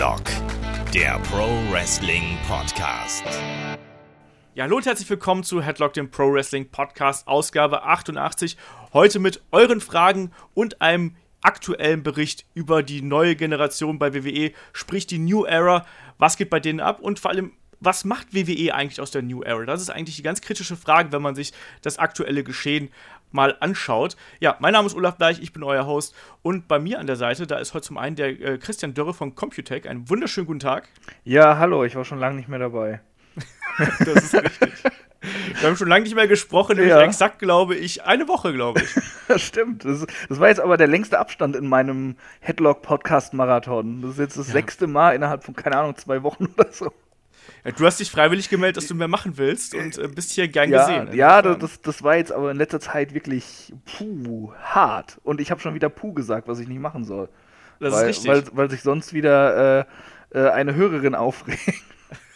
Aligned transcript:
Headlock, 0.00 0.22
der 0.94 1.18
Pro 1.30 1.46
Wrestling 1.70 2.38
Podcast. 2.48 3.22
Ja, 4.54 4.64
hallo 4.64 4.76
und 4.76 4.86
herzlich 4.86 5.10
willkommen 5.10 5.44
zu 5.44 5.60
Headlock, 5.60 5.92
dem 5.92 6.10
Pro 6.10 6.32
Wrestling 6.32 6.70
Podcast, 6.70 7.28
Ausgabe 7.28 7.82
88. 7.82 8.56
Heute 8.94 9.18
mit 9.18 9.42
euren 9.50 9.82
Fragen 9.82 10.32
und 10.54 10.80
einem 10.80 11.16
aktuellen 11.42 12.02
Bericht 12.02 12.46
über 12.54 12.82
die 12.82 13.02
neue 13.02 13.36
Generation 13.36 13.98
bei 13.98 14.14
WWE, 14.14 14.52
sprich 14.72 15.06
die 15.06 15.18
New 15.18 15.44
Era. 15.44 15.84
Was 16.16 16.38
geht 16.38 16.48
bei 16.48 16.60
denen 16.60 16.80
ab 16.80 17.00
und 17.00 17.18
vor 17.18 17.32
allem, 17.32 17.52
was 17.78 18.06
macht 18.06 18.32
WWE 18.32 18.74
eigentlich 18.74 19.02
aus 19.02 19.10
der 19.10 19.20
New 19.20 19.42
Era? 19.42 19.66
Das 19.66 19.82
ist 19.82 19.90
eigentlich 19.90 20.16
die 20.16 20.22
ganz 20.22 20.40
kritische 20.40 20.78
Frage, 20.78 21.12
wenn 21.12 21.20
man 21.20 21.34
sich 21.34 21.52
das 21.82 21.98
aktuelle 21.98 22.42
Geschehen 22.42 22.88
mal 23.32 23.56
anschaut. 23.60 24.16
Ja, 24.40 24.56
mein 24.60 24.72
Name 24.72 24.86
ist 24.86 24.94
Olaf 24.94 25.16
Bleich, 25.16 25.40
ich 25.40 25.52
bin 25.52 25.62
euer 25.62 25.86
Host 25.86 26.14
und 26.42 26.68
bei 26.68 26.78
mir 26.78 26.98
an 26.98 27.06
der 27.06 27.16
Seite, 27.16 27.46
da 27.46 27.58
ist 27.58 27.74
heute 27.74 27.86
zum 27.86 27.98
einen 27.98 28.16
der 28.16 28.28
äh, 28.28 28.58
Christian 28.58 28.94
Dörre 28.94 29.14
von 29.14 29.34
Computech. 29.34 29.88
Einen 29.88 30.08
wunderschönen 30.08 30.46
guten 30.46 30.60
Tag. 30.60 30.88
Ja, 31.24 31.58
hallo, 31.58 31.84
ich 31.84 31.96
war 31.96 32.04
schon 32.04 32.18
lange 32.18 32.36
nicht 32.36 32.48
mehr 32.48 32.58
dabei. 32.58 33.00
das 33.78 34.24
ist 34.24 34.34
richtig. 34.34 34.72
Wir 35.60 35.68
haben 35.68 35.76
schon 35.76 35.88
lange 35.88 36.04
nicht 36.04 36.14
mehr 36.14 36.28
gesprochen, 36.28 36.76
nämlich 36.76 36.94
ja. 36.94 37.02
exakt, 37.02 37.40
glaube 37.40 37.74
ich, 37.76 38.04
eine 38.04 38.26
Woche, 38.28 38.52
glaube 38.52 38.80
ich. 38.82 38.94
Das 39.28 39.42
stimmt. 39.42 39.84
Das, 39.84 40.06
das, 40.28 40.40
war 40.40 40.48
jetzt 40.48 40.58
aber 40.58 40.76
der 40.76 40.88
längste 40.88 41.20
Abstand 41.20 41.54
in 41.54 41.68
meinem 41.68 42.16
Headlock-Podcast-Marathon. 42.40 44.02
Das 44.02 44.12
ist 44.12 44.18
jetzt 44.18 44.38
das 44.38 44.48
ja. 44.48 44.54
sechste 44.54 44.88
Mal 44.88 45.14
innerhalb 45.14 45.44
von, 45.44 45.54
keine 45.54 45.76
Ahnung, 45.76 45.96
zwei 45.96 46.24
Wochen 46.24 46.46
oder 46.58 46.72
so. 46.72 46.92
Ja, 47.64 47.72
du 47.72 47.86
hast 47.86 48.00
dich 48.00 48.10
freiwillig 48.10 48.48
gemeldet, 48.48 48.78
dass 48.78 48.86
du 48.86 48.94
mehr 48.94 49.08
machen 49.08 49.36
willst 49.36 49.74
und 49.74 49.98
äh, 49.98 50.08
bist 50.08 50.32
hier 50.32 50.48
gern 50.48 50.70
ja, 50.70 50.86
gesehen. 50.86 51.16
Ja, 51.16 51.42
das, 51.42 51.80
das 51.82 52.02
war 52.02 52.16
jetzt 52.16 52.32
aber 52.32 52.50
in 52.50 52.56
letzter 52.56 52.80
Zeit 52.80 53.14
wirklich 53.14 53.72
puh, 53.84 54.52
hart. 54.62 55.18
Und 55.22 55.40
ich 55.40 55.50
habe 55.50 55.60
schon 55.60 55.74
wieder 55.74 55.88
puh 55.88 56.12
gesagt, 56.12 56.48
was 56.48 56.58
ich 56.58 56.68
nicht 56.68 56.80
machen 56.80 57.04
soll. 57.04 57.28
Das 57.80 57.94
weil, 57.94 58.10
ist 58.10 58.24
richtig. 58.24 58.30
Weil, 58.30 58.56
weil 58.56 58.70
sich 58.70 58.82
sonst 58.82 59.12
wieder 59.12 59.80
äh, 59.80 59.84
äh, 60.38 60.48
eine 60.50 60.74
Hörerin 60.74 61.14
aufregt. 61.16 61.60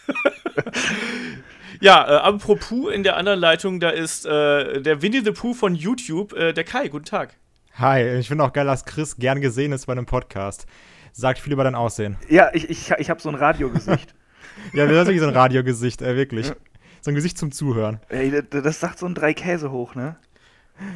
ja, 1.80 2.04
äh, 2.06 2.16
apropos 2.20 2.92
in 2.92 3.02
der 3.02 3.16
anderen 3.16 3.40
Leitung, 3.40 3.80
da 3.80 3.90
ist 3.90 4.26
äh, 4.26 4.82
der 4.82 5.02
Winnie 5.02 5.22
the 5.24 5.32
Pooh 5.32 5.54
von 5.54 5.74
YouTube, 5.74 6.32
äh, 6.34 6.52
der 6.52 6.64
Kai. 6.64 6.88
Guten 6.88 7.06
Tag. 7.06 7.34
Hi, 7.76 8.18
ich 8.18 8.28
finde 8.28 8.44
auch 8.44 8.52
geil, 8.52 8.66
dass 8.66 8.84
Chris 8.84 9.16
gern 9.16 9.40
gesehen 9.40 9.72
ist 9.72 9.86
bei 9.86 9.92
einem 9.92 10.06
Podcast. 10.06 10.66
Sagt 11.12 11.38
viel 11.38 11.52
über 11.52 11.64
dein 11.64 11.74
Aussehen. 11.74 12.16
Ja, 12.28 12.50
ich, 12.52 12.68
ich, 12.70 12.90
ich 12.90 13.10
habe 13.10 13.20
so 13.20 13.28
ein 13.28 13.34
Radiogesicht. 13.34 14.14
ja, 14.72 14.86
das 14.86 14.92
ist 14.92 15.06
wirklich 15.06 15.20
so 15.20 15.28
ein 15.28 15.34
Radiogesicht, 15.34 16.02
äh, 16.02 16.16
wirklich. 16.16 16.52
So 17.00 17.10
ein 17.10 17.14
Gesicht 17.14 17.36
zum 17.36 17.52
Zuhören. 17.52 18.00
Ey, 18.08 18.30
das, 18.30 18.62
das 18.62 18.80
sagt 18.80 18.98
so 18.98 19.06
ein 19.06 19.14
drei 19.14 19.34
Käse 19.34 19.70
hoch, 19.70 19.94
ne? 19.94 20.16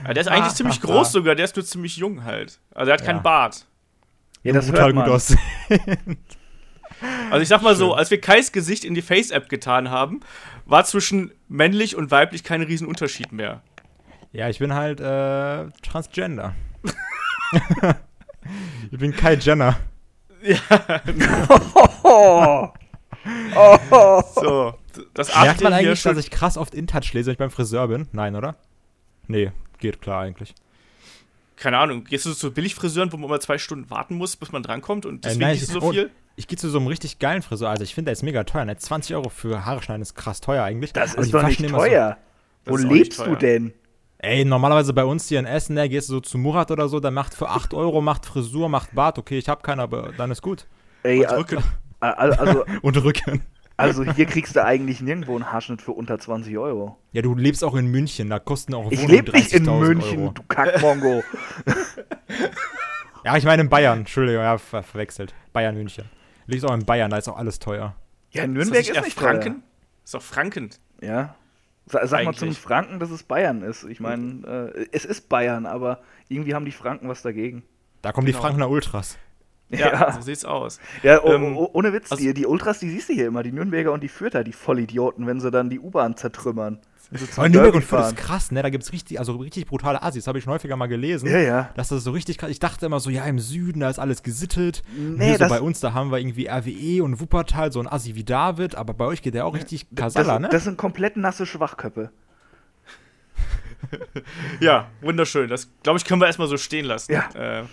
Ja, 0.07 0.15
der 0.15 0.23
ist 0.23 0.29
eigentlich 0.29 0.53
ah, 0.53 0.55
ziemlich 0.55 0.81
groß 0.81 1.09
ah. 1.09 1.11
sogar, 1.11 1.35
der 1.35 1.45
ist 1.45 1.55
nur 1.55 1.65
ziemlich 1.65 1.97
jung 1.97 2.25
halt. 2.25 2.59
Also 2.75 2.91
er 2.91 2.95
hat 2.95 3.01
ja. 3.01 3.07
keinen 3.07 3.23
Bart. 3.23 3.67
Ja, 4.43 4.53
das 4.53 4.67
total 4.67 4.93
gut 4.93 5.05
aussehen. 5.09 5.39
Also 7.31 7.43
ich 7.43 7.49
sag 7.49 7.63
mal 7.63 7.71
Schön. 7.71 7.79
so, 7.79 7.95
als 7.95 8.11
wir 8.11 8.21
Kais 8.21 8.51
Gesicht 8.53 8.85
in 8.85 8.95
die 8.95 9.03
Face-App 9.03 9.49
getan 9.49 9.91
haben, 9.91 10.21
war 10.65 10.85
zwischen 10.85 11.33
männlich 11.49 11.97
und 11.97 12.11
weiblich 12.11 12.43
kein 12.45 12.63
Riesenunterschied 12.63 13.33
mehr. 13.33 13.63
Ja, 14.33 14.49
ich 14.49 14.59
bin 14.59 14.75
halt 14.75 15.01
äh, 15.01 15.71
Transgender. 15.83 16.55
ich 18.91 18.99
bin 18.99 19.15
Kai 19.15 19.35
Jenner. 19.35 19.77
Ja. 20.43 20.59
oh. 23.57 24.23
So, 24.35 24.75
das 25.15 25.35
Merkt 25.35 25.63
man 25.63 25.73
eigentlich, 25.73 26.03
dass 26.03 26.19
ich 26.19 26.31
krass 26.31 26.57
oft 26.57 26.75
InTouch 26.75 27.13
lese, 27.13 27.27
wenn 27.27 27.33
ich 27.33 27.39
beim 27.39 27.51
Friseur 27.51 27.89
bin? 27.89 28.09
Nein, 28.13 28.37
oder? 28.37 28.57
Nee, 29.27 29.53
geht 29.79 30.01
klar 30.01 30.23
eigentlich. 30.23 30.55
Keine 31.57 31.79
Ahnung, 31.79 32.05
gehst 32.05 32.25
du 32.25 32.35
zu 32.35 32.53
Billigfriseuren, 32.53 33.13
wo 33.13 33.17
man 33.17 33.29
mal 33.29 33.41
zwei 33.41 33.59
Stunden 33.59 33.91
warten 33.91 34.15
muss, 34.15 34.37
bis 34.37 34.53
man 34.53 34.63
drankommt 34.63 35.07
und 35.07 35.25
deswegen 35.25 35.43
äh, 35.43 35.47
nein, 35.47 35.59
so 35.59 35.81
viel? 35.91 36.07
Oh, 36.07 36.29
ich 36.37 36.47
gehe 36.47 36.57
zu 36.57 36.71
so 36.71 36.79
einem 36.79 36.87
richtig 36.87 37.19
geilen 37.19 37.43
Friseur. 37.43 37.69
Also 37.69 37.83
ich 37.83 37.95
finde, 37.95 38.11
der 38.11 38.13
ist 38.13 38.23
mega 38.23 38.45
teuer. 38.45 38.65
Ne? 38.65 38.77
20 38.77 39.17
Euro 39.17 39.29
für 39.29 39.65
Haare 39.65 39.83
schneiden 39.83 40.03
ist 40.03 40.15
krass 40.15 40.41
teuer 40.41 40.63
eigentlich. 40.63 40.93
Das 40.93 41.15
ist 41.15 41.35
doch 41.35 41.43
nicht 41.43 41.67
teuer. 41.69 42.17
So, 42.65 42.73
Wo 42.73 42.77
lebst 42.77 43.19
du 43.19 43.35
denn? 43.35 43.73
Ey, 44.19 44.45
normalerweise 44.45 44.93
bei 44.93 45.05
uns 45.05 45.29
hier 45.29 45.39
in 45.39 45.47
Essen, 45.47 45.75
ne, 45.75 45.89
gehst 45.89 46.09
du 46.09 46.15
so 46.15 46.21
zu 46.21 46.39
Murat 46.39 46.71
oder 46.71 46.89
so, 46.89 46.99
der 46.99 47.13
macht 47.13 47.35
für 47.35 47.49
8 47.49 47.73
Euro, 47.75 48.01
macht 48.01 48.27
Frisur, 48.27 48.69
macht 48.69 48.95
Bart. 48.95 49.19
Okay, 49.19 49.39
ich 49.39 49.49
habe 49.49 49.63
keinen, 49.63 49.81
aber 49.81 50.13
dann 50.17 50.31
ist 50.31 50.43
gut. 50.43 50.67
Ey, 51.05 51.25
und 51.25 51.33
Rücken. 51.33 51.63
Also, 52.01 52.65
und 52.83 52.97
Rücken. 53.03 53.43
Also 53.77 54.03
hier 54.05 54.27
kriegst 54.27 54.57
du 54.57 54.65
eigentlich 54.65 55.01
nirgendwo 55.01 55.37
einen 55.37 55.53
Haarschnitt 55.53 55.81
für 55.81 55.93
unter 55.93 56.19
20 56.19 56.59
Euro. 56.59 56.99
Ja, 57.13 57.23
du 57.23 57.37
lebst 57.37 57.63
auch 57.63 57.77
in 57.77 57.87
München, 57.87 58.29
da 58.29 58.41
kosten 58.41 58.75
auch 58.75 58.91
Ich 58.91 59.07
lebe 59.07 59.31
nicht 59.31 59.53
in 59.53 59.65
München, 59.65 60.23
Euro. 60.23 60.33
du 60.33 60.43
Kackmongo. 60.49 61.23
ja, 63.25 63.37
ich 63.37 63.45
meine 63.45 63.63
in 63.63 63.69
Bayern, 63.69 64.01
Entschuldigung, 64.01 64.43
ja, 64.43 64.59
ver 64.59 64.83
verwechselt. 64.83 65.33
Bayern, 65.53 65.77
München. 65.77 66.07
Liegt 66.47 66.65
auch 66.65 66.75
in 66.75 66.85
Bayern, 66.85 67.11
da 67.11 67.19
ist 67.19 67.29
auch 67.29 67.37
alles 67.37 67.61
teuer. 67.61 67.95
Ja, 68.33 68.49
Nürnberg 68.49 68.81
ist, 68.81 68.91
ist 68.91 69.05
nicht 69.05 69.19
Franken. 69.19 69.53
Teuer. 69.55 69.63
Ist 70.05 70.15
doch 70.15 70.23
Franken. 70.23 70.71
Ja. 71.01 71.37
Sag, 71.87 72.07
sag 72.09 72.25
mal 72.25 72.35
zum 72.35 72.53
Franken, 72.55 72.99
dass 72.99 73.11
es 73.11 73.23
Bayern 73.23 73.63
ist. 73.63 73.85
Ich 73.85 74.01
meine, 74.01 74.73
äh, 74.75 74.87
es 74.91 75.05
ist 75.05 75.29
Bayern, 75.29 75.67
aber 75.67 76.01
irgendwie 76.29 76.55
haben 76.55 76.65
die 76.65 76.73
Franken 76.73 77.09
was 77.09 77.23
dagegen. 77.23 77.63
Da 78.03 78.11
kommen 78.11 78.27
genau. 78.27 78.39
die 78.39 78.43
Frankener 78.43 78.69
Ultras. 78.69 79.19
Ja, 79.71 79.79
ja, 79.93 80.13
so 80.13 80.23
sieht's 80.23 80.45
aus. 80.45 80.81
Ja, 81.03 81.23
oh, 81.23 81.33
ähm, 81.33 81.57
oh, 81.57 81.69
ohne 81.73 81.93
Witz, 81.93 82.11
also, 82.11 82.23
die, 82.23 82.33
die, 82.33 82.47
Ultras, 82.47 82.79
die 82.79 82.89
siehst 82.89 83.11
du 83.11 83.13
hier 83.13 83.27
immer, 83.27 83.43
die 83.43 83.53
Nürnberger 83.53 83.93
und 83.93 84.03
die 84.03 84.09
Fürther, 84.09 84.43
die 84.43 84.53
Vollidioten, 84.53 85.27
wenn 85.27 85.41
sie 85.41 85.51
dann 85.51 85.69
die 85.69 85.79
U-Bahn 85.79 86.17
zertrümmern. 86.17 86.81
Aber 87.37 87.49
Nürnberg 87.49 87.75
und 87.75 87.85
Fürth 87.85 88.09
ist 88.09 88.17
krass, 88.17 88.51
ne? 88.51 88.63
Da 88.63 88.69
gibt's 88.69 88.93
richtig, 88.93 89.19
also 89.19 89.37
richtig 89.37 89.67
brutale 89.67 90.03
Assis, 90.03 90.27
habe 90.27 90.39
ich 90.39 90.45
schon 90.45 90.53
häufiger 90.53 90.77
mal 90.77 90.89
gelesen. 90.89 91.29
Ja, 91.29 91.39
ja. 91.39 91.71
Dass 91.75 91.89
das 91.89 92.05
so 92.05 92.11
richtig 92.11 92.39
krass. 92.39 92.51
Ich 92.51 92.59
dachte 92.59 92.87
immer 92.87 93.01
so, 93.01 93.09
ja, 93.11 93.25
im 93.25 93.39
Süden, 93.39 93.81
da 93.81 93.89
ist 93.89 93.99
alles 93.99 94.23
gesittet. 94.23 94.83
Nee, 94.95 95.37
so 95.37 95.49
bei 95.49 95.61
uns, 95.61 95.81
da 95.81 95.95
haben 95.95 96.11
wir 96.11 96.19
irgendwie 96.19 96.49
RWE 96.49 97.03
und 97.03 97.21
Wuppertal, 97.21 97.73
so 97.73 97.81
ein 97.81 97.89
Assi 97.89 98.15
wie 98.15 98.25
David, 98.25 98.75
aber 98.75 98.93
bei 98.93 99.07
euch 99.07 99.23
geht 99.23 99.35
der 99.35 99.47
auch 99.47 99.55
richtig 99.55 99.87
Kasala, 99.95 100.35
das, 100.35 100.43
ne? 100.43 100.49
Das 100.51 100.65
sind 100.65 100.77
komplett 100.77 101.17
nasse 101.17 101.47
Schwachköppe. 101.47 102.11
ja, 104.61 104.89
wunderschön. 105.01 105.49
Das, 105.49 105.71
glaube 105.83 105.99
ich, 105.99 106.05
können 106.05 106.21
wir 106.21 106.27
erstmal 106.27 106.49
so 106.49 106.57
stehen 106.57 106.85
lassen. 106.85 107.13
Ja. 107.13 107.29
Äh, 107.35 107.65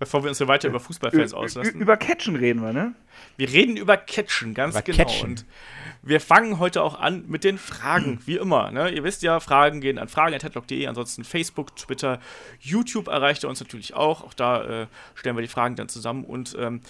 bevor 0.00 0.24
wir 0.24 0.30
uns 0.30 0.38
hier 0.38 0.48
weiter 0.48 0.66
über 0.66 0.80
Fußballfans 0.80 1.34
auslassen. 1.34 1.78
Über 1.78 1.96
Catchen 1.96 2.34
reden 2.34 2.62
wir, 2.62 2.72
ne? 2.72 2.94
Wir 3.36 3.52
reden 3.52 3.76
über 3.76 3.96
Catchen, 3.98 4.54
ganz 4.54 4.74
über 4.74 4.82
genau. 4.82 4.96
Catchen. 4.96 5.28
Und 5.28 5.44
wir 6.02 6.20
fangen 6.20 6.58
heute 6.58 6.82
auch 6.82 6.98
an 6.98 7.24
mit 7.28 7.44
den 7.44 7.58
Fragen, 7.58 8.18
wie 8.24 8.36
immer. 8.36 8.70
Ne? 8.70 8.90
Ihr 8.90 9.04
wisst 9.04 9.22
ja, 9.22 9.38
Fragen 9.40 9.82
gehen 9.82 9.98
an 9.98 10.08
fragen.headlock.de, 10.08 10.86
ansonsten 10.86 11.22
Facebook, 11.22 11.76
Twitter, 11.76 12.18
YouTube 12.60 13.08
erreicht 13.08 13.44
ihr 13.44 13.50
uns 13.50 13.60
natürlich 13.60 13.92
auch. 13.92 14.24
Auch 14.24 14.32
da 14.32 14.82
äh, 14.82 14.86
stellen 15.14 15.36
wir 15.36 15.42
die 15.42 15.48
Fragen 15.48 15.76
dann 15.76 15.90
zusammen 15.90 16.24
und 16.24 16.56
ähm, 16.58 16.80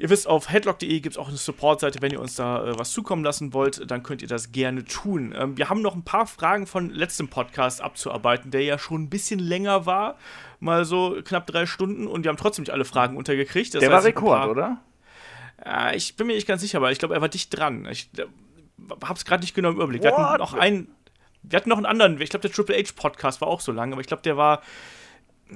Ihr 0.00 0.08
wisst, 0.08 0.26
auf 0.26 0.48
headlock.de 0.48 1.00
gibt 1.00 1.16
es 1.16 1.18
auch 1.18 1.28
eine 1.28 1.36
Support-Seite. 1.36 2.00
Wenn 2.00 2.10
ihr 2.10 2.20
uns 2.20 2.34
da 2.34 2.64
äh, 2.64 2.78
was 2.78 2.90
zukommen 2.92 3.22
lassen 3.22 3.52
wollt, 3.52 3.90
dann 3.90 4.02
könnt 4.02 4.22
ihr 4.22 4.28
das 4.28 4.50
gerne 4.50 4.86
tun. 4.86 5.34
Ähm, 5.36 5.58
wir 5.58 5.68
haben 5.68 5.82
noch 5.82 5.94
ein 5.94 6.04
paar 6.04 6.26
Fragen 6.26 6.66
von 6.66 6.88
letztem 6.88 7.28
Podcast 7.28 7.82
abzuarbeiten, 7.82 8.50
der 8.50 8.62
ja 8.62 8.78
schon 8.78 9.02
ein 9.02 9.10
bisschen 9.10 9.38
länger 9.38 9.84
war. 9.84 10.16
Mal 10.58 10.86
so 10.86 11.18
knapp 11.22 11.46
drei 11.46 11.66
Stunden 11.66 12.06
und 12.06 12.24
wir 12.24 12.30
haben 12.30 12.38
trotzdem 12.38 12.62
nicht 12.62 12.72
alle 12.72 12.86
Fragen 12.86 13.14
untergekriegt. 13.18 13.74
Das 13.74 13.80
der 13.80 13.92
war 13.92 14.02
Rekord, 14.02 14.40
paar, 14.40 14.50
oder? 14.50 14.80
Äh, 15.62 15.98
ich 15.98 16.16
bin 16.16 16.28
mir 16.28 16.32
nicht 16.32 16.48
ganz 16.48 16.62
sicher, 16.62 16.78
aber 16.78 16.90
ich 16.90 16.98
glaube, 16.98 17.12
er 17.12 17.20
war 17.20 17.28
dicht 17.28 17.54
dran. 17.54 17.86
Ich 17.90 18.08
äh, 18.16 18.24
hab's 19.04 19.26
gerade 19.26 19.42
nicht 19.42 19.54
genau 19.54 19.68
im 19.68 19.74
Überblick. 19.74 20.02
Wir 20.02 20.16
hatten 20.16 20.38
noch 20.38 20.54
einen. 20.54 20.94
Wir 21.42 21.58
hatten 21.58 21.68
noch 21.68 21.76
einen 21.76 21.86
anderen, 21.86 22.18
ich 22.22 22.30
glaube, 22.30 22.48
der 22.48 22.52
Triple 22.52 22.76
H 22.76 22.92
Podcast 22.96 23.42
war 23.42 23.48
auch 23.48 23.60
so 23.60 23.72
lang, 23.72 23.92
aber 23.92 24.00
ich 24.00 24.06
glaube, 24.06 24.22
der 24.22 24.38
war 24.38 24.62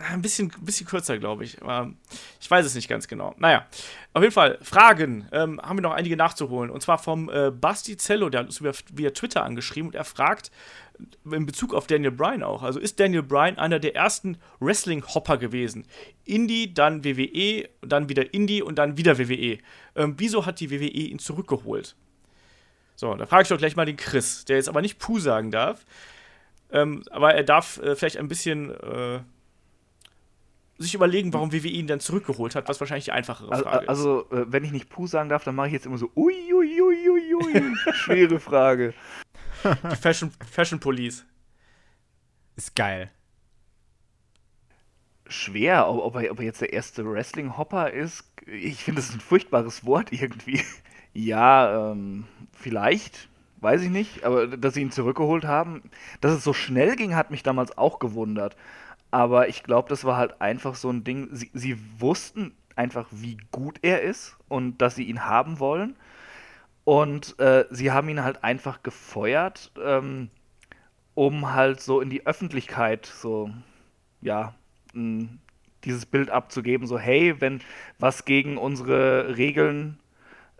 ein 0.01 0.23
bisschen, 0.23 0.53
bisschen 0.61 0.87
kürzer, 0.87 1.19
glaube 1.19 1.45
ich. 1.45 1.61
Aber 1.63 1.93
ich 2.41 2.51
weiß 2.51 2.65
es 2.65 2.75
nicht 2.75 2.89
ganz 2.89 3.09
genau. 3.09 3.35
Naja, 3.39 3.67
auf 4.13 4.23
jeden 4.23 4.35
Fall, 4.35 4.59
Fragen 4.63 5.29
ähm, 5.33 5.61
haben 5.63 5.79
wir 5.79 5.83
noch 5.83 5.93
einige 5.93 6.17
nachzuholen. 6.17 6.71
Und 6.71 6.83
zwar 6.83 6.99
vom 6.99 7.29
äh, 7.31 7.51
Basti 7.51 7.97
Zello, 7.97 8.29
der 8.29 8.41
hat 8.41 8.47
uns 8.47 8.63
via, 8.63 9.11
Twitter 9.11 9.45
angeschrieben 9.45 9.89
und 9.89 9.95
er 9.95 10.05
fragt, 10.05 10.51
in 11.31 11.47
Bezug 11.47 11.75
auf 11.75 11.89
Daniel 11.89 12.13
Bryan 12.13 12.45
auch, 12.45 12.63
also 12.63 12.79
ist 12.79 13.01
Daniel 13.01 13.25
Bryan 13.25 13.59
einer 13.59 13.81
der 13.81 13.97
ersten 13.97 14.39
Wrestling-Hopper 14.61 15.39
gewesen? 15.39 15.87
Indie, 16.25 16.73
dann 16.73 17.05
WWE, 17.05 17.69
dann 17.83 18.09
wieder 18.09 18.33
Indie 18.33 18.63
und 18.63 18.77
dann 18.77 18.97
wieder 18.97 19.19
WWE. 19.19 19.59
Ähm, 19.97 20.15
wieso 20.19 20.47
hat 20.47 20.61
die 20.61 20.71
WWE 20.71 20.87
ihn 20.87 21.19
zurückgeholt? 21.19 21.97
So, 22.97 23.13
da 23.15 23.27
frage 23.27 23.43
ich 23.43 23.49
doch 23.49 23.59
gleich 23.59 23.75
mal 23.75 23.87
den 23.87 23.97
Chris, 23.97 24.45
der 24.45 24.57
jetzt 24.57 24.69
aber 24.69 24.83
nicht 24.83 24.99
Puh 24.99 25.19
sagen 25.19 25.51
darf. 25.51 25.85
Ähm, 26.71 27.03
aber 27.11 27.35
er 27.35 27.45
darf 27.45 27.79
äh, 27.79 27.97
vielleicht 27.97 28.17
ein 28.17 28.29
bisschen 28.29 28.71
äh, 28.71 29.21
sich 30.85 30.95
überlegen, 30.95 31.33
warum 31.33 31.53
WWE 31.53 31.69
ihn 31.69 31.87
dann 31.87 32.01
zurückgeholt 32.01 32.55
hat, 32.55 32.69
was 32.69 32.81
wahrscheinlich 32.81 33.07
die 33.07 33.13
einfachere 33.13 33.49
Frage 33.49 33.89
also, 33.89 34.23
ist. 34.23 34.31
Also, 34.31 34.51
wenn 34.51 34.65
ich 34.65 34.73
nicht 34.73 34.89
Puh 34.89 35.07
sagen 35.07 35.29
darf, 35.29 35.45
dann 35.45 35.55
mache 35.55 35.69
ich 35.69 35.73
jetzt 35.73 35.87
immer 35.87 35.99
so 35.99 36.11
ui, 36.15 36.53
ui, 36.53 36.81
ui, 36.81 37.11
ui, 37.11 37.35
ui. 37.35 37.77
Schwere 37.95 38.39
Frage. 38.39 38.95
Die 39.91 39.97
Fashion, 39.97 40.31
Fashion 40.51 40.79
Police. 40.79 41.25
Ist 42.57 42.75
geil. 42.75 43.11
Schwer, 45.27 45.89
ob, 45.89 46.17
er, 46.17 46.31
ob 46.31 46.39
er 46.39 46.45
jetzt 46.45 46.61
der 46.61 46.73
erste 46.73 47.05
Wrestling-Hopper 47.11 47.91
ist. 47.91 48.25
Ich 48.47 48.85
finde, 48.85 49.01
das 49.01 49.09
ist 49.09 49.17
ein 49.17 49.21
furchtbares 49.21 49.87
Wort 49.87 50.13
irgendwie. 50.13 50.61
ja, 51.15 51.91
ähm, 51.93 52.27
vielleicht, 52.53 53.29
weiß 53.61 53.83
ich 53.83 53.91
nicht, 53.91 54.25
aber 54.25 54.47
dass 54.47 54.75
sie 54.75 54.83
ihn 54.83 54.93
zurückgeholt 54.93 55.45
haben, 55.45 55.83
dass 56.21 56.33
es 56.33 56.45
so 56.45 56.53
schnell 56.53 56.95
ging, 56.97 57.17
hat 57.17 57.31
mich 57.31 57.43
damals 57.43 57.77
auch 57.79 57.99
gewundert. 57.99 58.57
Aber 59.15 59.49
ich 59.49 59.63
glaube, 59.63 59.89
das 59.89 60.05
war 60.05 60.17
halt 60.17 60.41
einfach 60.41 60.75
so 60.75 60.91
ein 60.91 61.05
Ding. 61.05 61.29
Sie, 61.31 61.49
sie 61.55 61.79
wussten, 62.01 62.51
einfach, 62.75 63.07
wie 63.13 63.37
gut 63.53 63.79
er 63.83 64.03
ist 64.03 64.37
und 64.49 64.79
dass 64.79 64.97
sie 64.97 65.05
ihn 65.05 65.25
haben 65.25 65.61
wollen. 65.61 65.95
Und 66.83 67.39
äh, 67.39 67.65
sie 67.71 67.93
haben 67.93 68.09
ihn 68.09 68.25
halt 68.25 68.43
einfach 68.43 68.83
gefeuert, 68.83 69.71
ähm, 69.81 70.31
um 71.15 71.53
halt 71.53 71.81
so 71.81 72.01
in 72.01 72.11
die 72.11 72.27
Öffentlichkeit 72.27 73.07
so, 73.07 73.51
ja, 74.21 74.57
dieses 75.85 76.07
Bild 76.07 76.31
abzugeben, 76.31 76.89
so 76.89 76.99
hey, 76.99 77.41
wenn 77.41 77.61
was 78.01 78.25
gegen 78.25 78.59
unsere 78.59 79.37
Regeln 79.37 80.01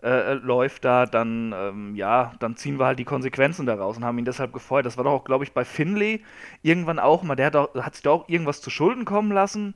äh, 0.05 0.33
läuft 0.35 0.85
da, 0.85 1.05
dann 1.05 1.53
ähm, 1.55 1.95
ja, 1.95 2.33
dann 2.39 2.55
ziehen 2.55 2.79
wir 2.79 2.85
halt 2.85 2.99
die 2.99 3.05
Konsequenzen 3.05 3.65
daraus 3.65 3.97
und 3.97 4.05
haben 4.05 4.17
ihn 4.19 4.25
deshalb 4.25 4.53
gefeuert. 4.53 4.85
Das 4.85 4.97
war 4.97 5.03
doch 5.05 5.11
auch, 5.11 5.23
glaube 5.25 5.43
ich, 5.43 5.53
bei 5.53 5.65
Finlay 5.65 6.21
irgendwann 6.61 6.99
auch 6.99 7.23
mal, 7.23 7.35
der 7.35 7.47
hat, 7.47 7.55
auch, 7.55 7.75
hat 7.75 7.95
sich 7.95 8.03
da 8.03 8.11
auch 8.11 8.29
irgendwas 8.29 8.61
zu 8.61 8.69
Schulden 8.69 9.05
kommen 9.05 9.31
lassen. 9.31 9.75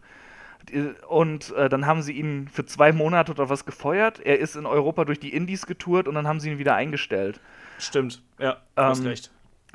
Und 1.07 1.51
äh, 1.55 1.69
dann 1.69 1.85
haben 1.87 2.01
sie 2.03 2.13
ihn 2.13 2.47
für 2.47 2.65
zwei 2.65 2.91
Monate 2.91 3.31
oder 3.31 3.49
was 3.49 3.65
gefeuert. 3.65 4.19
Er 4.19 4.39
ist 4.39 4.55
in 4.55 4.65
Europa 4.67 5.05
durch 5.05 5.19
die 5.19 5.33
Indies 5.33 5.65
getourt 5.65 6.07
und 6.07 6.15
dann 6.15 6.27
haben 6.27 6.39
sie 6.39 6.51
ihn 6.51 6.59
wieder 6.59 6.75
eingestellt. 6.75 7.41
Stimmt, 7.77 8.21
ja, 8.37 8.61
du 8.75 8.89
hast 8.89 9.03
Ähm, 9.03 9.05
recht. 9.05 9.31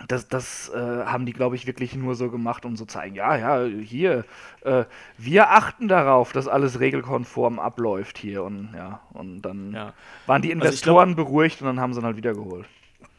Das, 0.08 0.26
das 0.28 0.70
äh, 0.74 0.76
haben 1.04 1.24
die, 1.24 1.32
glaube 1.32 1.54
ich, 1.54 1.66
wirklich 1.68 1.94
nur 1.94 2.16
so 2.16 2.28
gemacht, 2.30 2.64
um 2.64 2.76
so 2.76 2.84
zu 2.84 2.94
zeigen, 2.94 3.14
ja, 3.14 3.36
ja, 3.36 3.64
hier, 3.64 4.24
äh, 4.62 4.84
wir 5.18 5.50
achten 5.50 5.86
darauf, 5.86 6.32
dass 6.32 6.48
alles 6.48 6.80
regelkonform 6.80 7.60
abläuft 7.60 8.18
hier. 8.18 8.42
Und 8.42 8.74
ja, 8.76 9.00
und 9.12 9.42
dann 9.42 9.72
Ja. 9.72 9.92
waren 10.26 10.42
die 10.42 10.52
Also 10.52 10.66
Investoren 10.66 11.14
beruhigt 11.14 11.60
und 11.60 11.68
dann 11.68 11.80
haben 11.80 11.94
sie 11.94 12.00
ihn 12.00 12.04
halt 12.06 12.16
wiedergeholt. 12.16 12.66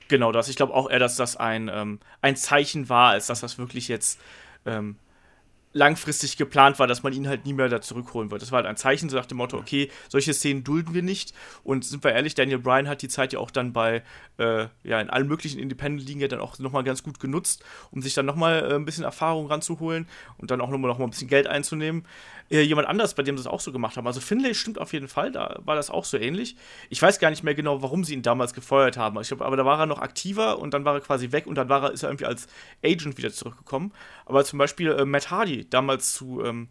Genau 0.10 0.32
das. 0.32 0.50
Ich 0.50 0.58
glaube 0.58 0.74
auch 0.74 0.90
eher, 0.90 1.00
dass 1.00 1.16
das 1.16 1.38
ein, 1.38 1.70
ähm, 1.74 2.00
ein 2.22 2.36
Zeichen 2.36 2.90
war, 2.90 3.12
als 3.12 3.28
dass 3.28 3.40
das 3.40 3.58
wirklich 3.58 3.88
jetzt 3.88 4.20
ähm, 4.66 4.98
langfristig 5.76 6.38
geplant 6.38 6.80
war, 6.80 6.88
dass 6.88 7.04
man 7.04 7.12
ihn 7.12 7.28
halt 7.28 7.46
nie 7.46 7.52
mehr 7.52 7.68
da 7.68 7.82
zurückholen 7.82 8.32
wird. 8.32 8.42
Das 8.42 8.52
war 8.52 8.58
halt 8.58 8.66
ein 8.66 8.78
Zeichen, 8.78 9.10
so 9.10 9.18
nach 9.18 9.26
dem 9.26 9.38
Motto, 9.38 9.58
okay, 9.58 9.92
solche 10.08 10.34
Szenen 10.34 10.64
dulden 10.64 10.94
wir 10.94 11.04
nicht. 11.04 11.34
Und 11.66 11.84
sind 11.84 12.02
wir 12.02 12.14
ehrlich, 12.14 12.34
Daniel 12.34 12.60
Bryan 12.60 12.88
hat 12.88 13.02
die 13.02 13.10
Zeit 13.10 13.34
ja 13.34 13.40
auch 13.40 13.52
dann 13.52 13.74
bei, 13.74 14.02
äh, 14.38 14.68
ja, 14.84 15.02
in 15.02 15.10
allen 15.10 15.28
möglichen 15.28 15.60
Independent-Ligen 15.60 16.22
ja 16.22 16.30
dann 16.30 16.40
auch 16.40 16.58
nochmal 16.60 16.86
ganz 16.86 17.04
gut 17.04 17.20
genutzt, 17.20 17.62
um 17.92 18.02
sich 18.02 18.14
dann 18.14 18.26
nochmal 18.26 18.72
äh, 18.72 18.76
ein 18.76 18.86
bisschen 18.86 19.04
Erfahrung 19.04 19.48
ranzuholen 19.48 20.08
und 20.38 20.50
dann 20.50 20.62
auch 20.62 20.70
nochmal 20.70 20.90
noch 20.90 20.98
mal 20.98 21.04
ein 21.04 21.10
bisschen 21.10 21.28
Geld 21.28 21.48
einzunehmen. 21.48 22.06
Äh, 22.50 22.62
jemand 22.62 22.88
anders, 22.88 23.16
bei 23.16 23.24
dem 23.24 23.38
sie 23.38 23.44
das 23.44 23.52
auch 23.52 23.60
so 23.60 23.72
gemacht 23.72 23.98
haben. 23.98 24.06
Also 24.06 24.22
Finlay 24.22 24.54
stimmt 24.54 24.78
auf 24.78 24.94
jeden 24.94 25.08
Fall, 25.08 25.32
da 25.32 25.60
war 25.66 25.76
das 25.76 25.90
auch 25.90 26.06
so 26.06 26.18
ähnlich. 26.18 26.56
Ich 26.90 27.02
weiß 27.02 27.20
gar 27.20 27.32
nicht 27.32 27.44
mehr 27.44 27.56
genau, 27.56 27.82
warum 27.82 28.04
sie 28.04 28.14
ihn 28.14 28.22
damals 28.22 28.54
gefeuert 28.54 28.98
haben. 28.98 29.20
Ich 29.20 29.30
glaube, 29.30 29.46
aber 29.46 29.58
da 29.58 29.66
war 29.66 29.80
er 29.80 29.86
noch 29.88 30.00
aktiver 30.00 30.60
und 30.60 30.74
dann 30.74 30.86
war 30.86 30.94
er 30.94 31.02
quasi 31.02 31.32
weg 31.32 31.48
und 31.48 31.56
dann 31.56 31.70
war 31.70 31.84
er, 31.84 31.92
ist 31.92 32.04
er 32.04 32.10
irgendwie 32.10 32.26
als 32.26 32.48
Agent 32.84 33.18
wieder 33.18 33.32
zurückgekommen. 33.32 33.92
Aber 34.26 34.46
zum 34.46 34.60
Beispiel 34.60 34.92
äh, 34.92 35.06
Matt 35.06 35.32
Hardy 35.32 35.68
damals 35.68 36.14
zu, 36.14 36.44
ähm, 36.44 36.68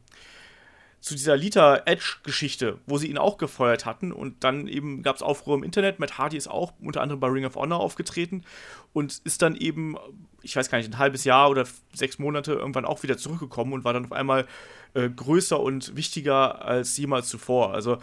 zu 1.00 1.14
dieser 1.14 1.36
Lita 1.36 1.82
Edge-Geschichte, 1.86 2.78
wo 2.86 2.96
sie 2.96 3.08
ihn 3.08 3.18
auch 3.18 3.36
gefeuert 3.36 3.84
hatten 3.84 4.12
und 4.12 4.44
dann 4.44 4.68
eben 4.68 5.02
gab 5.02 5.16
es 5.16 5.22
Aufruhr 5.22 5.56
im 5.56 5.64
Internet. 5.64 5.98
Matt 5.98 6.18
Hardy 6.18 6.36
ist 6.36 6.48
auch 6.48 6.72
unter 6.80 7.02
anderem 7.02 7.18
bei 7.18 7.26
Ring 7.26 7.44
of 7.44 7.56
Honor 7.56 7.80
aufgetreten 7.80 8.44
und 8.92 9.20
ist 9.24 9.42
dann 9.42 9.56
eben, 9.56 9.96
ich 10.42 10.54
weiß 10.54 10.70
gar 10.70 10.78
nicht, 10.78 10.92
ein 10.92 10.98
halbes 10.98 11.24
Jahr 11.24 11.50
oder 11.50 11.66
sechs 11.92 12.20
Monate 12.20 12.52
irgendwann 12.52 12.84
auch 12.84 13.02
wieder 13.02 13.18
zurückgekommen 13.18 13.72
und 13.72 13.84
war 13.84 13.92
dann 13.92 14.04
auf 14.04 14.12
einmal 14.12 14.46
äh, 14.94 15.08
größer 15.08 15.60
und 15.60 15.96
wichtiger 15.96 16.64
als 16.64 16.96
jemals 16.96 17.28
zuvor. 17.28 17.74
Also 17.74 17.98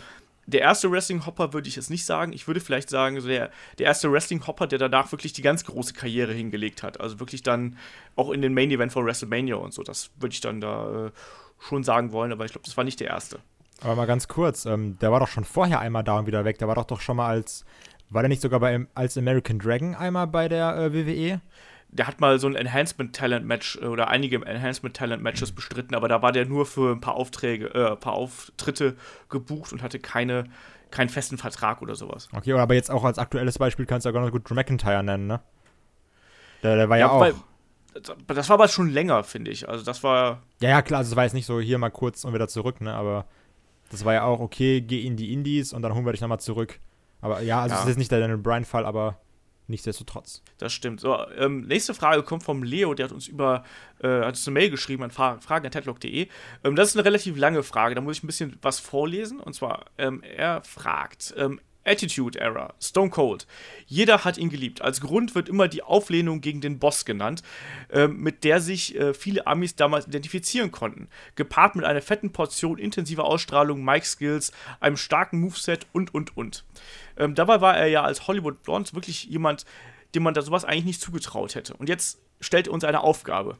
der 0.45 0.61
erste 0.61 0.91
Wrestling-Hopper 0.91 1.53
würde 1.53 1.67
ich 1.67 1.75
jetzt 1.75 1.89
nicht 1.89 2.05
sagen. 2.05 2.33
Ich 2.33 2.47
würde 2.47 2.59
vielleicht 2.59 2.89
sagen, 2.89 3.19
so 3.21 3.27
der, 3.27 3.51
der 3.77 3.85
erste 3.85 4.11
Wrestling-Hopper, 4.11 4.67
der 4.67 4.79
danach 4.79 5.11
wirklich 5.11 5.33
die 5.33 5.41
ganz 5.41 5.63
große 5.65 5.93
Karriere 5.93 6.33
hingelegt 6.33 6.83
hat. 6.83 6.99
Also 6.99 7.19
wirklich 7.19 7.43
dann 7.43 7.77
auch 8.15 8.31
in 8.31 8.41
den 8.41 8.53
Main-Event 8.53 8.91
von 8.91 9.05
WrestleMania 9.05 9.55
und 9.55 9.73
so. 9.73 9.83
Das 9.83 10.09
würde 10.19 10.33
ich 10.33 10.41
dann 10.41 10.61
da 10.61 11.07
äh, 11.07 11.11
schon 11.59 11.83
sagen 11.83 12.11
wollen, 12.11 12.31
aber 12.31 12.45
ich 12.45 12.51
glaube, 12.51 12.65
das 12.65 12.75
war 12.75 12.83
nicht 12.83 12.99
der 12.99 13.07
erste. 13.07 13.39
Aber 13.81 13.95
mal 13.95 14.05
ganz 14.05 14.27
kurz, 14.27 14.65
ähm, 14.65 14.97
der 14.99 15.11
war 15.11 15.19
doch 15.19 15.27
schon 15.27 15.45
vorher 15.45 15.79
einmal 15.79 16.03
da 16.03 16.19
und 16.19 16.27
wieder 16.27 16.45
weg. 16.45 16.57
Der 16.59 16.67
war 16.67 16.75
doch 16.75 16.85
doch 16.85 17.01
schon 17.01 17.17
mal 17.17 17.27
als, 17.27 17.65
war 18.09 18.21
der 18.21 18.29
nicht 18.29 18.41
sogar 18.41 18.59
bei, 18.59 18.85
als 18.93 19.17
American 19.17 19.59
Dragon 19.59 19.95
einmal 19.95 20.27
bei 20.27 20.47
der 20.47 20.75
äh, 20.75 20.93
WWE? 20.93 21.41
Der 21.93 22.07
hat 22.07 22.21
mal 22.21 22.39
so 22.39 22.47
ein 22.47 22.55
Enhancement-Talent-Match 22.55 23.79
äh, 23.81 23.85
oder 23.85 24.07
einige 24.07 24.37
Enhancement-Talent-Matches 24.45 25.51
bestritten, 25.51 25.93
aber 25.95 26.07
da 26.07 26.21
war 26.21 26.31
der 26.31 26.45
nur 26.45 26.65
für 26.65 26.93
ein 26.93 27.01
paar 27.01 27.15
Aufträge, 27.15 27.67
äh, 27.73 27.91
ein 27.91 27.99
paar 27.99 28.13
Auftritte 28.13 28.95
gebucht 29.29 29.73
und 29.73 29.83
hatte 29.83 29.99
keine, 29.99 30.45
keinen 30.89 31.09
festen 31.09 31.37
Vertrag 31.37 31.81
oder 31.81 31.95
sowas. 31.95 32.29
Okay, 32.33 32.53
aber 32.53 32.73
jetzt 32.75 32.89
auch 32.91 33.03
als 33.03 33.19
aktuelles 33.19 33.57
Beispiel 33.59 33.85
kannst 33.85 34.05
du 34.05 34.09
ja 34.09 34.13
gar 34.13 34.23
noch 34.23 34.31
gut 34.31 34.49
Drew 34.49 34.53
McIntyre 34.55 35.03
nennen, 35.03 35.27
ne? 35.27 35.41
Der, 36.63 36.75
der 36.75 36.89
war 36.89 36.97
ja, 36.97 37.09
auch. 37.09 37.15
wobei- 37.19 37.33
das 38.27 38.47
war 38.47 38.53
aber 38.53 38.69
schon 38.69 38.89
länger, 38.89 39.21
finde 39.25 39.51
ich. 39.51 39.67
Also 39.67 39.83
das 39.83 40.01
war, 40.01 40.43
Ja, 40.61 40.69
ja, 40.69 40.81
klar, 40.81 40.99
also 40.99 41.11
es 41.11 41.15
war 41.17 41.25
jetzt 41.25 41.33
nicht 41.33 41.45
so 41.45 41.59
hier 41.59 41.77
mal 41.77 41.89
kurz 41.89 42.23
und 42.23 42.33
wieder 42.33 42.47
zurück, 42.47 42.79
ne? 42.79 42.93
Aber 42.93 43.25
das 43.89 44.05
war 44.05 44.13
ja 44.13 44.23
auch, 44.23 44.39
okay, 44.39 44.79
geh 44.79 45.01
in 45.05 45.17
die 45.17 45.33
Indies 45.33 45.73
und 45.73 45.81
dann 45.81 45.93
holen 45.93 46.05
wir 46.05 46.13
dich 46.13 46.21
nochmal 46.21 46.39
zurück. 46.39 46.79
Aber 47.19 47.41
ja, 47.41 47.61
also 47.61 47.73
es 47.73 47.79
Ja. 47.79 47.83
ist 47.83 47.89
jetzt 47.89 47.97
nicht 47.97 48.11
der 48.11 48.21
Daniel 48.21 48.37
Bryan-Fall, 48.37 48.85
aber 48.85 49.17
nichtsdestotrotz. 49.71 50.43
Das 50.59 50.71
stimmt. 50.71 50.99
So, 50.99 51.17
ähm, 51.37 51.61
nächste 51.61 51.93
Frage 51.93 52.23
kommt 52.23 52.43
vom 52.43 52.61
Leo, 52.61 52.93
der 52.93 53.05
hat 53.05 53.11
uns 53.11 53.27
über, 53.27 53.63
äh, 54.03 54.07
hat 54.07 54.29
uns 54.29 54.47
eine 54.47 54.53
Mail 54.53 54.69
geschrieben 54.69 55.03
an 55.03 55.11
fra. 55.11 55.39
Ähm, 56.63 56.75
das 56.75 56.89
ist 56.89 56.95
eine 56.95 57.05
relativ 57.05 57.37
lange 57.37 57.63
Frage, 57.63 57.95
da 57.95 58.01
muss 58.01 58.17
ich 58.17 58.23
ein 58.23 58.27
bisschen 58.27 58.57
was 58.61 58.79
vorlesen. 58.79 59.39
Und 59.39 59.53
zwar, 59.53 59.85
ähm, 59.97 60.21
er 60.21 60.61
fragt, 60.63 61.33
ähm, 61.37 61.59
Attitude 61.83 62.39
Era, 62.39 62.73
Stone 62.79 63.09
Cold. 63.09 63.47
Jeder 63.87 64.23
hat 64.23 64.37
ihn 64.37 64.49
geliebt. 64.49 64.81
Als 64.81 65.01
Grund 65.01 65.33
wird 65.33 65.49
immer 65.49 65.67
die 65.67 65.81
Auflehnung 65.81 66.41
gegen 66.41 66.61
den 66.61 66.77
Boss 66.77 67.05
genannt, 67.05 67.41
ähm, 67.91 68.17
mit 68.17 68.43
der 68.43 68.61
sich 68.61 68.95
äh, 68.95 69.13
viele 69.13 69.47
Amis 69.47 69.75
damals 69.75 70.07
identifizieren 70.07 70.71
konnten. 70.71 71.07
Gepaart 71.35 71.75
mit 71.75 71.85
einer 71.85 72.01
fetten 72.01 72.31
Portion 72.31 72.77
intensiver 72.77 73.25
Ausstrahlung, 73.25 73.83
Mike-Skills, 73.83 74.51
einem 74.79 74.97
starken 74.97 75.39
Moveset 75.39 75.87
und, 75.91 76.13
und, 76.13 76.37
und. 76.37 76.63
Ähm, 77.17 77.35
dabei 77.35 77.61
war 77.61 77.77
er 77.77 77.87
ja 77.87 78.03
als 78.03 78.27
Hollywood 78.27 78.63
Blonde 78.63 78.93
wirklich 78.93 79.25
jemand, 79.25 79.65
dem 80.15 80.23
man 80.23 80.33
da 80.33 80.41
sowas 80.41 80.65
eigentlich 80.65 80.85
nicht 80.85 81.01
zugetraut 81.01 81.55
hätte. 81.55 81.73
Und 81.75 81.89
jetzt 81.89 82.19
stellt 82.39 82.67
er 82.67 82.73
uns 82.73 82.83
eine 82.83 83.01
Aufgabe. 83.01 83.57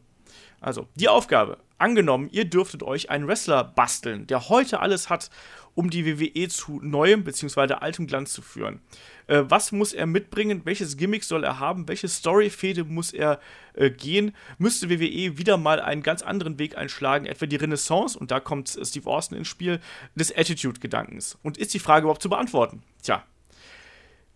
Also, 0.59 0.87
die 0.95 1.09
Aufgabe. 1.09 1.57
Angenommen, 1.79 2.29
ihr 2.31 2.45
dürftet 2.45 2.83
euch 2.83 3.09
einen 3.09 3.27
Wrestler 3.27 3.63
basteln, 3.63 4.27
der 4.27 4.49
heute 4.49 4.79
alles 4.79 5.09
hat, 5.09 5.31
um 5.73 5.89
die 5.89 6.05
WWE 6.05 6.47
zu 6.49 6.79
neuem 6.83 7.23
bzw. 7.23 7.73
altem 7.73 8.05
Glanz 8.05 8.33
zu 8.33 8.43
führen. 8.43 8.81
Äh, 9.25 9.43
was 9.47 9.71
muss 9.71 9.91
er 9.93 10.05
mitbringen? 10.05 10.61
Welches 10.63 10.97
Gimmick 10.97 11.23
soll 11.23 11.43
er 11.43 11.57
haben? 11.57 11.87
Welche 11.87 12.07
Storyfäde 12.07 12.83
muss 12.83 13.11
er 13.13 13.39
äh, 13.73 13.89
gehen? 13.89 14.35
Müsste 14.59 14.91
WWE 14.91 15.39
wieder 15.39 15.57
mal 15.57 15.79
einen 15.79 16.03
ganz 16.03 16.21
anderen 16.21 16.59
Weg 16.59 16.77
einschlagen, 16.77 17.25
etwa 17.25 17.47
die 17.47 17.55
Renaissance, 17.55 18.19
und 18.19 18.29
da 18.29 18.39
kommt 18.39 18.69
Steve 18.69 19.09
Austin 19.09 19.39
ins 19.39 19.47
Spiel, 19.47 19.79
des 20.13 20.35
Attitude-Gedankens? 20.35 21.39
Und 21.41 21.57
ist 21.57 21.73
die 21.73 21.79
Frage 21.79 22.03
überhaupt 22.03 22.21
zu 22.21 22.29
beantworten? 22.29 22.83
Tja, 23.01 23.23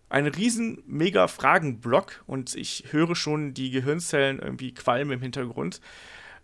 ein 0.08 0.26
riesen 0.26 0.82
mega 0.86 1.28
Fragenblock 1.28 2.22
und 2.26 2.54
ich 2.54 2.84
höre 2.90 3.16
schon 3.16 3.54
die 3.54 3.70
Gehirnzellen 3.70 4.38
irgendwie 4.38 4.72
qualmen 4.72 5.12
im 5.12 5.22
Hintergrund. 5.22 5.80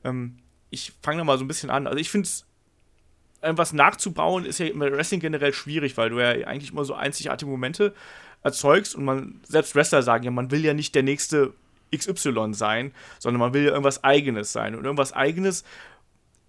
Ähm, 0.04 0.38
ich 0.70 0.92
fange 1.02 1.18
da 1.18 1.24
mal 1.24 1.38
so 1.38 1.44
ein 1.44 1.48
bisschen 1.48 1.70
an. 1.70 1.86
Also 1.86 1.98
ich 1.98 2.10
finde 2.10 2.26
es 2.26 2.46
was 3.42 3.72
nachzubauen 3.72 4.44
ist 4.44 4.58
ja 4.58 4.66
im 4.66 4.80
Wrestling 4.80 5.20
generell 5.20 5.52
schwierig, 5.52 5.96
weil 5.96 6.10
du 6.10 6.20
ja 6.20 6.46
eigentlich 6.46 6.70
immer 6.70 6.84
so 6.84 6.94
einzigartige 6.94 7.50
Momente 7.50 7.92
erzeugst 8.42 8.94
und 8.94 9.04
man, 9.04 9.40
selbst 9.46 9.74
Wrestler 9.74 10.02
sagen 10.02 10.24
ja, 10.24 10.30
man 10.30 10.50
will 10.50 10.64
ja 10.64 10.74
nicht 10.74 10.94
der 10.94 11.02
nächste 11.02 11.52
XY 11.94 12.54
sein, 12.54 12.92
sondern 13.18 13.40
man 13.40 13.54
will 13.54 13.64
ja 13.64 13.70
irgendwas 13.70 14.02
Eigenes 14.04 14.52
sein. 14.52 14.74
Und 14.74 14.84
irgendwas 14.84 15.12
Eigenes, 15.12 15.64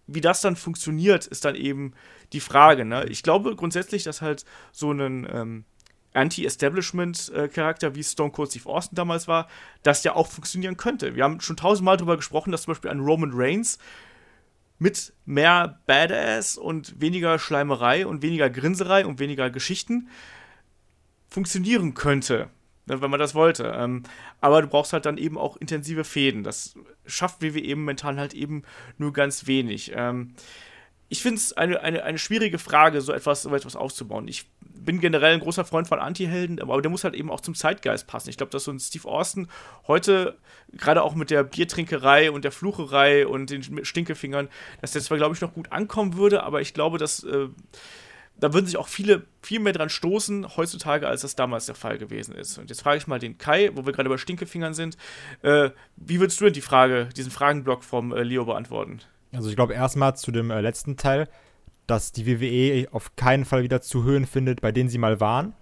wie 0.08 0.22
das 0.22 0.42
dann 0.42 0.56
funktioniert, 0.56 1.28
ist 1.28 1.46
dann 1.46 1.56
eben 1.56 1.94
die 2.32 2.40
Frage. 2.40 2.86
Ne? 2.86 3.06
Ich 3.10 3.24
glaube 3.24 3.56
grundsätzlich, 3.56 4.04
dass 4.04 4.22
halt 4.22 4.46
so 4.72 4.92
ein 4.92 5.28
ähm, 5.32 5.66
Anti-Establishment-Charakter, 6.14 7.96
wie 7.96 8.04
Stone 8.04 8.32
Cold 8.32 8.52
Steve 8.52 8.70
Austin 8.70 8.96
damals 8.96 9.28
war, 9.28 9.48
dass 9.82 10.02
der 10.02 10.16
auch 10.16 10.28
funktionieren 10.28 10.78
könnte. 10.78 11.16
Wir 11.16 11.24
haben 11.24 11.42
schon 11.42 11.58
tausendmal 11.58 11.98
darüber 11.98 12.16
gesprochen, 12.16 12.52
dass 12.52 12.64
zum 12.64 12.74
Beispiel 12.74 12.92
ein 12.92 13.00
Roman 13.00 13.32
Reigns 13.34 13.80
mit 14.80 15.14
mehr 15.26 15.80
Badass 15.86 16.58
und 16.58 17.00
weniger 17.00 17.40
Schleimerei 17.40 18.06
und 18.06 18.22
weniger 18.22 18.50
Grinserei 18.50 19.06
und 19.06 19.20
weniger 19.20 19.50
Geschichten 19.50 20.10
funktionieren 21.30 21.94
könnte, 21.94 22.50
ne, 22.86 23.02
wenn 23.02 23.10
man 23.10 23.20
das 23.20 23.34
wollte. 23.34 23.74
Ähm, 23.76 24.04
aber 24.42 24.62
du 24.62 24.68
brauchst 24.68 24.94
halt 24.94 25.06
dann 25.06 25.18
eben 25.18 25.38
auch 25.38 25.58
intensive 25.58 26.04
Fäden. 26.04 26.44
Das 26.44 26.76
schafft 27.06 27.42
WWE 27.42 27.76
momentan 27.76 28.20
halt 28.20 28.34
eben 28.34 28.64
nur 28.98 29.14
ganz 29.14 29.48
wenig. 29.48 29.94
Ich 31.10 31.22
finde 31.22 31.38
es 31.38 31.54
eine, 31.54 31.82
eine, 31.82 32.04
eine 32.04 32.18
schwierige 32.18 32.58
Frage, 32.58 33.02
so 33.02 33.14
etwas, 33.14 33.44
so 33.44 33.54
etwas 33.54 33.76
aufzubauen. 33.76 34.28
Ich 34.28 34.50
bin 34.62 35.00
generell 35.00 35.34
ein 35.34 35.40
großer 35.40 35.66
Freund 35.66 35.88
von 35.88 36.00
Anti-Helden, 36.00 36.62
aber 36.62 36.82
der 36.82 36.92
muss 36.92 37.04
halt 37.04 37.14
eben 37.14 37.32
auch 37.32 37.42
zum 37.42 37.56
Zeitgeist 37.56 38.08
passen. 38.08 38.30
Ich 38.30 38.38
glaube, 38.38 38.52
dass 38.52 38.66
so 38.66 38.72
ein 38.72 38.80
Steve 38.80 39.08
Austin 39.08 39.48
heute, 39.88 40.38
gerade 40.72 41.04
auch 41.04 41.16
mit 41.16 41.30
der 41.30 41.44
Biertrinkerei 41.44 42.32
und 42.32 42.44
der 42.44 42.52
Flucherei 42.52 43.28
und 43.28 43.50
den 43.50 43.86
Stinkefingern, 43.86 44.50
dass 44.82 44.92
der 44.92 45.02
zwar, 45.02 45.18
glaube 45.18 45.36
ich, 45.36 45.42
noch 45.42 45.54
gut 45.54 45.72
ankommen 45.72 46.16
würde, 46.18 46.44
aber 46.44 46.62
ich 46.62 46.74
glaube, 46.74 46.98
dass 46.98 47.24
äh, 47.24 47.48
da 48.40 48.54
würden 48.54 48.66
sich 48.66 48.78
auch 48.78 48.88
viele 48.88 49.26
viel 49.42 49.60
mehr 49.60 49.74
dran 49.74 49.90
stoßen 49.90 50.58
heutzutage, 50.58 51.08
als 51.08 51.22
das 51.22 51.36
damals 51.36 51.66
der 51.66 51.76
Fall 51.76 51.98
gewesen 51.98 52.36
ist. 52.36 52.58
Und 52.58 52.70
jetzt 52.70 52.82
frage 52.82 52.98
ich 52.98 53.08
mal 53.08 53.20
den 53.20 53.38
Kai, 53.38 53.72
wo 53.74 53.86
wir 53.86 53.94
gerade 53.94 54.10
bei 54.10 54.18
Stinkefingern 54.18 54.74
sind. 54.74 54.98
Äh, 55.44 55.70
wie 55.96 56.20
würdest 56.20 56.42
du 56.42 56.46
denn 56.46 56.54
die 56.54 56.62
Frage, 56.62 57.10
diesen 57.16 57.32
Fragenblock 57.32 57.84
vom 57.84 58.12
äh, 58.12 58.24
Leo 58.24 58.46
beantworten? 58.46 59.02
Also 59.34 59.50
ich 59.50 59.56
glaube 59.56 59.74
erstmal 59.74 60.16
zu 60.16 60.32
dem 60.32 60.52
äh, 60.52 60.62
letzten 60.62 60.98
Teil. 60.98 61.28
dass 61.86 62.14
die 62.14 62.26
WWE 62.26 62.88
auf 62.94 63.16
keinen 63.18 63.44
Fall 63.44 63.64
wieder 63.64 63.82
zu 63.82 64.04
Höhen 64.04 64.26
findet, 64.26 64.62
bei 64.62 64.72
denen 64.72 64.90
sie 64.90 64.98
mal 64.98 65.20
waren. 65.20 65.54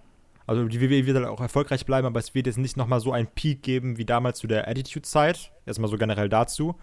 Also 0.46 0.66
die 0.66 0.80
WWE 0.80 1.06
wird 1.06 1.16
halt 1.16 1.26
auch 1.26 1.40
erfolgreich 1.40 1.86
bleiben, 1.86 2.06
aber 2.06 2.20
es 2.20 2.34
wird 2.34 2.46
jetzt 2.46 2.58
nicht 2.58 2.76
nochmal 2.76 3.00
so 3.00 3.12
einen 3.12 3.26
Peak 3.26 3.62
geben 3.62 3.98
wie 3.98 4.04
damals 4.04 4.38
zu 4.38 4.46
der 4.46 4.68
Attitude-Zeit. 4.68 5.50
Erstmal 5.66 5.90
so 5.90 5.98
generell 5.98 6.28
dazu. 6.28 6.76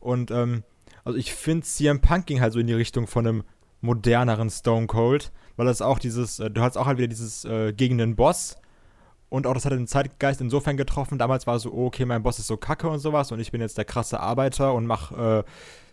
Und 0.00 0.30
ähm, 0.30 0.62
also 1.04 1.18
ich 1.18 1.32
finde, 1.34 1.66
CM 1.66 2.00
Punk 2.00 2.26
ging 2.26 2.40
halt 2.40 2.52
so 2.52 2.60
in 2.60 2.66
die 2.66 2.74
Richtung 2.74 3.06
von 3.06 3.26
einem 3.26 3.44
moderneren 3.80 4.50
Stone 4.50 4.86
Cold, 4.86 5.32
weil 5.56 5.66
das 5.66 5.82
auch 5.82 5.98
dieses, 5.98 6.38
äh, 6.38 6.50
du 6.50 6.60
hast 6.60 6.76
auch 6.76 6.86
halt 6.86 6.98
wieder 6.98 7.08
dieses 7.08 7.44
äh, 7.44 7.72
gegen 7.72 7.98
den 7.98 8.16
Boss 8.16 8.56
und 9.28 9.46
auch 9.46 9.54
das 9.54 9.64
hat 9.64 9.72
den 9.72 9.86
Zeitgeist 9.86 10.40
insofern 10.40 10.76
getroffen. 10.76 11.18
Damals 11.18 11.46
war 11.46 11.58
so, 11.58 11.72
oh, 11.72 11.86
okay, 11.86 12.04
mein 12.04 12.22
Boss 12.22 12.38
ist 12.38 12.46
so 12.46 12.56
kacke 12.56 12.88
und 12.88 12.98
sowas 12.98 13.30
und 13.32 13.40
ich 13.40 13.52
bin 13.52 13.60
jetzt 13.60 13.78
der 13.78 13.84
krasse 13.84 14.20
Arbeiter 14.20 14.74
und 14.74 14.86
mach, 14.86 15.12
äh, 15.12 15.44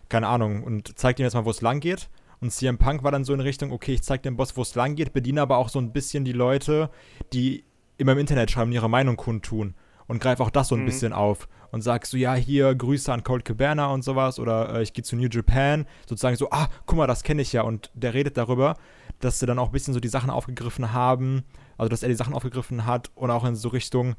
keine 0.08 0.28
Ahnung, 0.28 0.62
und 0.62 0.98
zeig 0.98 1.18
ihm 1.18 1.24
jetzt 1.24 1.34
mal, 1.34 1.44
wo 1.44 1.50
es 1.50 1.60
lang 1.60 1.80
geht. 1.80 2.08
Und 2.40 2.50
CM 2.50 2.78
Punk 2.78 3.02
war 3.02 3.12
dann 3.12 3.24
so 3.24 3.32
in 3.32 3.40
Richtung, 3.40 3.72
okay, 3.72 3.94
ich 3.94 4.02
zeig 4.02 4.22
dem 4.22 4.36
Boss, 4.36 4.56
wo 4.56 4.62
es 4.62 4.74
lang 4.74 4.94
geht, 4.94 5.12
bediene 5.12 5.40
aber 5.40 5.56
auch 5.56 5.68
so 5.68 5.78
ein 5.78 5.92
bisschen 5.92 6.24
die 6.24 6.32
Leute, 6.32 6.90
die 7.32 7.64
immer 7.98 8.12
im 8.12 8.18
Internet 8.18 8.50
schreiben, 8.50 8.72
ihre 8.72 8.90
Meinung 8.90 9.16
kundtun. 9.16 9.74
Und 10.06 10.20
greife 10.20 10.42
auch 10.42 10.50
das 10.50 10.68
so 10.68 10.76
ein 10.76 10.82
mhm. 10.82 10.86
bisschen 10.86 11.12
auf. 11.12 11.48
Und 11.72 11.82
sagst 11.82 12.12
so, 12.12 12.16
ja, 12.16 12.34
hier 12.34 12.74
Grüße 12.74 13.12
an 13.12 13.24
Colt 13.24 13.44
Cabana 13.44 13.86
und 13.86 14.04
sowas. 14.04 14.38
Oder 14.38 14.76
äh, 14.76 14.82
ich 14.82 14.92
gehe 14.92 15.02
zu 15.02 15.16
New 15.16 15.28
Japan, 15.28 15.86
sozusagen 16.08 16.36
so, 16.36 16.50
ah, 16.50 16.68
guck 16.86 16.96
mal, 16.96 17.08
das 17.08 17.24
kenne 17.24 17.42
ich 17.42 17.52
ja. 17.52 17.62
Und 17.62 17.90
der 17.94 18.14
redet 18.14 18.36
darüber, 18.36 18.76
dass 19.18 19.40
sie 19.40 19.46
dann 19.46 19.58
auch 19.58 19.66
ein 19.66 19.72
bisschen 19.72 19.94
so 19.94 20.00
die 20.00 20.08
Sachen 20.08 20.30
aufgegriffen 20.30 20.92
haben, 20.92 21.42
also 21.76 21.88
dass 21.88 22.02
er 22.02 22.08
die 22.08 22.14
Sachen 22.14 22.34
aufgegriffen 22.34 22.86
hat. 22.86 23.10
Und 23.16 23.30
auch 23.30 23.44
in 23.44 23.56
so 23.56 23.68
Richtung, 23.68 24.14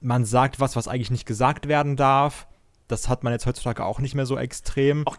man 0.00 0.24
sagt 0.24 0.60
was, 0.60 0.76
was 0.76 0.88
eigentlich 0.88 1.10
nicht 1.10 1.26
gesagt 1.26 1.66
werden 1.66 1.96
darf. 1.96 2.46
Das 2.92 3.08
hat 3.08 3.24
man 3.24 3.32
jetzt 3.32 3.46
heutzutage 3.46 3.84
auch 3.84 3.98
nicht 3.98 4.14
mehr 4.14 4.26
so 4.26 4.36
extrem. 4.36 5.06
Auch 5.06 5.16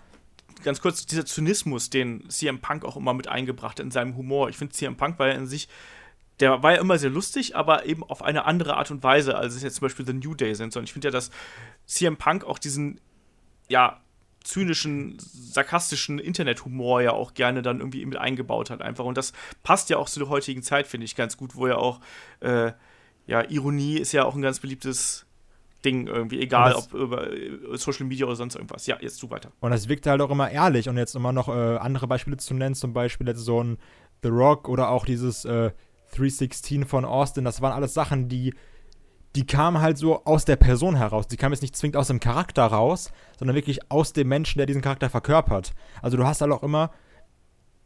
ganz 0.64 0.82
kurz, 0.82 1.06
dieser 1.06 1.26
Zynismus, 1.26 1.90
den 1.90 2.30
CM 2.30 2.60
Punk 2.60 2.86
auch 2.86 2.96
immer 2.96 3.14
mit 3.14 3.28
eingebracht 3.28 3.80
hat 3.80 3.86
in 3.86 3.92
seinem 3.92 4.16
Humor. 4.16 4.50
Ich 4.50 4.58
finde, 4.58 4.74
CM 4.74 4.96
Punk 4.96 5.20
war 5.20 5.28
ja 5.28 5.34
in 5.34 5.48
sich 5.48 5.68
der 6.40 6.64
war 6.64 6.74
ja 6.74 6.82
immer 6.82 6.98
sehr 6.98 7.10
lustig, 7.10 7.56
aber 7.56 7.86
eben 7.86 8.04
auf 8.04 8.22
eine 8.24 8.46
andere 8.46 8.76
Art 8.76 8.92
und 8.92 9.04
Weise, 9.04 9.36
als 9.38 9.56
es 9.56 9.64
jetzt 9.64 9.76
zum 9.76 9.86
Beispiel 9.86 10.06
The 10.06 10.14
New 10.14 10.34
Day 10.34 10.56
sind. 10.56 10.76
Und 10.76 10.84
ich 10.84 10.94
finde 10.94 11.08
ja, 11.08 11.12
dass 11.12 11.30
CM 11.86 12.18
Punk 12.18 12.44
auch 12.44 12.60
diesen, 12.60 13.00
ja, 13.70 14.02
zynischen, 14.44 15.18
sarkastischen 15.20 16.20
Internethumor 16.20 17.02
ja 17.02 17.12
auch 17.12 17.34
gerne 17.34 17.62
dann 17.62 17.80
irgendwie 17.80 18.06
mit 18.06 18.18
eingebaut 18.18 18.72
hat 18.72 18.82
einfach. 18.82 19.06
Und 19.06 19.18
das 19.18 19.32
passt 19.62 19.90
ja 19.90 19.98
auch 19.98 20.10
zu 20.10 20.20
der 20.20 20.30
heutigen 20.30 20.64
Zeit, 20.64 20.86
finde 20.88 21.06
ich, 21.06 21.16
ganz 21.16 21.38
gut, 21.38 21.56
wo 21.56 21.68
ja 21.68 21.78
auch, 21.78 22.02
äh, 22.42 22.74
ja, 23.26 23.50
Ironie 23.50 24.00
ist 24.00 24.12
ja 24.12 24.26
auch 24.26 24.36
ein 24.36 24.42
ganz 24.42 24.60
beliebtes 24.60 25.26
Ding 25.84 26.08
irgendwie, 26.08 26.42
egal 26.42 26.74
ob 26.74 26.94
über 26.94 27.32
äh, 27.32 27.78
Social 27.78 28.06
Media 28.06 28.26
oder 28.26 28.36
sonst 28.36 28.56
irgendwas. 28.56 28.88
Ja, 28.88 28.98
jetzt 29.02 29.22
du 29.22 29.30
weiter. 29.30 29.52
Und 29.60 29.72
das 29.72 29.90
wirkt 29.90 30.06
halt 30.08 30.22
auch 30.22 30.30
immer 30.30 30.50
ehrlich 30.50 30.90
und 30.90 30.98
jetzt 30.98 31.16
immer 31.16 31.32
noch 31.32 31.50
äh, 31.50 31.78
andere 31.78 32.08
Beispiele 32.08 32.38
zu 32.38 32.54
nennen, 32.54 32.76
zum 32.76 32.94
Beispiel 32.94 33.28
jetzt 33.28 33.40
so 33.40 33.64
ein 33.64 33.78
The 34.24 34.30
Rock 34.30 34.70
oder 34.70 34.90
auch 34.90 35.06
dieses 35.06 35.46
äh, 35.46 35.72
316 36.16 36.86
von 36.86 37.06
Austin, 37.06 37.44
das 37.44 37.62
waren 37.62 37.74
alles 37.74 37.94
Sachen, 37.94 38.30
die, 38.30 38.54
die 39.36 39.46
kamen 39.46 39.82
halt 39.82 39.98
so 39.98 40.24
aus 40.26 40.46
der 40.46 40.56
Person 40.56 40.96
heraus. 40.96 41.28
Die 41.28 41.38
kamen 41.38 41.54
jetzt 41.54 41.62
nicht 41.62 41.76
zwingend 41.76 41.98
aus 41.98 42.08
dem 42.08 42.20
Charakter 42.20 42.66
raus, 42.66 43.12
sondern 43.38 43.56
wirklich 43.56 43.92
aus 43.92 44.14
dem 44.14 44.28
Menschen, 44.28 44.60
der 44.60 44.68
diesen 44.68 44.82
Charakter 44.82 45.10
verkörpert. 45.10 45.74
Also 46.02 46.18
du 46.18 46.26
hast 46.26 46.42
halt 46.42 46.52
auch 46.52 46.64
immer, 46.64 46.92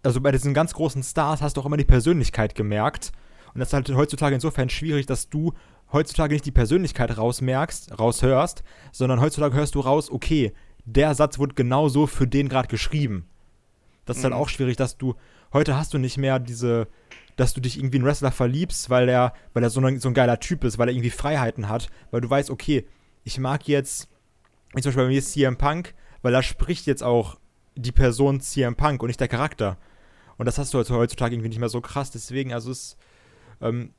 also 0.04 0.22
bei 0.22 0.32
diesen 0.32 0.54
ganz 0.54 0.74
großen 0.74 1.04
Stars 1.04 1.42
hast 1.42 1.58
du 1.58 1.62
auch 1.62 1.66
immer 1.66 1.77
die 1.77 1.86
Persönlichkeit 1.86 2.54
gemerkt. 2.54 3.12
Und 3.54 3.60
das 3.60 3.70
ist 3.70 3.74
halt 3.74 3.89
heutzutage 3.96 4.36
insofern 4.36 4.70
schwierig, 4.70 5.06
dass 5.06 5.30
du 5.30 5.54
heutzutage 5.91 6.34
nicht 6.34 6.46
die 6.46 6.51
Persönlichkeit 6.51 7.17
rausmerkst, 7.17 7.98
raushörst, 8.00 8.63
sondern 8.91 9.22
heutzutage 9.22 9.56
hörst 9.56 9.75
du 9.75 9.79
raus, 9.79 10.12
okay, 10.12 10.53
der 10.86 11.15
Satz 11.15 11.39
wurde 11.39 11.56
genauso 11.56 12.08
für 12.08 12.27
den 12.27 12.50
gerade 12.50 12.67
geschrieben. 12.67 13.27
Das 14.06 14.17
ist 14.17 14.24
halt 14.24 14.34
mhm. 14.34 14.38
halt 14.38 14.46
auch 14.46 14.50
schwierig, 14.50 14.77
dass 14.77 14.98
du, 14.98 15.15
heute 15.53 15.75
hast 15.75 15.94
du 15.94 15.98
nicht 15.98 16.17
mehr 16.17 16.39
diese, 16.39 16.88
dass 17.36 17.53
du 17.53 17.62
dich 17.62 17.77
irgendwie 17.77 17.98
in 17.98 18.06
Wrestler 18.06 18.32
verliebst, 18.32 18.89
weil 18.89 19.10
er, 19.10 19.34
weil 19.53 19.63
er 19.63 19.70
so, 19.70 19.82
ein, 19.82 20.00
so 20.00 20.08
ein 20.10 20.13
geiler 20.13 20.39
Typ 20.39 20.63
ist, 20.63 20.77
weil 20.77 20.89
er 20.89 20.94
irgendwie 20.94 21.10
Freiheiten 21.10 21.70
hat, 21.70 21.89
weil 22.12 22.22
du 22.22 22.29
weißt, 22.29 22.50
okay, 22.50 22.88
ich 23.24 23.38
mag 23.38 23.67
jetzt, 23.67 24.10
wie 24.74 24.82
zum 24.82 24.89
Beispiel 24.89 25.03
bei 25.03 25.10
mir 25.10 25.20
ist 25.20 25.34
CM 25.34 25.58
Punk, 25.58 25.94
weil 26.22 26.32
da 26.32 26.41
spricht 26.41 26.88
jetzt 26.88 27.03
auch 27.03 27.38
die 27.75 27.91
Person 27.91 28.39
CM 28.39 28.75
Punk 28.75 29.01
und 29.03 29.08
nicht 29.08 29.20
der 29.20 29.27
Charakter. 29.27 29.77
Und 30.38 30.46
das 30.46 30.58
hast 30.58 30.74
du 30.74 30.79
heutzutage 30.79 31.36
irgendwie 31.36 31.50
nicht 31.50 31.60
mehr 31.60 31.70
so 31.70 31.82
krass, 31.82 32.12
deswegen, 32.12 32.53
also 32.53 32.72
es, 32.72 32.98
ähm, 33.62 33.94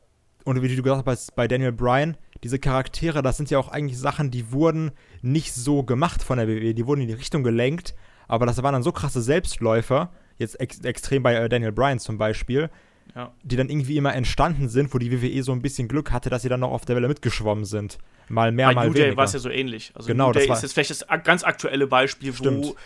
und 0.49 0.62
wie 0.62 0.75
du 0.75 0.83
gesagt 0.83 1.07
hast, 1.07 1.37
bei 1.37 1.47
Daniel 1.47 1.73
Bryan, 1.73 2.17
diese 2.43 2.59
Charaktere, 2.59 3.21
das 3.23 3.37
sind 3.37 3.50
ja 3.50 3.59
auch 3.59 3.69
eigentlich 3.69 3.99
Sachen, 3.99 4.31
die 4.31 4.50
wurden 4.50 4.93
nicht 5.21 5.52
so 5.52 5.83
gemacht 5.83 6.23
von 6.23 6.38
der 6.38 6.49
WWE, 6.49 6.73
die 6.73 6.87
wurden 6.87 7.02
in 7.02 7.09
die 7.09 7.14
Richtung 7.14 7.43
gelenkt, 7.43 7.95
aber 8.28 8.47
das 8.47 8.62
waren 8.62 8.73
dann 8.73 8.83
so 8.83 8.90
krasse 8.90 9.21
Selbstläufer, 9.21 10.11
jetzt 10.38 10.59
ex 10.59 10.81
extrem 10.81 11.23
bei 11.23 11.35
äh, 11.35 11.49
Daniel 11.50 11.73
Bryan 11.73 11.99
zum 11.99 12.17
Beispiel, 12.17 12.71
ja. 13.14 13.31
die 13.43 13.57
dann 13.57 13.69
irgendwie 13.69 13.99
immer 13.99 14.14
entstanden 14.14 14.71
sind, 14.71 14.95
wo 14.95 14.99
die 14.99 15.12
WWE 15.12 15.43
so 15.43 15.52
ein 15.52 15.61
bisschen 15.61 15.87
Glück 15.87 16.12
hatte, 16.12 16.31
dass 16.31 16.40
sie 16.40 16.49
dann 16.49 16.61
noch 16.61 16.71
auf 16.71 16.87
der 16.87 16.97
Welle 16.97 17.09
mitgeschwommen 17.09 17.67
sind. 17.67 17.99
Mal 18.31 18.50
mehr, 18.50 18.69
Bei 18.69 18.75
mal 18.75 18.87
New 18.87 18.95
Day 18.95 19.14
war 19.19 19.25
es 19.25 19.35
ja 19.35 19.40
so 19.40 19.50
ähnlich. 19.50 19.93
Also 19.95 20.07
genau, 20.07 20.28
New 20.28 20.33
Day 20.33 20.50
ist 20.50 20.62
jetzt 20.62 20.73
vielleicht 20.73 20.90
das 20.90 21.05
ganz 21.25 21.45
aktuelle 21.45 21.87
Beispiel, 21.87 22.33
Stimmt. 22.33 22.64
wo 22.64 22.76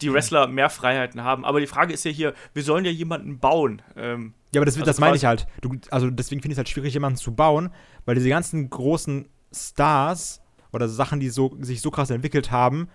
die 0.00 0.10
Wrestler 0.10 0.46
mehr 0.46 0.70
Freiheiten 0.70 1.22
haben. 1.22 1.44
Aber 1.44 1.60
die 1.60 1.66
Frage 1.66 1.92
ist 1.92 2.04
ja 2.04 2.10
hier, 2.10 2.32
wir 2.54 2.62
sollen 2.62 2.86
ja 2.86 2.90
jemanden 2.90 3.38
bauen. 3.38 3.82
Ähm, 3.94 4.32
ja, 4.52 4.60
aber 4.60 4.66
das, 4.66 4.74
also 4.74 4.84
das 4.84 4.98
meine 4.98 5.16
ich 5.16 5.24
halt. 5.24 5.46
Du, 5.60 5.76
also 5.90 6.10
deswegen 6.10 6.42
finde 6.42 6.52
ich 6.52 6.56
es 6.56 6.58
halt 6.58 6.68
schwierig, 6.68 6.94
jemanden 6.94 7.18
zu 7.18 7.34
bauen, 7.34 7.70
weil 8.04 8.16
diese 8.16 8.28
ganzen 8.28 8.68
großen 8.68 9.28
Stars 9.52 10.40
oder 10.72 10.88
Sachen, 10.88 11.20
die 11.20 11.30
so, 11.30 11.56
sich 11.60 11.80
so 11.80 11.90
krass 11.90 12.10
entwickelt 12.10 12.50
haben, 12.50 12.88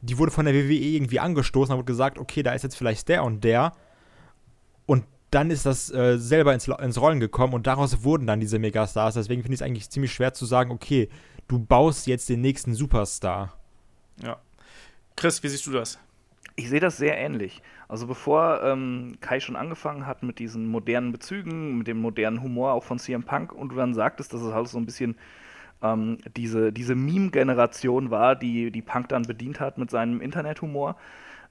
die 0.00 0.18
wurden 0.18 0.30
von 0.30 0.44
der 0.44 0.54
WWE 0.54 0.74
irgendwie 0.74 1.20
angestoßen, 1.20 1.72
da 1.72 1.76
wurde 1.76 1.86
gesagt, 1.86 2.18
okay, 2.18 2.42
da 2.42 2.52
ist 2.52 2.62
jetzt 2.62 2.76
vielleicht 2.76 3.08
der 3.08 3.24
und 3.24 3.44
der. 3.44 3.72
Und 4.86 5.04
dann 5.30 5.50
ist 5.50 5.66
das 5.66 5.90
äh, 5.90 6.18
selber 6.18 6.54
ins, 6.54 6.68
ins 6.68 7.00
Rollen 7.00 7.20
gekommen 7.20 7.54
und 7.54 7.66
daraus 7.66 8.04
wurden 8.04 8.26
dann 8.26 8.40
diese 8.40 8.58
Megastars. 8.58 9.14
Deswegen 9.14 9.42
finde 9.42 9.54
ich 9.54 9.60
es 9.60 9.66
eigentlich 9.66 9.90
ziemlich 9.90 10.12
schwer 10.12 10.32
zu 10.32 10.46
sagen, 10.46 10.70
okay, 10.70 11.08
du 11.48 11.58
baust 11.58 12.06
jetzt 12.06 12.28
den 12.28 12.40
nächsten 12.40 12.74
Superstar. 12.74 13.58
Ja. 14.22 14.38
Chris, 15.16 15.42
wie 15.42 15.48
siehst 15.48 15.66
du 15.66 15.72
das? 15.72 15.98
Ich 16.56 16.68
sehe 16.68 16.80
das 16.80 16.96
sehr 16.96 17.18
ähnlich. 17.18 17.62
Also 17.88 18.06
bevor 18.06 18.62
ähm, 18.62 19.16
Kai 19.20 19.40
schon 19.40 19.56
angefangen 19.56 20.06
hat 20.06 20.22
mit 20.22 20.38
diesen 20.38 20.68
modernen 20.68 21.12
Bezügen, 21.12 21.78
mit 21.78 21.88
dem 21.88 22.00
modernen 22.00 22.42
Humor 22.42 22.72
auch 22.72 22.84
von 22.84 22.98
CM 22.98 23.24
Punk 23.24 23.52
und 23.52 23.70
du 23.70 23.76
dann 23.76 23.94
sagtest, 23.94 24.32
dass 24.32 24.40
es 24.40 24.52
halt 24.52 24.68
so 24.68 24.78
ein 24.78 24.86
bisschen 24.86 25.16
ähm, 25.82 26.18
diese, 26.36 26.72
diese 26.72 26.94
Meme-Generation 26.94 28.10
war, 28.10 28.36
die, 28.36 28.70
die 28.70 28.82
Punk 28.82 29.08
dann 29.08 29.22
bedient 29.22 29.60
hat 29.60 29.78
mit 29.78 29.90
seinem 29.90 30.20
Internethumor, 30.20 30.96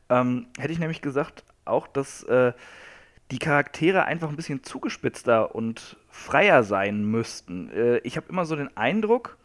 ähm, 0.10 0.48
hätte 0.58 0.74
ich 0.74 0.80
nämlich 0.80 1.02
gesagt, 1.02 1.44
auch, 1.66 1.88
dass 1.88 2.24
äh, 2.24 2.54
die 3.32 3.40
Charaktere 3.40 4.06
einfach 4.06 4.30
ein 4.30 4.36
bisschen 4.36 4.64
zugespitzter 4.64 5.56
und 5.56 5.98
freier 6.10 6.64
sein 6.64 7.06
müssten. 7.06 7.70
Äh, 7.72 7.98
ich 8.00 8.18
habe 8.18 8.28
immer 8.30 8.46
so 8.46 8.56
den 8.56 8.76
Eindruck, 8.76 9.38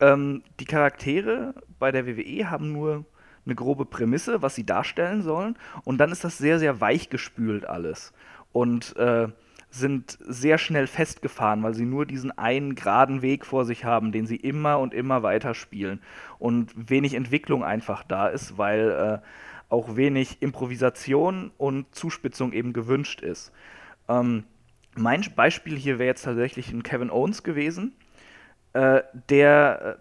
ähm, 0.00 0.42
die 0.60 0.64
Charaktere 0.64 1.54
bei 1.78 1.92
der 1.92 2.06
WWE 2.06 2.50
haben 2.50 2.72
nur 2.72 3.04
eine 3.44 3.54
grobe 3.54 3.84
Prämisse, 3.84 4.42
was 4.42 4.54
sie 4.54 4.64
darstellen 4.64 5.22
sollen, 5.22 5.56
und 5.84 5.98
dann 5.98 6.12
ist 6.12 6.24
das 6.24 6.38
sehr, 6.38 6.58
sehr 6.58 6.80
weichgespült 6.80 7.64
alles. 7.64 8.12
Und 8.52 8.96
äh, 8.96 9.28
sind 9.70 10.18
sehr 10.20 10.58
schnell 10.58 10.86
festgefahren, 10.86 11.62
weil 11.62 11.74
sie 11.74 11.86
nur 11.86 12.04
diesen 12.04 12.36
einen 12.36 12.74
geraden 12.74 13.22
Weg 13.22 13.46
vor 13.46 13.64
sich 13.64 13.86
haben, 13.86 14.12
den 14.12 14.26
sie 14.26 14.36
immer 14.36 14.78
und 14.78 14.92
immer 14.92 15.22
weiter 15.22 15.54
spielen. 15.54 16.00
Und 16.38 16.72
wenig 16.76 17.14
Entwicklung 17.14 17.64
einfach 17.64 18.02
da 18.04 18.28
ist, 18.28 18.58
weil 18.58 18.90
äh, 19.22 19.26
auch 19.72 19.96
wenig 19.96 20.42
Improvisation 20.42 21.50
und 21.56 21.94
Zuspitzung 21.94 22.52
eben 22.52 22.74
gewünscht 22.74 23.22
ist. 23.22 23.50
Ähm, 24.08 24.44
mein 24.94 25.24
Beispiel 25.34 25.78
hier 25.78 25.98
wäre 25.98 26.08
jetzt 26.08 26.24
tatsächlich 26.24 26.70
ein 26.70 26.82
Kevin 26.82 27.10
Owens 27.10 27.42
gewesen, 27.42 27.94
äh, 28.74 29.02
der 29.30 29.98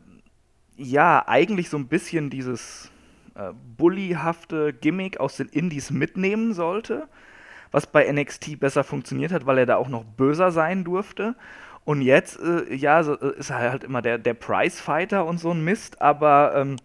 äh, 0.78 0.84
ja 0.84 1.24
eigentlich 1.28 1.70
so 1.70 1.78
ein 1.78 1.88
bisschen 1.88 2.30
dieses 2.30 2.91
äh, 3.36 3.52
bullyhafte 3.78 4.74
Gimmick 4.74 5.20
aus 5.20 5.38
den 5.38 5.48
Indies 5.48 5.92
mitnehmen 5.92 6.54
sollte, 6.54 7.08
was 7.72 7.88
bei 7.88 8.12
NXT 8.12 8.60
besser 8.60 8.84
funktioniert 8.84 9.32
hat, 9.32 9.46
weil 9.46 9.58
er 9.60 9.66
da 9.66 9.76
auch 9.78 9.90
noch 9.90 10.04
böser 10.04 10.52
sein 10.52 10.84
durfte. 10.84 11.36
Und 11.84 12.02
jetzt, 12.02 12.40
äh, 12.40 12.74
ja, 12.74 13.04
so, 13.04 13.20
äh, 13.20 13.38
ist 13.38 13.50
er 13.50 13.60
halt 13.72 13.84
immer 13.84 14.02
der, 14.02 14.18
der 14.18 14.34
Prize-Fighter 14.34 15.26
und 15.26 15.40
so 15.40 15.52
ein 15.52 15.64
Mist, 15.64 16.02
aber 16.02 16.54
ähm, 16.56 16.76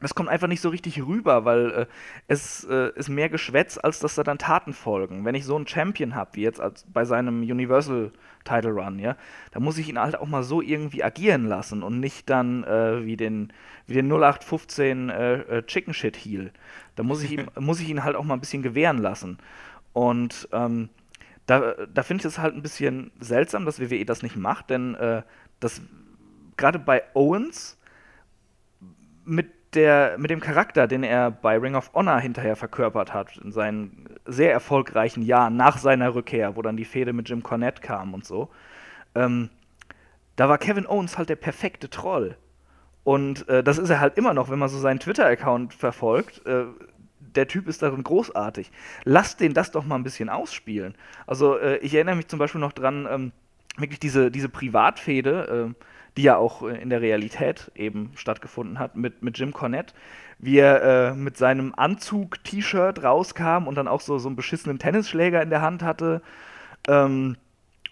das 0.00 0.14
kommt 0.14 0.28
einfach 0.28 0.48
nicht 0.48 0.60
so 0.60 0.68
richtig 0.68 1.04
rüber, 1.04 1.44
weil 1.44 1.70
äh, 1.70 1.86
es 2.28 2.64
äh, 2.64 2.90
ist 2.94 3.08
mehr 3.08 3.28
Geschwätz, 3.28 3.78
als 3.78 4.00
dass 4.00 4.14
da 4.14 4.22
dann 4.22 4.38
Taten 4.38 4.72
folgen. 4.72 5.24
Wenn 5.24 5.34
ich 5.34 5.44
so 5.44 5.56
einen 5.56 5.66
Champion 5.66 6.14
habe, 6.14 6.30
wie 6.34 6.42
jetzt 6.42 6.60
als 6.60 6.84
bei 6.92 7.04
seinem 7.04 7.42
Universal 7.42 8.12
Title 8.44 8.72
Run, 8.72 8.98
ja, 8.98 9.16
da 9.52 9.60
muss 9.60 9.78
ich 9.78 9.88
ihn 9.88 9.98
halt 9.98 10.16
auch 10.16 10.26
mal 10.26 10.42
so 10.42 10.62
irgendwie 10.62 11.04
agieren 11.04 11.46
lassen 11.46 11.82
und 11.82 12.00
nicht 12.00 12.30
dann 12.30 12.64
äh, 12.64 13.04
wie 13.04 13.16
den 13.16 13.52
wie 13.86 13.94
den 13.94 14.10
0815 14.10 15.10
äh, 15.10 15.34
äh, 15.34 15.62
Chicken 15.66 15.92
Shit 15.92 16.16
Heel. 16.16 16.52
Da 16.94 17.02
muss 17.02 17.22
ich, 17.22 17.32
ihm, 17.32 17.48
muss 17.58 17.80
ich 17.80 17.88
ihn 17.88 18.04
halt 18.04 18.16
auch 18.16 18.24
mal 18.24 18.34
ein 18.34 18.40
bisschen 18.40 18.62
gewähren 18.62 18.98
lassen. 18.98 19.38
Und 19.92 20.48
ähm, 20.52 20.88
da, 21.46 21.74
da 21.92 22.02
finde 22.04 22.22
ich 22.22 22.26
es 22.26 22.38
halt 22.38 22.54
ein 22.54 22.62
bisschen 22.62 23.10
seltsam, 23.18 23.64
dass 23.64 23.80
WWE 23.80 24.04
das 24.04 24.22
nicht 24.22 24.36
macht, 24.36 24.70
denn 24.70 24.94
äh, 24.94 25.22
das 25.58 25.82
gerade 26.56 26.78
bei 26.78 27.02
Owens 27.14 27.78
mit 29.24 29.50
der, 29.74 30.16
mit 30.18 30.30
dem 30.30 30.40
Charakter, 30.40 30.86
den 30.86 31.02
er 31.04 31.30
bei 31.30 31.56
Ring 31.56 31.74
of 31.74 31.92
Honor 31.94 32.18
hinterher 32.18 32.56
verkörpert 32.56 33.14
hat, 33.14 33.36
in 33.38 33.52
seinen 33.52 34.08
sehr 34.26 34.52
erfolgreichen 34.52 35.22
Jahren 35.22 35.56
nach 35.56 35.78
seiner 35.78 36.14
Rückkehr, 36.14 36.56
wo 36.56 36.62
dann 36.62 36.76
die 36.76 36.84
Fehde 36.84 37.12
mit 37.12 37.28
Jim 37.28 37.42
Cornette 37.42 37.80
kam 37.80 38.14
und 38.14 38.24
so, 38.24 38.50
ähm, 39.14 39.50
da 40.36 40.48
war 40.48 40.58
Kevin 40.58 40.86
Owens 40.86 41.18
halt 41.18 41.28
der 41.28 41.36
perfekte 41.36 41.90
Troll. 41.90 42.36
Und 43.04 43.48
äh, 43.48 43.62
das 43.62 43.78
ist 43.78 43.90
er 43.90 44.00
halt 44.00 44.16
immer 44.18 44.34
noch, 44.34 44.50
wenn 44.50 44.58
man 44.58 44.68
so 44.68 44.78
seinen 44.78 45.00
Twitter-Account 45.00 45.74
verfolgt. 45.74 46.44
Äh, 46.46 46.64
der 47.18 47.46
Typ 47.46 47.68
ist 47.68 47.82
darin 47.82 48.02
großartig. 48.02 48.70
Lasst 49.04 49.40
den 49.40 49.54
das 49.54 49.70
doch 49.70 49.84
mal 49.84 49.96
ein 49.96 50.02
bisschen 50.02 50.28
ausspielen. 50.28 50.94
Also 51.26 51.58
äh, 51.58 51.76
ich 51.78 51.94
erinnere 51.94 52.16
mich 52.16 52.28
zum 52.28 52.38
Beispiel 52.38 52.60
noch 52.60 52.72
dran, 52.72 53.06
ähm, 53.10 53.32
wirklich 53.76 54.00
diese, 54.00 54.30
diese 54.30 54.48
Privatfehde, 54.48 55.70
äh, 55.70 55.84
die 56.16 56.22
ja 56.22 56.36
auch 56.36 56.62
äh, 56.62 56.80
in 56.80 56.90
der 56.90 57.00
Realität 57.00 57.70
eben 57.74 58.12
stattgefunden 58.14 58.78
hat, 58.78 58.96
mit, 58.96 59.22
mit 59.22 59.38
Jim 59.38 59.52
Cornette, 59.52 59.94
wie 60.38 60.58
er 60.58 60.82
äh, 60.82 61.14
mit 61.14 61.36
seinem 61.36 61.74
Anzug-T-Shirt 61.76 63.02
rauskam 63.02 63.66
und 63.66 63.74
dann 63.74 63.88
auch 63.88 64.00
so, 64.00 64.18
so 64.18 64.28
einen 64.28 64.36
beschissenen 64.36 64.78
Tennisschläger 64.78 65.42
in 65.42 65.50
der 65.50 65.62
Hand 65.62 65.82
hatte. 65.82 66.22
Ähm, 66.88 67.36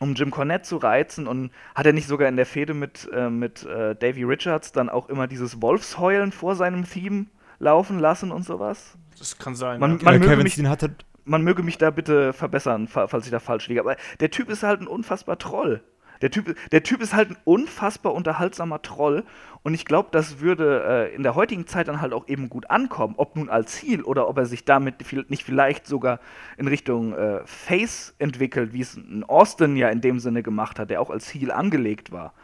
um 0.01 0.15
Jim 0.15 0.31
Cornette 0.31 0.63
zu 0.63 0.77
reizen 0.77 1.27
und 1.27 1.51
hat 1.75 1.87
er 1.87 1.93
nicht 1.93 2.07
sogar 2.07 2.29
in 2.29 2.37
der 2.37 2.47
Fehde 2.47 2.75
mit, 2.75 3.09
äh, 3.13 3.31
mit 3.31 3.65
äh, 3.65 3.97
Davy 3.97 4.23
Richards 4.23 4.73
dann 4.73 4.89
auch 4.89 5.09
immer 5.09 5.27
dieses 5.27 5.61
Wolfsheulen 5.61 6.33
vor 6.33 6.55
seinem 6.55 6.89
Theme 6.89 7.27
laufen 7.59 7.99
lassen 7.99 8.31
und 8.31 8.45
sowas? 8.45 8.97
Das 9.19 9.39
kann 9.39 9.57
sein. 9.57 9.81
Man, 9.81 9.99
ja. 9.99 10.05
man, 10.05 10.21
Kevin 10.21 10.45
mich, 10.45 10.53
Steen 10.53 10.69
hatte, 10.69 10.95
man 11.29 11.43
möge 11.43 11.63
mich 11.63 11.79
da 11.79 11.91
bitte 11.91 12.33
verbessern, 12.33 12.89
fa- 12.89 13.07
falls 13.07 13.27
ich 13.27 13.31
da 13.31 13.39
falsch 13.39 13.69
liege. 13.69 13.81
Aber 13.81 13.97
der 14.21 14.31
Typ 14.31 14.49
ist 14.51 14.63
halt 14.63 14.81
ein 14.81 14.87
unfassbar 14.87 15.39
Troll. 15.39 15.83
Der 16.21 16.33
Typ, 16.33 16.57
der 16.73 16.83
typ 16.83 17.01
ist 17.01 17.15
halt 17.15 17.31
ein 17.31 17.37
unfassbar 17.45 18.13
unterhaltsamer 18.13 18.83
Troll. 18.83 19.23
Und 19.63 19.75
ich 19.75 19.85
glaube, 19.85 20.09
das 20.11 20.41
würde 20.41 20.83
äh, 21.13 21.15
in 21.15 21.23
der 21.23 21.37
heutigen 21.37 21.69
Zeit 21.69 21.87
dann 21.87 22.01
halt 22.01 22.13
auch 22.13 22.27
eben 22.27 22.49
gut 22.49 22.71
ankommen. 22.71 23.15
Ob 23.19 23.37
nun 23.37 23.49
als 23.49 23.73
Ziel 23.77 24.03
oder 24.03 24.29
ob 24.29 24.37
er 24.37 24.47
sich 24.47 24.65
damit 24.65 25.07
viel- 25.07 25.27
nicht 25.29 25.45
vielleicht 25.45 25.87
sogar 25.87 26.19
in 26.57 26.67
Richtung 26.67 27.13
äh, 27.15 27.41
Face 27.45 28.15
entwickelt, 28.19 28.73
wie 28.73 28.81
es 28.81 28.97
ein 28.97 29.23
Austin 29.23 29.77
ja 29.77 29.91
in 29.91 30.01
dem 30.01 30.19
Sinne 30.19 30.43
gemacht 30.43 30.81
hat, 30.81 30.91
der 30.91 31.01
auch 31.01 31.11
als 31.11 31.33
Heel 31.33 31.53
angelegt 31.53 32.11
war. 32.11 32.35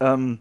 Ähm, 0.00 0.40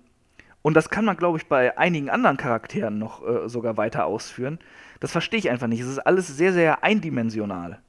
und 0.62 0.74
das 0.74 0.90
kann 0.90 1.06
man, 1.06 1.16
glaube 1.16 1.38
ich, 1.38 1.48
bei 1.48 1.78
einigen 1.78 2.10
anderen 2.10 2.36
Charakteren 2.36 3.00
noch 3.00 3.26
äh, 3.26 3.48
sogar 3.48 3.78
weiter 3.78 4.06
ausführen. 4.06 4.60
Das 5.00 5.12
verstehe 5.12 5.40
ich 5.40 5.50
einfach 5.50 5.68
nicht. 5.68 5.80
Es 5.82 5.88
ist 5.88 6.00
alles 6.00 6.28
sehr, 6.28 6.54
sehr 6.54 6.84
eindimensional. 6.84 7.80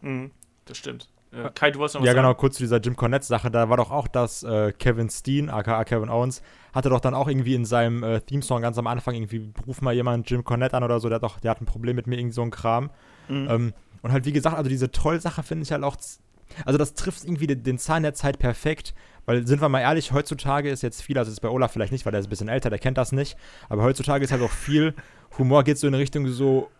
Mhm, 0.00 0.30
das 0.64 0.78
stimmt. 0.78 1.08
Äh, 1.32 1.50
Kai, 1.54 1.70
du 1.70 1.78
wolltest 1.80 1.96
noch 1.96 2.02
was 2.02 2.06
ja 2.06 2.12
genau, 2.14 2.28
sagen? 2.28 2.38
kurz 2.38 2.56
zu 2.56 2.62
dieser 2.62 2.78
Jim 2.78 2.96
Cornette-Sache, 2.96 3.50
da 3.50 3.68
war 3.68 3.76
doch 3.76 3.90
auch, 3.90 4.06
dass 4.08 4.42
äh, 4.44 4.72
Kevin 4.72 5.10
Steen, 5.10 5.50
aka 5.50 5.84
Kevin 5.84 6.08
Owens, 6.08 6.42
hatte 6.72 6.88
doch 6.88 7.00
dann 7.00 7.14
auch 7.14 7.28
irgendwie 7.28 7.54
in 7.54 7.64
seinem 7.64 8.02
äh, 8.02 8.20
Theme-Song 8.20 8.62
ganz 8.62 8.78
am 8.78 8.86
Anfang 8.86 9.14
irgendwie, 9.14 9.52
ruf 9.66 9.82
mal 9.82 9.92
jemand 9.94 10.30
Jim 10.30 10.44
Cornette 10.44 10.76
an 10.76 10.84
oder 10.84 11.00
so, 11.00 11.08
der 11.08 11.16
hat 11.16 11.22
doch, 11.22 11.40
der 11.40 11.50
hat 11.50 11.60
ein 11.60 11.66
Problem 11.66 11.96
mit 11.96 12.06
mir, 12.06 12.16
irgendwie 12.18 12.34
so 12.34 12.42
ein 12.42 12.50
Kram. 12.50 12.90
Mhm. 13.28 13.48
Ähm, 13.50 13.72
und 14.02 14.12
halt, 14.12 14.24
wie 14.24 14.32
gesagt, 14.32 14.56
also 14.56 14.68
diese 14.70 14.90
Troll-Sache 14.92 15.42
finde 15.42 15.64
ich 15.64 15.72
halt 15.72 15.82
auch, 15.82 15.96
z- 15.96 16.20
also 16.64 16.78
das 16.78 16.94
trifft 16.94 17.24
irgendwie 17.24 17.46
den, 17.46 17.62
den 17.62 17.78
Zahn 17.78 18.02
der 18.02 18.14
Zeit 18.14 18.38
perfekt, 18.38 18.94
weil, 19.24 19.46
sind 19.46 19.60
wir 19.60 19.68
mal 19.68 19.80
ehrlich, 19.80 20.12
heutzutage 20.12 20.70
ist 20.70 20.82
jetzt 20.82 21.02
viel, 21.02 21.18
also 21.18 21.30
ist 21.30 21.40
bei 21.40 21.48
Olaf 21.48 21.72
vielleicht 21.72 21.92
nicht, 21.92 22.06
weil 22.06 22.12
der 22.12 22.20
ist 22.20 22.26
ein 22.26 22.30
bisschen 22.30 22.48
älter, 22.48 22.70
der 22.70 22.78
kennt 22.78 22.98
das 22.98 23.12
nicht, 23.12 23.36
aber 23.68 23.82
heutzutage 23.82 24.24
ist 24.24 24.32
halt 24.32 24.42
auch 24.42 24.50
viel, 24.50 24.94
Humor 25.38 25.64
geht 25.64 25.78
so 25.78 25.86
in 25.86 25.94
Richtung 25.94 26.26
so, 26.28 26.70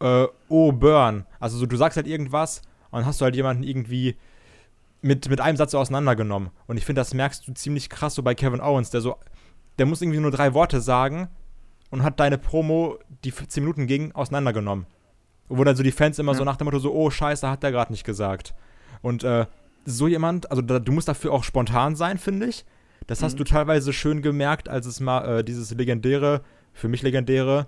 äh, 0.00 0.26
oh, 0.48 0.72
Burn. 0.72 1.26
Also 1.40 1.58
so, 1.58 1.66
du 1.66 1.76
sagst 1.76 1.96
halt 1.96 2.06
irgendwas 2.06 2.62
und 2.90 3.04
hast 3.04 3.20
du 3.20 3.24
halt 3.24 3.36
jemanden 3.36 3.62
irgendwie 3.62 4.16
mit, 5.02 5.28
mit 5.28 5.40
einem 5.40 5.56
Satz 5.56 5.72
so 5.72 5.78
auseinandergenommen. 5.78 6.50
Und 6.66 6.76
ich 6.76 6.84
finde, 6.84 7.00
das 7.00 7.14
merkst 7.14 7.46
du 7.46 7.52
ziemlich 7.54 7.88
krass 7.90 8.14
so 8.14 8.22
bei 8.22 8.34
Kevin 8.34 8.60
Owens, 8.60 8.90
der 8.90 9.00
so, 9.00 9.16
der 9.78 9.86
muss 9.86 10.02
irgendwie 10.02 10.20
nur 10.20 10.30
drei 10.30 10.54
Worte 10.54 10.80
sagen 10.80 11.28
und 11.90 12.02
hat 12.02 12.20
deine 12.20 12.38
Promo, 12.38 12.98
die 13.24 13.30
für 13.30 13.46
10 13.46 13.62
Minuten 13.62 13.86
ging, 13.86 14.12
auseinandergenommen. 14.12 14.86
Wo 15.48 15.62
dann 15.62 15.76
so 15.76 15.82
die 15.82 15.92
Fans 15.92 16.18
immer 16.18 16.34
so 16.34 16.44
nach 16.44 16.56
dem 16.56 16.64
Motto 16.64 16.78
so, 16.80 16.92
oh 16.92 17.08
scheiße, 17.08 17.48
hat 17.48 17.62
der 17.62 17.70
gerade 17.70 17.92
nicht 17.92 18.04
gesagt. 18.04 18.54
Und 19.06 19.24
äh, 19.24 19.46
so 19.84 20.08
jemand, 20.08 20.50
also 20.50 20.62
da, 20.62 20.78
du 20.78 20.92
musst 20.92 21.08
dafür 21.08 21.32
auch 21.32 21.44
spontan 21.44 21.94
sein, 21.96 22.18
finde 22.18 22.46
ich. 22.46 22.64
Das 23.06 23.22
hast 23.22 23.38
du 23.38 23.44
teilweise 23.44 23.92
schön 23.92 24.20
gemerkt, 24.20 24.68
als 24.68 24.84
es 24.86 24.98
mal 25.00 25.38
äh, 25.40 25.44
dieses 25.44 25.70
legendäre, 25.70 26.42
für 26.72 26.88
mich 26.88 27.02
legendäre 27.02 27.66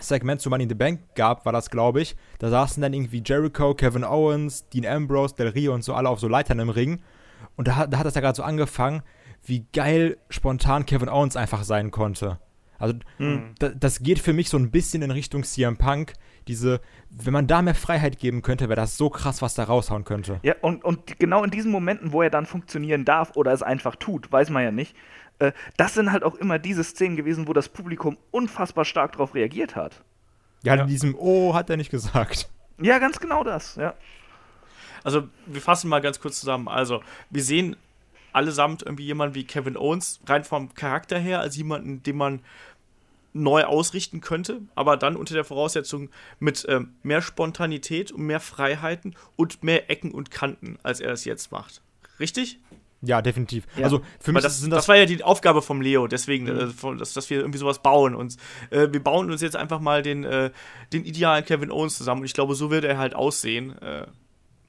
Segment 0.00 0.40
zu 0.40 0.48
Money 0.48 0.62
in 0.64 0.68
the 0.70 0.74
Bank 0.74 1.00
gab, 1.14 1.44
war 1.44 1.52
das, 1.52 1.68
glaube 1.68 2.00
ich. 2.00 2.16
Da 2.38 2.48
saßen 2.48 2.80
dann 2.80 2.94
irgendwie 2.94 3.22
Jericho, 3.24 3.74
Kevin 3.74 4.02
Owens, 4.04 4.68
Dean 4.70 4.86
Ambrose, 4.86 5.34
Del 5.34 5.48
Rio 5.48 5.74
und 5.74 5.84
so 5.84 5.92
alle 5.94 6.08
auf 6.08 6.20
so 6.20 6.28
Leitern 6.28 6.58
im 6.58 6.70
Ring. 6.70 7.02
Und 7.56 7.68
da, 7.68 7.76
hat- 7.76 7.92
da 7.92 7.98
hat 7.98 8.06
das 8.06 8.14
ja 8.14 8.22
gerade 8.22 8.36
so 8.36 8.42
angefangen, 8.42 9.02
wie 9.44 9.66
geil 9.74 10.16
spontan 10.30 10.86
Kevin 10.86 11.10
Owens 11.10 11.36
einfach 11.36 11.64
sein 11.64 11.90
konnte. 11.90 12.38
Also 12.78 12.94
da, 13.58 13.68
das 13.68 14.02
geht 14.02 14.18
für 14.20 14.32
mich 14.32 14.48
so 14.48 14.56
ein 14.56 14.70
bisschen 14.70 15.02
in 15.02 15.10
Richtung 15.10 15.44
CM 15.44 15.76
Punk. 15.76 16.14
Diese, 16.48 16.80
wenn 17.10 17.32
man 17.32 17.46
da 17.46 17.62
mehr 17.62 17.74
Freiheit 17.74 18.18
geben 18.18 18.42
könnte, 18.42 18.68
wäre 18.68 18.76
das 18.80 18.96
so 18.96 19.10
krass, 19.10 19.42
was 19.42 19.54
da 19.54 19.64
raushauen 19.64 20.04
könnte. 20.04 20.40
Ja, 20.42 20.54
und, 20.60 20.84
und 20.84 21.18
genau 21.18 21.44
in 21.44 21.50
diesen 21.50 21.70
Momenten, 21.70 22.12
wo 22.12 22.22
er 22.22 22.30
dann 22.30 22.46
funktionieren 22.46 23.04
darf 23.04 23.32
oder 23.36 23.52
es 23.52 23.62
einfach 23.62 23.96
tut, 23.96 24.30
weiß 24.32 24.50
man 24.50 24.62
ja 24.64 24.70
nicht, 24.70 24.96
äh, 25.38 25.52
das 25.76 25.94
sind 25.94 26.12
halt 26.12 26.22
auch 26.24 26.34
immer 26.34 26.58
diese 26.58 26.84
Szenen 26.84 27.16
gewesen, 27.16 27.48
wo 27.48 27.52
das 27.52 27.68
Publikum 27.68 28.18
unfassbar 28.30 28.84
stark 28.84 29.12
darauf 29.12 29.34
reagiert 29.34 29.76
hat. 29.76 30.02
Ja, 30.64 30.74
Ja. 30.76 30.82
in 30.82 30.88
diesem 30.88 31.14
Oh 31.18 31.54
hat 31.54 31.70
er 31.70 31.76
nicht 31.76 31.90
gesagt. 31.90 32.48
Ja, 32.80 32.98
ganz 32.98 33.20
genau 33.20 33.44
das, 33.44 33.76
ja. 33.76 33.94
Also, 35.04 35.24
wir 35.46 35.60
fassen 35.60 35.88
mal 35.88 36.00
ganz 36.00 36.20
kurz 36.20 36.38
zusammen. 36.40 36.68
Also, 36.68 37.02
wir 37.30 37.42
sehen 37.42 37.76
allesamt 38.32 38.82
irgendwie 38.82 39.04
jemanden 39.04 39.34
wie 39.34 39.44
Kevin 39.44 39.76
Owens, 39.76 40.20
rein 40.26 40.44
vom 40.44 40.72
Charakter 40.74 41.18
her, 41.18 41.40
als 41.40 41.56
jemanden, 41.56 42.02
den 42.02 42.16
man 42.16 42.40
neu 43.32 43.64
ausrichten 43.64 44.20
könnte, 44.20 44.62
aber 44.74 44.96
dann 44.96 45.16
unter 45.16 45.34
der 45.34 45.44
Voraussetzung 45.44 46.10
mit 46.38 46.66
ähm, 46.68 46.94
mehr 47.02 47.22
Spontanität 47.22 48.12
und 48.12 48.22
mehr 48.22 48.40
Freiheiten 48.40 49.14
und 49.36 49.62
mehr 49.62 49.90
Ecken 49.90 50.12
und 50.12 50.30
Kanten, 50.30 50.78
als 50.82 51.00
er 51.00 51.12
es 51.12 51.24
jetzt 51.24 51.52
macht. 51.52 51.82
Richtig? 52.20 52.60
Ja, 53.04 53.20
definitiv. 53.20 53.66
Ja. 53.76 53.84
Also 53.84 54.00
für 54.20 54.32
mich 54.32 54.42
das, 54.42 54.60
das, 54.60 54.70
das, 54.70 54.88
war 54.88 54.96
ja 54.96 55.06
die 55.06 55.24
Aufgabe 55.24 55.60
vom 55.60 55.80
Leo, 55.80 56.06
deswegen, 56.06 56.46
äh, 56.46 56.66
von, 56.68 56.98
dass, 56.98 57.12
dass 57.12 57.28
wir 57.30 57.38
irgendwie 57.38 57.58
sowas 57.58 57.80
bauen. 57.82 58.14
Und 58.14 58.36
äh, 58.70 58.88
wir 58.92 59.02
bauen 59.02 59.30
uns 59.30 59.42
jetzt 59.42 59.56
einfach 59.56 59.80
mal 59.80 60.02
den, 60.02 60.22
äh, 60.22 60.50
den 60.92 61.04
idealen 61.04 61.44
Kevin 61.44 61.72
Owens 61.72 61.98
zusammen. 61.98 62.20
Und 62.20 62.26
ich 62.26 62.34
glaube, 62.34 62.54
so 62.54 62.70
wird 62.70 62.84
er 62.84 62.98
halt 62.98 63.16
aussehen. 63.16 63.76
Äh, 63.82 64.06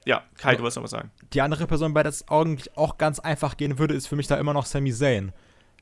ja, 0.04 0.24
Kai, 0.36 0.56
du 0.56 0.62
wolltest 0.62 0.76
noch 0.76 0.84
was 0.84 0.90
sagen. 0.90 1.12
die 1.32 1.40
andere 1.40 1.66
Person, 1.66 1.94
bei 1.94 2.02
der 2.02 2.10
es 2.10 2.28
eigentlich 2.28 2.76
auch 2.76 2.98
ganz 2.98 3.20
einfach 3.20 3.56
gehen 3.56 3.78
würde, 3.78 3.94
ist 3.94 4.08
für 4.08 4.16
mich 4.16 4.26
da 4.26 4.36
immer 4.36 4.52
noch 4.52 4.66
Sami 4.66 4.92
Zayn. 4.92 5.32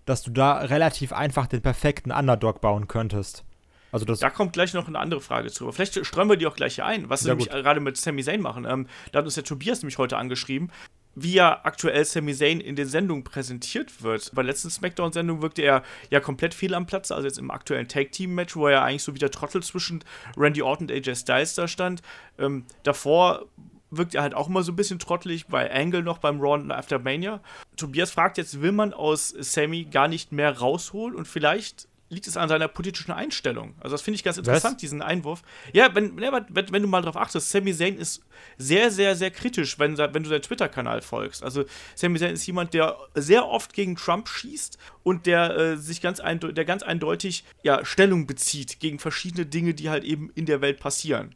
Dass 0.05 0.23
du 0.23 0.31
da 0.31 0.59
relativ 0.59 1.13
einfach 1.13 1.47
den 1.47 1.63
perfekten 1.63 2.11
Underdog 2.11 2.61
bauen 2.61 2.89
könntest. 2.89 3.45
Also 3.93 4.05
das 4.07 4.21
Da 4.21 4.31
kommt 4.31 4.55
gleich 4.55 4.73
noch 4.75 4.89
eine 4.89 4.99
andere 4.99 5.21
Frage 5.21 5.51
zu. 5.51 5.65
Aber 5.65 5.73
Vielleicht 5.73 6.05
streuen 6.07 6.29
wir 6.29 6.37
die 6.37 6.47
auch 6.47 6.57
gleich 6.57 6.77
hier 6.77 6.87
ein, 6.87 7.09
was 7.11 7.21
sie 7.21 7.29
Ja, 7.29 7.35
nämlich 7.35 7.51
gut. 7.51 7.63
gerade 7.63 7.79
mit 7.81 7.97
Sami 7.97 8.23
Zayn 8.25 8.41
machen. 8.41 8.65
Ähm, 8.69 8.87
da 9.13 9.19
hat 9.19 9.27
uns 9.27 9.35
der 9.35 9.45
Tobias 9.45 9.83
nämlich 9.83 9.99
heute 9.99 10.17
angeschrieben, 10.17 10.73
wie 11.15 11.35
ja 11.35 11.61
aktuell 11.65 12.03
Sami 12.07 12.35
Zayn 12.35 12.61
in 12.61 12.75
den 12.75 12.89
Sendungen 12.89 13.23
präsentiert 13.23 14.03
wird. 14.03 14.31
Bei 14.35 14.43
der 14.43 14.51
letzten 14.51 14.71
Smackdown-Sendung 14.71 15.43
wirkte 15.43 15.61
er 15.61 15.83
ja 16.11 16.21
komplett 16.21 16.55
fehl 16.55 16.75
am 16.75 16.87
Platz, 16.87 17.11
also 17.11 17.29
jetzt 17.29 17.39
im 17.39 17.51
aktuellen 17.51 17.87
Tag-Team-Match, 17.87 18.57
wo 18.57 18.67
er 18.67 18.83
eigentlich 18.83 19.03
so 19.03 19.15
wie 19.15 19.19
der 19.19 19.31
Trottel 19.31 19.63
zwischen 19.63 20.03
Randy 20.39 20.63
Orton 20.63 20.89
und 20.89 20.93
AJ 20.93 21.17
Styles 21.17 21.55
da 21.55 21.69
stand. 21.69 22.01
Ähm, 22.39 22.65
davor 22.83 23.45
wirkt 23.93 24.15
er 24.15 24.23
halt 24.23 24.35
auch 24.35 24.49
immer 24.49 24.63
so 24.63 24.73
ein 24.73 24.77
bisschen 24.77 24.99
trottelig, 24.99 25.47
bei 25.47 25.73
Angle 25.73 26.03
noch 26.03 26.19
beim 26.19 26.41
Raw 26.41 26.55
und 26.55 26.73
After 26.73 26.99
Mania. 26.99 27.41
Tobias 27.77 28.11
fragt 28.11 28.39
jetzt, 28.39 28.61
will 28.61 28.73
man 28.73 28.93
aus 28.93 29.29
Sammy 29.29 29.85
gar 29.85 30.09
nicht 30.09 30.33
mehr 30.33 30.59
rausholen 30.59 31.15
und 31.15 31.29
vielleicht 31.29 31.87
liegt 32.13 32.27
es 32.27 32.37
an 32.37 32.49
seiner 32.49 32.69
politischen 32.69 33.11
Einstellung. 33.11 33.75
Also 33.81 33.95
das 33.95 34.03
finde 34.03 34.17
ich 34.17 34.25
ganz 34.25 34.37
interessant, 34.37 34.83
diesen 34.83 35.01
Einwurf. 35.01 35.43
Ja, 35.73 35.95
wenn, 35.95 36.21
wenn, 36.21 36.71
wenn 36.71 36.83
du 36.83 36.89
mal 36.89 37.01
drauf 37.01 37.17
achtest, 37.17 37.51
Sami 37.51 37.75
Zayn 37.75 37.97
ist 37.97 38.23
sehr, 38.59 38.91
sehr, 38.91 39.17
sehr 39.17 39.31
kritisch, 39.31 39.79
wenn, 39.79 39.97
wenn 39.97 40.23
du 40.23 40.29
seinem 40.29 40.43
Twitter-Kanal 40.43 41.01
folgst. 41.01 41.43
Also 41.43 41.65
Sami 41.95 42.19
Zayn 42.19 42.35
ist 42.35 42.47
jemand, 42.47 42.75
der 42.75 42.99
sehr 43.15 43.49
oft 43.49 43.73
gegen 43.73 43.97
Trump 43.97 44.29
schießt 44.29 44.77
und 45.03 45.25
der 45.25 45.57
äh, 45.57 45.77
sich 45.79 46.03
ganz, 46.03 46.21
der 46.23 46.65
ganz 46.67 46.83
eindeutig 46.83 47.45
ja, 47.63 47.83
Stellung 47.85 48.27
bezieht 48.27 48.79
gegen 48.79 48.99
verschiedene 48.99 49.47
Dinge, 49.47 49.73
die 49.73 49.89
halt 49.89 50.05
eben 50.05 50.31
in 50.35 50.45
der 50.45 50.61
Welt 50.61 50.81
passieren. 50.81 51.35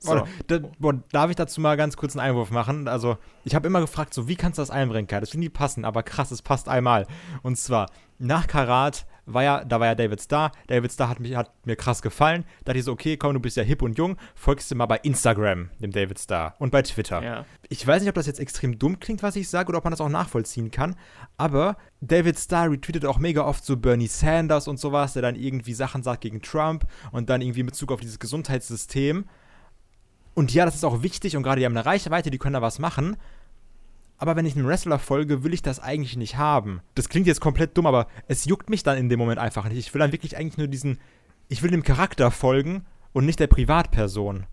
So. 0.00 0.26
Da, 0.46 0.60
boah, 0.78 0.94
darf 1.10 1.30
ich 1.30 1.36
dazu 1.36 1.60
mal 1.60 1.76
ganz 1.76 1.96
kurz 1.96 2.16
einen 2.16 2.28
Einwurf 2.28 2.50
machen? 2.50 2.86
Also, 2.86 3.18
ich 3.44 3.54
habe 3.54 3.66
immer 3.66 3.80
gefragt, 3.80 4.14
so, 4.14 4.28
wie 4.28 4.36
kannst 4.36 4.58
du 4.58 4.62
das 4.62 4.70
einbringen, 4.70 5.08
Kai? 5.08 5.20
Das 5.20 5.30
finde 5.30 5.46
ich 5.46 5.52
passen, 5.52 5.84
aber 5.84 6.02
krass, 6.02 6.30
es 6.30 6.42
passt 6.42 6.68
einmal. 6.68 7.06
Und 7.42 7.56
zwar, 7.56 7.90
nach 8.18 8.46
Karat 8.46 9.06
war 9.26 9.42
ja, 9.42 9.64
da 9.64 9.78
war 9.80 9.88
ja 9.88 9.94
David 9.94 10.20
Starr. 10.22 10.52
David 10.68 10.92
Starr 10.92 11.08
hat, 11.08 11.20
mich, 11.20 11.36
hat 11.36 11.52
mir 11.66 11.76
krass 11.76 12.00
gefallen. 12.02 12.44
Da 12.60 12.66
dachte 12.66 12.78
ich 12.78 12.84
so, 12.84 12.92
okay, 12.92 13.16
komm, 13.16 13.34
du 13.34 13.40
bist 13.40 13.56
ja 13.56 13.62
hip 13.62 13.82
und 13.82 13.98
jung, 13.98 14.16
folgst 14.34 14.70
du 14.70 14.74
mal 14.74 14.86
bei 14.86 14.98
Instagram, 14.98 15.70
dem 15.80 15.90
David 15.90 16.18
Starr, 16.18 16.54
und 16.58 16.70
bei 16.70 16.82
Twitter. 16.82 17.22
Ja. 17.22 17.44
Ich 17.68 17.86
weiß 17.86 18.00
nicht, 18.02 18.08
ob 18.08 18.14
das 18.14 18.26
jetzt 18.26 18.40
extrem 18.40 18.78
dumm 18.78 19.00
klingt, 19.00 19.22
was 19.22 19.36
ich 19.36 19.48
sage, 19.48 19.68
oder 19.68 19.78
ob 19.78 19.84
man 19.84 19.90
das 19.90 20.00
auch 20.00 20.08
nachvollziehen 20.08 20.70
kann, 20.70 20.96
aber 21.36 21.76
David 22.00 22.38
Starr 22.38 22.70
retweetet 22.70 23.04
auch 23.04 23.18
mega 23.18 23.44
oft 23.44 23.64
so 23.64 23.76
Bernie 23.76 24.06
Sanders 24.06 24.68
und 24.68 24.78
sowas, 24.78 25.12
der 25.12 25.22
dann 25.22 25.34
irgendwie 25.34 25.74
Sachen 25.74 26.02
sagt 26.02 26.22
gegen 26.22 26.40
Trump 26.40 26.86
und 27.12 27.28
dann 27.28 27.40
irgendwie 27.40 27.60
in 27.60 27.66
Bezug 27.66 27.92
auf 27.92 28.00
dieses 28.00 28.18
Gesundheitssystem. 28.18 29.26
Und 30.38 30.54
ja, 30.54 30.64
das 30.64 30.76
ist 30.76 30.84
auch 30.84 31.02
wichtig 31.02 31.36
und 31.36 31.42
gerade 31.42 31.58
die 31.58 31.66
haben 31.66 31.76
eine 31.76 31.84
Reichweite, 31.84 32.30
die 32.30 32.38
können 32.38 32.52
da 32.52 32.62
was 32.62 32.78
machen. 32.78 33.16
Aber 34.18 34.36
wenn 34.36 34.46
ich 34.46 34.54
einem 34.54 34.68
Wrestler 34.68 35.00
folge, 35.00 35.42
will 35.42 35.52
ich 35.52 35.62
das 35.62 35.80
eigentlich 35.80 36.16
nicht 36.16 36.36
haben. 36.36 36.80
Das 36.94 37.08
klingt 37.08 37.26
jetzt 37.26 37.40
komplett 37.40 37.76
dumm, 37.76 37.86
aber 37.86 38.06
es 38.28 38.44
juckt 38.44 38.70
mich 38.70 38.84
dann 38.84 38.96
in 38.96 39.08
dem 39.08 39.18
Moment 39.18 39.40
einfach 39.40 39.68
nicht. 39.68 39.78
Ich 39.78 39.92
will 39.92 39.98
dann 39.98 40.12
wirklich 40.12 40.36
eigentlich 40.36 40.56
nur 40.56 40.68
diesen, 40.68 41.00
ich 41.48 41.64
will 41.64 41.72
dem 41.72 41.82
Charakter 41.82 42.30
folgen 42.30 42.86
und 43.12 43.26
nicht 43.26 43.40
der 43.40 43.48
Privatperson. 43.48 44.46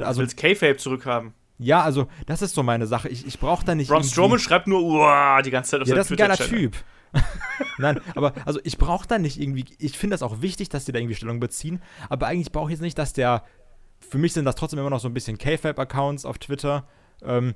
Also 0.00 0.20
willst 0.20 0.36
K-Fape 0.36 0.76
zurückhaben. 0.76 1.34
Ja, 1.58 1.82
also 1.82 2.06
das 2.26 2.40
ist 2.40 2.54
so 2.54 2.62
meine 2.62 2.86
Sache. 2.86 3.08
Ich, 3.08 3.26
ich 3.26 3.40
brauche 3.40 3.66
da 3.66 3.74
nicht. 3.74 3.88
Braun 3.88 4.04
Strowman 4.04 4.38
schreibt 4.38 4.68
nur 4.68 4.84
Uah, 4.84 5.42
die 5.42 5.50
ganze 5.50 5.72
Zeit 5.72 5.80
auf 5.80 5.88
ja, 5.88 5.96
das 5.96 6.06
ist 6.06 6.12
ein 6.12 6.16
geiler 6.16 6.36
Typ. 6.36 6.76
Nein, 7.78 8.00
aber 8.14 8.34
also 8.44 8.60
ich 8.64 8.78
brauche 8.78 9.08
da 9.08 9.18
nicht 9.18 9.40
irgendwie. 9.40 9.64
Ich 9.78 9.98
finde 9.98 10.14
das 10.14 10.22
auch 10.22 10.42
wichtig, 10.42 10.68
dass 10.68 10.84
die 10.84 10.92
da 10.92 10.98
irgendwie 11.00 11.16
Stellung 11.16 11.40
beziehen. 11.40 11.82
Aber 12.08 12.28
eigentlich 12.28 12.52
brauche 12.52 12.66
ich 12.66 12.74
jetzt 12.74 12.82
nicht, 12.82 12.98
dass 12.98 13.12
der. 13.12 13.42
Für 14.08 14.18
mich 14.18 14.32
sind 14.32 14.44
das 14.44 14.54
trotzdem 14.54 14.78
immer 14.78 14.90
noch 14.90 15.00
so 15.00 15.08
ein 15.08 15.14
bisschen 15.14 15.38
K-Fab-Accounts 15.38 16.24
auf 16.24 16.38
Twitter. 16.38 16.86
Ähm, 17.22 17.54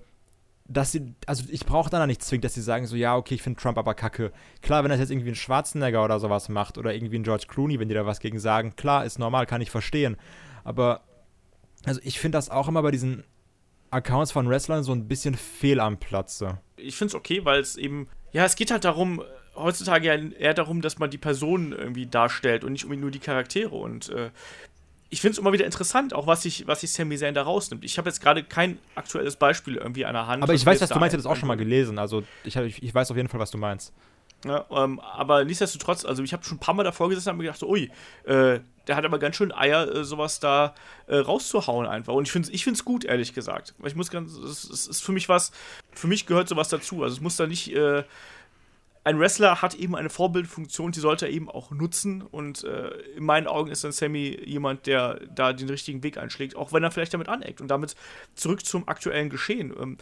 dass 0.68 0.92
sie, 0.92 1.14
also 1.26 1.44
ich 1.48 1.66
brauche 1.66 1.90
da 1.90 2.06
nicht 2.06 2.22
zwingend, 2.22 2.44
dass 2.44 2.54
sie 2.54 2.62
sagen 2.62 2.86
so, 2.86 2.96
ja, 2.96 3.16
okay, 3.16 3.34
ich 3.34 3.42
finde 3.42 3.60
Trump 3.60 3.78
aber 3.78 3.94
kacke. 3.94 4.32
Klar, 4.62 4.82
wenn 4.82 4.90
das 4.90 5.00
jetzt 5.00 5.10
irgendwie 5.10 5.30
ein 5.30 5.36
Schwarzenegger 5.36 6.04
oder 6.04 6.20
sowas 6.20 6.48
macht 6.48 6.78
oder 6.78 6.94
irgendwie 6.94 7.18
ein 7.18 7.24
George 7.24 7.46
Clooney, 7.48 7.78
wenn 7.78 7.88
die 7.88 7.94
da 7.94 8.06
was 8.06 8.20
gegen 8.20 8.38
sagen, 8.38 8.76
klar, 8.76 9.04
ist 9.04 9.18
normal, 9.18 9.46
kann 9.46 9.60
ich 9.60 9.70
verstehen. 9.70 10.16
Aber, 10.64 11.02
also 11.84 12.00
ich 12.04 12.20
finde 12.20 12.38
das 12.38 12.48
auch 12.48 12.68
immer 12.68 12.82
bei 12.82 12.90
diesen 12.90 13.24
Accounts 13.90 14.32
von 14.32 14.48
Wrestlern 14.48 14.84
so 14.84 14.92
ein 14.92 15.08
bisschen 15.08 15.34
fehl 15.34 15.80
am 15.80 15.98
Platze. 15.98 16.58
Ich 16.76 16.96
finde 16.96 17.10
es 17.10 17.14
okay, 17.14 17.44
weil 17.44 17.60
es 17.60 17.76
eben, 17.76 18.08
ja, 18.32 18.44
es 18.44 18.56
geht 18.56 18.70
halt 18.70 18.84
darum, 18.84 19.22
heutzutage 19.54 20.06
ja 20.06 20.14
eher 20.14 20.54
darum, 20.54 20.80
dass 20.80 20.98
man 20.98 21.10
die 21.10 21.18
Personen 21.18 21.72
irgendwie 21.72 22.06
darstellt 22.06 22.64
und 22.64 22.72
nicht 22.72 22.84
unbedingt 22.84 23.02
nur 23.02 23.10
die 23.10 23.18
Charaktere. 23.18 23.74
Und 23.74 24.08
äh, 24.08 24.30
ich 25.12 25.20
finde 25.20 25.33
es 25.33 25.38
immer 25.38 25.53
wieder 25.53 25.66
interessant, 25.66 26.14
auch 26.14 26.27
was 26.27 26.42
sich 26.42 26.66
was 26.66 26.81
sich 26.81 26.90
Sami 26.90 27.18
Zayn 27.18 27.35
da 27.35 27.42
rausnimmt. 27.42 27.85
Ich 27.85 27.98
habe 27.98 28.09
jetzt 28.09 28.22
gerade 28.22 28.42
kein 28.42 28.79
aktuelles 28.94 29.37
Beispiel 29.37 29.77
irgendwie 29.77 30.07
an 30.07 30.14
der 30.14 30.27
Hand. 30.27 30.42
Aber 30.42 30.55
ich 30.55 30.64
weiß, 30.64 30.81
was 30.81 30.88
du 30.88 30.98
meinst, 30.98 31.12
ich 31.12 31.18
habe 31.18 31.22
das 31.22 31.27
auch 31.27 31.37
schon 31.37 31.48
mal 31.48 31.59
gelesen. 31.59 31.98
Also 31.98 32.22
ich, 32.44 32.57
hab, 32.57 32.64
ich, 32.64 32.83
ich 32.83 32.94
weiß 32.94 33.11
auf 33.11 33.16
jeden 33.18 33.29
Fall, 33.29 33.38
was 33.38 33.51
du 33.51 33.59
meinst. 33.59 33.92
Ja, 34.46 34.64
ähm, 34.70 35.01
aber 35.01 35.44
nichtsdestotrotz, 35.44 36.07
also 36.07 36.22
ich 36.22 36.33
habe 36.33 36.42
schon 36.44 36.57
ein 36.57 36.61
paar 36.61 36.75
Mal 36.75 36.83
davor 36.83 37.11
gesessen 37.11 37.29
und 37.29 37.33
habe 37.33 37.38
mir 37.38 37.44
gedacht, 37.44 37.61
so, 37.61 37.68
ui, 37.68 37.90
äh, 38.25 38.61
der 38.87 38.96
hat 38.96 39.05
aber 39.05 39.18
ganz 39.18 39.37
schön 39.37 39.53
Eier, 39.53 39.94
äh, 39.94 40.03
sowas 40.03 40.40
da 40.40 40.75
äh, 41.07 41.16
rauszuhauen 41.16 41.87
einfach. 41.87 42.14
Und 42.14 42.27
ich 42.27 42.33
finde 42.33 42.48
es 42.48 42.55
ich 42.55 42.64
find's 42.64 42.83
gut, 42.83 43.05
ehrlich 43.05 43.35
gesagt. 43.35 43.75
Weil 43.79 43.90
ich 43.90 43.96
muss 43.96 44.11
ganz, 44.11 44.33
es, 44.33 44.64
es, 44.64 44.87
ist 44.87 45.03
für 45.03 45.12
mich 45.12 45.29
was, 45.29 45.53
für 45.92 46.07
mich 46.07 46.25
gehört 46.25 46.48
sowas 46.48 46.70
dazu. 46.70 47.03
Also 47.03 47.16
es 47.16 47.20
muss 47.20 47.37
da 47.37 47.46
nicht, 47.46 47.70
äh, 47.77 48.03
ein 49.04 49.18
Wrestler 49.18 49.62
hat 49.62 49.74
eben 49.74 49.96
eine 49.96 50.10
Vorbildfunktion, 50.10 50.92
die 50.92 51.00
sollte 51.00 51.26
er 51.26 51.32
eben 51.32 51.50
auch 51.50 51.70
nutzen. 51.70 52.22
Und 52.22 52.62
äh, 52.64 52.90
in 53.16 53.24
meinen 53.24 53.48
Augen 53.48 53.70
ist 53.70 53.82
dann 53.82 53.92
Sammy 53.92 54.40
jemand, 54.44 54.86
der 54.86 55.20
da 55.34 55.52
den 55.52 55.68
richtigen 55.68 56.02
Weg 56.02 56.18
einschlägt, 56.18 56.56
auch 56.56 56.72
wenn 56.72 56.84
er 56.84 56.92
vielleicht 56.92 57.14
damit 57.14 57.28
aneckt. 57.28 57.60
Und 57.60 57.68
damit 57.68 57.96
zurück 58.34 58.64
zum 58.64 58.86
aktuellen 58.88 59.28
Geschehen. 59.28 59.74
Ähm, 59.78 59.98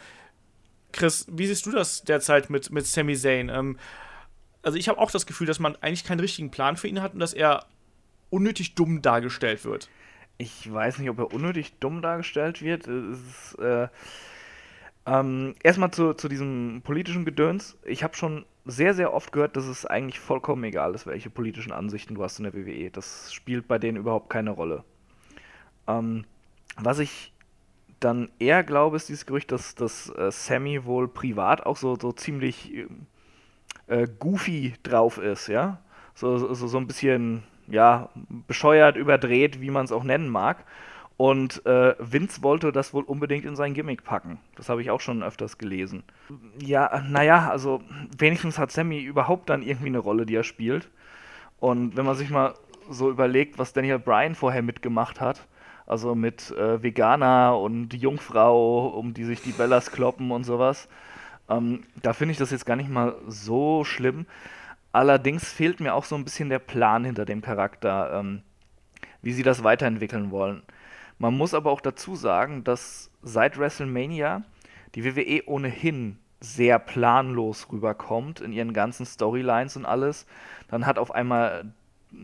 Chris, 0.92 1.26
wie 1.30 1.46
siehst 1.46 1.64
du 1.66 1.70
das 1.70 2.02
derzeit 2.02 2.50
mit, 2.50 2.70
mit 2.70 2.86
Sami 2.86 3.16
Zayn? 3.16 3.48
Ähm, 3.48 3.78
also 4.62 4.76
ich 4.76 4.88
habe 4.88 4.98
auch 4.98 5.10
das 5.10 5.26
Gefühl, 5.26 5.46
dass 5.46 5.60
man 5.60 5.76
eigentlich 5.76 6.04
keinen 6.04 6.20
richtigen 6.20 6.50
Plan 6.50 6.76
für 6.76 6.88
ihn 6.88 7.00
hat 7.00 7.14
und 7.14 7.20
dass 7.20 7.32
er 7.32 7.66
unnötig 8.28 8.74
dumm 8.74 9.00
dargestellt 9.00 9.64
wird. 9.64 9.88
Ich 10.36 10.70
weiß 10.70 10.98
nicht, 10.98 11.08
ob 11.08 11.18
er 11.18 11.32
unnötig 11.32 11.78
dumm 11.80 12.02
dargestellt 12.02 12.60
wird. 12.62 12.86
Ist, 12.86 13.58
äh, 13.58 13.88
ähm, 15.10 15.54
erstmal 15.62 15.90
zu, 15.90 16.14
zu 16.14 16.28
diesem 16.28 16.82
politischen 16.84 17.24
Gedöns. 17.24 17.76
Ich 17.84 18.04
habe 18.04 18.14
schon 18.14 18.44
sehr, 18.64 18.94
sehr 18.94 19.12
oft 19.12 19.32
gehört, 19.32 19.56
dass 19.56 19.66
es 19.66 19.84
eigentlich 19.84 20.20
vollkommen 20.20 20.62
egal 20.62 20.94
ist, 20.94 21.06
welche 21.06 21.30
politischen 21.30 21.72
Ansichten 21.72 22.14
du 22.14 22.22
hast 22.22 22.38
in 22.38 22.44
der 22.44 22.54
WWE. 22.54 22.90
Das 22.90 23.32
spielt 23.32 23.66
bei 23.66 23.78
denen 23.78 23.96
überhaupt 23.98 24.30
keine 24.30 24.50
Rolle. 24.50 24.84
Ähm, 25.88 26.24
was 26.76 27.00
ich 27.00 27.32
dann 27.98 28.30
eher 28.38 28.62
glaube, 28.62 28.96
ist 28.96 29.08
dieses 29.08 29.26
Gerücht, 29.26 29.50
dass, 29.50 29.74
dass 29.74 30.10
äh, 30.10 30.30
Sammy 30.30 30.84
wohl 30.84 31.08
privat 31.08 31.66
auch 31.66 31.76
so, 31.76 31.96
so 31.96 32.12
ziemlich 32.12 32.72
äh, 33.88 34.06
goofy 34.18 34.74
drauf 34.84 35.18
ist, 35.18 35.48
ja. 35.48 35.80
So, 36.14 36.38
so, 36.38 36.54
so 36.54 36.78
ein 36.78 36.86
bisschen, 36.86 37.42
ja, 37.66 38.10
bescheuert, 38.46 38.96
überdreht, 38.96 39.60
wie 39.60 39.70
man 39.70 39.86
es 39.86 39.92
auch 39.92 40.04
nennen 40.04 40.28
mag. 40.28 40.64
Und 41.20 41.66
äh, 41.66 41.94
Vince 41.98 42.42
wollte 42.42 42.72
das 42.72 42.94
wohl 42.94 43.04
unbedingt 43.04 43.44
in 43.44 43.54
sein 43.54 43.74
Gimmick 43.74 44.04
packen. 44.04 44.38
Das 44.56 44.70
habe 44.70 44.80
ich 44.80 44.90
auch 44.90 45.02
schon 45.02 45.22
öfters 45.22 45.58
gelesen. 45.58 46.02
Ja, 46.58 47.04
naja, 47.06 47.50
also 47.50 47.82
wenigstens 48.16 48.58
hat 48.58 48.72
Sammy 48.72 49.02
überhaupt 49.02 49.50
dann 49.50 49.60
irgendwie 49.60 49.88
eine 49.88 49.98
Rolle, 49.98 50.24
die 50.24 50.34
er 50.34 50.44
spielt. 50.44 50.88
Und 51.58 51.94
wenn 51.94 52.06
man 52.06 52.16
sich 52.16 52.30
mal 52.30 52.54
so 52.88 53.10
überlegt, 53.10 53.58
was 53.58 53.74
Daniel 53.74 53.98
Bryan 53.98 54.34
vorher 54.34 54.62
mitgemacht 54.62 55.20
hat, 55.20 55.46
also 55.86 56.14
mit 56.14 56.52
äh, 56.52 56.82
Veganer 56.82 57.58
und 57.58 57.92
Jungfrau, 57.92 58.86
um 58.86 59.12
die 59.12 59.24
sich 59.24 59.42
die 59.42 59.52
Bellas 59.52 59.92
kloppen 59.92 60.30
und 60.30 60.44
sowas, 60.44 60.88
ähm, 61.50 61.82
da 62.00 62.14
finde 62.14 62.32
ich 62.32 62.38
das 62.38 62.50
jetzt 62.50 62.64
gar 62.64 62.76
nicht 62.76 62.88
mal 62.88 63.14
so 63.28 63.84
schlimm. 63.84 64.24
Allerdings 64.90 65.52
fehlt 65.52 65.80
mir 65.80 65.92
auch 65.92 66.04
so 66.06 66.16
ein 66.16 66.24
bisschen 66.24 66.48
der 66.48 66.60
Plan 66.60 67.04
hinter 67.04 67.26
dem 67.26 67.42
Charakter, 67.42 68.20
ähm, 68.20 68.40
wie 69.20 69.34
sie 69.34 69.42
das 69.42 69.62
weiterentwickeln 69.62 70.30
wollen. 70.30 70.62
Man 71.20 71.36
muss 71.36 71.52
aber 71.52 71.70
auch 71.70 71.82
dazu 71.82 72.16
sagen, 72.16 72.64
dass 72.64 73.10
seit 73.22 73.58
WrestleMania 73.58 74.42
die 74.94 75.04
WWE 75.04 75.42
ohnehin 75.46 76.18
sehr 76.40 76.78
planlos 76.78 77.68
rüberkommt 77.70 78.40
in 78.40 78.52
ihren 78.52 78.72
ganzen 78.72 79.04
Storylines 79.04 79.76
und 79.76 79.84
alles. 79.84 80.24
Dann 80.68 80.86
hat 80.86 80.98
auf 80.98 81.10
einmal 81.10 81.74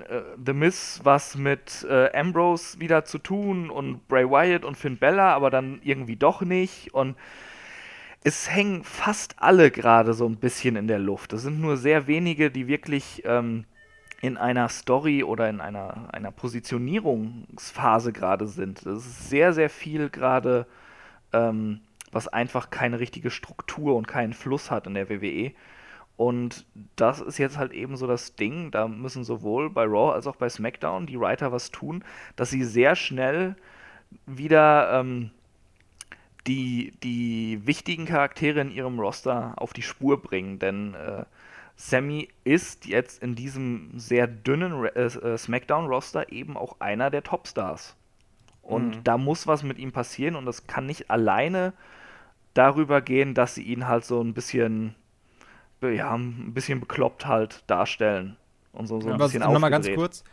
äh, 0.08 0.22
The 0.42 0.54
Miz 0.54 1.00
was 1.04 1.36
mit 1.36 1.86
äh, 1.86 2.10
Ambrose 2.18 2.80
wieder 2.80 3.04
zu 3.04 3.18
tun 3.18 3.68
und 3.68 4.08
Bray 4.08 4.24
Wyatt 4.24 4.64
und 4.64 4.78
Finn 4.78 4.96
Bella, 4.96 5.34
aber 5.34 5.50
dann 5.50 5.78
irgendwie 5.82 6.16
doch 6.16 6.40
nicht. 6.40 6.94
Und 6.94 7.16
es 8.24 8.50
hängen 8.50 8.82
fast 8.82 9.34
alle 9.36 9.70
gerade 9.70 10.14
so 10.14 10.26
ein 10.26 10.36
bisschen 10.36 10.74
in 10.74 10.88
der 10.88 11.00
Luft. 11.00 11.34
Es 11.34 11.42
sind 11.42 11.60
nur 11.60 11.76
sehr 11.76 12.06
wenige, 12.06 12.50
die 12.50 12.66
wirklich 12.66 13.24
ähm, 13.26 13.66
in 14.20 14.36
einer 14.36 14.68
Story 14.68 15.22
oder 15.22 15.48
in 15.48 15.60
einer, 15.60 16.12
einer 16.12 16.30
Positionierungsphase 16.30 18.12
gerade 18.12 18.46
sind. 18.46 18.78
Es 18.86 19.06
ist 19.06 19.28
sehr, 19.28 19.52
sehr 19.52 19.70
viel 19.70 20.08
gerade, 20.08 20.66
ähm, 21.32 21.80
was 22.12 22.28
einfach 22.28 22.70
keine 22.70 22.98
richtige 22.98 23.30
Struktur 23.30 23.94
und 23.94 24.08
keinen 24.08 24.32
Fluss 24.32 24.70
hat 24.70 24.86
in 24.86 24.94
der 24.94 25.10
WWE. 25.10 25.52
Und 26.16 26.64
das 26.96 27.20
ist 27.20 27.36
jetzt 27.38 27.58
halt 27.58 27.72
eben 27.72 27.96
so 27.98 28.06
das 28.06 28.36
Ding, 28.36 28.70
da 28.70 28.88
müssen 28.88 29.22
sowohl 29.22 29.68
bei 29.68 29.84
Raw 29.84 30.14
als 30.14 30.26
auch 30.26 30.36
bei 30.36 30.48
SmackDown 30.48 31.06
die 31.06 31.20
Writer 31.20 31.52
was 31.52 31.70
tun, 31.70 32.02
dass 32.36 32.48
sie 32.48 32.64
sehr 32.64 32.96
schnell 32.96 33.54
wieder 34.24 34.98
ähm, 34.98 35.30
die, 36.46 36.94
die 37.02 37.66
wichtigen 37.66 38.06
Charaktere 38.06 38.60
in 38.60 38.70
ihrem 38.70 38.98
Roster 38.98 39.54
auf 39.56 39.74
die 39.74 39.82
Spur 39.82 40.22
bringen, 40.22 40.58
denn 40.58 40.94
äh, 40.94 41.24
Sammy 41.76 42.28
ist 42.44 42.86
jetzt 42.86 43.22
in 43.22 43.34
diesem 43.34 43.90
sehr 43.98 44.26
dünnen 44.26 44.86
äh, 44.86 45.04
äh, 45.04 45.36
SmackDown-Roster 45.38 46.32
eben 46.32 46.56
auch 46.56 46.80
einer 46.80 47.10
der 47.10 47.22
Topstars. 47.22 47.96
Und 48.62 48.96
mhm. 48.96 49.04
da 49.04 49.18
muss 49.18 49.46
was 49.46 49.62
mit 49.62 49.78
ihm 49.78 49.92
passieren 49.92 50.34
und 50.34 50.46
das 50.46 50.66
kann 50.66 50.86
nicht 50.86 51.10
alleine 51.10 51.74
darüber 52.54 53.00
gehen, 53.00 53.34
dass 53.34 53.54
sie 53.54 53.62
ihn 53.62 53.86
halt 53.86 54.04
so 54.04 54.20
ein 54.20 54.34
bisschen, 54.34 54.94
ja, 55.82 56.14
ein 56.14 56.54
bisschen 56.54 56.80
bekloppt 56.80 57.26
halt 57.26 57.62
darstellen. 57.66 58.36
Und 58.72 58.86
so, 58.86 59.00
so 59.00 59.08
ein 59.08 59.18
ja, 59.18 59.24
bisschen 59.24 59.42
Nochmal 59.42 59.70
ganz 59.70 59.88
kurz. 59.94 60.24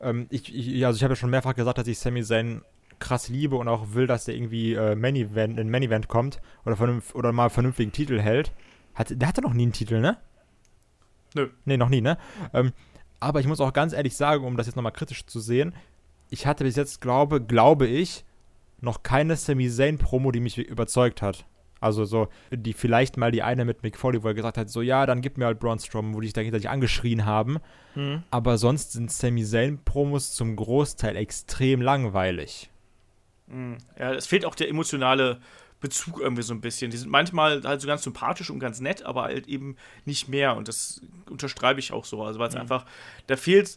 Ähm, 0.00 0.26
ich, 0.30 0.54
ich, 0.54 0.86
also 0.86 0.96
ich 0.96 1.02
habe 1.02 1.12
ja 1.12 1.16
schon 1.16 1.30
mehrfach 1.30 1.54
gesagt, 1.54 1.78
dass 1.78 1.86
ich 1.86 1.98
Sammy 1.98 2.22
Zayn 2.22 2.62
krass 3.00 3.28
liebe 3.28 3.56
und 3.56 3.68
auch 3.68 3.94
will, 3.94 4.06
dass 4.06 4.24
der 4.24 4.36
irgendwie 4.36 4.74
äh, 4.74 4.94
Main 4.94 5.16
Event, 5.16 5.58
in 5.58 5.70
Main 5.70 5.82
Event 5.82 6.08
kommt 6.08 6.40
oder, 6.64 6.76
oder 7.14 7.32
mal 7.32 7.44
einen 7.44 7.50
vernünftigen 7.50 7.92
Titel 7.92 8.20
hält. 8.20 8.52
Hat, 8.94 9.08
der 9.10 9.28
hatte 9.28 9.42
noch 9.42 9.52
nie 9.52 9.64
einen 9.64 9.72
Titel, 9.72 10.00
ne? 10.00 10.16
Nö. 11.34 11.48
Nee, 11.64 11.76
noch 11.76 11.88
nie, 11.88 12.00
ne? 12.00 12.18
Ähm, 12.52 12.72
aber 13.20 13.40
ich 13.40 13.46
muss 13.46 13.60
auch 13.60 13.72
ganz 13.72 13.92
ehrlich 13.92 14.16
sagen, 14.16 14.44
um 14.44 14.56
das 14.56 14.66
jetzt 14.66 14.76
nochmal 14.76 14.92
kritisch 14.92 15.26
zu 15.26 15.40
sehen, 15.40 15.74
ich 16.30 16.46
hatte 16.46 16.64
bis 16.64 16.76
jetzt, 16.76 17.00
glaube, 17.00 17.40
glaube 17.40 17.86
ich, 17.86 18.24
noch 18.80 19.02
keine 19.02 19.36
Sami 19.36 19.68
Zayn 19.70 19.98
Promo, 19.98 20.30
die 20.30 20.40
mich 20.40 20.58
überzeugt 20.58 21.22
hat. 21.22 21.46
Also 21.80 22.04
so, 22.06 22.28
die 22.50 22.72
vielleicht 22.72 23.18
mal 23.18 23.30
die 23.30 23.42
eine 23.42 23.64
mit 23.64 23.82
Mick 23.82 23.98
Foley, 23.98 24.22
wo 24.22 24.28
er 24.28 24.34
gesagt 24.34 24.56
hat, 24.56 24.70
so 24.70 24.80
ja, 24.80 25.04
dann 25.04 25.20
gib 25.20 25.36
mir 25.36 25.44
halt 25.44 25.60
Braun 25.60 25.78
Strowman, 25.78 26.14
wo 26.14 26.20
die 26.20 26.28
sich 26.28 26.32
da 26.32 26.40
gegenseitig 26.40 26.70
angeschrien 26.70 27.26
haben. 27.26 27.58
Mhm. 27.94 28.22
Aber 28.30 28.56
sonst 28.56 28.92
sind 28.92 29.12
Sami 29.12 29.44
Zayn 29.44 29.78
Promos 29.84 30.32
zum 30.32 30.56
Großteil 30.56 31.16
extrem 31.16 31.82
langweilig. 31.82 32.70
Mhm. 33.48 33.78
Ja, 33.98 34.14
es 34.14 34.26
fehlt 34.26 34.46
auch 34.46 34.54
der 34.54 34.70
emotionale 34.70 35.40
Bezug 35.84 36.18
irgendwie 36.18 36.42
so 36.42 36.54
ein 36.54 36.62
bisschen. 36.62 36.90
Die 36.90 36.96
sind 36.96 37.10
manchmal 37.10 37.62
halt 37.62 37.82
so 37.82 37.86
ganz 37.86 38.02
sympathisch 38.02 38.48
und 38.48 38.58
ganz 38.58 38.80
nett, 38.80 39.02
aber 39.02 39.24
halt 39.24 39.46
eben 39.48 39.76
nicht 40.06 40.28
mehr. 40.28 40.56
Und 40.56 40.66
das 40.66 41.02
unterstreibe 41.28 41.78
ich 41.78 41.92
auch 41.92 42.06
so. 42.06 42.22
Also, 42.22 42.38
weil 42.38 42.48
es 42.48 42.54
mhm. 42.54 42.62
einfach, 42.62 42.86
da 43.26 43.36
fehlt 43.36 43.76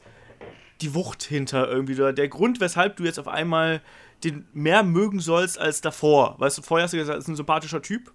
die 0.79 0.93
Wucht 0.93 1.21
hinter 1.21 1.67
irgendwie. 1.67 1.95
Der 1.95 2.27
Grund, 2.29 2.61
weshalb 2.61 2.95
du 2.95 3.03
jetzt 3.03 3.19
auf 3.19 3.27
einmal 3.27 3.81
den 4.23 4.47
mehr 4.53 4.83
mögen 4.83 5.19
sollst 5.19 5.59
als 5.59 5.81
davor. 5.81 6.35
Weißt 6.39 6.57
du, 6.57 6.61
vorher 6.61 6.85
hast 6.85 6.93
du 6.93 6.97
gesagt, 6.97 7.19
ist 7.19 7.27
ein 7.27 7.35
sympathischer 7.35 7.81
Typ. 7.81 8.13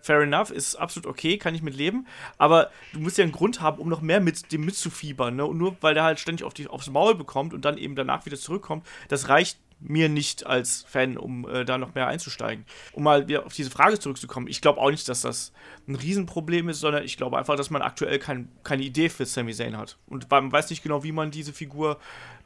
Fair 0.00 0.20
enough, 0.20 0.50
ist 0.50 0.76
absolut 0.76 1.06
okay, 1.06 1.36
kann 1.36 1.54
ich 1.54 1.62
mit 1.62 1.76
leben. 1.76 2.06
Aber 2.38 2.70
du 2.94 3.00
musst 3.00 3.18
ja 3.18 3.24
einen 3.24 3.32
Grund 3.32 3.60
haben, 3.60 3.78
um 3.78 3.88
noch 3.90 4.00
mehr 4.00 4.20
mit 4.20 4.50
dem 4.50 4.64
mitzufiebern. 4.64 5.36
Ne? 5.36 5.44
Und 5.44 5.58
nur 5.58 5.76
weil 5.82 5.92
der 5.92 6.04
halt 6.04 6.20
ständig 6.20 6.44
auf 6.44 6.54
die, 6.54 6.68
aufs 6.68 6.88
Maul 6.88 7.14
bekommt 7.14 7.52
und 7.52 7.66
dann 7.66 7.76
eben 7.76 7.96
danach 7.96 8.24
wieder 8.24 8.38
zurückkommt, 8.38 8.86
das 9.08 9.28
reicht 9.28 9.58
mir 9.80 10.08
nicht 10.08 10.46
als 10.46 10.84
Fan, 10.88 11.16
um 11.16 11.48
äh, 11.48 11.64
da 11.64 11.78
noch 11.78 11.94
mehr 11.94 12.06
einzusteigen. 12.06 12.64
Um 12.92 13.04
mal 13.04 13.28
wieder 13.28 13.46
auf 13.46 13.52
diese 13.52 13.70
Frage 13.70 13.98
zurückzukommen, 13.98 14.46
ich 14.48 14.60
glaube 14.60 14.80
auch 14.80 14.90
nicht, 14.90 15.08
dass 15.08 15.20
das 15.20 15.52
ein 15.86 15.94
Riesenproblem 15.94 16.68
ist, 16.68 16.80
sondern 16.80 17.04
ich 17.04 17.16
glaube 17.16 17.38
einfach, 17.38 17.56
dass 17.56 17.70
man 17.70 17.82
aktuell 17.82 18.18
kein, 18.18 18.48
keine 18.62 18.82
Idee 18.82 19.08
für 19.08 19.26
Sami 19.26 19.52
Zayn 19.52 19.76
hat. 19.76 19.98
Und 20.06 20.30
man 20.30 20.50
weiß 20.50 20.70
nicht 20.70 20.82
genau, 20.82 21.04
wie 21.04 21.12
man 21.12 21.30
diese 21.30 21.52
Figur 21.52 21.98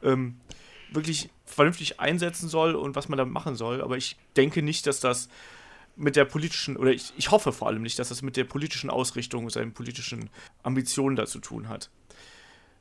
ähm, 0.03 0.39
wirklich 0.91 1.29
vernünftig 1.45 1.99
einsetzen 1.99 2.49
soll 2.49 2.75
und 2.75 2.95
was 2.95 3.09
man 3.09 3.17
da 3.17 3.25
machen 3.25 3.55
soll. 3.55 3.81
Aber 3.81 3.97
ich 3.97 4.17
denke 4.35 4.61
nicht, 4.61 4.87
dass 4.87 4.99
das 4.99 5.29
mit 5.95 6.15
der 6.15 6.25
politischen, 6.25 6.77
oder 6.77 6.91
ich, 6.91 7.13
ich 7.17 7.31
hoffe 7.31 7.51
vor 7.51 7.67
allem 7.67 7.81
nicht, 7.81 7.99
dass 7.99 8.09
das 8.09 8.21
mit 8.21 8.37
der 8.37 8.45
politischen 8.45 8.89
Ausrichtung, 8.89 9.49
seinen 9.49 9.73
politischen 9.73 10.29
Ambitionen 10.63 11.15
da 11.15 11.25
zu 11.25 11.39
tun 11.39 11.67
hat. 11.67 11.89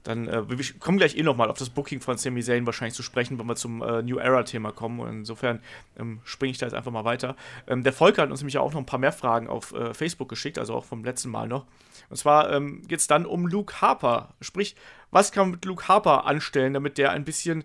Dann, 0.08 0.26
äh, 0.26 0.48
wir 0.48 0.64
kommen 0.80 0.96
gleich 0.96 1.18
eh 1.18 1.22
nochmal 1.22 1.50
auf 1.50 1.58
das 1.58 1.68
Booking 1.68 2.00
von 2.00 2.16
Sami 2.16 2.42
Zayn 2.42 2.64
wahrscheinlich 2.64 2.94
zu 2.94 3.02
sprechen, 3.02 3.38
wenn 3.38 3.44
wir 3.44 3.56
zum 3.56 3.82
äh, 3.82 4.00
New 4.00 4.16
Era-Thema 4.16 4.72
kommen. 4.72 5.00
Und 5.00 5.08
insofern 5.10 5.60
ähm, 5.98 6.20
springe 6.24 6.52
ich 6.52 6.56
da 6.56 6.64
jetzt 6.64 6.72
einfach 6.72 6.90
mal 6.90 7.04
weiter. 7.04 7.36
Ähm, 7.66 7.82
der 7.82 7.92
Volker 7.92 8.22
hat 8.22 8.30
uns 8.30 8.40
nämlich 8.40 8.56
auch 8.56 8.72
noch 8.72 8.80
ein 8.80 8.86
paar 8.86 8.98
mehr 8.98 9.12
Fragen 9.12 9.48
auf 9.48 9.74
äh, 9.74 9.92
Facebook 9.92 10.30
geschickt, 10.30 10.58
also 10.58 10.74
auch 10.74 10.86
vom 10.86 11.04
letzten 11.04 11.28
Mal 11.28 11.46
noch. 11.46 11.66
Und 12.08 12.16
zwar 12.16 12.50
ähm, 12.50 12.88
geht 12.88 13.00
es 13.00 13.06
dann 13.06 13.26
um 13.26 13.46
Luke 13.46 13.82
Harper. 13.82 14.32
Sprich, 14.40 14.76
was 15.10 15.30
kann 15.30 15.42
man 15.42 15.50
mit 15.50 15.66
Luke 15.66 15.88
Harper 15.88 16.24
anstellen, 16.24 16.72
damit 16.72 16.96
der 16.96 17.12
ein 17.12 17.26
bisschen 17.26 17.64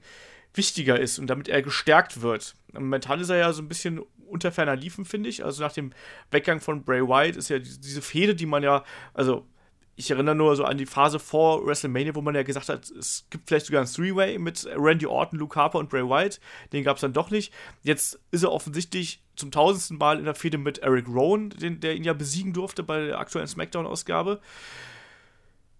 wichtiger 0.53 0.99
ist 0.99 1.19
und 1.19 1.27
damit 1.27 1.47
er 1.47 1.61
gestärkt 1.61 2.21
wird? 2.21 2.55
Momentan 2.73 3.21
ist 3.21 3.29
er 3.29 3.37
ja 3.37 3.53
so 3.53 3.61
ein 3.61 3.69
bisschen 3.69 4.01
unter 4.27 4.51
ferner 4.51 4.75
Liefen, 4.75 5.05
finde 5.05 5.29
ich. 5.29 5.45
Also 5.45 5.63
nach 5.63 5.71
dem 5.71 5.93
Weggang 6.29 6.59
von 6.59 6.83
Bray 6.83 7.07
Wyatt 7.07 7.37
ist 7.37 7.49
ja 7.49 7.59
diese 7.59 8.01
Fehde, 8.01 8.35
die 8.35 8.47
man 8.47 8.63
ja, 8.63 8.83
also 9.13 9.45
ich 9.95 10.09
erinnere 10.09 10.35
nur 10.35 10.55
so 10.55 10.63
an 10.63 10.77
die 10.77 10.85
Phase 10.85 11.19
vor 11.19 11.65
WrestleMania, 11.65 12.15
wo 12.15 12.21
man 12.21 12.33
ja 12.33 12.43
gesagt 12.43 12.69
hat, 12.69 12.89
es 12.89 13.27
gibt 13.29 13.47
vielleicht 13.47 13.67
sogar 13.67 13.81
ein 13.81 13.87
Three-Way 13.87 14.39
mit 14.39 14.67
Randy 14.75 15.05
Orton, 15.05 15.37
Luke 15.37 15.59
Harper 15.59 15.77
und 15.77 15.89
Bray 15.89 16.03
Wyatt. 16.03 16.39
Den 16.71 16.83
gab 16.83 16.97
es 16.97 17.01
dann 17.01 17.13
doch 17.13 17.29
nicht. 17.29 17.53
Jetzt 17.83 18.19
ist 18.31 18.43
er 18.43 18.51
offensichtlich 18.51 19.21
zum 19.35 19.51
tausendsten 19.51 19.97
Mal 19.97 20.17
in 20.17 20.25
der 20.25 20.35
Fehde 20.35 20.57
mit 20.57 20.79
Eric 20.79 21.07
Rowan, 21.07 21.51
den, 21.51 21.79
der 21.79 21.95
ihn 21.95 22.03
ja 22.03 22.13
besiegen 22.13 22.53
durfte 22.53 22.81
bei 22.81 23.05
der 23.05 23.19
aktuellen 23.19 23.47
SmackDown-Ausgabe. 23.47 24.39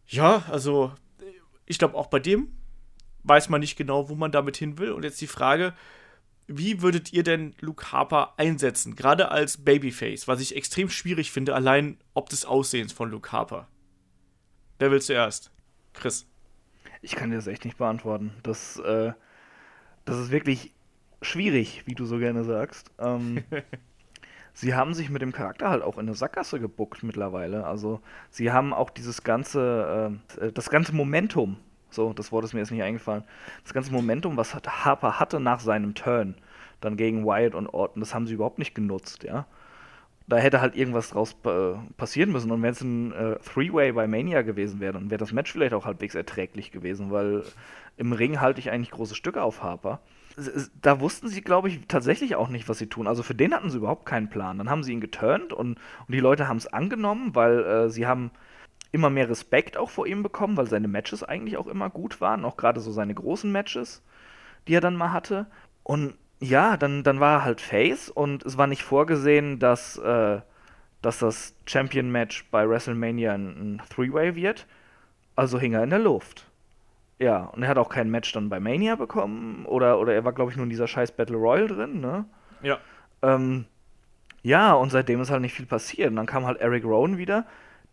Ja, 0.08 0.44
also 0.50 0.94
ich 1.66 1.80
glaube 1.80 1.96
auch 1.96 2.08
bei 2.08 2.20
dem 2.20 2.56
weiß 3.24 3.50
man 3.50 3.62
nicht 3.62 3.78
genau, 3.78 4.10
wo 4.10 4.16
man 4.16 4.32
damit 4.32 4.58
hin 4.58 4.78
will. 4.78 4.92
Und 4.92 5.04
jetzt 5.04 5.22
die 5.22 5.28
Frage, 5.28 5.74
wie 6.48 6.82
würdet 6.82 7.14
ihr 7.14 7.24
denn 7.24 7.56
Luke 7.62 7.92
Harper 7.92 8.34
einsetzen? 8.38 8.96
Gerade 8.96 9.32
als 9.32 9.64
Babyface, 9.64 10.28
was 10.28 10.42
ich 10.42 10.56
extrem 10.56 10.90
schwierig 10.90 11.32
finde, 11.32 11.56
allein 11.56 11.98
ob 12.14 12.30
des 12.30 12.46
Aussehens 12.46 12.92
von 12.92 13.10
Luke 13.10 13.32
Harper. 13.32 13.68
Wer 14.84 14.92
will 14.92 15.02
zuerst? 15.02 15.50
Chris. 15.94 16.28
Ich 17.02 17.16
kann 17.16 17.30
dir 17.30 17.38
das 17.38 17.48
echt 17.48 17.64
nicht 17.64 17.78
beantworten. 17.78 18.34
Das, 18.44 18.78
äh, 18.80 19.14
das 20.04 20.18
ist 20.20 20.30
wirklich 20.30 20.74
schwierig, 21.22 21.84
wie 21.86 21.96
du 21.96 22.04
so 22.04 22.18
gerne 22.18 22.44
sagst. 22.44 22.92
Ähm, 23.00 23.46
sie 24.54 24.76
haben 24.76 24.94
sich 24.94 25.10
mit 25.10 25.22
dem 25.22 25.32
Charakter 25.32 25.70
halt 25.70 25.84
auch 25.84 25.98
in 25.98 26.08
eine 26.08 26.16
Sackgasse 26.16 26.60
gebuckt 26.60 27.02
mittlerweile. 27.02 27.66
Also 27.66 28.02
sie 28.30 28.52
haben 28.52 28.74
auch 28.74 28.90
dieses 28.90 29.24
ganze, 29.24 30.20
äh, 30.42 30.52
das 30.52 30.70
ganze 30.70 30.94
Momentum, 30.94 31.56
so, 31.90 32.12
das 32.12 32.34
Wort 32.34 32.44
ist 32.44 32.52
mir 32.52 32.60
jetzt 32.60 32.72
nicht 32.72 32.84
eingefallen. 32.84 33.24
Das 33.64 33.74
ganze 33.74 33.94
Momentum, 33.94 34.36
was 34.36 34.54
Harper 34.54 35.18
hatte 35.18 35.40
nach 35.40 35.62
seinem 35.62 35.96
Turn, 35.96 36.36
dann 36.82 36.98
gegen 36.98 37.26
Wyatt 37.26 37.56
und 37.56 37.68
Orton, 37.68 38.02
das 38.02 38.14
haben 38.14 38.28
sie 38.28 38.34
überhaupt 38.34 38.60
nicht 38.60 38.76
genutzt, 38.76 39.24
ja. 39.24 39.46
Da 40.28 40.38
hätte 40.38 40.62
halt 40.62 40.76
irgendwas 40.76 41.10
draus 41.10 41.36
äh, 41.46 41.74
passieren 41.98 42.32
müssen. 42.32 42.52
Und 42.52 42.62
wenn 42.62 42.72
es 42.72 42.82
ein 42.82 43.12
äh, 43.12 43.36
Three-Way 43.40 43.92
bei 43.92 44.08
Mania 44.08 44.42
gewesen 44.42 44.80
wäre, 44.80 44.94
dann 44.94 45.10
wäre 45.10 45.20
das 45.20 45.34
Match 45.34 45.52
vielleicht 45.52 45.74
auch 45.74 45.86
halbwegs 45.86 46.16
erträglich 46.16 46.72
gewesen, 46.72 47.12
weil 47.12 47.44
im 47.98 48.14
Ring 48.14 48.40
halte 48.40 48.60
ich 48.60 48.72
eigentlich 48.72 48.92
große 48.92 49.16
Stücke 49.16 49.44
auf 49.44 49.62
Harper. 49.62 50.00
Da 50.82 51.00
wussten 51.00 51.28
sie, 51.28 51.42
glaube 51.42 51.68
ich, 51.68 51.82
tatsächlich 51.88 52.36
auch 52.36 52.50
nicht, 52.50 52.68
was 52.68 52.80
sie 52.80 52.88
tun. 52.88 53.06
Also 53.06 53.22
für 53.22 53.36
den 53.36 53.54
hatten 53.54 53.70
sie 53.70 53.78
überhaupt 53.78 54.06
keinen 54.06 54.30
Plan. 54.30 54.58
Dann 54.58 54.70
haben 54.70 54.84
sie 54.84 54.94
ihn 54.94 55.02
geturnt 55.02 55.54
und, 55.54 55.78
und 56.08 56.12
die 56.16 56.20
Leute 56.20 56.48
haben 56.48 56.58
es 56.58 56.68
angenommen, 56.68 57.36
weil 57.36 57.60
äh, 57.64 57.90
sie 57.90 58.08
haben 58.08 58.32
immer 58.92 59.10
mehr 59.10 59.30
Respekt 59.30 59.76
auch 59.76 59.90
vor 59.90 60.08
ihm 60.08 60.24
bekommen, 60.24 60.56
weil 60.56 60.68
seine 60.68 60.88
Matches 60.88 61.24
eigentlich 61.24 61.58
auch 61.58 61.68
immer 61.68 61.90
gut 61.90 62.22
waren, 62.22 62.46
auch 62.46 62.58
gerade 62.58 62.80
so 62.80 62.92
seine 62.92 63.14
großen 63.14 63.52
Matches, 63.52 64.04
die 64.68 64.76
er 64.76 64.82
dann 64.82 64.96
mal 64.96 65.12
hatte. 65.12 65.48
Und 65.84 66.14
ja, 66.44 66.76
dann, 66.76 67.04
dann 67.04 67.20
war 67.20 67.40
er 67.40 67.46
halt 67.46 67.62
Face 67.62 68.10
und 68.10 68.44
es 68.46 68.58
war 68.58 68.68
nicht 68.68 68.84
vorgesehen, 68.84 69.60
dass, 69.60 69.98
äh, 69.98 70.42
dass 71.02 71.20
das 71.20 71.56
Champion-Match 71.66 72.50
bei 72.52 72.68
WrestleMania 72.68 73.34
ein, 73.34 73.48
ein 73.48 73.82
Three-Way 73.90 74.36
wird. 74.36 74.68
Also 75.36 75.58
hing 75.58 75.74
er 75.74 75.84
in 75.84 75.90
der 75.90 76.00
Luft. 76.00 76.46
Ja, 77.18 77.46
und 77.46 77.64
er 77.64 77.70
hat 77.70 77.78
auch 77.78 77.90
kein 77.90 78.12
Match 78.12 78.34
dann 78.34 78.50
bei 78.50 78.60
Mania 78.60 78.96
bekommen. 78.96 79.66
Oder, 79.66 80.00
oder 80.00 80.14
er 80.14 80.26
war, 80.26 80.34
glaube 80.34 80.52
ich, 80.52 80.58
nur 80.58 80.66
in 80.66 80.70
dieser 80.70 80.88
scheiß 80.88 81.14
Battle 81.14 81.38
Royal 81.38 81.68
drin, 81.68 82.02
ne? 82.02 82.26
Ja. 82.62 82.78
Ähm, 83.22 83.66
ja, 84.42 84.74
und 84.74 84.92
seitdem 84.92 85.22
ist 85.22 85.32
halt 85.32 85.42
nicht 85.42 85.54
viel 85.54 85.66
passiert. 85.66 86.10
Und 86.10 86.18
dann 86.18 86.26
kam 86.26 86.46
halt 86.46 86.60
Eric 86.60 86.84
Rowan 86.84 87.18
wieder, 87.18 87.46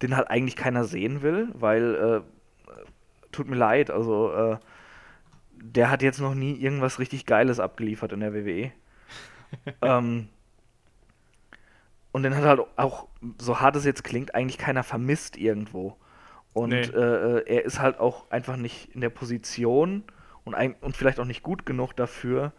den 0.03 0.17
halt 0.17 0.29
eigentlich 0.29 0.57
keiner 0.57 0.83
sehen 0.85 1.23
will, 1.23 1.49
weil, 1.55 1.95
äh, 1.95 2.21
tut 3.31 3.49
mir 3.49 3.57
leid, 3.57 3.91
also, 3.91 4.33
äh, 4.33 4.57
der 5.63 5.91
hat 5.91 6.03
jetzt 6.03 6.21
noch 6.21 6.35
nie 6.35 6.55
irgendwas 6.55 6.99
richtig 6.99 7.27
Geiles 7.27 7.61
abgeliefert 7.61 8.13
in 8.13 8.21
der 8.21 8.35
WWE. 8.35 8.73
ähm, 9.83 10.29
und 12.13 12.23
den 12.23 12.35
hat 12.35 12.45
halt 12.45 12.61
auch, 12.77 13.09
so 13.39 13.61
hart 13.61 13.77
es 13.77 13.85
jetzt 13.85 14.05
klingt, 14.05 14.35
eigentlich 14.35 14.59
keiner 14.59 14.83
vermisst 14.83 15.37
irgendwo. 15.37 15.97
Und 16.53 16.71
nee. 16.71 16.81
äh, 16.81 17.39
äh 17.39 17.45
er 17.47 17.65
ist 17.65 17.79
halt 17.79 18.01
auch 18.01 18.31
einfach 18.31 18.57
nicht 18.57 18.95
in 18.95 19.01
der 19.01 19.11
Position 19.11 20.03
und, 20.45 20.55
ein, 20.55 20.75
und 20.81 20.97
vielleicht 20.97 21.21
auch 21.21 21.25
nicht 21.25 21.43
gut 21.43 21.67
genug 21.67 21.95
dafür, 21.95 22.53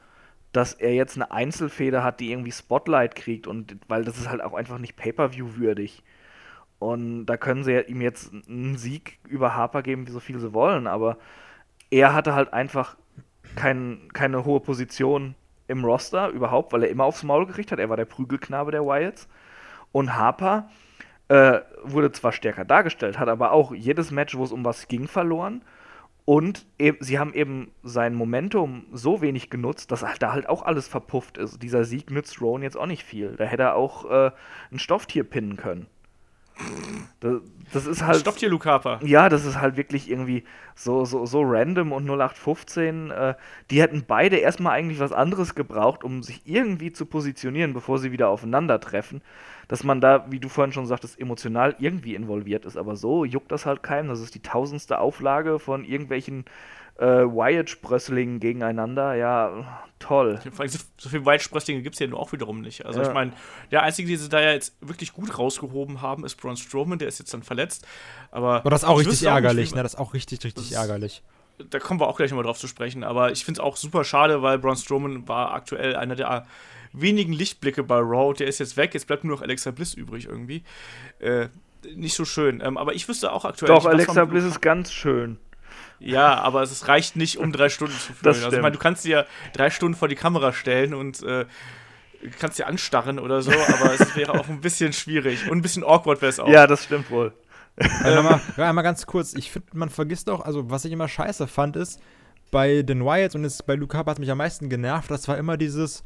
dass 0.54 0.74
er 0.74 0.94
jetzt 0.94 1.16
eine 1.16 1.32
Einzelfeder 1.32 2.04
hat, 2.04 2.20
die 2.20 2.32
irgendwie 2.32 2.52
Spotlight 2.52 3.16
kriegt 3.16 3.48
und 3.48 3.78
weil 3.88 4.04
das 4.04 4.18
ist 4.18 4.30
halt 4.30 4.42
auch 4.42 4.54
einfach 4.54 4.78
nicht 4.78 4.96
Pay-per-view 4.96 5.56
würdig. 5.56 6.04
Und 6.80 7.26
da 7.26 7.38
können 7.38 7.64
sie 7.64 7.80
ihm 7.80 8.02
jetzt 8.02 8.32
einen 8.34 8.78
Sieg 8.78 9.20
über 9.28 9.56
Harper 9.56 9.84
geben, 9.84 10.08
wie 10.08 10.12
so 10.12 10.20
viel 10.20 10.40
sie 10.40 10.54
wollen, 10.54 10.88
aber 10.88 11.18
er 11.92 12.14
hatte 12.14 12.34
halt 12.34 12.54
einfach 12.54 12.96
kein, 13.56 14.08
keine 14.14 14.46
hohe 14.46 14.62
Position 14.62 15.36
im 15.68 15.86
Roster 15.86 16.30
überhaupt, 16.30 16.74
weil 16.74 16.84
er 16.84 16.90
immer 16.90 17.06
aufs 17.06 17.24
Maul 17.24 17.46
gekriegt 17.46 17.72
hat. 17.72 17.80
Er 17.80 17.90
war 17.90 17.98
der 17.98 18.06
Prügelknabe 18.06 18.72
der 18.72 18.86
Wyatts. 18.86 19.28
Und 19.92 20.16
Harper 20.16 20.70
äh, 21.28 21.60
wurde 21.84 22.12
zwar 22.12 22.32
stärker 22.32 22.66
dargestellt, 22.66 23.20
hat 23.20 23.30
aber 23.30 23.52
auch 23.52 23.74
jedes 23.74 24.12
Match, 24.12 24.36
wo 24.36 24.44
es 24.44 24.52
um 24.52 24.66
was 24.66 24.88
ging, 24.88 25.08
verloren. 25.08 25.62
Und 26.24 26.66
eben, 26.78 26.98
sie 27.02 27.20
haben 27.20 27.34
eben 27.34 27.72
sein 27.84 28.14
Momentum 28.14 28.86
so 28.94 29.22
wenig 29.22 29.50
genutzt, 29.50 29.92
dass 29.92 30.06
da 30.20 30.32
halt 30.32 30.48
auch 30.48 30.64
alles 30.64 30.88
verpufft 30.88 31.38
ist. 31.38 31.62
Dieser 31.62 31.84
Sieg 31.84 32.12
nützt 32.12 32.42
Rowan 32.42 32.64
jetzt 32.64 32.78
auch 32.78 32.86
nicht 32.86 33.04
viel. 33.04 33.36
Da 33.36 33.44
hätte 33.44 33.64
er 33.64 33.76
auch 33.76 34.10
äh, 34.10 34.32
ein 34.72 34.80
Stofftier 34.80 35.24
pinnen 35.24 35.58
können. 35.58 35.88
Das, 37.20 37.42
das 37.74 37.86
ist 37.86 38.04
halt. 38.06 38.20
Stoppt 38.20 38.40
hier 38.40 38.50
Luke 38.50 38.70
Harper. 38.70 39.00
Ja, 39.04 39.30
das 39.30 39.46
ist 39.46 39.60
halt 39.60 39.78
wirklich 39.78 40.10
irgendwie 40.10 40.44
so, 40.76 41.06
so, 41.06 41.26
so 41.26 41.42
random 41.44 41.92
und 41.92 42.06
0815. 42.06 43.12
Äh, 43.12 43.36
die 43.70 43.82
hätten 43.82 44.04
beide 44.08 44.38
erstmal 44.38 44.74
eigentlich 44.74 45.00
was 45.00 45.12
anderes 45.12 45.56
gebraucht, 45.56 46.04
um 46.04 46.24
sich 46.24 46.42
irgendwie 46.46 46.92
zu 46.92 47.06
positionieren, 47.06 47.74
bevor 47.74 48.00
sie 48.00 48.12
wieder 48.12 48.30
aufeinandertreffen. 48.30 49.22
Dass 49.68 49.84
man 49.84 50.02
da, 50.02 50.26
wie 50.30 50.40
du 50.40 50.50
vorhin 50.50 50.74
schon 50.74 50.86
sagtest, 50.86 51.20
emotional 51.20 51.76
irgendwie 51.80 52.16
involviert 52.16 52.66
ist. 52.66 52.78
Aber 52.78 52.96
so 52.96 53.26
juckt 53.26 53.52
das 53.52 53.66
halt 53.66 53.84
keinem. 53.84 54.10
Das 54.10 54.20
ist 54.20 54.36
die 54.36 54.42
tausendste 54.42 55.00
Auflage 55.00 55.60
von 55.60 55.86
irgendwelchen 55.86 56.46
äh, 57.02 57.26
Wyatt-Sprösslingen 57.26 58.40
gegeneinander. 58.40 59.16
Ja, 59.16 59.82
toll. 59.98 60.40
So, 60.44 60.80
so 60.98 61.10
viele 61.10 61.26
Wyatt-Sprösslinge 61.26 61.82
gibt 61.82 61.96
es 61.96 62.00
ja 62.00 62.08
nur 62.08 62.20
auch 62.20 62.32
wiederum 62.32 62.62
nicht. 62.62 62.86
Also 62.86 63.02
ja. 63.02 63.08
ich 63.08 63.14
meine, 63.14 63.34
der 63.72 63.82
Einzige, 63.82 64.08
den 64.08 64.20
sie 64.20 64.30
da 64.30 64.40
ja 64.40 64.52
jetzt 64.52 64.76
wirklich 64.82 65.14
gut 65.14 65.38
rausgehoben 65.38 66.02
haben, 66.02 66.24
ist 66.24 66.36
Braun 66.36 66.58
Strowman, 66.58 67.00
der 67.00 67.08
ist 67.08 67.18
jetzt 67.18 67.34
dann 67.34 67.42
verletzt. 67.42 67.88
Aber, 68.30 68.58
aber 68.58 68.70
das 68.70 68.84
ist 68.84 68.90
auch 68.90 69.00
richtig 69.00 69.24
ärgerlich, 69.24 69.70
nicht, 69.70 69.76
ne? 69.76 69.84
Das 69.84 69.96
ist 69.96 70.00
auch 70.00 70.14
richtig, 70.14 70.44
richtig 70.44 70.74
ärgerlich. 70.74 71.24
Da 71.70 71.80
kommen 71.80 72.00
wir 72.00 72.08
auch 72.08 72.18
gleich 72.18 72.32
nochmal 72.32 72.46
drauf 72.46 72.60
zu 72.60 72.68
sprechen. 72.68 73.04
Aber 73.04 73.32
ich 73.32 73.46
finde 73.46 73.60
es 73.60 73.66
auch 73.66 73.78
super 73.78 74.04
schade, 74.04 74.42
weil 74.44 74.60
Braun 74.60 74.76
Strowman 74.76 75.28
war 75.28 75.54
aktuell 75.54 75.96
einer 75.96 76.16
der 76.16 76.46
wenigen 76.94 77.34
Lichtblicke 77.34 77.84
bei 77.84 77.98
Raw. 77.98 78.34
Der 78.34 78.48
ist 78.48 78.60
jetzt 78.60 78.78
weg, 78.78 78.94
jetzt 78.94 79.08
bleibt 79.08 79.24
nur 79.24 79.36
noch 79.36 79.42
Alexa 79.42 79.72
Bliss 79.72 79.96
übrig 79.96 80.28
irgendwie. 80.28 80.64
Äh, 81.20 81.48
nicht 81.96 82.14
so 82.14 82.26
schön. 82.26 82.62
Ähm, 82.64 82.78
aber 82.78 82.94
ich 82.94 83.08
wüsste 83.08 83.32
auch 83.32 83.46
aktuell. 83.46 83.74
Doch, 83.74 83.86
Alexa 83.86 84.26
Bliss 84.26 84.44
ist 84.44 84.62
ganz 84.62 84.92
schön. 84.92 85.40
Ja, 86.04 86.40
aber 86.40 86.64
es 86.64 86.88
reicht 86.88 87.16
nicht, 87.16 87.38
um 87.38 87.52
drei 87.52 87.70
Stunden 87.70 87.94
zu 87.94 88.14
füllen. 88.14 88.44
Also, 88.44 88.56
ich 88.56 88.62
meine, 88.62 88.74
du 88.74 88.80
kannst 88.80 89.06
dir 89.06 89.28
drei 89.54 89.70
Stunden 89.70 89.96
vor 89.96 90.08
die 90.08 90.16
Kamera 90.16 90.52
stellen 90.52 90.94
und 90.94 91.22
äh, 91.22 91.46
kannst 92.40 92.58
dir 92.58 92.68
anstarren 92.68 93.20
oder 93.20 93.42
so, 93.42 93.52
aber 93.52 93.94
es 93.94 94.16
wäre 94.16 94.34
auch 94.34 94.48
ein 94.50 94.62
bisschen 94.62 94.94
schwierig. 94.94 95.50
Und 95.50 95.60
ein 95.60 95.62
bisschen 95.62 95.84
awkward 95.84 96.22
wäre 96.22 96.30
es 96.30 96.40
auch. 96.40 96.48
Ja, 96.50 96.66
das 96.66 96.86
stimmt 96.86 97.12
wohl. 97.12 97.34
Also 98.04 98.22
mal, 98.22 98.42
ja, 98.58 98.70
einmal 98.70 98.84
ganz 98.84 99.06
kurz, 99.06 99.34
ich 99.34 99.52
finde, 99.52 99.70
man 99.74 99.90
vergisst 99.90 100.30
auch, 100.30 100.42
also 100.42 100.70
was 100.70 100.86
ich 100.86 100.92
immer 100.92 101.08
scheiße 101.08 101.48
fand, 101.48 101.76
ist, 101.76 102.02
bei 102.52 102.82
den 102.82 103.04
Wyatts 103.06 103.34
und 103.34 103.44
jetzt 103.44 103.66
bei 103.66 103.76
Luke 103.76 103.98
Harper 103.98 104.12
hat 104.12 104.20
mich 104.20 104.30
am 104.30 104.40
meisten 104.40 104.70
genervt, 104.70 105.10
das 105.10 105.28
war 105.28 105.38
immer 105.38 105.56
dieses, 105.56 106.04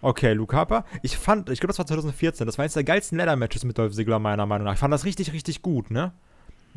okay, 0.00 0.32
Luke 0.32 0.56
Harper, 0.56 0.84
ich 1.02 1.16
fand, 1.16 1.50
ich 1.50 1.58
glaube, 1.58 1.72
das 1.72 1.78
war 1.78 1.86
2014, 1.86 2.46
das 2.46 2.56
war 2.56 2.62
eines 2.62 2.74
der 2.74 2.84
geilsten 2.84 3.18
Leather-Matches 3.18 3.64
mit 3.64 3.76
Dolph 3.76 3.94
Ziggler, 3.94 4.18
meiner 4.20 4.46
Meinung 4.46 4.66
nach. 4.66 4.74
Ich 4.74 4.78
fand 4.78 4.94
das 4.94 5.04
richtig, 5.04 5.32
richtig 5.32 5.60
gut, 5.60 5.90
ne? 5.90 6.12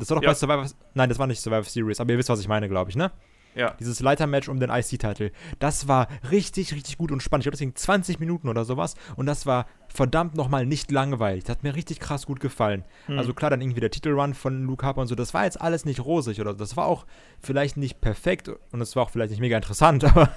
Das 0.02 0.10
war 0.10 0.16
doch 0.16 0.22
ja. 0.22 0.30
bei 0.30 0.34
Survivor. 0.34 0.66
Nein, 0.94 1.08
das 1.08 1.18
war 1.18 1.26
nicht 1.26 1.40
Survivor 1.40 1.64
Series, 1.64 2.00
aber 2.00 2.12
ihr 2.12 2.18
wisst, 2.18 2.28
was 2.28 2.40
ich 2.40 2.48
meine, 2.48 2.68
glaube 2.68 2.90
ich, 2.90 2.96
ne? 2.96 3.12
Ja. 3.54 3.74
Dieses 3.78 4.00
Leitermatch 4.00 4.48
um 4.48 4.58
den 4.60 4.70
IC-Titel. 4.70 5.30
Das 5.58 5.86
war 5.86 6.08
richtig, 6.30 6.72
richtig 6.72 6.96
gut 6.96 7.12
und 7.12 7.22
spannend. 7.22 7.42
Ich 7.42 7.44
glaube, 7.44 7.52
das 7.52 7.60
ging 7.60 7.74
20 7.74 8.18
Minuten 8.18 8.48
oder 8.48 8.64
sowas. 8.64 8.94
Und 9.16 9.26
das 9.26 9.44
war 9.44 9.66
verdammt 9.88 10.34
nochmal 10.34 10.64
nicht 10.64 10.90
langweilig. 10.90 11.44
Das 11.44 11.56
hat 11.56 11.62
mir 11.62 11.74
richtig 11.74 12.00
krass 12.00 12.24
gut 12.24 12.40
gefallen. 12.40 12.84
Hm. 13.06 13.18
Also 13.18 13.34
klar, 13.34 13.50
dann 13.50 13.60
irgendwie 13.60 13.80
der 13.80 13.90
Titelrun 13.90 14.32
von 14.32 14.64
Luke 14.64 14.86
Harper 14.86 15.02
und 15.02 15.06
so. 15.06 15.14
Das 15.14 15.34
war 15.34 15.44
jetzt 15.44 15.60
alles 15.60 15.84
nicht 15.84 16.00
rosig 16.00 16.40
oder 16.40 16.54
das 16.54 16.76
war 16.78 16.86
auch 16.86 17.04
vielleicht 17.40 17.76
nicht 17.76 18.00
perfekt 18.00 18.50
und 18.70 18.80
es 18.80 18.96
war 18.96 19.02
auch 19.02 19.10
vielleicht 19.10 19.30
nicht 19.30 19.40
mega 19.40 19.56
interessant, 19.56 20.04
aber 20.16 20.30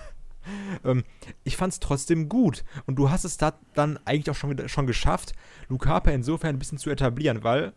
Ähm, 0.83 1.03
ich 1.43 1.57
fand 1.57 1.73
es 1.73 1.79
trotzdem 1.79 2.29
gut. 2.29 2.63
Und 2.85 2.97
du 2.97 3.09
hast 3.09 3.23
es 3.23 3.37
da 3.37 3.53
dann 3.73 3.99
eigentlich 4.05 4.29
auch 4.29 4.35
schon, 4.35 4.67
schon 4.67 4.87
geschafft, 4.87 5.33
Luke 5.69 5.87
Harper 5.87 6.13
insofern 6.13 6.55
ein 6.55 6.59
bisschen 6.59 6.77
zu 6.77 6.89
etablieren, 6.89 7.43
weil 7.43 7.73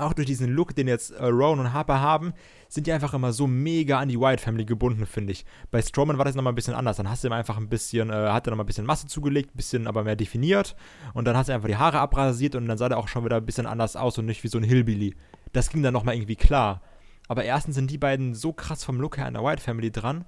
auch 0.00 0.12
durch 0.12 0.26
diesen 0.26 0.48
Look, 0.50 0.74
den 0.74 0.88
jetzt 0.88 1.10
äh, 1.10 1.24
Rowan 1.24 1.60
und 1.60 1.72
Harper 1.72 2.00
haben, 2.00 2.32
sind 2.68 2.86
die 2.86 2.92
einfach 2.92 3.14
immer 3.14 3.32
so 3.32 3.46
mega 3.46 3.98
an 3.98 4.08
die 4.08 4.18
Wyatt 4.18 4.40
Family 4.40 4.64
gebunden, 4.64 5.06
finde 5.06 5.32
ich. 5.32 5.44
Bei 5.70 5.82
Strowman 5.82 6.18
war 6.18 6.24
das 6.24 6.34
nochmal 6.34 6.52
ein 6.52 6.56
bisschen 6.56 6.74
anders. 6.74 6.96
Dann 6.96 7.08
hast 7.08 7.24
du 7.24 7.28
ihm 7.28 7.32
einfach 7.32 7.56
ein 7.56 7.68
bisschen, 7.68 8.10
äh, 8.10 8.12
hat 8.30 8.46
er 8.46 8.50
nochmal 8.50 8.64
ein 8.64 8.66
bisschen 8.66 8.86
Masse 8.86 9.06
zugelegt, 9.06 9.54
ein 9.54 9.56
bisschen 9.56 9.86
aber 9.86 10.04
mehr 10.04 10.16
definiert. 10.16 10.76
Und 11.14 11.26
dann 11.26 11.36
hast 11.36 11.48
du 11.48 11.54
einfach 11.54 11.68
die 11.68 11.76
Haare 11.76 12.00
abrasiert 12.00 12.54
und 12.54 12.66
dann 12.66 12.78
sah 12.78 12.88
der 12.88 12.98
auch 12.98 13.08
schon 13.08 13.24
wieder 13.24 13.36
ein 13.36 13.46
bisschen 13.46 13.66
anders 13.66 13.96
aus 13.96 14.18
und 14.18 14.26
nicht 14.26 14.42
wie 14.44 14.48
so 14.48 14.58
ein 14.58 14.64
Hillbilly. 14.64 15.14
Das 15.52 15.70
ging 15.70 15.82
dann 15.82 15.92
nochmal 15.92 16.14
irgendwie 16.14 16.36
klar. 16.36 16.82
Aber 17.28 17.44
erstens 17.44 17.76
sind 17.76 17.90
die 17.90 17.98
beiden 17.98 18.34
so 18.34 18.52
krass 18.52 18.84
vom 18.84 19.00
Look 19.00 19.16
her 19.16 19.26
an 19.26 19.34
der 19.34 19.42
Wyatt 19.42 19.60
Family 19.60 19.90
dran. 19.90 20.24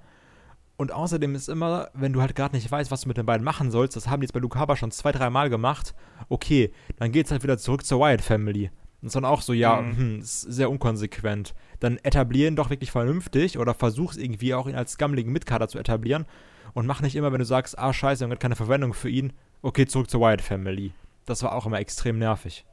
Und 0.75 0.91
außerdem 0.91 1.35
ist 1.35 1.49
immer, 1.49 1.89
wenn 1.93 2.13
du 2.13 2.21
halt 2.21 2.35
gerade 2.35 2.55
nicht 2.55 2.69
weißt, 2.69 2.91
was 2.91 3.01
du 3.01 3.07
mit 3.07 3.17
den 3.17 3.25
beiden 3.25 3.43
machen 3.43 3.71
sollst, 3.71 3.95
das 3.95 4.07
haben 4.07 4.21
die 4.21 4.25
jetzt 4.25 4.33
bei 4.33 4.39
Luke 4.39 4.57
Harper 4.57 4.75
schon 4.75 4.91
zwei, 4.91 5.11
drei 5.11 5.29
Mal 5.29 5.49
gemacht, 5.49 5.93
okay, 6.29 6.73
dann 6.97 7.11
geht's 7.11 7.31
halt 7.31 7.43
wieder 7.43 7.57
zurück 7.57 7.85
zur 7.85 7.99
Wyatt 7.99 8.21
Family. 8.21 8.71
Und 9.03 9.07
ist 9.07 9.17
dann 9.17 9.25
auch 9.25 9.41
so, 9.41 9.51
ja, 9.51 9.81
mhm. 9.81 9.97
hm, 9.97 10.19
ist 10.21 10.41
sehr 10.43 10.71
unkonsequent. 10.71 11.53
Dann 11.81 11.97
etablieren 11.97 12.55
doch 12.55 12.69
wirklich 12.69 12.89
vernünftig 12.89 13.59
oder 13.59 13.73
versuch's 13.73 14.15
irgendwie 14.15 14.53
auch 14.53 14.65
ihn 14.65 14.75
als 14.75 14.97
gammeligen 14.97 15.33
Mitkader 15.33 15.67
zu 15.67 15.77
etablieren 15.77 16.25
und 16.73 16.87
mach 16.87 17.01
nicht 17.01 17.17
immer, 17.17 17.33
wenn 17.33 17.39
du 17.39 17.45
sagst, 17.45 17.77
ah, 17.77 17.91
scheiße, 17.91 18.25
wir 18.25 18.31
haben 18.31 18.39
keine 18.39 18.55
Verwendung 18.55 18.93
für 18.93 19.09
ihn, 19.09 19.33
okay, 19.61 19.85
zurück 19.87 20.09
zur 20.09 20.21
Wyatt 20.21 20.41
Family. 20.41 20.93
Das 21.25 21.43
war 21.43 21.53
auch 21.53 21.65
immer 21.65 21.79
extrem 21.79 22.17
nervig. 22.17 22.63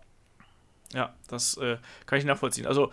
Ja, 0.93 1.15
das 1.27 1.57
äh, 1.57 1.79
kann 2.07 2.21
ich 2.21 2.25
nachvollziehen. 2.25 2.69
Also, 2.69 2.93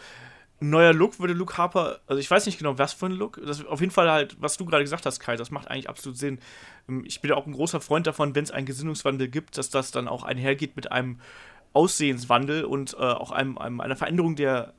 neuer 0.59 0.93
Look 0.93 1.19
würde 1.19 1.33
Luke 1.33 1.57
Harper, 1.57 1.99
also 2.07 2.19
ich 2.19 2.31
weiß 2.31 2.47
nicht 2.47 2.57
genau, 2.57 2.79
was 2.79 2.93
für 2.93 3.05
ein 3.05 3.11
Look. 3.11 3.39
Das 3.45 3.63
auf 3.63 3.81
jeden 3.81 3.91
Fall 3.91 4.09
halt, 4.09 4.35
was 4.39 4.57
du 4.57 4.65
gerade 4.65 4.83
gesagt 4.83 5.05
hast, 5.05 5.19
Kai, 5.19 5.35
das 5.35 5.51
macht 5.51 5.67
eigentlich 5.67 5.89
absolut 5.89 6.17
Sinn. 6.17 6.39
Ähm, 6.89 7.03
ich 7.05 7.21
bin 7.21 7.29
ja 7.29 7.35
auch 7.35 7.45
ein 7.45 7.53
großer 7.53 7.81
Freund 7.81 8.07
davon, 8.07 8.33
wenn 8.33 8.43
es 8.43 8.49
einen 8.49 8.65
Gesinnungswandel 8.65 9.27
gibt, 9.27 9.59
dass 9.59 9.69
das 9.69 9.91
dann 9.91 10.07
auch 10.07 10.23
einhergeht 10.23 10.75
mit 10.75 10.91
einem 10.91 11.19
Aussehenswandel 11.73 12.65
und 12.65 12.93
äh, 12.93 12.97
auch 12.97 13.31
einem, 13.31 13.57
einem, 13.57 13.81
einer 13.81 13.95
Veränderung 13.95 14.35
der 14.35 14.73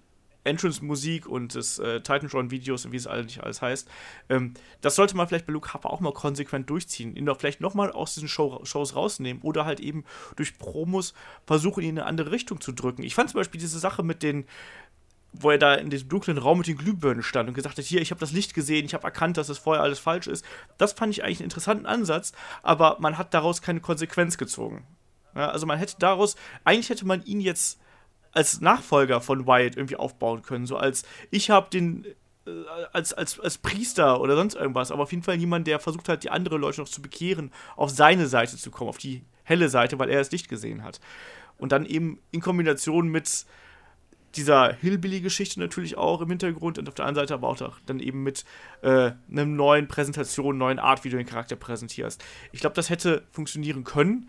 Entrance-Musik 0.44 1.26
und 1.26 1.54
des 1.54 1.78
äh, 1.78 2.00
Titantron-Videos 2.00 2.86
und 2.86 2.92
wie 2.92 2.96
es 2.96 3.06
eigentlich 3.06 3.42
alles 3.42 3.60
heißt. 3.62 3.88
Ähm, 4.28 4.54
das 4.80 4.96
sollte 4.96 5.16
man 5.16 5.28
vielleicht 5.28 5.46
bei 5.46 5.52
Luke 5.52 5.72
Harper 5.72 5.90
auch 5.90 6.00
mal 6.00 6.12
konsequent 6.12 6.70
durchziehen. 6.70 7.14
Ihn 7.16 7.26
doch 7.26 7.38
vielleicht 7.38 7.60
nochmal 7.60 7.92
aus 7.92 8.14
diesen 8.14 8.28
Show 8.28 8.60
Shows 8.64 8.96
rausnehmen 8.96 9.42
oder 9.42 9.64
halt 9.64 9.80
eben 9.80 10.04
durch 10.36 10.58
Promos 10.58 11.14
versuchen, 11.46 11.82
ihn 11.82 11.90
in 11.90 11.98
eine 11.98 12.06
andere 12.06 12.30
Richtung 12.30 12.60
zu 12.60 12.72
drücken. 12.72 13.02
Ich 13.02 13.14
fand 13.14 13.30
zum 13.30 13.38
Beispiel 13.38 13.60
diese 13.60 13.78
Sache 13.78 14.02
mit 14.02 14.22
den 14.22 14.46
wo 15.32 15.50
er 15.50 15.58
da 15.58 15.74
in 15.74 15.90
diesem 15.90 16.08
dunklen 16.08 16.38
Raum 16.38 16.58
mit 16.58 16.68
den 16.68 16.78
Glühbirnen 16.78 17.22
stand 17.22 17.48
und 17.48 17.54
gesagt 17.54 17.76
hat, 17.76 17.84
hier, 17.84 18.00
ich 18.00 18.10
habe 18.10 18.20
das 18.20 18.32
Licht 18.32 18.54
gesehen, 18.54 18.86
ich 18.86 18.94
habe 18.94 19.04
erkannt, 19.04 19.36
dass 19.36 19.48
das 19.48 19.58
vorher 19.58 19.82
alles 19.82 19.98
falsch 19.98 20.26
ist. 20.26 20.42
Das 20.78 20.94
fand 20.94 21.12
ich 21.12 21.22
eigentlich 21.22 21.40
einen 21.40 21.44
interessanten 21.44 21.84
Ansatz, 21.84 22.32
aber 22.62 22.96
man 22.98 23.18
hat 23.18 23.34
daraus 23.34 23.60
keine 23.60 23.80
Konsequenz 23.80 24.38
gezogen. 24.38 24.86
Ja, 25.38 25.50
also 25.50 25.66
man 25.66 25.78
hätte 25.78 25.94
daraus, 26.00 26.34
eigentlich 26.64 26.90
hätte 26.90 27.06
man 27.06 27.24
ihn 27.24 27.40
jetzt 27.40 27.80
als 28.32 28.60
Nachfolger 28.60 29.20
von 29.20 29.46
Wyatt 29.46 29.76
irgendwie 29.76 29.96
aufbauen 29.96 30.42
können, 30.42 30.66
so 30.66 30.76
als 30.76 31.04
ich 31.30 31.48
habe 31.48 31.70
den 31.70 32.04
äh, 32.44 32.50
als, 32.92 33.14
als, 33.14 33.38
als 33.38 33.58
Priester 33.58 34.20
oder 34.20 34.34
sonst 34.34 34.56
irgendwas, 34.56 34.90
aber 34.90 35.04
auf 35.04 35.12
jeden 35.12 35.22
Fall 35.22 35.36
jemand, 35.36 35.68
der 35.68 35.78
versucht 35.78 36.08
hat, 36.08 36.24
die 36.24 36.30
anderen 36.30 36.60
Leute 36.60 36.80
noch 36.80 36.88
zu 36.88 37.00
bekehren, 37.00 37.52
auf 37.76 37.90
seine 37.90 38.26
Seite 38.26 38.56
zu 38.56 38.72
kommen, 38.72 38.90
auf 38.90 38.98
die 38.98 39.22
helle 39.44 39.68
Seite, 39.68 39.98
weil 40.00 40.10
er 40.10 40.18
das 40.18 40.32
Licht 40.32 40.48
gesehen 40.48 40.82
hat. 40.82 41.00
Und 41.56 41.70
dann 41.70 41.86
eben 41.86 42.20
in 42.32 42.40
Kombination 42.40 43.08
mit 43.08 43.46
dieser 44.34 44.72
Hillbilly-Geschichte 44.74 45.60
natürlich 45.60 45.96
auch 45.96 46.20
im 46.20 46.28
Hintergrund 46.28 46.78
und 46.78 46.88
auf 46.88 46.94
der 46.94 47.06
anderen 47.06 47.28
Seite 47.28 47.34
aber 47.34 47.48
auch 47.48 47.78
dann 47.86 48.00
eben 48.00 48.22
mit 48.24 48.44
äh, 48.82 49.12
einer 49.30 49.46
neuen 49.46 49.86
Präsentation, 49.86 50.58
neuen 50.58 50.78
Art, 50.78 51.04
wie 51.04 51.10
du 51.10 51.16
den 51.16 51.26
Charakter 51.26 51.56
präsentierst. 51.56 52.22
Ich 52.52 52.60
glaube, 52.60 52.74
das 52.74 52.90
hätte 52.90 53.22
funktionieren 53.30 53.84
können 53.84 54.28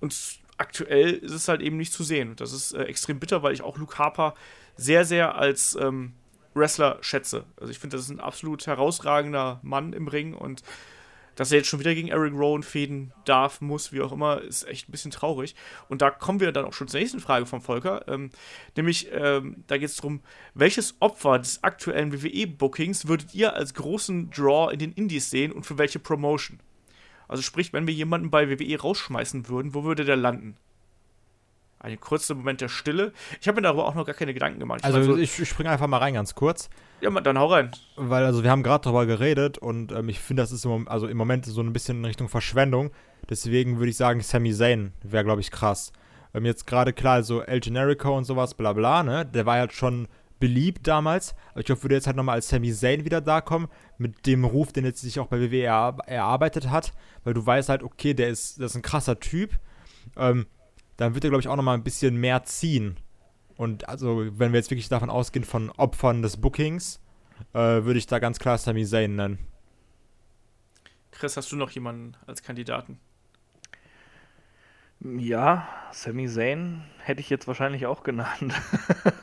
und 0.00 0.39
aktuell 0.60 1.10
ist 1.14 1.32
es 1.32 1.48
halt 1.48 1.62
eben 1.62 1.76
nicht 1.76 1.92
zu 1.92 2.04
sehen. 2.04 2.30
Und 2.30 2.40
das 2.40 2.52
ist 2.52 2.72
äh, 2.72 2.82
extrem 2.82 3.18
bitter, 3.18 3.42
weil 3.42 3.54
ich 3.54 3.62
auch 3.62 3.78
Luke 3.78 3.98
Harper 3.98 4.34
sehr, 4.76 5.04
sehr 5.04 5.34
als 5.34 5.76
ähm, 5.80 6.12
Wrestler 6.54 6.98
schätze. 7.00 7.44
Also 7.56 7.70
ich 7.70 7.78
finde, 7.78 7.96
das 7.96 8.04
ist 8.04 8.10
ein 8.10 8.20
absolut 8.20 8.66
herausragender 8.66 9.60
Mann 9.62 9.92
im 9.92 10.06
Ring 10.06 10.34
und 10.34 10.62
dass 11.36 11.52
er 11.52 11.58
jetzt 11.58 11.68
schon 11.68 11.80
wieder 11.80 11.94
gegen 11.94 12.08
Eric 12.08 12.34
Rowan 12.34 12.62
fäden 12.62 13.14
darf, 13.24 13.62
muss, 13.62 13.92
wie 13.92 14.02
auch 14.02 14.12
immer, 14.12 14.42
ist 14.42 14.68
echt 14.68 14.88
ein 14.88 14.92
bisschen 14.92 15.10
traurig. 15.10 15.54
Und 15.88 16.02
da 16.02 16.10
kommen 16.10 16.40
wir 16.40 16.52
dann 16.52 16.66
auch 16.66 16.74
schon 16.74 16.88
zur 16.88 17.00
nächsten 17.00 17.20
Frage 17.20 17.46
von 17.46 17.62
Volker. 17.62 18.06
Ähm, 18.08 18.30
nämlich, 18.76 19.08
ähm, 19.10 19.64
da 19.66 19.78
geht 19.78 19.88
es 19.88 19.96
darum, 19.96 20.20
welches 20.52 20.96
Opfer 21.00 21.38
des 21.38 21.64
aktuellen 21.64 22.12
WWE-Bookings 22.12 23.06
würdet 23.06 23.34
ihr 23.34 23.54
als 23.54 23.72
großen 23.72 24.30
Draw 24.30 24.70
in 24.70 24.78
den 24.80 24.92
Indies 24.92 25.30
sehen 25.30 25.52
und 25.52 25.64
für 25.64 25.78
welche 25.78 25.98
Promotion? 25.98 26.60
Also 27.30 27.44
sprich, 27.44 27.72
wenn 27.72 27.86
wir 27.86 27.94
jemanden 27.94 28.28
bei 28.28 28.50
WWE 28.50 28.80
rausschmeißen 28.80 29.48
würden, 29.48 29.72
wo 29.72 29.84
würde 29.84 30.04
der 30.04 30.16
landen? 30.16 30.56
Ein 31.78 32.00
kurzer 32.00 32.34
Moment 32.34 32.60
der 32.60 32.68
Stille. 32.68 33.12
Ich 33.40 33.46
habe 33.46 33.60
mir 33.60 33.62
darüber 33.62 33.86
auch 33.86 33.94
noch 33.94 34.04
gar 34.04 34.16
keine 34.16 34.34
Gedanken 34.34 34.58
gemacht. 34.58 34.80
Ich 34.80 34.84
also 34.84 35.00
so, 35.00 35.16
ich, 35.16 35.38
ich 35.38 35.48
springe 35.48 35.70
einfach 35.70 35.86
mal 35.86 35.98
rein 35.98 36.14
ganz 36.14 36.34
kurz. 36.34 36.68
Ja, 37.00 37.08
dann 37.08 37.38
hau 37.38 37.46
rein. 37.46 37.70
Weil 37.94 38.24
also 38.24 38.42
wir 38.42 38.50
haben 38.50 38.64
gerade 38.64 38.82
darüber 38.82 39.06
geredet 39.06 39.58
und 39.58 39.92
ähm, 39.92 40.08
ich 40.08 40.18
finde, 40.18 40.42
das 40.42 40.50
ist 40.50 40.64
im, 40.64 40.88
also 40.88 41.06
im 41.06 41.16
Moment 41.16 41.46
so 41.46 41.60
ein 41.60 41.72
bisschen 41.72 41.98
in 41.98 42.04
Richtung 42.04 42.28
Verschwendung. 42.28 42.90
Deswegen 43.28 43.78
würde 43.78 43.90
ich 43.90 43.96
sagen, 43.96 44.20
Sami 44.22 44.52
Zayn 44.52 44.92
wäre, 45.04 45.22
glaube 45.22 45.40
ich, 45.40 45.52
krass. 45.52 45.92
Ähm, 46.34 46.44
jetzt 46.44 46.66
gerade 46.66 46.92
klar, 46.92 47.22
so 47.22 47.42
El 47.42 47.60
Generico 47.60 48.16
und 48.16 48.24
sowas, 48.24 48.54
bla 48.54 48.72
bla, 48.72 49.04
ne? 49.04 49.24
Der 49.24 49.46
war 49.46 49.56
halt 49.56 49.72
schon 49.72 50.08
beliebt 50.40 50.86
damals. 50.86 51.34
Aber 51.50 51.60
ich 51.60 51.66
glaube, 51.66 51.82
würde 51.84 51.94
jetzt 51.94 52.06
halt 52.06 52.16
nochmal 52.16 52.36
als 52.36 52.48
Sami 52.48 52.72
Zayn 52.72 53.04
wieder 53.04 53.20
da 53.20 53.40
kommen, 53.40 53.68
mit 53.98 54.26
dem 54.26 54.44
Ruf, 54.44 54.72
den 54.72 54.84
jetzt 54.84 55.02
sich 55.02 55.20
auch 55.20 55.28
bei 55.28 55.40
WWE 55.40 55.62
erarbeitet 55.62 56.70
hat, 56.70 56.92
weil 57.22 57.34
du 57.34 57.44
weißt 57.46 57.68
halt, 57.68 57.82
okay, 57.82 58.14
der 58.14 58.28
ist, 58.28 58.58
das 58.60 58.72
ist 58.72 58.76
ein 58.76 58.82
krasser 58.82 59.20
Typ, 59.20 59.58
ähm, 60.16 60.46
dann 60.96 61.14
wird 61.14 61.24
er, 61.24 61.30
glaube 61.30 61.40
ich, 61.40 61.48
auch 61.48 61.56
nochmal 61.56 61.76
ein 61.76 61.84
bisschen 61.84 62.16
mehr 62.16 62.42
ziehen. 62.44 62.96
Und 63.56 63.88
also, 63.88 64.26
wenn 64.38 64.52
wir 64.52 64.58
jetzt 64.58 64.70
wirklich 64.70 64.88
davon 64.88 65.10
ausgehen, 65.10 65.44
von 65.44 65.70
Opfern 65.70 66.22
des 66.22 66.38
Bookings, 66.38 67.00
äh, 67.52 67.58
würde 67.58 67.98
ich 67.98 68.06
da 68.06 68.18
ganz 68.18 68.38
klar 68.38 68.58
Sami 68.58 68.84
Zayn 68.84 69.16
nennen. 69.16 69.38
Chris, 71.10 71.36
hast 71.36 71.52
du 71.52 71.56
noch 71.56 71.70
jemanden 71.70 72.16
als 72.26 72.42
Kandidaten? 72.42 72.98
Ja, 75.02 75.66
Sami 75.92 76.28
Zayn 76.28 76.82
hätte 76.98 77.20
ich 77.20 77.30
jetzt 77.30 77.48
wahrscheinlich 77.48 77.86
auch 77.86 78.02
genannt. 78.02 78.52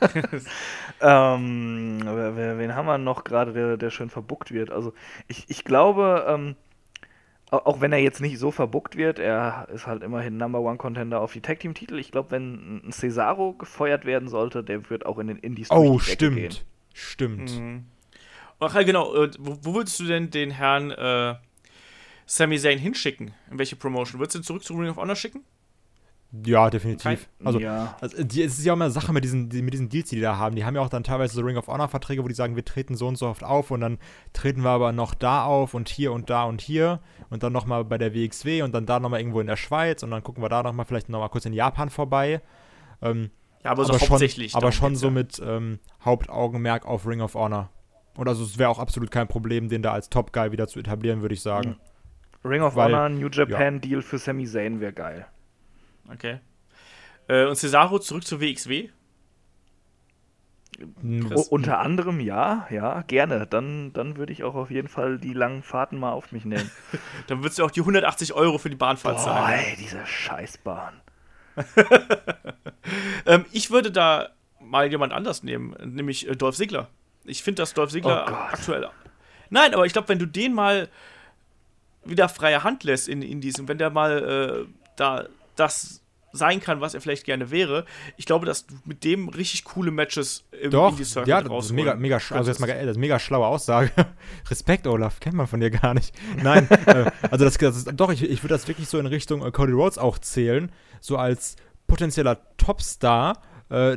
ähm, 1.00 2.00
wen 2.04 2.74
haben 2.74 2.86
wir 2.86 2.98
noch 2.98 3.24
gerade, 3.24 3.52
der, 3.52 3.76
der 3.76 3.90
schön 3.90 4.10
verbuckt 4.10 4.52
wird? 4.52 4.70
Also 4.70 4.92
ich, 5.28 5.44
ich 5.48 5.64
glaube, 5.64 6.26
ähm, 6.28 6.56
auch 7.50 7.80
wenn 7.80 7.92
er 7.92 7.98
jetzt 7.98 8.20
nicht 8.20 8.38
so 8.38 8.50
verbuckt 8.50 8.96
wird, 8.96 9.18
er 9.18 9.68
ist 9.72 9.86
halt 9.86 10.02
immerhin 10.02 10.36
Number 10.36 10.60
One 10.60 10.76
Contender 10.76 11.20
auf 11.20 11.32
die 11.32 11.40
Tag 11.40 11.60
Team 11.60 11.74
Titel. 11.74 11.98
Ich 11.98 12.10
glaube, 12.10 12.32
wenn 12.32 12.88
ein 12.88 12.92
Cesaro 12.92 13.54
gefeuert 13.54 14.04
werden 14.04 14.28
sollte, 14.28 14.62
der 14.62 14.90
wird 14.90 15.06
auch 15.06 15.18
in 15.18 15.28
den 15.28 15.38
Indies 15.38 15.70
Oh, 15.70 15.98
stimmt. 15.98 16.36
Gehen. 16.36 16.54
Stimmt. 16.92 17.58
Mhm. 17.58 17.86
Ach 18.60 18.74
ja, 18.74 18.82
genau. 18.82 19.14
Wo, 19.38 19.56
wo, 19.62 19.74
würdest 19.76 19.98
du 20.00 20.04
denn 20.04 20.30
den 20.30 20.50
Herrn 20.50 20.90
äh, 20.90 21.36
Sami 22.26 22.58
Zayn 22.58 22.78
hinschicken? 22.78 23.32
In 23.50 23.58
welche 23.58 23.76
Promotion? 23.76 24.20
Würdest 24.20 24.34
du 24.34 24.40
ihn 24.40 24.44
zurück 24.44 24.64
zu 24.64 24.74
Ring 24.74 24.90
of 24.90 24.96
Honor 24.96 25.16
schicken? 25.16 25.44
Ja, 26.30 26.68
definitiv. 26.68 27.26
Also, 27.42 27.58
ja. 27.58 27.96
also 28.02 28.22
die, 28.22 28.42
es 28.42 28.58
ist 28.58 28.64
ja 28.64 28.72
auch 28.72 28.76
immer 28.76 28.84
eine 28.84 28.92
Sache 28.92 29.14
mit 29.14 29.24
diesen, 29.24 29.48
die, 29.48 29.62
mit 29.62 29.72
diesen 29.72 29.88
Deals, 29.88 30.10
die 30.10 30.16
die 30.16 30.22
da 30.22 30.36
haben. 30.36 30.56
Die 30.56 30.64
haben 30.64 30.74
ja 30.74 30.82
auch 30.82 30.90
dann 30.90 31.02
teilweise 31.02 31.34
so 31.34 31.40
Ring 31.40 31.56
of 31.56 31.68
Honor-Verträge, 31.68 32.22
wo 32.22 32.28
die 32.28 32.34
sagen, 32.34 32.54
wir 32.54 32.64
treten 32.66 32.96
so 32.96 33.08
und 33.08 33.16
so 33.16 33.26
oft 33.28 33.42
auf 33.42 33.70
und 33.70 33.80
dann 33.80 33.98
treten 34.34 34.62
wir 34.62 34.70
aber 34.70 34.92
noch 34.92 35.14
da 35.14 35.44
auf 35.44 35.72
und 35.72 35.88
hier 35.88 36.12
und 36.12 36.28
da 36.28 36.44
und 36.44 36.60
hier 36.60 37.00
und 37.30 37.42
dann 37.42 37.54
nochmal 37.54 37.82
bei 37.84 37.96
der 37.96 38.14
WXW 38.14 38.60
und 38.60 38.74
dann 38.74 38.84
da 38.84 39.00
nochmal 39.00 39.20
irgendwo 39.20 39.40
in 39.40 39.46
der 39.46 39.56
Schweiz 39.56 40.02
und 40.02 40.10
dann 40.10 40.22
gucken 40.22 40.42
wir 40.42 40.50
da 40.50 40.62
nochmal 40.62 40.84
vielleicht 40.84 41.08
nochmal 41.08 41.30
kurz 41.30 41.46
in 41.46 41.54
Japan 41.54 41.88
vorbei. 41.88 42.42
Ähm, 43.00 43.30
ja, 43.64 43.70
aber 43.70 43.86
so 43.86 43.94
aber 43.94 44.00
hauptsächlich. 44.00 44.52
Schon, 44.52 44.62
aber 44.62 44.72
schon 44.72 44.96
so 44.96 45.10
mit 45.10 45.40
ähm, 45.44 45.78
Hauptaugenmerk 46.04 46.84
auf 46.84 47.06
Ring 47.06 47.22
of 47.22 47.36
Honor. 47.36 47.70
Und 48.18 48.28
also 48.28 48.44
es 48.44 48.58
wäre 48.58 48.68
auch 48.68 48.78
absolut 48.78 49.10
kein 49.10 49.28
Problem, 49.28 49.70
den 49.70 49.80
da 49.80 49.92
als 49.92 50.10
Top-Guy 50.10 50.52
wieder 50.52 50.68
zu 50.68 50.78
etablieren, 50.78 51.22
würde 51.22 51.34
ich 51.34 51.40
sagen. 51.40 51.76
Ring 52.44 52.62
of 52.62 52.76
Weil, 52.76 52.92
Honor, 52.92 53.08
New 53.08 53.28
Japan-Deal 53.28 54.00
ja. 54.00 54.06
für 54.06 54.18
Sami 54.18 54.44
Zayn 54.44 54.80
wäre 54.80 54.92
geil. 54.92 55.26
Okay. 56.12 56.40
Äh, 57.28 57.46
und 57.46 57.56
Cesaro 57.56 57.98
zurück 57.98 58.26
zur 58.26 58.40
WXW? 58.40 58.88
Chris? 61.28 61.48
Unter 61.48 61.80
anderem 61.80 62.20
ja, 62.20 62.66
ja, 62.70 63.02
gerne. 63.02 63.46
Dann, 63.46 63.92
dann 63.92 64.16
würde 64.16 64.32
ich 64.32 64.44
auch 64.44 64.54
auf 64.54 64.70
jeden 64.70 64.88
Fall 64.88 65.18
die 65.18 65.32
langen 65.32 65.62
Fahrten 65.62 65.98
mal 65.98 66.12
auf 66.12 66.30
mich 66.30 66.44
nehmen. 66.44 66.70
dann 67.26 67.42
würdest 67.42 67.58
du 67.58 67.64
auch 67.64 67.70
die 67.70 67.80
180 67.80 68.32
Euro 68.32 68.58
für 68.58 68.70
die 68.70 68.76
Bahnfahrt 68.76 69.16
Boah, 69.16 69.24
zahlen. 69.24 69.58
Ey, 69.58 69.76
diese 69.76 70.06
Scheißbahn. 70.06 71.00
ähm, 73.26 73.44
ich 73.50 73.70
würde 73.70 73.90
da 73.90 74.28
mal 74.60 74.88
jemand 74.88 75.12
anders 75.12 75.42
nehmen, 75.42 75.74
nämlich 75.84 76.28
äh, 76.28 76.36
Dolph 76.36 76.56
Ziggler. 76.56 76.88
Ich 77.24 77.42
finde, 77.42 77.62
dass 77.62 77.74
Dolph 77.74 77.90
Ziggler 77.90 78.26
oh 78.28 78.34
aktuell. 78.34 78.88
Nein, 79.50 79.74
aber 79.74 79.84
ich 79.84 79.92
glaube, 79.92 80.08
wenn 80.08 80.20
du 80.20 80.26
den 80.26 80.54
mal 80.54 80.88
wieder 82.04 82.28
freie 82.28 82.62
Hand 82.62 82.84
lässt 82.84 83.08
in 83.08 83.22
Indies 83.22 83.58
und 83.58 83.66
wenn 83.66 83.78
der 83.78 83.90
mal 83.90 84.66
äh, 84.66 84.72
da 84.96 85.26
das 85.58 86.02
sein 86.32 86.60
kann, 86.60 86.80
was 86.80 86.94
er 86.94 87.00
vielleicht 87.00 87.24
gerne 87.24 87.50
wäre. 87.50 87.84
Ich 88.16 88.26
glaube, 88.26 88.46
dass 88.46 88.66
du 88.66 88.74
mit 88.84 89.04
dem 89.04 89.28
richtig 89.28 89.64
coole 89.64 89.90
Matches 89.90 90.44
im 90.60 90.70
Doch, 90.70 90.90
Indie-Circuit 90.90 91.28
ja, 91.28 91.42
das 91.42 91.66
ist 91.66 91.72
mega, 91.72 91.94
mega, 91.94 92.20
also 92.30 92.50
jetzt 92.50 92.60
mal, 92.60 92.66
das 92.66 92.86
ist 92.86 92.98
mega 92.98 93.18
schlaue 93.18 93.46
Aussage. 93.46 93.90
Respekt, 94.50 94.86
Olaf, 94.86 95.20
kennt 95.20 95.36
man 95.36 95.46
von 95.46 95.60
dir 95.60 95.70
gar 95.70 95.94
nicht. 95.94 96.14
Nein, 96.42 96.68
äh, 96.86 97.10
also 97.30 97.44
das, 97.44 97.56
das 97.56 97.76
ist, 97.78 97.90
doch, 97.94 98.12
ich, 98.12 98.22
ich 98.22 98.42
würde 98.42 98.54
das 98.54 98.68
wirklich 98.68 98.88
so 98.88 98.98
in 98.98 99.06
Richtung 99.06 99.44
äh, 99.44 99.50
Cody 99.50 99.72
Rhodes 99.72 99.98
auch 99.98 100.18
zählen, 100.18 100.70
so 101.00 101.16
als 101.16 101.56
potenzieller 101.86 102.38
Topstar, 102.58 103.40
äh, 103.70 103.96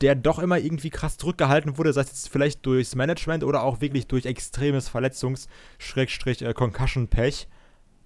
der 0.00 0.14
doch 0.14 0.38
immer 0.38 0.58
irgendwie 0.58 0.90
krass 0.90 1.16
zurückgehalten 1.16 1.76
wurde, 1.78 1.92
sei 1.92 2.02
es 2.02 2.08
jetzt 2.08 2.28
vielleicht 2.28 2.64
durchs 2.66 2.94
Management 2.94 3.42
oder 3.44 3.62
auch 3.62 3.80
wirklich 3.80 4.06
durch 4.06 4.26
extremes 4.26 4.88
Verletzungs-Concussion-Pech. 4.88 7.48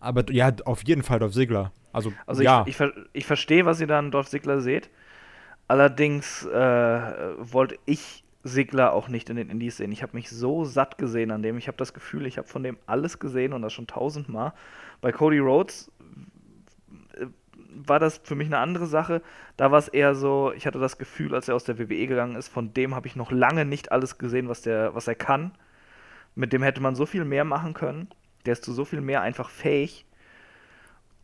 Aber 0.01 0.31
ja, 0.33 0.53
auf 0.65 0.83
jeden 0.85 1.03
Fall 1.03 1.19
Dolph 1.19 1.35
Ziggler. 1.35 1.73
Also, 1.93 2.13
also 2.27 2.43
ja. 2.43 2.65
ich, 2.67 2.79
ich, 2.79 2.93
ich 3.13 3.27
verstehe, 3.27 3.67
was 3.67 3.81
ihr 3.81 3.87
da 3.87 3.99
an 3.99 4.11
Dolph 4.11 4.29
Ziggler 4.29 4.61
seht. 4.61 4.91
Allerdings 5.67 6.47
äh, 6.47 6.51
wollte 7.39 7.79
ich 7.85 8.25
Sigler 8.45 8.93
auch 8.93 9.09
nicht 9.09 9.29
in 9.31 9.37
den 9.37 9.51
Indies 9.51 9.77
sehen. 9.77 9.93
Ich 9.93 10.03
habe 10.03 10.17
mich 10.17 10.31
so 10.31 10.65
satt 10.65 10.97
gesehen 10.97 11.31
an 11.31 11.43
dem. 11.43 11.59
Ich 11.59 11.67
habe 11.69 11.77
das 11.77 11.93
Gefühl, 11.93 12.27
ich 12.27 12.39
habe 12.39 12.49
von 12.49 12.63
dem 12.63 12.79
alles 12.87 13.19
gesehen 13.19 13.53
und 13.53 13.63
das 13.63 13.73
schon 13.73 13.87
tausendmal. 13.87 14.53
Bei 15.01 15.13
Cody 15.13 15.39
Rhodes 15.39 15.91
war 17.87 17.99
das 17.99 18.21
für 18.25 18.35
mich 18.35 18.47
eine 18.47 18.59
andere 18.59 18.87
Sache. 18.87 19.23
Da 19.57 19.71
war 19.71 19.79
es 19.79 19.89
eher 19.89 20.15
so, 20.15 20.53
ich 20.57 20.67
hatte 20.67 20.79
das 20.79 20.99
Gefühl, 20.99 21.35
als 21.35 21.49
er 21.49 21.55
aus 21.55 21.65
der 21.65 21.79
WWE 21.79 22.07
gegangen 22.07 22.37
ist, 22.37 22.49
von 22.49 22.75
dem 22.75 22.95
habe 22.95 23.07
ich 23.07 23.17
noch 23.17 23.31
lange 23.31 23.65
nicht 23.65 23.93
alles 23.93 24.19
gesehen, 24.19 24.49
was, 24.49 24.63
der, 24.63 24.95
was 24.95 25.09
er 25.09 25.15
kann. 25.15 25.53
Mit 26.35 26.53
dem 26.53 26.63
hätte 26.63 26.81
man 26.81 26.95
so 26.95 27.07
viel 27.07 27.25
mehr 27.25 27.45
machen 27.45 27.75
können. 27.75 28.09
Der 28.49 28.55
ist 28.55 28.65
zu 28.65 28.73
so 28.73 28.87
viel 28.87 29.03
mehr 29.03 29.21
einfach 29.21 29.51
fähig. 29.51 30.07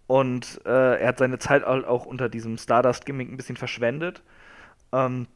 Und 0.06 0.60
äh, 0.66 1.00
er 1.00 1.08
hat 1.08 1.18
seine 1.18 1.38
Zeit 1.38 1.64
auch 1.64 2.04
unter 2.04 2.28
diesem 2.28 2.58
Stardust-Gimmick 2.58 3.32
ein 3.32 3.38
bisschen 3.38 3.56
verschwendet. 3.56 4.22
Ähm, 4.92 5.26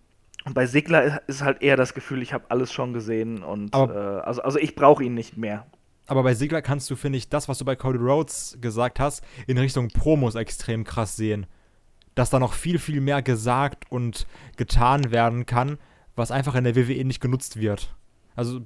und 0.45 0.53
bei 0.53 0.67
Sigler 0.67 1.27
ist 1.27 1.43
halt 1.43 1.63
eher 1.63 1.79
das 1.79 1.95
Gefühl, 1.95 2.21
ich 2.21 2.35
habe 2.35 2.45
alles 2.51 2.71
schon 2.71 2.93
gesehen 2.93 3.43
und 3.43 3.75
äh, 3.75 3.79
also, 3.79 4.43
also 4.43 4.59
ich 4.59 4.75
brauche 4.75 5.03
ihn 5.03 5.15
nicht 5.15 5.39
mehr. 5.39 5.67
Aber 6.07 6.23
bei 6.23 6.35
Sigler 6.35 6.61
kannst 6.61 6.91
du, 6.91 6.97
finde 6.97 7.17
ich, 7.17 7.31
das, 7.31 7.49
was 7.49 7.57
du 7.57 7.65
bei 7.65 7.75
Cody 7.75 7.99
Rhodes 7.99 8.59
gesagt 8.61 9.01
hast, 9.01 9.25
in 9.47 9.57
Richtung 9.57 9.89
Promos 9.89 10.35
extrem 10.35 10.85
krass 10.85 11.17
sehen. 11.17 11.47
Dass 12.15 12.29
da 12.29 12.39
noch 12.39 12.53
viel, 12.53 12.79
viel 12.79 13.01
mehr 13.01 13.23
gesagt 13.23 13.91
und 13.91 14.27
getan 14.59 15.11
werden 15.11 15.47
kann, 15.47 15.79
was 16.17 16.31
einfach 16.31 16.55
in 16.55 16.65
der 16.65 16.77
WWE 16.77 17.05
nicht 17.07 17.21
genutzt 17.21 17.59
wird. 17.59 17.95
Also, 18.37 18.61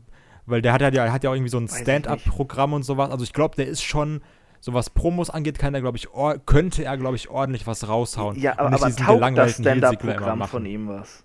weil 0.46 0.62
der 0.62 0.72
hat 0.72 0.82
ja, 0.82 0.90
der 0.90 1.12
hat 1.12 1.24
ja 1.24 1.30
auch 1.30 1.34
irgendwie 1.34 1.50
so 1.50 1.58
ein 1.58 1.68
Stand-up-Programm 1.68 2.72
und 2.72 2.82
sowas. 2.82 3.10
Also 3.10 3.24
ich 3.24 3.32
glaube, 3.32 3.56
der 3.56 3.66
ist 3.66 3.82
schon, 3.82 4.20
so 4.60 4.74
was 4.74 4.90
Promos 4.90 5.30
angeht, 5.30 5.58
kann 5.58 5.74
er, 5.74 5.80
glaube 5.80 5.98
ich, 5.98 6.08
könnte 6.46 6.84
er, 6.84 6.96
glaube 6.96 7.16
ich, 7.16 7.28
ordentlich 7.28 7.66
was 7.66 7.88
raushauen. 7.88 8.38
Ja, 8.38 8.58
aber, 8.58 8.74
aber 8.74 8.94
taugt 8.94 9.38
das 9.38 9.58
Stand-up-Programm 9.58 10.46
von 10.48 10.66
ihm 10.66 10.88
was? 10.88 11.24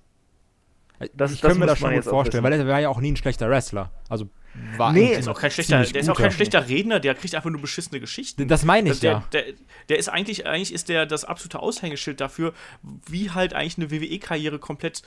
Das, 1.13 1.31
ich 1.31 1.41
könnte 1.41 1.59
mir 1.59 1.67
das 1.67 1.77
schon 1.77 1.93
gut 1.93 2.03
vorstellen, 2.03 2.43
weil 2.43 2.53
er 2.53 2.67
war 2.67 2.79
ja 2.79 2.89
auch 2.89 2.99
nie 2.99 3.11
ein 3.11 3.17
schlechter 3.17 3.49
Wrestler. 3.49 3.91
Also 4.09 4.29
war 4.77 4.91
nee, 4.91 5.13
ist 5.13 5.27
auch 5.27 5.39
kein 5.39 5.51
schlechter, 5.51 5.83
der 5.83 6.01
ist 6.01 6.09
auch 6.09 6.17
kein 6.17 6.31
schlechter 6.31 6.67
Redner, 6.67 6.99
der 6.99 7.13
kriegt 7.15 7.35
einfach 7.35 7.49
nur 7.49 7.61
beschissene 7.61 7.99
Geschichten. 7.99 8.47
Das 8.47 8.65
meine 8.65 8.89
ich 8.89 8.99
der, 8.99 9.11
ja. 9.11 9.23
Der, 9.31 9.43
der, 9.89 9.99
ist 9.99 10.09
eigentlich, 10.09 10.47
eigentlich 10.47 10.73
ist 10.73 10.89
der 10.89 11.05
das 11.05 11.25
absolute 11.25 11.59
Aushängeschild 11.59 12.19
dafür, 12.19 12.53
wie 12.81 13.29
halt 13.29 13.53
eigentlich 13.53 13.77
eine 13.77 13.91
WWE-Karriere 13.91 14.57
komplett 14.57 15.03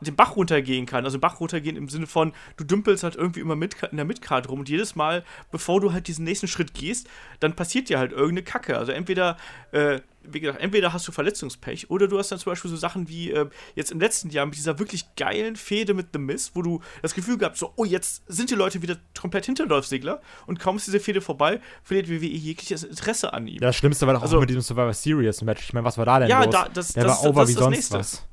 den 0.00 0.16
Bach 0.16 0.36
runtergehen 0.36 0.86
kann. 0.86 1.04
Also 1.04 1.18
Bach 1.18 1.40
runtergehen 1.40 1.76
im 1.76 1.88
Sinne 1.88 2.06
von, 2.06 2.32
du 2.56 2.64
dümpelst 2.64 3.02
halt 3.02 3.16
irgendwie 3.16 3.40
immer 3.40 3.56
mit, 3.56 3.76
in 3.90 3.96
der 3.96 4.04
Midcard 4.04 4.48
rum 4.48 4.60
und 4.60 4.68
jedes 4.68 4.94
Mal, 4.94 5.24
bevor 5.50 5.80
du 5.80 5.92
halt 5.92 6.06
diesen 6.08 6.24
nächsten 6.24 6.48
Schritt 6.48 6.74
gehst, 6.74 7.08
dann 7.40 7.54
passiert 7.54 7.88
dir 7.88 7.98
halt 7.98 8.12
irgendeine 8.12 8.42
Kacke. 8.42 8.76
Also 8.76 8.92
entweder, 8.92 9.38
äh, 9.72 10.00
wie 10.22 10.40
gesagt, 10.40 10.60
entweder 10.60 10.92
hast 10.92 11.08
du 11.08 11.12
Verletzungspech 11.12 11.88
oder 11.88 12.08
du 12.08 12.18
hast 12.18 12.30
dann 12.30 12.38
zum 12.38 12.52
Beispiel 12.52 12.70
so 12.70 12.76
Sachen 12.76 13.08
wie 13.08 13.30
äh, 13.30 13.48
jetzt 13.74 13.90
im 13.90 14.00
letzten 14.00 14.28
Jahr 14.28 14.44
mit 14.44 14.56
dieser 14.56 14.78
wirklich 14.78 15.14
geilen 15.16 15.56
Fehde 15.56 15.94
mit 15.94 16.08
The 16.12 16.18
Miz, 16.18 16.50
wo 16.54 16.62
du 16.62 16.82
das 17.00 17.14
Gefühl 17.14 17.38
gehabt 17.38 17.56
so, 17.56 17.72
oh, 17.76 17.84
jetzt 17.84 18.22
sind 18.26 18.50
die 18.50 18.54
Leute 18.54 18.82
wieder 18.82 18.96
komplett 19.18 19.46
hinter 19.46 19.66
Dolph 19.66 19.86
Ziggler 19.86 20.20
und 20.46 20.58
kaum 20.58 20.76
ist 20.76 20.86
diese 20.86 21.00
Fehde 21.00 21.20
vorbei, 21.20 21.60
verliert 21.82 22.10
WWE 22.10 22.26
jegliches 22.26 22.82
Interesse 22.82 23.32
an 23.32 23.46
ihm. 23.46 23.60
Das 23.60 23.76
Schlimmste 23.76 24.06
war 24.06 24.14
doch 24.14 24.22
also, 24.22 24.36
auch 24.36 24.40
mit 24.40 24.50
diesem 24.50 24.62
Survivor 24.62 24.92
Series 24.92 25.40
Match. 25.42 25.62
Ich 25.62 25.72
meine, 25.72 25.84
was 25.84 25.96
war 25.96 26.04
da 26.04 26.18
denn 26.18 26.28
ja, 26.28 26.44
los? 26.44 26.52
Da, 26.52 26.68
das, 26.68 26.92
Der 26.92 27.04
das, 27.04 27.22
war 27.22 27.30
over 27.30 27.40
das 27.42 27.50
wie 27.50 27.54
sonst 27.54 27.76
nächste. 27.76 27.98
was. 27.98 28.26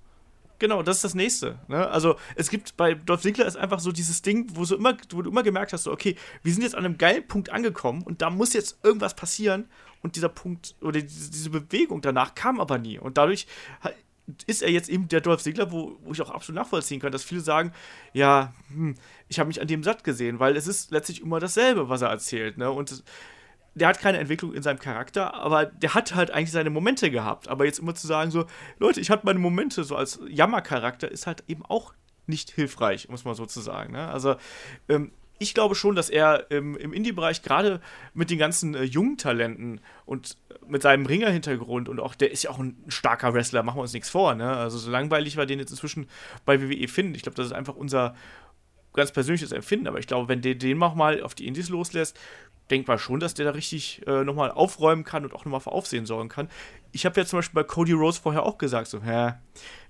Genau, 0.64 0.82
das 0.82 0.96
ist 0.96 1.04
das 1.04 1.14
nächste. 1.14 1.60
Ne? 1.68 1.90
Also 1.90 2.16
es 2.38 2.50
gibt 2.50 2.78
bei 2.78 2.94
Dolph 2.94 3.22
Ziggler 3.22 3.46
ist 3.46 3.58
einfach 3.58 3.82
so 3.82 3.92
dieses 3.92 4.22
Ding, 4.22 4.48
wo, 4.54 4.64
so 4.64 4.78
immer, 4.78 4.96
wo 5.10 5.22
du 5.22 5.30
immer 5.30 5.44
gemerkt 5.44 5.74
hast, 5.74 5.84
so, 5.84 5.92
okay, 5.92 6.16
wir 6.42 6.54
sind 6.54 6.62
jetzt 6.62 6.74
an 6.74 6.86
einem 6.86 6.98
geilen 6.98 7.28
Punkt 7.28 7.50
angekommen 7.50 8.02
und 8.02 8.22
da 8.22 8.30
muss 8.30 8.54
jetzt 8.54 8.80
irgendwas 8.82 9.14
passieren 9.14 9.66
und 10.04 10.16
dieser 10.16 10.30
Punkt 10.30 10.76
oder 10.80 11.02
diese, 11.02 11.50
Bewegung 11.50 12.00
danach 12.00 12.34
kam 12.34 12.62
aber 12.62 12.78
nie 12.78 12.98
und 12.98 13.18
dadurch 13.18 13.46
ist 14.48 14.62
er 14.62 14.70
jetzt 14.70 14.88
eben 14.88 15.10
der 15.10 15.20
Dolph 15.20 15.44
Ziggler, 15.44 15.70
wo, 15.74 15.98
wo 16.02 16.14
ich 16.14 16.22
auch 16.22 16.30
absolut 16.30 16.62
nachvollziehen 16.62 17.02
kann, 17.02 17.12
dass 17.12 17.26
viele 17.26 17.42
sagen, 17.42 17.74
ja, 18.14 18.54
hm, 18.70 18.96
ich 19.28 19.40
habe 19.40 19.48
mich 19.48 19.60
an 19.60 19.68
dem 19.68 19.84
satt 19.84 20.06
gesehen, 20.06 20.40
weil 20.40 20.56
es 20.56 20.66
ist 20.66 20.92
letztlich 20.92 21.24
immer 21.24 21.42
dasselbe, 21.42 21.90
was 21.90 22.04
er 22.04 22.10
erzählt, 22.10 22.58
ne? 22.58 22.72
Und 22.72 23.04
der 23.76 23.88
hat 23.88 24.00
keine 24.00 24.20
Entwicklung 24.20 24.54
in 24.54 24.62
seinem 24.62 24.80
Charakter, 24.80 25.34
aber 25.34 25.66
der 25.66 25.94
hat 25.94 26.14
halt 26.16 26.32
eigentlich 26.32 26.52
seine 26.52 26.70
Momente 26.70 27.10
gehabt. 27.10 27.48
Aber 27.48 27.66
jetzt 27.66 27.80
immer 27.80 27.96
zu 27.96 28.08
sagen, 28.08 28.32
so, 28.32 28.46
Leute, 28.80 29.00
ich 29.00 29.10
hatte 29.10 29.26
meine 29.26 29.40
Momente, 29.40 29.84
so 29.84 29.96
als 29.96 30.20
Jammercharakter, 30.28 31.10
ist 31.10 31.28
halt 31.28 31.44
eben 31.48 31.66
auch 31.66 31.94
nicht 32.28 32.52
hilfreich, 32.52 33.10
muss 33.10 33.26
man 33.26 33.36
so 33.36 33.46
zu 33.46 33.62
sagen. 33.62 33.94
Ne? 33.94 34.08
Also, 34.08 34.36
ähm, 34.90 35.12
ich 35.40 35.54
glaube 35.54 35.76
schon, 35.76 35.96
dass 35.96 36.10
er 36.10 36.46
ähm, 36.52 36.78
im 36.78 36.94
Indie-Bereich 36.94 37.42
gerade 37.42 37.82
mit 38.14 38.30
den 38.30 38.38
ganzen 38.38 38.76
äh, 38.76 38.84
jungen 38.84 39.18
Talenten 39.18 39.82
und 40.06 40.38
mit 40.68 40.82
seinem 40.82 41.06
Ringer-Hintergrund 41.06 41.90
und 41.90 42.00
auch, 42.00 42.16
der 42.16 42.32
ist 42.32 42.44
ja 42.44 42.52
auch 42.52 42.60
ein 42.60 42.82
starker 42.88 43.34
Wrestler, 43.34 43.64
machen 43.64 43.78
wir 43.78 43.82
uns 43.82 43.94
nichts 43.94 44.10
vor. 44.10 44.36
Ne? 44.36 44.56
Also, 44.56 44.78
so 44.78 44.92
langweilig 44.92 45.36
wir 45.36 45.46
den 45.46 45.60
jetzt 45.60 45.72
inzwischen 45.72 46.08
bei 46.46 46.62
WWE 46.62 46.88
finden. 46.88 47.16
Ich 47.16 47.24
glaube, 47.24 47.36
das 47.36 47.48
ist 47.48 47.54
einfach 47.54 47.76
unser 47.76 48.16
ganz 48.94 49.12
persönliches 49.12 49.52
Empfinden, 49.52 49.88
aber 49.88 50.00
ich 50.00 50.08
glaube, 50.08 50.30
wenn 50.30 50.42
der 50.42 50.56
den 50.56 50.78
mal 50.78 51.22
auf 51.24 51.34
die 51.34 51.48
Indies 51.48 51.70
loslässt, 51.70 52.18
denkbar 52.74 52.98
schon, 52.98 53.20
dass 53.20 53.36
der 53.36 53.46
da 53.46 53.52
richtig 53.52 54.02
äh, 54.08 54.24
nochmal 54.24 54.52
aufräumen 54.52 55.04
kann 55.04 55.24
und 55.24 55.34
auch 55.34 55.46
nochmal 55.46 55.60
für 55.60 55.72
Aufsehen 55.72 56.06
sorgen 56.06 56.28
kann. 56.28 56.50
Ich 56.92 57.06
habe 57.06 57.20
ja 57.20 57.26
zum 57.26 57.38
Beispiel 57.38 57.62
bei 57.62 57.68
Cody 57.68 57.94
Rose 57.94 58.20
vorher 58.20 58.44
auch 58.44 58.58
gesagt, 58.58 58.88
so, 58.88 59.02
hä, 59.02 59.34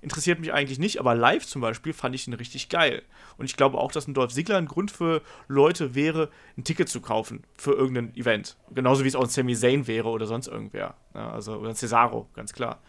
interessiert 0.02 0.38
mich 0.38 0.52
eigentlich 0.52 0.78
nicht, 0.78 1.00
aber 1.00 1.14
live 1.14 1.46
zum 1.46 1.62
Beispiel 1.62 1.92
fand 1.92 2.14
ich 2.14 2.28
ihn 2.28 2.34
richtig 2.34 2.68
geil. 2.68 3.02
Und 3.38 3.46
ich 3.46 3.56
glaube 3.56 3.78
auch, 3.78 3.90
dass 3.90 4.06
ein 4.06 4.14
Dolph 4.14 4.32
Ziggler 4.32 4.58
ein 4.58 4.66
Grund 4.66 4.90
für 4.90 5.22
Leute 5.48 5.94
wäre, 5.94 6.28
ein 6.56 6.64
Ticket 6.64 6.88
zu 6.88 7.00
kaufen 7.00 7.42
für 7.56 7.72
irgendein 7.72 8.14
Event. 8.16 8.56
Genauso 8.74 9.04
wie 9.04 9.08
es 9.08 9.16
auch 9.16 9.22
ein 9.24 9.30
Sami 9.30 9.56
Zayn 9.56 9.86
wäre 9.86 10.08
oder 10.08 10.26
sonst 10.26 10.46
irgendwer. 10.46 10.94
Ja, 11.14 11.30
also, 11.30 11.56
oder 11.56 11.70
ein 11.70 11.76
Cesaro, 11.76 12.28
ganz 12.34 12.52
klar. 12.52 12.80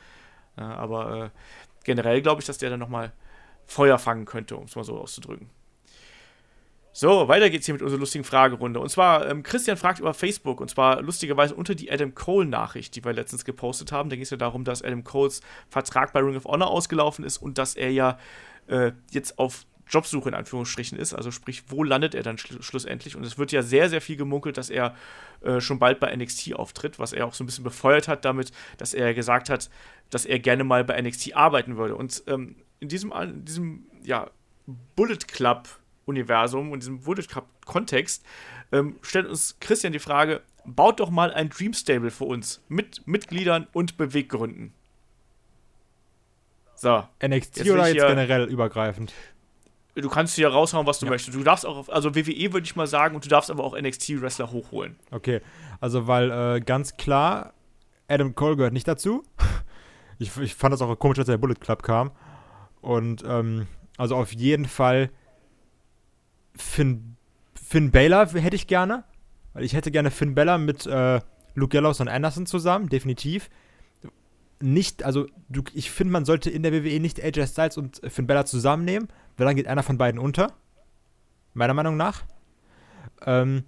Ja, 0.57 0.75
aber 0.75 1.25
äh, 1.25 1.29
generell 1.85 2.21
glaube 2.21 2.41
ich, 2.41 2.47
dass 2.47 2.57
der 2.57 2.69
dann 2.69 2.79
nochmal 2.79 3.13
Feuer 3.65 3.97
fangen 3.97 4.25
könnte, 4.25 4.57
um 4.57 4.65
es 4.65 4.75
mal 4.75 4.83
so 4.83 4.99
auszudrücken. 4.99 5.49
So, 6.97 7.27
weiter 7.27 7.49
geht's 7.49 7.65
hier 7.65 7.73
mit 7.73 7.81
unserer 7.81 7.99
lustigen 7.99 8.23
Fragerunde. 8.23 8.79
Und 8.79 8.87
zwar, 8.87 9.29
ähm, 9.29 9.43
Christian 9.43 9.75
fragt 9.75 9.99
über 9.99 10.13
Facebook, 10.13 10.61
und 10.61 10.69
zwar 10.69 11.01
lustigerweise 11.01 11.53
unter 11.53 11.75
die 11.75 11.91
Adam 11.91 12.15
Cole-Nachricht, 12.15 12.95
die 12.95 13.03
wir 13.03 13.11
letztens 13.11 13.43
gepostet 13.43 13.91
haben. 13.91 14.09
Da 14.09 14.15
ging 14.15 14.23
es 14.23 14.29
ja 14.29 14.37
darum, 14.37 14.63
dass 14.63 14.81
Adam 14.81 15.03
Coles 15.03 15.41
Vertrag 15.67 16.13
bei 16.13 16.21
Ring 16.21 16.37
of 16.37 16.45
Honor 16.45 16.69
ausgelaufen 16.69 17.25
ist 17.25 17.39
und 17.39 17.57
dass 17.57 17.75
er 17.75 17.91
ja 17.91 18.17
äh, 18.67 18.93
jetzt 19.11 19.39
auf 19.39 19.65
Jobsuche 19.89 20.29
in 20.29 20.35
Anführungsstrichen 20.35 20.97
ist. 20.97 21.13
Also 21.13 21.31
sprich, 21.31 21.65
wo 21.67 21.83
landet 21.83 22.15
er 22.15 22.23
dann 22.23 22.37
schl 22.37 22.61
schlussendlich? 22.63 23.17
Und 23.17 23.25
es 23.25 23.37
wird 23.37 23.51
ja 23.51 23.61
sehr, 23.61 23.89
sehr 23.89 23.99
viel 23.99 24.15
gemunkelt, 24.15 24.55
dass 24.55 24.69
er 24.69 24.95
äh, 25.41 25.59
schon 25.59 25.79
bald 25.79 25.99
bei 25.99 26.15
NXT 26.15 26.53
auftritt, 26.53 26.97
was 26.97 27.11
er 27.11 27.25
auch 27.25 27.33
so 27.33 27.43
ein 27.43 27.47
bisschen 27.47 27.65
befeuert 27.65 28.07
hat 28.07 28.23
damit, 28.23 28.53
dass 28.77 28.93
er 28.93 29.13
gesagt 29.13 29.49
hat, 29.49 29.69
dass 30.11 30.25
er 30.25 30.39
gerne 30.39 30.63
mal 30.63 30.85
bei 30.85 31.01
NXT 31.01 31.35
arbeiten 31.35 31.75
würde. 31.75 31.97
Und 31.97 32.23
ähm, 32.27 32.55
in 32.79 32.87
diesem, 32.87 33.11
in 33.11 33.43
diesem 33.43 33.85
ja, 34.01 34.31
Bullet 34.95 35.27
Club 35.27 35.67
Universum 36.05 36.71
und 36.71 36.81
diesem 36.81 37.01
Bullet 37.01 37.23
Cup-Kontext, 37.23 38.23
ähm, 38.71 38.95
stellt 39.01 39.27
uns 39.27 39.57
Christian 39.59 39.93
die 39.93 39.99
Frage: 39.99 40.41
Baut 40.65 40.99
doch 40.99 41.09
mal 41.09 41.33
ein 41.33 41.49
Dream 41.49 41.73
Stable 41.73 42.11
für 42.11 42.25
uns 42.25 42.63
mit 42.67 43.07
Mitgliedern 43.07 43.67
und 43.73 43.97
Beweggründen. 43.97 44.73
So. 46.75 47.03
NXT 47.25 47.57
jetzt 47.57 47.69
oder 47.69 47.87
jetzt 47.87 47.93
hier, 47.93 48.07
generell 48.07 48.45
übergreifend? 48.45 49.13
Du 49.95 50.09
kannst 50.09 50.35
hier 50.35 50.49
raushauen, 50.49 50.85
was 50.85 50.99
du 50.99 51.05
ja. 51.05 51.11
möchtest. 51.11 51.37
Du 51.37 51.43
darfst 51.43 51.65
auch, 51.65 51.87
also 51.87 52.15
WWE 52.15 52.51
würde 52.53 52.65
ich 52.65 52.75
mal 52.75 52.87
sagen, 52.87 53.15
und 53.15 53.23
du 53.23 53.29
darfst 53.29 53.49
aber 53.49 53.63
auch 53.63 53.79
NXT-Wrestler 53.79 54.51
hochholen. 54.51 54.97
Okay, 55.09 55.39
also 55.79 56.07
weil 56.07 56.31
äh, 56.31 56.59
ganz 56.59 56.97
klar, 56.97 57.53
Adam 58.07 58.35
Cole 58.35 58.57
gehört 58.57 58.73
nicht 58.73 58.87
dazu. 58.87 59.23
ich, 60.19 60.35
ich 60.37 60.53
fand 60.53 60.73
das 60.73 60.81
auch 60.81 60.93
komisch, 60.99 61.17
dass 61.17 61.27
der 61.27 61.37
Bullet 61.37 61.55
Club 61.55 61.81
kam. 61.81 62.11
Und 62.81 63.23
ähm, 63.25 63.67
also 63.97 64.15
auf 64.15 64.33
jeden 64.33 64.65
Fall 64.65 65.09
Finn, 66.55 67.17
Finn 67.53 67.91
Baylor 67.91 68.27
hätte 68.27 68.55
ich 68.55 68.67
gerne. 68.67 69.03
Weil 69.53 69.63
ich 69.63 69.73
hätte 69.73 69.91
gerne 69.91 70.11
Finn 70.11 70.35
Baylor 70.35 70.57
mit 70.57 70.85
äh, 70.85 71.21
Luke 71.53 71.71
Gallows 71.71 72.01
und 72.01 72.09
Anderson 72.09 72.45
zusammen, 72.45 72.89
definitiv. 72.89 73.49
Nicht, 74.59 75.03
also 75.03 75.27
du, 75.47 75.63
ich 75.73 75.91
finde, 75.91 76.11
man 76.11 76.25
sollte 76.25 76.49
in 76.49 76.61
der 76.63 76.73
WWE 76.73 76.99
nicht 76.99 77.23
AJ 77.23 77.47
Styles 77.47 77.77
und 77.77 78.01
Finn 78.07 78.27
Baylor 78.27 78.45
zusammennehmen, 78.45 79.07
weil 79.37 79.45
dann 79.45 79.55
geht 79.55 79.67
einer 79.67 79.83
von 79.83 79.97
beiden 79.97 80.19
unter. 80.19 80.53
Meiner 81.53 81.73
Meinung 81.73 81.95
nach. 81.95 82.23
Ähm, 83.25 83.63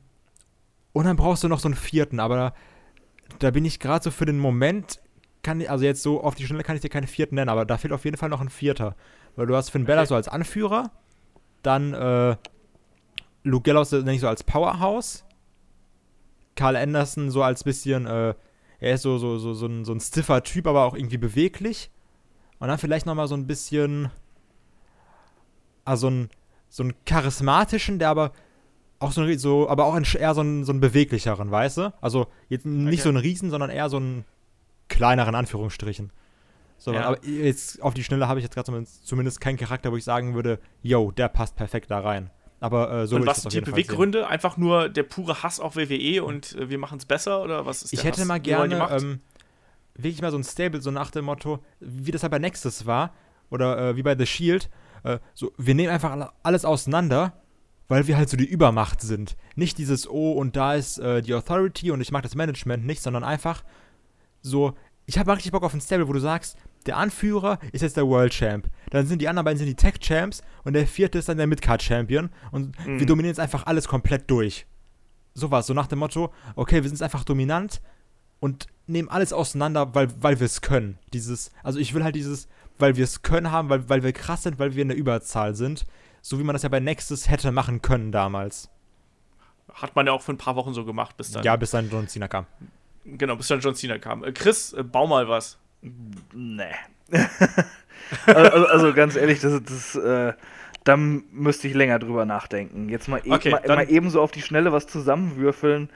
und 0.91 1.05
dann 1.05 1.15
brauchst 1.15 1.43
du 1.43 1.47
noch 1.47 1.59
so 1.59 1.69
einen 1.69 1.75
vierten, 1.75 2.19
aber 2.19 2.35
da, 2.35 2.53
da 3.39 3.51
bin 3.51 3.63
ich 3.63 3.79
gerade 3.79 4.03
so 4.03 4.11
für 4.11 4.25
den 4.25 4.39
Moment 4.39 4.99
kann, 5.43 5.65
also 5.65 5.85
jetzt 5.85 6.03
so 6.03 6.21
auf 6.21 6.35
die 6.35 6.45
Schnelle 6.45 6.63
kann 6.63 6.75
ich 6.75 6.81
dir 6.81 6.89
keine 6.89 7.07
vierten 7.07 7.35
nennen, 7.35 7.49
aber 7.49 7.65
da 7.65 7.77
fehlt 7.77 7.93
auf 7.93 8.03
jeden 8.03 8.17
Fall 8.17 8.27
noch 8.27 8.41
ein 8.41 8.49
vierter. 8.49 8.95
Weil 9.37 9.47
du 9.47 9.55
hast 9.55 9.69
Finn 9.69 9.85
Bella 9.85 10.05
so 10.05 10.15
als 10.15 10.27
Anführer, 10.27 10.91
dann 11.63 11.93
äh, 11.93 12.35
Luke 13.47 13.63
Gallows 13.63 13.91
nenne 13.91 14.13
ich 14.13 14.21
so 14.21 14.27
als 14.27 14.43
Powerhouse, 14.43 15.23
Carl 16.55 16.75
Anderson 16.75 17.31
so 17.31 17.43
als 17.43 17.63
bisschen, 17.63 18.05
äh, 18.05 18.33
er 18.79 18.93
ist 18.93 19.01
so, 19.01 19.17
so, 19.17 19.37
so, 19.37 19.53
so, 19.53 19.65
ein, 19.65 19.85
so 19.85 19.93
ein 19.93 19.99
stiffer 19.99 20.43
Typ, 20.43 20.67
aber 20.67 20.85
auch 20.85 20.93
irgendwie 20.93 21.17
beweglich. 21.17 21.89
Und 22.59 22.67
dann 22.67 22.77
vielleicht 22.77 23.05
nochmal 23.05 23.27
so 23.27 23.35
ein 23.35 23.47
bisschen, 23.47 24.09
also 25.85 26.09
ein, 26.09 26.29
so 26.69 26.83
einen 26.83 26.93
charismatischen, 27.05 27.99
der 27.99 28.09
aber 28.09 28.33
auch 28.99 29.11
so, 29.11 29.31
so 29.37 29.69
aber 29.69 29.85
auch 29.85 29.93
ein, 29.93 30.03
eher 30.03 30.33
so 30.33 30.41
einen, 30.41 30.63
so 30.63 30.71
einen 30.71 30.81
beweglicheren, 30.81 31.51
weißt 31.51 31.77
du? 31.77 31.93
Also 32.01 32.27
jetzt 32.49 32.65
nicht 32.65 32.99
okay. 32.99 33.03
so 33.03 33.09
ein 33.09 33.17
Riesen, 33.17 33.49
sondern 33.49 33.69
eher 33.69 33.89
so 33.89 33.97
einen 33.97 34.25
kleineren 34.89 35.35
Anführungsstrichen. 35.35 36.11
So, 36.79 36.93
ja. 36.93 37.03
aber 37.05 37.25
jetzt 37.25 37.81
auf 37.81 37.93
die 37.93 38.03
Schnelle 38.03 38.27
habe 38.27 38.39
ich 38.39 38.43
jetzt 38.43 38.53
gerade 38.53 38.65
zumindest, 38.65 39.07
zumindest 39.07 39.41
keinen 39.41 39.57
Charakter, 39.57 39.91
wo 39.91 39.97
ich 39.97 40.03
sagen 40.03 40.35
würde, 40.35 40.59
yo, 40.81 41.11
der 41.11 41.27
passt 41.27 41.55
perfekt 41.55 41.89
da 41.89 41.99
rein. 41.99 42.29
Aber 42.59 42.91
äh, 42.91 43.07
so 43.07 43.15
Und 43.15 43.25
was 43.25 43.41
sind 43.41 43.53
die 43.53 43.61
Beweggründe? 43.61 44.27
Einfach 44.27 44.57
nur 44.57 44.89
der 44.89 45.03
pure 45.03 45.43
Hass 45.43 45.59
auf 45.59 45.75
WWE 45.75 46.23
und 46.23 46.55
äh, 46.55 46.69
wir 46.69 46.77
machen 46.77 46.97
es 46.97 47.05
besser 47.05 47.43
oder 47.43 47.65
was 47.65 47.83
ist 47.83 47.93
Ich 47.93 48.03
hätte 48.03 48.21
Hass, 48.21 48.27
mal 48.27 48.39
gerne 48.39 48.87
ähm, 48.91 49.19
wirklich 49.95 50.21
mal 50.21 50.31
so 50.31 50.37
ein 50.37 50.43
Stable, 50.43 50.81
so 50.81 50.91
nach 50.91 51.11
dem 51.11 51.25
Motto, 51.25 51.59
wie 51.79 52.11
das 52.11 52.23
halt 52.23 52.31
bei 52.31 52.39
Nexus 52.39 52.85
war 52.85 53.13
oder 53.49 53.89
äh, 53.89 53.95
wie 53.95 54.03
bei 54.03 54.17
The 54.17 54.25
Shield. 54.25 54.69
Äh, 55.03 55.19
so, 55.33 55.51
wir 55.57 55.75
nehmen 55.75 55.89
einfach 55.89 56.31
alles 56.43 56.65
auseinander, 56.65 57.33
weil 57.87 58.07
wir 58.07 58.17
halt 58.17 58.29
so 58.29 58.37
die 58.37 58.45
Übermacht 58.45 59.01
sind. 59.01 59.37
Nicht 59.55 59.77
dieses, 59.77 60.09
oh, 60.09 60.31
und 60.33 60.55
da 60.55 60.73
ist 60.73 60.97
äh, 60.97 61.21
die 61.21 61.33
Authority 61.33 61.91
und 61.91 62.01
ich 62.01 62.11
mag 62.11 62.23
das 62.23 62.35
Management 62.35 62.85
nicht, 62.85 63.01
sondern 63.01 63.23
einfach 63.23 63.63
so, 64.41 64.73
ich 65.05 65.17
habe 65.17 65.31
richtig 65.33 65.51
Bock 65.51 65.63
auf 65.63 65.73
ein 65.73 65.81
Stable, 65.81 66.07
wo 66.07 66.13
du 66.13 66.19
sagst, 66.19 66.57
der 66.87 66.97
Anführer 66.97 67.59
ist 67.71 67.81
jetzt 67.81 67.97
der 67.97 68.07
World 68.07 68.33
Champ. 68.33 68.69
Dann 68.89 69.05
sind 69.05 69.21
die 69.21 69.27
anderen 69.27 69.45
beiden 69.45 69.57
sind 69.57 69.67
die 69.67 69.75
Tech 69.75 69.99
Champs 69.99 70.41
und 70.63 70.73
der 70.73 70.87
vierte 70.87 71.19
ist 71.19 71.29
dann 71.29 71.37
der 71.37 71.47
Midcard 71.47 71.83
Champion 71.83 72.29
und 72.51 72.77
mhm. 72.85 72.99
wir 72.99 73.05
dominieren 73.05 73.31
jetzt 73.31 73.39
einfach 73.39 73.65
alles 73.65 73.87
komplett 73.87 74.29
durch. 74.29 74.65
Sowas, 75.33 75.67
so 75.67 75.73
nach 75.73 75.87
dem 75.87 75.99
Motto, 75.99 76.33
okay, 76.55 76.77
wir 76.77 76.83
sind 76.83 76.93
jetzt 76.93 77.03
einfach 77.03 77.23
dominant 77.23 77.81
und 78.39 78.67
nehmen 78.87 79.09
alles 79.09 79.33
auseinander, 79.33 79.93
weil, 79.93 80.09
weil 80.21 80.39
wir 80.39 80.45
es 80.45 80.61
können. 80.61 80.97
Dieses, 81.13 81.51
also 81.63 81.79
ich 81.79 81.93
will 81.93 82.03
halt 82.03 82.15
dieses, 82.15 82.47
weil 82.79 82.95
wir 82.95 83.03
es 83.03 83.21
können 83.21 83.51
haben, 83.51 83.69
weil, 83.69 83.87
weil 83.89 84.03
wir 84.03 84.13
krass 84.13 84.43
sind, 84.43 84.59
weil 84.59 84.75
wir 84.75 84.81
in 84.81 84.89
der 84.89 84.97
Überzahl 84.97 85.55
sind. 85.55 85.85
So 86.21 86.39
wie 86.39 86.43
man 86.43 86.53
das 86.53 86.63
ja 86.63 86.69
bei 86.69 86.79
Nexus 86.79 87.29
hätte 87.29 87.51
machen 87.51 87.81
können 87.81 88.11
damals. 88.11 88.69
Hat 89.73 89.95
man 89.95 90.07
ja 90.07 90.13
auch 90.13 90.21
für 90.21 90.33
ein 90.33 90.37
paar 90.37 90.55
Wochen 90.55 90.73
so 90.73 90.85
gemacht, 90.85 91.17
bis 91.17 91.31
dann. 91.31 91.43
Ja, 91.43 91.55
bis 91.55 91.71
dann 91.71 91.89
John 91.89 92.07
Cena 92.07 92.27
kam. 92.27 92.47
Genau, 93.05 93.35
bis 93.35 93.47
dann 93.47 93.59
John 93.59 93.75
Cena 93.75 93.97
kam. 93.97 94.23
Äh, 94.23 94.31
Chris, 94.31 94.73
äh, 94.73 94.83
bau 94.83 95.07
mal 95.07 95.27
was. 95.29 95.57
Nee. 96.33 96.63
also, 98.25 98.67
also, 98.67 98.93
ganz 98.93 99.15
ehrlich, 99.15 99.39
das, 99.39 99.61
das 99.63 99.95
äh, 99.95 100.33
da 100.83 100.97
müsste 100.97 101.67
ich 101.67 101.73
länger 101.73 101.99
drüber 101.99 102.25
nachdenken. 102.25 102.89
Jetzt 102.89 103.07
mal, 103.07 103.21
e 103.23 103.31
okay, 103.31 103.49
mal, 103.51 103.61
mal 103.67 103.89
eben 103.89 104.09
so 104.09 104.21
auf 104.21 104.31
die 104.31 104.41
Schnelle 104.41 104.71
was 104.71 104.87
zusammenwürfeln. 104.87 105.89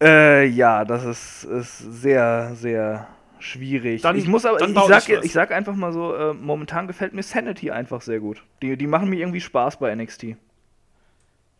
Äh, 0.00 0.46
ja, 0.46 0.84
das 0.84 1.04
ist, 1.04 1.44
ist 1.44 1.78
sehr, 1.78 2.54
sehr 2.54 3.08
schwierig. 3.38 4.02
Dann, 4.02 4.16
ich 4.16 4.26
muss 4.26 4.44
aber, 4.44 4.60
ich 4.60 4.74
sag, 4.74 5.08
ich, 5.08 5.24
ich 5.24 5.32
sag 5.32 5.52
einfach 5.52 5.74
mal 5.74 5.92
so, 5.92 6.14
äh, 6.14 6.34
momentan 6.34 6.86
gefällt 6.86 7.14
mir 7.14 7.22
Sanity 7.22 7.70
einfach 7.70 8.00
sehr 8.02 8.20
gut. 8.20 8.44
Die, 8.62 8.76
die 8.76 8.86
machen 8.86 9.08
mir 9.08 9.20
irgendwie 9.20 9.40
Spaß 9.40 9.78
bei 9.78 9.94
NXT. 9.94 10.36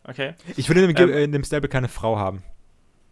Okay. 0.03 0.33
Ich 0.57 0.69
will 0.69 0.77
in 0.77 0.93
dem, 0.93 1.09
ähm, 1.09 1.15
in 1.15 1.31
dem 1.31 1.43
Stable 1.43 1.69
keine 1.69 1.87
Frau 1.87 2.17
haben. 2.17 2.43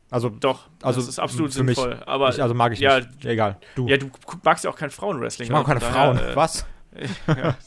Also 0.09 0.29
doch, 0.29 0.69
also 0.81 1.01
das 1.01 1.09
ist 1.09 1.19
absolut 1.19 1.51
für 1.51 1.65
sinnvoll. 1.65 1.95
Mich, 1.95 2.07
aber 2.07 2.29
ich, 2.29 2.41
also 2.41 2.53
mag 2.53 2.71
ich 2.71 2.79
ja, 2.79 2.99
nicht. 2.99 3.25
Egal. 3.25 3.59
Du. 3.75 3.87
Ja, 3.87 3.97
du 3.97 4.09
magst 4.43 4.63
ja 4.63 4.69
auch 4.69 4.77
kein 4.77 4.89
Frauenwrestling. 4.89 5.47
Ich 5.47 5.51
mag 5.51 5.63
auch 5.63 5.67
keine 5.67 5.81
daher, 5.81 5.93
Frauen. 5.93 6.17
Äh, 6.17 6.35
Was? 6.35 6.65
ja. 7.27 7.57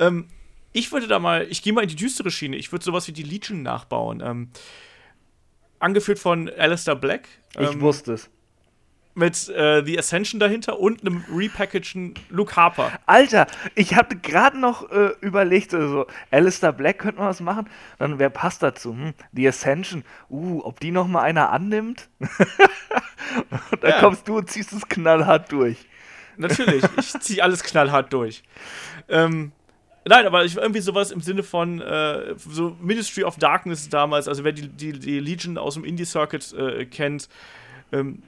ähm, 0.00 0.28
ich 0.72 0.90
würde 0.90 1.06
da 1.06 1.20
mal, 1.20 1.46
ich 1.48 1.62
gehe 1.62 1.72
mal 1.72 1.82
in 1.82 1.88
die 1.88 1.96
düstere 1.96 2.32
Schiene. 2.32 2.56
Ich 2.56 2.72
würde 2.72 2.84
sowas 2.84 3.06
wie 3.06 3.12
die 3.12 3.22
Legion 3.22 3.62
nachbauen. 3.62 4.20
Ähm, 4.24 4.50
angeführt 5.78 6.18
von 6.18 6.50
Alistair 6.50 6.96
Black. 6.96 7.28
Ich 7.56 7.70
ähm, 7.70 7.80
wusste 7.80 8.14
es 8.14 8.30
mit 9.14 9.48
äh, 9.48 9.84
The 9.84 9.98
Ascension 9.98 10.40
dahinter 10.40 10.78
und 10.78 11.00
einem 11.02 11.24
repackageden 11.32 12.14
Luke 12.30 12.56
Harper. 12.56 12.92
Alter, 13.06 13.46
ich 13.74 13.94
hatte 13.94 14.16
gerade 14.16 14.58
noch 14.58 14.90
äh, 14.90 15.10
überlegt, 15.20 15.72
also 15.74 16.06
Alistair 16.30 16.72
Black 16.72 16.98
könnte 16.98 17.18
man 17.18 17.28
was 17.28 17.40
machen, 17.40 17.68
dann 17.98 18.18
wer 18.18 18.30
passt 18.30 18.62
dazu? 18.62 18.92
Hm, 18.92 19.14
The 19.32 19.48
Ascension, 19.48 20.04
uh, 20.30 20.60
ob 20.64 20.80
die 20.80 20.90
noch 20.90 21.06
mal 21.06 21.22
einer 21.22 21.50
annimmt? 21.50 22.08
und 22.18 23.82
dann 23.82 23.90
ja. 23.90 24.00
kommst 24.00 24.26
du 24.28 24.38
und 24.38 24.50
ziehst 24.50 24.72
es 24.72 24.88
knallhart 24.88 25.50
durch. 25.52 25.78
Natürlich, 26.36 26.84
ich 26.98 27.12
ziehe 27.20 27.42
alles 27.42 27.62
knallhart 27.62 28.12
durch. 28.12 28.42
Ähm, 29.08 29.52
Nein, 30.06 30.26
aber 30.26 30.44
ich 30.44 30.56
irgendwie 30.56 30.80
sowas 30.80 31.10
im 31.10 31.20
Sinne 31.20 31.42
von 31.42 31.80
äh, 31.80 32.34
so 32.36 32.76
Ministry 32.80 33.24
of 33.24 33.38
Darkness 33.38 33.88
damals, 33.88 34.28
also 34.28 34.44
wer 34.44 34.52
die, 34.52 34.68
die, 34.68 34.92
die 34.92 35.18
Legion 35.18 35.56
aus 35.56 35.74
dem 35.74 35.84
Indie-Circuit 35.84 36.52
äh, 36.52 36.84
kennt, 36.84 37.30
ähm, 37.90 38.22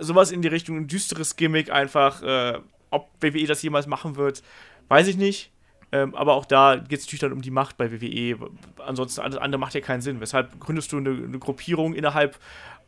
sowas 0.00 0.30
in 0.30 0.42
die 0.42 0.48
Richtung, 0.48 0.76
ein 0.76 0.86
düsteres 0.86 1.36
Gimmick 1.36 1.70
einfach. 1.70 2.22
Äh, 2.22 2.58
ob 2.90 3.10
WWE 3.20 3.46
das 3.46 3.62
jemals 3.62 3.86
machen 3.86 4.16
wird, 4.16 4.42
weiß 4.88 5.08
ich 5.08 5.16
nicht. 5.16 5.50
Ähm, 5.92 6.14
aber 6.14 6.34
auch 6.34 6.46
da 6.46 6.76
geht 6.76 7.00
es 7.00 7.06
natürlich 7.06 7.20
dann 7.20 7.32
um 7.32 7.42
die 7.42 7.50
Macht 7.50 7.76
bei 7.76 7.92
WWE. 7.92 8.50
Ansonsten, 8.78 9.20
alles 9.20 9.36
andere 9.36 9.58
macht 9.60 9.74
ja 9.74 9.80
keinen 9.80 10.00
Sinn. 10.00 10.20
Weshalb 10.20 10.58
gründest 10.58 10.92
du 10.92 10.98
eine, 10.98 11.10
eine 11.10 11.38
Gruppierung 11.38 11.94
innerhalb 11.94 12.38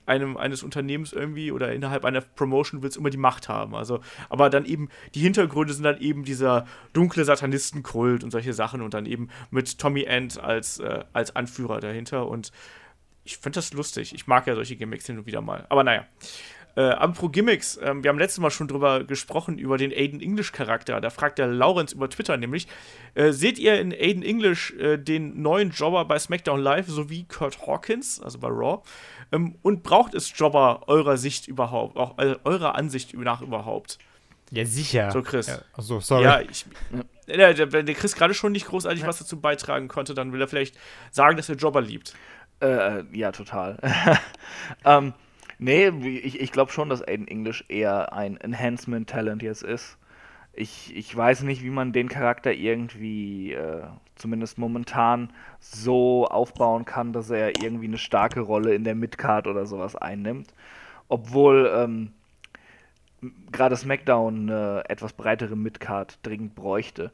einem, 0.07 0.37
eines 0.37 0.63
Unternehmens 0.63 1.13
irgendwie 1.13 1.53
oder 1.53 1.73
innerhalb 1.73 2.05
einer 2.05 2.21
Promotion 2.21 2.83
willst 2.83 2.97
du 2.97 3.01
immer 3.01 3.11
die 3.11 3.19
Macht 3.19 3.49
haben. 3.49 3.75
Also, 3.75 4.01
aber 4.29 4.51
dann 4.51 4.65
eben, 4.65 4.89
die 5.15 5.21
Hintergründe 5.21 5.73
sind 5.73 5.85
dann 5.85 5.99
eben 5.99 6.25
dieser 6.25 6.67
dunkle 6.93 7.25
Satanistenkult 7.25 8.25
und 8.25 8.31
solche 8.31 8.53
Sachen 8.53 8.83
und 8.83 8.95
dann 8.95 9.07
eben 9.07 9.29
mit 9.51 9.79
Tommy 9.79 10.05
End 10.05 10.39
als, 10.39 10.79
äh, 10.81 11.05
als 11.13 11.35
Anführer 11.37 11.81
dahinter 11.81 12.29
und 12.29 12.53
ich 13.25 13.39
finde 13.39 13.57
das 13.57 13.73
lustig. 13.73 14.15
Ich 14.15 14.27
mag 14.27 14.47
ja 14.47 14.55
solche 14.55 14.77
Gimmicks 14.77 15.07
hin 15.07 15.19
und 15.19 15.27
wieder 15.27 15.41
mal. 15.41 15.65
Aber 15.71 15.83
naja. 15.83 16.07
Äh, 16.77 16.91
Ampro 16.91 17.29
Gimmicks, 17.29 17.77
äh, 17.77 17.95
wir 18.03 18.09
haben 18.09 18.19
letztes 18.19 18.41
Mal 18.41 18.51
schon 18.51 18.67
drüber 18.67 19.05
gesprochen, 19.05 19.59
über 19.59 19.79
den 19.79 19.93
Aiden 19.93 20.21
English 20.21 20.53
Charakter. 20.53 21.01
Da 21.01 21.11
fragt 21.11 21.39
der 21.39 21.47
Laurenz 21.47 21.93
über 21.93 22.11
Twitter 22.11 22.37
nämlich: 22.37 22.67
äh, 23.15 23.33
Seht 23.33 23.59
ihr 23.59 23.81
in 23.81 23.93
Aiden 23.93 24.23
English 24.23 24.73
äh, 24.73 24.99
den 24.99 25.41
neuen 25.41 25.71
Jobber 25.71 26.05
bei 26.05 26.19
SmackDown 26.19 26.61
Live 26.61 26.89
sowie 26.89 27.25
Kurt 27.25 27.67
Hawkins, 27.67 28.21
also 28.21 28.39
bei 28.39 28.49
Raw? 28.49 28.83
Ähm, 29.31 29.57
und 29.63 29.83
braucht 29.83 30.15
es 30.15 30.33
Jobber 30.37 30.83
eurer 30.89 31.17
Sicht 31.17 31.47
überhaupt, 31.47 31.97
auch 31.97 32.19
äh, 32.19 32.37
eurer 32.45 32.75
Ansicht 32.75 33.15
nach 33.15 33.41
überhaupt? 33.41 33.99
Ja, 34.51 34.65
sicher. 34.65 35.11
So, 35.11 35.23
Chris. 35.23 35.47
Ja, 35.47 35.59
achso, 35.73 36.01
sorry. 36.01 36.25
Ja, 36.25 36.41
ich, 36.41 36.67
ja, 37.27 37.73
wenn 37.73 37.87
der 37.87 37.95
Chris 37.95 38.15
gerade 38.15 38.35
schon 38.35 38.53
nicht 38.53 38.67
großartig 38.67 39.03
ja. 39.03 39.09
was 39.09 39.19
dazu 39.19 39.41
beitragen 39.41 39.89
konnte, 39.89 40.15
dann 40.15 40.33
will 40.33 40.41
er 40.41 40.49
vielleicht 40.49 40.77
sagen, 41.11 41.37
dass 41.37 41.49
er 41.49 41.57
Jobber 41.57 41.81
liebt. 41.81 42.15
Äh, 42.61 43.05
ja, 43.17 43.33
total. 43.33 43.79
ähm, 44.85 45.13
Nee, 45.59 45.89
ich, 45.89 46.41
ich 46.41 46.53
glaube 46.53 46.73
schon, 46.73 46.89
dass 46.89 47.07
Aiden 47.07 47.29
English 47.29 47.65
eher 47.69 48.13
ein 48.13 48.37
Enhancement-Talent 48.37 49.43
jetzt 49.43 49.63
ist. 49.63 49.99
Ich, 50.53 50.95
ich 50.95 51.15
weiß 51.15 51.43
nicht, 51.43 51.63
wie 51.63 51.71
man 51.71 51.93
den 51.93 52.09
Charakter 52.09 52.53
irgendwie, 52.53 53.53
äh, 53.53 53.85
zumindest 54.15 54.59
momentan, 54.59 55.33
so 55.59 56.27
aufbauen 56.27 56.85
kann, 56.85 57.13
dass 57.13 57.31
er 57.31 57.61
irgendwie 57.63 57.87
eine 57.87 57.99
starke 57.99 58.41
Rolle 58.41 58.75
in 58.75 58.85
der 58.85 58.95
Midcard 58.95 59.47
oder 59.47 59.67
sowas 59.67 59.97
einnimmt. 59.97 60.55
Obwohl 61.09 61.71
ähm, 61.75 62.13
gerade 63.51 63.77
SmackDown 63.77 64.51
eine 64.51 64.85
etwas 64.89 65.13
breitere 65.13 65.57
Midcard 65.57 66.19
dringend 66.23 66.55
bräuchte. 66.55 67.11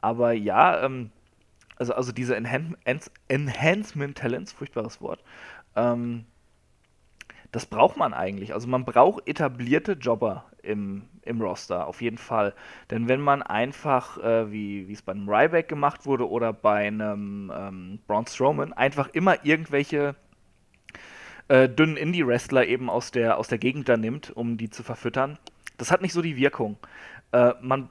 Aber 0.00 0.32
ja, 0.32 0.84
ähm, 0.84 1.10
also, 1.76 1.94
also 1.94 2.12
diese 2.12 2.36
Enhan 2.36 2.76
Enhancement-Talents, 3.28 4.52
furchtbares 4.52 5.00
Wort, 5.00 5.22
ähm, 5.76 6.24
das 7.52 7.66
braucht 7.66 7.96
man 7.96 8.14
eigentlich. 8.14 8.54
Also 8.54 8.66
man 8.66 8.84
braucht 8.84 9.28
etablierte 9.28 9.92
Jobber 9.92 10.46
im, 10.62 11.02
im 11.22 11.40
Roster, 11.40 11.86
auf 11.86 12.00
jeden 12.00 12.18
Fall. 12.18 12.54
Denn 12.90 13.08
wenn 13.08 13.20
man 13.20 13.42
einfach, 13.42 14.18
äh, 14.18 14.50
wie 14.50 14.90
es 14.90 15.02
bei 15.02 15.12
einem 15.12 15.28
Ryback 15.28 15.68
gemacht 15.68 16.06
wurde 16.06 16.28
oder 16.28 16.52
bei 16.52 16.86
einem 16.86 17.52
ähm, 17.54 17.98
Braun 18.06 18.26
Strowman, 18.26 18.72
einfach 18.72 19.08
immer 19.08 19.44
irgendwelche 19.44 20.16
äh, 21.48 21.68
dünnen 21.68 21.96
Indie-Wrestler 21.98 22.66
eben 22.66 22.88
aus 22.88 23.10
der, 23.10 23.36
aus 23.36 23.48
der 23.48 23.58
Gegend 23.58 23.88
da 23.88 23.96
nimmt, 23.96 24.30
um 24.34 24.56
die 24.56 24.70
zu 24.70 24.82
verfüttern, 24.82 25.38
das 25.76 25.90
hat 25.90 26.00
nicht 26.00 26.14
so 26.14 26.22
die 26.22 26.36
Wirkung. 26.36 26.78
Äh, 27.32 27.52
man 27.60 27.90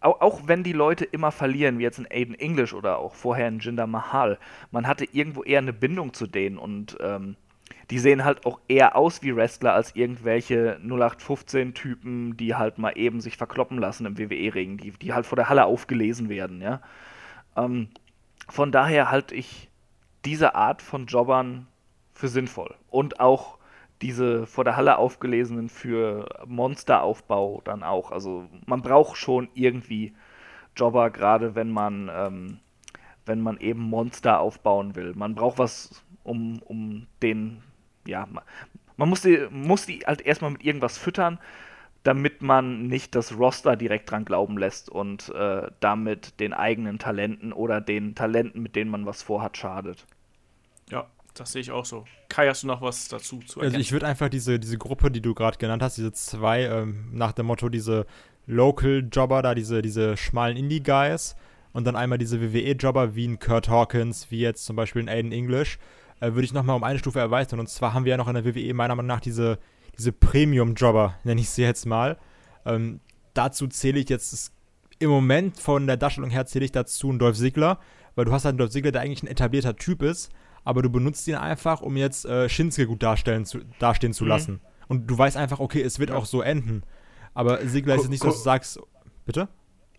auch, 0.00 0.20
auch, 0.20 0.40
wenn 0.46 0.64
die 0.64 0.72
Leute 0.72 1.04
immer 1.04 1.30
verlieren, 1.30 1.78
wie 1.78 1.84
jetzt 1.84 1.98
in 1.98 2.08
Aiden 2.10 2.34
English 2.34 2.74
oder 2.74 2.98
auch 2.98 3.14
vorher 3.14 3.48
in 3.48 3.60
Jinder 3.60 3.86
Mahal, 3.86 4.38
man 4.70 4.86
hatte 4.86 5.06
irgendwo 5.12 5.42
eher 5.44 5.58
eine 5.58 5.72
Bindung 5.72 6.12
zu 6.12 6.26
denen 6.26 6.58
und 6.58 6.98
ähm, 7.00 7.36
die 7.92 7.98
sehen 7.98 8.24
halt 8.24 8.46
auch 8.46 8.58
eher 8.68 8.96
aus 8.96 9.22
wie 9.22 9.36
Wrestler 9.36 9.74
als 9.74 9.94
irgendwelche 9.94 10.80
0815-Typen, 10.82 12.38
die 12.38 12.54
halt 12.54 12.78
mal 12.78 12.92
eben 12.96 13.20
sich 13.20 13.36
verkloppen 13.36 13.76
lassen 13.76 14.06
im 14.06 14.16
WWE-Ring, 14.16 14.78
die, 14.78 14.92
die 14.92 15.12
halt 15.12 15.26
vor 15.26 15.36
der 15.36 15.50
Halle 15.50 15.66
aufgelesen 15.66 16.30
werden, 16.30 16.62
ja. 16.62 16.80
Ähm, 17.54 17.88
von 18.48 18.72
daher 18.72 19.10
halte 19.10 19.34
ich 19.34 19.68
diese 20.24 20.54
Art 20.54 20.80
von 20.80 21.04
Jobbern 21.04 21.66
für 22.14 22.28
sinnvoll. 22.28 22.74
Und 22.88 23.20
auch 23.20 23.58
diese 24.00 24.46
vor 24.46 24.64
der 24.64 24.76
Halle 24.76 24.96
aufgelesenen 24.96 25.68
für 25.68 26.30
Monsteraufbau 26.46 27.60
dann 27.62 27.82
auch. 27.82 28.10
Also 28.10 28.48
man 28.64 28.80
braucht 28.80 29.18
schon 29.18 29.50
irgendwie 29.52 30.14
Jobber, 30.74 31.10
gerade 31.10 31.54
wenn 31.54 31.70
man, 31.70 32.10
ähm, 32.10 32.60
wenn 33.26 33.42
man 33.42 33.58
eben 33.58 33.82
Monster 33.82 34.40
aufbauen 34.40 34.96
will. 34.96 35.12
Man 35.14 35.34
braucht 35.34 35.58
was, 35.58 36.02
um, 36.24 36.62
um 36.62 37.06
den, 37.20 37.62
ja, 38.06 38.26
man 38.96 39.08
muss 39.08 39.22
die, 39.22 39.46
muss 39.50 39.86
die 39.86 40.00
halt 40.06 40.20
erstmal 40.20 40.50
mit 40.52 40.64
irgendwas 40.64 40.98
füttern, 40.98 41.38
damit 42.02 42.42
man 42.42 42.86
nicht 42.88 43.14
das 43.14 43.38
Roster 43.38 43.76
direkt 43.76 44.10
dran 44.10 44.24
glauben 44.24 44.58
lässt 44.58 44.90
und 44.90 45.28
äh, 45.30 45.70
damit 45.80 46.40
den 46.40 46.52
eigenen 46.52 46.98
Talenten 46.98 47.52
oder 47.52 47.80
den 47.80 48.14
Talenten, 48.14 48.62
mit 48.62 48.74
denen 48.74 48.90
man 48.90 49.06
was 49.06 49.22
vorhat, 49.22 49.56
schadet. 49.56 50.04
Ja, 50.90 51.06
das 51.34 51.52
sehe 51.52 51.62
ich 51.62 51.70
auch 51.70 51.84
so. 51.84 52.04
Kai, 52.28 52.48
hast 52.48 52.64
du 52.64 52.66
noch 52.66 52.82
was 52.82 53.08
dazu 53.08 53.38
zu 53.38 53.60
ergänzen? 53.60 53.62
Also 53.62 53.78
ich 53.78 53.92
würde 53.92 54.06
einfach 54.06 54.28
diese, 54.28 54.58
diese 54.58 54.78
Gruppe, 54.78 55.10
die 55.10 55.20
du 55.20 55.34
gerade 55.34 55.58
genannt 55.58 55.82
hast, 55.82 55.96
diese 55.96 56.12
zwei, 56.12 56.64
ähm, 56.64 57.08
nach 57.12 57.32
dem 57.32 57.46
Motto, 57.46 57.68
diese 57.68 58.06
Local-Jobber 58.46 59.42
da, 59.42 59.54
diese, 59.54 59.80
diese 59.80 60.16
schmalen 60.16 60.56
Indie-Guys 60.56 61.36
und 61.72 61.84
dann 61.86 61.94
einmal 61.94 62.18
diese 62.18 62.40
WWE-Jobber 62.40 63.14
wie 63.14 63.28
ein 63.28 63.38
Kurt 63.38 63.68
Hawkins, 63.68 64.30
wie 64.30 64.40
jetzt 64.40 64.64
zum 64.64 64.74
Beispiel 64.74 65.02
ein 65.02 65.08
Aiden 65.08 65.32
English, 65.32 65.78
äh, 66.22 66.34
würde 66.34 66.44
ich 66.44 66.52
nochmal 66.52 66.76
um 66.76 66.84
eine 66.84 66.98
Stufe 66.98 67.18
erweitern. 67.18 67.58
Und 67.58 67.68
zwar 67.68 67.92
haben 67.92 68.04
wir 68.04 68.10
ja 68.10 68.16
noch 68.16 68.28
in 68.28 68.34
der 68.34 68.44
WWE 68.44 68.72
meiner 68.74 68.94
Meinung 68.94 69.08
nach 69.08 69.20
diese, 69.20 69.58
diese 69.98 70.12
Premium-Jobber, 70.12 71.16
nenne 71.24 71.40
ich 71.40 71.50
sie 71.50 71.62
jetzt 71.62 71.84
mal. 71.84 72.16
Ähm, 72.64 73.00
dazu 73.34 73.66
zähle 73.66 73.98
ich 73.98 74.08
jetzt 74.08 74.52
im 75.00 75.10
Moment 75.10 75.58
von 75.58 75.88
der 75.88 75.96
Darstellung 75.96 76.30
her 76.30 76.46
zähle 76.46 76.64
ich 76.64 76.70
dazu 76.70 77.10
einen 77.10 77.18
Dolph 77.18 77.36
Ziggler, 77.36 77.80
weil 78.14 78.24
du 78.24 78.32
hast 78.32 78.44
halt 78.44 78.52
einen 78.52 78.58
Dolph 78.58 78.70
Ziggler, 78.70 78.92
der 78.92 79.00
eigentlich 79.00 79.24
ein 79.24 79.26
etablierter 79.26 79.74
Typ 79.74 80.00
ist, 80.02 80.30
aber 80.64 80.82
du 80.82 80.90
benutzt 80.90 81.26
ihn 81.26 81.34
einfach, 81.34 81.80
um 81.80 81.96
jetzt 81.96 82.24
äh, 82.24 82.48
Shinsuke 82.48 82.86
gut 82.86 83.02
darstellen 83.02 83.44
zu, 83.44 83.58
dastehen 83.80 84.12
zu 84.12 84.22
mhm. 84.22 84.30
lassen. 84.30 84.60
Und 84.86 85.08
du 85.08 85.18
weißt 85.18 85.36
einfach, 85.36 85.58
okay, 85.58 85.82
es 85.82 85.98
wird 85.98 86.10
ja. 86.10 86.16
auch 86.16 86.26
so 86.26 86.40
enden. 86.40 86.84
Aber 87.34 87.66
Sigler 87.66 87.96
ist 87.96 88.02
jetzt 88.02 88.10
nicht 88.10 88.22
so, 88.22 88.28
dass 88.28 88.36
du 88.36 88.42
sagst, 88.42 88.80
bitte? 89.24 89.48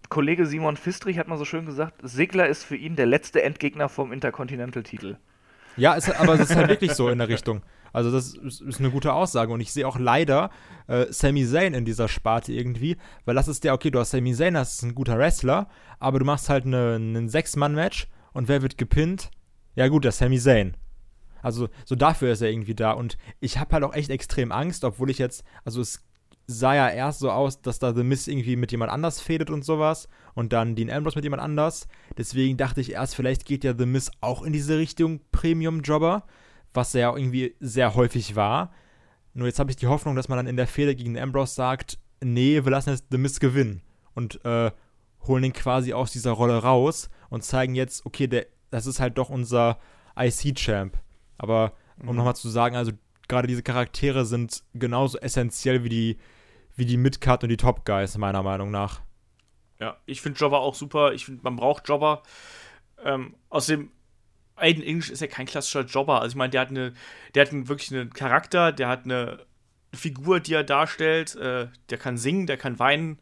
Kollege 0.08 0.46
Simon 0.46 0.78
Fistrich 0.78 1.18
hat 1.18 1.28
mal 1.28 1.38
so 1.38 1.46
schön 1.46 1.66
gesagt, 1.66 2.00
Sigler 2.04 2.48
ist 2.48 2.64
für 2.64 2.78
ihn 2.78 2.96
der 2.96 3.08
letzte 3.08 3.42
Endgegner 3.42 3.90
vom 3.90 4.14
Intercontinental-Titel. 4.14 5.18
Ja, 5.78 5.94
ist, 5.94 6.10
aber 6.20 6.36
es 6.36 6.50
ist 6.50 6.56
halt 6.56 6.70
wirklich 6.70 6.94
so 6.94 7.10
in 7.10 7.18
der 7.18 7.28
Richtung. 7.28 7.62
Also 7.92 8.12
das 8.12 8.34
ist, 8.34 8.62
ist 8.62 8.80
eine 8.80 8.90
gute 8.90 9.14
Aussage 9.14 9.54
und 9.54 9.62
ich 9.62 9.72
sehe 9.72 9.88
auch 9.88 10.00
leider 10.00 10.50
äh, 10.88 11.06
Sami 11.10 11.46
Zayn 11.46 11.74
in 11.76 11.86
dieser 11.86 12.08
Sparte 12.08 12.52
irgendwie, 12.52 12.98
weil 13.26 13.36
das 13.36 13.48
ist 13.48 13.64
der, 13.64 13.74
okay, 13.74 13.92
du 13.92 14.00
hast 14.00 14.12
Sami 14.12 14.34
Zayn, 14.34 14.56
das 14.56 14.76
ist 14.76 14.84
ein 14.84 14.96
guter 14.96 15.18
Wrestler, 15.18 15.70
aber 16.00 16.20
du 16.20 16.26
machst 16.26 16.50
halt 16.50 16.66
eine 16.66 17.30
Sechs-Mann-Match 17.30 18.08
und 18.34 18.48
wer 18.48 18.64
wird 18.64 18.78
gepinnt? 18.78 19.30
Ja 19.76 19.88
gut, 19.88 20.06
der 20.06 20.12
Sami 20.12 20.40
Zayn. 20.40 20.76
Also 21.44 21.70
so 21.86 21.96
dafür 21.96 22.32
ist 22.32 22.42
er 22.42 22.50
irgendwie 22.50 22.74
da 22.74 22.92
und 22.92 23.18
ich 23.40 23.60
habe 23.60 23.74
halt 23.74 23.84
auch 23.84 23.94
echt 23.94 24.10
extrem 24.10 24.52
Angst, 24.52 24.84
obwohl 24.84 25.10
ich 25.10 25.20
jetzt, 25.20 25.44
also 25.64 25.82
es 25.82 26.04
sah 26.48 26.76
ja 26.76 26.90
erst 26.90 27.20
so 27.20 27.32
aus, 27.32 27.62
dass 27.62 27.80
da 27.80 27.94
The 27.94 28.04
Miz 28.04 28.28
irgendwie 28.28 28.56
mit 28.56 28.72
jemand 28.72 28.92
anders 28.92 29.22
fädet 29.22 29.50
und 29.50 29.64
sowas 29.64 30.10
und 30.34 30.54
dann 30.54 30.76
Dean 30.76 30.90
Ambrose 30.90 31.16
mit 31.16 31.24
jemand 31.24 31.42
anders. 31.42 31.88
Deswegen 32.18 32.58
dachte 32.58 32.82
ich 32.82 32.92
erst, 32.94 33.16
vielleicht 33.16 33.46
geht 33.46 33.64
ja 33.64 33.74
The 33.78 33.86
Miz 33.86 34.12
auch 34.22 34.44
in 34.44 34.54
diese 34.54 34.78
Richtung 34.78 35.22
Premium-Jobber, 35.32 36.26
was 36.74 36.94
ja 36.94 37.16
irgendwie 37.16 37.56
sehr 37.60 37.96
häufig 37.96 38.36
war. 38.36 38.72
Nur 39.34 39.48
jetzt 39.48 39.60
habe 39.60 39.72
ich 39.72 39.78
die 39.78 39.88
Hoffnung, 39.88 40.16
dass 40.16 40.30
man 40.30 40.38
dann 40.38 40.48
in 40.48 40.58
der 40.58 40.68
Fehde 40.68 40.96
gegen 40.96 41.18
Ambrose 41.18 41.56
sagt, 41.56 41.98
nee, 42.22 42.64
wir 42.64 42.72
lassen 42.72 42.92
jetzt 42.92 43.06
The 43.10 43.18
Miz 43.18 43.40
gewinnen 43.40 43.82
und 44.14 44.44
äh, 44.46 44.72
holen 45.26 45.44
ihn 45.44 45.54
quasi 45.54 45.94
aus 45.94 46.12
dieser 46.12 46.32
Rolle 46.32 46.58
raus 46.58 47.10
und 47.30 47.44
zeigen 47.44 47.76
jetzt, 47.76 48.06
okay, 48.06 48.28
der, 48.28 48.46
das 48.70 48.86
ist 48.86 49.00
halt 49.00 49.18
doch 49.18 49.30
unser 49.30 49.80
IC-Champ. 50.18 50.98
Aber 51.38 51.74
um 52.00 52.10
mhm. 52.10 52.16
nochmal 52.18 52.36
zu 52.36 52.50
sagen, 52.50 52.76
also 52.76 52.92
gerade 53.28 53.48
diese 53.48 53.64
Charaktere 53.64 54.26
sind 54.26 54.64
genauso 54.74 55.18
essentiell 55.20 55.84
wie 55.84 55.90
die, 55.90 56.18
wie 56.76 56.86
die 56.86 56.98
Midcard 56.98 57.44
und 57.44 57.50
die 57.50 57.58
Top 57.58 57.86
Guys, 57.86 58.18
meiner 58.18 58.44
Meinung 58.44 58.72
nach. 58.72 59.02
Ja, 59.80 59.98
ich 60.06 60.22
finde 60.22 60.40
Jobber 60.40 60.62
auch 60.62 60.76
super. 60.76 61.14
Ich 61.14 61.26
finde, 61.26 61.42
man 61.44 61.56
braucht 61.56 61.88
Jobber. 61.88 62.24
Ähm, 63.04 63.36
außerdem, 63.50 63.92
Aiden 64.56 64.84
English 64.84 65.10
ist 65.10 65.22
ja 65.22 65.28
kein 65.28 65.46
klassischer 65.46 65.82
Jobber. 65.82 66.22
Also 66.22 66.34
ich 66.34 66.36
meine, 66.36 66.52
der 66.52 66.62
hat 66.62 66.70
eine, 66.70 66.94
der 67.36 67.46
hat 67.46 67.52
einen, 67.52 67.68
wirklich 67.68 67.92
einen 67.92 68.14
Charakter, 68.14 68.72
der 68.72 68.88
hat 68.88 69.06
eine 69.06 69.46
Figur, 69.94 70.40
die 70.40 70.54
er 70.54 70.64
darstellt. 70.64 71.36
Äh, 71.36 71.68
der 71.90 71.98
kann 71.98 72.18
singen, 72.18 72.48
der 72.48 72.58
kann 72.58 72.80
weinen. 72.80 73.20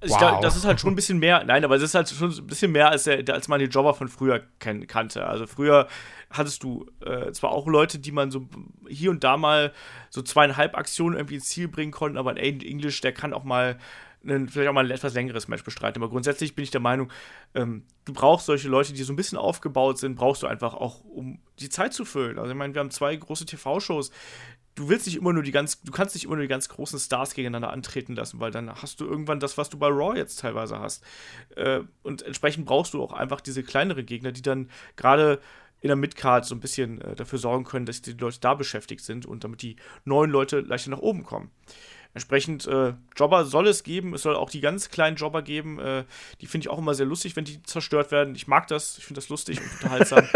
Also 0.00 0.14
wow. 0.14 0.20
Glaub, 0.20 0.40
das 0.42 0.56
ist 0.56 0.64
halt 0.64 0.80
schon 0.80 0.92
ein 0.92 0.96
bisschen 0.96 1.18
mehr. 1.18 1.44
Nein, 1.44 1.64
aber 1.64 1.76
es 1.76 1.82
ist 1.82 1.94
halt 1.94 2.08
schon 2.08 2.30
ein 2.30 2.46
bisschen 2.46 2.72
mehr, 2.72 2.90
als, 2.90 3.04
der, 3.04 3.26
als 3.32 3.48
man 3.48 3.58
die 3.58 3.66
Jobber 3.66 3.94
von 3.94 4.08
früher 4.08 4.42
kenn, 4.58 4.86
kannte. 4.86 5.26
Also 5.26 5.46
früher 5.46 5.88
hattest 6.36 6.62
du 6.62 6.86
äh, 7.04 7.32
zwar 7.32 7.52
auch 7.52 7.66
Leute, 7.66 7.98
die 7.98 8.12
man 8.12 8.30
so 8.30 8.46
hier 8.88 9.10
und 9.10 9.24
da 9.24 9.36
mal 9.36 9.72
so 10.10 10.22
zweieinhalb 10.22 10.76
Aktionen 10.76 11.16
irgendwie 11.16 11.36
ins 11.36 11.48
Ziel 11.48 11.68
bringen 11.68 11.92
konnten, 11.92 12.18
aber 12.18 12.30
ein 12.30 12.38
Aiden 12.38 12.60
English, 12.60 13.00
der 13.00 13.12
kann 13.12 13.32
auch 13.32 13.44
mal 13.44 13.78
einen, 14.24 14.48
vielleicht 14.48 14.68
auch 14.68 14.74
mal 14.74 14.84
ein 14.84 14.90
etwas 14.90 15.14
längeres 15.14 15.48
Match 15.48 15.64
bestreiten. 15.64 16.02
Aber 16.02 16.10
grundsätzlich 16.10 16.54
bin 16.54 16.62
ich 16.62 16.70
der 16.70 16.80
Meinung, 16.80 17.10
ähm, 17.54 17.84
du 18.04 18.12
brauchst 18.12 18.46
solche 18.46 18.68
Leute, 18.68 18.92
die 18.92 19.02
so 19.02 19.12
ein 19.12 19.16
bisschen 19.16 19.38
aufgebaut 19.38 19.98
sind, 19.98 20.16
brauchst 20.16 20.42
du 20.42 20.46
einfach 20.46 20.74
auch, 20.74 21.04
um 21.04 21.38
die 21.60 21.68
Zeit 21.68 21.92
zu 21.92 22.04
füllen. 22.04 22.38
Also 22.38 22.50
ich 22.50 22.56
meine, 22.56 22.74
wir 22.74 22.80
haben 22.80 22.90
zwei 22.90 23.14
große 23.14 23.46
TV-Shows. 23.46 24.10
Du 24.74 24.88
willst 24.88 25.06
nicht 25.06 25.16
immer 25.16 25.32
nur 25.32 25.44
die 25.44 25.52
ganz, 25.52 25.80
du 25.82 25.92
kannst 25.92 26.16
nicht 26.16 26.24
immer 26.24 26.34
nur 26.34 26.42
die 26.42 26.48
ganz 26.48 26.68
großen 26.68 26.98
Stars 26.98 27.34
gegeneinander 27.34 27.70
antreten 27.70 28.16
lassen, 28.16 28.40
weil 28.40 28.50
dann 28.50 28.74
hast 28.74 29.00
du 29.00 29.04
irgendwann 29.04 29.38
das, 29.38 29.56
was 29.56 29.70
du 29.70 29.78
bei 29.78 29.86
Raw 29.86 30.16
jetzt 30.16 30.40
teilweise 30.40 30.80
hast. 30.80 31.04
Äh, 31.54 31.80
und 32.02 32.22
entsprechend 32.22 32.66
brauchst 32.66 32.94
du 32.94 33.02
auch 33.02 33.12
einfach 33.12 33.40
diese 33.40 33.62
kleinere 33.62 34.02
Gegner, 34.02 34.32
die 34.32 34.42
dann 34.42 34.68
gerade 34.96 35.40
in 35.84 35.88
der 35.88 35.96
Midcard 35.96 36.46
so 36.46 36.54
ein 36.54 36.60
bisschen 36.60 36.98
äh, 37.02 37.14
dafür 37.14 37.38
sorgen 37.38 37.64
können, 37.64 37.84
dass 37.84 38.00
die 38.00 38.12
Leute 38.12 38.40
da 38.40 38.54
beschäftigt 38.54 39.04
sind 39.04 39.26
und 39.26 39.44
damit 39.44 39.60
die 39.60 39.76
neuen 40.06 40.30
Leute 40.30 40.60
leichter 40.60 40.90
nach 40.90 41.00
oben 41.00 41.24
kommen. 41.24 41.50
Entsprechend 42.14 42.66
äh, 42.66 42.94
Jobber 43.14 43.44
soll 43.44 43.68
es 43.68 43.82
geben. 43.82 44.14
Es 44.14 44.22
soll 44.22 44.34
auch 44.34 44.48
die 44.48 44.62
ganz 44.62 44.88
kleinen 44.88 45.16
Jobber 45.16 45.42
geben. 45.42 45.78
Äh, 45.78 46.04
die 46.40 46.46
finde 46.46 46.64
ich 46.64 46.70
auch 46.70 46.78
immer 46.78 46.94
sehr 46.94 47.04
lustig, 47.04 47.36
wenn 47.36 47.44
die 47.44 47.62
zerstört 47.64 48.12
werden. 48.12 48.34
Ich 48.34 48.46
mag 48.46 48.66
das. 48.68 48.96
Ich 48.96 49.04
finde 49.04 49.20
das 49.20 49.28
lustig 49.28 49.60
und 49.60 49.70
unterhaltsam. 49.72 50.26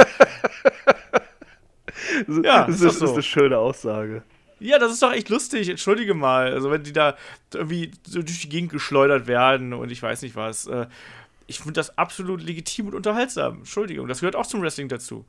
ja, 2.44 2.66
das 2.66 2.82
ist, 2.82 2.98
so. 2.98 3.06
ist 3.06 3.12
eine 3.12 3.22
schöne 3.22 3.56
Aussage. 3.56 4.24
Ja, 4.60 4.78
das 4.78 4.92
ist 4.92 5.02
doch 5.02 5.12
echt 5.12 5.30
lustig. 5.30 5.70
Entschuldige 5.70 6.12
mal. 6.12 6.52
Also, 6.52 6.70
wenn 6.70 6.82
die 6.82 6.92
da 6.92 7.16
irgendwie 7.54 7.92
so 8.06 8.20
durch 8.20 8.42
die 8.42 8.50
Gegend 8.50 8.70
geschleudert 8.70 9.26
werden 9.26 9.72
und 9.72 9.90
ich 9.90 10.02
weiß 10.02 10.20
nicht 10.20 10.36
was. 10.36 10.66
Äh, 10.66 10.88
ich 11.48 11.58
finde 11.58 11.72
das 11.72 11.98
absolut 11.98 12.42
legitim 12.42 12.86
und 12.86 12.94
unterhaltsam. 12.94 13.58
Entschuldigung, 13.58 14.06
das 14.06 14.20
gehört 14.20 14.36
auch 14.36 14.46
zum 14.46 14.62
Wrestling 14.62 14.88
dazu. 14.88 15.26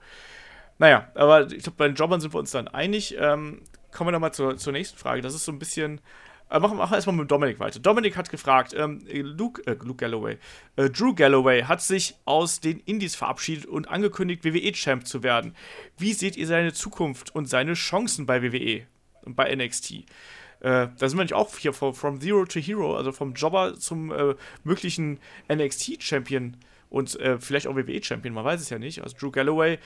Naja, 0.77 1.09
aber 1.15 1.51
ich 1.51 1.63
glaube, 1.63 1.77
bei 1.77 1.87
den 1.87 1.95
Jobbern 1.95 2.21
sind 2.21 2.33
wir 2.33 2.39
uns 2.39 2.51
dann 2.51 2.67
einig. 2.67 3.15
Ähm, 3.17 3.61
kommen 3.91 4.09
wir 4.09 4.11
nochmal 4.11 4.33
zur, 4.33 4.57
zur 4.57 4.73
nächsten 4.73 4.97
Frage. 4.97 5.21
Das 5.21 5.33
ist 5.33 5.45
so 5.45 5.51
ein 5.51 5.59
bisschen. 5.59 6.01
Äh, 6.49 6.59
machen 6.59 6.77
wir 6.77 6.91
erstmal 6.91 7.15
mit 7.15 7.29
Dominik 7.31 7.59
weiter. 7.59 7.79
Dominik 7.79 8.17
hat 8.17 8.29
gefragt, 8.29 8.73
ähm, 8.75 9.01
Luke, 9.07 9.61
äh, 9.65 9.75
Luke 9.83 9.95
Galloway, 9.95 10.37
äh, 10.77 10.89
Drew 10.89 11.13
Galloway 11.13 11.63
hat 11.63 11.81
sich 11.81 12.15
aus 12.25 12.59
den 12.59 12.79
Indies 12.79 13.15
verabschiedet 13.15 13.65
und 13.65 13.87
angekündigt, 13.87 14.43
WWE-Champ 14.43 15.05
zu 15.05 15.21
werden. 15.21 15.55
Wie 15.97 16.13
seht 16.13 16.37
ihr 16.37 16.47
seine 16.47 16.73
Zukunft 16.73 17.35
und 17.35 17.47
seine 17.47 17.73
Chancen 17.73 18.25
bei 18.25 18.41
WWE 18.41 18.87
und 19.23 19.35
bei 19.35 19.53
NXT? 19.55 20.05
Äh, 20.61 20.87
da 20.97 21.09
sind 21.09 21.17
wir 21.17 21.23
nicht 21.23 21.33
auch 21.33 21.55
hier 21.57 21.73
from 21.73 22.19
Zero 22.19 22.45
to 22.45 22.59
Hero, 22.59 22.95
also 22.95 23.11
vom 23.11 23.33
Jobber 23.33 23.75
zum 23.75 24.11
äh, 24.11 24.35
möglichen 24.63 25.19
NXT-Champion 25.51 26.57
und 26.89 27.19
äh, 27.19 27.39
vielleicht 27.39 27.67
auch 27.67 27.75
WWE-Champion, 27.75 28.33
man 28.33 28.45
weiß 28.45 28.61
es 28.61 28.69
ja 28.69 28.79
nicht. 28.79 29.01
Also 29.01 29.15
Drew 29.17 29.31
Galloway 29.31 29.79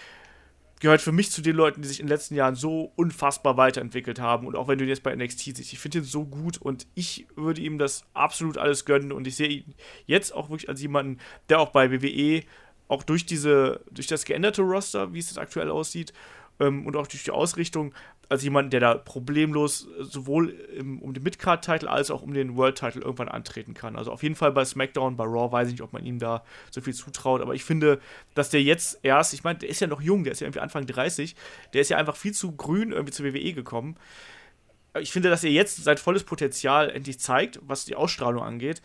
gehört 0.79 1.01
für 1.01 1.11
mich 1.11 1.31
zu 1.31 1.41
den 1.41 1.55
Leuten, 1.55 1.81
die 1.81 1.87
sich 1.87 1.99
in 1.99 2.07
den 2.07 2.11
letzten 2.11 2.35
Jahren 2.35 2.55
so 2.55 2.91
unfassbar 2.95 3.55
weiterentwickelt 3.55 4.19
haben. 4.19 4.47
Und 4.47 4.55
auch 4.55 4.67
wenn 4.67 4.77
du 4.77 4.83
ihn 4.83 4.89
jetzt 4.89 5.03
bei 5.03 5.15
NXT 5.15 5.55
siehst, 5.55 5.73
ich 5.73 5.79
finde 5.79 5.99
ihn 5.99 6.03
so 6.03 6.25
gut 6.25 6.57
und 6.57 6.87
ich 6.93 7.25
würde 7.35 7.61
ihm 7.61 7.77
das 7.77 8.03
absolut 8.13 8.57
alles 8.57 8.83
gönnen. 8.83 9.13
Und 9.13 9.25
ich 9.25 9.37
sehe 9.37 9.47
ihn 9.47 9.75
jetzt 10.07 10.33
auch 10.33 10.49
wirklich 10.49 10.67
als 10.67 10.81
jemanden, 10.81 11.19
der 11.47 11.59
auch 11.59 11.69
bei 11.69 11.89
WWE 11.89 12.43
auch 12.89 13.03
durch 13.03 13.25
diese, 13.25 13.79
durch 13.91 14.07
das 14.07 14.25
geänderte 14.25 14.61
Roster, 14.61 15.13
wie 15.13 15.19
es 15.19 15.29
jetzt 15.29 15.39
aktuell 15.39 15.69
aussieht, 15.71 16.13
ähm, 16.59 16.85
und 16.85 16.95
auch 16.95 17.07
durch 17.07 17.23
die 17.23 17.31
Ausrichtung 17.31 17.93
als 18.33 18.43
jemand, 18.43 18.73
der 18.73 18.79
da 18.79 18.95
problemlos 18.95 19.87
sowohl 19.99 20.49
im, 20.49 21.01
um 21.01 21.13
den 21.13 21.21
Midcard-Titel 21.21 21.87
als 21.87 22.09
auch 22.09 22.23
um 22.23 22.33
den 22.33 22.57
World-Titel 22.57 22.99
irgendwann 22.99 23.29
antreten 23.29 23.75
kann. 23.75 23.95
Also 23.95 24.11
auf 24.11 24.23
jeden 24.23 24.33
Fall 24.33 24.51
bei 24.51 24.65
SmackDown, 24.65 25.15
bei 25.15 25.23
Raw 25.23 25.51
weiß 25.51 25.67
ich 25.67 25.75
nicht, 25.75 25.83
ob 25.83 25.93
man 25.93 26.03
ihm 26.03 26.17
da 26.17 26.43
so 26.71 26.81
viel 26.81 26.95
zutraut, 26.95 27.41
aber 27.41 27.53
ich 27.53 27.63
finde, 27.63 27.99
dass 28.33 28.49
der 28.49 28.63
jetzt 28.63 28.99
erst, 29.03 29.35
ich 29.35 29.43
meine, 29.43 29.59
der 29.59 29.69
ist 29.69 29.79
ja 29.79 29.87
noch 29.87 30.01
jung, 30.01 30.23
der 30.23 30.33
ist 30.33 30.39
ja 30.39 30.47
irgendwie 30.47 30.61
Anfang 30.61 30.87
30, 30.87 31.35
der 31.73 31.81
ist 31.81 31.89
ja 31.89 31.97
einfach 31.97 32.15
viel 32.15 32.33
zu 32.33 32.53
grün 32.53 32.91
irgendwie 32.91 33.13
zur 33.13 33.25
WWE 33.25 33.53
gekommen. 33.53 33.97
Ich 34.99 35.11
finde, 35.11 35.29
dass 35.29 35.43
er 35.43 35.51
jetzt 35.51 35.83
sein 35.83 35.97
volles 35.97 36.23
Potenzial 36.23 36.89
endlich 36.89 37.19
zeigt, 37.19 37.59
was 37.61 37.85
die 37.85 37.95
Ausstrahlung 37.95 38.41
angeht 38.41 38.81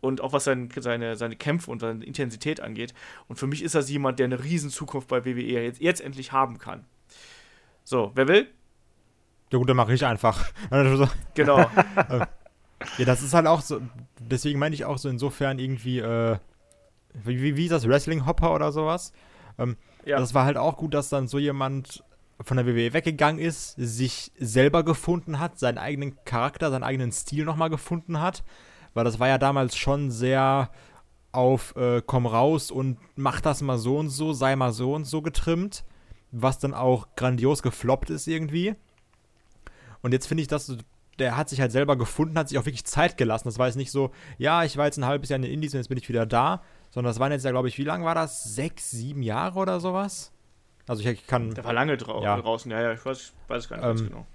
und 0.00 0.20
auch 0.20 0.32
was 0.32 0.44
sein, 0.44 0.68
seine, 0.78 1.16
seine 1.16 1.34
Kämpfe 1.34 1.72
und 1.72 1.80
seine 1.80 2.04
Intensität 2.04 2.60
angeht. 2.60 2.94
Und 3.26 3.36
für 3.36 3.48
mich 3.48 3.62
ist 3.62 3.74
das 3.74 3.90
jemand, 3.90 4.20
der 4.20 4.26
eine 4.26 4.44
riesen 4.44 4.70
Zukunft 4.70 5.08
bei 5.08 5.24
WWE 5.24 5.42
jetzt, 5.42 5.80
jetzt 5.80 6.00
endlich 6.00 6.30
haben 6.30 6.58
kann. 6.58 6.84
So, 7.82 8.12
wer 8.14 8.28
will? 8.28 8.48
Ja 9.52 9.58
gut, 9.58 9.68
dann 9.68 9.76
mache 9.76 9.92
ich 9.92 10.04
einfach. 10.04 10.50
genau. 11.34 11.58
ja, 12.98 13.04
das 13.04 13.22
ist 13.22 13.34
halt 13.34 13.46
auch 13.46 13.60
so, 13.60 13.82
deswegen 14.18 14.58
meine 14.58 14.74
ich 14.74 14.86
auch 14.86 14.96
so 14.96 15.10
insofern 15.10 15.58
irgendwie, 15.58 15.98
äh, 15.98 16.38
wie, 17.12 17.54
wie 17.56 17.64
ist 17.64 17.70
das, 17.70 17.86
Wrestling-Hopper 17.86 18.54
oder 18.54 18.72
sowas? 18.72 19.12
Ähm, 19.58 19.76
ja. 20.06 20.18
Das 20.18 20.32
war 20.32 20.46
halt 20.46 20.56
auch 20.56 20.78
gut, 20.78 20.94
dass 20.94 21.10
dann 21.10 21.28
so 21.28 21.38
jemand 21.38 22.02
von 22.40 22.56
der 22.56 22.66
WWE 22.66 22.94
weggegangen 22.94 23.40
ist, 23.40 23.74
sich 23.76 24.32
selber 24.38 24.84
gefunden 24.84 25.38
hat, 25.38 25.58
seinen 25.58 25.76
eigenen 25.76 26.16
Charakter, 26.24 26.70
seinen 26.70 26.82
eigenen 26.82 27.12
Stil 27.12 27.44
nochmal 27.44 27.68
gefunden 27.68 28.20
hat. 28.20 28.42
Weil 28.94 29.04
das 29.04 29.20
war 29.20 29.28
ja 29.28 29.36
damals 29.36 29.76
schon 29.76 30.10
sehr 30.10 30.70
auf 31.30 31.76
äh, 31.76 32.00
komm 32.04 32.26
raus 32.26 32.70
und 32.70 32.98
mach 33.16 33.42
das 33.42 33.60
mal 33.60 33.78
so 33.78 33.98
und 33.98 34.08
so, 34.08 34.32
sei 34.32 34.56
mal 34.56 34.72
so 34.72 34.94
und 34.94 35.04
so 35.04 35.20
getrimmt, 35.20 35.84
was 36.30 36.58
dann 36.58 36.72
auch 36.72 37.08
grandios 37.16 37.62
gefloppt 37.62 38.08
ist 38.08 38.26
irgendwie. 38.26 38.76
Und 40.02 40.12
jetzt 40.12 40.26
finde 40.26 40.42
ich, 40.42 40.48
dass 40.48 40.76
der 41.18 41.36
hat 41.36 41.48
sich 41.48 41.60
halt 41.60 41.72
selber 41.72 41.96
gefunden, 41.96 42.38
hat 42.38 42.48
sich 42.48 42.58
auch 42.58 42.64
wirklich 42.66 42.84
Zeit 42.84 43.16
gelassen. 43.16 43.46
Das 43.46 43.58
war 43.58 43.66
jetzt 43.66 43.76
nicht 43.76 43.90
so, 43.90 44.10
ja, 44.38 44.64
ich 44.64 44.76
war 44.76 44.86
jetzt 44.86 44.98
ein 44.98 45.04
halbes 45.04 45.28
Jahr 45.28 45.36
in 45.36 45.42
den 45.42 45.52
Indies 45.52 45.74
und 45.74 45.78
jetzt 45.80 45.88
bin 45.88 45.98
ich 45.98 46.08
wieder 46.08 46.26
da, 46.26 46.62
sondern 46.90 47.10
das 47.10 47.20
waren 47.20 47.32
jetzt 47.32 47.44
ja, 47.44 47.50
glaube 47.50 47.68
ich, 47.68 47.78
wie 47.78 47.84
lange 47.84 48.04
war 48.04 48.14
das? 48.14 48.44
Sechs, 48.54 48.90
sieben 48.90 49.22
Jahre 49.22 49.58
oder 49.58 49.78
sowas? 49.78 50.32
Also 50.88 51.04
ich 51.04 51.26
kann. 51.26 51.54
Der 51.54 51.64
war 51.64 51.72
lange 51.72 51.96
drau 51.96 52.22
Ja. 52.22 52.40
draußen, 52.40 52.70
ja, 52.70 52.80
ja, 52.80 52.92
ich 52.92 53.04
weiß, 53.04 53.32
weiß 53.48 53.68
gar 53.68 53.76
nicht 53.76 53.84
Ähm, 53.84 53.96
ganz 53.96 54.08
genau. 54.08 54.26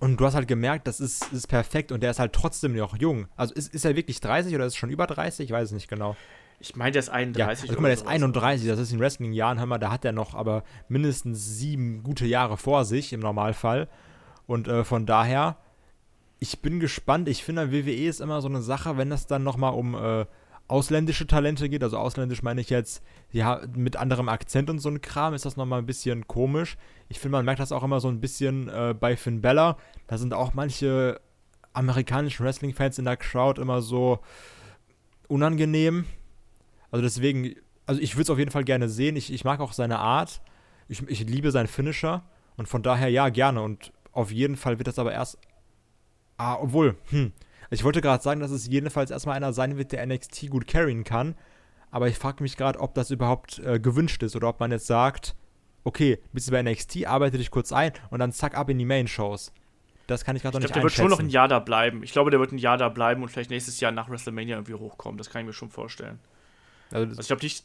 Und 0.00 0.16
du 0.18 0.24
hast 0.26 0.34
halt 0.34 0.48
gemerkt, 0.48 0.88
das 0.88 0.98
ist, 0.98 1.32
ist 1.32 1.46
perfekt 1.46 1.92
und 1.92 2.02
der 2.02 2.10
ist 2.10 2.18
halt 2.18 2.32
trotzdem 2.32 2.74
noch 2.74 2.96
jung. 2.96 3.28
Also 3.36 3.54
ist, 3.54 3.72
ist 3.72 3.84
er 3.84 3.94
wirklich 3.94 4.20
30 4.20 4.52
oder 4.54 4.66
ist 4.66 4.74
er 4.74 4.78
schon 4.78 4.90
über 4.90 5.06
30? 5.06 5.44
Ich 5.44 5.52
weiß 5.52 5.66
es 5.68 5.72
nicht 5.72 5.88
genau. 5.88 6.16
Ich 6.58 6.74
meine, 6.74 6.90
der 6.92 7.00
ist 7.00 7.06
Ja, 7.08 7.12
31. 7.14 7.62
also 7.64 7.74
guck 7.74 7.82
mal, 7.82 7.88
der 7.88 7.94
ist 7.94 8.00
sowas. 8.00 8.12
31, 8.12 8.66
das 8.68 8.78
ist 8.80 8.92
in 8.92 8.98
Wrestling-Jahren, 8.98 9.58
hör 9.58 9.66
mal, 9.66 9.78
da 9.78 9.92
hat 9.92 10.04
er 10.04 10.12
noch 10.12 10.34
aber 10.34 10.64
mindestens 10.88 11.44
sieben 11.58 12.02
gute 12.02 12.26
Jahre 12.26 12.56
vor 12.56 12.84
sich 12.84 13.12
im 13.12 13.20
Normalfall. 13.20 13.88
Und 14.52 14.68
äh, 14.68 14.84
von 14.84 15.06
daher, 15.06 15.56
ich 16.38 16.60
bin 16.60 16.78
gespannt. 16.78 17.26
Ich 17.26 17.42
finde, 17.42 17.72
WWE 17.72 18.06
ist 18.06 18.20
immer 18.20 18.42
so 18.42 18.48
eine 18.48 18.60
Sache, 18.60 18.98
wenn 18.98 19.10
es 19.10 19.26
dann 19.26 19.42
nochmal 19.42 19.72
um 19.72 19.94
äh, 19.94 20.26
ausländische 20.68 21.26
Talente 21.26 21.70
geht. 21.70 21.82
Also 21.82 21.96
ausländisch 21.96 22.42
meine 22.42 22.60
ich 22.60 22.68
jetzt, 22.68 23.02
ja, 23.30 23.62
mit 23.74 23.96
anderem 23.96 24.28
Akzent 24.28 24.68
und 24.68 24.78
so 24.78 24.90
ein 24.90 25.00
Kram, 25.00 25.32
ist 25.32 25.46
das 25.46 25.56
nochmal 25.56 25.78
ein 25.78 25.86
bisschen 25.86 26.26
komisch. 26.26 26.76
Ich 27.08 27.18
finde, 27.18 27.38
man 27.38 27.46
merkt 27.46 27.60
das 27.60 27.72
auch 27.72 27.82
immer 27.82 27.98
so 28.00 28.08
ein 28.08 28.20
bisschen 28.20 28.68
äh, 28.68 28.94
bei 28.98 29.16
Finn 29.16 29.40
Bella. 29.40 29.78
Da 30.06 30.18
sind 30.18 30.34
auch 30.34 30.52
manche 30.52 31.18
amerikanischen 31.72 32.44
Wrestling-Fans 32.44 32.98
in 32.98 33.06
der 33.06 33.16
Crowd 33.16 33.58
immer 33.58 33.80
so 33.80 34.18
unangenehm. 35.28 36.04
Also 36.90 37.02
deswegen, 37.02 37.54
also 37.86 38.02
ich 38.02 38.16
würde 38.16 38.24
es 38.24 38.30
auf 38.30 38.38
jeden 38.38 38.50
Fall 38.50 38.64
gerne 38.64 38.90
sehen. 38.90 39.16
Ich, 39.16 39.32
ich 39.32 39.44
mag 39.44 39.60
auch 39.60 39.72
seine 39.72 39.98
Art. 39.98 40.42
Ich, 40.88 41.02
ich 41.08 41.26
liebe 41.26 41.50
seinen 41.52 41.68
Finisher. 41.68 42.22
Und 42.58 42.68
von 42.68 42.82
daher 42.82 43.08
ja, 43.08 43.30
gerne. 43.30 43.62
Und 43.62 43.92
auf 44.12 44.30
jeden 44.30 44.56
Fall 44.56 44.78
wird 44.78 44.88
das 44.88 44.98
aber 44.98 45.12
erst. 45.12 45.38
Ah, 46.36 46.56
obwohl, 46.60 46.96
hm. 47.10 47.32
Ich 47.70 47.84
wollte 47.84 48.02
gerade 48.02 48.22
sagen, 48.22 48.40
dass 48.40 48.50
es 48.50 48.66
jedenfalls 48.66 49.10
erstmal 49.10 49.34
einer 49.36 49.54
sein 49.54 49.78
wird, 49.78 49.92
der 49.92 50.04
NXT 50.04 50.50
gut 50.50 50.66
carryen 50.66 51.04
kann. 51.04 51.34
Aber 51.90 52.06
ich 52.06 52.18
frage 52.18 52.42
mich 52.42 52.58
gerade, 52.58 52.78
ob 52.78 52.94
das 52.94 53.10
überhaupt 53.10 53.60
äh, 53.60 53.80
gewünscht 53.80 54.22
ist 54.22 54.36
oder 54.36 54.48
ob 54.48 54.60
man 54.60 54.70
jetzt 54.72 54.86
sagt, 54.86 55.34
okay, 55.84 56.18
bist 56.32 56.48
du 56.48 56.52
bei 56.52 56.62
NXT, 56.62 57.06
arbeite 57.06 57.38
dich 57.38 57.50
kurz 57.50 57.72
ein 57.72 57.92
und 58.10 58.18
dann 58.18 58.32
zack 58.32 58.56
ab 58.56 58.68
in 58.68 58.78
die 58.78 58.84
Main-Shows. 58.84 59.52
Das 60.06 60.24
kann 60.24 60.36
ich 60.36 60.42
gerade 60.42 60.58
Ich 60.58 60.64
noch 60.64 60.72
glaube, 60.72 60.86
nicht 60.86 60.98
der 60.98 61.04
wird 61.04 61.10
schon 61.10 61.18
noch 61.18 61.26
ein. 61.26 61.30
Jahr 61.30 61.48
da 61.48 61.60
bleiben. 61.60 62.02
Ich 62.02 62.12
glaube, 62.12 62.30
der 62.30 62.40
wird 62.40 62.52
ein 62.52 62.58
Jahr 62.58 62.76
da 62.76 62.90
bleiben 62.90 63.22
und 63.22 63.30
vielleicht 63.30 63.50
nächstes 63.50 63.80
Jahr 63.80 63.92
nach 63.92 64.10
WrestleMania 64.10 64.56
irgendwie 64.56 64.74
hochkommen. 64.74 65.16
Das 65.16 65.30
kann 65.30 65.40
ich 65.40 65.46
mir 65.46 65.52
schon 65.54 65.70
vorstellen. 65.70 66.18
Also, 66.90 67.04
Also 67.04 67.16
das, 67.16 67.24
ich 67.24 67.28
glaube 67.28 67.42
nicht, 67.42 67.64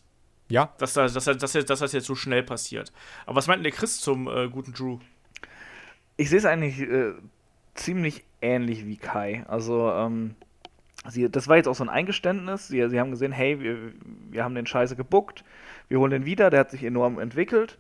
ja, 0.49 0.73
dass, 0.77 0.93
da, 0.93 1.07
dass, 1.07 1.25
dass, 1.25 1.51
dass 1.51 1.79
das 1.79 1.91
jetzt 1.91 2.05
so 2.05 2.15
schnell 2.15 2.43
passiert. 2.43 2.93
Aber 3.25 3.35
was 3.35 3.47
meint 3.47 3.57
denn 3.57 3.63
der 3.63 3.73
Chris 3.73 3.99
zum 3.99 4.29
äh, 4.29 4.47
guten 4.47 4.71
Drew? 4.71 4.99
Ich 6.18 6.30
sehe 6.30 6.39
es 6.39 6.45
eigentlich 6.45 6.82
äh, 6.82 7.13
ziemlich 7.76 8.24
ähnlich 8.41 8.86
wie 8.86 8.97
Kai. 8.97 9.45
Also, 9.47 9.91
ähm, 9.91 10.36
sie, 11.09 11.30
das 11.30 11.47
war 11.47 11.57
jetzt 11.57 11.68
auch 11.68 11.76
so 11.76 11.84
ein 11.84 11.89
Eingeständnis. 11.89 12.68
Sie, 12.68 12.88
sie 12.89 12.99
haben 12.99 13.11
gesehen, 13.11 13.32
hey, 13.32 13.59
wir, 13.59 13.93
wir 14.30 14.43
haben 14.43 14.55
den 14.55 14.65
Scheiße 14.65 14.95
gebuckt, 14.95 15.43
wir 15.88 15.99
holen 15.99 16.11
den 16.11 16.26
wieder, 16.26 16.49
der 16.49 16.61
hat 16.61 16.72
sich 16.72 16.84
enorm 16.84 17.20
entwickelt. 17.20 17.78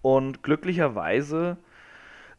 Und 0.00 0.42
glücklicherweise 0.42 1.58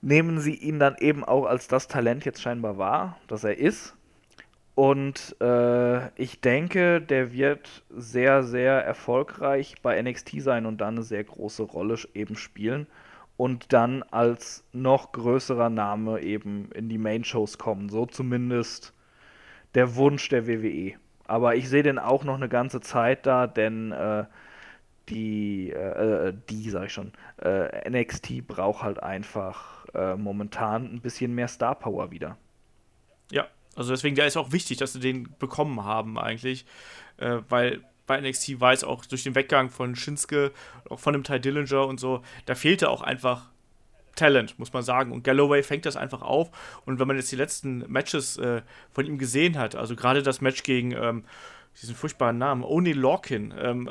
nehmen 0.02 0.40
sie 0.40 0.56
ihn 0.56 0.80
dann 0.80 0.96
eben 1.00 1.24
auch 1.24 1.46
als 1.46 1.68
das 1.68 1.88
Talent 1.88 2.26
jetzt 2.26 2.42
scheinbar 2.42 2.78
wahr, 2.78 3.18
das 3.28 3.44
er 3.44 3.58
ist. 3.58 3.96
Und 4.76 5.36
äh, 5.40 6.10
ich 6.20 6.42
denke, 6.42 7.00
der 7.00 7.32
wird 7.32 7.84
sehr, 7.90 8.44
sehr 8.44 8.84
erfolgreich 8.84 9.76
bei 9.84 10.02
NXT 10.02 10.42
sein 10.42 10.66
und 10.66 10.82
dann 10.82 10.96
eine 10.96 11.04
sehr 11.04 11.24
große 11.24 11.64
Rolle 11.64 11.96
eben 12.14 12.36
spielen 12.36 12.88
und 13.38 13.74
dann 13.74 14.04
als 14.04 14.64
noch 14.72 15.12
größerer 15.12 15.70
Name 15.70 16.22
eben 16.22 16.72
in 16.72 16.90
die 16.90 16.98
Main-Shows 16.98 17.58
kommen. 17.58 17.90
So 17.90 18.06
zumindest 18.06 18.94
der 19.76 19.96
Wunsch 19.96 20.30
der 20.30 20.48
WWE. 20.48 20.94
Aber 21.26 21.56
ich 21.56 21.70
sehe 21.70 21.84
den 21.84 22.00
auch 22.00 22.24
noch 22.24 22.36
eine 22.36 22.50
ganze 22.50 22.82
Zeit 22.82 23.26
da, 23.26 23.48
denn 23.48 23.92
äh, 23.92 24.26
die, 25.10 25.72
äh, 25.72 26.28
äh, 26.28 26.34
die 26.50 26.70
sag 26.70 26.86
ich 26.86 26.94
schon, 26.94 27.12
äh, 27.42 27.90
NXT 27.90 28.48
braucht 28.48 28.84
halt 28.84 29.02
einfach 29.02 29.86
äh, 29.94 30.16
momentan 30.16 30.94
ein 30.94 31.02
bisschen 31.02 31.34
mehr 31.34 31.48
Star 31.48 31.76
Power 31.76 32.12
wieder. 32.12 32.38
Ja, 33.32 33.48
also 33.76 33.92
deswegen, 33.92 34.16
der 34.16 34.28
ist 34.28 34.38
auch 34.38 34.52
wichtig, 34.52 34.78
dass 34.78 34.94
sie 34.94 35.00
den 35.00 35.36
bekommen 35.40 35.84
haben 35.84 36.20
eigentlich, 36.20 36.66
äh, 37.18 37.40
weil 37.50 37.84
bei 38.06 38.20
NXT 38.20 38.60
war 38.60 38.74
es 38.74 38.84
auch 38.84 39.06
durch 39.06 39.24
den 39.24 39.36
Weggang 39.36 39.70
von 39.70 39.96
Shinsuke, 39.96 40.52
auch 40.90 41.00
von 41.00 41.14
dem 41.14 41.24
Ty 41.24 41.40
Dillinger 41.40 41.88
und 41.88 42.00
so, 42.00 42.22
da 42.46 42.56
fehlte 42.56 42.90
auch 42.90 43.02
einfach 43.02 43.50
Talent, 44.16 44.60
muss 44.60 44.74
man 44.74 44.84
sagen. 44.84 45.12
Und 45.12 45.24
Galloway 45.24 45.64
fängt 45.64 45.86
das 45.86 45.96
einfach 45.96 46.22
auf. 46.22 46.52
Und 46.86 47.00
wenn 47.00 47.08
man 47.08 47.18
jetzt 47.18 47.32
die 47.32 47.36
letzten 47.36 47.80
Matches 47.92 48.38
äh, 48.38 48.62
von 48.92 49.06
ihm 49.06 49.18
gesehen 49.18 49.58
hat, 49.58 49.76
also 49.76 49.96
gerade 49.96 50.22
das 50.22 50.42
Match 50.42 50.64
gegen 50.64 50.92
ähm, 50.92 51.26
diesen 51.82 51.96
furchtbaren 51.96 52.38
Namen, 52.38 52.64
Oni 52.64 52.94
Lorkin, 52.94 53.54
ähm, 53.58 53.90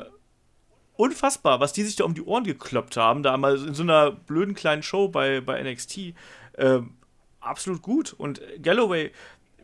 unfassbar, 0.95 1.59
was 1.59 1.73
die 1.73 1.83
sich 1.83 1.95
da 1.95 2.05
um 2.05 2.13
die 2.13 2.21
Ohren 2.21 2.43
gekloppt 2.43 2.97
haben, 2.97 3.23
da 3.23 3.35
mal 3.35 3.57
in 3.57 3.73
so 3.73 3.83
einer 3.83 4.11
blöden 4.11 4.53
kleinen 4.53 4.83
Show 4.83 5.09
bei, 5.09 5.41
bei 5.41 5.61
NXT. 5.61 6.13
Ähm, 6.57 6.93
absolut 7.39 7.81
gut. 7.81 8.13
Und 8.13 8.41
Galloway, 8.61 9.11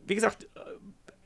wie 0.06 0.16
gesagt, 0.16 0.48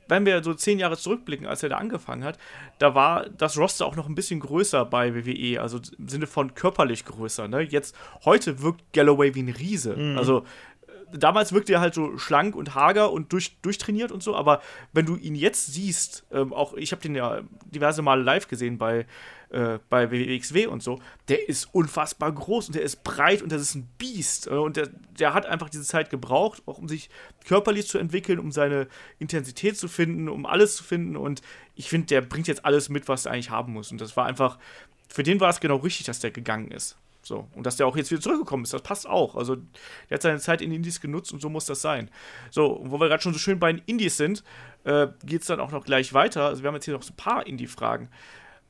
wenn 0.08 0.26
wir 0.26 0.42
so 0.42 0.54
zehn 0.54 0.78
Jahre 0.78 0.96
zurückblicken, 0.96 1.46
als 1.46 1.62
er 1.62 1.68
da 1.68 1.78
angefangen 1.78 2.24
hat, 2.24 2.38
da 2.78 2.94
war 2.94 3.28
das 3.30 3.58
Roster 3.58 3.86
auch 3.86 3.96
noch 3.96 4.08
ein 4.08 4.14
bisschen 4.14 4.40
größer 4.40 4.84
bei 4.84 5.14
WWE, 5.14 5.60
also 5.60 5.80
im 5.98 6.08
Sinne 6.08 6.26
von 6.26 6.54
körperlich 6.54 7.04
größer. 7.04 7.48
Ne? 7.48 7.62
Jetzt, 7.62 7.96
heute 8.24 8.62
wirkt 8.62 8.92
Galloway 8.92 9.34
wie 9.34 9.42
ein 9.42 9.48
Riese. 9.48 9.96
Also 10.16 10.40
äh, 10.86 11.18
damals 11.18 11.52
wirkte 11.52 11.74
er 11.74 11.80
halt 11.80 11.94
so 11.94 12.18
schlank 12.18 12.56
und 12.56 12.74
hager 12.74 13.12
und 13.12 13.32
durch, 13.32 13.56
durchtrainiert 13.62 14.12
und 14.12 14.22
so, 14.22 14.36
aber 14.36 14.60
wenn 14.92 15.06
du 15.06 15.16
ihn 15.16 15.34
jetzt 15.34 15.72
siehst, 15.72 16.24
ähm, 16.32 16.52
auch 16.52 16.74
ich 16.74 16.92
habe 16.92 17.02
den 17.02 17.14
ja 17.14 17.40
diverse 17.66 18.02
Male 18.02 18.22
live 18.22 18.48
gesehen 18.48 18.78
bei, 18.78 19.06
äh, 19.54 19.78
bei 19.88 20.10
WXW 20.10 20.66
und 20.66 20.82
so, 20.82 21.00
der 21.28 21.48
ist 21.48 21.72
unfassbar 21.72 22.32
groß 22.32 22.66
und 22.66 22.74
der 22.74 22.82
ist 22.82 23.04
breit 23.04 23.40
und 23.40 23.52
das 23.52 23.62
ist 23.62 23.76
ein 23.76 23.88
Biest. 23.98 24.48
Äh, 24.48 24.50
und 24.50 24.76
der, 24.76 24.88
der 25.18 25.32
hat 25.32 25.46
einfach 25.46 25.70
diese 25.70 25.84
Zeit 25.84 26.10
gebraucht, 26.10 26.62
auch 26.66 26.78
um 26.78 26.88
sich 26.88 27.08
körperlich 27.46 27.86
zu 27.86 27.98
entwickeln, 27.98 28.40
um 28.40 28.50
seine 28.50 28.88
Intensität 29.20 29.76
zu 29.76 29.86
finden, 29.86 30.28
um 30.28 30.44
alles 30.44 30.74
zu 30.74 30.82
finden. 30.82 31.16
Und 31.16 31.40
ich 31.76 31.88
finde, 31.88 32.08
der 32.08 32.20
bringt 32.20 32.48
jetzt 32.48 32.64
alles 32.64 32.88
mit, 32.88 33.06
was 33.06 33.26
er 33.26 33.32
eigentlich 33.32 33.50
haben 33.50 33.72
muss. 33.72 33.92
Und 33.92 34.00
das 34.00 34.16
war 34.16 34.26
einfach, 34.26 34.58
für 35.08 35.22
den 35.22 35.38
war 35.38 35.50
es 35.50 35.60
genau 35.60 35.76
richtig, 35.76 36.06
dass 36.06 36.18
der 36.18 36.32
gegangen 36.32 36.72
ist. 36.72 36.98
So, 37.22 37.48
und 37.54 37.64
dass 37.64 37.76
der 37.76 37.86
auch 37.86 37.96
jetzt 37.96 38.10
wieder 38.10 38.20
zurückgekommen 38.20 38.64
ist, 38.64 38.74
das 38.74 38.82
passt 38.82 39.06
auch. 39.08 39.36
Also, 39.36 39.56
der 40.10 40.16
hat 40.16 40.22
seine 40.22 40.40
Zeit 40.40 40.60
in 40.60 40.72
Indies 40.72 41.00
genutzt 41.00 41.32
und 41.32 41.40
so 41.40 41.48
muss 41.48 41.64
das 41.64 41.80
sein. 41.80 42.10
So, 42.50 42.66
und 42.66 42.90
wo 42.90 43.00
wir 43.00 43.08
gerade 43.08 43.22
schon 43.22 43.32
so 43.32 43.38
schön 43.38 43.58
bei 43.60 43.72
den 43.72 43.82
Indies 43.86 44.16
sind, 44.16 44.42
äh, 44.82 45.06
geht 45.24 45.42
es 45.42 45.46
dann 45.46 45.60
auch 45.60 45.70
noch 45.70 45.84
gleich 45.84 46.12
weiter. 46.12 46.46
Also, 46.46 46.62
wir 46.62 46.68
haben 46.68 46.74
jetzt 46.74 46.84
hier 46.84 46.94
noch 46.94 47.02
so 47.02 47.12
ein 47.12 47.16
paar 47.16 47.46
Indie-Fragen. 47.46 48.10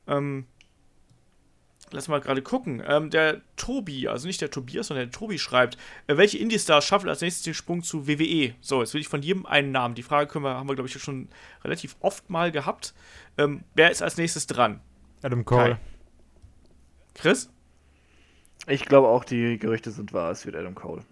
Ähm, 0.07 0.45
lass 1.91 2.07
mal 2.07 2.21
gerade 2.21 2.41
gucken. 2.41 2.83
Ähm, 2.85 3.09
der 3.09 3.41
Tobi, 3.55 4.07
also 4.07 4.27
nicht 4.27 4.41
der 4.41 4.51
Tobias, 4.51 4.87
sondern 4.87 5.09
der 5.09 5.17
Tobi 5.17 5.39
schreibt, 5.39 5.77
äh, 6.07 6.17
welche 6.17 6.37
Indie-Stars 6.37 6.85
schaffen 6.85 7.09
als 7.09 7.21
nächstes 7.21 7.43
den 7.43 7.53
Sprung 7.53 7.83
zu 7.83 8.07
WWE? 8.07 8.53
So, 8.61 8.81
jetzt 8.81 8.93
will 8.93 9.01
ich 9.01 9.07
von 9.07 9.21
jedem 9.21 9.45
einen 9.45 9.71
Namen. 9.71 9.95
Die 9.95 10.03
Frage 10.03 10.29
können 10.29 10.45
wir, 10.45 10.55
haben 10.55 10.67
wir, 10.67 10.75
glaube 10.75 10.89
ich, 10.89 11.01
schon 11.01 11.29
relativ 11.63 11.95
oft 11.99 12.29
mal 12.29 12.51
gehabt. 12.51 12.93
Ähm, 13.37 13.63
wer 13.73 13.91
ist 13.91 14.01
als 14.01 14.17
nächstes 14.17 14.47
dran? 14.47 14.81
Adam 15.21 15.45
Cole. 15.45 15.75
Kai. 15.75 15.79
Chris? 17.15 17.49
Ich 18.67 18.85
glaube 18.85 19.07
auch, 19.07 19.23
die 19.23 19.57
Gerüchte 19.57 19.91
sind 19.91 20.13
wahr, 20.13 20.31
es 20.31 20.45
wird 20.45 20.55
Adam 20.55 20.75
Cole. 20.75 21.03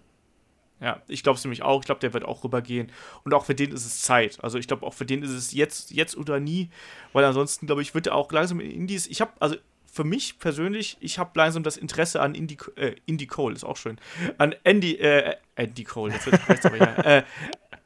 Ja, 0.80 1.00
ich 1.08 1.22
glaube 1.22 1.38
es 1.38 1.44
nämlich 1.44 1.62
auch. 1.62 1.80
Ich 1.80 1.86
glaube, 1.86 2.00
der 2.00 2.12
wird 2.12 2.24
auch 2.24 2.44
rübergehen. 2.44 2.90
Und 3.24 3.32
auch 3.32 3.44
für 3.44 3.54
den 3.54 3.72
ist 3.72 3.86
es 3.86 4.02
Zeit. 4.02 4.42
Also 4.42 4.58
ich 4.58 4.66
glaube, 4.66 4.84
auch 4.84 4.92
für 4.92 5.06
den 5.06 5.22
ist 5.22 5.30
es 5.30 5.52
jetzt, 5.52 5.92
jetzt 5.92 6.16
oder 6.16 6.40
nie. 6.40 6.68
Weil 7.12 7.24
ansonsten, 7.24 7.66
glaube 7.66 7.80
ich, 7.80 7.94
wird 7.94 8.08
er 8.08 8.14
auch 8.14 8.30
langsam 8.32 8.60
in 8.60 8.70
Indies. 8.70 9.06
Ich 9.06 9.20
habe, 9.20 9.32
also 9.40 9.56
für 9.94 10.04
mich 10.04 10.38
persönlich, 10.40 10.96
ich 11.00 11.18
habe 11.18 11.30
langsam 11.34 11.62
das 11.62 11.76
Interesse 11.76 12.20
an 12.20 12.34
Indie, 12.34 12.58
äh, 12.76 12.96
Indie 13.06 13.26
Cole, 13.28 13.54
ist 13.54 13.64
auch 13.64 13.76
schön. 13.76 13.96
An 14.38 14.54
Andy, 14.64 14.96
äh, 14.96 15.36
Andy 15.54 15.84
Cole, 15.84 16.12
jetzt 16.12 16.26
wird 16.26 16.66
aber 16.66 16.76
ja. 16.76 16.94
Äh, 17.18 17.22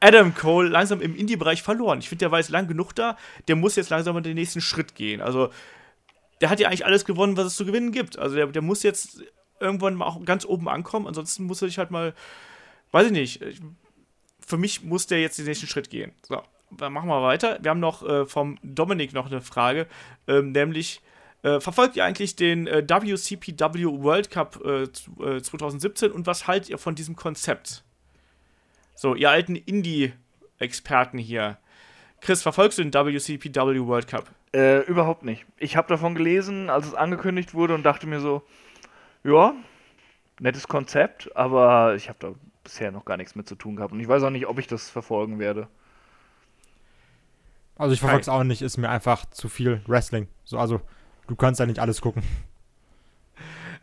Adam 0.01 0.33
Cole 0.33 0.69
langsam 0.69 1.01
im 1.01 1.13
Indie-Bereich 1.15 1.61
verloren. 1.61 1.99
Ich 1.99 2.07
finde, 2.07 2.19
der 2.23 2.31
war 2.31 2.39
jetzt 2.39 2.49
lang 2.49 2.67
genug 2.67 2.93
da. 2.95 3.17
Der 3.49 3.57
muss 3.57 3.75
jetzt 3.75 3.89
langsam 3.89 4.13
mal 4.15 4.21
den 4.21 4.35
nächsten 4.35 4.61
Schritt 4.61 4.95
gehen. 4.95 5.19
Also, 5.21 5.49
der 6.39 6.49
hat 6.49 6.59
ja 6.61 6.67
eigentlich 6.69 6.85
alles 6.85 7.03
gewonnen, 7.03 7.35
was 7.35 7.47
es 7.47 7.55
zu 7.57 7.65
gewinnen 7.65 7.91
gibt. 7.91 8.17
Also, 8.17 8.35
der, 8.37 8.47
der 8.47 8.61
muss 8.61 8.81
jetzt 8.83 9.21
irgendwann 9.59 9.95
mal 9.95 10.05
auch 10.05 10.23
ganz 10.23 10.45
oben 10.45 10.69
ankommen. 10.69 11.05
Ansonsten 11.05 11.43
muss 11.43 11.61
er 11.61 11.67
sich 11.67 11.77
halt 11.77 11.91
mal 11.91 12.13
weiß 12.91 13.07
ich 13.07 13.11
nicht. 13.11 13.41
Ich- 13.41 13.61
Für 14.45 14.57
mich 14.57 14.83
muss 14.83 15.05
der 15.05 15.19
jetzt 15.21 15.37
den 15.37 15.45
nächsten 15.45 15.67
Schritt 15.67 15.89
gehen. 15.89 16.11
So, 16.27 16.41
dann 16.71 16.93
machen 16.93 17.09
wir 17.09 17.21
weiter. 17.21 17.59
Wir 17.61 17.69
haben 17.69 17.81
noch 17.81 18.01
äh, 18.07 18.25
vom 18.25 18.57
Dominik 18.63 19.13
noch 19.13 19.25
eine 19.27 19.41
Frage, 19.41 19.85
ähm, 20.27 20.53
nämlich 20.53 21.01
Äh, 21.41 21.59
verfolgt 21.61 21.95
ihr 21.95 22.03
eigentlich 22.03 22.35
den 22.35 22.67
äh, 22.67 22.83
WCPW 22.87 23.85
World 24.01 24.29
Cup 24.29 24.59
äh, 24.65 24.91
2017 25.41 26.09
äh, 26.09 26.13
und 26.13 26.27
was 26.27 26.47
haltet 26.47 26.69
ihr 26.69 26.77
von 26.77 26.95
diesem 26.95 27.15
Konzept? 27.15 27.83
So, 28.93 29.15
ihr 29.15 29.29
alten 29.29 29.55
Indie-Experten 29.55 31.17
hier. 31.17 31.57
Chris, 32.19 32.41
verfolgst 32.41 32.77
du 32.77 32.83
den 32.83 32.93
WCPW 32.93 33.79
World 33.87 34.07
Cup? 34.07 34.29
Äh, 34.53 34.79
überhaupt 34.81 35.23
nicht. 35.23 35.45
Ich 35.57 35.77
habe 35.77 35.87
davon 35.87 36.15
gelesen, 36.15 36.69
als 36.69 36.87
es 36.87 36.93
angekündigt 36.93 37.53
wurde 37.53 37.75
und 37.75 37.83
dachte 37.83 38.07
mir 38.07 38.19
so, 38.19 38.43
ja, 39.23 39.53
nettes 40.39 40.67
Konzept, 40.67 41.33
aber 41.37 41.95
ich 41.95 42.09
habe 42.09 42.19
da 42.19 42.33
bisher 42.63 42.91
noch 42.91 43.05
gar 43.05 43.15
nichts 43.15 43.35
mit 43.35 43.47
zu 43.47 43.55
tun 43.55 43.77
gehabt 43.77 43.93
und 43.93 43.99
ich 44.01 44.07
weiß 44.07 44.23
auch 44.23 44.29
nicht, 44.29 44.47
ob 44.47 44.59
ich 44.59 44.67
das 44.67 44.89
verfolgen 44.89 45.39
werde. 45.39 45.67
Also 47.77 47.93
ich 47.93 48.01
verfolge 48.01 48.21
es 48.21 48.29
auch 48.29 48.43
nicht, 48.43 48.61
ist 48.61 48.75
mir 48.77 48.89
einfach 48.89 49.25
zu 49.29 49.47
viel 49.47 49.81
Wrestling. 49.87 50.27
So, 50.43 50.57
also 50.57 50.81
du 51.29 51.35
kannst 51.35 51.59
ja 51.59 51.65
nicht 51.65 51.79
alles 51.79 52.01
gucken. 52.01 52.23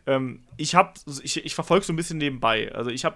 Ähm, 0.05 0.43
ich 0.55 0.75
habe, 0.75 0.93
ich, 1.23 1.45
ich 1.45 1.55
verfolge 1.55 1.85
so 1.85 1.93
ein 1.93 1.95
bisschen 1.95 2.17
nebenbei. 2.17 2.71
Also 2.73 2.89
ich 2.89 3.03
habe 3.03 3.15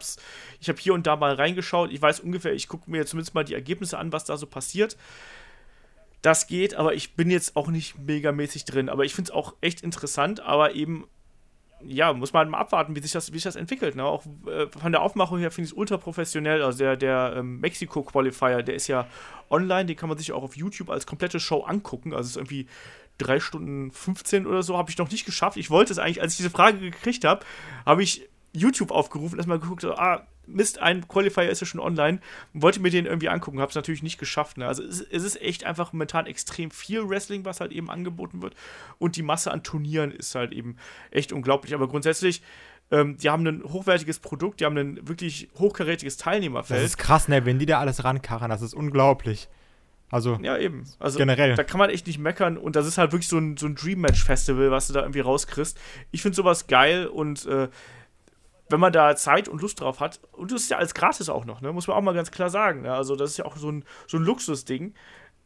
ich 0.59 0.69
hab 0.69 0.79
hier 0.79 0.93
und 0.93 1.07
da 1.07 1.15
mal 1.15 1.33
reingeschaut. 1.33 1.91
Ich 1.91 2.01
weiß 2.01 2.19
ungefähr, 2.19 2.53
ich 2.53 2.67
gucke 2.67 2.91
mir 2.91 3.05
zumindest 3.05 3.33
mal 3.33 3.45
die 3.45 3.53
Ergebnisse 3.53 3.97
an, 3.97 4.11
was 4.11 4.25
da 4.25 4.35
so 4.35 4.45
passiert. 4.45 4.97
Das 6.21 6.47
geht, 6.47 6.75
aber 6.75 6.93
ich 6.93 7.15
bin 7.15 7.31
jetzt 7.31 7.55
auch 7.55 7.69
nicht 7.69 7.97
megamäßig 7.97 8.65
drin. 8.65 8.89
Aber 8.89 9.05
ich 9.05 9.15
finde 9.15 9.31
es 9.31 9.35
auch 9.35 9.55
echt 9.61 9.81
interessant, 9.81 10.41
aber 10.41 10.75
eben 10.75 11.05
ja, 11.83 12.13
muss 12.13 12.33
man 12.33 12.41
halt 12.41 12.49
mal 12.49 12.59
abwarten, 12.59 12.95
wie 12.95 12.99
sich 12.99 13.11
das, 13.11 13.31
wie 13.31 13.37
sich 13.37 13.43
das 13.43 13.55
entwickelt. 13.55 13.95
Ne? 13.95 14.03
Auch 14.03 14.23
äh, 14.45 14.67
von 14.67 14.91
der 14.91 15.01
Aufmachung 15.01 15.39
her 15.39 15.51
finde 15.51 15.65
ich 15.65 15.71
es 15.71 15.77
ultra 15.77 15.97
professionell. 15.97 16.61
Also 16.61 16.79
der, 16.79 16.97
der 16.97 17.33
ähm, 17.37 17.59
Mexiko-Qualifier, 17.59 18.63
der 18.63 18.75
ist 18.75 18.87
ja 18.87 19.07
online, 19.49 19.85
den 19.85 19.95
kann 19.95 20.09
man 20.09 20.17
sich 20.17 20.31
auch 20.31 20.43
auf 20.43 20.55
YouTube 20.55 20.89
als 20.89 21.05
komplette 21.05 21.39
Show 21.39 21.61
angucken. 21.61 22.13
Also 22.13 22.21
es 22.27 22.29
ist 22.31 22.37
irgendwie 22.37 22.67
3 23.17 23.39
Stunden 23.39 23.91
15 23.91 24.47
oder 24.47 24.63
so, 24.63 24.77
habe 24.77 24.89
ich 24.89 24.97
noch 24.97 25.11
nicht 25.11 25.25
geschafft. 25.25 25.57
Ich 25.57 25.69
wollte 25.69 25.93
es 25.93 25.99
eigentlich, 25.99 26.21
als 26.21 26.33
ich 26.33 26.37
diese 26.37 26.49
Frage 26.49 26.79
gekriegt 26.79 27.25
habe, 27.25 27.45
habe 27.85 28.03
ich 28.03 28.27
YouTube 28.53 28.91
aufgerufen, 28.91 29.37
erstmal 29.37 29.59
geguckt, 29.59 29.81
so, 29.81 29.93
ah, 29.95 30.25
Mist, 30.47 30.79
ein 30.79 31.07
Qualifier 31.07 31.49
ist 31.49 31.61
ja 31.61 31.67
schon 31.67 31.79
online 31.79 32.19
wollte 32.53 32.79
mir 32.79 32.89
den 32.89 33.05
irgendwie 33.05 33.29
angucken, 33.29 33.59
habe 33.59 33.69
es 33.69 33.75
natürlich 33.75 34.03
nicht 34.03 34.17
geschafft. 34.17 34.57
Ne? 34.57 34.67
Also 34.67 34.83
es, 34.83 35.01
es, 35.01 35.23
ist 35.23 35.41
echt 35.41 35.63
einfach 35.63 35.93
momentan 35.93 36.25
extrem 36.25 36.71
viel 36.71 37.07
Wrestling, 37.07 37.45
was 37.45 37.59
halt 37.59 37.71
eben 37.71 37.89
angeboten 37.89 38.41
wird 38.41 38.55
und 38.97 39.15
die 39.15 39.21
Masse 39.21 39.51
an 39.51 39.63
Turnieren 39.63 40.11
ist 40.11 40.35
halt 40.35 40.51
eben 40.51 40.77
echt 41.11 41.31
unglaublich. 41.31 41.73
Aber 41.73 41.87
grundsätzlich, 41.87 42.41
ähm, 42.91 43.17
die 43.17 43.29
haben 43.29 43.45
ein 43.45 43.63
hochwertiges 43.63 44.19
Produkt, 44.19 44.59
die 44.59 44.65
haben 44.65 44.77
ein 44.77 45.07
wirklich 45.07 45.49
hochkarätiges 45.57 46.17
Teilnehmerfeld. 46.17 46.79
Das 46.79 46.85
ist 46.85 46.97
krass, 46.97 47.27
ne, 47.27 47.45
wenn 47.45 47.59
die 47.59 47.65
da 47.65 47.79
alles 47.79 48.03
rankarren, 48.03 48.49
das 48.49 48.61
ist 48.61 48.73
unglaublich. 48.73 49.47
Also, 50.11 50.37
ja, 50.41 50.57
eben. 50.57 50.83
Also, 50.99 51.17
generell. 51.17 51.55
Da 51.55 51.63
kann 51.63 51.79
man 51.79 51.89
echt 51.89 52.05
nicht 52.05 52.19
meckern. 52.19 52.57
Und 52.57 52.75
das 52.75 52.85
ist 52.85 52.97
halt 52.97 53.13
wirklich 53.13 53.29
so 53.29 53.37
ein, 53.37 53.57
so 53.57 53.65
ein 53.65 53.75
Dream 53.75 54.01
Match 54.01 54.23
Festival, 54.23 54.69
was 54.69 54.87
du 54.87 54.93
da 54.93 55.01
irgendwie 55.01 55.21
rauskriegst. 55.21 55.79
Ich 56.11 56.21
finde 56.21 56.35
sowas 56.35 56.67
geil 56.67 57.07
und 57.07 57.45
äh, 57.45 57.69
wenn 58.69 58.79
man 58.79 58.93
da 58.93 59.15
Zeit 59.15 59.47
und 59.47 59.61
Lust 59.61 59.79
drauf 59.79 59.99
hat, 59.99 60.19
und 60.33 60.51
das 60.51 60.63
ist 60.63 60.69
ja 60.69 60.77
alles 60.77 60.93
gratis 60.93 61.29
auch 61.29 61.45
noch, 61.45 61.61
ne? 61.61 61.73
muss 61.73 61.87
man 61.87 61.97
auch 61.97 62.01
mal 62.01 62.13
ganz 62.13 62.31
klar 62.31 62.49
sagen. 62.49 62.81
Ne? 62.83 62.93
Also, 62.93 63.15
das 63.15 63.31
ist 63.31 63.37
ja 63.37 63.45
auch 63.45 63.55
so 63.55 63.71
ein, 63.71 63.85
so 64.05 64.17
ein 64.17 64.23
Luxusding. 64.23 64.93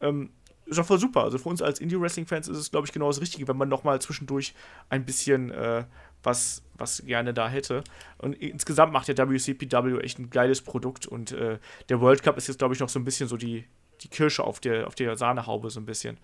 Ähm, 0.00 0.30
ist 0.66 0.80
auch 0.80 0.86
voll 0.86 0.98
super. 0.98 1.22
Also, 1.22 1.38
für 1.38 1.48
uns 1.48 1.62
als 1.62 1.78
Indie-Wrestling-Fans 1.78 2.48
ist 2.48 2.58
es, 2.58 2.72
glaube 2.72 2.86
ich, 2.86 2.92
genau 2.92 3.06
das 3.06 3.20
Richtige, 3.20 3.46
wenn 3.46 3.56
man 3.56 3.68
nochmal 3.68 4.00
zwischendurch 4.00 4.52
ein 4.88 5.04
bisschen 5.04 5.52
äh, 5.52 5.84
was, 6.24 6.62
was 6.74 7.04
gerne 7.06 7.32
da 7.32 7.48
hätte. 7.48 7.84
Und 8.18 8.34
insgesamt 8.34 8.92
macht 8.92 9.06
der 9.06 9.16
WCPW 9.16 10.00
echt 10.00 10.18
ein 10.18 10.30
geiles 10.30 10.60
Produkt 10.60 11.06
und 11.06 11.30
äh, 11.30 11.58
der 11.88 12.00
World 12.00 12.24
Cup 12.24 12.36
ist 12.36 12.48
jetzt, 12.48 12.58
glaube 12.58 12.74
ich, 12.74 12.80
noch 12.80 12.88
so 12.88 12.98
ein 12.98 13.04
bisschen 13.04 13.28
so 13.28 13.36
die, 13.36 13.64
die 14.02 14.08
Kirsche 14.08 14.44
auf 14.44 14.60
der, 14.60 14.86
auf 14.86 14.94
der 14.94 15.16
Sahnehaube, 15.16 15.70
so 15.70 15.80
ein 15.80 15.86
bisschen. 15.86 16.18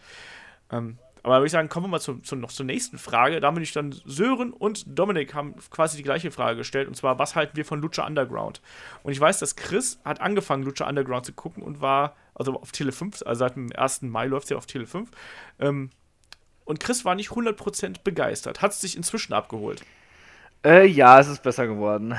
Ähm, 0.70 0.98
aber 1.22 1.36
würde 1.36 1.46
ich 1.46 1.52
sagen, 1.52 1.68
kommen 1.68 1.86
wir 1.86 1.90
mal 1.90 2.00
zu, 2.00 2.18
zu, 2.18 2.34
noch 2.34 2.50
zur 2.50 2.66
nächsten 2.66 2.98
Frage. 2.98 3.40
Da 3.40 3.50
bin 3.52 3.62
ich 3.62 3.72
dann 3.72 3.92
Sören 4.04 4.52
und 4.52 4.84
Dominik 4.86 5.34
haben 5.34 5.54
quasi 5.70 5.96
die 5.96 6.02
gleiche 6.02 6.32
Frage 6.32 6.56
gestellt. 6.56 6.88
Und 6.88 6.94
zwar, 6.94 7.18
was 7.18 7.36
halten 7.36 7.56
wir 7.56 7.64
von 7.64 7.80
Lucha 7.80 8.04
Underground? 8.04 8.60
Und 9.04 9.12
ich 9.12 9.20
weiß, 9.20 9.38
dass 9.38 9.54
Chris 9.54 10.00
hat 10.04 10.20
angefangen, 10.20 10.64
Lucha 10.64 10.88
Underground 10.88 11.26
zu 11.26 11.32
gucken 11.32 11.62
und 11.62 11.80
war, 11.80 12.16
also 12.34 12.60
auf 12.60 12.72
Tele 12.72 12.90
5, 12.90 13.22
also 13.24 13.38
seit 13.38 13.54
dem 13.54 13.70
1. 13.72 14.02
Mai 14.02 14.26
läuft 14.26 14.44
es 14.44 14.50
ja 14.50 14.56
auf 14.56 14.66
Tele 14.66 14.86
5. 14.86 15.10
Ähm, 15.60 15.90
und 16.64 16.80
Chris 16.80 17.04
war 17.04 17.14
nicht 17.14 17.30
100% 17.30 18.02
begeistert. 18.02 18.60
Hat 18.60 18.72
es 18.72 18.80
sich 18.80 18.96
inzwischen 18.96 19.32
abgeholt. 19.32 19.84
Äh, 20.64 20.86
ja, 20.86 21.18
es 21.18 21.28
ist 21.28 21.42
besser 21.42 21.66
geworden. 21.66 22.14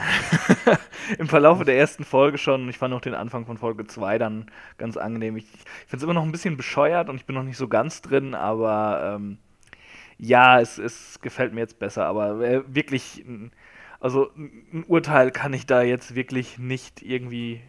Im 1.18 1.28
Verlauf 1.28 1.64
der 1.64 1.78
ersten 1.78 2.04
Folge 2.04 2.38
schon. 2.38 2.68
Ich 2.68 2.78
fand 2.78 2.94
auch 2.94 3.02
den 3.02 3.16
Anfang 3.16 3.46
von 3.46 3.58
Folge 3.58 3.88
2 3.88 4.18
dann 4.18 4.52
ganz 4.78 4.98
angenehm. 4.98 5.38
Ich, 5.38 5.46
ich 5.46 5.60
finde 5.88 5.98
es 5.98 6.04
immer 6.04 6.14
noch 6.14 6.24
ein 6.24 6.32
bisschen 6.32 6.58
bescheuert 6.58 7.10
und 7.10 7.16
ich 7.16 7.26
bin 7.26 7.36
noch 7.36 7.44
nicht 7.44 7.58
so 7.58 7.70
ganz 7.70 8.02
drin, 8.02 8.36
aber 8.36 9.16
ähm, 9.16 9.38
ja, 10.18 10.60
es, 10.60 10.78
es 10.78 11.20
gefällt 11.22 11.54
mir 11.54 11.62
jetzt 11.62 11.80
besser. 11.80 12.06
Aber 12.06 12.42
äh, 12.42 12.64
wirklich, 12.68 13.24
also 14.02 14.30
ein 14.36 14.84
Urteil 14.88 15.32
kann 15.32 15.54
ich 15.54 15.66
da 15.66 15.82
jetzt 15.82 16.16
wirklich 16.16 16.58
nicht 16.58 17.02
irgendwie 17.02 17.62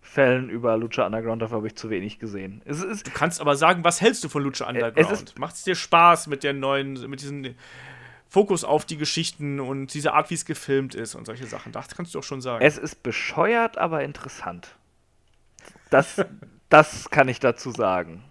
fällen 0.00 0.50
über 0.50 0.76
Lucha 0.76 1.06
Underground, 1.06 1.40
dafür 1.40 1.58
habe 1.58 1.66
ich 1.68 1.76
zu 1.76 1.88
wenig 1.88 2.18
gesehen. 2.18 2.62
Es, 2.64 2.82
es, 2.82 3.04
du 3.04 3.10
kannst 3.10 3.40
aber 3.40 3.56
sagen, 3.56 3.84
was 3.84 4.00
hältst 4.00 4.22
du 4.24 4.28
von 4.28 4.42
Lucha 4.42 4.68
Underground? 4.68 5.38
Macht 5.38 5.54
es 5.54 5.62
dir 5.62 5.74
Spaß 5.74 6.26
mit 6.26 6.42
der 6.42 6.52
neuen, 6.52 7.08
mit 7.08 7.22
diesen 7.22 7.54
Fokus 8.34 8.64
auf 8.64 8.84
die 8.84 8.96
Geschichten 8.96 9.60
und 9.60 9.94
diese 9.94 10.12
Art, 10.12 10.28
wie 10.28 10.34
es 10.34 10.44
gefilmt 10.44 10.96
ist 10.96 11.14
und 11.14 11.24
solche 11.24 11.46
Sachen. 11.46 11.70
Das 11.70 11.86
kannst 11.94 12.16
du 12.16 12.18
auch 12.18 12.24
schon 12.24 12.40
sagen. 12.40 12.64
Es 12.64 12.78
ist 12.78 13.04
bescheuert, 13.04 13.78
aber 13.78 14.02
interessant. 14.02 14.74
Das, 15.88 16.20
das 16.68 17.10
kann 17.10 17.28
ich 17.28 17.38
dazu 17.38 17.70
sagen. 17.70 18.24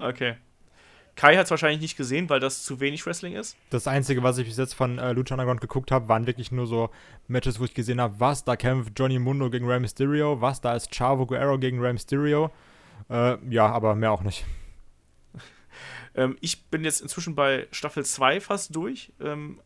Okay. 0.00 0.36
Kai 1.14 1.36
hat 1.36 1.44
es 1.44 1.50
wahrscheinlich 1.50 1.82
nicht 1.82 1.98
gesehen, 1.98 2.30
weil 2.30 2.40
das 2.40 2.62
zu 2.62 2.80
wenig 2.80 3.04
Wrestling 3.04 3.34
ist. 3.34 3.54
Das 3.68 3.86
Einzige, 3.86 4.22
was 4.22 4.38
ich 4.38 4.46
bis 4.46 4.56
jetzt 4.56 4.72
von 4.72 4.98
äh, 4.98 5.12
Lucha 5.12 5.34
Underground 5.34 5.60
geguckt 5.60 5.90
habe, 5.90 6.08
waren 6.08 6.26
wirklich 6.26 6.50
nur 6.50 6.66
so 6.66 6.88
Matches, 7.26 7.60
wo 7.60 7.64
ich 7.64 7.74
gesehen 7.74 8.00
habe, 8.00 8.18
was, 8.20 8.44
da 8.44 8.56
kämpft 8.56 8.98
Johnny 8.98 9.18
Mundo 9.18 9.50
gegen 9.50 9.66
Rey 9.66 9.78
Mysterio, 9.78 10.40
was, 10.40 10.62
da 10.62 10.74
ist 10.74 10.90
Chavo 10.90 11.26
Guerrero 11.26 11.58
gegen 11.58 11.82
Rey 11.82 11.92
Mysterio. 11.92 12.50
Äh, 13.10 13.36
ja, 13.50 13.66
aber 13.66 13.94
mehr 13.94 14.10
auch 14.10 14.22
nicht. 14.22 14.46
Ähm, 16.14 16.36
ich 16.40 16.64
bin 16.66 16.84
jetzt 16.84 17.00
inzwischen 17.00 17.34
bei 17.34 17.66
Staffel 17.70 18.04
2 18.04 18.40
fast 18.40 18.74
durch. 18.74 19.12
Ähm, 19.20 19.60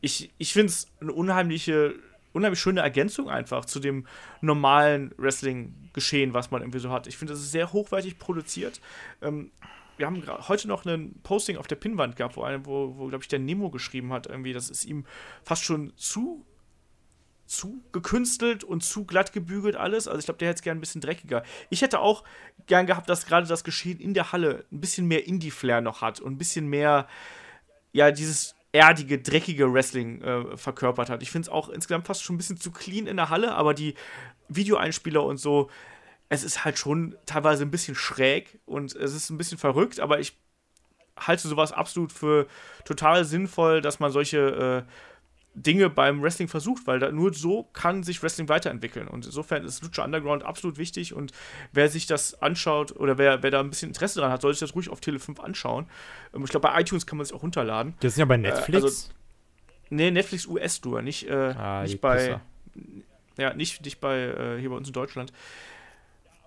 ich 0.00 0.32
ich 0.38 0.52
finde 0.52 0.68
es 0.68 0.88
eine 1.00 1.12
unheimliche, 1.12 1.94
unheimlich 2.32 2.60
schöne 2.60 2.80
Ergänzung 2.80 3.28
einfach 3.28 3.64
zu 3.64 3.80
dem 3.80 4.06
normalen 4.40 5.12
Wrestling-Geschehen, 5.16 6.34
was 6.34 6.50
man 6.50 6.62
irgendwie 6.62 6.78
so 6.78 6.90
hat. 6.90 7.06
Ich 7.06 7.16
finde, 7.16 7.34
es 7.34 7.40
ist 7.40 7.52
sehr 7.52 7.72
hochwertig 7.72 8.18
produziert. 8.18 8.80
Ähm, 9.22 9.50
wir 9.96 10.06
haben 10.06 10.22
heute 10.48 10.66
noch 10.66 10.86
ein 10.86 11.20
Posting 11.22 11.58
auf 11.58 11.66
der 11.66 11.76
Pinnwand 11.76 12.16
gehabt, 12.16 12.36
wo, 12.36 12.42
wo, 12.64 12.96
wo 12.96 13.06
glaube 13.08 13.22
ich, 13.22 13.28
der 13.28 13.38
Nemo 13.38 13.70
geschrieben 13.70 14.12
hat, 14.12 14.26
irgendwie, 14.26 14.54
das 14.54 14.70
ist 14.70 14.86
ihm 14.86 15.04
fast 15.44 15.62
schon 15.62 15.92
zu 15.96 16.44
zu 17.50 17.82
gekünstelt 17.90 18.62
und 18.62 18.84
zu 18.84 19.04
glatt 19.04 19.32
gebügelt 19.32 19.74
alles. 19.74 20.06
Also 20.06 20.20
ich 20.20 20.24
glaube, 20.24 20.38
der 20.38 20.48
hätte 20.48 20.58
es 20.58 20.62
gern 20.62 20.78
ein 20.78 20.80
bisschen 20.80 21.00
dreckiger. 21.00 21.42
Ich 21.68 21.82
hätte 21.82 21.98
auch 21.98 22.22
gern 22.66 22.86
gehabt, 22.86 23.08
dass 23.08 23.26
gerade 23.26 23.46
das 23.46 23.64
Geschehen 23.64 23.98
in 23.98 24.14
der 24.14 24.30
Halle 24.30 24.64
ein 24.70 24.80
bisschen 24.80 25.08
mehr 25.08 25.26
Indie-Flair 25.26 25.80
noch 25.80 26.00
hat 26.00 26.20
und 26.20 26.34
ein 26.34 26.38
bisschen 26.38 26.68
mehr, 26.68 27.08
ja, 27.92 28.12
dieses 28.12 28.54
erdige, 28.70 29.18
dreckige 29.18 29.72
Wrestling 29.72 30.22
äh, 30.22 30.56
verkörpert 30.56 31.10
hat. 31.10 31.22
Ich 31.22 31.32
finde 31.32 31.46
es 31.46 31.48
auch 31.48 31.68
insgesamt 31.70 32.06
fast 32.06 32.22
schon 32.22 32.36
ein 32.36 32.38
bisschen 32.38 32.56
zu 32.56 32.70
clean 32.70 33.08
in 33.08 33.16
der 33.16 33.30
Halle, 33.30 33.52
aber 33.52 33.74
die 33.74 33.94
Videoeinspieler 34.48 35.24
und 35.24 35.38
so, 35.38 35.70
es 36.28 36.44
ist 36.44 36.64
halt 36.64 36.78
schon 36.78 37.16
teilweise 37.26 37.64
ein 37.64 37.72
bisschen 37.72 37.96
schräg 37.96 38.60
und 38.64 38.94
es 38.94 39.12
ist 39.12 39.28
ein 39.28 39.38
bisschen 39.38 39.58
verrückt, 39.58 39.98
aber 39.98 40.20
ich 40.20 40.38
halte 41.18 41.48
sowas 41.48 41.72
absolut 41.72 42.12
für 42.12 42.46
total 42.84 43.24
sinnvoll, 43.24 43.80
dass 43.80 43.98
man 43.98 44.12
solche 44.12 44.86
äh, 44.86 45.09
Dinge 45.54 45.90
beim 45.90 46.22
Wrestling 46.22 46.48
versucht, 46.48 46.86
weil 46.86 47.00
da, 47.00 47.10
nur 47.10 47.34
so 47.34 47.64
kann 47.72 48.02
sich 48.02 48.22
Wrestling 48.22 48.48
weiterentwickeln. 48.48 49.08
Und 49.08 49.26
insofern 49.26 49.64
ist 49.64 49.82
Lucha 49.82 50.04
Underground 50.04 50.44
absolut 50.44 50.78
wichtig 50.78 51.12
und 51.12 51.32
wer 51.72 51.88
sich 51.88 52.06
das 52.06 52.40
anschaut 52.40 52.94
oder 52.96 53.18
wer, 53.18 53.42
wer 53.42 53.50
da 53.50 53.60
ein 53.60 53.70
bisschen 53.70 53.88
Interesse 53.88 54.20
dran 54.20 54.30
hat, 54.30 54.42
sollte 54.42 54.58
sich 54.58 54.68
das 54.68 54.76
ruhig 54.76 54.88
auf 54.90 55.00
Tele 55.00 55.18
5 55.18 55.40
anschauen. 55.40 55.86
Ähm, 56.34 56.44
ich 56.44 56.50
glaube, 56.50 56.68
bei 56.68 56.80
iTunes 56.80 57.06
kann 57.06 57.18
man 57.18 57.26
sich 57.26 57.34
auch 57.34 57.42
runterladen. 57.42 57.94
Das 58.00 58.12
ist 58.12 58.18
ja 58.18 58.24
bei 58.24 58.36
Netflix? 58.36 58.82
Äh, 58.82 58.86
also, 58.86 59.08
nee, 59.90 60.10
Netflix 60.10 60.46
US 60.46 60.84
nur, 60.84 61.02
nicht, 61.02 61.28
äh, 61.28 61.34
ah, 61.34 61.82
nicht 61.82 62.00
bei. 62.00 62.16
Pisser. 62.16 62.40
Ja, 63.36 63.54
nicht, 63.54 63.84
nicht 63.84 64.00
bei 64.00 64.18
äh, 64.18 64.60
hier 64.60 64.70
bei 64.70 64.76
uns 64.76 64.86
in 64.86 64.92
Deutschland. 64.92 65.32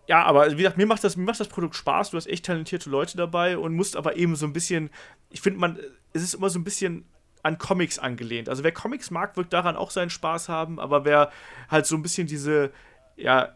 Ja, 0.08 0.24
aber 0.24 0.52
wie 0.52 0.58
gesagt, 0.58 0.78
mir 0.78 0.86
macht, 0.86 1.04
das, 1.04 1.16
mir 1.16 1.24
macht 1.24 1.40
das 1.40 1.48
Produkt 1.48 1.76
Spaß. 1.76 2.12
Du 2.12 2.18
hast 2.18 2.28
echt 2.28 2.46
talentierte 2.46 2.90
Leute 2.90 3.18
dabei 3.18 3.58
und 3.58 3.74
musst 3.74 3.96
aber 3.96 4.16
eben 4.16 4.36
so 4.36 4.46
ein 4.46 4.54
bisschen. 4.54 4.90
Ich 5.30 5.42
finde, 5.42 5.60
man. 5.60 5.80
Es 6.16 6.22
ist 6.22 6.36
immer 6.36 6.50
so 6.50 6.60
ein 6.60 6.64
bisschen 6.64 7.06
an 7.44 7.58
Comics 7.58 8.00
angelehnt. 8.00 8.50
Also 8.50 8.64
wer 8.64 8.72
Comics 8.72 9.12
mag, 9.12 9.38
wird 9.38 9.54
daran 9.54 9.76
auch 9.76 9.92
seinen 9.92 10.10
Spaß 10.10 10.50
haben, 10.50 10.80
aber 10.80 11.06
wer 11.06 11.32
halt 11.70 11.86
so 11.86 11.96
ein 11.96 12.02
bisschen 12.02 12.26
diese, 12.26 12.72
ja, 13.16 13.54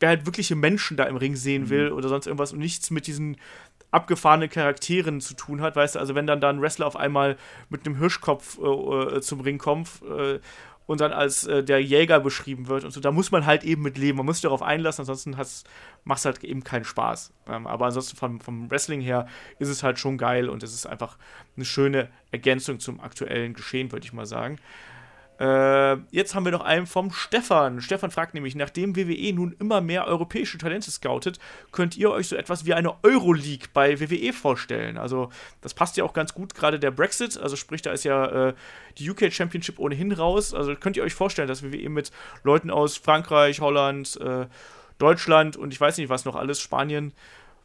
wer 0.00 0.08
halt 0.10 0.26
wirkliche 0.26 0.56
Menschen 0.56 0.96
da 0.96 1.04
im 1.04 1.16
Ring 1.16 1.36
sehen 1.36 1.64
mhm. 1.64 1.70
will 1.70 1.92
oder 1.92 2.08
sonst 2.08 2.26
irgendwas 2.26 2.52
und 2.52 2.58
nichts 2.58 2.90
mit 2.90 3.06
diesen 3.06 3.36
abgefahrenen 3.90 4.50
Charakteren 4.50 5.20
zu 5.20 5.34
tun 5.34 5.62
hat, 5.62 5.74
weißt 5.74 5.94
du, 5.94 5.98
also 5.98 6.14
wenn 6.14 6.26
dann 6.26 6.40
da 6.40 6.50
ein 6.50 6.60
Wrestler 6.60 6.86
auf 6.86 6.96
einmal 6.96 7.38
mit 7.70 7.86
einem 7.86 7.96
Hirschkopf 7.96 8.58
äh, 8.58 9.16
äh 9.16 9.20
zum 9.22 9.40
Ring 9.40 9.56
kommt 9.56 9.88
äh, 10.02 10.40
und 10.88 11.02
dann 11.02 11.12
als 11.12 11.46
äh, 11.46 11.62
der 11.62 11.82
Jäger 11.82 12.18
beschrieben 12.18 12.66
wird 12.66 12.82
und 12.82 12.92
so. 12.92 13.00
Da 13.00 13.12
muss 13.12 13.30
man 13.30 13.44
halt 13.44 13.62
eben 13.62 13.82
mit 13.82 13.98
leben. 13.98 14.16
Man 14.16 14.24
muss 14.24 14.36
sich 14.36 14.42
darauf 14.42 14.62
einlassen, 14.62 15.02
ansonsten 15.02 15.36
macht 16.04 16.18
es 16.18 16.24
halt 16.24 16.42
eben 16.42 16.64
keinen 16.64 16.86
Spaß. 16.86 17.30
Ähm, 17.46 17.66
aber 17.66 17.84
ansonsten 17.84 18.16
vom, 18.16 18.40
vom 18.40 18.70
Wrestling 18.70 19.02
her 19.02 19.26
ist 19.58 19.68
es 19.68 19.82
halt 19.82 19.98
schon 19.98 20.16
geil 20.16 20.48
und 20.48 20.62
es 20.62 20.72
ist 20.72 20.86
einfach 20.86 21.18
eine 21.56 21.66
schöne 21.66 22.08
Ergänzung 22.30 22.80
zum 22.80 23.00
aktuellen 23.00 23.52
Geschehen, 23.52 23.92
würde 23.92 24.06
ich 24.06 24.14
mal 24.14 24.24
sagen. 24.24 24.58
Äh, 25.38 25.96
jetzt 26.10 26.34
haben 26.34 26.44
wir 26.44 26.52
noch 26.52 26.64
einen 26.64 26.86
vom 26.86 27.12
Stefan. 27.12 27.80
Stefan 27.80 28.10
fragt 28.10 28.34
nämlich, 28.34 28.56
nachdem 28.56 28.96
WWE 28.96 29.32
nun 29.32 29.54
immer 29.60 29.80
mehr 29.80 30.06
europäische 30.06 30.58
Talente 30.58 30.90
scoutet, 30.90 31.38
könnt 31.70 31.96
ihr 31.96 32.10
euch 32.10 32.28
so 32.28 32.36
etwas 32.36 32.66
wie 32.66 32.74
eine 32.74 33.02
Euroleague 33.04 33.68
bei 33.72 34.00
WWE 34.00 34.32
vorstellen? 34.32 34.98
Also, 34.98 35.30
das 35.60 35.74
passt 35.74 35.96
ja 35.96 36.04
auch 36.04 36.12
ganz 36.12 36.34
gut, 36.34 36.54
gerade 36.54 36.80
der 36.80 36.90
Brexit. 36.90 37.38
Also, 37.38 37.54
sprich, 37.54 37.82
da 37.82 37.92
ist 37.92 38.04
ja 38.04 38.48
äh, 38.48 38.54
die 38.98 39.08
UK 39.08 39.32
Championship 39.32 39.78
ohnehin 39.78 40.10
raus. 40.10 40.54
Also, 40.54 40.74
könnt 40.74 40.96
ihr 40.96 41.04
euch 41.04 41.14
vorstellen, 41.14 41.48
dass 41.48 41.62
WWE 41.62 41.88
mit 41.88 42.10
Leuten 42.42 42.70
aus 42.70 42.96
Frankreich, 42.96 43.60
Holland, 43.60 44.18
äh, 44.20 44.46
Deutschland 44.98 45.56
und 45.56 45.72
ich 45.72 45.80
weiß 45.80 45.98
nicht 45.98 46.08
was 46.08 46.24
noch 46.24 46.34
alles, 46.34 46.60
Spanien, 46.60 47.12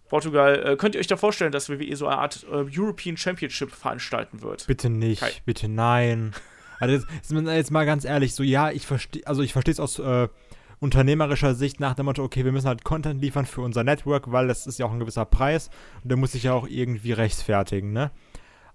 Portugal, 0.10 0.64
äh, 0.64 0.76
könnt 0.76 0.94
ihr 0.94 1.02
euch 1.02 1.08
da 1.08 1.18
vorstellen, 1.18 1.52
dass 1.52 1.70
WWE 1.70 1.96
so 1.96 2.06
eine 2.06 2.20
Art 2.20 2.46
äh, 2.52 2.66
European 2.78 3.18
Championship 3.18 3.72
veranstalten 3.72 4.44
wird? 4.44 4.68
Bitte 4.68 4.92
nicht, 4.92 5.22
Kai. 5.22 5.32
bitte 5.44 5.68
nein. 5.68 6.36
Also 6.84 7.06
jetzt, 7.06 7.32
jetzt 7.32 7.72
mal 7.72 7.86
ganz 7.86 8.06
ehrlich, 8.06 8.36
so 8.36 8.44
ja, 8.44 8.72
ich 8.72 8.86
verstehe, 8.86 9.26
also 9.26 9.42
ich 9.42 9.54
verstehe 9.54 9.72
es 9.74 9.80
aus 9.80 10.00
äh, 10.00 10.28
unternehmerischer 10.80 11.56
Sicht 11.56 11.80
nach 11.80 11.94
dem 11.94 12.06
Motto, 12.06 12.24
okay, 12.24 12.44
wir 12.44 12.52
müssen 12.52 12.68
halt 12.68 12.84
Content 12.84 13.22
liefern 13.22 13.46
für 13.46 13.62
unser 13.62 13.84
Network, 13.84 14.32
weil 14.32 14.48
das 14.48 14.68
ist 14.68 14.80
ja 14.80 14.86
auch 14.86 14.92
ein 14.92 15.00
gewisser 15.00 15.26
Preis 15.26 15.70
und 16.04 16.10
der 16.10 16.18
muss 16.18 16.34
sich 16.34 16.44
ja 16.44 16.54
auch 16.54 16.68
irgendwie 16.68 17.14
rechtfertigen, 17.14 17.94
ne? 17.94 18.12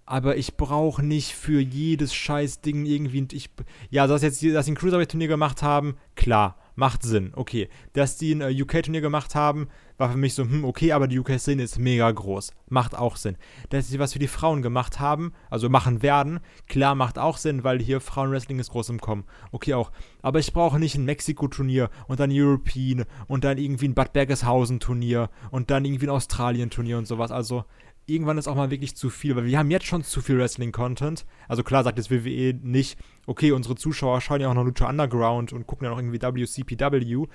aber 0.09 0.38
ich 0.38 0.56
brauche 0.56 1.04
nicht 1.04 1.34
für 1.34 1.61
jedes 1.61 2.14
scheiß 2.14 2.62
Ding 2.62 2.86
irgendwie. 2.86 3.28
Ich, 3.32 3.50
ja, 3.90 4.06
dass 4.06 4.22
jetzt 4.22 4.42
dass 4.42 4.64
sie 4.64 4.72
ein 4.72 4.74
Cruiserweight-Turnier 4.74 5.28
gemacht 5.28 5.62
haben, 5.62 5.98
klar, 6.16 6.56
macht 6.79 7.03
Sinn, 7.03 7.33
okay. 7.35 7.68
Dass 7.93 8.16
die 8.18 8.33
ein 8.33 8.41
äh, 8.41 8.62
UK-Turnier 8.62 9.01
gemacht 9.01 9.35
haben, 9.35 9.66
war 9.97 10.12
für 10.12 10.16
mich 10.16 10.35
so, 10.35 10.45
hm, 10.45 10.64
okay, 10.64 10.93
aber 10.93 11.09
die 11.09 11.18
UK-Szene 11.18 11.64
ist 11.64 11.76
mega 11.76 12.09
groß. 12.09 12.53
Macht 12.68 12.97
auch 12.97 13.16
Sinn. 13.16 13.37
Dass 13.70 13.89
sie 13.89 13.99
was 13.99 14.12
für 14.12 14.20
die 14.20 14.29
Frauen 14.29 14.62
gemacht 14.62 15.01
haben, 15.01 15.33
also 15.51 15.68
machen 15.68 16.03
werden, 16.03 16.39
klar, 16.68 16.95
macht 16.95 17.18
auch 17.18 17.37
Sinn, 17.37 17.64
weil 17.64 17.81
hier 17.81 18.01
Frauenwrestling 18.01 18.61
ist 18.61 18.70
groß 18.70 18.91
im 18.91 19.01
Kommen. 19.01 19.24
Okay, 19.51 19.74
auch. 19.74 19.91
Aber 20.22 20.39
ich 20.39 20.53
brauche 20.53 20.79
nicht 20.79 20.95
ein 20.95 21.05
Mexiko-Turnier 21.05 21.91
und 22.07 22.20
dann 22.20 22.31
European 22.33 23.07
und 23.26 23.43
dann 23.43 23.59
irgendwie 23.59 23.89
ein 23.89 23.95
Bad 23.95 24.12
Bergeshausen-Turnier 24.12 25.31
und 25.51 25.70
dann 25.70 25.85
irgendwie 25.85 26.07
ein 26.07 26.11
Australien-Turnier 26.11 26.97
und 26.97 27.09
sowas. 27.09 27.33
Also, 27.33 27.64
irgendwann 28.09 28.38
ist 28.38 28.48
auch 28.48 28.54
mal 28.54 28.70
wirklich 28.70 28.96
zu 28.96 29.11
viel, 29.11 29.36
weil 29.36 29.44
wir 29.44 29.59
haben 29.59 29.70
jetzt 29.70 29.86
schon 29.86 30.02
zu 30.02 30.20
viel 30.20 30.38
Wrestling-Content. 30.38 31.26
Also 31.46 31.62
klar 31.62 31.84
sagt 31.84 31.98
das 31.98 32.11
WWE 32.11 32.54
nicht, 32.62 32.98
okay, 33.26 33.52
unsere 33.52 33.76
Zuschauer 33.76 34.20
schauen 34.20 34.40
ja 34.40 34.48
auch 34.48 34.54
noch 34.54 34.64
Lucha 34.64 34.88
Underground 34.88 35.52
und 35.52 35.66
gucken 35.66 35.84
ja 35.84 35.90
noch 35.90 35.98
irgendwie 35.98 36.20
WCPW, 36.20 37.26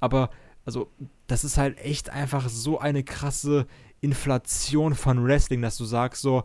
aber 0.00 0.30
also 0.64 0.90
das 1.26 1.44
ist 1.44 1.58
halt 1.58 1.78
echt 1.78 2.10
einfach 2.10 2.48
so 2.48 2.78
eine 2.78 3.02
krasse 3.02 3.66
Inflation 4.00 4.94
von 4.94 5.24
Wrestling, 5.24 5.60
dass 5.62 5.76
du 5.76 5.84
sagst 5.84 6.22
so, 6.22 6.44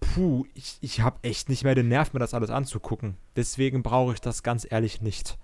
puh, 0.00 0.44
ich, 0.54 0.78
ich 0.80 1.00
habe 1.00 1.18
echt 1.22 1.48
nicht 1.48 1.64
mehr 1.64 1.74
den 1.74 1.88
Nerv, 1.88 2.12
mir 2.12 2.20
das 2.20 2.34
alles 2.34 2.50
anzugucken. 2.50 3.16
Deswegen 3.36 3.82
brauche 3.82 4.12
ich 4.12 4.20
das 4.20 4.42
ganz 4.42 4.66
ehrlich 4.68 5.00
nicht. 5.00 5.38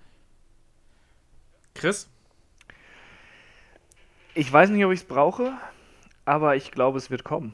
Chris? 1.73 2.09
Ich 4.33 4.51
weiß 4.51 4.69
nicht, 4.69 4.85
ob 4.85 4.91
ich 4.91 5.01
es 5.01 5.07
brauche, 5.07 5.53
aber 6.25 6.55
ich 6.55 6.71
glaube, 6.71 6.97
es 6.97 7.09
wird 7.09 7.23
kommen. 7.23 7.53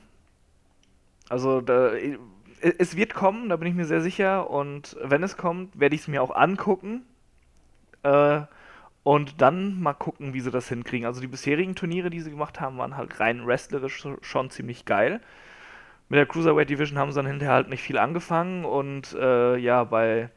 Also 1.29 1.61
da, 1.61 1.91
es 2.61 2.95
wird 2.95 3.13
kommen, 3.13 3.49
da 3.49 3.55
bin 3.55 3.67
ich 3.67 3.75
mir 3.75 3.85
sehr 3.85 4.01
sicher. 4.01 4.49
Und 4.49 4.97
wenn 5.01 5.23
es 5.23 5.37
kommt, 5.37 5.79
werde 5.79 5.95
ich 5.95 6.01
es 6.01 6.07
mir 6.07 6.21
auch 6.21 6.35
angucken. 6.35 7.03
Äh, 8.03 8.41
und 9.03 9.41
dann 9.41 9.79
mal 9.81 9.93
gucken, 9.93 10.33
wie 10.33 10.41
sie 10.41 10.51
das 10.51 10.67
hinkriegen. 10.67 11.05
Also 11.05 11.21
die 11.21 11.27
bisherigen 11.27 11.75
Turniere, 11.75 12.09
die 12.09 12.19
sie 12.19 12.29
gemacht 12.29 12.59
haben, 12.59 12.77
waren 12.77 12.97
halt 12.97 13.21
rein 13.21 13.47
wrestlerisch 13.47 14.05
schon 14.21 14.49
ziemlich 14.49 14.83
geil. 14.83 15.21
Mit 16.09 16.17
der 16.17 16.25
Cruiserweight 16.25 16.69
Division 16.69 16.97
haben 16.99 17.11
sie 17.11 17.15
dann 17.17 17.25
hinterher 17.25 17.53
halt 17.55 17.69
nicht 17.69 17.81
viel 17.81 17.97
angefangen 17.97 18.65
und 18.65 19.13
äh, 19.13 19.55
ja, 19.57 19.85
bei, 19.85 20.29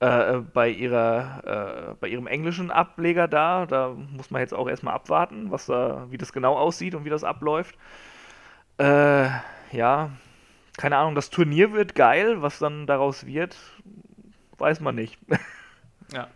äh, 0.00 0.38
bei, 0.38 0.70
ihrer, 0.70 1.90
äh, 1.92 1.94
bei 2.00 2.08
ihrem 2.08 2.26
englischen 2.26 2.70
Ableger 2.70 3.28
da, 3.28 3.66
da 3.66 3.90
muss 3.90 4.30
man 4.30 4.40
jetzt 4.40 4.54
auch 4.54 4.68
erstmal 4.68 4.94
abwarten, 4.94 5.50
was 5.50 5.66
da, 5.66 6.06
wie 6.10 6.18
das 6.18 6.32
genau 6.32 6.56
aussieht 6.56 6.94
und 6.94 7.04
wie 7.04 7.10
das 7.10 7.24
abläuft. 7.24 7.76
Äh, 8.78 9.28
ja, 9.72 10.10
keine 10.76 10.96
Ahnung, 10.96 11.14
das 11.14 11.30
Turnier 11.30 11.72
wird 11.72 11.94
geil, 11.94 12.42
was 12.42 12.58
dann 12.58 12.86
daraus 12.86 13.26
wird, 13.26 13.56
weiß 14.58 14.80
man 14.80 14.94
nicht. 14.94 15.18
ja. 16.12 16.28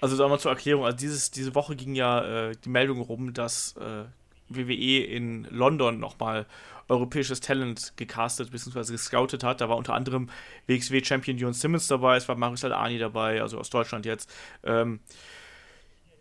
Also 0.00 0.16
da 0.18 0.28
mal 0.28 0.38
zur 0.38 0.50
Erklärung, 0.50 0.84
also 0.84 0.96
dieses, 0.96 1.30
diese 1.30 1.54
Woche 1.54 1.76
ging 1.76 1.94
ja 1.94 2.48
äh, 2.48 2.56
die 2.64 2.68
Meldung 2.68 3.00
rum, 3.00 3.32
dass 3.32 3.74
äh, 3.76 4.04
WWE 4.48 5.04
in 5.04 5.44
London 5.50 5.98
nochmal 5.98 6.46
europäisches 6.88 7.40
Talent 7.40 7.94
gecastet 7.96 8.50
bzw. 8.50 8.92
gescoutet 8.92 9.42
hat. 9.42 9.60
Da 9.60 9.68
war 9.68 9.76
unter 9.76 9.94
anderem 9.94 10.28
WXW-Champion 10.66 11.38
Jon 11.38 11.54
Simmons 11.54 11.86
dabei, 11.86 12.16
es 12.16 12.28
war 12.28 12.36
Marius 12.36 12.64
Al-Ani 12.64 12.98
dabei, 12.98 13.40
also 13.40 13.58
aus 13.58 13.70
Deutschland 13.70 14.04
jetzt. 14.04 14.30
Ähm, 14.62 15.00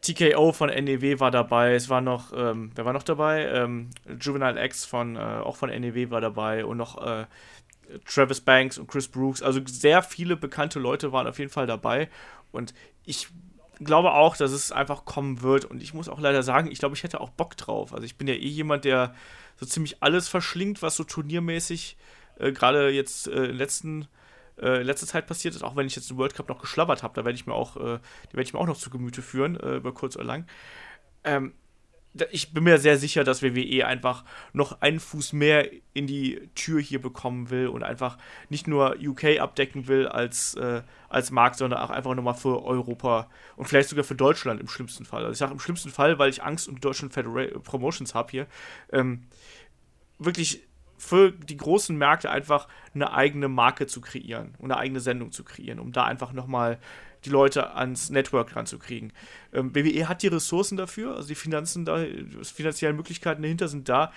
TKO 0.04 0.51
von 0.51 0.70
NEW 0.70 1.20
war 1.20 1.32
dabei, 1.32 1.74
es 1.74 1.89
war 1.89 2.01
noch, 2.01 2.34
ähm, 2.36 2.72
wer 2.76 2.86
war 2.86 2.93
noch 2.93 3.04
dabei? 3.04 3.45
Ähm, 3.45 3.89
Juvenile 4.20 4.64
X 4.66 4.86
von, 4.86 5.16
äh, 5.16 5.20
auch 5.20 5.56
von 5.56 5.70
NEW 5.70 6.10
war 6.10 6.22
dabei 6.22 6.66
und 6.66 6.78
noch 6.78 7.01
äh, 7.06 7.26
Travis 8.06 8.41
Banks 8.41 8.78
und 8.78 8.88
Chris 8.88 9.08
Brooks. 9.08 9.41
Also 9.41 9.62
sehr 9.66 10.04
viele 10.04 10.36
bekannte 10.36 10.80
Leute 10.80 11.12
waren 11.12 11.26
auf 11.26 11.39
jeden 11.39 11.51
Fall 11.51 11.68
dabei 11.68 12.10
und 12.51 12.74
ich 13.06 13.30
glaube 13.80 14.12
auch, 14.12 14.36
dass 14.36 14.51
es 14.51 14.72
einfach 14.72 15.06
kommen 15.06 15.41
wird 15.41 15.66
und 15.66 15.82
ich 15.82 15.93
muss 15.93 16.10
auch 16.10 16.20
leider 16.20 16.43
sagen, 16.43 16.70
ich 16.70 16.80
glaube, 16.80 16.95
ich 16.95 17.04
hätte 17.04 17.22
auch 17.22 17.30
Bock 17.30 17.56
drauf. 17.56 17.93
Also 17.93 18.06
ich 18.06 18.18
bin 18.18 18.28
ja 18.28 18.34
eh 18.34 18.47
jemand, 18.47 18.86
der 18.86 19.16
so 19.56 19.66
ziemlich 19.66 20.04
alles 20.04 20.28
verschlingt, 20.28 20.82
was 20.82 20.95
so 20.95 21.04
turniermäßig 21.04 21.97
äh, 22.39 22.51
gerade 22.51 22.89
jetzt 22.89 23.28
äh, 23.28 23.45
in 23.45 23.56
letzten 23.56 24.08
äh, 24.62 24.82
in 24.82 24.88
letzter 24.88 25.08
Zeit 25.08 25.28
passiert 25.28 25.56
ist, 25.56 25.64
auch 25.64 25.76
wenn 25.76 25.88
ich 25.88 25.95
jetzt 25.95 26.10
den 26.10 26.18
World 26.18 26.36
Cup 26.36 26.49
noch 26.49 26.60
geschlabbert 26.60 27.04
habe, 27.04 27.14
da 27.16 27.26
werde 27.26 27.36
ich 27.36 27.45
mir 27.45 27.54
auch, 27.54 27.78
äh, 27.78 27.99
werde 28.32 28.41
ich 28.41 28.54
mir 28.54 28.60
auch 28.60 28.68
noch 28.68 28.78
zu 28.78 28.89
Gemüte 28.89 29.22
führen, 29.22 29.60
äh, 29.60 29.76
über 29.78 29.93
kurz 29.93 30.16
oder 30.16 30.26
lang. 30.26 30.47
Ähm, 31.24 31.54
ich 32.32 32.54
bin 32.54 32.64
mir 32.64 32.78
sehr 32.78 32.97
sicher, 32.97 33.24
dass 33.24 33.41
WWE 33.41 33.88
einfach 33.88 34.24
noch 34.54 34.82
einen 34.82 34.99
Fuß 34.99 35.34
mehr 35.34 35.70
in 35.93 36.06
die 36.06 36.47
Tür 36.54 36.80
hier 36.80 37.01
bekommen 37.01 37.49
will 37.49 37.68
und 37.68 37.82
einfach 37.82 38.18
nicht 38.49 38.68
nur 38.68 38.97
UK 39.01 39.39
abdecken 39.39 39.88
will 39.88 40.08
als, 40.08 40.54
äh, 40.56 40.84
als 41.10 41.32
Markt, 41.32 41.56
sondern 41.56 41.80
auch 41.80 41.89
einfach 41.89 42.14
nochmal 42.14 42.36
für 42.36 42.64
Europa 42.64 43.30
und 43.56 43.66
vielleicht 43.66 43.89
sogar 43.89 44.04
für 44.04 44.16
Deutschland 44.16 44.62
im 44.62 44.68
schlimmsten 44.68 45.06
Fall. 45.06 45.22
Also 45.22 45.32
ich 45.32 45.39
sage 45.39 45.54
im 45.54 45.60
schlimmsten 45.60 45.89
Fall, 45.89 46.20
weil 46.20 46.30
ich 46.30 46.43
Angst 46.43 46.68
um 46.68 46.76
die 46.76 46.82
deutschen 46.82 47.10
Federa 47.10 47.47
Promotions 47.64 48.14
habe 48.14 48.30
hier. 48.30 48.47
Ähm, 48.91 49.24
wirklich 50.20 50.62
für 51.04 51.32
die 51.32 51.58
großen 51.58 51.95
Märkte 51.95 52.32
einfach 52.32 52.68
eine 52.93 53.14
eigene 53.14 53.47
Marke 53.47 53.88
zu 53.88 54.01
kreieren 54.01 54.56
und 54.58 54.72
eine 54.72 54.80
eigene 54.80 54.99
Sendung 54.99 55.32
zu 55.32 55.43
kreieren, 55.43 55.80
um 55.80 55.91
da 55.91 56.06
einfach 56.06 56.34
nochmal 56.34 56.80
die 57.26 57.30
Leute 57.30 57.76
ans 57.76 58.10
Network 58.10 58.56
ranzukriegen. 58.56 59.14
Ähm, 59.54 59.74
WWE 59.76 60.08
hat 60.08 60.24
die 60.24 60.28
Ressourcen 60.28 60.78
dafür, 60.78 61.16
also 61.16 61.28
die 61.28 61.36
Finanzen 61.36 61.86
da, 61.86 62.04
die 62.04 62.43
finanziellen 62.43 62.95
Möglichkeiten 62.95 63.41
dahinter 63.41 63.68
sind 63.68 63.88
da. 63.89 64.12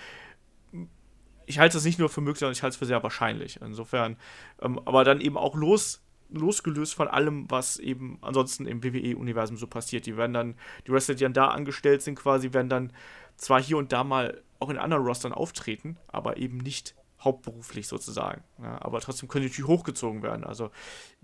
Ich 1.45 1.59
halte 1.59 1.77
das 1.77 1.85
nicht 1.85 1.99
nur 1.99 2.09
für 2.09 2.21
möglich, 2.21 2.39
sondern 2.39 2.53
ich 2.53 2.63
halte 2.63 2.73
es 2.73 2.77
für 2.77 2.85
sehr 2.85 3.03
wahrscheinlich. 3.03 3.59
Insofern, 3.61 4.17
ähm, 4.61 4.79
aber 4.85 5.03
dann 5.03 5.21
eben 5.21 5.37
auch 5.37 5.55
los, 5.55 6.01
losgelöst 6.29 6.93
von 6.93 7.07
allem, 7.07 7.49
was 7.49 7.77
eben 7.77 8.17
ansonsten 8.21 8.65
im 8.65 8.83
WWE-Universum 8.83 9.57
so 9.57 9.67
passiert. 9.67 10.05
Die 10.05 10.17
werden 10.17 10.33
dann, 10.33 10.55
die 10.85 10.91
Wrestler, 10.91 11.15
die 11.15 11.23
dann 11.23 11.33
da 11.33 11.47
angestellt 11.47 12.01
sind, 12.01 12.15
quasi, 12.15 12.53
werden 12.53 12.69
dann 12.69 12.93
zwar 13.37 13.61
hier 13.61 13.77
und 13.77 13.93
da 13.93 14.03
mal 14.03 14.41
auch 14.59 14.69
in 14.69 14.77
anderen 14.77 15.05
Rostern 15.05 15.33
auftreten, 15.33 15.97
aber 16.07 16.37
eben 16.37 16.57
nicht 16.57 16.95
hauptberuflich 17.23 17.87
sozusagen. 17.87 18.43
Ja, 18.61 18.81
aber 18.81 19.01
trotzdem 19.01 19.27
können 19.27 19.43
die 19.43 19.49
natürlich 19.49 19.67
hochgezogen 19.67 20.21
werden. 20.21 20.43
Also, 20.43 20.71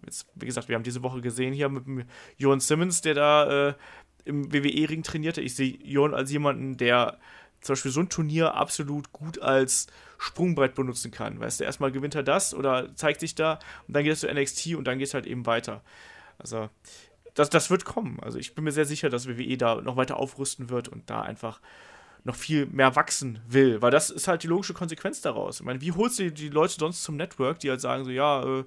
jetzt, 0.06 0.28
wie 0.36 0.46
gesagt, 0.46 0.68
wir 0.68 0.76
haben 0.76 0.84
diese 0.84 1.04
Woche 1.04 1.22
gesehen 1.22 1.54
hier 1.54 1.70
mit 1.70 1.86
dem 1.86 2.04
Jon 2.38 2.60
Simmons, 2.60 3.02
der 3.02 3.14
da 3.14 3.70
äh, 3.70 3.74
im 4.26 4.52
WWE-Ring 4.52 5.04
trainierte. 5.04 5.42
Ich 5.42 5.56
sehe 5.56 5.78
Jon 5.84 6.14
als 6.14 6.32
jemanden, 6.32 6.78
der 6.78 7.20
zum 7.62 7.74
Beispiel 7.74 7.92
so 7.92 8.02
ein 8.02 8.10
Turnier 8.10 8.56
absolut 8.56 9.12
gut 9.14 9.42
als 9.42 9.88
Sprungbrett 10.18 10.76
benutzen 10.76 11.12
kann. 11.12 11.40
Weißt 11.40 11.60
du, 11.60 11.64
erstmal 11.64 11.92
gewinnt 11.92 12.16
er 12.16 12.24
das 12.24 12.54
oder 12.54 12.94
zeigt 12.96 13.20
sich 13.20 13.36
da 13.36 13.60
und 13.88 13.96
dann 13.96 14.04
geht 14.04 14.14
es 14.14 14.22
zu 14.22 14.34
NXT 14.34 14.76
und 14.76 14.86
dann 14.86 14.98
geht 14.98 15.08
es 15.08 15.14
halt 15.14 15.26
eben 15.26 15.46
weiter. 15.46 15.82
Also, 16.40 16.70
das, 17.36 17.50
das 17.50 17.70
wird 17.70 17.86
kommen. 17.86 18.20
Also, 18.22 18.38
ich 18.40 18.56
bin 18.56 18.64
mir 18.64 18.72
sehr 18.72 18.86
sicher, 18.86 19.10
dass 19.10 19.28
WWE 19.28 19.58
da 19.58 19.82
noch 19.82 19.96
weiter 19.96 20.18
aufrüsten 20.18 20.70
wird 20.70 20.88
und 20.90 21.10
da 21.10 21.22
einfach 21.22 21.62
noch 22.24 22.36
viel 22.36 22.66
mehr 22.68 22.96
wachsen 22.96 23.40
will, 23.48 23.82
weil 23.82 23.92
das 23.92 24.10
ist 24.10 24.28
halt 24.28 24.44
die 24.44 24.48
logische 24.48 24.74
Konsequenz 24.74 25.22
daraus. 25.22 25.60
Ich 25.60 25.66
meine, 25.66 25.82
wie 25.82 25.92
holst 25.92 26.20
du 26.20 26.32
die 26.32 26.50
Leute 26.50 26.74
sonst 26.78 27.04
zum 27.04 27.18
Network, 27.18 27.60
die 27.60 27.70
halt 27.70 27.82
sagen 27.82 28.06
so, 28.06 28.12
ja, 28.12 28.60
äh, 28.60 28.64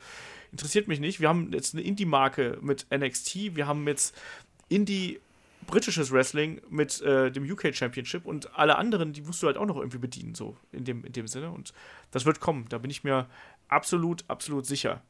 interessiert 0.53 0.89
mich 0.89 1.01
nicht. 1.01 1.21
Wir 1.21 1.29
haben 1.29 1.53
jetzt 1.53 1.75
eine 1.75 1.83
Indie-Marke 1.83 2.59
mit 2.61 2.87
NXT, 2.91 3.57
wir 3.57 3.67
haben 3.67 3.87
jetzt 3.87 4.15
Indie 4.69 5.21
britisches 5.67 6.13
Wrestling 6.13 6.61
mit 6.69 7.01
äh, 7.03 7.31
dem 7.31 7.51
UK 7.51 7.75
Championship 7.75 8.25
und 8.25 8.57
alle 8.57 8.77
anderen, 8.77 9.13
die 9.13 9.23
musst 9.23 9.43
du 9.43 9.47
halt 9.47 9.57
auch 9.57 9.67
noch 9.67 9.77
irgendwie 9.77 9.99
bedienen, 9.99 10.35
so 10.35 10.57
in 10.73 10.85
dem, 10.85 11.05
in 11.05 11.13
dem 11.13 11.27
Sinne. 11.27 11.51
Und 11.51 11.73
das 12.11 12.25
wird 12.25 12.41
kommen, 12.41 12.67
da 12.69 12.79
bin 12.79 12.91
ich 12.91 13.05
mir 13.05 13.27
absolut, 13.69 14.25
absolut 14.29 14.67
sicher. 14.67 15.03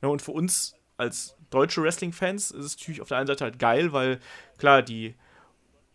Ja, 0.00 0.08
und 0.08 0.22
für 0.22 0.32
uns 0.32 0.74
als 0.96 1.36
deutsche 1.50 1.82
Wrestling-Fans 1.82 2.50
ist 2.50 2.64
es 2.64 2.76
natürlich 2.78 3.00
auf 3.00 3.08
der 3.08 3.18
einen 3.18 3.26
Seite 3.26 3.44
halt 3.44 3.58
geil, 3.58 3.92
weil 3.92 4.18
klar, 4.58 4.82
die 4.82 5.14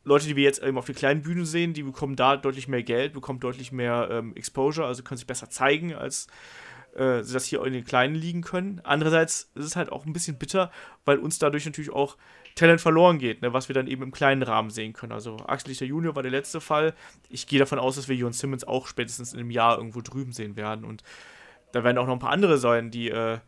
Leute, 0.08 0.26
die 0.26 0.38
wir 0.38 0.43
jetzt 0.43 0.64
eben 0.64 0.78
auf 0.78 0.86
den 0.86 0.95
kleinen 0.95 1.22
Bühnen 1.22 1.45
sehen, 1.45 1.74
die 1.74 1.84
bekommen 1.84 2.16
da 2.16 2.38
deutlich 2.38 2.70
mehr 2.70 2.82
Geld, 2.82 3.14
bekommen 3.14 3.41
deutlich 3.41 3.74
mehr 3.74 4.08
ähm, 4.10 4.36
Exposure, 4.36 4.88
also 4.88 5.03
können 5.03 5.18
sich 5.18 5.28
besser 5.28 5.49
zeigen, 5.49 5.93
als 5.93 6.28
äh, 6.95 7.24
sie 7.24 7.34
das 7.34 7.43
hier 7.43 7.64
in 7.66 7.74
den 7.74 7.84
kleinen 7.84 8.16
liegen 8.16 8.41
können. 8.41 8.80
Andererseits 8.86 9.51
ist 9.55 9.66
es 9.66 9.76
halt 9.76 9.91
auch 9.91 10.05
ein 10.05 10.14
bisschen 10.14 10.38
bitter, 10.38 10.72
weil 11.03 11.18
uns 11.18 11.39
dadurch 11.39 11.66
natürlich 11.66 11.91
auch 11.91 12.16
Talent 12.55 12.80
verloren 12.80 13.20
geht, 13.20 13.41
ne, 13.41 13.51
was 13.51 13.68
wir 13.68 13.76
dann 13.76 13.88
eben 13.88 14.01
im 14.01 14.12
kleinen 14.14 14.43
Rahmen 14.43 14.70
sehen 14.70 14.93
können. 14.93 15.12
Also 15.12 15.38
Axel 15.45 15.70
Lichter 15.70 15.86
Junior 15.86 16.16
war 16.16 16.24
der 16.24 16.32
letzte 16.32 16.62
Fall. 16.62 16.93
Ich 17.30 17.45
gehe 17.45 17.60
davon 17.60 17.78
aus, 17.78 17.97
dass 17.97 18.08
wir 18.08 18.16
Jon 18.16 18.34
Simmons 18.34 18.64
auch 18.64 18.88
spätestens 18.88 19.34
in 19.34 19.39
einem 19.39 19.51
Jahr 19.51 19.78
irgendwo 19.78 19.99
drüben 19.99 20.32
sehen 20.32 20.55
werden. 20.55 20.86
Und 20.86 21.03
da 21.74 21.84
werden 21.84 21.97
auch 21.97 22.08
noch 22.08 22.14
ein 22.14 22.20
paar 22.20 22.32
andere 22.32 22.58
sein, 22.58 22.91
die 22.91 23.10
äh, 23.10 23.39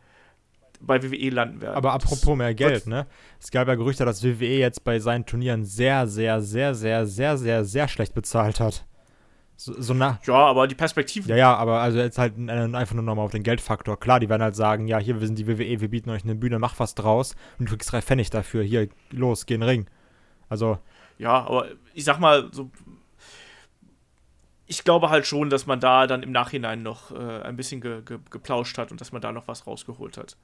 bei 0.80 1.02
WWE 1.02 1.30
landen 1.30 1.60
werden. 1.60 1.74
Aber 1.74 1.92
apropos 1.92 2.36
mehr 2.36 2.54
Geld, 2.54 2.86
ne? 2.86 3.06
Es 3.38 3.50
gab 3.50 3.68
ja 3.68 3.74
Gerüchte, 3.74 4.04
dass 4.04 4.24
WWE 4.24 4.58
jetzt 4.58 4.84
bei 4.84 4.98
seinen 4.98 5.26
Turnieren 5.26 5.64
sehr, 5.64 6.06
sehr, 6.06 6.40
sehr, 6.40 6.74
sehr, 6.74 7.06
sehr, 7.06 7.36
sehr, 7.36 7.64
sehr 7.64 7.88
schlecht 7.88 8.14
bezahlt 8.14 8.60
hat. 8.60 8.84
So, 9.56 9.74
so 9.78 9.92
ja, 9.92 10.18
aber 10.26 10.66
die 10.66 10.74
Perspektive. 10.74 11.28
Ja, 11.28 11.36
ja, 11.36 11.54
aber 11.54 11.80
also 11.80 11.98
jetzt 11.98 12.16
halt 12.16 12.34
einfach 12.38 12.94
nur 12.94 13.04
nochmal 13.04 13.26
auf 13.26 13.30
den 13.30 13.42
Geldfaktor. 13.42 14.00
Klar, 14.00 14.18
die 14.18 14.30
werden 14.30 14.42
halt 14.42 14.56
sagen, 14.56 14.88
ja, 14.88 14.98
hier, 14.98 15.20
wir 15.20 15.26
sind 15.26 15.38
die 15.38 15.46
WWE, 15.46 15.82
wir 15.82 15.90
bieten 15.90 16.08
euch 16.08 16.24
eine 16.24 16.34
Bühne, 16.34 16.58
mach 16.58 16.78
was 16.78 16.94
draus 16.94 17.36
und 17.58 17.68
du 17.68 17.72
kriegst 17.72 17.92
drei 17.92 18.00
Pfennig 18.00 18.30
dafür. 18.30 18.62
Hier, 18.62 18.88
los, 19.10 19.44
geh 19.44 19.54
in 19.54 19.60
den 19.60 19.68
Ring. 19.68 19.86
Also. 20.48 20.78
Ja, 21.18 21.44
aber 21.44 21.66
ich 21.92 22.04
sag 22.04 22.18
mal, 22.18 22.48
so 22.52 22.70
ich 24.66 24.84
glaube 24.84 25.10
halt 25.10 25.26
schon, 25.26 25.50
dass 25.50 25.66
man 25.66 25.78
da 25.78 26.06
dann 26.06 26.22
im 26.22 26.32
Nachhinein 26.32 26.82
noch 26.82 27.10
äh, 27.10 27.42
ein 27.42 27.56
bisschen 27.56 27.82
ge 27.82 28.00
ge 28.02 28.18
geplauscht 28.30 28.78
hat 28.78 28.90
und 28.92 29.00
dass 29.00 29.12
man 29.12 29.20
da 29.20 29.30
noch 29.30 29.46
was 29.46 29.66
rausgeholt 29.66 30.16
hat 30.16 30.38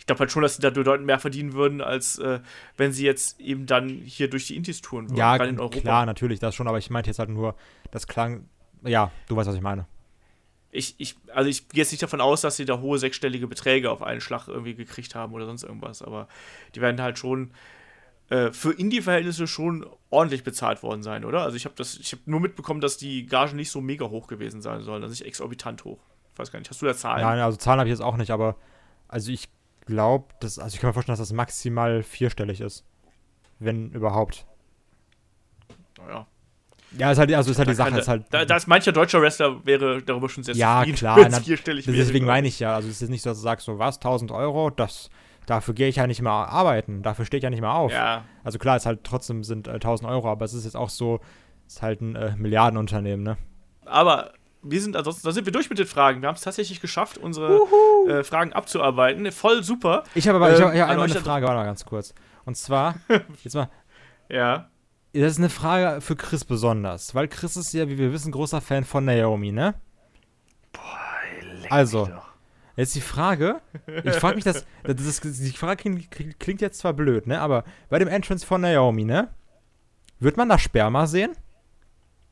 ich 0.00 0.06
glaube 0.06 0.20
halt 0.20 0.30
schon, 0.30 0.42
dass 0.42 0.56
sie 0.56 0.62
da 0.62 0.70
bedeutend 0.70 1.06
mehr 1.06 1.18
verdienen 1.18 1.52
würden, 1.52 1.82
als 1.82 2.18
äh, 2.18 2.40
wenn 2.78 2.90
sie 2.90 3.04
jetzt 3.04 3.38
eben 3.38 3.66
dann 3.66 3.90
hier 3.90 4.30
durch 4.30 4.46
die 4.46 4.56
Intis 4.56 4.80
touren 4.80 5.10
würden. 5.10 5.18
Ja, 5.18 5.36
in 5.36 5.60
Europa. 5.60 5.78
klar, 5.78 6.06
natürlich, 6.06 6.38
das 6.38 6.54
schon, 6.54 6.66
aber 6.66 6.78
ich 6.78 6.88
meinte 6.88 7.10
jetzt 7.10 7.18
halt 7.18 7.28
nur, 7.28 7.54
das 7.90 8.06
klang, 8.06 8.48
ja, 8.82 9.12
du 9.28 9.36
weißt, 9.36 9.50
was 9.50 9.56
ich 9.56 9.60
meine. 9.60 9.86
Ich, 10.70 10.94
ich, 10.96 11.16
also 11.34 11.50
ich 11.50 11.68
gehe 11.68 11.82
jetzt 11.82 11.90
nicht 11.90 12.02
davon 12.02 12.22
aus, 12.22 12.40
dass 12.40 12.56
sie 12.56 12.64
da 12.64 12.80
hohe 12.80 12.98
sechsstellige 12.98 13.46
Beträge 13.46 13.90
auf 13.90 14.02
einen 14.02 14.22
Schlag 14.22 14.48
irgendwie 14.48 14.74
gekriegt 14.74 15.14
haben 15.14 15.34
oder 15.34 15.44
sonst 15.44 15.64
irgendwas, 15.64 16.00
aber 16.00 16.28
die 16.74 16.80
werden 16.80 17.02
halt 17.02 17.18
schon 17.18 17.50
äh, 18.30 18.52
für 18.52 18.72
Indie-Verhältnisse 18.72 19.46
schon 19.46 19.84
ordentlich 20.08 20.44
bezahlt 20.44 20.82
worden 20.82 21.02
sein, 21.02 21.26
oder? 21.26 21.42
Also 21.42 21.58
ich 21.58 21.66
habe 21.66 21.74
das, 21.76 21.98
ich 21.98 22.12
habe 22.12 22.22
nur 22.24 22.40
mitbekommen, 22.40 22.80
dass 22.80 22.96
die 22.96 23.26
Gagen 23.26 23.56
nicht 23.56 23.70
so 23.70 23.82
mega 23.82 24.08
hoch 24.08 24.28
gewesen 24.28 24.62
sein 24.62 24.80
sollen, 24.80 25.02
also 25.02 25.12
nicht 25.12 25.26
exorbitant 25.26 25.84
hoch. 25.84 26.00
Ich 26.32 26.38
weiß 26.38 26.50
gar 26.50 26.58
nicht, 26.58 26.70
hast 26.70 26.80
du 26.80 26.86
da 26.86 26.96
Zahlen? 26.96 27.20
Ja, 27.20 27.44
also 27.44 27.58
Zahlen 27.58 27.80
habe 27.80 27.90
ich 27.90 27.92
jetzt 27.92 28.02
auch 28.02 28.16
nicht, 28.16 28.30
aber 28.30 28.56
also 29.06 29.30
ich 29.30 29.50
glaube, 29.90 30.34
dass, 30.40 30.58
also 30.58 30.74
ich 30.74 30.80
kann 30.80 30.88
mir 30.88 30.94
vorstellen, 30.94 31.14
dass 31.14 31.28
das 31.28 31.32
maximal 31.34 32.02
vierstellig 32.02 32.60
ist. 32.60 32.84
Wenn 33.58 33.90
überhaupt. 33.90 34.46
Naja. 35.98 36.26
Ja, 36.98 37.12
ist 37.12 37.18
halt, 37.18 37.32
also 37.32 37.50
ist 37.50 37.58
halt 37.58 37.68
die 37.68 37.74
Sache, 37.74 37.98
ist 37.98 38.08
halt. 38.08 38.24
Da, 38.30 38.44
da 38.44 38.56
ist 38.56 38.66
mancher 38.66 38.90
deutscher 38.90 39.20
Wrestler 39.20 39.64
wäre 39.64 40.02
darüber 40.02 40.28
schon 40.28 40.42
sehr 40.42 40.56
ja, 40.56 40.80
zufrieden, 40.80 40.96
klar, 40.96 41.18
na, 41.30 41.40
vierstellig 41.40 41.84
Deswegen 41.86 42.26
meine 42.26 42.48
ich 42.48 42.58
ja, 42.58 42.74
also 42.74 42.88
es 42.88 43.00
ist 43.00 43.10
nicht 43.10 43.22
so, 43.22 43.30
dass 43.30 43.38
du 43.38 43.42
sagst, 43.42 43.66
so 43.66 43.78
was, 43.78 43.96
1000 43.96 44.32
Euro, 44.32 44.70
das, 44.70 45.08
dafür 45.46 45.74
gehe 45.74 45.88
ich 45.88 45.96
ja 45.96 46.06
nicht 46.08 46.20
mehr 46.20 46.32
arbeiten, 46.32 47.02
dafür 47.02 47.24
stehe 47.26 47.38
ich 47.38 47.44
ja 47.44 47.50
nicht 47.50 47.60
mehr 47.60 47.74
auf. 47.74 47.92
Ja. 47.92 48.24
Also 48.42 48.58
klar, 48.58 48.76
es 48.76 48.86
halt 48.86 49.04
trotzdem 49.04 49.44
sind 49.44 49.68
äh, 49.68 49.72
1000 49.72 50.10
Euro, 50.10 50.28
aber 50.30 50.44
es 50.44 50.52
ist 50.52 50.64
jetzt 50.64 50.76
auch 50.76 50.90
so, 50.90 51.20
es 51.68 51.74
ist 51.74 51.82
halt 51.82 52.00
ein 52.00 52.16
äh, 52.16 52.34
Milliardenunternehmen, 52.36 53.22
ne? 53.22 53.36
Aber 53.84 54.32
wir 54.62 54.80
sind 54.80 54.96
ansonsten, 54.96 55.26
da 55.26 55.32
sind 55.32 55.46
wir 55.46 55.52
durch 55.52 55.70
mit 55.70 55.78
den 55.78 55.86
Fragen. 55.86 56.20
Wir 56.22 56.28
haben 56.28 56.36
es 56.36 56.42
tatsächlich 56.42 56.80
geschafft, 56.80 57.18
unsere 57.18 57.60
äh, 58.08 58.24
Fragen 58.24 58.52
abzuarbeiten. 58.52 59.30
Voll 59.32 59.62
super. 59.62 60.04
Ich 60.14 60.28
habe 60.28 60.36
aber, 60.36 60.48
ähm, 60.50 60.54
ich 60.56 60.62
habe, 60.62 60.74
ich 60.74 60.82
habe 60.82 61.02
eine 61.02 61.14
Frage, 61.14 61.46
warte 61.46 61.58
mal 61.58 61.64
ganz 61.64 61.84
kurz. 61.84 62.14
Und 62.44 62.56
zwar, 62.56 62.96
jetzt 63.42 63.54
mal. 63.54 63.70
ja. 64.28 64.68
Das 65.12 65.32
ist 65.32 65.38
eine 65.38 65.50
Frage 65.50 66.00
für 66.00 66.14
Chris 66.14 66.44
besonders, 66.44 67.16
weil 67.16 67.26
Chris 67.26 67.56
ist 67.56 67.72
ja, 67.72 67.88
wie 67.88 67.98
wir 67.98 68.12
wissen, 68.12 68.30
großer 68.30 68.60
Fan 68.60 68.84
von 68.84 69.04
Naomi, 69.04 69.50
ne? 69.50 69.74
Boah, 70.72 70.80
Also, 71.68 72.08
jetzt 72.76 72.94
die 72.94 73.00
Frage, 73.00 73.60
ich 74.04 74.14
frage 74.14 74.36
mich, 74.36 74.44
das, 74.44 74.64
das, 74.84 75.20
das, 75.20 75.20
die 75.20 75.50
Frage 75.50 75.82
klingt, 75.82 76.38
klingt 76.38 76.60
jetzt 76.60 76.78
zwar 76.78 76.92
blöd, 76.92 77.26
ne? 77.26 77.40
Aber 77.40 77.64
bei 77.88 77.98
dem 77.98 78.06
Entrance 78.06 78.46
von 78.46 78.60
Naomi, 78.60 79.04
ne? 79.04 79.28
Wird 80.20 80.36
man 80.36 80.48
da 80.48 80.58
Sperma 80.60 81.08
sehen? 81.08 81.32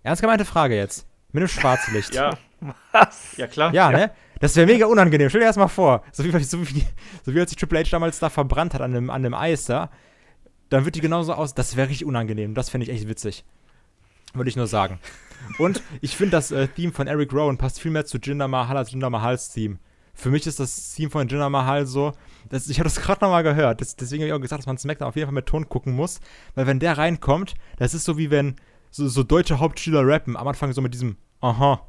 Ernst 0.04 0.22
gemeinte 0.22 0.44
Frage 0.44 0.76
jetzt. 0.76 1.07
Mit 1.32 1.42
einem 1.42 1.48
Schwarzlicht. 1.48 2.14
ja. 2.14 2.36
Was? 2.92 3.36
Ja, 3.36 3.46
klar. 3.46 3.72
Ja, 3.72 3.90
ja. 3.90 3.98
ne? 3.98 4.10
Das 4.40 4.56
wäre 4.56 4.66
mega 4.66 4.86
unangenehm. 4.86 5.28
Stell 5.28 5.40
dir 5.40 5.46
das 5.46 5.56
mal 5.56 5.68
vor. 5.68 6.04
So 6.12 6.24
wie, 6.24 6.30
so, 6.42 6.68
wie, 6.68 6.86
so 7.24 7.34
wie 7.34 7.40
als 7.40 7.50
sich 7.50 7.58
Triple 7.58 7.80
H 7.80 7.90
damals 7.90 8.18
da 8.18 8.30
verbrannt 8.30 8.74
hat 8.74 8.80
an 8.80 8.92
dem, 8.92 9.10
an 9.10 9.22
dem 9.22 9.34
Eis 9.34 9.64
da. 9.64 9.90
Dann 10.68 10.84
wird 10.84 10.94
die 10.94 11.00
genauso 11.00 11.32
aus. 11.32 11.54
Das 11.54 11.76
wäre 11.76 11.88
richtig 11.88 12.06
unangenehm. 12.06 12.54
Das 12.54 12.70
fände 12.70 12.86
ich 12.86 12.92
echt 12.92 13.08
witzig. 13.08 13.44
Würde 14.34 14.50
ich 14.50 14.56
nur 14.56 14.66
sagen. 14.66 14.98
Und 15.58 15.82
ich 16.00 16.16
finde, 16.16 16.32
das 16.32 16.50
äh, 16.50 16.68
Theme 16.68 16.92
von 16.92 17.06
Eric 17.06 17.32
Rowan 17.32 17.58
passt 17.58 17.80
viel 17.80 17.90
mehr 17.90 18.04
zu 18.04 18.18
Jinder 18.18 18.48
Mahal 18.48 18.76
als 18.76 18.90
Jinder 18.90 19.10
Mahals 19.10 19.50
Theme. 19.50 19.78
Für 20.14 20.30
mich 20.30 20.46
ist 20.46 20.60
das 20.60 20.94
Theme 20.94 21.10
von 21.10 21.28
Jinder 21.28 21.48
Mahal 21.48 21.86
so. 21.86 22.12
Das, 22.50 22.68
ich 22.68 22.78
habe 22.80 22.88
das 22.88 23.00
gerade 23.00 23.24
nochmal 23.24 23.42
gehört. 23.42 23.80
Das, 23.80 23.96
deswegen 23.96 24.22
habe 24.22 24.28
ich 24.28 24.34
auch 24.34 24.40
gesagt, 24.40 24.60
dass 24.60 24.66
man 24.66 24.76
SmackDown 24.76 25.08
auf 25.08 25.16
jeden 25.16 25.26
Fall 25.26 25.34
mit 25.34 25.46
Ton 25.46 25.68
gucken 25.68 25.94
muss. 25.94 26.20
Weil 26.54 26.66
wenn 26.66 26.80
der 26.80 26.98
reinkommt, 26.98 27.54
das 27.76 27.94
ist 27.94 28.04
so 28.04 28.18
wie 28.18 28.30
wenn 28.30 28.56
so, 28.90 29.08
so 29.08 29.22
deutsche 29.22 29.58
Hauptschüler 29.58 30.06
rappen. 30.06 30.36
Am 30.36 30.46
Anfang 30.46 30.72
so 30.72 30.80
mit 30.80 30.94
diesem 30.94 31.16
Aha, 31.40 31.80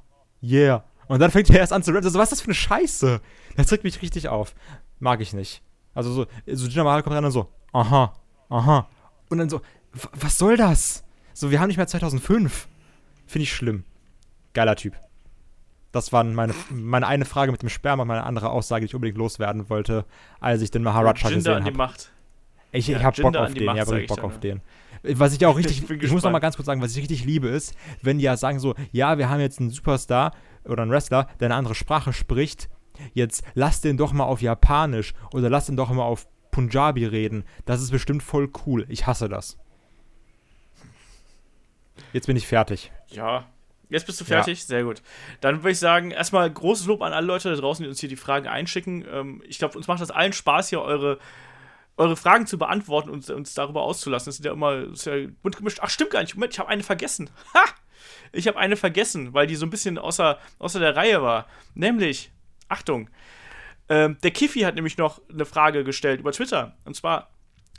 yeah. 0.44 0.84
Und 1.08 1.20
dann 1.20 1.32
fängt 1.32 1.50
er 1.50 1.60
erst 1.60 1.74
an 1.74 1.82
zu 1.84 1.92
rappen. 1.92 2.06
Also, 2.06 2.20
was 2.20 2.32
ist 2.32 2.40
das 2.40 2.42
für 2.42 2.48
eine 2.48 2.56
Scheiße? 2.56 3.22
Das 3.58 3.68
trägt 3.68 3.84
mich 3.84 4.02
richtig 4.02 4.30
auf. 4.30 4.54
Mag 5.00 5.22
ich 5.22 5.34
nicht. 5.34 5.62
Also, 5.94 6.14
so, 6.14 6.26
so 6.46 6.68
Gina 6.68 6.84
Mahal 6.84 7.04
kommt 7.04 7.16
rein 7.16 7.26
und 7.26 7.32
so, 7.32 7.50
aha, 7.74 8.14
aha. 8.50 8.88
Und 9.30 9.40
dann 9.40 9.50
so, 9.50 9.62
was 10.14 10.38
soll 10.38 10.56
das? 10.56 11.04
So, 11.34 11.52
wir 11.52 11.60
haben 11.60 11.68
nicht 11.68 11.78
mehr 11.78 11.88
2005. 11.88 12.68
Finde 13.26 13.44
ich 13.44 13.54
schlimm. 13.54 13.84
Geiler 14.54 14.76
Typ. 14.76 14.96
Das 15.92 16.14
war 16.14 16.24
meine, 16.24 16.54
meine 16.70 17.08
eine 17.08 17.26
Frage 17.26 17.52
mit 17.52 17.62
dem 17.62 17.70
Sperma, 17.70 18.06
meine 18.06 18.24
andere 18.24 18.50
Aussage, 18.52 18.82
die 18.82 18.86
ich 18.88 18.96
unbedingt 18.96 19.18
loswerden 19.18 19.70
wollte, 19.70 20.06
als 20.40 20.62
ich 20.62 20.70
den 20.70 20.84
Maharaja 20.84 21.14
gesehen 21.14 21.64
habe. 21.66 21.94
Ich, 22.72 22.88
ja, 22.88 22.98
ich 22.98 23.04
hab 23.04 23.16
Bock 23.16 23.36
auf 23.36 23.54
den, 23.54 23.66
Macht, 23.66 23.78
ja, 23.78 23.88
wirklich 23.88 24.08
Bock 24.08 24.24
auf 24.24 24.40
den. 24.40 24.62
Was 25.04 25.34
ich 25.34 25.46
auch 25.46 25.58
richtig, 25.58 25.84
ich, 25.84 26.04
ich 26.04 26.12
muss 26.12 26.24
noch 26.24 26.32
mal 26.32 26.40
ganz 26.40 26.56
kurz 26.56 26.66
sagen, 26.66 26.82
was 26.82 26.92
ich 26.92 26.98
richtig 26.98 27.26
liebe 27.26 27.48
ist, 27.48 27.76
wenn 28.02 28.18
die 28.18 28.26
ja 28.26 28.38
sagen 28.38 28.60
so, 28.60 28.76
ja, 28.92 29.18
wir 29.18 29.30
haben 29.30 29.40
jetzt 29.40 29.60
einen 29.60 29.70
Superstar 29.70 30.34
oder 30.66 30.84
einen 30.84 30.92
Wrestler, 30.92 31.28
der 31.40 31.48
eine 31.48 31.56
andere 31.56 31.76
Sprache 31.76 32.14
spricht, 32.14 32.70
jetzt 33.14 33.44
lass 33.54 33.82
den 33.82 33.98
doch 33.98 34.14
mal 34.14 34.26
auf 34.26 34.42
Japanisch 34.42 35.14
oder 35.34 35.50
lass 35.50 35.68
den 35.68 35.78
doch 35.78 35.90
mal 35.90 36.04
auf 36.04 36.28
Punjabi 36.52 37.06
reden. 37.06 37.44
Das 37.66 37.82
ist 37.82 37.92
bestimmt 37.92 38.24
voll 38.24 38.50
cool. 38.66 38.86
Ich 38.90 39.08
hasse 39.08 39.30
das. 39.30 39.58
Jetzt 42.12 42.28
bin 42.28 42.36
ich 42.36 42.48
fertig. 42.48 42.92
Ja, 43.10 43.46
Jetzt 43.90 44.06
bist 44.06 44.22
du 44.22 44.26
fertig? 44.26 44.60
Ja. 44.60 44.66
Sehr 44.66 44.84
gut. 44.84 45.02
Dann 45.42 45.58
würde 45.58 45.72
ich 45.72 45.80
sagen, 45.80 46.12
erstmal 46.12 46.50
großes 46.50 46.86
Lob 46.86 47.02
an 47.02 47.12
alle 47.12 47.26
Leute 47.26 47.50
da 47.50 47.60
draußen, 47.60 47.82
die 47.84 47.90
uns 47.90 48.00
hier 48.00 48.10
die 48.10 48.16
Fragen 48.16 48.48
einschicken. 48.48 49.04
Ähm, 49.12 49.42
ich 49.48 49.58
glaube, 49.58 49.76
uns 49.78 49.88
macht 49.88 50.00
das 50.00 50.12
allen 50.12 50.32
Spaß, 50.32 50.70
hier 50.70 50.82
eure 50.82 51.18
eure 52.00 52.16
Fragen 52.16 52.48
zu 52.48 52.58
beantworten 52.58 53.10
und 53.10 53.30
uns 53.30 53.54
darüber 53.54 53.84
auszulassen. 53.84 54.28
Das 54.28 54.38
sind 54.38 54.46
ja 54.46 54.54
immer 54.54 54.92
ist 54.92 55.06
ja 55.06 55.16
bunt 55.44 55.58
gemischt. 55.58 55.80
Ach, 55.82 55.90
stimmt 55.90 56.12
gar 56.12 56.22
nicht. 56.22 56.34
Moment, 56.34 56.54
ich 56.54 56.60
habe 56.60 56.70
eine 56.70 56.84
vergessen. 56.84 57.30
Ha! 57.54 57.64
Ich 58.32 58.48
habe 58.48 58.58
eine 58.58 58.78
vergessen, 58.78 59.34
weil 59.34 59.48
die 59.48 59.56
so 59.56 59.66
ein 59.66 59.70
bisschen 59.72 59.98
außer, 59.98 60.40
außer 60.60 60.80
der 60.80 60.96
Reihe 60.96 61.22
war. 61.22 61.48
Nämlich, 61.74 62.32
Achtung, 62.70 63.10
ähm, 63.90 64.18
der 64.24 64.32
Kiffi 64.32 64.62
hat 64.62 64.76
nämlich 64.76 64.98
noch 64.98 65.20
eine 65.30 65.46
Frage 65.46 65.84
gestellt 65.84 66.22
über 66.22 66.32
Twitter. 66.32 66.78
Und 66.86 66.96
zwar, 66.96 67.32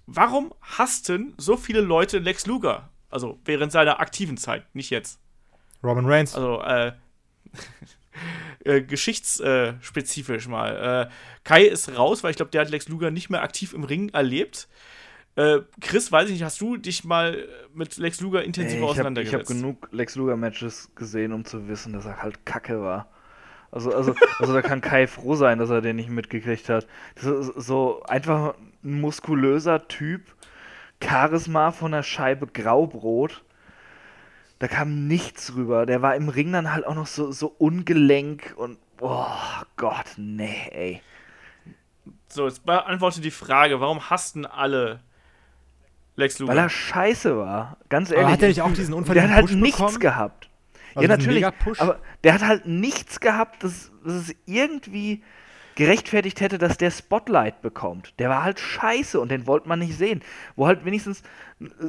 warum 0.06 0.52
hassten 0.60 1.34
so 1.38 1.56
viele 1.56 1.80
Leute 1.80 2.18
Lex 2.18 2.46
Luger? 2.46 2.90
Also 3.08 3.38
während 3.44 3.72
seiner 3.72 4.00
aktiven 4.00 4.36
Zeit, 4.36 4.74
nicht 4.74 4.90
jetzt. 4.90 5.20
Robin 5.82 6.04
Reigns. 6.04 6.34
Also, 6.34 6.60
äh, 6.60 6.92
äh, 8.64 8.80
geschichtsspezifisch 8.82 10.48
mal. 10.48 11.08
Äh, 11.08 11.12
Kai 11.44 11.64
ist 11.64 11.96
raus, 11.96 12.22
weil 12.22 12.30
ich 12.30 12.36
glaube, 12.36 12.50
der 12.50 12.62
hat 12.62 12.70
Lex 12.70 12.88
Luger 12.88 13.10
nicht 13.10 13.30
mehr 13.30 13.42
aktiv 13.42 13.72
im 13.72 13.84
Ring 13.84 14.10
erlebt. 14.10 14.68
Äh, 15.36 15.60
Chris, 15.80 16.10
weiß 16.10 16.26
ich 16.26 16.34
nicht, 16.34 16.42
hast 16.42 16.60
du 16.60 16.76
dich 16.76 17.04
mal 17.04 17.48
mit 17.72 17.96
Lex 17.96 18.20
Luger 18.20 18.42
intensiv 18.42 18.82
auseinandergesetzt? 18.82 19.50
ich 19.50 19.56
habe 19.56 19.60
genug 19.60 19.88
Lex 19.92 20.16
Luger-Matches 20.16 20.90
gesehen, 20.94 21.32
um 21.32 21.44
zu 21.44 21.68
wissen, 21.68 21.92
dass 21.92 22.04
er 22.04 22.20
halt 22.22 22.44
kacke 22.44 22.80
war. 22.82 23.08
Also, 23.70 23.94
also, 23.94 24.14
also 24.40 24.52
da 24.52 24.62
kann 24.62 24.80
Kai 24.80 25.06
froh 25.06 25.36
sein, 25.36 25.58
dass 25.58 25.70
er 25.70 25.80
den 25.80 25.96
nicht 25.96 26.10
mitgekriegt 26.10 26.68
hat. 26.68 26.88
So, 27.16 27.40
so 27.42 28.02
einfach 28.02 28.54
ein 28.82 29.00
muskulöser 29.00 29.86
Typ, 29.86 30.34
Charisma 31.02 31.70
von 31.70 31.92
der 31.92 32.02
Scheibe 32.02 32.48
Graubrot 32.48 33.44
da 34.60 34.68
kam 34.68 35.08
nichts 35.08 35.54
rüber. 35.56 35.86
Der 35.86 36.02
war 36.02 36.14
im 36.14 36.28
Ring 36.28 36.52
dann 36.52 36.72
halt 36.72 36.86
auch 36.86 36.94
noch 36.94 37.06
so, 37.06 37.32
so 37.32 37.48
ungelenk 37.58 38.54
und 38.56 38.78
oh 39.00 39.26
Gott, 39.76 40.06
nee, 40.16 40.68
ey. 40.70 41.02
So, 42.28 42.46
jetzt 42.46 42.64
beantworte 42.64 43.20
die 43.22 43.30
Frage, 43.30 43.80
warum 43.80 44.10
hassten 44.10 44.46
alle 44.46 45.00
Lex 46.14 46.38
Luger? 46.38 46.52
Weil 46.52 46.58
er 46.58 46.68
scheiße 46.68 47.36
war, 47.36 47.78
ganz 47.88 48.10
ehrlich. 48.10 48.24
Aber 48.24 48.32
hat 48.34 48.42
er 48.42 48.48
nicht 48.48 48.60
auch 48.60 48.72
diesen 48.72 48.94
Unfall 48.94 49.14
Der 49.14 49.24
hat 49.24 49.30
halt 49.30 49.50
nichts 49.52 49.78
bekommen? 49.78 49.98
gehabt. 49.98 50.50
Also 50.94 51.02
ja, 51.02 51.16
natürlich, 51.16 51.46
aber 51.78 51.98
der 52.22 52.34
hat 52.34 52.42
halt 52.42 52.66
nichts 52.66 53.20
gehabt, 53.20 53.64
dass, 53.64 53.90
dass 54.04 54.14
es 54.14 54.34
irgendwie 54.44 55.22
gerechtfertigt 55.80 56.42
hätte, 56.42 56.58
dass 56.58 56.76
der 56.76 56.90
Spotlight 56.90 57.62
bekommt. 57.62 58.12
Der 58.18 58.28
war 58.28 58.42
halt 58.42 58.60
scheiße 58.60 59.18
und 59.18 59.30
den 59.30 59.46
wollte 59.46 59.66
man 59.66 59.78
nicht 59.78 59.96
sehen. 59.96 60.20
Wo 60.54 60.66
halt 60.66 60.84
wenigstens 60.84 61.22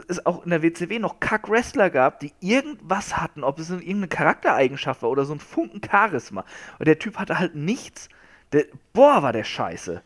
es 0.07 0.25
auch 0.25 0.45
in 0.45 0.49
der 0.49 0.63
WCW 0.63 0.97
noch 0.97 1.19
Kack-Wrestler 1.19 1.89
gab, 1.89 2.21
die 2.21 2.31
irgendwas 2.39 3.17
hatten, 3.17 3.43
ob 3.43 3.59
es 3.59 3.69
irgendeine 3.69 4.07
Charaktereigenschaft 4.07 5.01
war 5.01 5.09
oder 5.09 5.25
so 5.25 5.33
ein 5.33 5.41
Funken 5.41 5.81
Charisma. 5.83 6.45
Und 6.79 6.87
der 6.87 6.99
Typ 6.99 7.17
hatte 7.17 7.37
halt 7.37 7.55
nichts. 7.55 8.07
Der, 8.53 8.63
boah, 8.93 9.23
war 9.23 9.33
der 9.33 9.43
scheiße. 9.43 10.01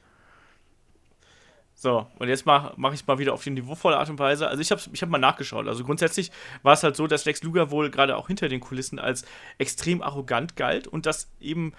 So, 1.76 2.08
und 2.18 2.28
jetzt 2.28 2.48
mache 2.48 2.74
mach 2.78 2.92
ich 2.92 3.02
es 3.02 3.08
mal 3.08 3.20
wieder 3.20 3.34
auf 3.34 3.44
die 3.44 3.52
niveauvolle 3.52 3.98
Art 3.98 4.10
und 4.10 4.18
Weise. 4.18 4.48
Also 4.48 4.62
ich 4.62 4.72
habe 4.72 4.82
ich 4.94 5.02
hab 5.04 5.10
mal 5.10 5.20
nachgeschaut. 5.20 5.68
Also 5.68 5.84
grundsätzlich 5.84 6.32
war 6.64 6.74
es 6.74 6.82
halt 6.82 6.96
so, 6.96 7.06
dass 7.06 7.26
Lex 7.26 7.44
Luger 7.44 7.70
wohl 7.70 7.92
gerade 7.92 8.18
auch 8.18 8.26
hinter 8.26 8.50
den 8.50 8.62
Kulissen 8.62 8.98
als 8.98 9.26
extrem 9.60 10.02
arrogant 10.02 10.56
galt 10.56 10.88
und 10.88 11.06
dass 11.06 11.30
eben 11.40 11.74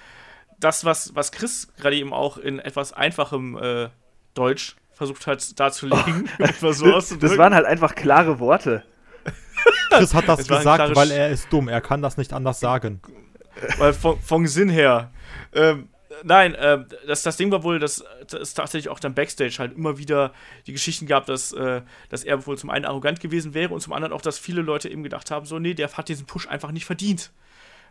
das, 0.59 0.85
was, 0.85 1.15
was 1.15 1.33
Chris 1.33 1.69
gerade 1.77 1.97
eben 1.97 2.13
auch 2.13 2.39
in 2.39 2.59
etwas 2.59 2.93
einfachem 2.93 3.57
äh, 3.59 3.89
Deutsch 4.35 4.77
versucht 4.93 5.27
hat 5.27 5.59
darzulegen, 5.61 6.29
oh, 6.39 6.73
so 6.73 7.01
das 7.17 7.37
waren 7.37 7.55
halt 7.55 7.67
einfach 7.67 7.95
klare 7.95 8.39
Worte. 8.39 8.83
Chris 9.91 10.15
hat 10.15 10.29
das, 10.29 10.47
gesagt, 10.47 10.97
weil 10.97 11.11
er 11.11 11.31
ist 11.31 11.53
dumm. 11.53 11.69
Er 11.69 11.81
kann 11.81 12.03
das 12.03 12.17
nicht 12.17 12.33
anders 12.33 12.61
sagen. 12.61 13.01
Weil 13.79 13.93
vom, 13.93 14.21
vom 14.21 14.47
Sinn 14.47 14.69
her. 14.69 15.11
Ähm, 15.55 15.89
nein, 16.23 16.55
äh, 16.55 16.85
das, 17.07 17.23
das 17.23 17.37
Ding 17.37 17.51
war 17.51 17.63
wohl, 17.63 17.79
dass 17.79 18.05
es 18.33 18.55
tatsächlich 18.55 18.89
auch 18.89 19.01
dann 19.01 19.15
Backstage 19.15 19.57
halt 19.59 19.77
immer 19.77 19.99
wieder 19.99 20.33
die 20.67 20.73
Geschichten 20.73 21.07
gab, 21.07 21.27
dass, 21.27 21.53
äh, 21.53 21.83
dass 22.09 22.25
er 22.25 22.47
wohl 22.47 22.59
zum 22.59 22.71
einen 22.71 22.85
arrogant 22.85 23.21
gewesen 23.21 23.55
wäre 23.55 23.73
und 23.73 23.81
zum 23.81 23.93
anderen 23.93 24.13
auch, 24.13 24.21
dass 24.21 24.39
viele 24.39 24.63
Leute 24.63 24.89
eben 24.89 25.03
gedacht 25.03 25.31
haben, 25.31 25.47
so, 25.47 25.59
nee, 25.59 25.75
der 25.75 25.91
hat 25.93 26.09
diesen 26.09 26.27
Push 26.27 26.49
einfach 26.49 26.73
nicht 26.73 26.87
verdient. 26.87 27.33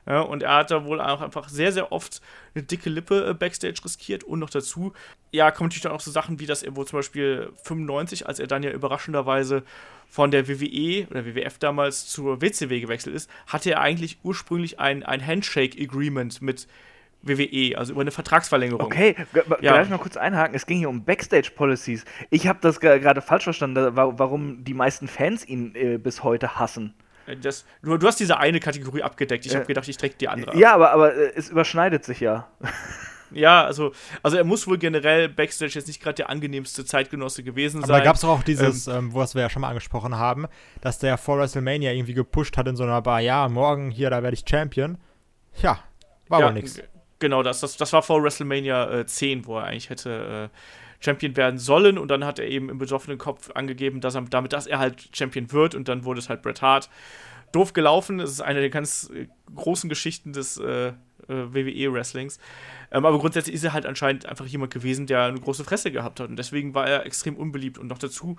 Ja, 0.08 0.22
und 0.22 0.44
er 0.44 0.56
hat 0.56 0.72
da 0.72 0.86
wohl 0.86 1.02
auch 1.02 1.22
einfach 1.22 1.50
sehr, 1.50 1.72
sehr 1.72 1.92
oft 1.92 2.22
eine 2.54 2.64
dicke 2.64 2.90
Lippe 2.90 3.28
äh, 3.28 3.34
Backstage 3.34 3.82
riskiert 3.84 4.24
und 4.24 4.40
noch 4.40 4.52
dazu, 4.52 4.94
ja, 5.32 5.50
kommen 5.50 5.68
natürlich 5.68 5.82
dann 5.82 5.92
auch 5.92 6.00
so 6.00 6.12
Sachen 6.12 6.40
wie, 6.40 6.46
dass 6.46 6.62
er 6.62 6.76
wohl 6.76 6.86
zum 6.86 7.00
Beispiel 7.00 7.52
95, 7.64 8.28
als 8.28 8.40
er 8.40 8.48
dann 8.48 8.62
ja 8.62 8.72
überraschenderweise 8.72 9.64
von 10.08 10.30
der 10.30 10.48
WWE 10.48 11.08
oder 11.10 11.26
WWF 11.26 11.58
damals 11.58 12.08
zur 12.08 12.42
WCW 12.42 12.80
gewechselt 12.80 13.16
ist, 13.16 13.30
hatte 13.48 13.72
er 13.72 13.82
eigentlich 13.82 14.20
ursprünglich 14.24 14.80
ein, 14.80 15.04
ein 15.04 15.26
Handshake-Agreement 15.26 16.42
mit 16.42 16.68
WWE, 17.24 17.76
also 17.76 17.94
über 17.94 18.02
eine 18.02 18.12
Vertragsverlängerung. 18.12 18.86
Okay, 18.86 19.16
ja. 19.34 19.74
gleich 19.74 19.90
mal 19.90 19.98
kurz 19.98 20.16
einhaken. 20.16 20.56
Es 20.56 20.68
ging 20.68 20.78
hier 20.78 20.90
um 20.90 21.04
Backstage-Policies. 21.04 22.06
Ich 22.30 22.48
habe 22.48 22.60
das 22.62 22.80
gerade 22.80 23.22
falsch 23.22 23.46
verstanden, 23.46 23.96
warum 23.96 24.64
die 24.64 24.76
meisten 24.76 25.08
Fans 25.08 25.46
ihn 25.48 25.74
äh, 25.74 25.98
bis 25.98 26.24
heute 26.24 26.60
hassen. 26.60 26.94
Das, 27.42 27.66
du, 27.82 27.98
du, 27.98 28.08
hast 28.08 28.20
diese 28.20 28.38
eine 28.38 28.60
Kategorie 28.60 29.02
abgedeckt. 29.02 29.46
Ich 29.46 29.54
äh, 29.54 29.56
habe 29.56 29.66
gedacht, 29.66 29.88
ich 29.88 29.98
träge 29.98 30.16
die 30.20 30.28
andere. 30.28 30.58
Ja, 30.58 30.74
aber, 30.74 30.92
aber 30.92 31.16
äh, 31.16 31.32
es 31.36 31.50
überschneidet 31.50 32.04
sich 32.06 32.20
ja. 32.20 32.48
Ja, 33.32 33.66
also, 33.66 33.92
also 34.24 34.38
er 34.38 34.44
muss 34.44 34.68
wohl 34.68 34.78
generell 34.78 35.28
Backstage 35.30 35.74
jetzt 35.74 35.88
nicht 35.88 36.02
gerade 36.02 36.16
der 36.16 36.30
angenehmste 36.30 36.86
Zeitgenosse 36.86 37.44
gewesen 37.44 37.82
sein. 37.82 37.90
Aber 37.90 38.00
da 38.00 38.06
gab 38.06 38.16
es 38.16 38.24
auch 38.24 38.44
dieses, 38.44 38.88
ähm, 38.88 38.96
ähm, 38.96 39.14
was 39.14 39.36
wir 39.36 39.42
ja 39.42 39.50
schon 39.50 39.62
mal 39.62 39.70
angesprochen 39.70 40.16
haben, 40.16 40.46
dass 40.82 41.00
der 41.00 41.18
vor 41.18 41.40
WrestleMania 41.40 41.92
irgendwie 41.92 42.14
gepusht 42.14 42.56
hat 42.56 42.68
in 42.68 42.76
so 42.76 42.84
einer 42.84 43.02
Bar, 43.02 43.20
ja, 43.20 43.50
morgen 43.50 43.92
hier, 43.92 44.10
da 44.10 44.24
werde 44.24 44.36
ich 44.36 44.46
Champion. 44.48 44.98
Ja, 45.62 45.80
war 46.30 46.40
ja, 46.40 46.46
aber 46.46 46.54
nichts. 46.54 46.80
Genau, 47.20 47.44
das, 47.44 47.62
das, 47.62 47.78
das 47.78 47.92
war 47.94 48.04
vor 48.04 48.24
WrestleMania 48.24 49.00
äh, 49.00 49.06
10, 49.06 49.46
wo 49.46 49.58
er 49.58 49.66
eigentlich 49.66 49.90
hätte 49.90 50.52
äh, 50.52 50.58
Champion 51.00 51.36
werden 51.36 51.60
sollen. 51.60 51.98
Und 51.98 52.10
dann 52.10 52.26
hat 52.26 52.40
er 52.40 52.48
eben 52.48 52.70
im 52.70 52.78
besoffenen 52.78 53.18
Kopf 53.18 53.52
angegeben, 53.52 54.02
dass 54.02 54.16
er, 54.16 54.22
damit, 54.24 54.54
dass 54.54 54.68
er 54.68 54.80
halt 54.80 55.10
Champion 55.14 55.52
wird. 55.52 55.76
Und 55.76 55.88
dann 55.88 56.06
wurde 56.06 56.20
es 56.20 56.30
halt 56.30 56.42
Bret 56.42 56.62
Hart. 56.62 56.90
Doof 57.52 57.74
gelaufen. 57.74 58.20
Es 58.20 58.32
ist 58.32 58.42
eine 58.42 58.60
der 58.60 58.70
ganz 58.70 59.10
äh, 59.14 59.28
großen 59.54 59.90
Geschichten 59.90 60.34
des 60.34 60.58
äh, 60.58 60.88
äh 60.88 60.94
WWE-Wrestlings. 61.28 62.40
Ähm, 62.92 63.06
aber 63.06 63.18
grundsätzlich 63.20 63.56
ist 63.56 63.64
er 63.64 63.74
halt 63.74 63.86
anscheinend 63.86 64.26
einfach 64.26 64.46
jemand 64.46 64.74
gewesen, 64.74 65.08
der 65.08 65.24
eine 65.24 65.40
große 65.40 65.64
Fresse 65.64 65.92
gehabt 65.92 66.20
hat. 66.20 66.30
Und 66.30 66.38
deswegen 66.38 66.74
war 66.74 66.88
er 66.88 67.06
extrem 67.06 67.36
unbeliebt. 67.36 67.78
Und 67.78 67.88
noch 67.88 67.98
dazu, 67.98 68.36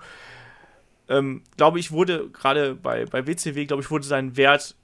ähm, 1.09 1.43
glaube 1.55 1.79
ich, 1.79 1.91
wurde 1.91 2.29
gerade 2.29 2.75
bei, 2.75 3.05
bei 3.05 3.25
WCW, 3.25 3.65
glaube 3.65 3.81
ich, 3.81 3.89
wurde 3.89 4.05
sein 4.05 4.37
Wert 4.37 4.75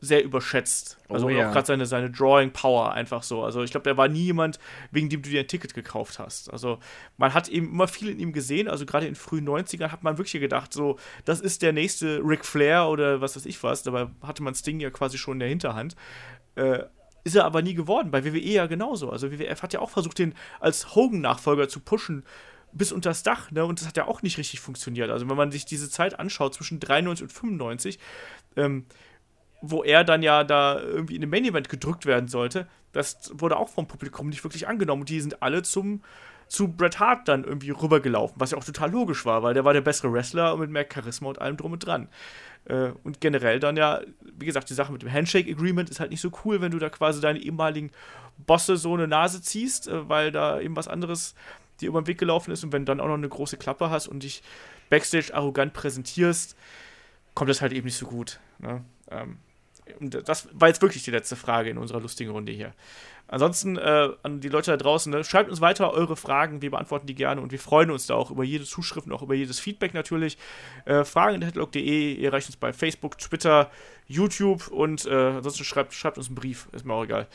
sehr 0.00 0.22
überschätzt. 0.22 0.98
Also 1.08 1.26
oh, 1.26 1.30
ja. 1.30 1.48
auch 1.48 1.52
gerade 1.52 1.66
seine, 1.66 1.86
seine 1.86 2.10
Drawing 2.10 2.52
Power 2.52 2.92
einfach 2.92 3.22
so. 3.22 3.42
Also 3.42 3.62
ich 3.62 3.70
glaube, 3.70 3.84
der 3.84 3.96
war 3.96 4.08
nie 4.08 4.24
jemand, 4.24 4.58
wegen 4.90 5.08
dem 5.08 5.22
du 5.22 5.30
dir 5.30 5.40
ein 5.40 5.48
Ticket 5.48 5.74
gekauft 5.74 6.18
hast. 6.18 6.52
Also 6.52 6.78
man 7.16 7.32
hat 7.32 7.48
eben 7.48 7.68
immer 7.70 7.88
viel 7.88 8.10
in 8.10 8.18
ihm 8.18 8.32
gesehen. 8.32 8.68
Also 8.68 8.84
gerade 8.84 9.06
in 9.06 9.14
frühen 9.14 9.48
90ern 9.48 9.90
hat 9.90 10.02
man 10.02 10.18
wirklich 10.18 10.40
gedacht, 10.40 10.72
so, 10.72 10.98
das 11.24 11.40
ist 11.40 11.62
der 11.62 11.72
nächste 11.72 12.20
Ric 12.22 12.44
Flair 12.44 12.88
oder 12.88 13.20
was 13.20 13.36
weiß 13.36 13.46
ich 13.46 13.62
was. 13.62 13.82
Dabei 13.82 14.08
hatte 14.22 14.42
man 14.42 14.54
Sting 14.54 14.80
ja 14.80 14.90
quasi 14.90 15.16
schon 15.16 15.34
in 15.34 15.40
der 15.40 15.48
Hinterhand. 15.48 15.96
Äh, 16.56 16.84
ist 17.24 17.34
er 17.34 17.44
aber 17.44 17.62
nie 17.62 17.74
geworden. 17.74 18.10
Bei 18.10 18.24
WWE 18.24 18.38
ja 18.38 18.66
genauso. 18.66 19.10
Also 19.10 19.32
WWF 19.32 19.62
hat 19.62 19.72
ja 19.72 19.80
auch 19.80 19.90
versucht, 19.90 20.18
den 20.18 20.34
als 20.60 20.94
Hogan-Nachfolger 20.94 21.68
zu 21.68 21.80
pushen 21.80 22.24
bis 22.72 22.92
unter 22.92 23.10
das 23.10 23.22
Dach, 23.22 23.50
ne? 23.50 23.64
Und 23.64 23.80
das 23.80 23.88
hat 23.88 23.96
ja 23.96 24.06
auch 24.06 24.22
nicht 24.22 24.38
richtig 24.38 24.60
funktioniert. 24.60 25.10
Also 25.10 25.28
wenn 25.28 25.36
man 25.36 25.50
sich 25.50 25.64
diese 25.64 25.88
Zeit 25.88 26.18
anschaut 26.18 26.54
zwischen 26.54 26.78
93 26.78 27.22
und 27.24 27.32
95, 27.32 27.98
ähm, 28.56 28.86
wo 29.60 29.82
er 29.82 30.04
dann 30.04 30.22
ja 30.22 30.44
da 30.44 30.80
irgendwie 30.80 31.14
in 31.14 31.20
dem 31.20 31.30
Main 31.30 31.44
Event 31.44 31.68
gedrückt 31.68 32.06
werden 32.06 32.28
sollte, 32.28 32.66
das 32.92 33.30
wurde 33.34 33.56
auch 33.56 33.68
vom 33.68 33.86
Publikum 33.86 34.28
nicht 34.28 34.44
wirklich 34.44 34.68
angenommen. 34.68 35.02
Und 35.02 35.08
die 35.08 35.20
sind 35.20 35.42
alle 35.42 35.62
zum 35.62 36.02
zu 36.48 36.68
Bret 36.68 37.00
Hart 37.00 37.28
dann 37.28 37.44
irgendwie 37.44 37.70
rübergelaufen, 37.70 38.38
was 38.38 38.52
ja 38.52 38.58
auch 38.58 38.64
total 38.64 38.90
logisch 38.90 39.26
war, 39.26 39.42
weil 39.42 39.54
der 39.54 39.64
war 39.64 39.72
der 39.72 39.80
bessere 39.80 40.12
Wrestler 40.12 40.56
mit 40.56 40.70
mehr 40.70 40.86
Charisma 40.92 41.28
und 41.28 41.40
allem 41.40 41.56
drum 41.56 41.72
und 41.72 41.80
dran. 41.80 42.08
Äh, 42.66 42.90
und 43.02 43.20
generell 43.20 43.58
dann 43.58 43.76
ja, 43.76 44.00
wie 44.20 44.46
gesagt, 44.46 44.70
die 44.70 44.74
Sache 44.74 44.92
mit 44.92 45.02
dem 45.02 45.12
Handshake 45.12 45.50
Agreement 45.50 45.90
ist 45.90 46.00
halt 46.00 46.10
nicht 46.10 46.20
so 46.20 46.30
cool, 46.44 46.60
wenn 46.60 46.70
du 46.70 46.78
da 46.78 46.88
quasi 46.88 47.20
deine 47.20 47.40
ehemaligen 47.40 47.90
Bosse 48.38 48.76
so 48.76 48.94
eine 48.94 49.08
Nase 49.08 49.42
ziehst, 49.42 49.88
äh, 49.88 50.08
weil 50.08 50.30
da 50.30 50.60
eben 50.60 50.76
was 50.76 50.88
anderes 50.88 51.34
dir 51.80 51.88
über 51.88 52.00
den 52.00 52.06
Weg 52.06 52.18
gelaufen 52.18 52.52
ist 52.52 52.64
und 52.64 52.72
wenn 52.72 52.82
du 52.82 52.92
dann 52.92 53.00
auch 53.00 53.08
noch 53.08 53.14
eine 53.14 53.28
große 53.28 53.56
Klappe 53.56 53.90
hast 53.90 54.08
und 54.08 54.22
dich 54.22 54.42
backstage 54.88 55.34
arrogant 55.34 55.72
präsentierst, 55.72 56.56
kommt 57.34 57.50
das 57.50 57.60
halt 57.60 57.72
eben 57.72 57.86
nicht 57.86 57.98
so 57.98 58.06
gut. 58.06 58.40
Ne? 58.58 58.84
Ähm, 59.10 59.38
das 60.00 60.48
war 60.52 60.68
jetzt 60.68 60.82
wirklich 60.82 61.04
die 61.04 61.10
letzte 61.10 61.36
Frage 61.36 61.70
in 61.70 61.78
unserer 61.78 62.00
lustigen 62.00 62.30
Runde 62.30 62.52
hier. 62.52 62.72
Ansonsten 63.28 63.76
äh, 63.76 64.08
an 64.22 64.40
die 64.40 64.48
Leute 64.48 64.70
da 64.70 64.76
draußen, 64.76 65.10
ne, 65.10 65.24
schreibt 65.24 65.50
uns 65.50 65.60
weiter 65.60 65.92
eure 65.92 66.14
Fragen, 66.14 66.62
wir 66.62 66.70
beantworten 66.70 67.08
die 67.08 67.14
gerne 67.14 67.40
und 67.40 67.50
wir 67.50 67.58
freuen 67.58 67.90
uns 67.90 68.06
da 68.06 68.14
auch 68.14 68.30
über 68.30 68.44
jede 68.44 68.64
Zuschrift 68.64 69.08
und 69.08 69.12
auch 69.12 69.22
über 69.22 69.34
jedes 69.34 69.58
Feedback 69.58 69.94
natürlich. 69.94 70.38
Äh, 70.84 71.04
Fragen.headlock.de, 71.04 72.14
ihr 72.14 72.28
erreicht 72.28 72.46
uns 72.46 72.56
bei 72.56 72.72
Facebook, 72.72 73.18
Twitter, 73.18 73.70
YouTube 74.06 74.68
und 74.68 75.06
äh, 75.06 75.10
ansonsten 75.10 75.64
schreibt, 75.64 75.92
schreibt 75.92 76.18
uns 76.18 76.28
einen 76.28 76.36
Brief, 76.36 76.68
ist 76.70 76.84
mir 76.84 76.94
auch 76.94 77.02
egal. 77.02 77.26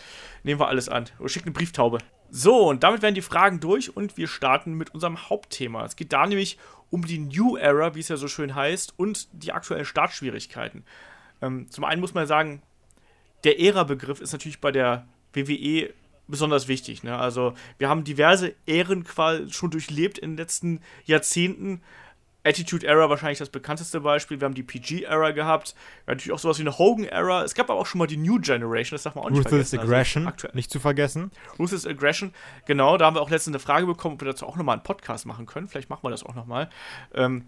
Nehmen 0.44 0.61
wir 0.61 0.69
alles 0.69 0.88
an. 0.88 1.10
Oder 1.19 1.28
schickt 1.28 1.45
eine 1.45 1.53
Brieftaube. 1.53 1.98
So, 2.30 2.69
und 2.69 2.84
damit 2.84 3.02
werden 3.02 3.15
die 3.15 3.22
Fragen 3.22 3.60
durch 3.60 3.95
und 3.95 4.15
wir 4.15 4.30
starten 4.30 4.76
mit 4.76 4.94
unserem 4.94 5.30
Hauptthema. 5.30 5.84
Es 5.84 5.98
geht 5.98 6.14
da 6.14 6.26
nämlich 6.26 6.57
um 6.90 7.06
die 7.06 7.19
New 7.19 7.57
Era, 7.57 7.95
wie 7.95 7.99
es 7.99 8.07
ja 8.07 8.15
so 8.15 8.30
schön 8.30 8.56
heißt, 8.56 8.94
und 8.98 9.28
die 9.34 9.52
aktuellen 9.52 9.84
Startschwierigkeiten. 9.84 10.86
Ähm, 11.42 11.70
zum 11.70 11.84
einen 11.84 12.02
muss 12.02 12.14
man 12.14 12.28
sagen, 12.28 12.62
der 13.44 13.60
Ära-Begriff 13.60 14.22
ist 14.22 14.32
natürlich 14.32 14.62
bei 14.62 14.72
der 14.72 15.08
WWE 15.34 15.94
besonders 16.28 16.68
wichtig. 16.68 17.04
Ne? 17.04 17.18
Also 17.18 17.54
wir 17.78 17.90
haben 17.90 18.04
diverse 18.04 18.54
Ähren 18.66 19.06
schon 19.50 19.72
durchlebt 19.72 20.18
in 20.18 20.32
den 20.32 20.38
letzten 20.38 20.82
Jahrzehnten. 21.06 21.82
Attitude 22.44 22.88
Era 22.88 23.08
wahrscheinlich 23.08 23.38
das 23.38 23.50
bekannteste 23.50 24.02
Beispiel. 24.02 24.42
Wir 24.42 24.46
haben 24.46 24.56
die 24.56 24.64
PG-Era 24.64 25.30
gehabt. 25.30 25.76
Wir 26.06 26.14
haben 26.14 26.18
natürlich 26.18 26.32
auch 26.32 26.40
sowas 26.40 26.58
wie 26.58 26.64
eine 26.64 26.76
Hogan-Era. 26.76 27.44
Es 27.44 27.54
gab 27.54 27.70
aber 27.70 27.80
auch 27.80 27.86
schon 27.86 28.00
mal 28.00 28.08
die 28.08 28.18
New 28.18 28.40
Generation, 28.40 28.96
das 28.96 29.04
darf 29.04 29.14
man 29.14 29.26
auch 29.26 29.30
nicht 29.30 29.46
Ruthless 29.46 29.70
vergessen. 29.70 29.80
Also 29.80 29.92
Aggression, 29.94 30.28
also 30.28 30.48
nicht 30.54 30.72
zu 30.72 30.80
vergessen. 30.80 31.32
Ruthless 31.60 31.86
Aggression, 31.86 32.34
genau. 32.66 32.98
Da 32.98 33.06
haben 33.06 33.16
wir 33.16 33.22
auch 33.22 33.30
letztens 33.30 33.56
eine 33.56 33.60
Frage 33.60 33.86
bekommen, 33.86 34.16
ob 34.16 34.22
wir 34.22 34.28
dazu 34.28 34.48
auch 34.48 34.56
nochmal 34.56 34.74
einen 34.74 34.84
Podcast 34.84 35.28
machen 35.28 35.46
können. 35.46 35.68
Vielleicht 35.68 35.92
machen 35.92 36.04
wir 36.04 36.10
das 36.10 36.24
auch 36.24 36.34
nochmal. 36.34 36.70
Ähm, 37.14 37.46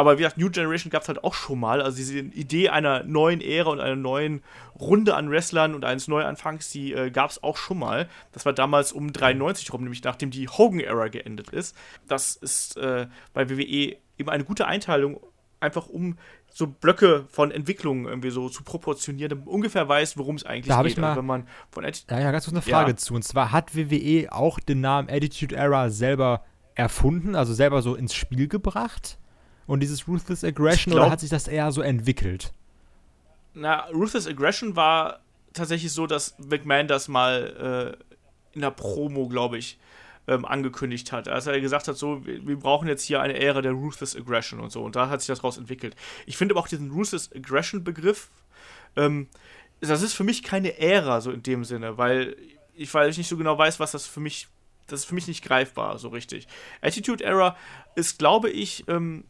aber 0.00 0.18
wie 0.18 0.22
gesagt, 0.22 0.38
New 0.38 0.50
Generation 0.50 0.90
gab 0.90 1.02
es 1.02 1.08
halt 1.08 1.22
auch 1.22 1.34
schon 1.34 1.60
mal. 1.60 1.82
Also 1.82 1.98
diese 1.98 2.18
Idee 2.18 2.70
einer 2.70 3.02
neuen 3.04 3.42
Ära 3.42 3.70
und 3.70 3.80
einer 3.80 3.96
neuen 3.96 4.42
Runde 4.78 5.14
an 5.14 5.30
Wrestlern 5.30 5.74
und 5.74 5.84
eines 5.84 6.08
Neuanfangs, 6.08 6.70
die 6.70 6.94
äh, 6.94 7.10
gab 7.10 7.30
es 7.30 7.42
auch 7.42 7.58
schon 7.58 7.78
mal. 7.78 8.08
Das 8.32 8.46
war 8.46 8.54
damals 8.54 8.92
um 8.92 9.12
93 9.12 9.72
rum, 9.72 9.82
nämlich 9.82 10.02
nachdem 10.02 10.30
die 10.30 10.48
Hogan-Ära 10.48 11.08
geendet 11.08 11.50
ist. 11.50 11.76
Das 12.08 12.34
ist 12.34 12.78
äh, 12.78 13.08
bei 13.34 13.50
WWE 13.50 13.96
eben 14.18 14.28
eine 14.28 14.44
gute 14.44 14.66
Einteilung, 14.66 15.20
einfach 15.60 15.86
um 15.86 16.16
so 16.52 16.66
Blöcke 16.66 17.26
von 17.28 17.50
Entwicklungen 17.50 18.06
irgendwie 18.06 18.30
so 18.30 18.48
zu 18.48 18.64
proportionieren, 18.64 19.28
damit 19.28 19.44
man 19.44 19.54
ungefähr 19.54 19.88
weiß, 19.88 20.16
worum 20.16 20.36
es 20.36 20.44
eigentlich 20.44 20.68
da 20.68 20.82
geht. 20.82 20.92
Ich 20.92 20.98
mal, 20.98 21.08
also 21.08 21.18
wenn 21.18 21.26
man 21.26 21.46
von 21.70 21.84
ja, 21.84 22.20
ja, 22.20 22.32
ganz 22.32 22.46
kurz 22.46 22.54
eine 22.54 22.62
Frage 22.62 22.92
ja. 22.92 22.96
zu. 22.96 23.14
Und 23.14 23.22
zwar 23.22 23.52
hat 23.52 23.76
WWE 23.76 24.32
auch 24.32 24.58
den 24.58 24.80
Namen 24.80 25.10
Attitude 25.10 25.54
Era 25.54 25.90
selber 25.90 26.44
erfunden, 26.74 27.34
also 27.34 27.52
selber 27.52 27.82
so 27.82 27.94
ins 27.94 28.14
Spiel 28.14 28.48
gebracht? 28.48 29.19
Und 29.70 29.78
dieses 29.78 30.08
Ruthless 30.08 30.42
Aggression 30.42 30.92
glaub, 30.92 31.04
oder 31.04 31.12
hat 31.12 31.20
sich 31.20 31.30
das 31.30 31.46
eher 31.46 31.70
so 31.70 31.80
entwickelt? 31.80 32.52
Na, 33.54 33.84
Ruthless 33.90 34.26
Aggression 34.26 34.74
war 34.74 35.20
tatsächlich 35.52 35.92
so, 35.92 36.08
dass 36.08 36.36
McMahon 36.38 36.88
das 36.88 37.06
mal 37.06 37.96
äh, 37.96 38.54
in 38.54 38.62
der 38.62 38.72
Promo, 38.72 39.28
glaube 39.28 39.58
ich, 39.58 39.78
ähm, 40.26 40.44
angekündigt 40.44 41.12
hat. 41.12 41.28
Als 41.28 41.46
er 41.46 41.60
gesagt 41.60 41.86
hat, 41.86 41.96
so, 41.96 42.26
wir, 42.26 42.44
wir, 42.48 42.58
brauchen 42.58 42.88
jetzt 42.88 43.04
hier 43.04 43.20
eine 43.20 43.38
Ära 43.40 43.62
der 43.62 43.70
Ruthless 43.70 44.16
Aggression 44.16 44.58
und 44.58 44.72
so. 44.72 44.82
Und 44.82 44.96
da 44.96 45.08
hat 45.08 45.20
sich 45.20 45.28
das 45.28 45.38
daraus 45.38 45.56
entwickelt. 45.56 45.94
Ich 46.26 46.36
finde 46.36 46.54
aber 46.54 46.62
auch 46.62 46.68
diesen 46.68 46.90
Ruthless 46.90 47.30
Aggression-Begriff, 47.32 48.28
ähm, 48.96 49.28
das 49.80 50.02
ist 50.02 50.14
für 50.14 50.24
mich 50.24 50.42
keine 50.42 50.78
Ära, 50.78 51.20
so 51.20 51.30
in 51.30 51.44
dem 51.44 51.64
Sinne, 51.64 51.96
weil 51.96 52.36
ich, 52.74 52.92
weil 52.92 53.08
ich 53.08 53.18
nicht 53.18 53.28
so 53.28 53.36
genau 53.36 53.56
weiß, 53.56 53.78
was 53.78 53.92
das 53.92 54.06
für 54.08 54.20
mich 54.20 54.48
das 54.88 55.00
ist 55.00 55.06
für 55.06 55.14
mich 55.14 55.28
nicht 55.28 55.44
greifbar 55.44 55.98
so 55.98 56.08
richtig. 56.08 56.48
Attitude 56.80 57.22
Era 57.22 57.56
ist, 57.94 58.18
glaube 58.18 58.50
ich, 58.50 58.82
ähm, 58.88 59.22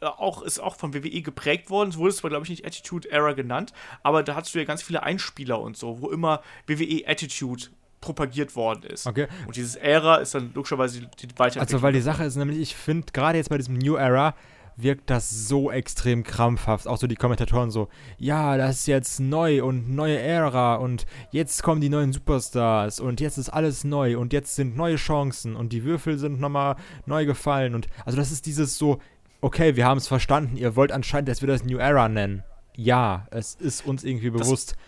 auch, 0.00 0.42
ist 0.42 0.58
auch 0.58 0.76
von 0.76 0.94
WWE 0.94 1.22
geprägt 1.22 1.70
worden. 1.70 1.90
Es 1.90 1.96
wurde 1.96 2.14
zwar, 2.14 2.30
glaube 2.30 2.44
ich, 2.44 2.50
nicht 2.50 2.66
Attitude 2.66 3.10
Era 3.10 3.32
genannt, 3.32 3.72
aber 4.02 4.22
da 4.22 4.34
hattest 4.34 4.54
du 4.54 4.58
ja 4.58 4.64
ganz 4.64 4.82
viele 4.82 5.02
Einspieler 5.02 5.60
und 5.60 5.76
so, 5.76 6.00
wo 6.00 6.10
immer 6.10 6.42
WWE 6.66 7.04
Attitude 7.06 7.64
propagiert 8.00 8.54
worden 8.54 8.84
ist. 8.84 9.06
Okay. 9.06 9.26
Und 9.46 9.56
dieses 9.56 9.74
Era 9.74 10.16
ist 10.16 10.34
dann 10.34 10.52
logischerweise 10.54 11.00
die, 11.00 11.26
die 11.26 11.38
Weiterentwicklung. 11.38 11.60
Also, 11.60 11.82
weil 11.82 11.92
die 11.92 12.00
Sache 12.00 12.24
ist 12.24 12.36
nämlich, 12.36 12.58
ich 12.58 12.76
finde, 12.76 13.06
gerade 13.12 13.38
jetzt 13.38 13.48
bei 13.48 13.56
diesem 13.56 13.78
New 13.78 13.96
Era 13.96 14.34
wirkt 14.76 15.08
das 15.08 15.48
so 15.48 15.70
extrem 15.70 16.22
krampfhaft. 16.22 16.86
Auch 16.86 16.98
so 16.98 17.06
die 17.06 17.16
Kommentatoren 17.16 17.70
so, 17.70 17.88
ja, 18.18 18.56
das 18.56 18.80
ist 18.80 18.86
jetzt 18.86 19.20
neu 19.20 19.64
und 19.64 19.90
neue 19.94 20.18
Ära 20.18 20.76
und 20.76 21.06
jetzt 21.30 21.62
kommen 21.62 21.80
die 21.80 21.88
neuen 21.88 22.12
Superstars 22.12 23.00
und 23.00 23.20
jetzt 23.20 23.38
ist 23.38 23.48
alles 23.48 23.84
neu 23.84 24.18
und 24.18 24.32
jetzt 24.32 24.54
sind 24.54 24.76
neue 24.76 24.96
Chancen 24.96 25.56
und 25.56 25.72
die 25.72 25.84
Würfel 25.84 26.18
sind 26.18 26.40
nochmal 26.40 26.76
neu 27.06 27.24
gefallen 27.24 27.74
und 27.74 27.86
also 28.04 28.18
das 28.18 28.30
ist 28.30 28.44
dieses 28.46 28.76
so, 28.76 28.98
okay, 29.40 29.76
wir 29.76 29.86
haben 29.86 29.98
es 29.98 30.08
verstanden, 30.08 30.56
ihr 30.56 30.76
wollt 30.76 30.92
anscheinend, 30.92 31.28
dass 31.28 31.40
wir 31.40 31.48
das 31.48 31.64
New 31.64 31.78
Era 31.78 32.08
nennen. 32.08 32.42
Ja, 32.74 33.26
es 33.30 33.54
ist 33.54 33.86
uns 33.86 34.04
irgendwie 34.04 34.30
bewusst. 34.30 34.72
Das 34.72 34.78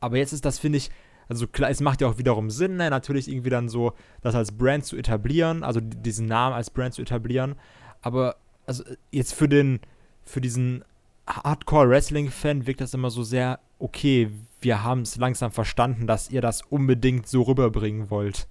aber 0.00 0.18
jetzt 0.18 0.32
ist 0.32 0.44
das, 0.44 0.58
finde 0.58 0.78
ich, 0.78 0.90
also 1.28 1.46
klar, 1.46 1.70
es 1.70 1.80
macht 1.80 2.00
ja 2.00 2.08
auch 2.08 2.18
wiederum 2.18 2.50
Sinn, 2.50 2.76
ne? 2.76 2.90
natürlich 2.90 3.28
irgendwie 3.28 3.50
dann 3.50 3.68
so, 3.68 3.92
das 4.20 4.34
als 4.34 4.52
Brand 4.52 4.84
zu 4.84 4.96
etablieren, 4.96 5.64
also 5.64 5.80
diesen 5.80 6.26
Namen 6.26 6.54
als 6.54 6.70
Brand 6.70 6.94
zu 6.94 7.02
etablieren. 7.02 7.56
Aber 8.02 8.36
also 8.66 8.84
jetzt 9.10 9.34
für 9.34 9.48
den, 9.48 9.80
für 10.24 10.40
diesen 10.40 10.84
Hardcore-Wrestling-Fan 11.26 12.66
wirkt 12.66 12.80
das 12.80 12.94
immer 12.94 13.10
so 13.10 13.22
sehr, 13.22 13.58
okay, 13.78 14.30
wir 14.60 14.84
haben 14.84 15.02
es 15.02 15.16
langsam 15.16 15.50
verstanden, 15.50 16.06
dass 16.06 16.30
ihr 16.30 16.40
das 16.40 16.62
unbedingt 16.62 17.26
so 17.26 17.42
rüberbringen 17.42 18.10
wollt 18.10 18.48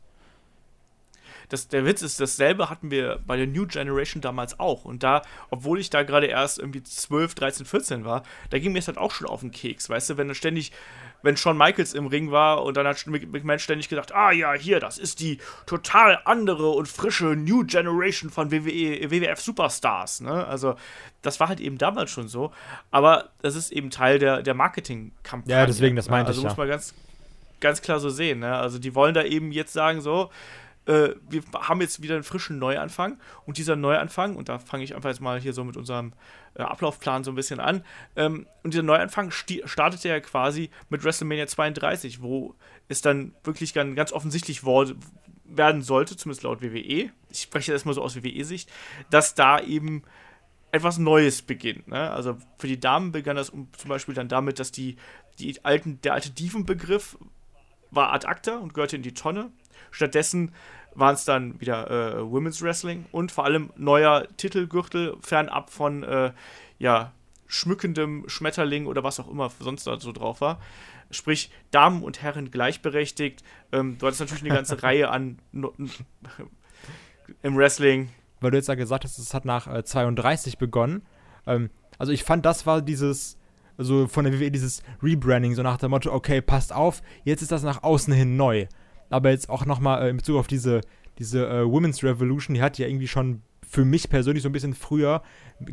das, 1.50 1.68
der 1.68 1.86
Witz 1.86 2.02
ist, 2.02 2.20
dasselbe 2.20 2.70
hatten 2.70 2.92
wir 2.92 3.20
bei 3.26 3.38
der 3.38 3.48
New 3.48 3.66
Generation 3.68 4.22
damals 4.22 4.60
auch. 4.60 4.86
Und 4.86 5.04
da, 5.04 5.22
obwohl 5.50 5.80
ich 5.80 5.90
da 5.90 6.04
gerade 6.04 6.28
erst 6.28 6.60
irgendwie 6.60 6.84
12, 6.84 7.36
13, 7.36 7.66
14 7.66 8.06
war, 8.06 8.24
da 8.50 8.60
ging 8.60 8.72
mir 8.72 8.80
es 8.80 8.88
halt 8.88 8.98
auch 8.98 9.12
schon 9.12 9.28
auf 9.28 9.42
den 9.42 9.52
Keks, 9.52 9.90
weißt 9.90 10.12
du, 10.12 10.18
wenn 10.18 10.28
dann 10.28 10.36
ständig, 10.36 10.72
wenn 11.22 11.38
Shawn 11.38 11.58
Michaels 11.58 11.94
im 11.94 12.08
Ring 12.08 12.32
war 12.32 12.64
und 12.64 12.78
dann 12.78 12.88
hat 12.88 13.06
McMahon 13.08 13.60
ständig 13.60 13.90
gesagt, 13.90 14.14
ah 14.14 14.32
ja, 14.32 14.54
hier, 14.54 14.80
das 14.80 14.98
ist 14.98 15.20
die 15.20 15.40
total 15.66 16.20
andere 16.26 16.70
und 16.70 16.88
frische 16.88 17.36
New 17.36 17.66
Generation 17.66 18.30
von 18.30 18.52
WWE, 18.52 19.10
WWF 19.12 19.40
Superstars, 19.40 20.22
ne? 20.22 20.46
Also, 20.48 20.76
das 21.22 21.40
war 21.40 21.48
halt 21.48 21.60
eben 21.60 21.78
damals 21.78 22.12
schon 22.12 22.28
so, 22.28 22.52
aber 22.92 23.30
das 23.42 23.56
ist 23.56 23.72
eben 23.72 23.90
Teil 23.90 24.20
der, 24.20 24.44
der 24.44 24.54
Marketingkampagne. 24.54 25.56
Ja, 25.56 25.66
deswegen, 25.66 25.96
das 25.96 26.10
meinte 26.10 26.28
also 26.28 26.42
ich. 26.42 26.46
Also 26.46 26.54
muss 26.54 26.58
man 26.58 26.68
ganz, 26.68 26.94
ganz 27.60 27.82
klar 27.82 28.00
so 28.00 28.10
sehen, 28.10 28.40
ne? 28.40 28.56
Also, 28.56 28.78
die 28.78 28.94
wollen 28.94 29.14
da 29.14 29.24
eben 29.24 29.52
jetzt 29.52 29.74
sagen, 29.74 30.02
so, 30.02 30.30
äh, 30.86 31.10
wir 31.30 31.44
haben 31.54 31.82
jetzt 31.82 32.02
wieder 32.02 32.16
einen 32.16 32.24
frischen 32.24 32.60
Neuanfang 32.60 33.18
und 33.46 33.58
dieser 33.58 33.76
Neuanfang, 33.76 34.36
und 34.36 34.50
da 34.50 34.60
fange 34.60 34.84
ich 34.84 34.96
einfach 34.96 35.10
jetzt 35.10 35.22
mal 35.22 35.40
hier 35.40 35.54
so 35.54 35.64
mit 35.64 35.78
unserem 35.78 36.14
äh, 36.56 36.64
Ablaufplan 36.64 37.24
so 37.24 37.32
ein 37.32 37.36
bisschen 37.36 37.60
an, 37.60 37.84
ähm, 38.16 38.48
und 38.64 38.74
dieser 38.74 38.84
Neuanfang 38.84 39.32
startete 39.32 40.10
ja 40.10 40.20
quasi 40.20 40.70
mit 40.90 41.04
WrestleMania 41.04 41.48
32, 41.48 42.22
wo 42.22 42.56
es 42.88 43.02
dann 43.02 43.34
wirklich 43.44 43.74
ganz, 43.74 43.96
ganz 43.96 44.12
offensichtlich 44.12 44.64
werden 44.64 45.82
sollte, 45.82 46.18
zumindest 46.18 46.44
laut 46.44 46.62
WWE, 46.62 47.12
ich 47.30 47.42
spreche 47.42 47.72
das 47.72 47.86
mal 47.86 47.94
so 47.94 48.02
aus 48.02 48.16
WWE-Sicht, 48.16 48.72
dass 49.10 49.36
da 49.36 49.60
eben 49.60 50.04
etwas 50.72 50.98
Neues 50.98 51.42
beginnt. 51.42 51.88
Ne? 51.88 52.12
Also 52.12 52.38
für 52.58 52.68
die 52.68 52.80
Damen 52.80 53.12
begann 53.12 53.36
das 53.36 53.48
zum 53.48 53.88
Beispiel 53.88 54.14
dann 54.14 54.28
damit, 54.28 54.60
dass 54.60 54.72
die, 54.72 54.98
die 55.40 55.64
alten, 55.64 56.02
der 56.02 56.14
alte 56.14 56.32
Diven-Begriff 56.32 57.18
war 57.92 58.12
ad 58.12 58.28
acta 58.28 58.58
und 58.58 58.74
gehörte 58.74 58.96
in 58.96 59.02
die 59.02 59.14
Tonne. 59.14 59.52
Stattdessen 59.96 60.52
waren 60.94 61.16
es 61.16 61.24
dann 61.24 61.60
wieder 61.62 61.90
äh, 61.90 62.30
Women's 62.30 62.62
Wrestling 62.62 63.06
und 63.14 63.32
vor 63.32 63.46
allem 63.46 63.72
neuer 63.78 64.28
Titelgürtel, 64.36 65.16
fernab 65.22 65.70
von 65.70 66.04
äh, 66.04 66.34
ja, 66.80 67.14
schmückendem 67.48 68.28
Schmetterling 68.28 68.88
oder 68.88 69.06
was 69.06 69.22
auch 69.22 69.30
immer 69.30 69.50
sonst 69.58 69.88
da 69.88 69.98
so 69.98 70.12
drauf 70.12 70.42
war. 70.42 70.60
Sprich, 71.12 71.50
Damen 71.72 72.04
und 72.04 72.22
Herren 72.22 72.52
gleichberechtigt. 72.52 73.42
Ähm, 73.72 73.98
du 73.98 74.06
hattest 74.06 74.20
natürlich 74.20 74.44
eine 74.44 74.54
ganze 74.54 74.84
Reihe 74.84 75.10
an 75.10 75.40
no 75.54 75.74
im 77.42 77.56
Wrestling. 77.56 78.10
Weil 78.42 78.52
du 78.52 78.58
jetzt 78.58 78.68
ja 78.68 78.76
gesagt 78.76 79.06
hast, 79.06 79.18
es 79.18 79.34
hat 79.34 79.46
nach 79.46 79.74
äh, 79.74 79.86
32 79.86 80.58
begonnen. 80.58 81.04
Ähm, 81.48 81.70
also 81.98 82.12
ich 82.12 82.26
fand, 82.26 82.46
das 82.46 82.66
war 82.66 82.82
dieses, 82.82 83.38
also 83.78 84.10
von 84.10 84.26
der 84.26 84.38
WWE 84.38 84.52
dieses 84.52 84.84
Rebranding, 85.02 85.56
so 85.56 85.64
nach 85.64 85.78
dem 85.78 85.92
Motto, 85.92 86.12
okay, 86.12 86.42
passt 86.42 86.74
auf, 86.74 87.02
jetzt 87.24 87.42
ist 87.42 87.54
das 87.54 87.64
nach 87.64 87.84
außen 87.84 88.14
hin 88.14 88.36
neu 88.36 88.68
aber 89.10 89.32
jetzt 89.32 89.50
auch 89.50 89.66
nochmal 89.66 90.04
äh, 90.04 90.10
in 90.10 90.18
Bezug 90.18 90.38
auf 90.38 90.48
diese, 90.48 90.82
diese 91.20 91.48
äh, 91.48 91.66
Women's 91.66 92.04
Revolution, 92.04 92.56
die 92.56 92.62
hat 92.62 92.78
ja 92.78 92.88
irgendwie 92.88 93.08
schon 93.08 93.42
für 93.68 93.86
mich 93.86 94.10
persönlich 94.10 94.44
so 94.44 94.50
ein 94.50 94.54
bisschen 94.54 94.74
früher, 94.74 95.22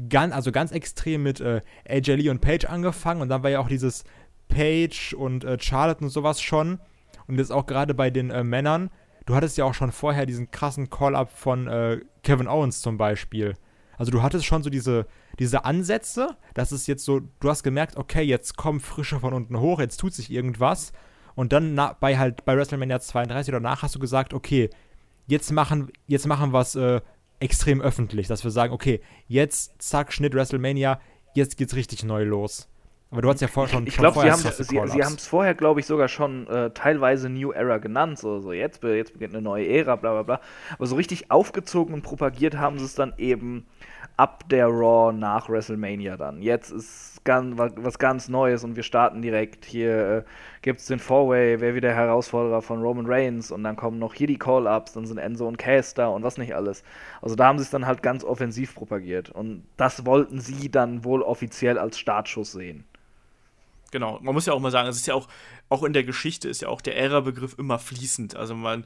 ganz, 0.08 0.34
also 0.34 0.50
ganz 0.50 0.72
extrem 0.72 1.22
mit 1.22 1.40
äh, 1.40 1.60
AJ 1.88 2.14
Lee 2.14 2.30
und 2.30 2.40
Paige 2.40 2.68
angefangen. 2.68 3.20
Und 3.20 3.28
dann 3.28 3.42
war 3.42 3.50
ja 3.50 3.60
auch 3.60 3.68
dieses 3.68 4.04
Paige 4.48 5.14
und 5.16 5.44
äh, 5.44 5.58
Charlotte 5.60 6.02
und 6.04 6.10
sowas 6.10 6.40
schon. 6.40 6.80
Und 7.26 7.38
jetzt 7.38 7.52
auch 7.52 7.66
gerade 7.66 7.94
bei 7.94 8.10
den 8.10 8.30
äh, 8.30 8.42
Männern, 8.42 8.90
du 9.26 9.34
hattest 9.34 9.56
ja 9.56 9.64
auch 9.64 9.74
schon 9.74 9.92
vorher 9.92 10.26
diesen 10.26 10.50
krassen 10.50 10.90
Call-Up 10.90 11.30
von 11.30 11.68
äh, 11.68 12.00
Kevin 12.22 12.48
Owens 12.48 12.80
zum 12.80 12.98
Beispiel. 12.98 13.54
Also 13.98 14.10
du 14.10 14.22
hattest 14.22 14.46
schon 14.46 14.62
so 14.62 14.70
diese, 14.70 15.06
diese 15.38 15.64
Ansätze, 15.64 16.36
dass 16.54 16.72
es 16.72 16.86
jetzt 16.86 17.04
so, 17.04 17.20
du 17.20 17.48
hast 17.48 17.62
gemerkt, 17.62 17.96
okay, 17.96 18.22
jetzt 18.22 18.56
kommen 18.56 18.80
Frische 18.80 19.20
von 19.20 19.32
unten 19.32 19.60
hoch, 19.60 19.78
jetzt 19.80 19.98
tut 19.98 20.14
sich 20.14 20.30
irgendwas 20.30 20.92
und 21.34 21.52
dann 21.52 21.74
na, 21.74 21.96
bei 21.98 22.18
halt 22.18 22.44
bei 22.44 22.56
WrestleMania 22.56 23.00
32 23.00 23.52
oder 23.52 23.60
danach 23.60 23.82
hast 23.82 23.94
du 23.94 23.98
gesagt, 23.98 24.34
okay, 24.34 24.70
jetzt 25.26 25.50
machen, 25.52 25.90
jetzt 26.06 26.26
machen 26.26 26.52
wir 26.52 26.60
es 26.60 26.74
äh, 26.74 27.00
extrem 27.40 27.80
öffentlich, 27.80 28.28
dass 28.28 28.44
wir 28.44 28.50
sagen, 28.50 28.72
okay, 28.72 29.00
jetzt 29.26 29.82
zack, 29.82 30.12
Schnitt 30.12 30.34
WrestleMania, 30.34 31.00
jetzt 31.34 31.56
geht's 31.56 31.74
richtig 31.74 32.04
neu 32.04 32.24
los. 32.24 32.68
Aber 33.12 33.20
du 33.20 33.28
hast 33.28 33.42
ja 33.42 33.48
vorher 33.48 33.70
schon. 33.70 33.86
Ich 33.86 33.98
glaube, 33.98 34.20
sie 34.20 34.30
haben 34.30 34.40
sie, 34.40 34.64
sie 34.64 34.78
haben 34.80 35.16
es 35.16 35.26
vorher, 35.26 35.54
glaube 35.54 35.80
ich, 35.80 35.86
sogar 35.86 36.08
schon 36.08 36.46
äh, 36.46 36.70
teilweise 36.70 37.28
New 37.28 37.52
Era 37.52 37.76
genannt. 37.76 38.18
So, 38.18 38.40
so 38.40 38.52
jetzt, 38.52 38.82
jetzt 38.82 39.12
beginnt 39.12 39.34
eine 39.34 39.42
neue 39.42 39.68
Ära, 39.68 39.96
bla 39.96 40.12
bla 40.12 40.22
bla. 40.22 40.40
Aber 40.72 40.86
so 40.86 40.96
richtig 40.96 41.30
aufgezogen 41.30 41.92
und 41.92 42.00
propagiert 42.00 42.56
haben 42.56 42.78
sie 42.78 42.86
es 42.86 42.94
dann 42.94 43.12
eben 43.18 43.66
ab 44.16 44.48
der 44.48 44.66
Raw 44.68 45.12
nach 45.12 45.50
WrestleMania 45.50 46.16
dann. 46.16 46.40
Jetzt 46.40 46.70
ist 46.70 47.11
ganz, 47.24 47.58
was 47.58 47.98
ganz 47.98 48.28
Neues 48.28 48.64
und 48.64 48.76
wir 48.76 48.82
starten 48.82 49.22
direkt. 49.22 49.64
Hier 49.64 50.08
äh, 50.08 50.22
gibt 50.62 50.80
es 50.80 50.86
den 50.86 50.98
Four-Way, 50.98 51.60
wer 51.60 51.74
wieder 51.74 51.92
Herausforderer 51.92 52.62
von 52.62 52.82
Roman 52.82 53.06
Reigns 53.06 53.50
und 53.50 53.64
dann 53.64 53.76
kommen 53.76 53.98
noch 53.98 54.14
hier 54.14 54.26
die 54.26 54.38
Call-Ups, 54.38 54.92
dann 54.92 55.06
sind 55.06 55.18
Enzo 55.18 55.46
und 55.46 55.58
Cass 55.58 55.94
da 55.94 56.08
und 56.08 56.22
was 56.22 56.38
nicht 56.38 56.54
alles. 56.54 56.82
Also 57.20 57.34
da 57.34 57.46
haben 57.46 57.58
sie 57.58 57.64
es 57.64 57.70
dann 57.70 57.86
halt 57.86 58.02
ganz 58.02 58.24
offensiv 58.24 58.74
propagiert 58.74 59.30
und 59.30 59.64
das 59.76 60.06
wollten 60.06 60.40
sie 60.40 60.70
dann 60.70 61.04
wohl 61.04 61.22
offiziell 61.22 61.78
als 61.78 61.98
Startschuss 61.98 62.52
sehen. 62.52 62.84
Genau, 63.92 64.18
man 64.22 64.34
muss 64.34 64.46
ja 64.46 64.54
auch 64.54 64.60
mal 64.60 64.70
sagen, 64.70 64.88
es 64.88 64.96
ist 64.96 65.06
ja 65.06 65.14
auch, 65.14 65.28
auch 65.68 65.82
in 65.82 65.92
der 65.92 66.02
Geschichte 66.02 66.48
ist 66.48 66.62
ja 66.62 66.68
auch 66.68 66.80
der 66.80 66.96
Ära-Begriff 66.96 67.58
immer 67.58 67.78
fließend. 67.78 68.34
Also 68.36 68.54
man, 68.54 68.84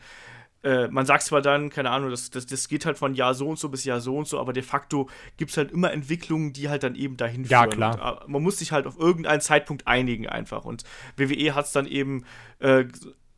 äh, 0.66 0.88
man 0.88 1.06
sagt 1.06 1.22
zwar 1.22 1.42
dann, 1.42 1.70
keine 1.70 1.90
Ahnung, 1.90 2.10
das, 2.10 2.30
das, 2.30 2.44
das 2.44 2.66
geht 2.66 2.86
halt 2.86 2.98
von 2.98 3.14
Jahr 3.14 3.34
so 3.34 3.48
und 3.48 3.56
so 3.56 3.68
bis 3.68 3.84
Jahr 3.84 4.00
so 4.00 4.16
und 4.16 4.26
so, 4.26 4.40
aber 4.40 4.52
de 4.52 4.64
facto 4.64 5.08
gibt 5.36 5.52
es 5.52 5.56
halt 5.56 5.70
immer 5.70 5.92
Entwicklungen, 5.92 6.52
die 6.52 6.68
halt 6.68 6.82
dann 6.82 6.96
eben 6.96 7.16
dahin 7.16 7.44
ja, 7.44 7.62
führen. 7.62 7.80
Ja, 7.80 7.94
klar. 7.94 8.22
Und, 8.22 8.28
äh, 8.28 8.32
man 8.32 8.42
muss 8.42 8.58
sich 8.58 8.72
halt 8.72 8.86
auf 8.88 8.98
irgendeinen 8.98 9.40
Zeitpunkt 9.40 9.86
einigen 9.86 10.28
einfach. 10.28 10.64
Und 10.64 10.82
WWE 11.16 11.54
hat 11.54 11.66
es 11.66 11.72
dann 11.72 11.86
eben 11.86 12.24
äh, 12.58 12.86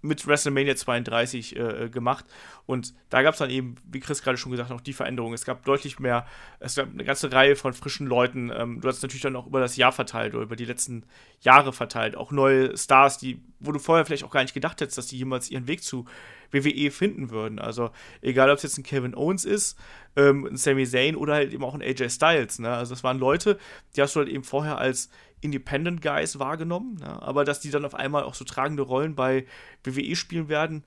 mit 0.01 0.27
WrestleMania 0.27 0.75
32 0.75 1.57
äh, 1.57 1.61
äh, 1.61 1.89
gemacht. 1.91 2.25
Und 2.65 2.95
da 3.11 3.21
gab 3.21 3.35
es 3.35 3.41
dann 3.41 3.51
eben, 3.51 3.77
wie 3.85 4.01
Chris 4.01 4.23
gerade 4.23 4.39
schon 4.39 4.53
gesagt 4.53 4.71
hat, 4.71 4.77
auch 4.77 4.81
die 4.81 4.95
Veränderung. 4.95 5.35
Es 5.35 5.45
gab 5.45 5.67
deutlich 5.67 5.99
mehr, 5.99 6.27
es 6.61 6.77
gab 6.77 6.89
eine 6.89 7.05
ganze 7.05 7.31
Reihe 7.31 7.57
von 7.57 7.75
frischen 7.75 8.07
Leuten. 8.07 8.51
Ähm, 8.55 8.81
du 8.81 8.89
hast 8.89 9.03
natürlich 9.03 9.23
dann 9.23 9.37
auch 9.37 9.47
über 9.47 9.61
das 9.61 9.77
Jahr 9.77 9.93
verteilt 9.93 10.35
oder 10.35 10.45
über 10.45 10.57
die 10.57 10.65
letzten 10.65 11.05
Jahre 11.41 11.75
verteilt. 11.75 12.17
Auch 12.17 12.31
neue 12.31 12.75
Stars, 12.79 13.19
die, 13.19 13.43
wo 13.61 13.73
du 13.73 13.79
vorher 13.79 14.07
vielleicht 14.07 14.25
auch 14.25 14.31
gar 14.31 14.43
nicht 14.43 14.55
gedacht 14.55 14.81
hättest, 14.81 14.97
dass 14.97 15.09
die 15.09 15.19
jemals 15.19 15.51
ihren 15.51 15.67
Weg 15.67 15.83
zu 15.83 16.07
WWE 16.53 16.91
finden 16.91 17.31
würden. 17.31 17.59
Also 17.59 17.91
egal, 18.23 18.51
ob 18.51 18.57
es 18.57 18.63
jetzt 18.63 18.79
ein 18.79 18.83
Kevin 18.83 19.15
Owens 19.15 19.45
ist, 19.45 19.79
ähm, 20.17 20.47
ein 20.47 20.57
Sami 20.57 20.87
Zayn 20.87 21.17
oder 21.17 21.35
halt 21.35 21.53
eben 21.53 21.65
auch 21.65 21.75
ein 21.75 21.83
AJ 21.83 22.11
Styles. 22.11 22.59
Ne? 22.59 22.71
Also 22.71 22.95
das 22.95 23.05
waren 23.05 23.19
Leute, 23.19 23.59
die 23.97 24.03
hast 24.03 24.15
du 24.17 24.21
halt 24.21 24.29
eben 24.29 24.45
vorher 24.45 24.79
als 24.79 25.11
Independent 25.41 26.03
Guys 26.03 26.39
wahrgenommen, 26.39 26.97
ne? 26.97 27.23
aber 27.23 27.45
dass 27.45 27.61
die 27.61 27.71
dann 27.71 27.85
auf 27.85 27.95
einmal 27.95 28.25
auch 28.25 28.35
so 28.35 28.45
tragende 28.45 28.83
Rollen 28.83 29.15
bei 29.15 29.47
WWE 29.85 30.17
spielen 30.17 30.49
werden, 30.49 30.85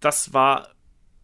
das 0.00 0.34
war 0.34 0.68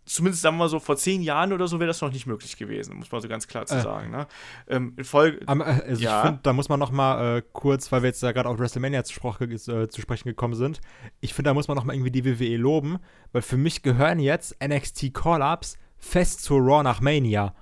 zumindest 0.04 0.42
sagen 0.42 0.56
wir 0.56 0.64
mal 0.64 0.68
so, 0.68 0.80
vor 0.80 0.96
zehn 0.96 1.22
Jahren 1.22 1.52
oder 1.52 1.68
so 1.68 1.78
wäre 1.78 1.88
das 1.88 2.00
noch 2.00 2.12
nicht 2.12 2.26
möglich 2.26 2.56
gewesen, 2.56 2.96
muss 2.96 3.12
man 3.12 3.20
so 3.20 3.28
ganz 3.28 3.46
klar 3.46 3.66
zu 3.66 3.76
äh, 3.76 3.80
sagen. 3.80 4.10
Ne? 4.10 4.26
Ähm, 4.68 4.94
in 4.96 5.04
Folge. 5.04 5.40
Äh, 5.46 5.62
also 5.62 6.02
ja. 6.02 6.18
ich 6.18 6.26
finde, 6.26 6.40
da 6.42 6.52
muss 6.52 6.68
man 6.68 6.80
noch 6.80 6.90
mal 6.90 7.38
äh, 7.38 7.42
kurz, 7.52 7.92
weil 7.92 8.02
wir 8.02 8.08
jetzt 8.08 8.22
ja 8.22 8.32
gerade 8.32 8.48
auf 8.48 8.58
WrestleMania 8.58 9.04
zu, 9.04 9.20
äh, 9.20 9.88
zu, 9.88 10.00
sprechen 10.00 10.28
gekommen 10.28 10.54
sind, 10.54 10.80
ich 11.20 11.34
finde, 11.34 11.50
da 11.50 11.54
muss 11.54 11.68
man 11.68 11.76
noch 11.76 11.84
mal 11.84 11.94
irgendwie 11.94 12.10
die 12.10 12.24
WWE 12.24 12.56
loben, 12.56 12.98
weil 13.32 13.42
für 13.42 13.56
mich 13.56 13.82
gehören 13.82 14.18
jetzt 14.18 14.56
NXT 14.62 15.14
Call-Ups 15.14 15.78
fest 15.98 16.42
zur 16.42 16.60
Raw 16.60 16.82
nach 16.82 17.00
Mania. 17.00 17.54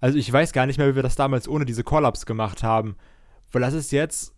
Also 0.00 0.18
ich 0.18 0.30
weiß 0.30 0.52
gar 0.52 0.66
nicht 0.66 0.78
mehr, 0.78 0.88
wie 0.88 0.96
wir 0.96 1.02
das 1.02 1.16
damals 1.16 1.48
ohne 1.48 1.64
diese 1.64 1.84
Call-Ups 1.84 2.26
gemacht 2.26 2.62
haben. 2.62 2.96
Weil 3.52 3.62
das 3.62 3.74
ist 3.74 3.92
jetzt 3.92 4.34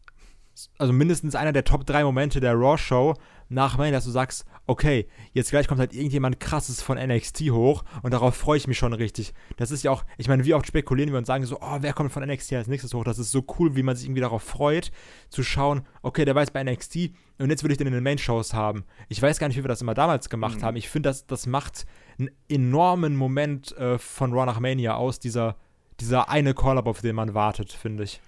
also 0.77 0.93
mindestens 0.93 1.35
einer 1.35 1.53
der 1.53 1.65
Top 1.65 1.87
3 1.87 2.05
Momente 2.05 2.41
der 2.41 2.55
Raw-Show 2.55 3.15
nach 3.49 3.79
Mania, 3.79 3.93
dass 3.93 4.05
du 4.05 4.11
sagst, 4.11 4.45
okay, 4.67 5.09
jetzt 5.33 5.51
gleich 5.51 5.67
kommt 5.67 5.81
halt 5.81 5.95
irgendjemand 5.95 6.41
krasses 6.41 6.83
von 6.83 6.99
NXT 6.99 7.51
hoch 7.51 7.85
und 8.03 8.13
darauf 8.13 8.35
freue 8.35 8.59
ich 8.59 8.67
mich 8.67 8.79
schon 8.79 8.93
richtig. 8.93 9.33
Das 9.57 9.71
ist 9.71 9.83
ja 9.83 9.91
auch, 9.91 10.05
ich 10.19 10.29
meine, 10.29 10.45
wie 10.45 10.55
oft 10.55 10.67
spekulieren 10.67 11.11
wir 11.11 11.19
und 11.19 11.27
sagen 11.27 11.45
so, 11.47 11.59
oh, 11.61 11.79
wer 11.81 11.93
kommt 11.93 12.13
von 12.13 12.23
NXT 12.23 12.53
als 12.55 12.69
nächstes 12.69 12.93
hoch? 12.93 13.05
Das 13.05 13.19
ist 13.19 13.31
so 13.31 13.45
cool, 13.59 13.77
wie 13.77 13.83
man 13.83 13.97
sich 13.97 14.07
irgendwie 14.07 14.21
darauf 14.21 14.43
freut, 14.43 14.91
zu 15.31 15.43
schauen, 15.43 15.87
okay, 16.03 16.25
der 16.25 16.35
war 16.35 16.43
jetzt 16.43 16.53
bei 16.53 16.63
NXT 16.63 17.11
und 17.39 17.51
jetzt 17.51 17.65
will 17.65 17.71
ich 17.71 17.79
den 17.79 17.87
in 17.87 17.95
den 17.95 18.03
Main-Shows 18.03 18.53
haben. 18.53 18.85
Ich 19.09 19.23
weiß 19.23 19.39
gar 19.39 19.49
nicht, 19.49 19.57
wie 19.57 19.65
wir 19.65 19.69
das 19.69 19.81
immer 19.81 19.95
damals 19.95 20.29
gemacht 20.29 20.59
mhm. 20.59 20.65
haben. 20.65 20.77
Ich 20.77 20.89
finde, 20.89 21.09
das, 21.09 21.27
das 21.27 21.47
macht 21.47 21.87
einen 22.19 22.31
enormen 22.49 23.17
Moment 23.17 23.77
äh, 23.79 23.99
von 23.99 24.33
Raw 24.33 24.45
nach 24.45 24.61
Mania 24.61 24.97
aus, 24.97 25.21
dieser, 25.21 25.57
dieser 26.01 26.29
eine 26.29 26.53
Call-Up, 26.53 26.87
auf 26.87 27.01
den 27.01 27.15
man 27.15 27.35
wartet, 27.35 27.73
finde 27.73 28.05
ich. 28.05 28.21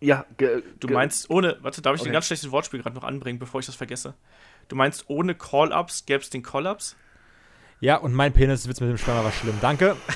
Ja, 0.00 0.26
du 0.36 0.88
meinst 0.88 1.30
ohne, 1.30 1.56
warte, 1.62 1.80
darf 1.80 1.94
ich 1.94 2.02
okay. 2.02 2.10
ein 2.10 2.12
ganz 2.12 2.26
schlechtes 2.26 2.50
Wortspiel 2.50 2.82
gerade 2.82 2.94
noch 2.94 3.04
anbringen, 3.04 3.38
bevor 3.38 3.60
ich 3.60 3.66
das 3.66 3.74
vergesse? 3.74 4.14
Du 4.68 4.76
meinst, 4.76 5.04
ohne 5.08 5.34
Call-Ups 5.34 6.06
gäbe 6.06 6.22
es 6.22 6.30
den 6.30 6.42
Call-Ups? 6.42 6.96
Ja, 7.80 7.96
und 7.96 8.14
mein 8.14 8.32
Penis 8.32 8.66
wird 8.66 8.80
mit 8.80 8.90
dem 8.90 8.98
Sperma 8.98 9.24
war 9.24 9.32
schlimm. 9.32 9.58
Danke. 9.60 9.96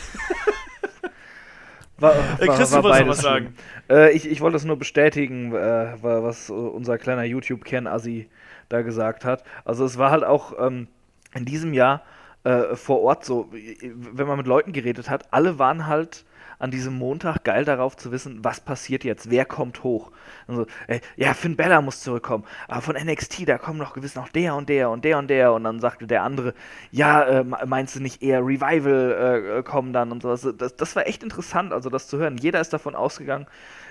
War, 2.00 2.14
war, 2.14 2.56
Chris, 2.56 2.70
du 2.70 2.82
wolltest 2.84 3.08
was 3.08 3.22
sagen. 3.22 3.54
Äh, 3.90 4.12
ich, 4.12 4.30
ich 4.30 4.40
wollte 4.40 4.56
es 4.56 4.64
nur 4.64 4.78
bestätigen, 4.78 5.52
äh, 5.52 5.96
was 6.00 6.48
unser 6.48 6.96
kleiner 6.96 7.24
YouTube-Kern-Assi 7.24 8.30
da 8.68 8.82
gesagt 8.82 9.24
hat. 9.24 9.42
Also 9.64 9.84
es 9.84 9.98
war 9.98 10.12
halt 10.12 10.22
auch 10.22 10.52
ähm, 10.64 10.86
in 11.34 11.44
diesem 11.44 11.74
Jahr 11.74 12.04
äh, 12.44 12.76
vor 12.76 13.00
Ort 13.00 13.24
so, 13.24 13.50
wenn 13.50 14.28
man 14.28 14.36
mit 14.36 14.46
Leuten 14.46 14.72
geredet 14.72 15.10
hat, 15.10 15.32
alle 15.32 15.58
waren 15.58 15.86
halt 15.86 16.24
an 16.58 16.70
diesem 16.70 16.94
Montag 16.98 17.44
geil 17.44 17.64
darauf 17.64 17.96
zu 17.96 18.10
wissen, 18.12 18.44
was 18.44 18.60
passiert 18.60 19.04
jetzt, 19.04 19.30
wer 19.30 19.44
kommt 19.44 19.82
hoch. 19.82 20.10
Also, 20.46 20.66
äh, 20.86 21.00
ja, 21.16 21.34
Finn 21.34 21.56
Bella 21.56 21.80
muss 21.80 22.00
zurückkommen, 22.00 22.44
aber 22.66 22.82
von 22.82 22.96
NXT, 22.96 23.48
da 23.48 23.58
kommen 23.58 23.78
noch 23.78 23.94
gewiss 23.94 24.14
noch 24.14 24.28
der 24.28 24.54
und 24.54 24.68
der 24.68 24.90
und 24.90 25.04
der 25.04 25.18
und 25.18 25.28
der 25.28 25.52
und 25.52 25.64
dann 25.64 25.80
sagte 25.80 26.06
der 26.06 26.22
andere, 26.22 26.54
ja, 26.90 27.22
äh, 27.22 27.44
meinst 27.44 27.96
du 27.96 28.00
nicht 28.00 28.22
eher 28.22 28.40
Revival 28.40 29.58
äh, 29.58 29.62
kommen 29.62 29.92
dann 29.92 30.12
und 30.12 30.22
sowas. 30.22 30.46
Das, 30.56 30.76
das 30.76 30.96
war 30.96 31.06
echt 31.06 31.22
interessant, 31.22 31.72
also 31.72 31.90
das 31.90 32.08
zu 32.08 32.18
hören. 32.18 32.36
Jeder 32.36 32.60
ist 32.60 32.72
davon 32.72 32.94
ausgegangen, 32.94 33.46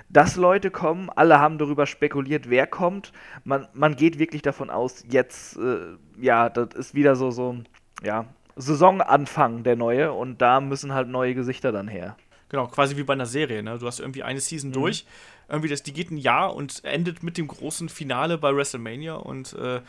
dass 0.10 0.36
Leute 0.36 0.72
kommen, 0.72 1.10
alle 1.16 1.40
haben 1.40 1.58
darüber 1.58 1.86
spekuliert, 1.86 2.50
wer 2.50 2.68
kommt. 2.68 3.12
Man, 3.44 3.68
man 3.74 3.96
geht 3.96 4.20
wirklich 4.20 4.42
davon 4.42 4.70
aus, 4.70 5.04
jetzt, 5.10 5.58
äh, 5.58 5.98
ja, 6.20 6.50
das 6.50 6.74
ist 6.76 6.96
wieder 6.96 7.16
so, 7.16 7.32
so, 7.32 7.58
ja, 8.04 8.26
Saisonanfang 8.56 9.64
der 9.64 9.76
neue 9.76 10.12
und 10.14 10.42
da 10.42 10.60
müssen 10.62 10.94
halt 10.94 11.08
neue 11.10 11.36
Gesichter 11.36 11.72
dann 11.72 11.88
her. 11.88 12.16
Genau, 12.50 12.68
quasi 12.68 12.96
wie 12.96 13.04
bei 13.04 13.14
einer 13.14 13.26
Serie, 13.26 13.62
ne? 13.62 13.78
Du 13.78 13.88
hast 13.88 14.00
irgendwie 14.00 14.24
eine 14.24 14.40
Season 14.40 14.70
mhm. 14.70 14.74
durch, 14.74 15.06
irgendwie 15.50 15.70
das, 15.70 15.84
die 15.84 15.94
geht 15.94 16.12
ein 16.12 16.18
Jahr 16.18 16.56
und 16.56 16.84
endet 16.84 17.24
mit 17.24 17.38
dem 17.38 17.48
großen 17.48 17.90
Finale 17.90 18.38
bei 18.38 18.56
WrestleMania 18.56 19.16
und 19.16 19.54
äh, 19.54 19.82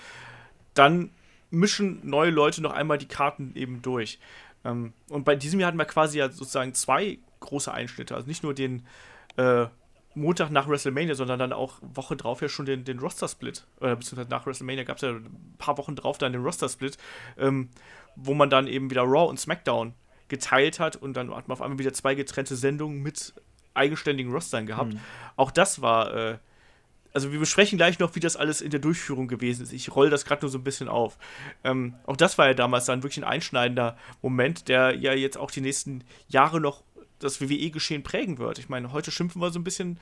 dann 0.75 1.11
mischen 1.51 2.01
neue 2.09 2.31
Leute 2.31 2.63
noch 2.63 2.73
einmal 2.73 2.99
die 2.99 3.09
Karten 3.09 3.53
eben 3.55 3.83
durch. 3.83 4.19
Ähm, 4.65 4.93
und 5.09 5.25
bei 5.25 5.37
diesem 5.37 5.61
Jahr 5.61 5.69
hatten 5.69 5.79
wir 5.79 5.85
quasi 5.85 6.19
ja 6.19 6.31
sozusagen 6.31 6.75
zwei 6.75 7.19
große 7.41 7.73
Einschnitte, 7.73 8.15
also 8.15 8.27
nicht 8.27 8.43
nur 8.43 8.55
den 8.55 8.85
äh, 9.37 9.67
Montag 10.15 10.51
nach 10.51 10.69
WrestleMania, 10.69 11.15
sondern 11.15 11.39
dann 11.39 11.53
auch 11.53 11.79
Woche 11.81 12.17
drauf 12.17 12.43
ja 12.43 12.49
schon 12.49 12.67
den, 12.67 12.85
den 12.85 12.99
Roster-Split. 12.99 13.67
Oder 13.81 13.97
beziehungsweise 13.97 14.31
nach 14.31 14.47
WrestleMania 14.47 14.85
gab 14.85 14.97
es 14.97 15.03
ja 15.03 15.11
ein 15.11 15.55
paar 15.59 15.79
Wochen 15.79 15.95
drauf 15.95 16.19
dann 16.19 16.33
den 16.33 16.43
Roster-Split, 16.43 16.99
ähm, 17.39 17.71
wo 18.17 18.35
man 18.35 18.51
dann 18.51 18.67
eben 18.67 18.91
wieder 18.91 19.03
Raw 19.03 19.29
und 19.29 19.39
SmackDown 19.39 19.95
geteilt 20.29 20.81
hat 20.81 20.97
und 20.97 21.15
dann 21.15 21.35
hat 21.35 21.49
man 21.49 21.55
auf 21.55 21.63
einmal 21.63 21.79
wieder 21.79 21.93
zwei 21.93 22.15
getrennte 22.15 22.57
Sendungen 22.57 23.03
mit 23.03 23.35
eigenständigen 23.75 24.33
Rostern 24.33 24.67
gehabt. 24.67 24.95
Mhm. 24.95 25.01
Auch 25.37 25.51
das 25.51 25.81
war, 25.81 26.15
äh, 26.15 26.39
also 27.13 27.33
wir 27.33 27.39
besprechen 27.39 27.79
gleich 27.79 27.99
noch, 27.99 28.15
wie 28.15 28.21
das 28.21 28.37
alles 28.37 28.61
in 28.61 28.71
der 28.71 28.81
Durchführung 28.81 29.29
gewesen 29.29 29.63
ist. 29.63 29.73
Ich 29.73 29.95
rolle 29.95 30.11
das 30.11 30.25
gerade 30.25 30.43
nur 30.43 30.51
so 30.51 30.59
ein 30.59 30.65
bisschen 30.65 30.89
auf. 30.89 31.17
Ähm, 31.65 31.95
auch 32.07 32.17
das 32.17 32.39
war 32.39 32.47
ja 32.47 32.55
damals 32.55 32.85
dann 32.85 33.03
wirklich 33.03 33.19
ein 33.19 33.25
einschneidender 33.25 33.97
Moment, 34.21 34.69
der 34.69 34.95
ja 34.95 35.15
jetzt 35.15 35.39
auch 35.39 35.51
die 35.51 35.61
nächsten 35.61 36.05
Jahre 36.29 36.61
noch 36.61 36.83
das 37.19 37.41
WWE-Geschehen 37.41 38.03
prägen 38.03 38.39
wird. 38.39 38.59
Ich 38.59 38.69
meine, 38.69 38.93
heute 38.93 39.11
schimpfen 39.11 39.41
wir 39.41 39.51
so 39.51 39.59
ein 39.59 39.65
bisschen 39.65 39.99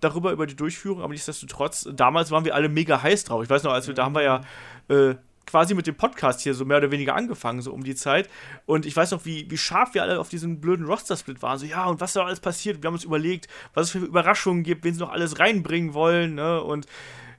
darüber, 0.00 0.32
über 0.32 0.46
die 0.46 0.56
Durchführung, 0.56 1.02
aber 1.02 1.12
nichtsdestotrotz, 1.12 1.88
damals 1.92 2.30
waren 2.30 2.44
wir 2.44 2.54
alle 2.54 2.68
mega 2.68 3.02
heiß 3.02 3.24
drauf. 3.24 3.42
Ich 3.42 3.50
weiß 3.50 3.62
noch, 3.64 3.72
als 3.72 3.86
wir, 3.86 3.94
da 3.94 4.04
haben 4.04 4.14
wir 4.14 4.22
ja 4.22 4.40
äh, 4.88 5.16
quasi 5.46 5.74
mit 5.74 5.86
dem 5.86 5.96
Podcast 5.96 6.40
hier 6.40 6.54
so 6.54 6.64
mehr 6.64 6.78
oder 6.78 6.90
weniger 6.90 7.14
angefangen, 7.14 7.62
so 7.62 7.72
um 7.72 7.84
die 7.84 7.94
Zeit. 7.94 8.28
Und 8.66 8.86
ich 8.86 8.96
weiß 8.96 9.10
noch, 9.12 9.24
wie, 9.24 9.50
wie 9.50 9.58
scharf 9.58 9.94
wir 9.94 10.02
alle 10.02 10.20
auf 10.20 10.28
diesen 10.28 10.60
blöden 10.60 10.86
Roster-Split 10.86 11.42
waren. 11.42 11.58
So, 11.58 11.66
ja, 11.66 11.86
und 11.86 12.00
was 12.00 12.12
da 12.12 12.24
alles 12.24 12.40
passiert. 12.40 12.82
Wir 12.82 12.88
haben 12.88 12.94
uns 12.94 13.04
überlegt, 13.04 13.48
was 13.74 13.86
es 13.86 13.90
für 13.92 13.98
Überraschungen 13.98 14.62
gibt, 14.62 14.84
wen 14.84 14.94
sie 14.94 15.00
noch 15.00 15.12
alles 15.12 15.38
reinbringen 15.38 15.94
wollen, 15.94 16.34
ne? 16.34 16.62
Und 16.62 16.86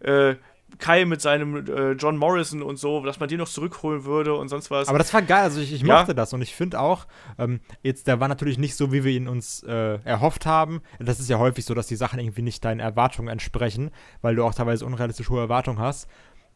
äh, 0.02 0.36
Kai 0.78 1.06
mit 1.06 1.22
seinem 1.22 1.66
äh, 1.68 1.92
John 1.94 2.18
Morrison 2.18 2.62
und 2.62 2.78
so, 2.78 3.02
dass 3.04 3.20
man 3.20 3.30
den 3.30 3.38
noch 3.38 3.48
zurückholen 3.48 4.04
würde 4.04 4.36
und 4.36 4.50
sonst 4.50 4.72
was. 4.72 4.88
Aber 4.88 4.98
das 4.98 5.14
war 5.14 5.22
geil, 5.22 5.44
also 5.44 5.62
ich, 5.62 5.72
ich 5.72 5.82
ja. 5.82 6.00
mochte 6.00 6.16
das 6.16 6.34
und 6.34 6.42
ich 6.42 6.54
finde 6.54 6.80
auch, 6.80 7.06
ähm, 7.38 7.62
jetzt, 7.82 8.08
der 8.08 8.20
war 8.20 8.28
natürlich 8.28 8.58
nicht 8.58 8.76
so, 8.76 8.92
wie 8.92 9.04
wir 9.04 9.12
ihn 9.12 9.28
uns 9.28 9.64
äh, 9.64 10.00
erhofft 10.04 10.46
haben. 10.46 10.82
Das 11.00 11.20
ist 11.20 11.30
ja 11.30 11.38
häufig 11.40 11.66
so, 11.66 11.74
dass 11.74 11.88
die 11.88 11.96
Sachen 11.96 12.20
irgendwie 12.20 12.42
nicht 12.42 12.66
deinen 12.66 12.80
Erwartungen 12.80 13.30
entsprechen, 13.30 13.92
weil 14.22 14.36
du 14.36 14.44
auch 14.44 14.54
teilweise 14.54 14.86
unrealistisch 14.86 15.30
hohe 15.30 15.40
Erwartungen 15.40 15.80
hast. 15.80 16.10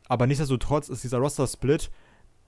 Aber 0.10 0.28
nichtsdestotrotz 0.28 0.90
ist 0.90 1.04
dieser 1.04 1.20
Roster-Split 1.20 1.90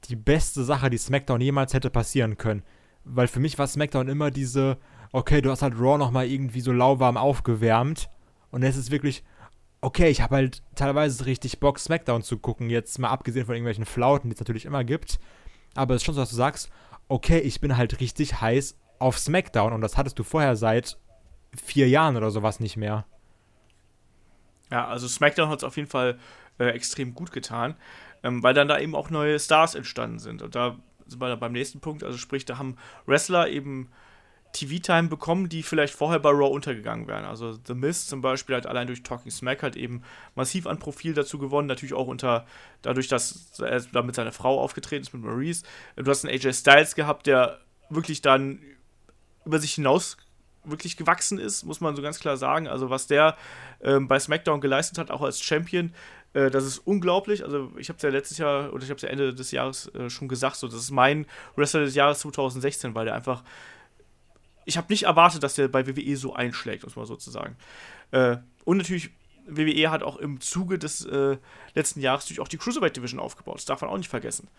die 0.10 0.16
beste 0.16 0.64
Sache, 0.64 0.90
die 0.90 0.98
SmackDown 0.98 1.40
jemals 1.40 1.74
hätte 1.74 1.92
passieren 1.92 2.38
können. 2.38 2.64
Weil 3.04 3.28
für 3.28 3.40
mich 3.40 3.58
war 3.60 3.68
SmackDown 3.68 4.10
immer 4.10 4.32
diese, 4.32 4.78
okay, 5.12 5.42
du 5.42 5.52
hast 5.52 5.62
halt 5.62 5.76
Raw 5.80 5.98
nochmal 5.98 6.28
irgendwie 6.28 6.62
so 6.62 6.72
lauwarm 6.72 7.18
aufgewärmt. 7.18 8.10
Und 8.50 8.64
es 8.64 8.76
ist 8.76 8.90
wirklich, 8.90 9.24
okay, 9.80 10.10
ich 10.10 10.22
habe 10.22 10.36
halt 10.36 10.64
teilweise 10.76 11.26
richtig 11.28 11.60
Bock, 11.60 11.80
SmackDown 11.80 12.24
zu 12.24 12.40
gucken. 12.40 12.70
Jetzt 12.70 12.98
mal 12.98 13.10
abgesehen 13.10 13.46
von 13.46 13.54
irgendwelchen 13.54 13.86
Flauten, 13.86 14.30
die 14.30 14.34
es 14.34 14.40
natürlich 14.40 14.66
immer 14.66 14.84
gibt. 14.84 15.20
Aber 15.76 15.94
es 15.94 16.02
ist 16.02 16.06
schon 16.06 16.16
so, 16.16 16.22
dass 16.22 16.32
du 16.32 16.36
sagst, 16.36 16.72
okay, 17.08 17.40
ich 17.40 17.62
bin 17.62 17.78
halt 17.78 18.00
richtig 18.00 18.42
heiß 18.42 18.76
auf 18.98 19.20
SmackDown. 19.20 19.72
Und 19.72 19.82
das 19.82 19.98
hattest 19.98 20.18
du 20.18 20.24
vorher 20.24 20.56
seit 20.56 20.98
vier 21.64 21.88
Jahren 21.88 22.18
oder 22.18 22.32
sowas 22.32 22.60
nicht 22.60 22.76
mehr. 22.76 23.06
Ja, 24.72 24.88
also 24.88 25.08
SmackDown 25.08 25.50
hat 25.50 25.60
es 25.60 25.64
auf 25.64 25.76
jeden 25.76 25.90
Fall 25.90 26.18
äh, 26.62 26.70
extrem 26.70 27.16
gut 27.16 27.32
getan, 27.32 27.76
ähm, 28.24 28.44
weil 28.44 28.54
dann 28.54 28.68
da 28.68 28.80
eben 28.80 28.96
auch 28.96 29.10
neue 29.10 29.40
Stars 29.40 29.74
entstanden 29.74 30.20
sind. 30.20 30.42
Und 30.42 30.56
da 30.56 30.78
sind 31.08 31.20
wir 31.20 31.28
dann 31.28 31.40
beim 31.40 31.54
nächsten 31.54 31.80
Punkt, 31.80 32.04
also 32.04 32.18
sprich, 32.18 32.46
da 32.46 32.58
haben 32.58 32.78
Wrestler 33.06 33.50
eben 33.50 33.90
TV-Time 34.54 35.08
bekommen, 35.08 35.50
die 35.50 35.64
vielleicht 35.64 35.94
vorher 35.94 36.20
bei 36.20 36.30
Raw 36.30 36.54
untergegangen 36.54 37.08
wären. 37.08 37.26
Also 37.26 37.58
The 37.66 37.74
Miz 37.74 38.08
zum 38.08 38.22
Beispiel 38.22 38.56
hat 38.56 38.68
allein 38.68 38.86
durch 38.86 39.02
Talking 39.02 39.32
Smack 39.32 39.64
halt 39.64 39.76
eben 39.76 40.04
massiv 40.36 40.68
an 40.68 40.78
Profil 40.78 41.14
dazu 41.14 41.40
gewonnen, 41.40 41.68
natürlich 41.68 41.94
auch 41.94 42.08
unter, 42.08 42.46
dadurch, 42.82 43.08
dass 43.08 43.60
er 43.60 43.80
da 43.80 44.02
mit 44.04 44.16
seiner 44.16 44.34
Frau 44.34 44.60
aufgetreten 44.60 45.04
ist, 45.04 45.14
mit 45.14 45.24
Maurice. 45.24 45.64
Du 45.96 46.10
hast 46.12 46.26
einen 46.26 46.34
AJ 46.34 46.54
Styles 46.54 46.96
gehabt, 46.96 47.28
der 47.28 47.60
wirklich 47.90 48.22
dann 48.22 48.60
über 49.46 49.58
sich 49.58 49.74
hinaus 49.74 50.18
wirklich 50.64 50.98
gewachsen 50.98 51.40
ist, 51.40 51.64
muss 51.64 51.82
man 51.82 51.96
so 51.96 52.02
ganz 52.02 52.20
klar 52.20 52.38
sagen. 52.38 52.68
Also 52.68 52.90
was 52.90 53.08
der 53.08 53.36
ähm, 53.82 54.08
bei 54.08 54.20
SmackDown 54.20 54.62
geleistet 54.62 54.98
hat, 54.98 55.10
auch 55.10 55.22
als 55.22 55.42
Champion, 55.42 55.94
das 56.34 56.66
ist 56.66 56.80
unglaublich. 56.80 57.44
Also 57.44 57.72
ich 57.78 57.90
habe 57.90 57.98
es 57.98 58.04
ja 58.04 58.10
letztes 58.10 58.38
Jahr 58.38 58.74
oder 58.74 58.84
ich 58.84 58.90
habe 58.90 58.96
es 58.98 59.02
ja 59.02 59.10
Ende 59.10 59.34
des 59.34 59.52
Jahres 59.52 59.88
äh, 59.96 60.10
schon 60.10 60.28
gesagt, 60.28 60.56
so 60.56 60.68
das 60.68 60.78
ist 60.78 60.92
mein 60.92 61.26
Wrestler 61.56 61.82
des 61.82 61.96
Jahres 61.96 62.20
2016, 62.20 62.96
weil 62.96 63.06
der 63.06 63.16
einfach 63.16 63.44
ich 64.66 64.78
habe 64.78 64.88
nicht 64.90 65.04
erwartet, 65.04 65.44
dass 65.44 65.56
der 65.56 65.68
bei 65.68 65.88
WWE 65.88 66.16
so 66.16 66.34
einschlägt, 66.34 66.84
muss 66.84 66.96
man 66.96 67.06
sozusagen. 67.06 67.58
Äh, 68.12 68.38
und 68.64 68.78
natürlich 68.78 69.10
WWE 69.48 69.90
hat 69.90 70.04
auch 70.04 70.18
im 70.18 70.40
Zuge 70.40 70.78
des 70.78 71.06
äh, 71.06 71.38
letzten 71.74 72.00
Jahres 72.00 72.26
natürlich 72.26 72.40
auch 72.40 72.48
die 72.48 72.58
Cruiserweight 72.58 72.96
Division 72.96 73.20
aufgebaut. 73.20 73.58
Das 73.58 73.66
darf 73.66 73.82
man 73.82 73.90
auch 73.90 73.98
nicht 73.98 74.10
vergessen. 74.10 74.50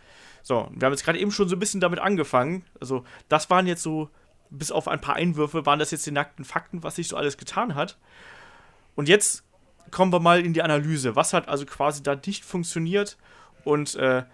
So, 0.42 0.68
wir 0.72 0.86
haben 0.86 0.92
jetzt 0.92 1.04
gerade 1.04 1.18
eben 1.18 1.30
schon 1.30 1.48
so 1.48 1.56
ein 1.56 1.60
bisschen 1.60 1.80
damit 1.80 2.00
angefangen. 2.00 2.64
Also, 2.80 3.04
das 3.28 3.48
waren 3.48 3.66
jetzt 3.66 3.82
so, 3.82 4.10
bis 4.50 4.72
auf 4.72 4.88
ein 4.88 5.00
paar 5.00 5.14
Einwürfe, 5.14 5.66
waren 5.66 5.78
das 5.78 5.92
jetzt 5.92 6.06
die 6.06 6.10
nackten 6.10 6.44
Fakten, 6.44 6.82
was 6.82 6.96
sich 6.96 7.08
so 7.08 7.16
alles 7.16 7.36
getan 7.38 7.74
hat. 7.74 7.96
Und 8.94 9.08
jetzt 9.08 9.44
kommen 9.90 10.12
wir 10.12 10.20
mal 10.20 10.44
in 10.44 10.52
die 10.52 10.62
Analyse. 10.62 11.16
Was 11.16 11.32
hat 11.32 11.48
also 11.48 11.66
quasi 11.66 12.02
da 12.02 12.14
nicht 12.14 12.44
funktioniert? 12.44 13.16
Und 13.64 13.94
äh, 13.96 14.24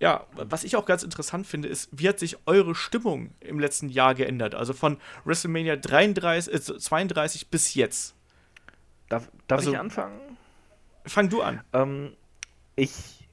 ja, 0.00 0.26
was 0.34 0.64
ich 0.64 0.74
auch 0.76 0.84
ganz 0.84 1.04
interessant 1.04 1.46
finde, 1.46 1.68
ist, 1.68 1.88
wie 1.92 2.08
hat 2.08 2.18
sich 2.18 2.36
eure 2.46 2.74
Stimmung 2.74 3.30
im 3.40 3.60
letzten 3.60 3.88
Jahr 3.88 4.14
geändert? 4.14 4.54
Also 4.54 4.72
von 4.72 4.98
WrestleMania 5.24 5.76
33, 5.76 6.52
äh, 6.52 6.60
32 6.60 7.48
bis 7.48 7.74
jetzt. 7.74 8.16
Darf, 9.08 9.30
darf 9.46 9.60
also, 9.60 9.72
ich 9.72 9.78
anfangen? 9.78 10.18
Fang 11.04 11.28
du 11.28 11.42
an. 11.42 11.62
Ähm, 11.72 12.16
ich 12.74 13.28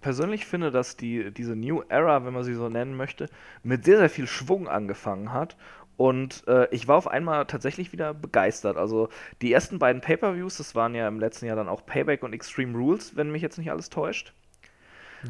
persönlich 0.00 0.46
finde, 0.46 0.70
dass 0.70 0.96
die, 0.96 1.30
diese 1.32 1.56
New 1.56 1.82
Era, 1.88 2.24
wenn 2.24 2.32
man 2.32 2.44
sie 2.44 2.54
so 2.54 2.68
nennen 2.68 2.96
möchte, 2.96 3.28
mit 3.62 3.84
sehr, 3.84 3.98
sehr 3.98 4.10
viel 4.10 4.26
Schwung 4.26 4.68
angefangen 4.68 5.32
hat 5.32 5.56
und 6.00 6.44
äh, 6.48 6.66
ich 6.70 6.88
war 6.88 6.96
auf 6.96 7.08
einmal 7.08 7.44
tatsächlich 7.44 7.92
wieder 7.92 8.14
begeistert. 8.14 8.78
Also 8.78 9.10
die 9.42 9.52
ersten 9.52 9.78
beiden 9.78 10.00
Pay-per-Views, 10.00 10.56
das 10.56 10.74
waren 10.74 10.94
ja 10.94 11.06
im 11.06 11.20
letzten 11.20 11.44
Jahr 11.44 11.56
dann 11.56 11.68
auch 11.68 11.84
Payback 11.84 12.22
und 12.22 12.32
Extreme 12.32 12.74
Rules, 12.74 13.16
wenn 13.16 13.30
mich 13.30 13.42
jetzt 13.42 13.58
nicht 13.58 13.70
alles 13.70 13.90
täuscht. 13.90 14.32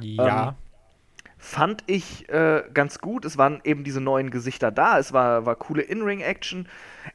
Ja. 0.01 0.51
Ähm, 0.51 0.55
fand 1.39 1.83
ich 1.89 2.29
äh, 2.29 2.63
ganz 2.73 3.01
gut. 3.01 3.25
Es 3.25 3.37
waren 3.37 3.61
eben 3.65 3.83
diese 3.83 4.01
neuen 4.01 4.31
Gesichter 4.31 4.71
da. 4.71 5.01
Es 5.01 5.13
war, 5.13 5.45
war 5.45 5.57
coole 5.57 5.83
In-Ring-Action. 5.83 6.69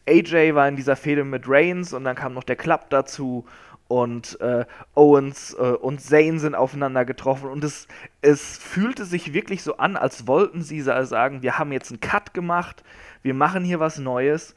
AJ 0.05 0.53
war 0.53 0.67
in 0.67 0.75
dieser 0.75 0.97
Fehde 0.97 1.23
mit 1.23 1.45
Reigns 1.47 1.93
und 1.93 2.03
dann 2.03 2.17
kam 2.17 2.33
noch 2.33 2.43
der 2.43 2.57
Club 2.57 2.89
dazu. 2.89 3.45
und 3.87 4.37
äh, 4.41 4.65
Owens 4.95 5.53
äh, 5.53 5.61
und 5.61 6.01
Zane 6.01 6.39
sind 6.39 6.55
aufeinander 6.55 7.05
getroffen 7.05 7.49
und 7.49 7.63
es, 7.63 7.87
es 8.21 8.57
fühlte 8.57 9.05
sich 9.05 9.31
wirklich 9.31 9.63
so 9.63 9.77
an, 9.77 9.95
als 9.95 10.27
wollten 10.27 10.61
sie 10.61 10.81
sagen, 10.81 11.41
wir 11.41 11.57
haben 11.57 11.71
jetzt 11.71 11.91
einen 11.91 12.01
Cut 12.01 12.33
gemacht, 12.33 12.83
wir 13.25 13.33
machen 13.33 13.63
hier 13.63 13.79
was 13.79 13.97
Neues 13.97 14.55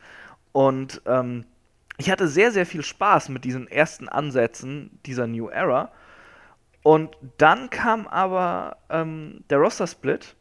und 0.52 1.02
ähm, 1.06 1.44
ich 1.96 2.10
hatte 2.10 2.28
sehr, 2.28 2.52
sehr 2.52 2.66
viel 2.66 2.84
Spaß 2.84 3.28
mit 3.30 3.44
diesen 3.44 3.66
ersten 3.66 4.08
Ansätzen 4.08 5.00
dieser 5.04 5.26
New 5.26 5.48
Era 5.48 5.90
und 6.82 7.16
dann 7.38 7.70
kam 7.70 8.06
aber 8.06 8.76
ähm, 8.88 9.42
der 9.50 9.58
Roster-Split 9.58 10.36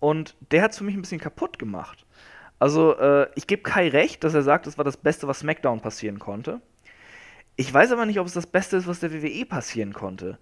und 0.00 0.36
der 0.50 0.62
hat 0.62 0.72
es 0.72 0.78
für 0.78 0.84
mich 0.84 0.94
ein 0.94 1.02
bisschen 1.02 1.20
kaputt 1.20 1.58
gemacht. 1.58 2.04
Also 2.58 2.96
äh, 2.98 3.28
ich 3.34 3.46
gebe 3.46 3.62
Kai 3.62 3.88
recht, 3.88 4.22
dass 4.22 4.34
er 4.34 4.42
sagt, 4.42 4.66
das 4.66 4.76
war 4.76 4.84
das 4.84 4.96
Beste, 4.96 5.26
was 5.26 5.40
SmackDown 5.40 5.80
passieren 5.80 6.18
konnte 6.18 6.60
ich 7.56 7.72
weiß 7.72 7.92
aber 7.92 8.06
nicht, 8.06 8.18
ob 8.18 8.26
es 8.26 8.32
das 8.32 8.46
Beste 8.46 8.76
ist, 8.76 8.86
was 8.86 9.00
der 9.00 9.12
WWE 9.12 9.44
passieren 9.44 9.92
konnte. 9.92 10.38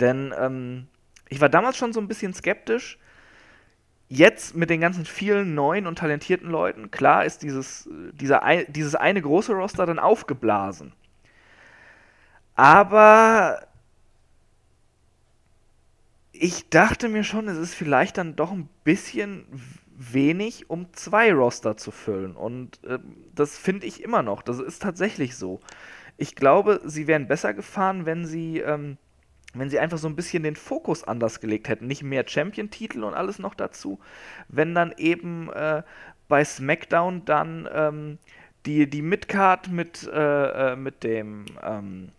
Denn 0.00 0.34
ähm, 0.38 0.88
ich 1.28 1.40
war 1.40 1.48
damals 1.48 1.76
schon 1.76 1.92
so 1.92 2.00
ein 2.00 2.08
bisschen 2.08 2.32
skeptisch. 2.32 2.98
Jetzt 4.08 4.54
mit 4.54 4.70
den 4.70 4.80
ganzen 4.80 5.04
vielen 5.06 5.54
neuen 5.54 5.86
und 5.86 5.98
talentierten 5.98 6.50
Leuten, 6.50 6.90
klar 6.90 7.24
ist 7.24 7.42
dieses, 7.42 7.88
dieser, 8.12 8.42
dieses 8.68 8.94
eine 8.94 9.22
große 9.22 9.52
Roster 9.52 9.86
dann 9.86 9.98
aufgeblasen. 9.98 10.92
Aber 12.54 13.66
ich 16.32 16.68
dachte 16.68 17.08
mir 17.08 17.24
schon, 17.24 17.48
es 17.48 17.58
ist 17.58 17.74
vielleicht 17.74 18.18
dann 18.18 18.36
doch 18.36 18.52
ein 18.52 18.68
bisschen 18.84 19.46
wenig, 19.96 20.68
um 20.68 20.92
zwei 20.92 21.32
Roster 21.32 21.76
zu 21.76 21.90
füllen. 21.90 22.36
Und 22.36 22.82
äh, 22.84 22.98
das 23.34 23.56
finde 23.56 23.86
ich 23.86 24.02
immer 24.02 24.22
noch. 24.22 24.42
Das 24.42 24.58
ist 24.58 24.82
tatsächlich 24.82 25.36
so. 25.36 25.60
Ich 26.16 26.34
glaube, 26.34 26.80
sie 26.84 27.06
wären 27.06 27.28
besser 27.28 27.54
gefahren, 27.54 28.06
wenn 28.06 28.26
sie, 28.26 28.58
ähm, 28.58 28.98
wenn 29.54 29.70
sie 29.70 29.78
einfach 29.78 29.98
so 29.98 30.08
ein 30.08 30.16
bisschen 30.16 30.42
den 30.42 30.56
Fokus 30.56 31.04
anders 31.04 31.40
gelegt 31.40 31.68
hätten. 31.68 31.86
Nicht 31.86 32.02
mehr 32.02 32.24
Champion-Titel 32.26 33.04
und 33.04 33.14
alles 33.14 33.38
noch 33.38 33.54
dazu. 33.54 33.98
Wenn 34.48 34.74
dann 34.74 34.94
eben 34.96 35.50
äh, 35.52 35.82
bei 36.28 36.44
SmackDown 36.44 37.24
dann 37.24 37.68
ähm, 37.72 38.18
die, 38.66 38.88
die 38.88 39.02
Midcard 39.02 39.70
mit, 39.70 40.08
äh, 40.12 40.72
äh 40.72 40.76
mit 40.76 41.04
dem 41.04 41.44
ähm, 41.62 42.10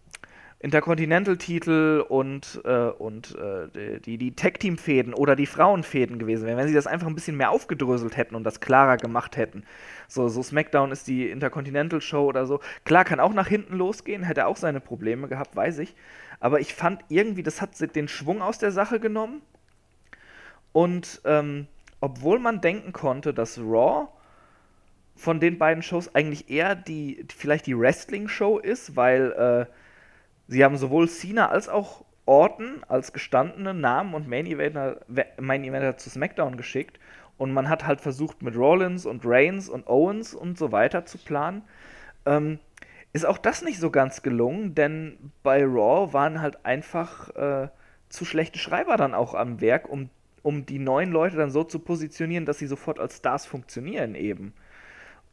Intercontinental-Titel 0.60 2.04
und, 2.08 2.62
äh, 2.66 2.88
und 2.88 3.36
äh, 3.36 4.00
die, 4.00 4.18
die 4.18 4.36
Tag-Team-Fäden 4.36 5.14
oder 5.14 5.36
die 5.36 5.46
Frauenfäden 5.46 6.18
gewesen 6.18 6.48
wären, 6.48 6.58
wenn 6.58 6.68
sie 6.68 6.74
das 6.74 6.88
einfach 6.88 7.06
ein 7.06 7.14
bisschen 7.14 7.38
mehr 7.38 7.52
aufgedröselt 7.52 8.18
hätten 8.18 8.34
und 8.34 8.44
das 8.44 8.62
klarer 8.62 8.98
gemacht 8.98 9.38
hätten. 9.38 9.64
So, 10.08 10.28
so 10.28 10.42
SmackDown 10.42 10.92
ist 10.92 11.08
die 11.08 11.30
Intercontinental-Show 11.30 12.26
oder 12.26 12.48
so. 12.48 12.62
Klar, 12.84 13.04
kann 13.04 13.20
auch 13.20 13.34
nach 13.34 13.48
hinten 13.48 13.76
losgehen, 13.76 14.24
hätte 14.24 14.48
auch 14.48 14.58
seine 14.58 14.80
Probleme 14.80 15.28
gehabt, 15.28 15.56
weiß 15.56 15.80
ich. 15.80 15.94
Aber 16.40 16.60
ich 16.60 16.74
fand 16.74 17.04
irgendwie, 17.10 17.44
das 17.44 17.62
hat 17.62 17.96
den 17.96 18.08
Schwung 18.08 18.42
aus 18.42 18.58
der 18.58 18.72
Sache 18.72 19.00
genommen. 19.00 19.42
Und 20.72 21.22
ähm, 21.26 21.68
obwohl 22.02 22.40
man 22.40 22.62
denken 22.62 22.92
konnte, 22.94 23.34
dass 23.34 23.58
Raw 23.58 24.08
von 25.16 25.40
den 25.40 25.58
beiden 25.58 25.82
Shows 25.82 26.14
eigentlich 26.14 26.50
eher 26.50 26.76
die, 26.76 27.26
vielleicht 27.36 27.68
die 27.68 27.78
Wrestling-Show 27.78 28.60
ist, 28.60 28.96
weil 28.96 29.32
äh, 29.32 29.74
Sie 30.48 30.64
haben 30.64 30.78
sowohl 30.78 31.08
Cena 31.08 31.50
als 31.50 31.70
auch 31.70 32.06
Orton 32.26 32.84
als 32.88 33.14
gestandene 33.14 33.74
Namen 33.74 34.14
und 34.14 34.28
Main 34.28 34.46
Eventer, 34.46 35.02
Eventer 35.08 35.98
zu 35.98 36.10
SmackDown 36.10 36.58
geschickt 36.58 37.00
und 37.38 37.54
man 37.54 37.70
hat 37.70 37.86
halt 37.86 38.02
versucht 38.02 38.42
mit 38.42 38.56
Rollins 38.56 39.06
und 39.06 39.22
Reigns 39.26 39.70
und 39.70 39.88
Owens 39.88 40.34
und 40.34 40.58
so 40.58 40.72
weiter 40.72 41.06
zu 41.06 41.18
planen. 41.18 41.64
Ähm, 42.26 42.60
ist 43.16 43.26
auch 43.26 43.38
das 43.38 43.62
nicht 43.62 43.80
so 43.80 43.92
ganz 43.92 44.24
gelungen, 44.24 44.76
denn 44.76 45.32
bei 45.42 45.64
Raw 45.64 46.12
waren 46.12 46.42
halt 46.42 46.66
einfach 46.66 47.30
äh, 47.38 47.70
zu 48.10 48.26
schlechte 48.26 48.60
Schreiber 48.60 48.98
dann 48.98 49.14
auch 49.14 49.34
am 49.36 49.62
Werk, 49.62 49.88
um, 49.88 50.10
um 50.44 50.66
die 50.66 50.80
neuen 50.80 51.14
Leute 51.14 51.38
dann 51.38 51.50
so 51.50 51.64
zu 51.64 51.80
positionieren, 51.80 52.46
dass 52.46 52.60
sie 52.60 52.68
sofort 52.68 53.00
als 53.00 53.16
Stars 53.16 53.46
funktionieren 53.46 54.16
eben. 54.16 54.54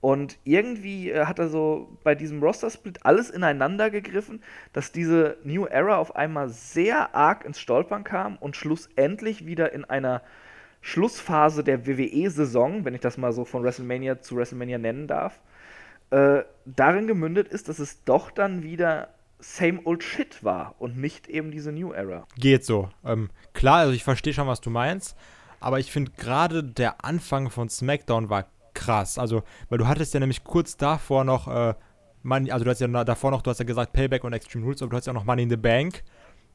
Und 0.00 0.38
irgendwie 0.44 1.10
äh, 1.10 1.24
hat 1.24 1.40
er 1.40 1.48
so 1.48 1.98
bei 2.04 2.14
diesem 2.14 2.40
Roster-Split 2.40 3.00
alles 3.04 3.30
ineinander 3.30 3.90
gegriffen, 3.90 4.44
dass 4.72 4.92
diese 4.92 5.38
New 5.42 5.66
Era 5.66 5.96
auf 5.96 6.14
einmal 6.14 6.50
sehr 6.50 7.16
arg 7.16 7.44
ins 7.44 7.58
Stolpern 7.58 8.04
kam 8.04 8.36
und 8.36 8.54
schlussendlich 8.54 9.44
wieder 9.44 9.72
in 9.72 9.84
einer 9.84 10.22
Schlussphase 10.82 11.64
der 11.64 11.84
WWE-Saison, 11.84 12.84
wenn 12.84 12.94
ich 12.94 13.00
das 13.00 13.18
mal 13.18 13.32
so 13.32 13.44
von 13.44 13.64
WrestleMania 13.64 14.20
zu 14.20 14.36
WrestleMania 14.36 14.78
nennen 14.78 15.08
darf, 15.08 15.40
äh, 16.12 16.44
darin 16.66 17.06
gemündet 17.06 17.48
ist, 17.48 17.70
dass 17.70 17.78
es 17.78 18.04
doch 18.04 18.30
dann 18.30 18.62
wieder 18.62 19.08
same 19.38 19.80
old 19.84 20.04
shit 20.04 20.44
war 20.44 20.74
und 20.78 20.98
nicht 20.98 21.26
eben 21.26 21.50
diese 21.50 21.72
New 21.72 21.92
Era. 21.92 22.26
Geht 22.36 22.66
so. 22.66 22.90
Ähm, 23.02 23.30
klar, 23.54 23.78
also 23.78 23.92
ich 23.92 24.04
verstehe 24.04 24.34
schon, 24.34 24.46
was 24.46 24.60
du 24.60 24.68
meinst, 24.68 25.16
aber 25.58 25.80
ich 25.80 25.90
finde 25.90 26.12
gerade 26.12 26.62
der 26.62 27.02
Anfang 27.04 27.48
von 27.48 27.70
SmackDown 27.70 28.28
war 28.28 28.46
krass. 28.74 29.18
Also, 29.18 29.42
weil 29.70 29.78
du 29.78 29.88
hattest 29.88 30.12
ja 30.12 30.20
nämlich 30.20 30.44
kurz 30.44 30.76
davor 30.76 31.24
noch, 31.24 31.48
äh, 31.48 31.74
Money, 32.22 32.52
also 32.52 32.64
du 32.64 32.70
hast 32.70 32.80
ja 32.80 33.04
davor 33.04 33.30
noch, 33.30 33.40
du 33.40 33.50
hast 33.50 33.58
ja 33.58 33.64
gesagt 33.64 33.94
Payback 33.94 34.22
und 34.22 34.34
Extreme 34.34 34.66
Rules, 34.66 34.82
aber 34.82 34.90
du 34.90 34.96
hast 34.98 35.06
ja 35.06 35.12
auch 35.12 35.16
noch 35.16 35.24
Money 35.24 35.44
in 35.44 35.50
the 35.50 35.56
Bank, 35.56 36.04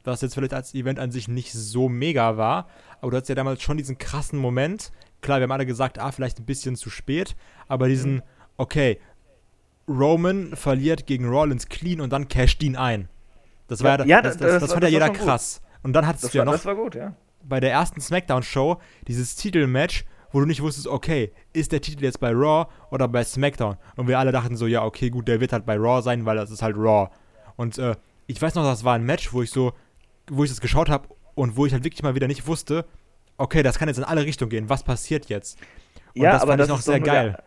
was 0.03 0.21
jetzt 0.21 0.35
vielleicht 0.35 0.53
als 0.53 0.75
Event 0.75 0.99
an 0.99 1.09
sich 1.09 1.27
nicht 1.27 1.51
so 1.51 1.89
mega 1.89 2.37
war, 2.37 2.69
aber 3.01 3.09
du 3.09 3.17
hast 3.17 3.27
ja 3.27 3.35
damals 3.35 3.63
schon 3.63 3.77
diesen 3.77 3.97
krassen 3.97 4.39
Moment. 4.39 4.91
Klar, 5.19 5.39
wir 5.39 5.43
haben 5.43 5.51
alle 5.51 5.65
gesagt, 5.65 5.97
ah, 5.97 6.11
vielleicht 6.11 6.39
ein 6.39 6.45
bisschen 6.45 6.75
zu 6.75 6.91
spät, 6.91 7.35
aber 7.67 7.87
diesen, 7.87 8.15
mhm. 8.15 8.23
okay, 8.55 8.99
Roman 9.87 10.55
verliert 10.55 11.05
gegen 11.05 11.27
Rollins 11.27 11.67
clean 11.67 12.01
und 12.01 12.11
dann 12.11 12.27
casht 12.27 12.61
ihn 12.63 12.75
ein. 12.75 13.07
Das 13.67 13.83
war 13.83 13.99
ja, 13.99 14.05
ja 14.05 14.21
das, 14.21 14.37
das, 14.37 14.51
das, 14.51 14.61
das 14.61 14.71
fand 14.73 14.83
ja 14.83 14.89
jeder 14.89 15.09
krass. 15.09 15.61
Und 15.83 15.93
dann 15.93 16.05
hattest 16.05 16.33
du 16.33 16.37
ja 16.37 16.45
noch 16.45 16.53
das 16.53 16.65
war 16.65 16.75
gut, 16.75 16.95
ja. 16.95 17.13
bei 17.43 17.59
der 17.59 17.71
ersten 17.71 18.01
Smackdown-Show 18.01 18.77
dieses 19.07 19.35
Titelmatch, 19.35 20.05
wo 20.31 20.39
du 20.39 20.45
nicht 20.45 20.61
wusstest, 20.61 20.87
okay, 20.87 21.31
ist 21.53 21.71
der 21.71 21.81
Titel 21.81 22.03
jetzt 22.03 22.19
bei 22.19 22.31
Raw 22.31 22.69
oder 22.91 23.07
bei 23.07 23.23
SmackDown? 23.23 23.77
Und 23.95 24.07
wir 24.07 24.19
alle 24.19 24.31
dachten 24.31 24.57
so, 24.57 24.67
ja, 24.67 24.83
okay, 24.83 25.09
gut, 25.09 25.27
der 25.27 25.39
wird 25.39 25.53
halt 25.53 25.65
bei 25.65 25.77
Raw 25.77 26.01
sein, 26.01 26.25
weil 26.25 26.35
das 26.35 26.51
ist 26.51 26.61
halt 26.61 26.75
Raw. 26.75 27.09
Und 27.55 27.77
äh, 27.77 27.95
ich 28.25 28.41
weiß 28.41 28.55
noch, 28.55 28.63
das 28.63 28.83
war 28.83 28.95
ein 28.95 29.03
Match, 29.03 29.31
wo 29.31 29.41
ich 29.41 29.51
so, 29.51 29.73
wo 30.29 30.43
ich 30.43 30.49
das 30.49 30.59
geschaut 30.59 30.89
habe 30.89 31.07
und 31.35 31.55
wo 31.55 31.65
ich 31.65 31.73
halt 31.73 31.83
wirklich 31.83 32.03
mal 32.03 32.15
wieder 32.15 32.27
nicht 32.27 32.47
wusste, 32.47 32.85
okay, 33.37 33.63
das 33.63 33.79
kann 33.79 33.87
jetzt 33.87 33.97
in 33.97 34.03
alle 34.03 34.25
Richtungen 34.25 34.49
gehen, 34.49 34.69
was 34.69 34.83
passiert 34.83 35.27
jetzt? 35.27 35.57
Und 36.15 36.23
ja, 36.23 36.33
das 36.33 36.41
aber 36.41 36.51
fand 36.51 36.61
das 36.61 36.67
ich 36.67 36.73
noch 36.73 36.81
sehr 36.81 36.99
geil. 36.99 37.37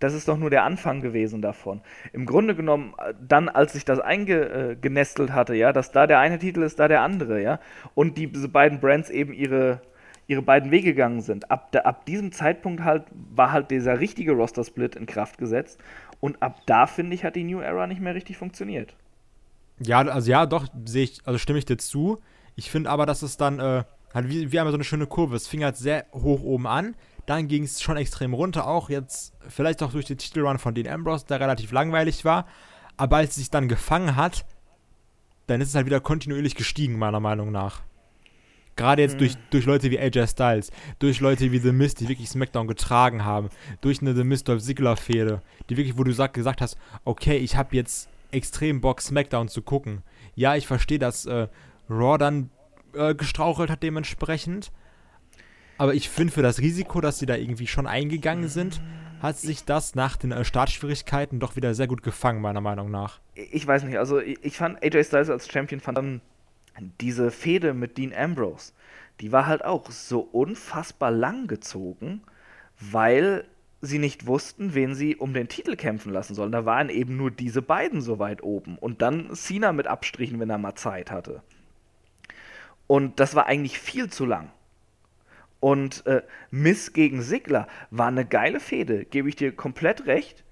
Das 0.00 0.14
ist 0.14 0.28
doch 0.28 0.36
nur 0.36 0.50
der 0.50 0.64
Anfang 0.64 1.00
gewesen 1.00 1.42
davon. 1.42 1.80
Im 2.12 2.24
Grunde 2.24 2.54
genommen, 2.54 2.94
dann, 3.20 3.48
als 3.48 3.72
sich 3.72 3.84
das 3.84 3.98
eingenestelt 3.98 5.32
hatte, 5.32 5.54
ja, 5.54 5.72
dass 5.72 5.90
da 5.90 6.06
der 6.06 6.20
eine 6.20 6.38
Titel 6.38 6.62
ist, 6.62 6.78
da 6.78 6.88
der 6.88 7.02
andere, 7.02 7.42
ja, 7.42 7.58
und 7.94 8.16
diese 8.16 8.48
beiden 8.48 8.80
Brands 8.80 9.10
eben 9.10 9.32
ihre 9.32 9.80
ihre 10.28 10.42
beiden 10.42 10.70
Wege 10.70 10.92
gegangen 10.92 11.22
sind. 11.22 11.50
Ab, 11.50 11.72
da, 11.72 11.80
ab 11.80 12.04
diesem 12.04 12.32
Zeitpunkt 12.32 12.84
halt 12.84 13.04
war 13.34 13.50
halt 13.50 13.70
dieser 13.70 13.98
richtige 13.98 14.32
Roster-Split 14.32 14.94
in 14.94 15.06
Kraft 15.06 15.38
gesetzt 15.38 15.80
und 16.20 16.42
ab 16.42 16.60
da, 16.66 16.86
finde 16.86 17.14
ich, 17.14 17.24
hat 17.24 17.34
die 17.34 17.44
New 17.44 17.60
Era 17.60 17.86
nicht 17.86 18.00
mehr 18.00 18.14
richtig 18.14 18.36
funktioniert. 18.36 18.94
Ja, 19.80 20.00
also 20.00 20.30
ja, 20.30 20.46
doch, 20.46 20.66
sehe 20.84 21.04
ich, 21.04 21.20
also 21.24 21.38
stimme 21.38 21.58
ich 21.58 21.64
dir 21.64 21.78
zu. 21.78 22.18
Ich 22.56 22.70
finde 22.70 22.90
aber, 22.90 23.06
dass 23.06 23.22
es 23.22 23.36
dann 23.36 23.58
äh, 23.58 23.84
halt 24.12 24.28
wie, 24.28 24.52
wie 24.52 24.58
einmal 24.58 24.72
so 24.72 24.76
eine 24.76 24.84
schöne 24.84 25.06
Kurve. 25.06 25.34
Es 25.34 25.48
fing 25.48 25.64
halt 25.64 25.76
sehr 25.76 26.06
hoch 26.12 26.42
oben 26.42 26.66
an, 26.66 26.94
dann 27.28 27.46
ging 27.46 27.64
es 27.64 27.82
schon 27.82 27.98
extrem 27.98 28.32
runter, 28.32 28.66
auch 28.66 28.88
jetzt 28.88 29.34
vielleicht 29.48 29.82
auch 29.82 29.92
durch 29.92 30.06
den 30.06 30.16
Titelrun 30.16 30.58
von 30.58 30.74
Dean 30.74 30.88
Ambrose, 30.88 31.26
der 31.26 31.40
relativ 31.40 31.72
langweilig 31.72 32.24
war. 32.24 32.46
Aber 32.96 33.18
als 33.18 33.30
es 33.30 33.36
sich 33.36 33.50
dann 33.50 33.68
gefangen 33.68 34.16
hat, 34.16 34.46
dann 35.46 35.60
ist 35.60 35.68
es 35.68 35.74
halt 35.74 35.86
wieder 35.86 36.00
kontinuierlich 36.00 36.54
gestiegen, 36.54 36.98
meiner 36.98 37.20
Meinung 37.20 37.52
nach. 37.52 37.82
Gerade 38.76 39.02
jetzt 39.02 39.14
mhm. 39.14 39.18
durch, 39.18 39.34
durch 39.50 39.66
Leute 39.66 39.90
wie 39.90 39.98
AJ 39.98 40.28
Styles, 40.28 40.70
durch 41.00 41.20
Leute 41.20 41.52
wie 41.52 41.58
The 41.58 41.72
Mist, 41.72 42.00
die 42.00 42.08
wirklich 42.08 42.30
SmackDown 42.30 42.66
getragen 42.66 43.24
haben, 43.24 43.50
durch 43.80 44.00
eine 44.00 44.14
The 44.14 44.24
Mist 44.24 44.48
Dolph 44.48 44.62
Ziggler 44.62 44.96
Fehde, 44.96 45.42
die 45.68 45.76
wirklich, 45.76 45.98
wo 45.98 46.04
du 46.04 46.12
sag, 46.12 46.32
gesagt 46.32 46.60
hast, 46.62 46.78
okay, 47.04 47.36
ich 47.36 47.56
habe 47.56 47.76
jetzt 47.76 48.08
extrem 48.30 48.80
Bock 48.80 49.02
SmackDown 49.02 49.48
zu 49.48 49.62
gucken. 49.62 50.02
Ja, 50.34 50.56
ich 50.56 50.66
verstehe, 50.66 50.98
dass 50.98 51.26
äh, 51.26 51.48
Raw 51.90 52.16
dann 52.18 52.50
äh, 52.94 53.14
gestrauchelt 53.14 53.68
hat 53.68 53.82
dementsprechend, 53.82 54.70
aber 55.78 55.94
ich 55.94 56.08
finde 56.08 56.32
für 56.32 56.42
das 56.42 56.58
Risiko, 56.58 57.00
dass 57.00 57.18
sie 57.18 57.26
da 57.26 57.36
irgendwie 57.36 57.66
schon 57.66 57.86
eingegangen 57.86 58.48
sind, 58.48 58.80
hat 59.22 59.36
sich 59.36 59.64
das 59.64 59.94
nach 59.94 60.16
den 60.16 60.32
äh, 60.32 60.44
Startschwierigkeiten 60.44 61.40
doch 61.40 61.56
wieder 61.56 61.74
sehr 61.74 61.86
gut 61.86 62.02
gefangen, 62.02 62.40
meiner 62.40 62.60
Meinung 62.60 62.90
nach. 62.90 63.20
Ich 63.34 63.66
weiß 63.66 63.84
nicht, 63.84 63.98
also 63.98 64.20
ich, 64.20 64.56
fand 64.56 64.82
AJ 64.82 65.04
Styles 65.04 65.30
als 65.30 65.50
Champion 65.50 65.80
fand 65.80 65.98
dann 65.98 66.20
diese 67.00 67.30
Fehde 67.30 67.74
mit 67.74 67.98
Dean 67.98 68.12
Ambrose, 68.12 68.72
die 69.20 69.32
war 69.32 69.46
halt 69.46 69.64
auch 69.64 69.90
so 69.90 70.20
unfassbar 70.20 71.10
lang 71.10 71.48
gezogen, 71.48 72.22
weil 72.78 73.44
sie 73.80 73.98
nicht 73.98 74.26
wussten, 74.26 74.74
wen 74.74 74.94
sie 74.94 75.16
um 75.16 75.34
den 75.34 75.48
Titel 75.48 75.76
kämpfen 75.76 76.12
lassen 76.12 76.34
sollen. 76.34 76.52
Da 76.52 76.64
waren 76.64 76.88
eben 76.88 77.16
nur 77.16 77.30
diese 77.30 77.62
beiden 77.62 78.00
so 78.00 78.18
weit 78.18 78.42
oben. 78.42 78.76
Und 78.78 79.02
dann 79.02 79.34
Cena 79.34 79.72
mit 79.72 79.86
Abstrichen, 79.86 80.40
wenn 80.40 80.50
er 80.50 80.58
mal 80.58 80.74
Zeit 80.74 81.10
hatte. 81.10 81.42
Und 82.86 83.20
das 83.20 83.34
war 83.34 83.46
eigentlich 83.46 83.78
viel 83.78 84.08
zu 84.10 84.24
lang. 84.24 84.50
Und 85.60 86.06
äh, 86.06 86.22
Miss 86.50 86.92
gegen 86.92 87.20
Sigler 87.22 87.66
war 87.90 88.08
eine 88.08 88.24
geile 88.24 88.60
Fehde, 88.60 89.04
gebe 89.04 89.28
ich 89.28 89.36
dir 89.36 89.52
komplett 89.52 90.06
recht. 90.06 90.44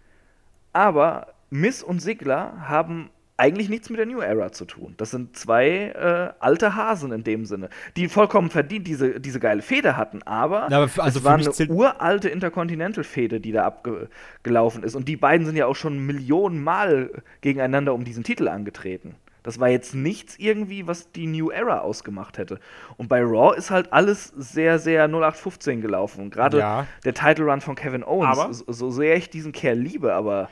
Aber 0.72 1.28
Miss 1.50 1.82
und 1.82 2.00
Sigler 2.00 2.68
haben 2.68 3.10
eigentlich 3.38 3.68
nichts 3.68 3.90
mit 3.90 3.98
der 3.98 4.06
New 4.06 4.20
Era 4.20 4.50
zu 4.50 4.64
tun. 4.64 4.94
Das 4.96 5.10
sind 5.10 5.36
zwei 5.36 5.66
äh, 5.94 6.32
alte 6.42 6.74
Hasen 6.74 7.12
in 7.12 7.22
dem 7.22 7.44
Sinne, 7.44 7.68
die 7.94 8.08
vollkommen 8.08 8.48
verdient 8.48 8.86
diese, 8.86 9.20
diese 9.20 9.40
geile 9.40 9.60
Fehde 9.60 9.96
hatten, 9.98 10.22
aber, 10.22 10.68
Ja, 10.70 10.78
aber 10.78 10.88
für- 10.88 11.02
also 11.02 11.18
es 11.18 11.24
war 11.24 11.34
eine 11.34 11.44
uralte 11.70 12.30
Intercontinental-Fehde, 12.30 13.38
die 13.40 13.52
da 13.52 13.64
abgelaufen 13.66 14.82
ist. 14.82 14.94
Und 14.94 15.06
die 15.06 15.16
beiden 15.18 15.46
sind 15.46 15.54
ja 15.56 15.66
auch 15.66 15.76
schon 15.76 15.98
Millionen 16.06 16.64
Mal 16.64 17.10
gegeneinander 17.42 17.92
um 17.92 18.04
diesen 18.04 18.24
Titel 18.24 18.48
angetreten. 18.48 19.14
Das 19.46 19.60
war 19.60 19.68
jetzt 19.68 19.94
nichts 19.94 20.36
irgendwie, 20.38 20.86
was 20.88 21.12
die 21.12 21.26
New 21.28 21.50
Era 21.50 21.78
ausgemacht 21.78 22.36
hätte. 22.36 22.58
Und 22.96 23.08
bei 23.08 23.22
Raw 23.22 23.56
ist 23.56 23.70
halt 23.70 23.92
alles 23.92 24.26
sehr, 24.36 24.78
sehr 24.80 25.06
0815 25.08 25.80
gelaufen. 25.80 26.20
Und 26.24 26.30
Gerade 26.34 26.58
Ja. 26.58 26.86
der 27.04 27.14
Title 27.14 27.44
Run 27.44 27.60
von 27.60 27.76
Kevin 27.76 28.02
Owens, 28.04 28.38
Aber- 28.38 28.52
so, 28.52 28.64
so 28.72 28.90
sehr 28.90 29.16
ich 29.16 29.30
diesen 29.30 29.52
Kerl 29.52 29.78
liebe, 29.78 30.12
aber 30.14 30.50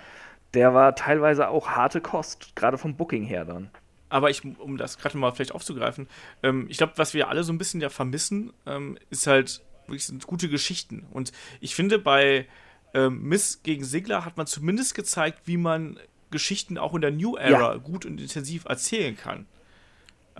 der 0.54 0.72
war 0.74 0.94
teilweise 0.94 1.48
auch 1.48 1.70
harte 1.70 2.00
Kost, 2.00 2.54
gerade 2.54 2.78
vom 2.78 2.96
Booking 2.96 3.24
her 3.24 3.44
dann. 3.44 3.70
Aber 4.10 4.30
ich, 4.30 4.42
um 4.60 4.76
das 4.76 4.96
gerade 4.96 5.18
mal 5.18 5.32
vielleicht 5.32 5.52
aufzugreifen, 5.52 6.06
ähm, 6.44 6.66
ich 6.68 6.76
glaube, 6.78 6.92
was 6.96 7.14
wir 7.14 7.28
alle 7.28 7.42
so 7.42 7.52
ein 7.52 7.58
bisschen 7.58 7.80
ja 7.80 7.88
vermissen, 7.88 8.52
ähm, 8.64 8.96
ist 9.10 9.26
halt 9.26 9.60
wirklich 9.88 10.06
sind 10.06 10.24
gute 10.28 10.48
Geschichten. 10.48 11.04
Und 11.10 11.32
ich 11.60 11.74
finde, 11.74 11.98
bei 11.98 12.46
ähm, 12.94 13.22
Miss 13.24 13.64
gegen 13.64 13.82
Sigler 13.82 14.24
hat 14.24 14.36
man 14.36 14.46
zumindest 14.46 14.94
gezeigt, 14.94 15.40
wie 15.46 15.56
man 15.56 15.98
Geschichten 16.34 16.76
auch 16.76 16.94
in 16.94 17.00
der 17.00 17.10
New 17.10 17.36
Era 17.36 17.72
Ja. 17.72 17.76
gut 17.78 18.04
und 18.04 18.20
intensiv 18.20 18.66
erzählen 18.66 19.16
kann. 19.16 19.46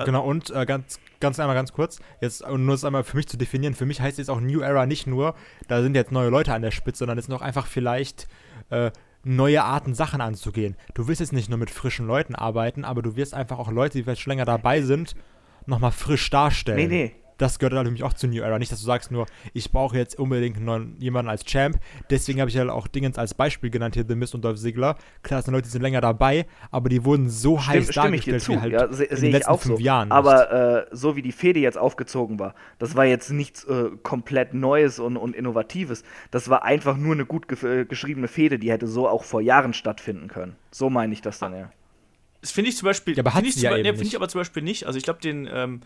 Genau, 0.05 0.25
und 0.25 0.51
äh, 0.51 0.67
ganz, 0.67 0.99
ganz 1.21 1.39
einmal 1.39 1.55
ganz 1.55 1.73
kurz, 1.73 2.01
jetzt 2.21 2.43
um 2.43 2.67
nur 2.67 2.75
das 2.75 2.85
einmal 2.85 3.05
für 3.05 3.17
mich 3.17 3.29
zu 3.29 3.37
definieren, 3.37 3.75
für 3.75 3.87
mich 3.87 4.01
heißt 4.01 4.19
jetzt 4.19 4.29
auch 4.29 4.41
New 4.41 4.61
Era 4.61 4.87
nicht 4.87 5.07
nur, 5.07 5.37
da 5.69 5.83
sind 5.83 5.95
jetzt 5.95 6.11
neue 6.11 6.31
Leute 6.31 6.53
an 6.53 6.63
der 6.63 6.73
Spitze, 6.73 6.99
sondern 6.99 7.17
es 7.17 7.27
sind 7.27 7.35
auch 7.35 7.43
einfach 7.43 7.69
vielleicht 7.69 8.27
äh, 8.71 8.91
neue 9.23 9.63
Arten, 9.63 9.95
Sachen 9.95 10.21
anzugehen. 10.21 10.77
Du 10.95 11.07
willst 11.07 11.21
jetzt 11.21 11.33
nicht 11.33 11.49
nur 11.49 11.59
mit 11.59 11.71
frischen 11.71 12.09
Leuten 12.09 12.35
arbeiten, 12.35 12.85
aber 12.85 13.03
du 13.03 13.15
wirst 13.15 13.35
einfach 13.35 13.61
auch 13.61 13.71
Leute, 13.71 13.97
die 13.97 14.03
vielleicht 14.03 14.23
schon 14.23 14.33
länger 14.33 14.45
dabei 14.45 14.83
sind, 14.83 15.15
nochmal 15.67 15.93
frisch 15.93 16.29
darstellen. 16.29 16.89
Nee, 16.89 16.89
nee. 16.89 17.15
Das 17.39 17.59
gehört 17.59 17.75
halt 17.75 17.87
für 17.87 17.93
mich 17.93 18.03
auch 18.05 18.13
zu 18.13 18.27
New 18.29 18.43
Era. 18.43 18.59
Nicht, 18.59 18.71
dass 18.71 18.81
du 18.81 18.87
sagst 18.87 19.11
nur, 19.11 19.27
ich 19.53 19.73
brauche 19.73 19.97
jetzt 19.97 20.19
unbedingt 20.19 20.57
einen 20.57 20.65
neuen, 20.67 20.97
jemanden 21.01 21.29
als 21.31 21.45
Champ. 21.45 21.79
Deswegen 22.11 22.41
habe 22.41 22.49
ich 22.51 22.57
halt 22.57 22.71
auch 22.71 22.87
Dingens 22.87 23.19
als 23.19 23.35
Beispiel 23.35 23.71
genannt 23.71 23.95
hier, 23.95 24.05
The 24.07 24.15
Mist 24.15 24.35
und 24.35 24.45
Dolph 24.45 24.59
Ziggler. 24.59 24.97
Klar, 25.23 25.41
es 25.41 25.47
sind 25.47 25.55
Leute, 25.55 25.65
die 25.65 25.71
sind 25.73 25.83
länger 25.83 26.01
dabei, 26.01 26.47
aber 26.71 26.89
die 26.89 27.05
wurden 27.05 27.29
so 27.29 27.59
heiß 27.59 27.85
Stimm, 27.85 27.93
stimme 28.03 28.17
ich 28.17 28.25
dir 28.25 28.33
dargestellt 28.33 28.43
zu, 28.43 28.53
wie 28.53 28.61
halt 28.61 28.73
ja, 28.73 28.93
se- 28.93 29.05
in 29.05 29.11
den 29.11 29.17
sehe 29.19 29.29
ich 29.31 29.35
letzten 29.35 29.51
auch 29.51 29.61
fünf 29.61 29.79
so. 29.79 29.83
Jahren. 29.85 30.13
Aber 30.13 30.53
äh, 30.53 30.87
so 30.93 31.17
wie 31.17 31.23
die 31.23 31.33
Fehde 31.33 31.61
jetzt 31.61 31.79
aufgezogen 31.79 32.39
war, 32.39 32.55
das 32.79 32.95
war 32.95 33.05
jetzt 33.05 33.31
nichts 33.31 33.65
äh, 33.65 33.91
komplett 34.03 34.55
Neues 34.55 34.99
und, 34.99 35.17
und 35.17 35.35
Innovatives. 35.35 36.05
Das 36.31 36.49
war 36.49 36.63
einfach 36.65 36.97
nur 36.97 37.15
eine 37.15 37.27
gut 37.27 37.49
ge 37.49 37.81
äh, 37.81 37.85
geschriebene 37.85 38.29
Fehde, 38.29 38.59
die 38.59 38.71
hätte 38.71 38.87
so 38.87 39.09
auch 39.09 39.25
vor 39.25 39.41
Jahren 39.41 39.73
stattfinden 39.75 40.29
können. 40.29 40.57
So 40.71 40.91
meine 40.91 41.13
ich 41.13 41.23
das 41.23 41.39
dann 41.39 41.55
ja. 41.55 41.71
Das 42.41 42.51
finde 42.51 42.69
ich 42.69 42.77
zum 42.77 42.85
Beispiel. 42.85 43.17
Ja, 43.17 43.23
aber 43.23 43.33
hat 43.33 43.43
finde 43.43 43.57
ich, 43.57 43.63
ja 43.63 43.75
nee, 43.75 43.85
finde 43.85 44.05
ich 44.05 44.17
aber 44.17 44.29
zum 44.29 44.43
Beispiel 44.43 44.63
nicht. 44.63 44.85
Also 44.87 44.99
ich 44.99 45.05
glaube, 45.05 45.19
den, 45.21 45.49
ähm, 45.51 45.81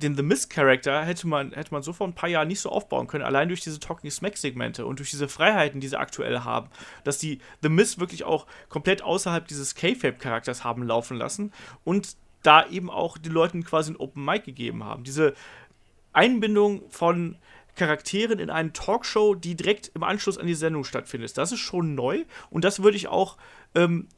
den 0.00 0.16
The 0.16 0.22
Mist-Charakter 0.22 1.04
hätte 1.04 1.26
man, 1.26 1.52
hätte 1.52 1.72
man 1.72 1.82
so 1.82 1.92
vor 1.92 2.06
ein 2.06 2.14
paar 2.14 2.28
Jahren 2.28 2.48
nicht 2.48 2.60
so 2.60 2.70
aufbauen 2.70 3.06
können, 3.06 3.24
allein 3.24 3.48
durch 3.48 3.60
diese 3.60 3.80
Talking 3.80 4.10
Smack-Segmente 4.10 4.86
und 4.86 4.98
durch 4.98 5.10
diese 5.10 5.28
Freiheiten, 5.28 5.80
die 5.80 5.88
sie 5.88 5.98
aktuell 5.98 6.40
haben. 6.40 6.68
Dass 7.04 7.18
die 7.18 7.40
The 7.62 7.68
Mist 7.68 8.00
wirklich 8.00 8.24
auch 8.24 8.46
komplett 8.68 9.02
außerhalb 9.02 9.46
dieses 9.46 9.74
K-Fape-Charakters 9.74 10.64
haben 10.64 10.82
laufen 10.82 11.16
lassen 11.16 11.52
und 11.84 12.16
da 12.42 12.66
eben 12.66 12.90
auch 12.90 13.18
den 13.18 13.32
Leuten 13.32 13.64
quasi 13.64 13.92
ein 13.92 13.96
Open 13.96 14.24
Mic 14.24 14.44
gegeben 14.44 14.84
haben. 14.84 15.04
Diese 15.04 15.34
Einbindung 16.12 16.82
von 16.90 17.36
Charakteren 17.74 18.38
in 18.38 18.50
eine 18.50 18.72
Talkshow, 18.72 19.34
die 19.34 19.54
direkt 19.54 19.92
im 19.94 20.02
Anschluss 20.02 20.36
an 20.36 20.46
die 20.46 20.54
Sendung 20.54 20.84
stattfindet. 20.84 21.36
Das 21.38 21.52
ist 21.52 21.60
schon 21.60 21.94
neu 21.94 22.24
und 22.50 22.64
das 22.64 22.82
würde 22.82 22.96
ich 22.96 23.08
auch 23.08 23.38
ähm, 23.74 24.08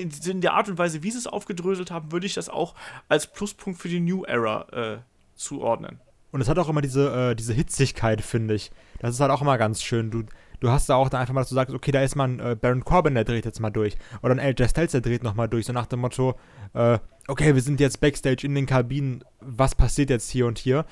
in, 0.00 0.10
in 0.26 0.40
der 0.40 0.54
Art 0.54 0.68
und 0.68 0.78
Weise, 0.78 1.02
wie 1.02 1.10
sie 1.10 1.18
es 1.18 1.26
aufgedröselt 1.26 1.90
haben, 1.90 2.12
würde 2.12 2.26
ich 2.26 2.34
das 2.34 2.48
auch 2.48 2.74
als 3.08 3.26
Pluspunkt 3.26 3.80
für 3.80 3.88
die 3.88 4.00
New 4.00 4.24
Era 4.24 4.66
äh, 4.72 4.98
zuordnen. 5.34 6.00
Und 6.32 6.40
es 6.40 6.48
hat 6.48 6.58
auch 6.58 6.68
immer 6.68 6.80
diese, 6.80 7.30
äh, 7.30 7.34
diese 7.34 7.52
Hitzigkeit, 7.52 8.22
finde 8.22 8.54
ich. 8.54 8.70
Das 9.00 9.14
ist 9.14 9.20
halt 9.20 9.32
auch 9.32 9.42
immer 9.42 9.58
ganz 9.58 9.82
schön. 9.82 10.10
Du, 10.10 10.24
du 10.60 10.70
hast 10.70 10.88
da 10.88 10.94
auch 10.94 11.08
da 11.08 11.18
einfach 11.18 11.34
mal, 11.34 11.40
dass 11.40 11.48
du 11.48 11.54
sagst, 11.54 11.74
okay, 11.74 11.90
da 11.90 12.02
ist 12.02 12.14
mal 12.14 12.28
ein 12.28 12.40
äh, 12.40 12.56
Baron 12.60 12.84
Corbin, 12.84 13.14
der 13.14 13.24
dreht 13.24 13.44
jetzt 13.44 13.60
mal 13.60 13.70
durch. 13.70 13.96
Oder 14.22 14.34
ein 14.34 14.40
AJ 14.40 14.68
Styles, 14.68 14.92
der 14.92 15.00
dreht 15.00 15.24
nochmal 15.24 15.48
durch. 15.48 15.66
So 15.66 15.72
nach 15.72 15.86
dem 15.86 16.00
Motto, 16.00 16.38
äh, 16.74 16.98
okay, 17.26 17.54
wir 17.54 17.62
sind 17.62 17.80
jetzt 17.80 18.00
Backstage 18.00 18.46
in 18.46 18.54
den 18.54 18.66
Kabinen, 18.66 19.24
was 19.40 19.74
passiert 19.74 20.10
jetzt 20.10 20.30
hier 20.30 20.46
und 20.46 20.58
hier? 20.58 20.84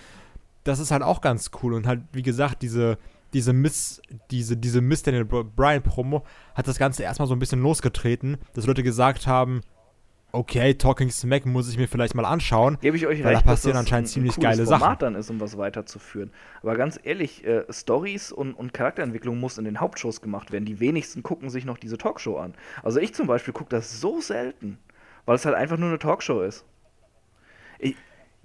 Das 0.64 0.80
ist 0.80 0.90
halt 0.90 1.02
auch 1.02 1.20
ganz 1.20 1.50
cool. 1.62 1.74
Und 1.74 1.86
halt, 1.86 2.00
wie 2.12 2.22
gesagt, 2.22 2.62
diese, 2.62 2.98
diese 3.32 3.52
Miss, 3.52 4.00
diese, 4.30 4.56
diese 4.56 4.80
Miss 4.80 5.02
Daniel 5.02 5.24
Bryan 5.24 5.82
Promo 5.82 6.24
hat 6.54 6.66
das 6.66 6.78
Ganze 6.78 7.02
erstmal 7.02 7.28
so 7.28 7.34
ein 7.34 7.38
bisschen 7.38 7.60
losgetreten, 7.62 8.38
dass 8.54 8.66
Leute 8.66 8.82
gesagt 8.82 9.26
haben, 9.26 9.60
okay, 10.32 10.74
Talking 10.74 11.10
Smack 11.10 11.46
muss 11.46 11.70
ich 11.70 11.78
mir 11.78 11.88
vielleicht 11.88 12.14
mal 12.14 12.24
anschauen. 12.24 12.78
Gebe 12.80 12.96
ich 12.96 13.06
euch 13.06 13.18
Weil 13.18 13.32
da 13.32 13.38
recht, 13.38 13.46
passieren 13.46 13.74
dass 13.74 13.84
das 13.84 13.86
anscheinend 13.86 14.08
ein, 14.08 14.12
ziemlich 14.12 14.36
ein 14.36 14.42
geile 14.42 14.64
Format 14.64 14.80
Sachen. 14.80 14.98
dann 15.00 15.14
ist, 15.14 15.30
um 15.30 15.40
was 15.40 15.56
weiterzuführen. 15.56 16.32
Aber 16.62 16.76
ganz 16.76 16.98
ehrlich, 17.02 17.44
äh, 17.44 17.64
Stories 17.70 18.32
und, 18.32 18.54
und 18.54 18.74
Charakterentwicklung 18.74 19.40
muss 19.40 19.58
in 19.58 19.64
den 19.64 19.80
Hauptshows 19.80 20.20
gemacht 20.20 20.52
werden. 20.52 20.64
Die 20.64 20.80
wenigsten 20.80 21.22
gucken 21.22 21.50
sich 21.50 21.64
noch 21.64 21.78
diese 21.78 21.98
Talkshow 21.98 22.36
an. 22.36 22.54
Also 22.82 23.00
ich 23.00 23.14
zum 23.14 23.26
Beispiel 23.26 23.54
gucke 23.54 23.70
das 23.70 24.00
so 24.00 24.20
selten, 24.20 24.78
weil 25.24 25.36
es 25.36 25.44
halt 25.44 25.56
einfach 25.56 25.78
nur 25.78 25.88
eine 25.88 25.98
Talkshow 25.98 26.42
ist. 26.42 26.64
Ich, 27.78 27.96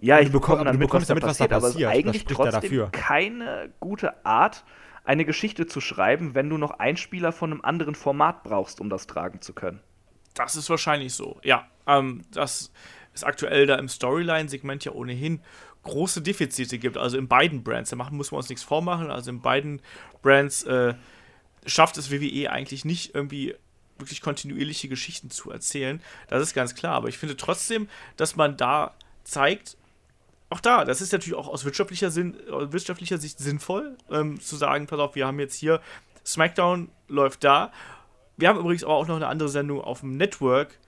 ja, 0.06 0.18
Du 0.18 0.24
ich 0.24 0.30
beko- 0.30 0.32
bekomme 0.34 0.60
aber 0.62 0.66
dann 0.66 0.74
du 0.74 0.80
mit, 0.80 0.88
was 0.94 1.08
bekommst 1.08 1.10
da 1.10 1.14
ja 1.14 1.16
mit, 1.16 1.24
was 1.24 1.38
da 1.38 1.46
passiert, 1.48 1.54
aber 1.54 1.68
es 1.68 1.76
ist 1.76 1.82
passiert. 1.82 1.90
Das 1.90 1.98
eigentlich 1.98 2.26
trotzdem 2.26 2.62
dafür. 2.62 2.90
keine 2.92 3.74
gute 3.80 4.26
Art, 4.26 4.64
eine 5.06 5.26
Geschichte 5.26 5.66
zu 5.68 5.82
schreiben, 5.82 6.34
wenn 6.36 6.50
du 6.50 6.58
noch 6.58 6.72
einen 6.72 6.98
Spieler 6.98 7.32
von 7.32 7.52
einem 7.52 7.62
anderen 7.62 7.96
Format 7.96 8.44
brauchst, 8.44 8.80
um 8.82 8.90
das 8.90 9.08
tragen 9.08 9.42
zu 9.42 9.54
können. 9.54 9.82
Das 10.34 10.56
ist 10.56 10.70
wahrscheinlich 10.70 11.14
so. 11.14 11.40
Ja, 11.44 11.68
ähm, 11.88 12.22
dass 12.32 12.72
es 13.14 13.24
aktuell 13.24 13.66
da 13.68 13.76
im 13.76 13.88
Storyline-Segment 13.90 14.84
ja 14.86 14.92
ohnehin 14.94 15.42
große 15.84 16.22
Defizite 16.22 16.80
gibt. 16.80 16.98
Also 16.98 17.18
in 17.18 17.28
beiden 17.28 17.64
Brands. 17.64 17.90
Da 17.90 17.96
machen, 17.98 18.16
muss 18.18 18.32
man 18.32 18.38
uns 18.40 18.50
nichts 18.50 18.64
vormachen. 18.64 19.12
Also 19.12 19.30
in 19.30 19.42
beiden 19.42 19.82
Brands 20.22 20.64
äh, 20.64 20.94
schafft 21.66 21.98
es 21.98 22.10
WWE 22.10 22.50
eigentlich 22.52 22.86
nicht 22.86 23.14
irgendwie 23.14 23.54
wirklich 24.00 24.22
kontinuierliche 24.22 24.88
Geschichten 24.88 25.30
zu 25.30 25.52
erzählen. 25.52 26.02
Das 26.30 26.42
ist 26.42 26.54
ganz 26.54 26.74
klar. 26.74 26.96
Aber 26.96 27.10
ich 27.10 27.18
finde 27.18 27.38
trotzdem, 27.38 27.88
dass 28.18 28.36
man 28.36 28.58
da 28.58 28.94
zeigt, 29.24 29.78
auch 30.54 30.62
da, 30.62 30.86
das 30.86 31.02
ist 31.02 31.12
natürlich 31.12 31.38
auch 31.38 31.48
aus 31.48 31.66
wirtschaftlicher, 31.66 32.12
Sinn, 32.12 32.38
aus 32.50 32.72
wirtschaftlicher 32.72 33.18
Sicht 33.18 33.40
sinnvoll, 33.40 33.98
ähm, 34.10 34.40
zu 34.40 34.56
sagen, 34.56 34.88
pass 34.88 35.00
auf, 35.00 35.16
wir 35.16 35.28
haben 35.28 35.40
jetzt 35.40 35.56
hier 35.56 35.82
SmackDown 36.26 36.90
läuft 37.08 37.44
da. 37.44 37.72
Wir 38.38 38.50
haben 38.50 38.60
übrigens 38.60 38.84
aber 38.84 38.94
auch 38.94 39.08
noch 39.08 39.16
eine 39.16 39.28
andere 39.28 39.50
Sendung 39.50 39.82
auf 39.82 40.00
dem 40.00 40.16
Network, 40.18 40.80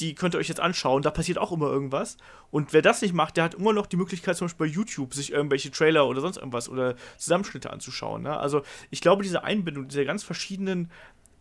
die 0.00 0.14
könnt 0.14 0.34
ihr 0.34 0.38
euch 0.38 0.48
jetzt 0.48 0.60
anschauen, 0.60 1.02
da 1.02 1.10
passiert 1.10 1.38
auch 1.38 1.52
immer 1.52 1.68
irgendwas. 1.68 2.16
Und 2.50 2.72
wer 2.72 2.82
das 2.82 3.00
nicht 3.00 3.14
macht, 3.14 3.36
der 3.36 3.44
hat 3.44 3.54
immer 3.54 3.72
noch 3.72 3.86
die 3.86 3.96
Möglichkeit, 3.96 4.36
zum 4.36 4.46
Beispiel 4.46 4.66
bei 4.66 4.72
YouTube 4.72 5.14
sich 5.14 5.32
irgendwelche 5.32 5.70
Trailer 5.70 6.06
oder 6.06 6.20
sonst 6.20 6.36
irgendwas 6.36 6.68
oder 6.68 6.96
Zusammenschnitte 7.16 7.70
anzuschauen. 7.70 8.22
Ne? 8.22 8.36
Also 8.36 8.62
ich 8.90 9.00
glaube, 9.00 9.22
diese 9.22 9.44
Einbindung 9.44 9.88
dieser 9.88 10.04
ganz 10.04 10.22
verschiedenen 10.22 10.90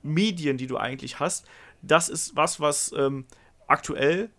Medien, 0.03 0.57
die 0.57 0.67
du 0.67 0.77
eigentlich 0.77 1.19
hast, 1.19 1.45
das 1.81 2.09
ist 2.09 2.35
was, 2.35 2.59
was 2.59 2.93
ähm, 2.97 3.25
aktuell 3.67 4.29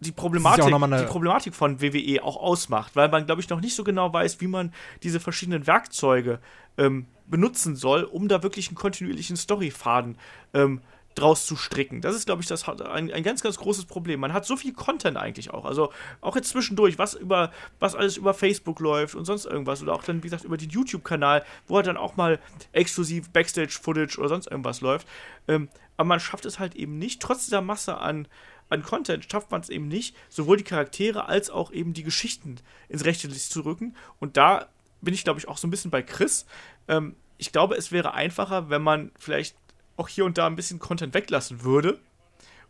die 0.00 0.12
Problematik, 0.12 0.64
eine- 0.64 1.02
die 1.02 1.08
Problematik 1.10 1.54
von 1.54 1.80
WWE 1.80 2.22
auch 2.22 2.36
ausmacht, 2.36 2.94
weil 2.96 3.08
man, 3.08 3.26
glaube 3.26 3.40
ich, 3.40 3.48
noch 3.48 3.60
nicht 3.60 3.74
so 3.74 3.82
genau 3.84 4.12
weiß, 4.12 4.40
wie 4.40 4.46
man 4.46 4.72
diese 5.02 5.20
verschiedenen 5.20 5.66
Werkzeuge 5.66 6.38
ähm, 6.76 7.06
benutzen 7.26 7.74
soll, 7.76 8.04
um 8.04 8.28
da 8.28 8.42
wirklich 8.42 8.68
einen 8.68 8.76
kontinuierlichen 8.76 9.36
Storyfaden 9.36 10.16
ähm, 10.54 10.80
draus 11.16 11.46
zu 11.46 11.56
stricken. 11.56 12.00
Das 12.00 12.14
ist, 12.14 12.26
glaube 12.26 12.42
ich, 12.42 12.46
das 12.48 12.68
ein, 12.68 13.12
ein 13.12 13.22
ganz, 13.24 13.42
ganz 13.42 13.56
großes 13.58 13.86
Problem. 13.86 14.20
Man 14.20 14.32
hat 14.32 14.46
so 14.46 14.56
viel 14.56 14.72
Content 14.72 15.16
eigentlich 15.16 15.52
auch. 15.52 15.64
Also 15.64 15.92
auch 16.20 16.36
jetzt 16.36 16.50
zwischendurch, 16.50 16.96
was 16.96 17.14
über, 17.14 17.50
was 17.80 17.96
alles 17.96 18.16
über 18.16 18.34
Facebook 18.34 18.78
läuft 18.78 19.16
und 19.16 19.24
sonst 19.24 19.44
irgendwas. 19.46 19.82
Oder 19.82 19.94
auch 19.94 20.04
dann, 20.04 20.18
wie 20.18 20.28
gesagt, 20.28 20.44
über 20.44 20.56
den 20.56 20.70
YouTube-Kanal, 20.70 21.44
wo 21.66 21.74
halt 21.74 21.88
dann 21.88 21.96
auch 21.96 22.16
mal 22.16 22.38
exklusiv 22.70 23.30
Backstage-Footage 23.30 24.16
oder 24.20 24.28
sonst 24.28 24.46
irgendwas 24.46 24.80
läuft. 24.80 25.08
Ähm, 25.48 25.68
aber 25.96 26.06
man 26.06 26.20
schafft 26.20 26.44
es 26.46 26.60
halt 26.60 26.76
eben 26.76 26.98
nicht, 26.98 27.20
trotz 27.20 27.46
dieser 27.46 27.62
Masse 27.62 27.98
an, 27.98 28.28
an 28.68 28.82
Content 28.82 29.26
schafft 29.30 29.50
man 29.50 29.60
es 29.60 29.70
eben 29.70 29.88
nicht, 29.88 30.16
sowohl 30.28 30.56
die 30.56 30.64
Charaktere 30.64 31.26
als 31.26 31.50
auch 31.50 31.72
eben 31.72 31.94
die 31.94 32.02
Geschichten 32.02 32.56
ins 32.88 33.04
rechte 33.04 33.28
Licht 33.28 33.50
zu 33.50 33.62
rücken. 33.62 33.96
Und 34.20 34.36
da 34.36 34.68
bin 35.00 35.14
ich, 35.14 35.24
glaube 35.24 35.40
ich, 35.40 35.48
auch 35.48 35.58
so 35.58 35.66
ein 35.66 35.70
bisschen 35.70 35.90
bei 35.90 36.02
Chris. 36.02 36.46
Ähm, 36.86 37.16
ich 37.38 37.52
glaube, 37.52 37.76
es 37.76 37.92
wäre 37.92 38.14
einfacher, 38.14 38.68
wenn 38.68 38.82
man 38.82 39.12
vielleicht 39.18 39.56
auch 39.96 40.08
hier 40.08 40.24
und 40.24 40.38
da 40.38 40.46
ein 40.46 40.56
bisschen 40.56 40.78
Content 40.78 41.14
weglassen 41.14 41.62
würde 41.62 41.98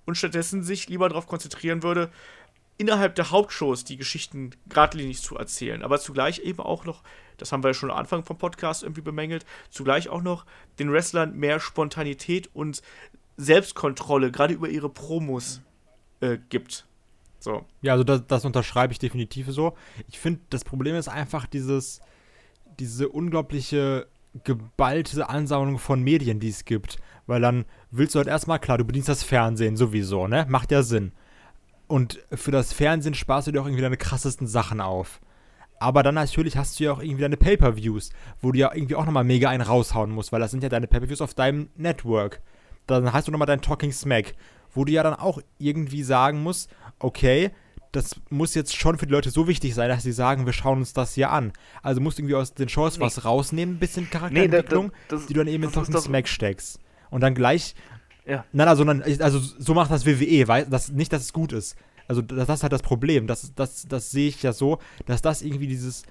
und 0.07 0.17
stattdessen 0.17 0.63
sich 0.63 0.89
lieber 0.89 1.09
darauf 1.09 1.27
konzentrieren 1.27 1.83
würde, 1.83 2.11
innerhalb 2.79 3.17
der 3.17 3.31
Hauptshows 3.31 3.85
die 3.85 3.97
Geschichten 3.97 4.53
geradlinig 4.69 5.21
zu 5.21 5.37
erzählen, 5.37 5.83
aber 5.83 5.99
zugleich 5.99 6.39
eben 6.39 6.61
auch 6.61 6.85
noch, 6.85 7.03
das 7.37 7.51
haben 7.51 7.63
wir 7.63 7.71
ja 7.71 7.75
schon 7.75 7.91
am 7.91 7.99
Anfang 7.99 8.25
vom 8.25 8.39
Podcast 8.39 8.85
irgendwie 8.85 9.01
bemängelt, 9.01 9.45
zugleich 9.69 10.09
auch 10.09 10.23
noch 10.23 10.47
den 10.79 10.93
Wrestlern 10.93 11.37
mehr 11.37 11.61
Spontanität 11.61 12.49
und 12.55 12.83
Selbstkontrolle, 13.37 14.31
gerade 14.31 14.55
über 14.55 14.69
ihre 14.69 14.89
Promos, 14.89 15.61
äh, 16.21 16.39
gibt. 16.49 16.87
So. 17.39 17.65
Ja, 17.83 17.93
also 17.93 18.05
das, 18.05 18.27
das 18.27 18.45
unterschreibe 18.45 18.93
ich 18.93 18.99
definitiv 18.99 19.49
so. 19.51 19.75
Ich 20.09 20.19
finde, 20.19 20.41
das 20.51 20.65
Problem 20.65 20.97
ist 20.97 21.09
einfach 21.09 21.47
dieses, 21.47 22.01
diese 22.79 23.09
unglaubliche 23.09 24.07
geballte 24.45 25.29
Ansammlung 25.29 25.79
von 25.79 26.03
Medien, 26.03 26.41
die 26.41 26.49
es 26.49 26.65
gibt. 26.65 26.99
Weil 27.27 27.41
dann 27.41 27.65
willst 27.91 28.15
du 28.15 28.19
halt 28.19 28.29
erstmal, 28.29 28.59
klar, 28.59 28.79
du 28.79 28.85
bedienst 28.85 29.09
das 29.09 29.23
Fernsehen 29.23 29.77
sowieso, 29.77 30.27
ne? 30.27 30.47
Macht 30.49 30.71
ja 30.71 30.83
Sinn. 30.83 31.13
Und 31.87 32.19
für 32.33 32.51
das 32.51 32.73
Fernsehen 32.73 33.15
sparst 33.15 33.47
du 33.47 33.53
dir 33.53 33.61
auch 33.61 33.67
irgendwie 33.67 33.83
deine 33.83 33.97
krassesten 33.97 34.47
Sachen 34.47 34.81
auf. 34.81 35.21
Aber 35.81 36.03
dann 36.03 36.15
natürlich 36.15 36.57
hast 36.57 36.79
du 36.79 36.85
ja 36.85 36.93
auch 36.93 37.01
irgendwie 37.01 37.23
deine 37.23 37.37
Pay-Per-Views, 37.37 38.11
wo 38.41 38.53
du 38.53 38.59
ja 38.59 38.75
irgendwie 38.75 38.97
auch 38.97 39.07
nochmal 39.07 39.25
mega 39.25 39.49
einen 39.49 39.63
raushauen 39.63 40.11
musst, 40.11 40.33
weil 40.33 40.41
das 40.41 40.51
sind 40.51 40.63
ja 40.63 40.69
deine 40.69 40.89
Pay-Per-Views 40.89 41.21
auf 41.21 41.35
deinem 41.35 41.69
Network. 41.77 42.41
Dann 42.87 43.13
hast 43.13 43.29
du 43.29 43.33
nochmal 43.33 43.47
dein 43.47 43.61
Talking 43.61 43.93
Smack, 43.93 44.35
wo 44.79 44.85
du 44.85 44.93
ja 44.93 45.03
dann 45.03 45.15
auch 45.15 45.41
irgendwie 45.59 46.03
sagen 46.03 46.43
musst, 46.43 46.71
okay, 47.01 47.51
das 47.93 48.15
muss 48.31 48.55
jetzt 48.55 48.77
schon 48.77 48.97
für 48.97 49.07
die 49.07 49.13
Leute 49.13 49.31
so 49.31 49.49
wichtig 49.49 49.75
sein, 49.75 49.89
dass 49.89 50.05
sie 50.05 50.13
sagen, 50.13 50.47
wir 50.47 50.53
schauen 50.53 50.79
uns 50.79 50.93
das 50.93 51.15
hier 51.15 51.31
an. 51.31 51.53
Also 51.83 52.01
musst 52.01 52.19
du 52.19 52.23
irgendwie 52.23 52.37
aus 52.37 52.55
den 52.55 52.69
Shows 52.69 52.97
nee. 52.97 53.05
was 53.05 53.25
rausnehmen, 53.25 53.75
ein 53.75 53.79
bisschen 53.79 54.09
Charakterentwicklung, 54.09 54.87
nee, 54.87 54.93
das, 55.09 55.21
das, 55.21 55.27
die 55.27 55.35
du 55.35 55.41
dann 55.41 55.49
eben 55.49 55.65
in 55.65 55.73
Talking 55.73 55.99
Smack 55.99 56.29
steckst. 56.29 56.79
Und 57.11 57.23
dann 57.23 57.35
gleich. 57.35 57.75
Ja. 58.25 58.45
Nein, 58.53 58.69
also, 58.69 58.85
also 58.85 59.39
so 59.39 59.75
macht 59.75 59.91
das 59.91 60.07
WWE, 60.07 60.47
weil 60.47 60.67
das, 60.67 60.91
nicht, 60.93 61.13
dass 61.13 61.23
es 61.23 61.33
gut 61.33 61.53
ist. 61.53 61.77
Also 62.07 62.23
das, 62.23 62.47
das 62.47 62.59
ist 62.59 62.63
halt 62.63 62.73
das 62.73 62.83
Problem. 62.83 63.27
Das, 63.27 63.53
das, 63.55 63.87
das 63.89 64.11
sehe 64.11 64.29
ich 64.29 64.43
ja 64.43 64.53
so, 64.53 64.79
dass 65.07 65.23
das 65.23 65.43
irgendwie 65.43 65.67
dieses, 65.67 66.05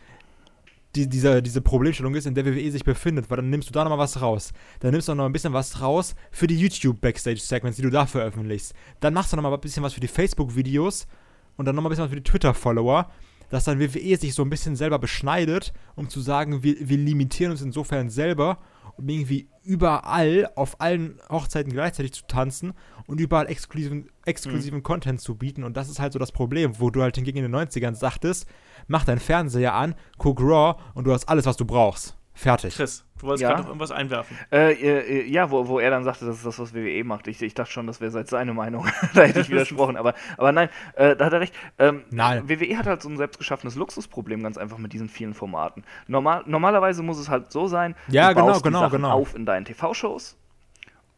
die, 0.98 1.08
diese, 1.08 1.42
diese 1.42 1.62
Problemstellung 1.62 2.16
ist, 2.16 2.26
in 2.26 2.36
der 2.36 2.46
WWE 2.46 2.72
sich 2.72 2.84
befindet, 2.84 3.30
weil 3.30 3.38
dann 3.38 3.50
nimmst 3.50 3.70
du 3.70 3.74
da 3.74 3.84
nochmal 3.84 4.00
was 4.00 4.22
raus. 4.22 4.52
Dann 4.80 4.92
nimmst 4.92 5.08
du 5.08 5.16
noch 5.16 5.26
ein 5.26 5.32
bisschen 5.32 5.54
was 5.54 5.82
raus 5.82 6.16
für 6.32 6.48
die 6.48 6.58
YouTube-Backstage-Segments, 6.58 7.78
die 7.78 7.84
du 7.84 7.90
da 7.90 8.06
veröffentlichst. 8.06 8.74
Dann 9.00 9.14
machst 9.14 9.32
du 9.32 9.38
nochmal 9.38 9.54
ein 9.54 9.62
bisschen 9.62 9.84
was 9.84 9.94
für 9.94 10.00
die 10.00 10.08
Facebook-Videos 10.08 11.08
und 11.56 11.66
dann 11.66 11.76
nochmal 11.76 11.90
ein 11.90 11.92
bisschen 11.92 12.06
was 12.06 12.10
für 12.10 12.22
die 12.22 12.30
Twitter-Follower, 12.30 13.10
dass 13.50 13.64
dann 13.64 13.80
WWE 13.80 14.18
sich 14.18 14.34
so 14.34 14.44
ein 14.44 14.50
bisschen 14.50 14.76
selber 14.76 15.00
beschneidet, 15.00 15.74
um 15.96 16.10
zu 16.10 16.20
sagen, 16.20 16.64
wir, 16.64 16.76
wir 16.80 16.98
limitieren 16.98 17.52
uns 17.52 17.62
insofern 17.62 18.10
selber, 18.10 18.60
um 18.98 19.08
irgendwie 19.08 19.48
überall 19.64 20.50
auf 20.56 20.82
allen 20.82 21.20
Hochzeiten 21.30 21.72
gleichzeitig 21.72 22.14
zu 22.14 22.26
tanzen 22.28 22.74
und 23.06 23.20
überall 23.20 23.48
exklusiven, 23.48 24.10
exklusiven 24.26 24.80
mhm. 24.80 24.84
Content 24.84 25.22
zu 25.22 25.36
bieten. 25.36 25.64
Und 25.64 25.78
das 25.78 25.90
ist 25.90 26.00
halt 26.00 26.14
so 26.14 26.20
das 26.20 26.32
Problem, 26.32 26.80
wo 26.80 26.90
du 26.90 27.02
halt 27.02 27.16
hingegen 27.16 27.38
in 27.38 27.52
den 27.52 27.56
90ern 27.56 27.96
sagtest, 27.96 28.48
mach 28.88 29.06
deinen 29.06 29.20
Fernseher 29.20 29.74
an, 29.74 29.96
guck 30.18 30.42
Raw 30.42 30.80
und 30.94 31.06
du 31.06 31.14
hast 31.14 31.30
alles, 31.30 31.46
was 31.46 31.58
du 31.58 31.66
brauchst. 31.66 32.17
Fertig. 32.38 32.76
Chris, 32.76 33.04
du 33.20 33.26
wolltest 33.26 33.42
ja. 33.42 33.50
gerade 33.50 33.62
noch 33.64 33.70
irgendwas 33.70 33.90
einwerfen. 33.90 34.38
Äh, 34.52 34.74
äh, 34.74 35.22
äh, 35.22 35.28
ja, 35.28 35.50
wo, 35.50 35.68
wo 35.68 35.80
er 35.80 35.90
dann 35.90 36.04
sagte, 36.04 36.26
das 36.28 36.38
ist 36.38 36.46
das, 36.46 36.60
was 36.60 36.76
WWE 36.76 37.04
macht. 37.04 37.28
Ich, 37.28 37.42
ich 37.42 37.56
dachte 37.56 37.72
schon, 37.72 37.88
das 37.88 38.00
wäre 38.00 38.12
seit 38.12 38.28
seine 38.28 38.54
Meinung. 38.54 38.86
da 39.16 39.24
hätte 39.24 39.40
ich 39.40 39.50
widersprochen. 39.50 39.98
Aber, 39.98 40.14
aber 40.38 40.52
nein, 40.52 40.70
äh, 40.94 41.16
da 41.16 41.26
hat 41.26 41.34
er 41.34 41.40
recht. 41.40 41.56
Ähm, 41.80 42.04
nein. 42.12 42.48
WWE 42.48 42.78
hat 42.78 42.86
halt 42.86 43.02
so 43.02 43.10
ein 43.10 43.18
selbstgeschaffenes 43.18 43.76
Luxusproblem 43.76 44.44
ganz 44.44 44.60
einfach 44.60 44.78
mit 44.78 44.94
diesen 44.94 45.10
vielen 45.10 45.34
Formaten. 45.34 45.84
Normal, 46.06 46.44
normalerweise 46.46 47.02
muss 47.02 47.18
es 47.18 47.28
halt 47.28 47.52
so 47.52 47.68
sein, 47.68 47.96
ja, 48.08 48.30
du 48.30 48.36
genau, 48.36 48.48
baust 48.48 48.64
genau, 48.64 48.80
die 48.80 48.86
Sachen 48.86 49.02
genau. 49.02 49.14
auf 49.14 49.36
in 49.36 49.48
deinen 49.48 49.66
TV-Shows 49.66 50.38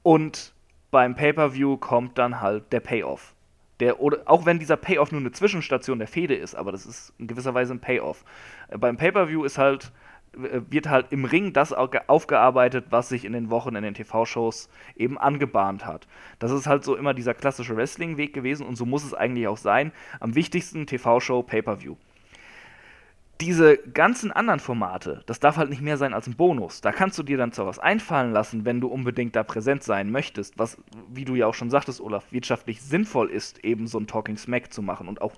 und 0.04 0.54
beim 0.92 1.16
Pay-Per-View 1.16 1.78
kommt 1.78 2.18
dann 2.18 2.40
halt 2.40 2.72
der 2.72 2.80
Payoff. 2.80 3.34
Der, 3.82 4.00
oder, 4.02 4.20
auch 4.26 4.46
wenn 4.46 4.60
dieser 4.60 4.78
Payoff 4.78 5.12
nur 5.12 5.22
eine 5.22 5.32
Zwischenstation 5.32 6.00
der 6.00 6.08
Fehde 6.08 6.36
ist, 6.36 6.56
aber 6.56 6.72
das 6.72 6.86
ist 6.86 7.14
in 7.18 7.28
gewisser 7.28 7.54
Weise 7.54 7.74
ein 7.74 7.80
Payoff. 7.80 8.24
Äh, 8.70 8.78
beim 8.78 8.96
Pay-Per-View 8.96 9.44
ist 9.44 9.58
halt 9.58 9.92
wird 10.34 10.90
halt 10.90 11.08
im 11.12 11.26
Ring 11.26 11.54
das 11.54 11.74
aufgearbeitet, 11.74 12.86
was 12.90 13.10
sich 13.10 13.26
in 13.26 13.34
den 13.34 13.50
Wochen 13.50 13.76
in 13.76 13.84
den 13.84 13.94
TV-Shows 13.94 14.70
eben 14.96 15.18
angebahnt 15.18 15.86
hat. 15.86 16.08
Das 16.40 16.52
ist 16.52 16.68
halt 16.68 16.84
so 16.84 16.96
immer 16.96 17.14
dieser 17.14 17.34
klassische 17.34 17.76
Wrestling-Weg 17.76 18.34
gewesen 18.34 18.66
und 18.66 18.76
so 18.76 18.86
muss 18.86 19.04
es 19.04 19.14
eigentlich 19.14 19.48
auch 19.48 19.58
sein. 19.58 19.92
Am 20.20 20.36
wichtigsten 20.36 20.86
TV-Show 20.86 21.44
Pay-Per-View. 21.44 21.96
Diese 23.42 23.78
ganzen 23.78 24.34
anderen 24.34 24.60
Formate, 24.60 25.24
das 25.26 25.40
darf 25.40 25.56
halt 25.56 25.70
nicht 25.70 25.82
mehr 25.82 25.96
sein 25.96 26.14
als 26.14 26.28
ein 26.28 26.36
Bonus. 26.36 26.82
Da 26.82 26.92
kannst 26.92 27.18
du 27.18 27.24
dir 27.24 27.38
dann 27.38 27.54
zwar 27.54 27.68
was 27.68 27.80
einfallen 27.80 28.34
lassen, 28.34 28.66
wenn 28.66 28.82
du 28.82 28.90
unbedingt 28.90 29.34
da 29.34 29.44
präsent 29.44 29.82
sein 29.82 30.12
möchtest, 30.12 30.60
was, 30.60 30.78
wie 31.08 31.24
du 31.24 31.36
ja 31.36 31.48
auch 31.48 31.54
schon 31.54 31.70
sagtest, 31.70 32.02
Olaf, 32.02 32.34
wirtschaftlich 32.34 32.82
sinnvoll 32.82 33.30
ist, 33.30 33.64
eben 33.64 33.88
so 33.88 33.98
ein 33.98 34.08
Talking 34.08 34.36
Smack 34.36 34.74
zu 34.74 34.82
machen 34.82 35.08
und 35.08 35.22
auch 35.22 35.36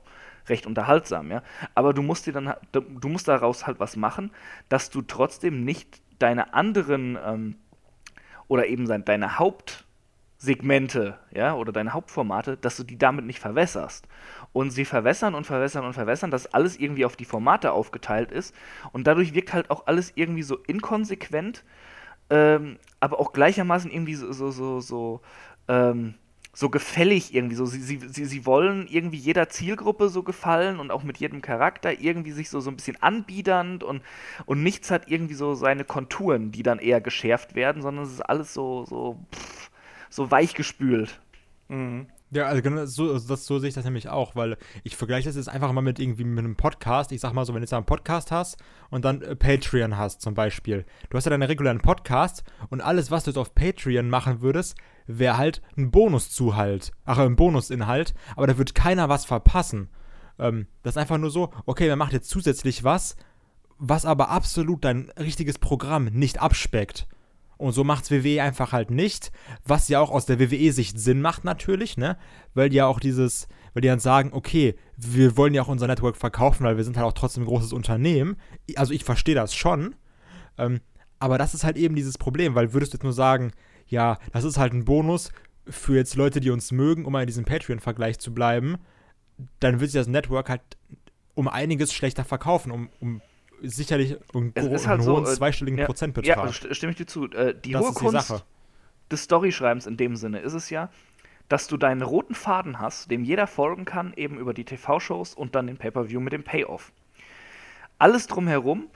recht 0.48 0.66
unterhaltsam, 0.66 1.32
ja. 1.32 1.44
Aber 1.76 1.94
du 1.94 2.02
musst 2.02 2.26
dir 2.26 2.34
dann, 2.34 2.54
du 2.72 3.10
musst 3.10 3.28
daraus 3.28 3.68
halt 3.68 3.80
was 3.80 3.96
machen, 3.96 4.32
dass 4.70 4.90
du 4.90 5.02
trotzdem 5.02 5.64
nicht 5.64 6.02
deine 6.20 6.54
anderen 6.54 7.18
ähm, 7.24 7.56
oder 8.48 8.68
eben 8.68 8.86
deine 9.06 9.40
Hauptsegmente, 9.40 11.18
ja, 11.32 11.56
oder 11.56 11.72
deine 11.72 11.94
Hauptformate, 11.94 12.58
dass 12.58 12.78
du 12.78 12.84
die 12.84 12.98
damit 12.98 13.26
nicht 13.26 13.40
verwässerst. 13.40 14.08
Und 14.54 14.72
sie 14.72 14.86
verwässern 14.86 15.36
und 15.36 15.46
verwässern 15.46 15.86
und 15.86 15.94
verwässern, 15.94 16.32
dass 16.32 16.54
alles 16.54 16.78
irgendwie 16.78 17.06
auf 17.06 17.16
die 17.16 17.26
Formate 17.26 17.72
aufgeteilt 17.72 18.32
ist. 18.32 18.54
Und 18.92 19.08
dadurch 19.08 19.34
wirkt 19.34 19.54
halt 19.54 19.70
auch 19.70 19.88
alles 19.88 20.12
irgendwie 20.16 20.44
so 20.44 20.58
inkonsequent, 20.58 21.64
ähm, 22.30 22.78
aber 23.00 23.20
auch 23.20 23.34
gleichermaßen 23.34 23.92
irgendwie 23.92 24.16
so, 24.16 24.32
so, 24.32 24.52
so, 24.52 24.80
so 24.80 25.22
ähm, 25.68 26.16
so 26.54 26.70
gefällig 26.70 27.34
irgendwie 27.34 27.56
so. 27.56 27.66
Sie, 27.66 27.82
sie, 27.82 28.26
sie, 28.26 28.46
wollen 28.46 28.88
irgendwie 28.88 29.18
jeder 29.18 29.50
Zielgruppe 29.50 30.10
so 30.10 30.24
gefallen 30.24 30.80
und 30.80 30.92
auch 30.92 31.04
mit 31.04 31.18
jedem 31.18 31.42
Charakter 31.42 32.00
irgendwie 32.00 32.32
sich 32.32 32.50
so, 32.50 32.60
so 32.60 32.70
ein 32.70 32.76
bisschen 32.76 33.02
anbiedernd 33.02 33.84
und, 33.84 34.02
und 34.46 34.62
nichts 34.64 34.92
hat 34.92 35.10
irgendwie 35.10 35.34
so 35.34 35.56
seine 35.56 35.86
Konturen, 35.86 36.52
die 36.52 36.64
dann 36.64 36.80
eher 36.80 37.02
geschärft 37.02 37.56
werden, 37.56 37.82
sondern 37.82 38.06
es 38.06 38.12
ist 38.12 38.22
alles 38.22 38.54
so, 38.54 38.86
so, 38.86 39.18
pff, 39.34 39.72
so 40.10 40.30
weichgespült. 40.30 41.22
Mhm. 41.70 42.08
Ja, 42.34 42.46
also 42.46 42.62
genau 42.62 42.86
so, 42.86 43.12
also 43.12 43.28
das, 43.28 43.46
so 43.46 43.60
sehe 43.60 43.68
ich 43.68 43.76
das 43.76 43.84
nämlich 43.84 44.08
auch, 44.08 44.38
weil 44.38 44.56
ich 44.86 44.96
vergleiche 44.96 45.28
das 45.28 45.36
jetzt 45.36 45.50
einfach 45.50 45.74
mal 45.74 45.82
mit 45.82 46.00
irgendwie 46.00 46.24
mit 46.24 46.40
einem 46.40 46.56
Podcast. 46.56 47.12
Ich 47.12 47.20
sag 47.20 47.34
mal 47.34 47.46
so, 47.46 47.54
wenn 47.54 47.60
du 47.60 47.66
jetzt 47.66 47.74
einen 47.74 47.86
Podcast 47.86 48.32
hast 48.32 48.58
und 48.90 49.04
dann 49.04 49.22
äh, 49.22 49.36
Patreon 49.36 49.98
hast 49.98 50.22
zum 50.22 50.34
Beispiel. 50.34 50.86
Du 51.10 51.18
hast 51.18 51.26
ja 51.26 51.30
deine 51.30 51.50
regulären 51.50 51.82
Podcasts 51.82 52.46
und 52.70 52.80
alles, 52.80 53.12
was 53.12 53.26
du 53.26 53.32
jetzt 53.32 53.38
auf 53.38 53.54
Patreon 53.54 54.10
machen 54.10 54.40
würdest, 54.40 54.78
wäre 55.08 55.36
halt 55.36 55.62
ein 55.78 55.92
Bonuszuhalt. 55.92 56.94
Ach, 57.04 57.18
ein 57.18 57.36
Bonusinhalt, 57.36 58.14
aber 58.38 58.48
da 58.48 58.58
wird 58.58 58.76
keiner 58.76 59.10
was 59.10 59.26
verpassen. 59.26 59.90
Ähm, 60.40 60.68
das 60.84 60.94
ist 60.94 61.02
einfach 61.02 61.18
nur 61.18 61.32
so, 61.32 61.52
okay, 61.66 61.90
man 61.90 62.00
macht 62.00 62.14
jetzt 62.14 62.30
zusätzlich 62.30 62.86
was, 62.86 63.18
was 63.78 64.06
aber 64.06 64.30
absolut 64.30 64.86
dein 64.86 65.10
richtiges 65.20 65.60
Programm 65.60 66.06
nicht 66.06 66.42
abspeckt. 66.42 67.08
Und 67.62 67.74
so 67.74 67.84
macht's 67.84 68.10
WWE 68.10 68.42
einfach 68.42 68.72
halt 68.72 68.90
nicht, 68.90 69.32
was 69.64 69.88
ja 69.88 70.00
auch 70.00 70.10
aus 70.10 70.26
der 70.26 70.40
WWE-Sicht 70.40 71.00
Sinn 71.00 71.22
macht 71.22 71.44
natürlich, 71.44 71.96
ne? 71.96 72.18
Weil 72.56 72.70
die 72.70 72.78
ja 72.78 72.88
auch 72.88 73.00
dieses, 73.00 73.48
weil 73.74 73.82
die 73.82 73.88
dann 73.88 74.00
sagen, 74.00 74.32
okay, 74.34 74.76
wir 74.98 75.38
wollen 75.38 75.54
ja 75.54 75.62
auch 75.62 75.68
unser 75.68 75.86
Network 75.86 76.18
verkaufen, 76.18 76.64
weil 76.64 76.78
wir 76.78 76.84
sind 76.84 76.98
halt 76.98 77.06
auch 77.06 77.14
trotzdem 77.14 77.44
ein 77.44 77.48
großes 77.48 77.72
Unternehmen. 77.72 78.38
Also 78.76 78.94
ich 78.94 79.04
verstehe 79.04 79.36
das 79.36 79.54
schon. 79.54 79.96
Ähm, 80.58 80.82
aber 81.20 81.38
das 81.38 81.54
ist 81.54 81.64
halt 81.64 81.78
eben 81.78 81.96
dieses 81.96 82.18
Problem, 82.18 82.56
weil 82.56 82.74
würdest 82.74 82.94
du 82.94 82.98
jetzt 82.98 83.04
nur 83.04 83.14
sagen, 83.14 83.52
ja, 83.86 84.18
das 84.34 84.44
ist 84.44 84.58
halt 84.58 84.74
ein 84.74 84.86
Bonus 84.86 85.32
für 85.68 85.96
jetzt 85.96 86.16
Leute, 86.16 86.40
die 86.40 86.50
uns 86.50 86.72
mögen, 86.72 87.06
um 87.06 87.14
mal 87.14 87.22
in 87.22 87.28
diesem 87.28 87.46
Patreon-Vergleich 87.46 88.18
zu 88.18 88.34
bleiben, 88.34 88.78
dann 89.60 89.80
wird 89.80 89.92
sich 89.92 90.00
das 90.00 90.08
Network 90.08 90.50
halt 90.50 90.62
um 91.36 91.48
einiges 91.48 91.94
schlechter 91.94 92.26
verkaufen, 92.26 92.72
um, 92.72 92.90
um 93.00 93.22
sicherlich 93.62 94.18
einen, 94.34 94.54
es 94.56 94.88
halt 94.88 95.02
hohen 95.02 95.26
so, 95.26 95.32
äh, 95.32 95.36
zweistelligen 95.36 95.80
ja, 95.80 95.86
Prozentbetrag. 95.86 96.64
Ja, 96.64 96.74
stimme 96.74 96.92
ich 96.92 96.98
dir 96.98 97.06
zu. 97.06 97.30
Äh, 97.32 97.56
die 97.60 97.72
das 97.72 97.82
hohe 97.82 97.94
Kunst 97.94 98.30
die 98.30 98.36
des 99.12 99.24
Storyschreibens 99.24 99.88
in 99.88 99.98
dem 99.98 100.16
Sinne 100.16 100.40
ist 100.40 100.54
es 100.54 100.70
ja, 100.70 100.90
dass 101.50 101.68
du 101.68 101.78
deinen 101.78 102.02
roten 102.02 102.34
Faden 102.34 102.80
hast, 102.80 103.12
dem 103.12 103.24
jeder 103.24 103.46
folgen 103.46 103.84
kann, 103.84 104.14
eben 104.16 104.38
über 104.38 104.54
die 104.54 104.64
TV-Shows 104.64 105.34
und 105.34 105.54
dann 105.54 105.68
den 105.68 105.78
Pay-Per-View 105.78 106.22
mit 106.22 106.34
dem 106.34 106.44
Payoff. 106.44 106.94
Alles 108.00 108.28
drumherum 108.28 108.88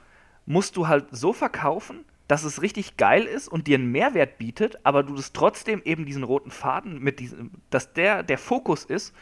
musst 0.46 0.78
du 0.78 0.88
halt 0.88 1.08
so 1.12 1.34
verkaufen, 1.34 2.06
dass 2.28 2.44
es 2.44 2.62
richtig 2.62 2.98
geil 2.98 3.24
ist 3.24 3.48
und 3.48 3.68
dir 3.68 3.78
einen 3.78 3.92
Mehrwert 3.92 4.38
bietet, 4.38 4.80
aber 4.84 5.04
du 5.04 5.16
das 5.16 5.34
trotzdem 5.34 5.82
eben 5.84 6.06
diesen 6.06 6.24
roten 6.24 6.50
Faden 6.50 7.00
mit 7.00 7.20
diesem, 7.20 7.52
dass 7.70 7.94
der 7.94 8.24
der 8.24 8.38
Fokus 8.38 8.84
ist 8.86 9.14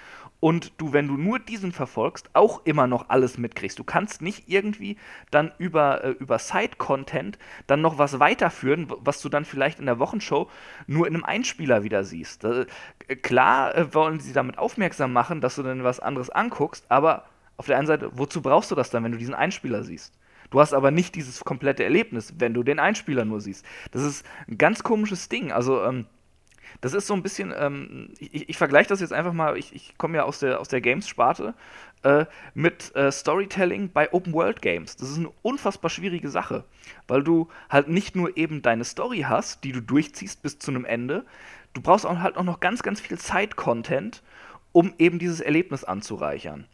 und 0.43 0.73
du, 0.75 0.91
wenn 0.91 1.07
du 1.07 1.15
nur 1.15 1.39
diesen 1.39 1.71
verfolgst, 1.71 2.29
auch 2.33 2.65
immer 2.65 2.85
noch 2.85 3.07
alles 3.07 3.37
mitkriegst. 3.37 3.79
Du 3.79 3.85
kannst 3.85 4.21
nicht 4.21 4.49
irgendwie 4.49 4.97
dann 5.31 5.53
über, 5.57 6.03
äh, 6.03 6.09
über 6.09 6.37
Side-Content 6.37 7.39
dann 7.65 7.79
noch 7.79 7.97
was 7.97 8.19
weiterführen, 8.19 8.87
was 8.89 9.21
du 9.21 9.29
dann 9.29 9.45
vielleicht 9.45 9.79
in 9.79 9.85
der 9.85 9.99
Wochenshow 9.99 10.49
nur 10.85 11.07
in 11.07 11.13
einem 11.13 11.23
Einspieler 11.23 11.85
wieder 11.85 12.03
siehst. 12.03 12.43
Äh, 12.43 12.65
klar 13.21 13.73
äh, 13.73 13.93
wollen 13.93 14.19
sie 14.19 14.33
damit 14.33 14.57
aufmerksam 14.57 15.13
machen, 15.13 15.39
dass 15.39 15.55
du 15.55 15.63
dann 15.63 15.85
was 15.85 16.01
anderes 16.01 16.29
anguckst, 16.29 16.87
aber 16.89 17.23
auf 17.55 17.67
der 17.67 17.77
einen 17.77 17.87
Seite, 17.87 18.09
wozu 18.11 18.41
brauchst 18.41 18.69
du 18.69 18.75
das 18.75 18.89
dann, 18.89 19.05
wenn 19.05 19.13
du 19.13 19.17
diesen 19.17 19.35
Einspieler 19.35 19.85
siehst? 19.85 20.13
Du 20.49 20.59
hast 20.59 20.73
aber 20.73 20.91
nicht 20.91 21.15
dieses 21.15 21.45
komplette 21.45 21.85
Erlebnis, 21.85 22.33
wenn 22.37 22.53
du 22.53 22.63
den 22.63 22.79
Einspieler 22.79 23.23
nur 23.23 23.39
siehst. 23.39 23.65
Das 23.91 24.03
ist 24.03 24.25
ein 24.49 24.57
ganz 24.57 24.83
komisches 24.83 25.29
Ding. 25.29 25.53
Also, 25.53 25.81
ähm, 25.85 26.05
das 26.81 26.93
ist 26.93 27.07
so 27.07 27.13
ein 27.13 27.23
bisschen, 27.23 27.53
ähm, 27.57 28.09
ich, 28.19 28.49
ich 28.49 28.57
vergleiche 28.57 28.89
das 28.89 29.01
jetzt 29.01 29.13
einfach 29.13 29.33
mal, 29.33 29.57
ich, 29.57 29.73
ich 29.73 29.97
komme 29.97 30.17
ja 30.17 30.23
aus 30.23 30.39
der, 30.39 30.59
aus 30.59 30.67
der 30.67 30.81
Games-Sparte, 30.81 31.53
äh, 32.03 32.25
mit 32.53 32.95
äh, 32.95 33.11
Storytelling 33.11 33.91
bei 33.91 34.11
Open-World-Games. 34.11 34.97
Das 34.97 35.09
ist 35.09 35.17
eine 35.17 35.31
unfassbar 35.41 35.89
schwierige 35.89 36.29
Sache, 36.29 36.65
weil 37.07 37.23
du 37.23 37.47
halt 37.69 37.87
nicht 37.87 38.15
nur 38.15 38.37
eben 38.37 38.61
deine 38.61 38.83
Story 38.83 39.25
hast, 39.27 39.63
die 39.63 39.71
du 39.71 39.81
durchziehst 39.81 40.41
bis 40.41 40.59
zu 40.59 40.71
einem 40.71 40.85
Ende, 40.85 41.25
du 41.73 41.81
brauchst 41.81 42.05
auch 42.05 42.19
halt 42.19 42.37
auch 42.37 42.43
noch 42.43 42.59
ganz, 42.59 42.83
ganz 42.83 42.99
viel 42.99 43.19
Side-Content, 43.19 44.21
um 44.71 44.93
eben 44.97 45.19
dieses 45.19 45.39
Erlebnis 45.39 45.83
anzureichern. 45.83 46.67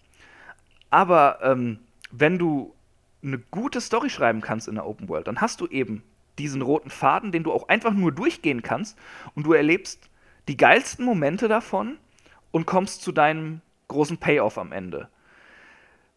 Aber 0.90 1.40
ähm, 1.44 1.80
wenn 2.12 2.40
du 2.40 2.74
eine 3.22 3.38
gute 3.38 3.82
Story 3.82 4.10
schreiben 4.10 4.42
kannst 4.42 4.68
in 4.68 4.76
der 4.76 4.88
Open 4.88 5.10
World, 5.10 5.28
dann 5.28 5.42
hast 5.42 5.62
du 5.62 5.68
eben 5.68 6.04
diesen 6.40 6.62
roten 6.62 6.90
Faden, 6.90 7.32
den 7.32 7.44
du 7.44 7.52
auch 7.52 7.68
einfach 7.68 7.94
nur 7.94 8.12
durchgehen 8.12 8.64
kannst 8.64 8.98
und 9.36 9.46
du 9.46 9.54
erlebst 9.54 10.10
die 10.48 10.58
geilsten 10.58 11.06
Momente 11.06 11.48
davon 11.48 11.98
und 12.52 12.66
kommst 12.66 13.02
zu 13.04 13.12
deinem 13.12 13.62
großen 13.88 14.18
Payoff 14.18 14.58
am 14.58 14.72
Ende. 14.72 15.10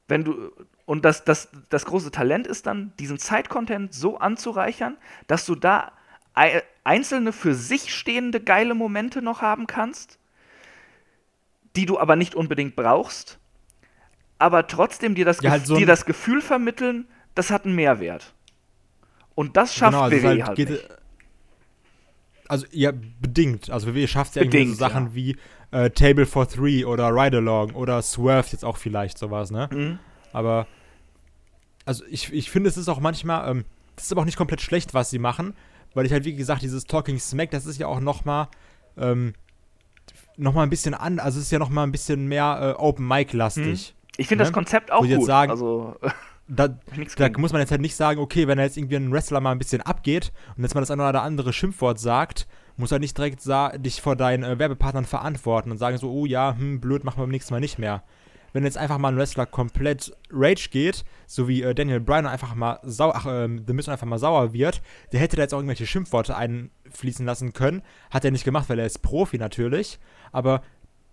Wenn 0.09 0.25
du 0.25 0.53
und 0.85 1.05
das, 1.05 1.25
das, 1.25 1.49
das 1.69 1.85
große 1.85 2.11
Talent 2.11 2.47
ist 2.47 2.67
dann, 2.67 2.93
diesen 2.99 3.19
Zeit-Content 3.19 3.95
so 3.95 4.19
anzureichern, 4.19 4.97
dass 5.27 5.47
du 5.47 5.55
da 5.55 5.93
einzelne 6.85 7.33
für 7.33 7.55
sich 7.55 7.95
stehende 7.95 8.41
geile 8.41 8.75
Momente 8.75 9.23
noch 9.23 9.43
haben 9.43 9.67
kannst, 9.67 10.19
die 11.77 11.87
du 11.87 11.99
aber 11.99 12.17
nicht 12.17 12.35
unbedingt 12.35 12.75
brauchst, 12.75 13.39
aber 14.39 14.67
trotzdem 14.67 15.15
dir 15.15 15.25
das, 15.25 15.41
ja, 15.41 15.51
halt 15.51 15.67
so 15.67 15.77
dir 15.77 15.87
das 15.87 16.05
Gefühl 16.05 16.41
vermitteln, 16.41 17.07
das 17.35 17.51
hat 17.51 17.65
einen 17.65 17.75
Mehrwert. 17.75 18.35
Und 19.35 19.57
das 19.57 19.75
schafft 19.75 19.93
genau, 19.93 20.05
also 20.05 20.17
WWE 20.17 20.29
halt, 20.29 20.47
halt 20.47 20.57
geht, 20.57 20.71
nicht. 20.71 20.89
Also 22.49 22.67
ja, 22.71 22.93
bedingt. 22.93 23.71
Also 23.71 23.95
WWE 23.95 24.07
schafft 24.09 24.37
ja 24.37 24.43
irgendwie 24.43 24.67
so 24.67 24.75
Sachen 24.75 25.07
ja. 25.07 25.15
wie 25.15 25.37
äh, 25.71 25.91
Table 25.91 26.27
for 26.27 26.49
Three 26.49 26.85
oder 26.85 27.09
Ride 27.09 27.39
Along 27.39 27.73
oder 27.73 28.03
Swerve 28.03 28.49
jetzt 28.53 28.65
auch 28.65 28.77
vielleicht 28.77 29.19
sowas, 29.19 29.51
ne? 29.51 29.69
Mhm. 29.73 29.99
Aber 30.33 30.67
also 31.85 32.05
ich, 32.09 32.33
ich 32.33 32.51
finde, 32.51 32.69
es 32.69 32.77
ist 32.77 32.89
auch 32.89 33.01
manchmal, 33.01 33.51
ähm, 33.51 33.65
das 33.97 34.07
ist 34.07 34.13
aber 34.13 34.23
auch 34.23 34.27
nicht 34.27 34.37
komplett 34.37 34.61
schlecht, 34.61 34.95
was 34.95 35.11
sie 35.11 35.19
machen, 35.19 35.55
weil 35.95 36.07
ich 36.07 36.13
halt, 36.13 36.25
wie 36.25 36.35
gesagt, 36.35 36.63
dieses 36.63 36.85
Talking 36.85 37.19
Smack, 37.19 37.51
das 37.51 37.67
ist 37.67 37.79
ja 37.79 37.87
auch 37.87 38.01
noch 38.01 38.25
mal, 38.25 38.49
ähm, 38.97 39.35
noch 40.37 40.55
mal 40.55 40.63
ein 40.63 40.71
bisschen 40.71 40.95
an, 40.95 41.19
also 41.19 41.39
es 41.39 41.47
ist 41.47 41.53
ja 41.53 41.59
noch 41.59 41.69
mal 41.69 41.83
ein 41.83 41.93
bisschen 41.93 42.27
mehr 42.27 42.77
äh, 42.79 42.81
Open 42.81 43.07
Mic 43.07 43.37
lastig. 43.37 43.89
Hm. 43.89 43.97
Ich 44.17 44.29
finde 44.29 44.45
ne? 44.45 44.51
das 44.51 44.53
Konzept 44.53 44.93
auch 44.93 45.07
gut. 45.07 45.25
Sagen, 45.25 45.51
also 45.51 45.97
da, 46.49 46.69
da 46.69 47.29
muss 47.39 47.53
man 47.53 47.61
jetzt 47.61 47.71
halt 47.71 47.81
nicht 47.81 47.97
sagen, 47.97 48.21
okay, 48.21 48.47
wenn 48.47 48.59
er 48.59 48.65
jetzt 48.65 48.77
irgendwie 48.77 48.97
ein 48.97 49.13
Wrestler 49.13 49.41
mal 49.41 49.53
ein 49.53 49.59
bisschen 49.59 49.81
abgeht 49.81 50.33
und 50.57 50.63
jetzt 50.63 50.75
mal 50.75 50.81
das 50.81 50.91
eine 50.91 51.09
oder 51.09 51.23
andere 51.23 51.53
Schimpfwort 51.53 51.99
sagt, 51.99 52.47
muss 52.77 52.93
er 52.93 52.99
nicht 52.99 53.17
direkt 53.17 53.43
dich 53.85 54.01
vor 54.01 54.17
deinen 54.17 54.45
äh, 54.45 54.59
Werbepartnern 54.59 55.05
verantworten 55.05 55.71
und 55.71 55.79
sagen 55.79 55.99
so, 55.99 56.11
oh 56.11 56.27
ja, 56.27 56.57
hm, 56.57 56.81
blöd, 56.81 57.05
machen 57.05 57.19
wir 57.19 57.25
beim 57.25 57.31
nächsten 57.31 57.55
Mal 57.55 57.61
nicht 57.61 57.79
mehr 57.79 58.03
wenn 58.53 58.65
jetzt 58.65 58.79
einfach 58.79 58.99
mal 58.99 59.09
ein 59.09 59.17
Wrestler 59.17 59.47
komplett 59.47 60.15
Rage 60.31 60.69
geht, 60.71 61.05
so 61.27 61.49
wie 61.49 61.63
äh, 61.63 61.75
Daniel 61.75 62.01
Bryan 62.01 62.27
einfach 62.27 62.55
mal 62.55 62.79
sauer, 62.83 63.15
ach, 63.17 63.27
äh, 63.27 63.49
The 63.67 63.73
Miz 63.73 63.89
einfach 63.89 64.07
mal 64.07 64.19
sauer 64.19 64.53
wird, 64.53 64.83
der 65.13 65.21
hätte 65.21 65.37
da 65.37 65.43
jetzt 65.43 65.55
auch 65.55 65.59
irgendwelche 65.59 65.87
Schimpfworte 65.87 66.37
einfließen 66.37 67.25
lassen 67.25 67.53
können. 67.53 67.83
Hat 68.11 68.25
er 68.25 68.31
nicht 68.31 68.45
gemacht, 68.45 68.69
weil 68.69 68.79
er 68.79 68.87
ist 68.87 69.03
Profi 69.03 69.39
natürlich, 69.39 69.99
aber 70.31 70.63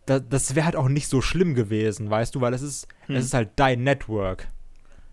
da, 0.05 0.19
das 0.19 0.55
wäre 0.55 0.65
halt 0.65 0.75
auch 0.75 0.89
nicht 0.89 1.07
so 1.07 1.21
schlimm 1.21 1.55
gewesen, 1.55 2.09
weißt 2.09 2.35
du, 2.35 2.41
weil 2.41 2.53
es 2.53 2.61
ist, 2.61 2.87
hm. 3.05 3.15
es 3.15 3.25
ist 3.25 3.33
halt 3.33 3.51
dein 3.55 3.83
Network. 3.83 4.47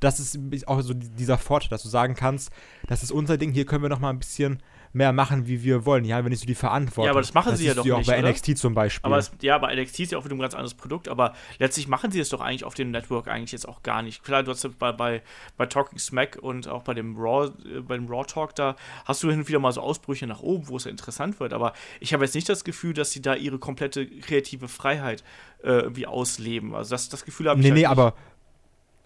Das 0.00 0.20
ist 0.20 0.68
auch 0.68 0.80
so 0.82 0.94
dieser 0.94 1.38
Vorteil, 1.38 1.70
dass 1.70 1.82
du 1.82 1.88
sagen 1.88 2.14
kannst, 2.14 2.50
das 2.86 3.02
ist 3.02 3.12
unser 3.12 3.38
Ding, 3.38 3.52
hier 3.52 3.64
können 3.64 3.82
wir 3.82 3.88
noch 3.88 4.00
mal 4.00 4.10
ein 4.10 4.18
bisschen 4.18 4.62
mehr 4.96 5.12
machen, 5.12 5.46
wie 5.46 5.62
wir 5.62 5.84
wollen. 5.84 6.10
Haben 6.10 6.24
wir 6.24 6.30
nicht 6.30 6.40
so 6.40 6.46
die 6.46 6.54
Verantwortung. 6.54 7.04
Ja, 7.04 7.10
aber 7.10 7.20
das 7.20 7.34
machen 7.34 7.50
das 7.50 7.58
sie 7.58 7.66
ja 7.66 7.74
doch 7.74 7.88
auch 7.88 7.98
nicht. 7.98 8.06
Bei 8.06 8.18
oder? 8.18 8.30
NXT 8.30 8.56
zum 8.56 8.74
Beispiel. 8.74 9.06
Aber 9.06 9.18
es, 9.18 9.30
ja, 9.42 9.58
bei 9.58 9.74
NXT 9.74 10.00
ist 10.00 10.12
ja 10.12 10.18
auch 10.18 10.24
wieder 10.24 10.34
ein 10.34 10.40
ganz 10.40 10.54
anderes 10.54 10.74
Produkt, 10.74 11.08
aber 11.08 11.34
letztlich 11.58 11.86
machen 11.86 12.10
sie 12.10 12.18
es 12.18 12.30
doch 12.30 12.40
eigentlich 12.40 12.64
auf 12.64 12.74
dem 12.74 12.90
Network 12.90 13.28
eigentlich 13.28 13.52
jetzt 13.52 13.68
auch 13.68 13.82
gar 13.82 14.02
nicht. 14.02 14.24
Klar, 14.24 14.42
du 14.42 14.50
hast 14.50 14.78
bei, 14.78 14.92
bei, 14.92 15.22
bei 15.56 15.66
Talking 15.66 15.98
Smack 15.98 16.38
und 16.40 16.68
auch 16.68 16.82
bei 16.82 16.94
dem 16.94 17.16
Raw, 17.16 17.52
äh, 17.64 17.80
beim 17.80 18.08
Raw 18.08 18.24
Talk 18.24 18.54
da 18.54 18.76
hast 19.04 19.22
du 19.22 19.28
hin 19.28 19.40
und 19.40 19.48
wieder 19.48 19.58
mal 19.58 19.72
so 19.72 19.82
Ausbrüche 19.82 20.26
nach 20.26 20.40
oben, 20.40 20.68
wo 20.68 20.76
es 20.78 20.84
ja 20.84 20.90
interessant 20.90 21.38
wird, 21.40 21.52
aber 21.52 21.74
ich 22.00 22.14
habe 22.14 22.24
jetzt 22.24 22.34
nicht 22.34 22.48
das 22.48 22.64
Gefühl, 22.64 22.94
dass 22.94 23.10
sie 23.10 23.20
da 23.20 23.34
ihre 23.34 23.58
komplette 23.58 24.06
kreative 24.06 24.68
Freiheit 24.68 25.22
äh, 25.62 25.72
irgendwie 25.72 26.06
ausleben. 26.06 26.74
Also 26.74 26.90
das, 26.90 27.08
das 27.08 27.24
Gefühl 27.24 27.48
habe 27.48 27.60
ich. 27.60 27.64
Nee, 27.64 27.70
halt 27.70 27.80
nee, 27.80 27.86
aber 27.86 28.14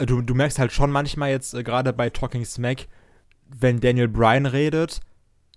du, 0.05 0.21
du 0.21 0.33
merkst 0.33 0.59
halt 0.59 0.71
schon 0.71 0.91
manchmal 0.91 1.29
jetzt, 1.29 1.53
äh, 1.53 1.63
gerade 1.63 1.93
bei 1.93 2.09
Talking 2.09 2.45
Smack, 2.45 2.87
wenn 3.47 3.79
Daniel 3.79 4.07
Bryan 4.07 4.45
redet, 4.45 4.99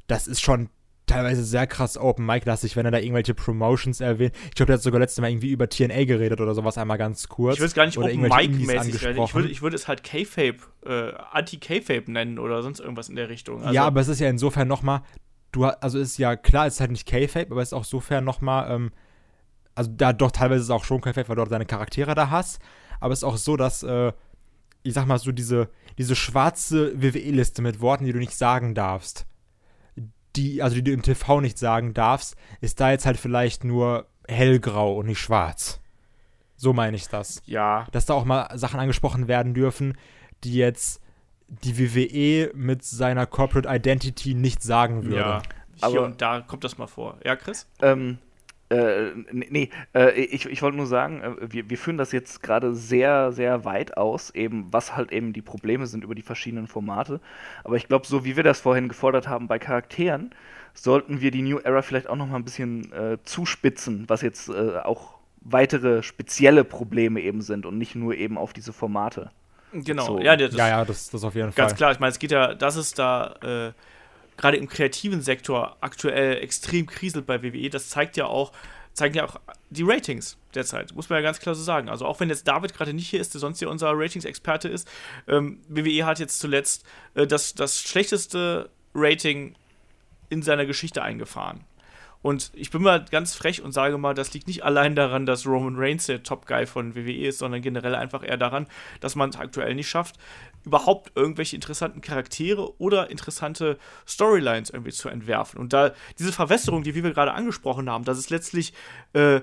das 0.06 0.26
ist 0.26 0.40
schon 0.40 0.68
teilweise 1.06 1.44
sehr 1.44 1.66
krass 1.66 1.98
Open 1.98 2.24
Mic 2.24 2.46
lastig, 2.46 2.76
wenn 2.76 2.86
er 2.86 2.90
da 2.90 2.98
irgendwelche 2.98 3.34
Promotions 3.34 4.00
erwähnt. 4.00 4.34
Ich 4.46 4.54
glaube, 4.54 4.68
der 4.68 4.76
hat 4.76 4.82
sogar 4.82 5.00
letztes 5.00 5.20
Mal 5.20 5.30
irgendwie 5.30 5.50
über 5.50 5.68
TNA 5.68 6.04
geredet 6.04 6.40
oder 6.40 6.54
sowas 6.54 6.78
einmal 6.78 6.98
ganz 6.98 7.28
kurz. 7.28 7.54
Ich 7.54 7.60
würde 7.60 7.68
es 7.68 7.74
gar 7.74 7.86
nicht 7.86 7.98
oder 7.98 8.08
Open 8.08 8.22
Mic 8.22 8.48
mäßig 8.66 9.04
reden. 9.04 9.22
Ich 9.22 9.34
würde, 9.34 9.48
ich 9.48 9.62
würde 9.62 9.76
es 9.76 9.86
halt 9.86 10.02
K-Fape, 10.02 10.58
äh, 10.86 11.12
Anti-K-Fape 11.32 12.10
nennen 12.10 12.38
oder 12.38 12.62
sonst 12.62 12.80
irgendwas 12.80 13.08
in 13.08 13.16
der 13.16 13.28
Richtung. 13.28 13.62
Also 13.62 13.74
ja, 13.74 13.84
aber 13.84 14.00
es 14.00 14.08
ist 14.08 14.20
ja 14.20 14.28
insofern 14.28 14.66
nochmal, 14.66 15.02
du 15.52 15.64
also 15.64 15.98
ist 15.98 16.18
ja 16.18 16.36
klar, 16.36 16.66
es 16.66 16.74
ist 16.74 16.80
halt 16.80 16.90
nicht 16.90 17.06
K-Fape, 17.06 17.50
aber 17.50 17.60
es 17.60 17.68
ist 17.68 17.74
auch 17.74 17.84
insofern 17.84 18.24
nochmal, 18.24 18.70
ähm, 18.70 18.90
also 19.74 19.90
da 19.94 20.12
doch 20.12 20.30
teilweise 20.30 20.60
ist 20.60 20.66
es 20.66 20.70
auch 20.70 20.84
schon 20.84 21.00
K-Fape, 21.00 21.28
weil 21.28 21.36
du 21.36 21.42
auch 21.42 21.48
deine 21.48 21.66
Charaktere 21.66 22.14
da 22.14 22.30
hast, 22.30 22.60
aber 23.00 23.12
es 23.12 23.20
ist 23.20 23.24
auch 23.24 23.36
so, 23.36 23.56
dass, 23.56 23.82
äh, 23.82 24.12
ich 24.84 24.94
sag 24.94 25.06
mal 25.06 25.18
so, 25.18 25.32
diese, 25.32 25.68
diese 25.98 26.14
schwarze 26.14 26.92
WWE-Liste 26.94 27.62
mit 27.62 27.80
Worten, 27.80 28.04
die 28.04 28.12
du 28.12 28.18
nicht 28.18 28.36
sagen 28.36 28.74
darfst 28.74 29.26
die, 30.36 30.62
also 30.62 30.76
die 30.76 30.82
du 30.82 30.92
im 30.92 31.02
TV 31.02 31.40
nicht 31.40 31.58
sagen 31.58 31.94
darfst, 31.94 32.36
ist 32.60 32.80
da 32.80 32.90
jetzt 32.90 33.06
halt 33.06 33.18
vielleicht 33.18 33.64
nur 33.64 34.06
hellgrau 34.26 34.96
und 34.96 35.06
nicht 35.06 35.20
schwarz. 35.20 35.80
So 36.56 36.72
meine 36.72 36.96
ich 36.96 37.08
das. 37.08 37.42
Ja. 37.46 37.86
Dass 37.92 38.06
da 38.06 38.14
auch 38.14 38.24
mal 38.24 38.56
Sachen 38.56 38.80
angesprochen 38.80 39.28
werden 39.28 39.54
dürfen, 39.54 39.96
die 40.44 40.54
jetzt 40.54 41.00
die 41.48 41.78
WWE 41.78 42.50
mit 42.54 42.84
seiner 42.84 43.26
Corporate 43.26 43.68
Identity 43.68 44.34
nicht 44.34 44.62
sagen 44.62 45.04
würde. 45.04 45.16
Ja, 45.16 45.42
hier 45.76 45.84
Aber 45.84 46.04
und 46.04 46.22
da 46.22 46.40
kommt 46.40 46.64
das 46.64 46.78
mal 46.78 46.86
vor. 46.86 47.18
Ja, 47.24 47.36
Chris? 47.36 47.68
Ähm, 47.82 48.18
äh, 48.74 49.12
nee, 49.32 49.70
äh, 49.94 50.12
ich, 50.12 50.46
ich 50.46 50.62
wollte 50.62 50.76
nur 50.76 50.86
sagen, 50.86 51.20
äh, 51.22 51.52
wir, 51.52 51.70
wir 51.70 51.78
führen 51.78 51.98
das 51.98 52.12
jetzt 52.12 52.42
gerade 52.42 52.74
sehr, 52.74 53.32
sehr 53.32 53.64
weit 53.64 53.96
aus, 53.96 54.30
eben 54.30 54.66
was 54.70 54.96
halt 54.96 55.12
eben 55.12 55.32
die 55.32 55.42
Probleme 55.42 55.86
sind 55.86 56.04
über 56.04 56.14
die 56.14 56.22
verschiedenen 56.22 56.66
Formate. 56.66 57.20
Aber 57.62 57.76
ich 57.76 57.88
glaube, 57.88 58.06
so 58.06 58.24
wie 58.24 58.36
wir 58.36 58.42
das 58.42 58.60
vorhin 58.60 58.88
gefordert 58.88 59.28
haben 59.28 59.48
bei 59.48 59.58
Charakteren, 59.58 60.30
sollten 60.74 61.20
wir 61.20 61.30
die 61.30 61.42
New 61.42 61.58
Era 61.58 61.82
vielleicht 61.82 62.08
auch 62.08 62.16
noch 62.16 62.26
mal 62.26 62.36
ein 62.36 62.44
bisschen 62.44 62.92
äh, 62.92 63.18
zuspitzen, 63.24 64.04
was 64.08 64.22
jetzt 64.22 64.48
äh, 64.48 64.78
auch 64.82 65.14
weitere 65.40 66.02
spezielle 66.02 66.64
Probleme 66.64 67.20
eben 67.20 67.42
sind 67.42 67.66
und 67.66 67.78
nicht 67.78 67.94
nur 67.94 68.14
eben 68.14 68.38
auf 68.38 68.52
diese 68.52 68.72
Formate. 68.72 69.30
Genau, 69.72 70.04
so. 70.04 70.20
ja, 70.20 70.36
das, 70.36 70.54
ja, 70.54 70.68
ja, 70.68 70.84
das, 70.84 71.10
das 71.10 71.24
auf 71.24 71.34
jeden 71.34 71.46
ganz 71.46 71.54
Fall. 71.54 71.66
Ganz 71.66 71.76
klar, 71.76 71.92
ich 71.92 72.00
meine, 72.00 72.12
es 72.12 72.18
geht 72.18 72.30
ja, 72.30 72.54
das 72.54 72.76
ist 72.76 72.98
da 72.98 73.34
äh, 73.42 73.72
gerade 74.36 74.56
im 74.56 74.68
kreativen 74.68 75.22
Sektor 75.22 75.76
aktuell 75.80 76.42
extrem 76.42 76.86
kriselt 76.86 77.26
bei 77.26 77.42
WWE. 77.42 77.70
Das 77.70 77.88
zeigt 77.88 78.16
ja 78.16 78.26
auch, 78.26 78.52
zeigen 78.92 79.14
ja 79.14 79.24
auch 79.24 79.40
die 79.70 79.82
Ratings 79.82 80.36
derzeit, 80.54 80.94
muss 80.94 81.08
man 81.08 81.18
ja 81.18 81.22
ganz 81.22 81.40
klar 81.40 81.54
so 81.54 81.62
sagen. 81.62 81.88
Also 81.88 82.06
auch 82.06 82.20
wenn 82.20 82.28
jetzt 82.28 82.46
David 82.46 82.74
gerade 82.74 82.94
nicht 82.94 83.08
hier 83.08 83.20
ist, 83.20 83.34
der 83.34 83.40
sonst 83.40 83.58
hier 83.58 83.70
unser 83.70 83.92
Ratings-Experte 83.92 84.68
ist, 84.68 84.88
ähm, 85.28 85.60
WWE 85.68 86.06
hat 86.06 86.18
jetzt 86.18 86.38
zuletzt 86.38 86.84
äh, 87.14 87.26
das, 87.26 87.54
das 87.54 87.80
schlechteste 87.80 88.70
Rating 88.94 89.54
in 90.30 90.42
seiner 90.42 90.66
Geschichte 90.66 91.02
eingefahren. 91.02 91.64
Und 92.24 92.52
ich 92.54 92.70
bin 92.70 92.80
mal 92.80 93.04
ganz 93.10 93.34
frech 93.34 93.60
und 93.60 93.72
sage 93.72 93.98
mal, 93.98 94.14
das 94.14 94.32
liegt 94.32 94.46
nicht 94.46 94.64
allein 94.64 94.96
daran, 94.96 95.26
dass 95.26 95.46
Roman 95.46 95.74
Reigns 95.76 96.06
der 96.06 96.22
Top-Guy 96.22 96.64
von 96.64 96.94
WWE 96.94 97.26
ist, 97.26 97.38
sondern 97.38 97.60
generell 97.60 97.94
einfach 97.94 98.26
eher 98.26 98.38
daran, 98.38 98.66
dass 99.00 99.14
man 99.14 99.28
es 99.28 99.36
aktuell 99.36 99.74
nicht 99.74 99.90
schafft, 99.90 100.16
überhaupt 100.64 101.12
irgendwelche 101.16 101.54
interessanten 101.54 102.00
Charaktere 102.00 102.80
oder 102.80 103.10
interessante 103.10 103.78
Storylines 104.08 104.70
irgendwie 104.70 104.92
zu 104.92 105.10
entwerfen. 105.10 105.60
Und 105.60 105.74
da 105.74 105.92
diese 106.18 106.32
Verwässerung, 106.32 106.82
die 106.82 106.94
wir 106.94 107.02
gerade 107.02 107.34
angesprochen 107.34 107.90
haben, 107.90 108.06
dass 108.06 108.16
es 108.16 108.30
letztlich 108.30 108.72
äh, 109.12 109.42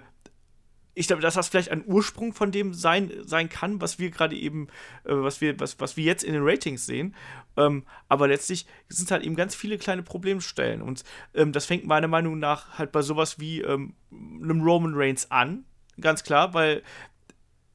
ich 0.93 1.07
glaube, 1.07 1.21
dass 1.21 1.35
das 1.35 1.47
vielleicht 1.47 1.71
ein 1.71 1.83
Ursprung 1.85 2.33
von 2.33 2.51
dem 2.51 2.73
sein, 2.73 3.11
sein 3.23 3.49
kann, 3.49 3.79
was 3.79 3.99
wir 3.99 4.09
gerade 4.11 4.35
eben, 4.35 4.67
äh, 5.05 5.13
was 5.13 5.39
wir, 5.41 5.59
was, 5.59 5.79
was 5.79 5.95
wir 5.97 6.03
jetzt 6.03 6.23
in 6.23 6.33
den 6.33 6.43
Ratings 6.43 6.85
sehen. 6.85 7.15
Ähm, 7.55 7.83
aber 8.09 8.27
letztlich 8.27 8.65
sind 8.89 9.11
halt 9.11 9.23
eben 9.23 9.35
ganz 9.35 9.55
viele 9.55 9.77
kleine 9.77 10.03
Problemstellen. 10.03 10.81
Und 10.81 11.03
ähm, 11.33 11.51
das 11.53 11.65
fängt 11.65 11.85
meiner 11.85 12.07
Meinung 12.07 12.39
nach 12.39 12.77
halt 12.77 12.91
bei 12.91 13.01
sowas 13.01 13.39
wie 13.39 13.61
ähm, 13.61 13.93
einem 14.11 14.61
Roman 14.61 14.93
Reigns 14.95 15.31
an. 15.31 15.65
Ganz 15.99 16.23
klar, 16.23 16.53
weil 16.53 16.83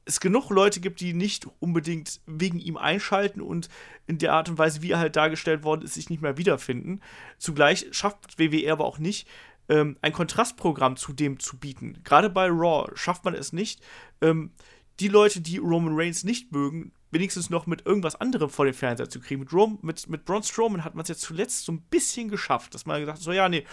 es 0.04 0.20
genug 0.20 0.50
Leute 0.50 0.80
gibt, 0.80 1.00
die 1.00 1.12
nicht 1.12 1.48
unbedingt 1.58 2.20
wegen 2.26 2.60
ihm 2.60 2.76
einschalten 2.76 3.40
und 3.40 3.68
in 4.06 4.18
der 4.18 4.34
Art 4.34 4.48
und 4.48 4.56
Weise, 4.56 4.80
wie 4.82 4.92
er 4.92 5.00
halt 5.00 5.16
dargestellt 5.16 5.64
worden 5.64 5.82
ist, 5.82 5.94
sich 5.94 6.10
nicht 6.10 6.22
mehr 6.22 6.38
wiederfinden. 6.38 7.00
Zugleich 7.38 7.86
schafft 7.90 8.38
WWE 8.38 8.70
aber 8.70 8.84
auch 8.84 8.98
nicht, 8.98 9.26
ähm, 9.68 9.96
ein 10.02 10.12
Kontrastprogramm 10.12 10.96
zu 10.96 11.12
dem 11.12 11.38
zu 11.38 11.58
bieten. 11.58 12.00
Gerade 12.04 12.30
bei 12.30 12.48
Raw 12.48 12.90
schafft 12.94 13.24
man 13.24 13.34
es 13.34 13.52
nicht, 13.52 13.80
ähm, 14.20 14.52
die 15.00 15.08
Leute, 15.08 15.40
die 15.40 15.58
Roman 15.58 15.94
Reigns 15.94 16.24
nicht 16.24 16.52
mögen, 16.52 16.92
wenigstens 17.10 17.50
noch 17.50 17.66
mit 17.66 17.86
irgendwas 17.86 18.16
anderem 18.16 18.50
vor 18.50 18.64
den 18.64 18.74
Fernseher 18.74 19.08
zu 19.08 19.20
kriegen. 19.20 19.40
Mit, 19.40 19.52
Rom, 19.52 19.78
mit, 19.82 20.08
mit 20.08 20.24
Braun 20.24 20.42
Strowman 20.42 20.84
hat 20.84 20.94
man 20.94 21.02
es 21.02 21.08
jetzt 21.08 21.22
zuletzt 21.22 21.64
so 21.64 21.72
ein 21.72 21.82
bisschen 21.82 22.28
geschafft, 22.28 22.74
dass 22.74 22.86
man 22.86 23.00
gesagt 23.00 23.18
hat, 23.18 23.24
so 23.24 23.32
ja, 23.32 23.48
nee, 23.48 23.64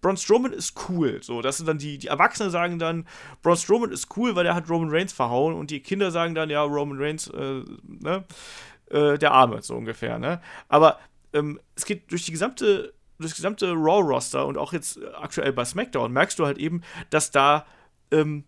Braun 0.00 0.16
Strowman 0.16 0.52
ist 0.52 0.74
cool. 0.88 1.20
So, 1.22 1.42
das 1.42 1.56
sind 1.56 1.66
dann 1.66 1.78
die, 1.78 1.98
die 1.98 2.06
Erwachsenen 2.06 2.50
sagen 2.50 2.78
dann, 2.78 3.06
Braun 3.42 3.56
Strowman 3.56 3.92
ist 3.92 4.16
cool, 4.16 4.36
weil 4.36 4.46
er 4.46 4.54
hat 4.54 4.68
Roman 4.70 4.90
Reigns 4.90 5.12
verhauen 5.12 5.54
und 5.54 5.70
die 5.70 5.80
Kinder 5.80 6.10
sagen 6.10 6.34
dann, 6.34 6.50
ja, 6.50 6.62
Roman 6.62 6.98
Reigns, 7.00 7.28
äh, 7.28 7.64
ne, 7.82 8.24
äh, 8.90 9.18
der 9.18 9.32
Arme, 9.32 9.62
so 9.62 9.74
ungefähr, 9.76 10.18
ne. 10.18 10.40
Aber 10.68 10.98
ähm, 11.32 11.60
es 11.74 11.84
geht 11.84 12.10
durch 12.10 12.24
die 12.24 12.32
gesamte 12.32 12.94
das 13.18 13.34
gesamte 13.34 13.72
Raw-Roster 13.72 14.46
und 14.46 14.58
auch 14.58 14.72
jetzt 14.72 15.00
aktuell 15.14 15.52
bei 15.52 15.64
SmackDown 15.64 16.12
merkst 16.12 16.38
du 16.38 16.46
halt 16.46 16.58
eben, 16.58 16.82
dass 17.10 17.30
da 17.30 17.66
ähm, 18.10 18.44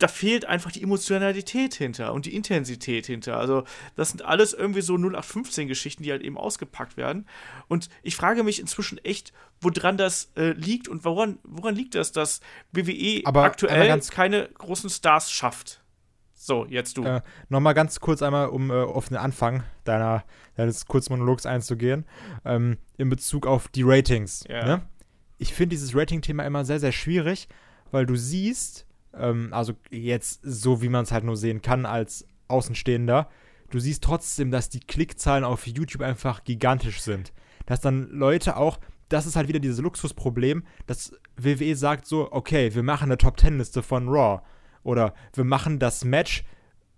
da 0.00 0.08
fehlt 0.08 0.46
einfach 0.46 0.72
die 0.72 0.82
Emotionalität 0.82 1.74
hinter 1.74 2.12
und 2.14 2.24
die 2.24 2.34
Intensität 2.34 3.06
hinter. 3.06 3.36
Also, 3.36 3.64
das 3.96 4.08
sind 4.08 4.22
alles 4.22 4.54
irgendwie 4.54 4.80
so 4.80 4.94
0815-Geschichten, 4.94 6.02
die 6.02 6.10
halt 6.10 6.22
eben 6.22 6.38
ausgepackt 6.38 6.96
werden. 6.96 7.26
Und 7.68 7.90
ich 8.02 8.16
frage 8.16 8.42
mich 8.42 8.60
inzwischen 8.60 8.98
echt, 8.98 9.32
woran 9.60 9.98
das 9.98 10.32
äh, 10.36 10.52
liegt 10.52 10.88
und 10.88 11.04
woran, 11.04 11.38
woran 11.42 11.74
liegt 11.74 11.94
das, 11.94 12.12
dass 12.12 12.40
WWE 12.72 13.20
Aber 13.24 13.44
aktuell 13.44 14.00
keine 14.10 14.48
großen 14.48 14.88
Stars 14.88 15.30
schafft. 15.30 15.79
So, 16.42 16.64
jetzt 16.64 16.96
du. 16.96 17.04
Äh, 17.04 17.20
Nochmal 17.50 17.74
ganz 17.74 18.00
kurz 18.00 18.22
einmal, 18.22 18.48
um 18.48 18.70
äh, 18.70 18.74
auf 18.74 19.08
den 19.08 19.18
Anfang 19.18 19.62
deiner, 19.84 20.24
deines 20.56 20.86
Kurzmonologs 20.86 21.44
einzugehen, 21.44 22.06
ähm, 22.46 22.78
in 22.96 23.10
Bezug 23.10 23.46
auf 23.46 23.68
die 23.68 23.82
Ratings. 23.82 24.44
Ja. 24.48 24.64
Ne? 24.64 24.82
Ich 25.36 25.52
finde 25.52 25.74
dieses 25.74 25.94
Rating-Thema 25.94 26.44
immer 26.44 26.64
sehr, 26.64 26.80
sehr 26.80 26.92
schwierig, 26.92 27.46
weil 27.90 28.06
du 28.06 28.16
siehst, 28.16 28.86
ähm, 29.12 29.50
also 29.52 29.74
jetzt 29.90 30.40
so, 30.42 30.80
wie 30.80 30.88
man 30.88 31.04
es 31.04 31.12
halt 31.12 31.24
nur 31.24 31.36
sehen 31.36 31.60
kann 31.60 31.84
als 31.84 32.26
Außenstehender, 32.48 33.28
du 33.68 33.78
siehst 33.78 34.02
trotzdem, 34.02 34.50
dass 34.50 34.70
die 34.70 34.80
Klickzahlen 34.80 35.44
auf 35.44 35.66
YouTube 35.66 36.00
einfach 36.00 36.44
gigantisch 36.44 37.02
sind. 37.02 37.34
Dass 37.66 37.82
dann 37.82 38.08
Leute 38.08 38.56
auch, 38.56 38.80
das 39.10 39.26
ist 39.26 39.36
halt 39.36 39.48
wieder 39.48 39.60
dieses 39.60 39.80
Luxusproblem, 39.80 40.64
dass 40.86 41.12
WWE 41.36 41.76
sagt 41.76 42.06
so, 42.06 42.32
okay, 42.32 42.74
wir 42.74 42.82
machen 42.82 43.10
eine 43.10 43.18
Top-10-Liste 43.18 43.82
von 43.82 44.08
Raw. 44.08 44.40
Oder 44.82 45.14
wir 45.34 45.44
machen 45.44 45.78
das 45.78 46.04
Match, 46.04 46.44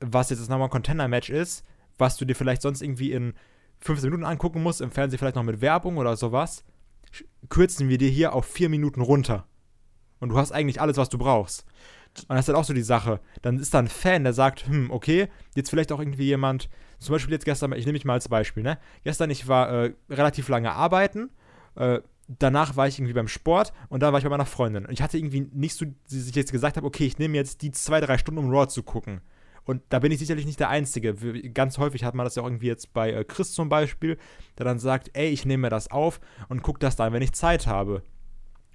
was 0.00 0.30
jetzt 0.30 0.40
nochmal 0.48 0.68
ein 0.68 0.70
Contender-Match 0.70 1.30
ist, 1.30 1.64
was 1.98 2.16
du 2.16 2.24
dir 2.24 2.34
vielleicht 2.34 2.62
sonst 2.62 2.82
irgendwie 2.82 3.12
in 3.12 3.34
15 3.80 4.10
Minuten 4.10 4.24
angucken 4.24 4.62
musst, 4.62 4.80
im 4.80 4.90
Fernsehen 4.90 5.18
vielleicht 5.18 5.36
noch 5.36 5.42
mit 5.42 5.60
Werbung 5.60 5.96
oder 5.96 6.16
sowas, 6.16 6.64
kürzen 7.48 7.88
wir 7.88 7.98
dir 7.98 8.08
hier 8.08 8.32
auf 8.32 8.46
4 8.46 8.68
Minuten 8.68 9.00
runter. 9.00 9.46
Und 10.20 10.28
du 10.28 10.36
hast 10.36 10.52
eigentlich 10.52 10.80
alles, 10.80 10.96
was 10.96 11.08
du 11.08 11.18
brauchst. 11.18 11.66
Und 12.28 12.36
das 12.36 12.40
ist 12.40 12.48
halt 12.48 12.58
auch 12.58 12.64
so 12.64 12.74
die 12.74 12.82
Sache. 12.82 13.20
Dann 13.42 13.58
ist 13.58 13.74
da 13.74 13.80
ein 13.80 13.88
Fan, 13.88 14.22
der 14.24 14.32
sagt, 14.32 14.66
hm, 14.66 14.90
okay, 14.90 15.28
jetzt 15.56 15.70
vielleicht 15.70 15.90
auch 15.92 15.98
irgendwie 15.98 16.26
jemand, 16.26 16.68
zum 16.98 17.14
Beispiel 17.14 17.32
jetzt 17.32 17.44
gestern, 17.44 17.72
ich 17.72 17.86
nehme 17.86 17.94
mich 17.94 18.04
mal 18.04 18.14
als 18.14 18.28
Beispiel, 18.28 18.62
ne? 18.62 18.78
Gestern, 19.02 19.30
ich 19.30 19.48
war 19.48 19.70
äh, 19.70 19.94
relativ 20.10 20.48
lange 20.48 20.72
arbeiten, 20.72 21.30
äh, 21.74 22.00
danach 22.38 22.76
war 22.76 22.88
ich 22.88 22.98
irgendwie 22.98 23.14
beim 23.14 23.28
Sport 23.28 23.72
und 23.88 24.02
dann 24.02 24.12
war 24.12 24.18
ich 24.18 24.24
bei 24.24 24.30
meiner 24.30 24.46
Freundin. 24.46 24.86
Und 24.86 24.92
ich 24.92 25.02
hatte 25.02 25.18
irgendwie 25.18 25.48
nicht 25.52 25.76
so, 25.76 25.86
dass 25.86 26.28
ich 26.28 26.34
jetzt 26.34 26.52
gesagt 26.52 26.76
habe, 26.76 26.86
okay, 26.86 27.04
ich 27.04 27.18
nehme 27.18 27.36
jetzt 27.36 27.62
die 27.62 27.72
zwei, 27.72 28.00
drei 28.00 28.18
Stunden, 28.18 28.38
um 28.38 28.50
Raw 28.50 28.68
zu 28.68 28.82
gucken. 28.82 29.20
Und 29.64 29.82
da 29.90 30.00
bin 30.00 30.10
ich 30.10 30.18
sicherlich 30.18 30.46
nicht 30.46 30.58
der 30.58 30.70
Einzige. 30.70 31.14
Ganz 31.52 31.78
häufig 31.78 32.04
hat 32.04 32.14
man 32.14 32.24
das 32.24 32.34
ja 32.34 32.42
auch 32.42 32.46
irgendwie 32.46 32.66
jetzt 32.66 32.92
bei 32.92 33.12
äh, 33.12 33.24
Chris 33.24 33.52
zum 33.52 33.68
Beispiel, 33.68 34.18
der 34.58 34.64
dann 34.64 34.78
sagt, 34.78 35.10
ey, 35.12 35.28
ich 35.28 35.46
nehme 35.46 35.62
mir 35.62 35.70
das 35.70 35.90
auf 35.90 36.20
und 36.48 36.62
gucke 36.62 36.80
das 36.80 36.96
dann, 36.96 37.12
wenn 37.12 37.22
ich 37.22 37.32
Zeit 37.32 37.66
habe. 37.66 38.02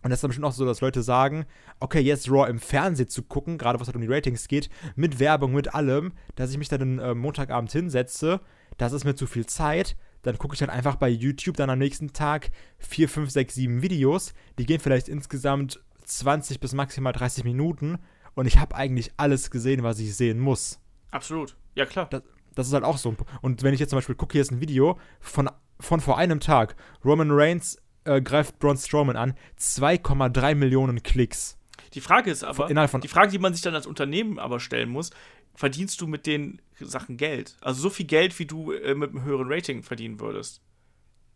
Und 0.03 0.11
das 0.11 0.17
ist 0.17 0.23
dann 0.23 0.29
bestimmt 0.29 0.45
auch 0.45 0.53
so, 0.53 0.65
dass 0.65 0.79
Leute 0.79 1.01
sagen, 1.01 1.45
okay, 1.79 1.99
jetzt 1.99 2.29
Raw 2.29 2.49
im 2.49 2.59
Fernsehen 2.59 3.09
zu 3.09 3.23
gucken, 3.23 3.57
gerade 3.57 3.79
was 3.79 3.87
halt 3.87 3.95
um 3.95 4.01
die 4.01 4.07
Ratings 4.07 4.47
geht, 4.47 4.69
mit 4.95 5.19
Werbung, 5.19 5.53
mit 5.53 5.73
allem, 5.73 6.13
dass 6.35 6.51
ich 6.51 6.57
mich 6.57 6.69
dann 6.69 6.99
äh, 6.99 7.13
Montagabend 7.13 7.71
hinsetze, 7.71 8.39
das 8.77 8.93
ist 8.93 9.03
mir 9.03 9.15
zu 9.15 9.27
viel 9.27 9.45
Zeit, 9.45 9.97
dann 10.27 10.37
gucke 10.37 10.55
ich 10.55 10.61
halt 10.61 10.69
einfach 10.69 10.97
bei 10.97 11.07
YouTube 11.07 11.55
dann 11.55 11.69
am 11.69 11.79
nächsten 11.79 12.11
Tag 12.11 12.51
4, 12.79 13.07
5, 13.07 13.31
6, 13.31 13.55
7 13.55 13.81
Videos. 13.81 14.33
Die 14.59 14.65
gehen 14.65 14.81
vielleicht 14.81 15.07
insgesamt 15.07 15.79
20 16.03 16.59
bis 16.59 16.73
maximal 16.73 17.13
30 17.13 17.45
Minuten 17.45 17.97
und 18.35 18.45
ich 18.45 18.59
habe 18.59 18.75
eigentlich 18.75 19.11
alles 19.15 19.51
gesehen, 19.51 19.83
was 19.83 19.99
ich 19.99 20.15
sehen 20.15 20.39
muss. 20.39 20.81
Absolut. 21.11 21.55
Ja, 21.75 21.85
klar. 21.85 22.07
Das, 22.09 22.23
das 22.55 22.67
ist 22.67 22.73
halt 22.73 22.83
auch 22.83 22.97
so. 22.97 23.15
Und 23.41 23.63
wenn 23.63 23.73
ich 23.73 23.79
jetzt 23.79 23.91
zum 23.91 23.97
Beispiel 23.97 24.15
gucke, 24.15 24.33
hier 24.33 24.41
ist 24.41 24.51
ein 24.51 24.59
Video 24.59 24.99
von, 25.21 25.49
von 25.79 26.01
vor 26.01 26.17
einem 26.17 26.41
Tag. 26.41 26.75
Roman 27.05 27.31
Reigns 27.31 27.81
äh, 28.03 28.21
greift 28.21 28.59
Braun 28.59 28.77
Strowman 28.77 29.15
an. 29.15 29.33
2,3 29.57 30.55
Millionen 30.55 31.03
Klicks. 31.03 31.57
Die 31.93 32.01
Frage 32.01 32.31
ist 32.31 32.43
aber, 32.43 32.67
die 32.67 33.07
Frage, 33.07 33.31
die 33.31 33.39
man 33.39 33.53
sich 33.53 33.61
dann 33.61 33.75
als 33.75 33.87
Unternehmen 33.87 34.39
aber 34.39 34.59
stellen 34.59 34.89
muss, 34.89 35.11
verdienst 35.55 36.01
du 36.01 36.07
mit 36.07 36.25
den 36.25 36.61
Sachen 36.85 37.17
Geld? 37.17 37.57
Also 37.61 37.81
so 37.81 37.89
viel 37.89 38.05
Geld, 38.05 38.37
wie 38.39 38.45
du 38.45 38.71
äh, 38.71 38.95
mit 38.95 39.11
einem 39.11 39.23
höheren 39.23 39.51
Rating 39.51 39.83
verdienen 39.83 40.19
würdest. 40.19 40.61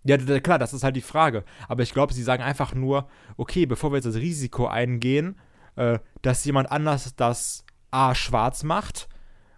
Ja, 0.04 0.18
klar, 0.18 0.58
das 0.58 0.74
ist 0.74 0.84
halt 0.84 0.96
die 0.96 1.02
Frage. 1.02 1.44
Aber 1.68 1.84
ich 1.84 1.94
glaube, 1.94 2.14
sie 2.14 2.24
sagen 2.24 2.42
einfach 2.42 2.74
nur, 2.74 3.08
okay, 3.38 3.66
bevor 3.66 3.92
wir 3.92 3.98
jetzt 3.98 4.06
das 4.06 4.16
Risiko 4.16 4.68
eingehen, 4.68 5.40
äh, 5.76 6.00
dass 6.22 6.46
jemand 6.46 6.72
anders 6.72 7.16
das 7.16 7.66
A 7.92 8.16
schwarz 8.16 8.64
macht 8.64 9.08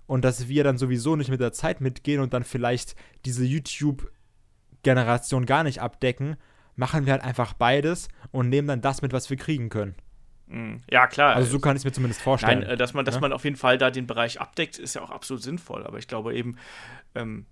und 0.06 0.26
dass 0.26 0.48
wir 0.48 0.64
dann 0.64 0.78
sowieso 0.78 1.16
nicht 1.16 1.30
mit 1.30 1.40
der 1.40 1.54
Zeit 1.54 1.82
mitgehen 1.82 2.20
und 2.20 2.34
dann 2.34 2.44
vielleicht 2.44 2.96
diese 3.26 3.46
YouTube-Generation 3.46 5.46
gar 5.46 5.64
nicht 5.64 5.82
abdecken, 5.82 6.36
machen 6.76 7.06
wir 7.06 7.14
halt 7.14 7.24
einfach 7.24 7.54
beides 7.54 8.10
und 8.32 8.50
nehmen 8.50 8.68
dann 8.68 8.82
das 8.82 9.02
mit, 9.02 9.14
was 9.14 9.30
wir 9.30 9.38
kriegen 9.38 9.70
können. 9.70 9.96
Mhm. 10.48 10.82
Ja, 10.90 11.08
klar. 11.08 11.36
Also 11.36 11.52
so 11.52 11.60
kann 11.60 11.76
ich 11.76 11.82
es 11.82 11.86
mir 11.86 11.92
zumindest 11.92 12.22
vorstellen. 12.22 12.60
Nein, 12.60 12.70
äh, 12.70 12.78
dass 12.78 12.94
man, 12.94 13.06
dass 13.06 13.16
ne? 13.16 13.22
man 13.22 13.34
auf 13.34 13.44
jeden 13.44 13.56
Fall 13.56 13.78
da 13.78 13.92
den 13.92 14.08
Bereich 14.08 14.40
abdeckt, 14.40 14.78
ist 14.78 14.96
ja 14.96 15.02
auch 15.02 15.12
absolut 15.12 15.42
sinnvoll. 15.42 15.86
Aber 15.86 15.98
ich 15.98 16.08
glaube 16.08 16.36
eben, 16.36 16.58
ähm, 17.16 17.46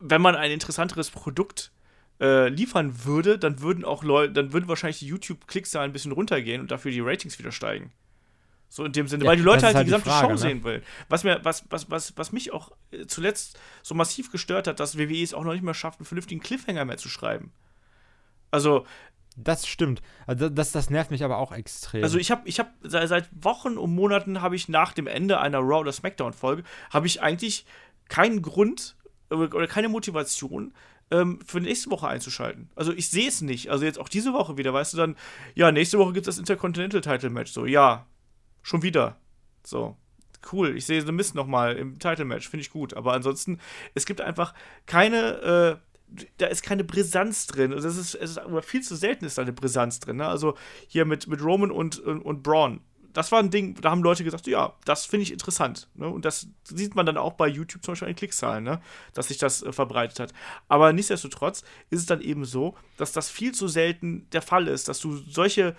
wenn 0.00 0.20
man 0.20 0.34
ein 0.34 0.50
interessanteres 0.50 1.10
Produkt 1.10 1.72
äh, 2.20 2.48
liefern 2.48 3.04
würde, 3.04 3.38
dann 3.38 3.60
würden 3.60 3.84
auch 3.84 4.02
Leute, 4.02 4.32
dann 4.32 4.52
würden 4.52 4.68
wahrscheinlich 4.68 4.98
die 5.00 5.06
YouTube-Klickzahlen 5.06 5.90
ein 5.90 5.92
bisschen 5.92 6.12
runtergehen 6.12 6.60
und 6.60 6.70
dafür 6.70 6.90
die 6.90 7.00
Ratings 7.00 7.38
wieder 7.38 7.52
steigen. 7.52 7.92
So 8.70 8.84
in 8.84 8.92
dem 8.92 9.08
Sinne, 9.08 9.24
Ja, 9.24 9.30
weil 9.30 9.36
die 9.36 9.42
Leute 9.42 9.64
halt 9.64 9.74
die 9.74 9.76
halt 9.78 9.86
die 9.86 9.90
gesamte 9.90 10.10
Frage, 10.10 10.26
Show 10.26 10.32
ne? 10.32 10.38
sehen 10.38 10.62
wollen. 10.62 10.82
Was 11.08 11.24
mir, 11.24 11.40
was, 11.42 11.64
was, 11.70 11.90
was, 11.90 12.16
was 12.16 12.32
mich 12.32 12.52
auch 12.52 12.72
äh, 12.90 13.06
zuletzt 13.06 13.58
so 13.82 13.94
massiv 13.94 14.30
gestört 14.30 14.66
hat, 14.66 14.78
dass 14.78 14.98
WWE 14.98 15.22
es 15.22 15.32
auch 15.32 15.44
noch 15.44 15.52
nicht 15.52 15.64
mehr 15.64 15.74
schafft, 15.74 16.00
einen 16.00 16.06
vernünftigen 16.06 16.40
Cliffhanger 16.40 16.84
mehr 16.84 16.98
zu 16.98 17.08
schreiben. 17.08 17.52
Also, 18.50 18.86
das 19.42 19.66
stimmt. 19.66 20.02
Also 20.26 20.48
das, 20.48 20.72
das 20.72 20.90
nervt 20.90 21.10
mich 21.10 21.24
aber 21.24 21.38
auch 21.38 21.52
extrem. 21.52 22.02
Also 22.02 22.18
ich 22.18 22.30
habe 22.30 22.42
ich 22.48 22.58
hab 22.58 22.72
seit, 22.82 23.28
Wochen 23.32 23.78
und 23.78 23.94
Monaten 23.94 24.42
habe 24.42 24.56
ich 24.56 24.68
nach 24.68 24.92
dem 24.92 25.06
Ende 25.06 25.40
einer 25.40 25.58
Raw 25.58 25.80
oder 25.80 25.92
Smackdown 25.92 26.32
Folge 26.32 26.64
habe 26.90 27.06
ich 27.06 27.22
eigentlich 27.22 27.64
keinen 28.08 28.42
Grund 28.42 28.96
oder 29.30 29.66
keine 29.66 29.88
Motivation 29.88 30.72
ähm, 31.10 31.40
für 31.46 31.60
nächste 31.60 31.90
Woche 31.90 32.08
einzuschalten. 32.08 32.70
Also 32.74 32.92
ich 32.92 33.08
sehe 33.08 33.28
es 33.28 33.40
nicht. 33.40 33.70
Also 33.70 33.84
jetzt 33.84 33.98
auch 33.98 34.08
diese 34.08 34.32
Woche 34.32 34.56
wieder, 34.56 34.72
weißt 34.72 34.94
du 34.94 34.96
dann, 34.96 35.16
ja, 35.54 35.70
nächste 35.70 35.98
Woche 35.98 36.12
gibt 36.12 36.26
es 36.26 36.36
das 36.36 36.38
Intercontinental 36.40 37.00
Title 37.00 37.30
Match. 37.30 37.52
So, 37.52 37.66
ja, 37.66 38.06
schon 38.62 38.82
wieder. 38.82 39.16
So. 39.64 39.96
Cool, 40.52 40.76
ich 40.76 40.86
sehe 40.86 41.04
The 41.04 41.10
Mist 41.10 41.34
nochmal 41.34 41.76
im 41.76 41.98
Title 41.98 42.24
Match, 42.24 42.48
finde 42.48 42.62
ich 42.62 42.70
gut. 42.70 42.94
Aber 42.94 43.12
ansonsten, 43.12 43.58
es 43.94 44.06
gibt 44.06 44.20
einfach 44.20 44.54
keine, 44.86 45.80
äh, 45.80 45.87
da 46.38 46.46
ist 46.46 46.62
keine 46.62 46.84
Brisanz 46.84 47.46
drin. 47.46 47.72
Also 47.72 47.88
es 47.88 47.96
ist, 47.96 48.14
es 48.14 48.30
ist 48.32 48.40
viel 48.62 48.82
zu 48.82 48.96
selten 48.96 49.24
ist 49.24 49.38
da 49.38 49.42
eine 49.42 49.52
Brisanz 49.52 50.00
drin. 50.00 50.16
Ne? 50.16 50.26
Also 50.26 50.54
hier 50.86 51.04
mit, 51.04 51.26
mit 51.26 51.42
Roman 51.42 51.70
und, 51.70 51.98
und, 51.98 52.22
und 52.22 52.42
Braun. 52.42 52.80
Das 53.12 53.32
war 53.32 53.40
ein 53.40 53.50
Ding, 53.50 53.74
da 53.80 53.90
haben 53.90 54.02
Leute 54.02 54.22
gesagt, 54.22 54.46
ja, 54.46 54.74
das 54.84 55.06
finde 55.06 55.22
ich 55.24 55.32
interessant. 55.32 55.88
Ne? 55.94 56.08
Und 56.08 56.24
das 56.24 56.48
sieht 56.64 56.94
man 56.94 57.06
dann 57.06 57.16
auch 57.16 57.32
bei 57.32 57.48
YouTube 57.48 57.82
zum 57.82 57.92
Beispiel 57.92 58.06
an 58.06 58.12
den 58.12 58.18
Klickzahlen, 58.18 58.64
ne? 58.64 58.80
dass 59.14 59.28
sich 59.28 59.38
das 59.38 59.62
äh, 59.62 59.72
verbreitet 59.72 60.20
hat. 60.20 60.32
Aber 60.68 60.92
nichtsdestotrotz 60.92 61.62
ist 61.90 62.00
es 62.00 62.06
dann 62.06 62.20
eben 62.20 62.44
so, 62.44 62.76
dass 62.96 63.12
das 63.12 63.30
viel 63.30 63.52
zu 63.52 63.66
selten 63.66 64.28
der 64.30 64.42
Fall 64.42 64.68
ist, 64.68 64.88
dass 64.88 65.00
du 65.00 65.16
solche 65.16 65.74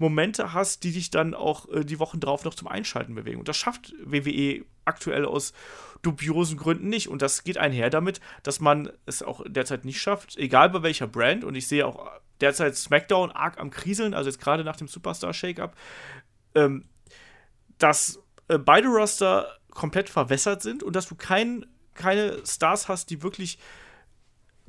Momente 0.00 0.54
hast, 0.54 0.82
die 0.82 0.92
dich 0.92 1.10
dann 1.10 1.34
auch 1.34 1.68
äh, 1.68 1.84
die 1.84 1.98
Wochen 1.98 2.20
drauf 2.20 2.44
noch 2.44 2.54
zum 2.54 2.68
Einschalten 2.68 3.14
bewegen. 3.14 3.38
Und 3.38 3.48
das 3.48 3.56
schafft 3.56 3.92
WWE 4.02 4.64
aktuell 4.84 5.26
aus 5.26 5.52
dubiosen 6.02 6.56
Gründen 6.56 6.88
nicht. 6.88 7.08
Und 7.08 7.22
das 7.22 7.44
geht 7.44 7.58
einher 7.58 7.90
damit, 7.90 8.20
dass 8.42 8.60
man 8.60 8.90
es 9.04 9.22
auch 9.22 9.42
derzeit 9.46 9.84
nicht 9.84 10.00
schafft, 10.00 10.36
egal 10.38 10.70
bei 10.70 10.82
welcher 10.82 11.06
Brand. 11.06 11.44
Und 11.44 11.54
ich 11.54 11.68
sehe 11.68 11.86
auch 11.86 12.10
derzeit 12.40 12.76
SmackDown 12.76 13.30
arg 13.30 13.60
am 13.60 13.70
Kriseln, 13.70 14.14
also 14.14 14.30
jetzt 14.30 14.40
gerade 14.40 14.64
nach 14.64 14.76
dem 14.76 14.88
Superstar-Shake-Up, 14.88 15.76
ähm, 16.54 16.86
dass 17.76 18.22
äh, 18.48 18.58
beide 18.58 18.88
Roster 18.88 19.58
komplett 19.70 20.08
verwässert 20.08 20.62
sind 20.62 20.82
und 20.82 20.96
dass 20.96 21.08
du 21.08 21.14
kein, 21.14 21.66
keine 21.92 22.44
Stars 22.46 22.88
hast, 22.88 23.10
die 23.10 23.22
wirklich 23.22 23.58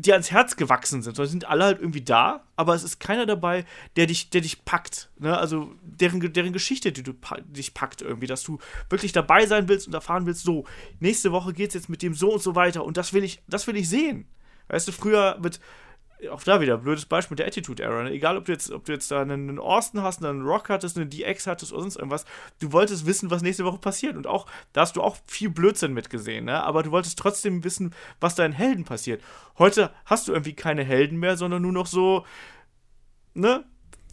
dir 0.02 0.14
ans 0.14 0.32
Herz 0.32 0.56
gewachsen 0.56 1.02
sind, 1.02 1.16
sondern 1.16 1.32
sind 1.32 1.48
alle 1.48 1.66
halt 1.66 1.80
irgendwie 1.80 2.02
da, 2.02 2.46
aber 2.56 2.76
es 2.76 2.84
ist 2.84 3.00
keiner 3.00 3.26
dabei, 3.26 3.66
der 3.96 4.08
dich, 4.08 4.30
der 4.30 4.42
dich 4.42 4.66
packt. 4.66 5.10
Ne? 5.20 5.38
Also 5.38 5.74
deren, 5.84 6.34
deren 6.34 6.54
Geschichte, 6.54 6.92
die 6.92 7.04
du 7.04 7.14
dich 7.46 7.74
packt 7.74 8.02
irgendwie, 8.02 8.28
dass 8.28 8.44
du 8.44 8.60
wirklich 8.90 9.12
dabei 9.12 9.46
sein 9.46 9.68
willst 9.68 9.88
und 9.88 9.94
erfahren 9.94 10.26
willst, 10.26 10.44
so, 10.44 10.66
nächste 11.00 11.32
Woche 11.32 11.54
geht's 11.54 11.74
jetzt 11.74 11.90
mit 11.90 12.02
dem 12.02 12.14
so 12.14 12.34
und 12.34 12.42
so 12.42 12.56
weiter 12.56 12.84
und 12.84 12.98
das 12.98 13.14
will 13.14 13.24
ich, 13.24 13.42
das 13.48 13.68
will 13.68 13.78
ich 13.78 13.90
sehen. 13.90 14.26
Weißt 14.68 14.88
du, 14.88 14.92
früher 14.92 15.38
mit, 15.42 15.60
auch 16.30 16.44
da 16.44 16.62
wieder, 16.62 16.78
blödes 16.78 17.06
Beispiel 17.06 17.36
der 17.36 17.48
Attitude 17.48 17.82
Era, 17.82 18.04
ne? 18.04 18.12
egal 18.12 18.38
ob 18.38 18.46
du 18.46 18.52
jetzt, 18.52 18.72
ob 18.72 18.86
du 18.86 18.92
jetzt 18.92 19.10
da 19.10 19.22
einen, 19.22 19.60
Austin 19.60 20.02
hast, 20.02 20.24
einen 20.24 20.44
Rock 20.44 20.70
hattest, 20.70 20.98
einen 20.98 21.10
DX 21.10 21.48
hattest 21.48 21.74
oder 21.74 21.82
sonst 21.82 21.96
irgendwas, 21.96 22.26
du 22.60 22.72
wolltest 22.72 23.06
wissen, 23.06 23.32
was 23.32 23.42
nächste 23.42 23.66
Woche 23.66 23.80
passiert 23.80 24.16
und 24.16 24.28
auch, 24.28 24.46
da 24.74 24.82
hast 24.82 24.96
du 24.96 25.02
auch 25.02 25.18
viel 25.26 25.50
Blödsinn 25.50 25.94
mitgesehen, 25.94 26.46
ne? 26.46 26.64
aber 26.64 26.84
du 26.84 26.92
wolltest 26.92 27.18
trotzdem 27.18 27.64
wissen, 27.64 27.94
was 28.20 28.36
deinen 28.36 28.54
Helden 28.54 28.86
passiert. 28.86 29.24
Heute 29.58 29.92
hast 30.06 30.28
du 30.28 30.34
irgendwie 30.34 30.54
keine 30.54 30.84
Helden 30.84 31.18
mehr, 31.18 31.38
sondern 31.38 31.62
nur 31.62 31.74
noch 31.74 31.88
so, 31.88 32.26
ne, 33.34 33.64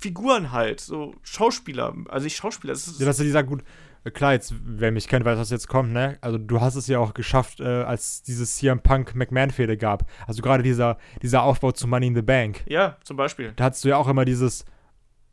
Figuren 0.01 0.53
halt, 0.53 0.81
so 0.81 1.15
Schauspieler, 1.23 1.95
also 2.09 2.25
nicht 2.25 2.37
Schauspieler, 2.37 2.73
das 2.73 2.87
ist, 2.87 3.01
Ja, 3.01 3.07
dass 3.07 3.19
er 3.19 3.25
dieser 3.25 3.43
gut, 3.43 3.63
äh, 3.63 3.65
klar, 4.13 4.33
jetzt, 4.33 4.55
wer 4.65 4.91
mich 4.93 5.09
kennt, 5.09 5.25
weiß, 5.25 5.39
was 5.39 5.51
jetzt 5.51 5.69
kommt, 5.69 5.93
ne? 5.93 6.19
Also 6.21 6.39
du 6.39 6.61
hast 6.61 6.75
es 6.75 6.87
ja 6.87 6.99
auch 6.99 7.15
geschafft, 7.15 7.61
äh, 7.61 7.65
als 7.65 8.23
dieses 8.23 8.57
CM 8.57 8.81
Punk 8.81 9.15
McMahon-Fehde 9.15 9.77
gab. 9.77 10.09
Also 10.27 10.43
gerade 10.43 10.63
dieser, 10.63 10.99
dieser 11.23 11.43
Aufbau 11.43 11.73
zu 11.73 11.87
Money 11.87 12.09
in 12.09 12.15
the 12.15 12.23
Bank. 12.23 12.63
ja, 12.67 12.97
zum 13.03 13.17
Beispiel. 13.17 13.53
Da 13.57 13.65
hattest 13.65 13.85
du 13.85 13.89
ja 13.89 13.97
auch 13.97 14.09
immer 14.09 14.25
dieses, 14.25 14.65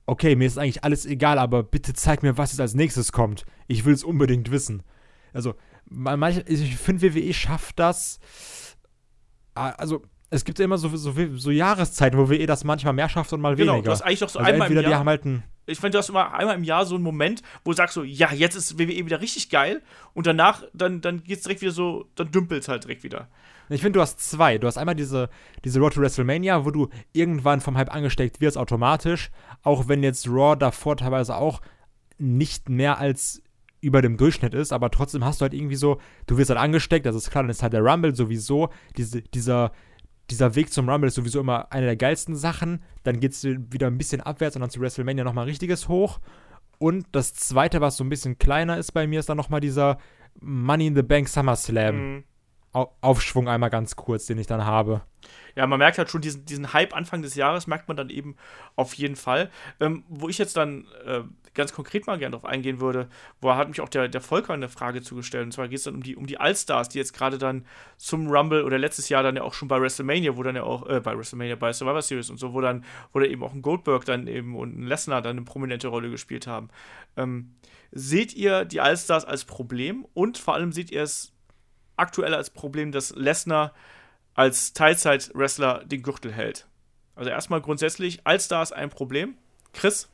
okay, 0.06 0.36
mir 0.36 0.46
ist 0.46 0.58
eigentlich 0.58 0.84
alles 0.84 1.06
egal, 1.06 1.40
aber 1.40 1.64
bitte 1.64 1.94
zeig 1.94 2.24
mir, 2.24 2.38
was 2.38 2.52
jetzt 2.52 2.62
als 2.62 2.74
nächstes 2.74 3.12
kommt. 3.12 3.46
Ich 3.68 3.86
will 3.86 3.94
es 3.94 4.04
unbedingt 4.04 4.52
wissen. 4.52 4.84
Also, 5.34 5.56
manche, 5.86 6.42
ich 6.48 6.78
finde, 6.78 7.14
WWE 7.14 7.34
schafft 7.34 7.80
das. 7.80 8.20
Also, 9.54 10.04
es 10.30 10.44
gibt 10.44 10.60
ja 10.60 10.66
immer 10.66 10.78
so, 10.78 10.90
so, 10.96 11.14
so 11.36 11.52
Jahreszeiten, 11.52 12.18
wo 12.18 12.30
WWE 12.30 12.46
das 12.46 12.64
manchmal 12.64 12.94
mehr 12.94 13.10
schafft 13.10 13.32
und 13.34 13.42
mal 13.42 13.56
genau, 13.56 13.74
weniger. 13.74 13.86
Du 13.86 13.92
hast 13.92 14.02
eigentlich 14.02 14.20
doch 14.20 14.30
so 14.30 14.40
also 14.40 14.52
einmal 14.52 14.68
entweder 14.68 14.82
im 14.82 14.92
Jahr. 14.92 14.92
die 14.94 15.00
haben 15.00 15.10
halt 15.10 15.26
ein, 15.26 15.44
ich 15.66 15.80
finde, 15.80 15.92
du 15.92 15.98
hast 16.00 16.10
immer 16.10 16.34
einmal 16.34 16.56
im 16.56 16.64
Jahr 16.64 16.86
so 16.86 16.96
einen 16.96 17.04
Moment, 17.04 17.42
wo 17.64 17.72
du 17.72 17.78
sagst 17.78 17.96
so, 17.96 18.04
ja, 18.04 18.32
jetzt 18.32 18.56
ist 18.56 18.78
WWE 18.80 19.06
wieder 19.06 19.22
richtig 19.22 19.50
geil 19.50 19.82
und 20.14 20.28
danach, 20.28 20.64
dann, 20.74 21.02
dann 21.02 21.24
es 21.28 21.42
direkt 21.42 21.62
wieder 21.62 21.72
so, 21.72 22.06
dann 22.16 22.32
dümpelt 22.32 22.64
es 22.64 22.68
halt 22.68 22.84
direkt 22.84 23.04
wieder. 23.04 23.28
Ich 23.70 23.82
finde, 23.82 23.98
du 23.98 24.02
hast 24.02 24.20
zwei. 24.20 24.60
Du 24.60 24.68
hast 24.68 24.78
einmal 24.78 24.96
diese, 24.96 25.30
diese 25.64 25.80
Road 25.80 25.96
to 25.96 26.02
WrestleMania, 26.02 26.66
wo 26.66 26.72
du 26.72 26.90
irgendwann 27.14 27.62
vom 27.62 27.78
Hype 27.78 27.94
angesteckt 27.94 28.40
wirst, 28.40 28.58
automatisch. 28.58 29.32
Auch 29.64 29.88
wenn 29.88 30.04
jetzt 30.04 30.28
Raw 30.28 30.56
davor 30.56 30.98
teilweise 30.98 31.36
auch 31.36 31.62
nicht 32.20 32.70
mehr 32.70 33.00
als 33.00 33.42
über 33.82 34.02
dem 34.02 34.18
Durchschnitt 34.18 34.54
ist, 34.54 34.72
aber 34.72 34.90
trotzdem 34.90 35.24
hast 35.26 35.42
du 35.42 35.44
halt 35.44 35.54
irgendwie 35.54 35.76
so, 35.76 36.00
du 36.28 36.38
wirst 36.38 36.50
halt 36.50 36.60
angesteckt, 36.60 37.06
das 37.06 37.16
ist 37.16 37.30
klar, 37.30 37.44
dann 37.44 37.52
ist 37.52 37.62
halt 37.62 37.74
der 37.74 37.84
Rumble 37.84 38.16
sowieso, 38.16 38.70
diese, 38.98 39.22
dieser, 39.22 39.72
dieser 40.30 40.56
Weg 40.56 40.72
zum 40.72 40.90
Rumble 40.90 41.08
ist 41.08 41.16
sowieso 41.16 41.40
immer 41.40 41.72
eine 41.72 41.86
der 41.86 41.96
geilsten 41.96 42.36
Sachen. 42.36 42.84
Dann 43.04 43.20
geht 43.20 43.34
es 43.34 43.44
wieder 43.44 43.88
ein 43.88 43.98
bisschen 43.98 44.22
abwärts 44.22 44.56
und 44.56 44.62
dann 44.62 44.70
zu 44.70 44.80
WrestleMania 44.80 45.24
nochmal 45.24 45.46
richtiges 45.46 45.88
hoch. 45.88 46.20
Und 46.78 47.08
das 47.12 47.34
zweite, 47.34 47.82
was 47.82 47.98
so 47.98 48.04
ein 48.04 48.10
bisschen 48.10 48.38
kleiner 48.38 48.78
ist 48.78 48.92
bei 48.92 49.08
mir, 49.08 49.20
ist 49.20 49.30
dann 49.30 49.38
nochmal 49.38 49.62
dieser 49.62 49.98
Money 50.42 50.88
in 50.88 50.96
the 50.96 51.04
Bank 51.04 51.30
SummerSlam. 51.30 51.96
Mhm. 51.96 52.24
Aufschwung 53.00 53.48
einmal 53.48 53.70
ganz 53.70 53.96
kurz, 53.96 54.26
den 54.26 54.38
ich 54.38 54.48
dann 54.48 54.66
habe. 54.66 55.02
Ja, 55.56 55.66
man 55.66 55.80
merkt 55.80 55.98
halt 55.98 56.10
schon 56.10 56.20
diesen, 56.20 56.44
diesen 56.44 56.74
Hype 56.74 56.94
Anfang 56.94 57.22
des 57.22 57.36
Jahres, 57.36 57.68
merkt 57.68 57.88
man 57.88 57.96
dann 57.96 58.10
eben 58.10 58.36
auf 58.76 58.94
jeden 58.96 59.16
Fall. 59.16 59.50
Ähm, 59.80 60.04
wo 60.10 60.28
ich 60.28 60.38
jetzt 60.38 60.58
dann 60.58 60.86
äh, 61.06 61.22
ganz 61.56 61.74
konkret 61.74 62.06
mal 62.06 62.18
gerne 62.18 62.34
drauf 62.34 62.46
eingehen 62.46 62.80
würde, 62.80 63.10
wo 63.42 63.54
hat 63.54 63.68
mich 63.70 63.82
auch 63.82 63.90
der, 63.90 64.08
der 64.08 64.22
Volker 64.22 64.54
eine 64.54 64.70
Frage 64.70 65.02
zugestellt. 65.02 65.46
Und 65.46 65.52
zwar 65.54 65.68
geht 65.68 65.80
es 65.80 65.86
dann 65.86 65.96
um 65.96 66.04
die, 66.04 66.16
um 66.16 66.28
die 66.28 66.38
Allstars, 66.38 66.90
die 66.90 67.00
jetzt 67.00 67.14
gerade 67.14 67.38
dann 67.38 67.66
zum 67.98 68.28
Rumble 68.28 68.64
oder 68.64 68.78
letztes 68.78 69.10
Jahr 69.10 69.24
dann 69.24 69.36
ja 69.36 69.44
auch 69.44 69.54
schon 69.54 69.68
bei 69.68 69.82
WrestleMania, 69.82 70.38
wo 70.38 70.44
dann 70.44 70.56
ja 70.56 70.64
auch, 70.64 70.88
äh, 70.88 71.00
bei 71.00 71.18
WrestleMania, 71.18 71.56
bei 71.56 71.74
Survivor 71.74 72.02
Series 72.02 72.30
und 72.30 72.38
so, 72.38 72.54
wo 72.54 72.62
dann, 72.62 72.86
wo 73.14 73.20
dann 73.20 73.30
eben 73.30 73.44
auch 73.44 73.54
ein 73.54 73.62
Goldberg 73.62 74.06
dann 74.06 74.28
eben 74.28 74.56
und 74.56 74.78
ein 74.78 74.84
Lesnar 74.84 75.22
dann 75.22 75.38
eine 75.38 75.46
prominente 75.46 75.88
Rolle 75.88 76.10
gespielt 76.12 76.46
haben. 76.46 76.70
Ähm, 77.18 77.56
seht 77.92 78.34
ihr 78.34 78.66
die 78.66 78.82
Allstars 78.82 79.26
als 79.26 79.46
Problem 79.46 80.06
und 80.14 80.38
vor 80.38 80.54
allem 80.54 80.72
seht 80.72 80.92
ihr 80.92 81.04
es 81.04 81.34
aktuell 81.96 82.34
als 82.34 82.50
Problem, 82.50 82.92
dass 82.92 83.16
Lesnar 83.16 83.74
als 84.34 84.74
Teilzeit-Wrestler 84.74 85.86
den 85.86 86.04
Gürtel 86.04 86.34
hält. 86.34 86.68
Also 87.16 87.30
erstmal 87.30 87.62
grundsätzlich, 87.62 88.20
Allstars 88.26 88.74
ein 88.74 88.90
Problem. 88.90 89.38
Chris? 89.74 90.10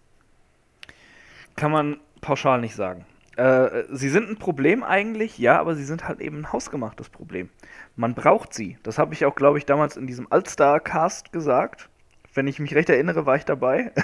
Kann 1.55 1.71
man 1.71 1.99
pauschal 2.21 2.61
nicht 2.61 2.75
sagen. 2.75 3.05
Äh, 3.37 3.83
sie 3.91 4.09
sind 4.09 4.29
ein 4.29 4.37
Problem 4.37 4.83
eigentlich, 4.83 5.37
ja, 5.37 5.59
aber 5.59 5.75
sie 5.75 5.85
sind 5.85 6.07
halt 6.07 6.19
eben 6.19 6.39
ein 6.39 6.51
hausgemachtes 6.51 7.09
Problem. 7.09 7.49
Man 7.95 8.13
braucht 8.13 8.53
sie. 8.53 8.77
Das 8.83 8.97
habe 8.97 9.13
ich 9.13 9.25
auch, 9.25 9.35
glaube 9.35 9.57
ich, 9.57 9.65
damals 9.65 9.97
in 9.97 10.07
diesem 10.07 10.31
Allstar-Cast 10.31 11.31
gesagt. 11.31 11.89
Wenn 12.33 12.47
ich 12.47 12.59
mich 12.59 12.75
recht 12.75 12.89
erinnere, 12.89 13.25
war 13.25 13.35
ich 13.35 13.45
dabei. 13.45 13.91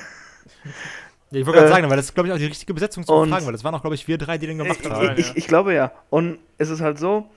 Ja, 1.29 1.41
ich 1.41 1.45
wollte 1.45 1.59
gerade 1.59 1.71
äh, 1.71 1.75
sagen, 1.75 1.89
weil 1.89 1.97
das 1.97 2.05
ist, 2.05 2.13
glaube 2.13 2.29
ich, 2.29 2.33
auch 2.33 2.37
die 2.37 2.45
richtige 2.45 2.73
Besetzung 2.73 3.05
zu 3.05 3.11
fragen, 3.25 3.45
weil 3.45 3.51
das 3.51 3.63
waren 3.63 3.75
auch, 3.75 3.81
glaube 3.81 3.95
ich, 3.95 4.07
wir 4.07 4.17
drei, 4.17 4.37
die 4.37 4.47
den 4.47 4.59
gemacht 4.59 4.79
ich, 4.81 4.89
haben. 4.89 5.11
Ich, 5.17 5.31
ich, 5.31 5.35
ich, 5.35 5.47
glaube 5.47 5.73
ja. 5.73 5.91
Und 6.09 6.39
es 6.57 6.69
ist 6.69 6.79
halt 6.79 6.97
so, 6.99 7.29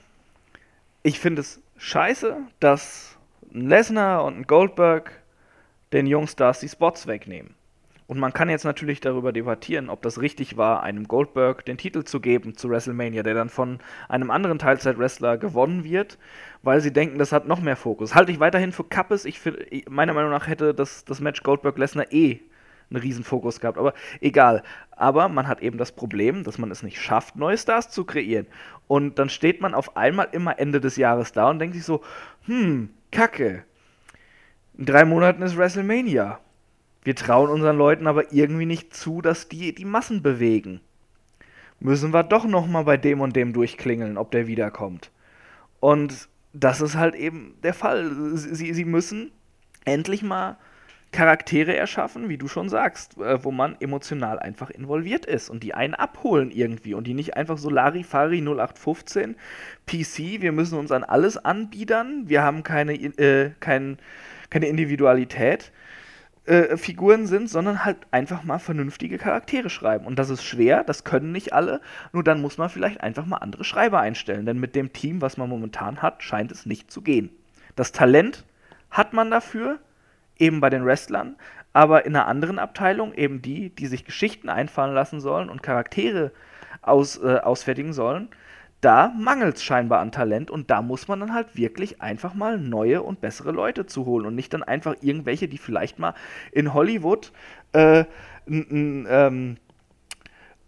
ich 1.03 1.19
finde 1.19 1.41
es 1.41 1.61
scheiße, 1.77 2.37
dass 2.61 3.17
ein 3.53 3.69
Lesnar 3.69 4.25
und 4.25 4.39
ein 4.39 4.47
Goldberg 4.47 5.11
den 5.93 6.07
Jungstars 6.07 6.61
die 6.61 6.69
Spots 6.69 7.09
wegnehmen. 7.09 7.57
Und 8.11 8.19
man 8.19 8.33
kann 8.33 8.51
jetzt 8.51 8.65
natürlich 8.65 9.01
darüber 9.01 9.33
debattieren, 9.33 9.89
ob 9.89 10.03
das 10.03 10.21
richtig 10.21 10.57
war, 10.57 10.83
einem 10.83 11.07
Goldberg 11.07 11.65
den 11.65 11.79
Titel 11.79 12.03
zu 12.03 12.19
geben 12.19 12.57
zu 12.57 12.69
WrestleMania, 12.69 13.23
der 13.23 13.35
dann 13.35 13.49
von 13.49 13.79
einem 14.09 14.33
anderen 14.33 14.59
Teilzeit-Wrestler 14.59 15.39
gewonnen 15.39 15.85
wird, 15.85 16.19
weil 16.65 16.81
sie 16.81 16.93
denken, 16.93 17.21
das 17.21 17.31
hat 17.31 17.47
noch 17.47 17.61
mehr 17.61 17.77
Fokus. 17.77 18.17
Halte 18.17 18.33
ich 18.33 18.41
weiterhin 18.41 18.73
für 18.73 18.83
Kappes. 18.83 19.25
Ich 19.27 19.39
find, 19.39 19.59
meiner 19.89 20.13
Meinung 20.13 20.33
nach 20.33 20.49
hätte 20.49 20.75
das, 20.75 21.05
das 21.05 21.21
Match 21.21 21.45
Goldberg-Lesnar 21.45 22.11
eh 22.11 22.41
einen 22.91 23.01
riesen 23.01 23.23
Fokus 23.23 23.61
gehabt. 23.61 23.79
Aber 23.79 23.95
egal. 24.21 24.65
Aber 24.91 25.29
man 25.29 25.47
hat 25.47 25.63
eben 25.63 25.79
das 25.79 25.93
Problem, 25.93 26.43
dass 26.43 26.59
man 26.59 26.73
es 26.73 26.83
nicht 26.83 27.01
schafft, 27.01 27.37
neue 27.37 27.59
Stars 27.59 27.91
zu 27.91 28.05
kreieren. 28.05 28.49
Und 28.89 29.21
dann 29.21 29.29
steht 29.29 29.61
man 29.61 29.73
auf 29.73 29.97
einmal 29.97 30.27
immer 30.33 30.59
Ende 30.59 30.81
des 30.81 30.97
Jahres 30.97 31.31
da 31.31 31.49
und 31.49 31.61
denkt 31.61 31.77
sich 31.77 31.85
so, 31.85 32.03
hm, 32.47 32.91
Kacke. 33.13 33.63
In 34.77 34.87
drei 34.87 35.05
Monaten 35.05 35.43
ist 35.43 35.57
WrestleMania. 35.57 36.41
Wir 37.03 37.17
trauen 37.17 37.51
unseren 37.51 37.79
Leuten 37.79 38.07
aber 38.07 38.33
irgendwie 38.33 38.67
nicht 38.67 38.95
zu, 38.95 39.23
dass 39.23 39.49
die 39.49 39.75
die 39.75 39.85
Massen 39.85 40.23
bewegen. 40.23 40.81
Müssen 41.81 42.13
wir 42.13 42.23
doch 42.23 42.45
noch 42.45 42.67
mal 42.67 42.85
bei 42.85 42.99
dem 42.99 43.21
und 43.21 43.35
dem 43.37 43.53
durchklingeln, 43.53 44.19
ob 44.19 44.31
der 44.31 44.47
wiederkommt. 44.47 45.11
Und 45.81 46.29
das 46.53 46.81
ist 46.81 46.97
halt 46.97 47.15
eben 47.15 47.55
der 47.63 47.73
Fall. 47.73 48.11
Sie, 48.35 48.75
sie 48.75 48.85
müssen 48.85 49.33
endlich 49.87 50.23
mal 50.23 50.59
Charaktere 51.13 51.77
erschaffen, 51.77 52.29
wie 52.29 52.39
du 52.39 52.47
schon 52.47 52.69
sagst, 52.69 53.19
äh, 53.19 53.43
wo 53.43 53.51
man 53.51 53.77
emotional 53.81 54.39
einfach 54.39 54.71
involviert 54.71 55.27
ist 55.27 55.51
und 55.51 55.65
die 55.65 55.75
einen 55.75 55.95
abholen 55.95 56.53
irgendwie 56.53 56.95
und 56.95 57.07
die 57.07 57.15
nicht 57.15 57.37
einfach 57.37 57.59
so 57.59 57.69
Larifari 57.69 58.41
0815 58.41 59.35
PC, 59.87 60.41
wir 60.41 60.53
müssen 60.53 60.79
uns 60.79 60.93
an 60.93 61.03
alles 61.03 61.37
anbiedern, 61.37 62.29
wir 62.29 62.43
haben 62.43 62.63
keine, 62.63 62.95
äh, 62.95 63.51
kein, 63.59 63.99
keine 64.51 64.69
Individualität. 64.69 65.73
Äh, 66.47 66.79
Figuren 66.79 67.27
sind, 67.27 67.51
sondern 67.51 67.85
halt 67.85 67.99
einfach 68.13 68.45
mal 68.45 68.59
vernünftige 68.59 69.19
Charaktere 69.19 69.69
schreiben. 69.69 70.07
Und 70.07 70.19
das 70.19 70.31
ist 70.31 70.43
schwer, 70.43 70.83
das 70.85 71.05
können 71.05 71.33
nicht 71.33 71.53
alle, 71.53 71.83
nur 72.13 72.25
dann 72.25 72.41
muss 72.41 72.57
man 72.57 72.71
vielleicht 72.71 73.03
einfach 73.03 73.27
mal 73.27 73.37
andere 73.37 73.63
Schreiber 73.63 74.01
einstellen, 74.01 74.47
denn 74.47 74.59
mit 74.59 74.75
dem 74.75 74.95
Team, 74.95 75.21
was 75.21 75.37
man 75.37 75.51
momentan 75.51 76.01
hat, 76.01 76.23
scheint 76.23 76.51
es 76.51 76.65
nicht 76.65 76.91
zu 76.91 77.03
gehen. 77.03 77.29
Das 77.77 77.93
Talent 77.93 78.47
hat 78.91 79.13
man 79.13 79.31
dafür, 79.31 79.81
eben 80.39 80.61
bei 80.61 80.71
den 80.71 80.87
Wrestlern, 80.87 81.37
aber 81.75 82.07
in 82.07 82.17
einer 82.17 82.27
anderen 82.27 82.59
Abteilung, 82.59 83.13
eben 83.13 83.43
die, 83.43 83.69
die 83.69 83.87
sich 83.87 84.07
Geschichten 84.07 84.49
einfallen 84.49 84.95
lassen 84.95 85.21
sollen 85.21 85.51
und 85.51 85.63
Charaktere 85.63 86.33
aus, 86.81 87.23
äh, 87.23 87.37
ausfertigen 87.37 87.93
sollen, 87.93 88.31
da 88.81 89.13
mangelt 89.19 89.57
es 89.57 89.63
scheinbar 89.63 90.01
an 90.01 90.13
Talent 90.13 90.51
und 90.51 90.71
da 90.71 90.83
muss 90.83 91.09
man 91.09 91.21
dann 91.21 91.35
halt 91.35 91.57
wirklich 91.57 92.01
einfach 92.01 92.35
mal 92.35 92.59
neue 92.59 93.03
und 93.03 93.21
bessere 93.21 93.53
Leute 93.53 93.87
zu 93.87 94.07
holen 94.07 94.27
und 94.27 94.35
nicht 94.35 94.55
dann 94.55 94.63
einfach 94.63 94.97
irgendwelche, 95.03 95.49
die 95.49 95.59
vielleicht 95.59 95.99
mal 95.99 96.15
in 96.53 96.73
Hollywood 96.73 97.33
äh, 97.73 98.05
ähm, 98.47 99.57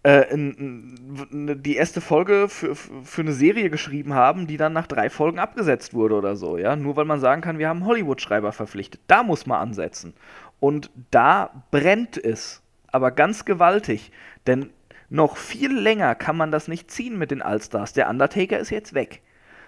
äh, 0.05 0.25
die 0.35 1.77
erste 1.77 2.01
Folge 2.01 2.49
für, 2.49 2.75
für 2.75 3.21
eine 3.21 3.33
Serie 3.33 3.71
geschrieben 3.71 4.15
haben, 4.15 4.47
die 4.47 4.57
dann 4.57 4.73
nach 4.73 4.89
drei 4.89 5.09
Folgen 5.11 5.39
abgesetzt 5.39 5.95
wurde 5.95 6.17
oder 6.17 6.35
so, 6.35 6.59
ja. 6.59 6.75
Nur 6.75 6.97
weil 6.97 7.05
man 7.05 7.21
sagen 7.21 7.41
kann, 7.41 7.59
wir 7.59 7.69
haben 7.69 7.87
Hollywood-Schreiber 7.87 8.53
verpflichtet. 8.53 9.01
Da 9.07 9.23
muss 9.23 9.47
man 9.47 9.61
ansetzen. 9.61 10.15
Und 10.59 10.91
da 11.11 11.65
brennt 11.71 12.23
es. 12.23 12.63
Aber 12.89 13.11
ganz 13.11 13.45
gewaltig. 13.45 14.13
Denn 14.47 14.71
noch 15.13 15.37
viel 15.37 15.73
länger 15.79 16.15
kann 16.15 16.37
man 16.37 16.51
das 16.51 16.69
nicht 16.69 16.91
ziehen 16.91 17.19
mit 17.19 17.31
den 17.31 17.43
Allstars. 17.43 17.93
Der 17.93 18.09
Undertaker 18.09 18.59
ist 18.59 18.71
jetzt 18.71 18.95
weg. 18.95 19.21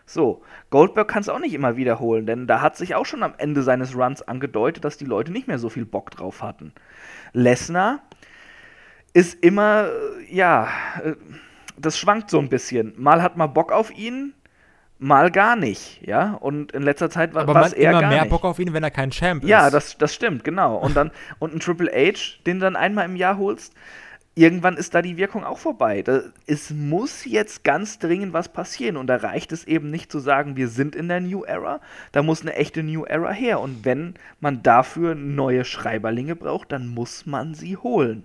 So, 0.06 0.42
Goldberg 0.70 1.08
kann 1.08 1.20
es 1.20 1.28
auch 1.28 1.38
nicht 1.38 1.54
immer 1.54 1.76
wiederholen, 1.76 2.26
denn 2.26 2.46
da 2.46 2.60
hat 2.60 2.76
sich 2.76 2.94
auch 2.94 3.06
schon 3.06 3.22
am 3.22 3.34
Ende 3.36 3.62
seines 3.62 3.94
Runs 3.94 4.22
angedeutet, 4.22 4.84
dass 4.84 4.96
die 4.96 5.04
Leute 5.04 5.32
nicht 5.32 5.46
mehr 5.46 5.58
so 5.58 5.68
viel 5.68 5.84
Bock 5.84 6.10
drauf 6.10 6.42
hatten. 6.42 6.72
Lesnar 7.32 8.00
ist 9.12 9.42
immer, 9.42 9.88
ja, 10.30 10.68
äh, 11.02 11.14
das 11.76 11.98
schwankt 11.98 12.30
so 12.30 12.38
ein 12.38 12.48
bisschen. 12.48 12.94
Mal 12.96 13.22
hat 13.22 13.36
man 13.36 13.52
Bock 13.52 13.70
auf 13.70 13.90
ihn, 13.96 14.34
mal 14.98 15.30
gar 15.30 15.56
nicht, 15.56 16.00
ja. 16.06 16.34
Und 16.34 16.72
in 16.72 16.82
letzter 16.82 17.10
Zeit 17.10 17.34
war 17.34 17.66
es 17.66 17.72
eher 17.72 17.90
immer 17.90 18.00
gar 18.00 18.10
mehr 18.10 18.22
nicht. 18.22 18.30
Bock 18.30 18.44
auf 18.44 18.58
ihn, 18.58 18.72
wenn 18.72 18.82
er 18.82 18.90
kein 18.90 19.10
Champ 19.10 19.42
ist. 19.42 19.48
Ja, 19.48 19.70
das, 19.70 19.98
das 19.98 20.14
stimmt, 20.14 20.44
genau. 20.44 20.76
Und 20.76 20.96
dann 20.96 21.10
und 21.38 21.54
ein 21.54 21.60
Triple 21.60 21.90
H, 21.90 22.40
den 22.46 22.60
du 22.60 22.64
dann 22.64 22.76
einmal 22.76 23.04
im 23.04 23.16
Jahr 23.16 23.38
holst, 23.38 23.74
irgendwann 24.34 24.76
ist 24.76 24.94
da 24.94 25.02
die 25.02 25.16
Wirkung 25.16 25.44
auch 25.44 25.58
vorbei. 25.58 26.02
Da, 26.02 26.22
es 26.46 26.70
muss 26.70 27.24
jetzt 27.24 27.64
ganz 27.64 27.98
dringend 27.98 28.32
was 28.32 28.48
passieren 28.48 28.96
und 28.96 29.06
da 29.06 29.16
reicht 29.16 29.52
es 29.52 29.64
eben 29.64 29.90
nicht 29.90 30.10
zu 30.10 30.18
sagen, 30.18 30.56
wir 30.56 30.68
sind 30.68 30.96
in 30.96 31.08
der 31.08 31.20
New 31.20 31.44
Era. 31.44 31.80
Da 32.12 32.22
muss 32.22 32.42
eine 32.42 32.54
echte 32.54 32.82
New 32.82 33.04
Era 33.04 33.30
her 33.30 33.60
und 33.60 33.84
wenn 33.84 34.14
man 34.40 34.62
dafür 34.62 35.14
neue 35.14 35.64
Schreiberlinge 35.64 36.36
braucht, 36.36 36.72
dann 36.72 36.88
muss 36.88 37.26
man 37.26 37.54
sie 37.54 37.76
holen. 37.76 38.24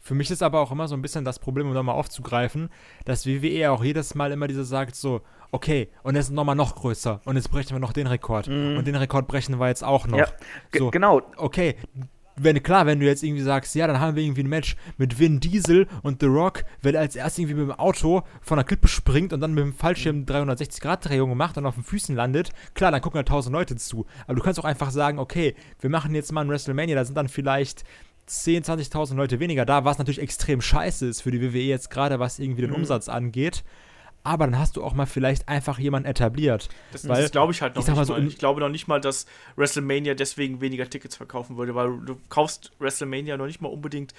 Für 0.00 0.14
mich 0.14 0.30
ist 0.30 0.42
aber 0.42 0.60
auch 0.60 0.70
immer 0.70 0.86
so 0.86 0.94
ein 0.94 1.02
bisschen 1.02 1.24
das 1.24 1.40
Problem, 1.40 1.66
um 1.66 1.74
da 1.74 1.82
mal 1.82 1.92
aufzugreifen, 1.92 2.68
dass 3.04 3.26
WWE 3.26 3.72
auch 3.72 3.82
jedes 3.82 4.14
Mal 4.14 4.30
immer 4.30 4.46
diese 4.46 4.64
sagt 4.64 4.94
so, 4.94 5.22
okay, 5.50 5.88
und 6.04 6.14
jetzt 6.14 6.30
nochmal 6.30 6.54
noch 6.54 6.76
größer 6.76 7.20
und 7.24 7.34
jetzt 7.34 7.50
brechen 7.50 7.72
wir 7.72 7.80
noch 7.80 7.92
den 7.92 8.06
Rekord 8.06 8.46
mm. 8.46 8.76
und 8.76 8.86
den 8.86 8.94
Rekord 8.94 9.26
brechen 9.26 9.58
wir 9.58 9.66
jetzt 9.66 9.82
auch 9.82 10.06
noch. 10.06 10.18
Ja, 10.18 10.28
so, 10.76 10.92
genau. 10.92 11.22
Okay, 11.36 11.74
wenn, 12.38 12.62
klar, 12.62 12.86
wenn 12.86 13.00
du 13.00 13.06
jetzt 13.06 13.22
irgendwie 13.22 13.42
sagst, 13.42 13.74
ja, 13.74 13.86
dann 13.86 13.98
haben 14.00 14.14
wir 14.16 14.22
irgendwie 14.22 14.42
ein 14.42 14.48
Match 14.48 14.76
mit 14.98 15.18
Vin 15.18 15.40
Diesel 15.40 15.86
und 16.02 16.20
The 16.20 16.26
Rock, 16.26 16.64
wenn 16.82 16.94
er 16.94 17.00
als 17.00 17.16
erst 17.16 17.38
irgendwie 17.38 17.54
mit 17.54 17.68
dem 17.68 17.78
Auto 17.78 18.22
von 18.42 18.56
der 18.58 18.64
Klippe 18.64 18.88
springt 18.88 19.32
und 19.32 19.40
dann 19.40 19.54
mit 19.54 19.64
dem 19.64 19.72
Fallschirm 19.72 20.24
360-Grad-Drehung 20.24 21.36
macht 21.36 21.56
und 21.58 21.66
auf 21.66 21.74
den 21.74 21.84
Füßen 21.84 22.14
landet, 22.14 22.50
klar, 22.74 22.90
dann 22.90 23.00
gucken 23.00 23.18
halt 23.18 23.28
tausend 23.28 23.52
Leute 23.52 23.76
zu. 23.76 24.06
Aber 24.26 24.34
du 24.36 24.42
kannst 24.42 24.60
auch 24.60 24.64
einfach 24.64 24.90
sagen, 24.90 25.18
okay, 25.18 25.54
wir 25.80 25.90
machen 25.90 26.14
jetzt 26.14 26.32
mal 26.32 26.42
ein 26.42 26.48
WrestleMania, 26.48 26.94
da 26.94 27.04
sind 27.04 27.16
dann 27.16 27.28
vielleicht 27.28 27.84
10, 28.26 28.64
20.000 28.64 29.14
Leute 29.14 29.40
weniger 29.40 29.64
da, 29.64 29.84
was 29.84 29.98
natürlich 29.98 30.20
extrem 30.20 30.60
scheiße 30.60 31.06
ist 31.06 31.22
für 31.22 31.30
die 31.30 31.40
WWE 31.40 31.60
jetzt 31.60 31.90
gerade, 31.90 32.18
was 32.18 32.38
irgendwie 32.38 32.62
den 32.62 32.70
Mhm. 32.70 32.76
Umsatz 32.76 33.08
angeht. 33.08 33.64
Aber 34.26 34.46
dann 34.46 34.58
hast 34.58 34.76
du 34.76 34.82
auch 34.82 34.92
mal 34.92 35.06
vielleicht 35.06 35.48
einfach 35.48 35.78
jemanden 35.78 36.08
etabliert. 36.08 36.68
Das, 36.92 37.08
weil, 37.08 37.22
das 37.22 37.30
glaube 37.30 37.52
ich 37.52 37.62
halt 37.62 37.76
noch 37.76 37.82
ich 37.82 37.88
nicht 37.88 37.96
mal 37.96 38.04
so, 38.04 38.14
mal. 38.14 38.26
Ich 38.26 38.38
glaube 38.38 38.60
noch 38.60 38.68
nicht 38.68 38.88
mal, 38.88 39.00
dass 39.00 39.26
WrestleMania 39.56 40.14
deswegen 40.14 40.60
weniger 40.60 40.90
Tickets 40.90 41.14
verkaufen 41.16 41.56
würde, 41.56 41.74
weil 41.74 41.98
du 42.04 42.16
kaufst 42.28 42.72
WrestleMania 42.80 43.36
noch 43.36 43.46
nicht 43.46 43.60
mal 43.60 43.68
unbedingt 43.68 44.14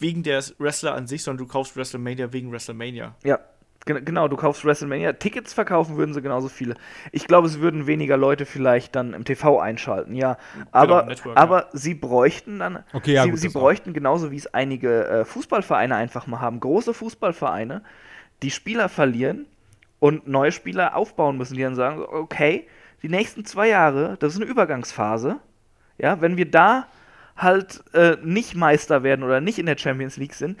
wegen 0.00 0.22
der 0.22 0.42
Wrestler 0.58 0.94
an 0.94 1.06
sich, 1.06 1.22
sondern 1.22 1.46
du 1.46 1.52
kaufst 1.52 1.76
WrestleMania 1.76 2.32
wegen 2.32 2.50
WrestleMania. 2.50 3.14
Ja, 3.22 3.38
gen- 3.86 4.04
genau, 4.04 4.28
du 4.28 4.36
kaufst 4.36 4.64
WrestleMania. 4.64 5.12
Tickets 5.12 5.52
verkaufen 5.52 5.96
würden 5.96 6.14
sie 6.14 6.22
genauso 6.22 6.48
viele. 6.48 6.74
Ich 7.12 7.26
glaube, 7.26 7.46
es 7.46 7.60
würden 7.60 7.86
weniger 7.86 8.16
Leute 8.16 8.46
vielleicht 8.46 8.96
dann 8.96 9.14
im 9.14 9.24
TV 9.24 9.60
einschalten, 9.60 10.14
ja. 10.14 10.38
Aber, 10.72 11.02
im 11.02 11.08
Network, 11.08 11.38
aber 11.38 11.68
sie 11.72 11.94
bräuchten 11.94 12.58
dann, 12.58 12.82
Okay, 12.92 13.14
ja, 13.14 13.24
sie, 13.24 13.30
gut, 13.30 13.38
sie 13.38 13.48
auch. 13.50 13.52
bräuchten 13.52 13.92
genauso 13.92 14.30
wie 14.30 14.36
es 14.36 14.52
einige 14.52 15.06
äh, 15.06 15.24
Fußballvereine 15.24 15.94
einfach 15.94 16.26
mal 16.26 16.40
haben, 16.40 16.60
große 16.60 16.94
Fußballvereine, 16.94 17.82
die 18.42 18.50
Spieler 18.50 18.88
verlieren 18.88 19.46
und 19.98 20.26
neue 20.26 20.52
Spieler 20.52 20.96
aufbauen 20.96 21.36
müssen, 21.36 21.54
die 21.54 21.62
dann 21.62 21.74
sagen, 21.74 22.02
okay, 22.02 22.66
die 23.02 23.08
nächsten 23.08 23.44
zwei 23.44 23.68
Jahre, 23.68 24.16
das 24.20 24.34
ist 24.34 24.40
eine 24.40 24.50
Übergangsphase. 24.50 25.38
Ja, 25.98 26.20
wenn 26.20 26.36
wir 26.36 26.50
da 26.50 26.86
halt 27.36 27.82
äh, 27.94 28.16
nicht 28.22 28.54
Meister 28.54 29.02
werden 29.02 29.22
oder 29.22 29.40
nicht 29.40 29.58
in 29.58 29.66
der 29.66 29.78
Champions 29.78 30.16
League 30.16 30.34
sind, 30.34 30.58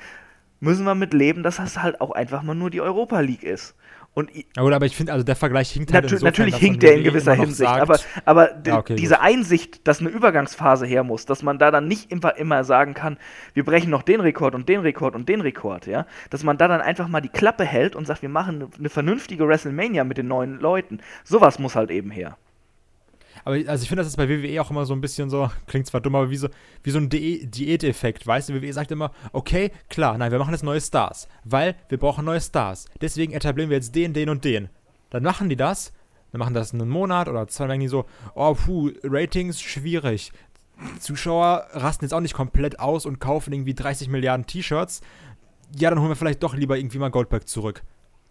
müssen 0.60 0.84
wir 0.84 0.94
mit 0.94 1.14
leben, 1.14 1.42
dass 1.42 1.56
das 1.56 1.82
halt 1.82 2.00
auch 2.00 2.10
einfach 2.10 2.42
mal 2.42 2.54
nur 2.54 2.70
die 2.70 2.80
Europa 2.80 3.20
League 3.20 3.42
ist. 3.42 3.74
Und 4.12 4.30
Ja, 4.34 4.62
gut, 4.62 4.72
aber 4.72 4.86
ich 4.86 4.96
finde, 4.96 5.12
also 5.12 5.24
der 5.24 5.36
Vergleich 5.36 5.70
hinkt 5.70 5.92
halt 5.92 6.04
Natür 6.04 6.20
natürlich 6.22 6.56
hinkt 6.56 6.82
der 6.82 6.96
in 6.96 7.04
gewisser 7.04 7.34
Hinsicht, 7.34 7.70
sagt, 7.70 7.80
aber, 7.80 7.98
aber 8.24 8.50
Ja, 8.66 8.78
okay, 8.78 8.96
diese 8.96 9.14
gut. 9.14 9.24
Einsicht, 9.24 9.86
dass 9.86 10.00
eine 10.00 10.08
Übergangsphase 10.08 10.84
her 10.84 11.04
muss, 11.04 11.26
dass 11.26 11.42
man 11.42 11.58
da 11.58 11.70
dann 11.70 11.86
nicht 11.86 12.10
immer, 12.10 12.36
immer 12.36 12.64
sagen 12.64 12.94
kann, 12.94 13.18
wir 13.54 13.64
brechen 13.64 13.90
noch 13.90 14.02
den 14.02 14.20
Rekord 14.20 14.54
und 14.54 14.68
den 14.68 14.80
Rekord 14.80 15.14
und 15.14 15.28
den 15.28 15.40
Rekord, 15.40 15.86
ja, 15.86 16.06
dass 16.28 16.42
man 16.42 16.58
da 16.58 16.66
dann 16.66 16.80
einfach 16.80 17.06
mal 17.06 17.20
die 17.20 17.28
Klappe 17.28 17.64
hält 17.64 17.94
und 17.94 18.06
sagt, 18.06 18.22
wir 18.22 18.28
machen 18.28 18.68
eine 18.76 18.88
vernünftige 18.88 19.46
WrestleMania 19.46 20.02
mit 20.02 20.18
den 20.18 20.26
neuen 20.26 20.58
Leuten. 20.58 21.00
Sowas 21.22 21.58
muss 21.58 21.76
halt 21.76 21.90
eben 21.90 22.10
her. 22.10 22.36
Aber 23.44 23.56
also 23.66 23.82
ich 23.82 23.88
finde, 23.88 24.02
das 24.02 24.08
ist 24.08 24.16
bei 24.16 24.28
WWE 24.28 24.60
auch 24.60 24.70
immer 24.70 24.84
so 24.84 24.94
ein 24.94 25.00
bisschen 25.00 25.30
so, 25.30 25.50
klingt 25.66 25.86
zwar 25.86 26.00
dumm, 26.00 26.14
aber 26.14 26.30
wie 26.30 26.36
so, 26.36 26.48
wie 26.82 26.90
so 26.90 26.98
ein 26.98 27.08
Di 27.08 27.46
Diäteffekt, 27.46 28.26
weißt 28.26 28.48
du? 28.48 28.54
WWE 28.54 28.72
sagt 28.72 28.90
immer, 28.90 29.12
okay, 29.32 29.70
klar, 29.88 30.18
nein, 30.18 30.30
wir 30.30 30.38
machen 30.38 30.52
jetzt 30.52 30.62
neue 30.64 30.80
Stars, 30.80 31.28
weil 31.44 31.76
wir 31.88 31.98
brauchen 31.98 32.24
neue 32.24 32.40
Stars. 32.40 32.86
Deswegen 33.00 33.32
etablieren 33.32 33.70
wir 33.70 33.76
jetzt 33.76 33.94
den, 33.94 34.12
den 34.12 34.28
und 34.28 34.44
den. 34.44 34.68
Dann 35.10 35.22
machen 35.22 35.48
die 35.48 35.56
das, 35.56 35.92
dann 36.32 36.38
machen 36.38 36.54
das 36.54 36.72
einen 36.72 36.88
Monat 36.88 37.28
oder 37.28 37.48
zwei, 37.48 37.66
dann 37.66 37.80
die 37.80 37.88
so, 37.88 38.06
oh, 38.34 38.54
puh, 38.54 38.90
Ratings 39.02 39.60
schwierig. 39.60 40.32
Zuschauer 40.98 41.66
rasten 41.72 42.04
jetzt 42.04 42.14
auch 42.14 42.20
nicht 42.20 42.34
komplett 42.34 42.80
aus 42.80 43.04
und 43.04 43.20
kaufen 43.20 43.52
irgendwie 43.52 43.74
30 43.74 44.08
Milliarden 44.08 44.46
T-Shirts. 44.46 45.02
Ja, 45.76 45.90
dann 45.90 46.00
holen 46.00 46.08
wir 46.08 46.16
vielleicht 46.16 46.42
doch 46.42 46.54
lieber 46.54 46.78
irgendwie 46.78 46.98
mal 46.98 47.10
Goldberg 47.10 47.46
zurück. 47.46 47.82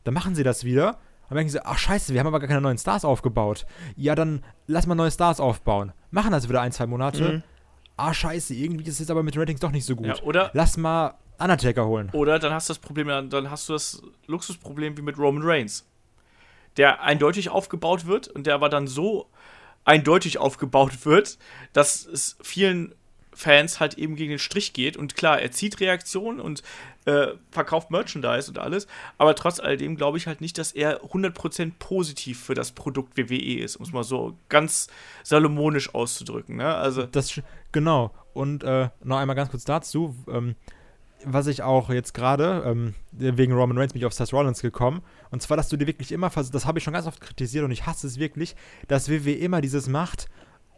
Dann 0.03 0.13
machen 0.13 0.35
sie 0.35 0.43
das 0.43 0.63
wieder. 0.63 0.99
Und 1.29 1.35
denken 1.35 1.51
sie, 1.51 1.63
ach 1.65 1.77
scheiße, 1.77 2.13
wir 2.13 2.19
haben 2.19 2.27
aber 2.27 2.39
gar 2.39 2.47
keine 2.47 2.61
neuen 2.61 2.77
Stars 2.77 3.05
aufgebaut. 3.05 3.65
Ja, 3.95 4.15
dann 4.15 4.43
lass 4.67 4.87
mal 4.87 4.95
neue 4.95 5.11
Stars 5.11 5.39
aufbauen. 5.39 5.91
Machen 6.11 6.31
das 6.31 6.49
wieder 6.49 6.61
ein, 6.61 6.71
zwei 6.71 6.87
Monate. 6.87 7.23
Mhm. 7.23 7.43
Ah, 7.97 8.13
scheiße, 8.13 8.55
irgendwie 8.55 8.83
ist 8.85 8.93
es 8.93 8.99
jetzt 8.99 9.11
aber 9.11 9.23
mit 9.23 9.37
Ratings 9.37 9.59
doch 9.59 9.71
nicht 9.71 9.85
so 9.85 9.95
gut. 9.95 10.07
Ja, 10.07 10.23
oder, 10.23 10.49
Lass 10.53 10.77
mal 10.77 11.15
Undertaker 11.37 11.85
holen. 11.85 12.09
oder 12.13 12.39
dann 12.39 12.53
hast 12.53 12.69
du 12.69 12.71
das 12.73 12.79
Problem, 12.79 13.07
dann 13.29 13.51
hast 13.51 13.69
du 13.69 13.73
das 13.73 14.01
Luxusproblem 14.27 14.97
wie 14.97 15.01
mit 15.01 15.17
Roman 15.17 15.43
Reigns, 15.43 15.85
der 16.77 17.01
eindeutig 17.01 17.49
aufgebaut 17.49 18.05
wird 18.05 18.27
und 18.27 18.47
der 18.47 18.55
aber 18.55 18.69
dann 18.69 18.87
so 18.87 19.27
eindeutig 19.85 20.37
aufgebaut 20.37 21.05
wird, 21.05 21.37
dass 21.73 22.05
es 22.05 22.37
vielen 22.41 22.93
Fans 23.33 23.79
halt 23.79 23.97
eben 23.97 24.15
gegen 24.15 24.31
den 24.31 24.39
Strich 24.39 24.73
geht. 24.73 24.97
Und 24.97 25.15
klar, 25.15 25.39
er 25.41 25.51
zieht 25.51 25.79
Reaktionen 25.79 26.39
und 26.39 26.61
äh, 27.05 27.27
verkauft 27.51 27.91
Merchandise 27.91 28.49
und 28.49 28.59
alles, 28.59 28.87
aber 29.17 29.35
trotz 29.35 29.59
alledem 29.59 29.95
glaube 29.95 30.17
ich 30.17 30.27
halt 30.27 30.41
nicht, 30.41 30.57
dass 30.57 30.71
er 30.71 31.01
100% 31.03 31.73
positiv 31.79 32.43
für 32.43 32.53
das 32.53 32.71
Produkt 32.71 33.17
WWE 33.17 33.59
ist, 33.59 33.77
um 33.77 33.83
es 33.83 33.91
mal 33.91 34.03
so 34.03 34.37
ganz 34.49 34.87
salomonisch 35.23 35.93
auszudrücken. 35.93 36.57
Ne? 36.57 36.75
Also, 36.75 37.03
Das, 37.03 37.41
genau. 37.71 38.11
Und 38.33 38.63
äh, 38.63 38.89
noch 39.03 39.17
einmal 39.17 39.35
ganz 39.35 39.49
kurz 39.49 39.65
dazu, 39.65 40.15
ähm, 40.29 40.55
was 41.25 41.47
ich 41.47 41.63
auch 41.63 41.89
jetzt 41.89 42.13
gerade, 42.13 42.63
ähm, 42.65 42.93
wegen 43.11 43.53
Roman 43.53 43.77
Reigns 43.77 43.93
bin 43.93 44.01
ich 44.01 44.05
auf 44.05 44.13
Seth 44.13 44.31
Rollins 44.31 44.61
gekommen. 44.61 45.01
Und 45.31 45.41
zwar, 45.41 45.57
dass 45.57 45.69
du 45.69 45.77
dir 45.77 45.87
wirklich 45.87 46.11
immer, 46.11 46.29
das 46.29 46.65
habe 46.65 46.77
ich 46.77 46.83
schon 46.83 46.93
ganz 46.93 47.07
oft 47.07 47.19
kritisiert 47.19 47.65
und 47.65 47.71
ich 47.71 47.85
hasse 47.85 48.07
es 48.07 48.19
wirklich, 48.19 48.55
dass 48.87 49.09
WWE 49.09 49.33
immer 49.33 49.61
dieses 49.61 49.87
macht, 49.87 50.29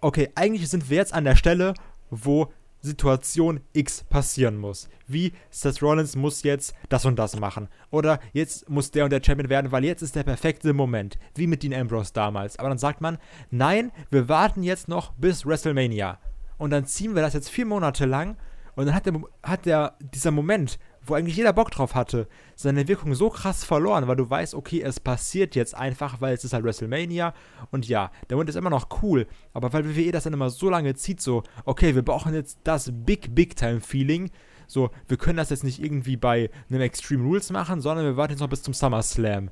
okay, 0.01 0.29
eigentlich 0.35 0.67
sind 0.69 0.89
wir 0.89 0.97
jetzt 0.97 1.13
an 1.13 1.25
der 1.25 1.35
Stelle, 1.35 1.73
wo 2.09 2.51
Situation 2.81 3.61
X 3.73 4.03
passieren 4.03 4.57
muss. 4.57 4.89
Wie 5.07 5.33
Seth 5.49 5.81
Rollins 5.81 6.15
muss 6.15 6.43
jetzt 6.43 6.73
das 6.89 7.05
und 7.05 7.17
das 7.17 7.39
machen. 7.39 7.69
Oder 7.91 8.19
jetzt 8.33 8.69
muss 8.69 8.91
der 8.91 9.03
und 9.03 9.11
der 9.11 9.23
Champion 9.23 9.49
werden, 9.49 9.71
weil 9.71 9.85
jetzt 9.85 10.01
ist 10.01 10.15
der 10.15 10.23
perfekte 10.23 10.73
Moment. 10.73 11.17
Wie 11.35 11.47
mit 11.47 11.63
Dean 11.63 11.73
Ambrose 11.73 12.13
damals. 12.13 12.57
Aber 12.57 12.69
dann 12.69 12.77
sagt 12.77 13.01
man, 13.01 13.17
nein, 13.49 13.91
wir 14.09 14.27
warten 14.29 14.63
jetzt 14.63 14.87
noch 14.87 15.13
bis 15.13 15.45
WrestleMania. 15.45 16.19
Und 16.57 16.71
dann 16.71 16.85
ziehen 16.85 17.15
wir 17.15 17.21
das 17.21 17.33
jetzt 17.33 17.49
vier 17.49 17.65
Monate 17.65 18.05
lang. 18.05 18.37
Und 18.75 18.85
dann 18.85 18.95
hat, 18.95 19.05
der, 19.05 19.21
hat 19.43 19.65
der, 19.65 19.95
dieser 20.13 20.31
Moment, 20.31 20.79
wo 21.03 21.15
eigentlich 21.15 21.35
jeder 21.35 21.53
Bock 21.53 21.71
drauf 21.71 21.95
hatte, 21.95 22.27
seine 22.55 22.87
Wirkung 22.87 23.15
so 23.15 23.29
krass 23.29 23.63
verloren, 23.63 24.07
weil 24.07 24.15
du 24.15 24.29
weißt, 24.29 24.53
okay, 24.53 24.81
es 24.81 24.99
passiert 24.99 25.55
jetzt 25.55 25.75
einfach, 25.75 26.21
weil 26.21 26.33
es 26.33 26.43
ist 26.43 26.53
halt 26.53 26.63
WrestleMania. 26.63 27.33
Und 27.71 27.87
ja, 27.87 28.11
der 28.29 28.37
Moment 28.37 28.49
ist 28.49 28.55
immer 28.55 28.69
noch 28.69 29.01
cool. 29.01 29.27
Aber 29.53 29.73
weil 29.73 29.95
WWE 29.95 30.11
das 30.11 30.25
dann 30.25 30.33
immer 30.33 30.49
so 30.49 30.69
lange 30.69 30.93
zieht, 30.93 31.21
so, 31.21 31.43
okay, 31.65 31.95
wir 31.95 32.03
brauchen 32.03 32.33
jetzt 32.33 32.59
das 32.63 32.91
Big, 32.93 33.33
Big 33.33 33.55
Time-Feeling. 33.55 34.29
So, 34.67 34.91
wir 35.07 35.17
können 35.17 35.37
das 35.37 35.49
jetzt 35.49 35.63
nicht 35.63 35.83
irgendwie 35.83 36.17
bei 36.17 36.49
einem 36.69 36.81
Extreme 36.81 37.23
Rules 37.23 37.49
machen, 37.49 37.81
sondern 37.81 38.05
wir 38.05 38.15
warten 38.15 38.33
jetzt 38.33 38.41
noch 38.41 38.49
bis 38.49 38.63
zum 38.63 38.73
SummerSlam. 38.73 39.49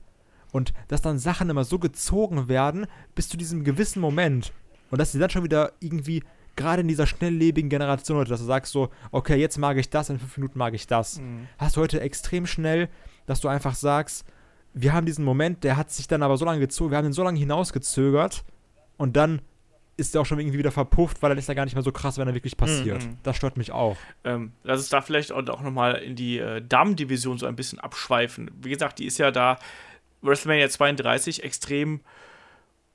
Und 0.52 0.74
dass 0.88 1.02
dann 1.02 1.20
Sachen 1.20 1.50
immer 1.50 1.64
so 1.64 1.80
gezogen 1.80 2.48
werden, 2.48 2.88
bis 3.16 3.28
zu 3.28 3.38
diesem 3.38 3.64
gewissen 3.64 4.00
Moment. 4.00 4.54
Und 4.92 5.00
dass 5.00 5.12
sie 5.12 5.20
dann 5.20 5.30
schon 5.30 5.44
wieder 5.44 5.74
irgendwie, 5.80 6.24
gerade 6.60 6.82
in 6.82 6.88
dieser 6.88 7.08
schnelllebigen 7.08 7.70
Generation 7.70 8.18
heute, 8.18 8.30
dass 8.30 8.42
du 8.42 8.46
sagst 8.46 8.72
so, 8.72 8.90
okay, 9.12 9.38
jetzt 9.38 9.58
mag 9.58 9.78
ich 9.78 9.90
das, 9.90 10.10
in 10.10 10.20
fünf 10.20 10.38
Minuten 10.38 10.60
mag 10.60 10.74
ich 10.74 10.86
das. 10.86 11.22
Hast 11.58 11.78
du 11.78 11.82
heute 11.82 12.02
extrem 12.02 12.46
schnell, 12.46 12.90
dass 13.26 13.40
du 13.40 13.48
einfach 13.48 13.76
sagst, 13.76 14.26
wir 14.74 14.94
haben 14.94 15.06
diesen 15.06 15.26
Moment, 15.26 15.64
der 15.64 15.78
hat 15.78 15.90
sich 15.92 16.08
dann 16.08 16.22
aber 16.22 16.38
so 16.38 16.46
lange 16.46 16.60
gezogen, 16.60 16.92
wir 16.92 16.98
haben 16.98 17.06
ihn 17.06 17.14
so 17.14 17.24
lange 17.24 17.40
hinausgezögert 17.40 18.44
und 18.98 19.16
dann 19.16 19.42
ist 19.98 20.14
der 20.14 20.22
auch 20.22 20.26
schon 20.26 20.40
irgendwie 20.40 20.58
wieder 20.58 20.72
verpufft, 20.72 21.22
weil 21.22 21.30
dann 21.30 21.38
ist 21.38 21.50
er 21.50 21.56
gar 21.56 21.66
nicht 21.66 21.76
mehr 21.76 21.84
so 21.84 21.92
krass, 21.92 22.18
wenn 22.18 22.28
er 22.28 22.34
wirklich 22.34 22.56
passiert. 22.56 23.04
Mhm. 23.04 23.18
Das 23.24 23.36
stört 23.36 23.58
mich 23.58 23.72
auch. 23.72 23.98
ähm, 24.24 24.52
lass 24.64 24.80
uns 24.80 24.90
da 24.90 25.02
vielleicht 25.02 25.32
auch, 25.32 25.46
auch 25.48 25.62
nochmal 25.62 25.96
in 25.96 26.16
die 26.16 26.40
äh, 26.40 26.62
Damendivision 26.62 27.38
so 27.38 27.46
ein 27.46 27.56
bisschen 27.56 27.80
abschweifen. 27.80 28.52
Wie 28.62 28.70
gesagt, 28.70 29.00
die 29.00 29.06
ist 29.06 29.18
ja 29.18 29.32
da 29.32 29.58
WrestleMania 30.22 30.70
32 30.70 31.44
extrem 31.44 32.02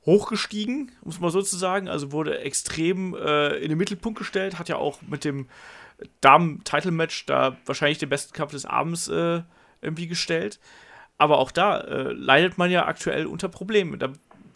hochgestiegen, 0.06 0.92
muss 1.02 1.20
man 1.20 1.30
sozusagen. 1.30 1.88
Also 1.88 2.12
wurde 2.12 2.38
extrem 2.40 3.14
äh, 3.14 3.56
in 3.56 3.68
den 3.68 3.78
Mittelpunkt 3.78 4.18
gestellt, 4.18 4.58
hat 4.58 4.68
ja 4.68 4.76
auch 4.76 5.00
mit 5.02 5.24
dem 5.24 5.48
Damen-Title-Match 6.20 7.26
da 7.26 7.56
wahrscheinlich 7.66 7.98
den 7.98 8.08
besten 8.08 8.32
Kampf 8.32 8.52
des 8.52 8.66
Abends 8.66 9.08
äh, 9.08 9.42
irgendwie 9.80 10.06
gestellt. 10.06 10.60
Aber 11.16 11.38
auch 11.38 11.50
da 11.50 11.80
äh, 11.80 12.12
leidet 12.12 12.58
man 12.58 12.70
ja 12.70 12.86
aktuell 12.86 13.26
unter 13.26 13.48
Problemen. 13.48 13.98
Da, 13.98 14.12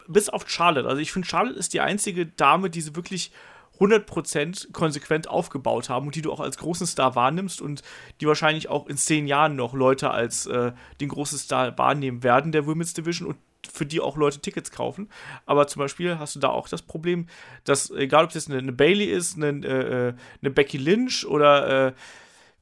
bis 0.07 0.29
auf 0.29 0.49
Charlotte. 0.49 0.89
Also 0.89 1.01
ich 1.01 1.13
finde, 1.13 1.29
Charlotte 1.29 1.59
ist 1.59 1.75
die 1.75 1.81
einzige 1.81 2.27
Dame, 2.27 2.71
die 2.71 2.81
sie 2.81 2.97
wirklich 2.97 3.31
100% 3.79 4.73
konsequent 4.73 5.29
aufgebaut 5.29 5.89
haben 5.89 6.07
und 6.07 6.17
die 6.17 6.23
du 6.23 6.33
auch 6.33 6.41
als 6.41 6.59
großen 6.59 6.87
Star 6.87 7.15
wahrnimmst 7.15 7.61
und 7.61 7.83
die 8.21 8.27
wahrscheinlich 8.27 8.69
auch 8.69 8.89
in 8.89 8.97
zehn 8.97 9.27
Jahren 9.29 9.55
noch 9.55 9.73
Leute 9.73 10.11
als 10.11 10.47
äh, 10.47 10.73
den 11.01 11.09
großen 11.09 11.39
Star 11.39 11.79
wahrnehmen 11.79 12.25
werden 12.25 12.51
der 12.51 12.67
Women's 12.67 12.95
Division 12.95 13.29
und 13.29 13.37
für 13.71 13.87
die 13.87 14.01
auch 14.01 14.17
Leute 14.17 14.41
Tickets 14.41 14.71
kaufen. 14.71 15.09
Aber 15.47 15.67
zum 15.67 15.81
Beispiel 15.81 16.19
hast 16.19 16.37
du 16.37 16.41
da 16.41 16.49
auch 16.49 16.69
das 16.69 16.83
Problem, 16.83 17.27
dass 17.65 17.91
egal 17.91 18.25
ob 18.25 18.31
es 18.31 18.35
jetzt 18.35 18.51
eine, 18.51 18.59
eine 18.59 18.73
Bailey 18.73 19.07
ist, 19.07 19.37
eine, 19.37 19.67
äh, 19.67 20.15
eine 20.43 20.51
Becky 20.51 20.79
Lynch 20.79 21.27
oder 21.27 21.89
äh, 21.89 21.93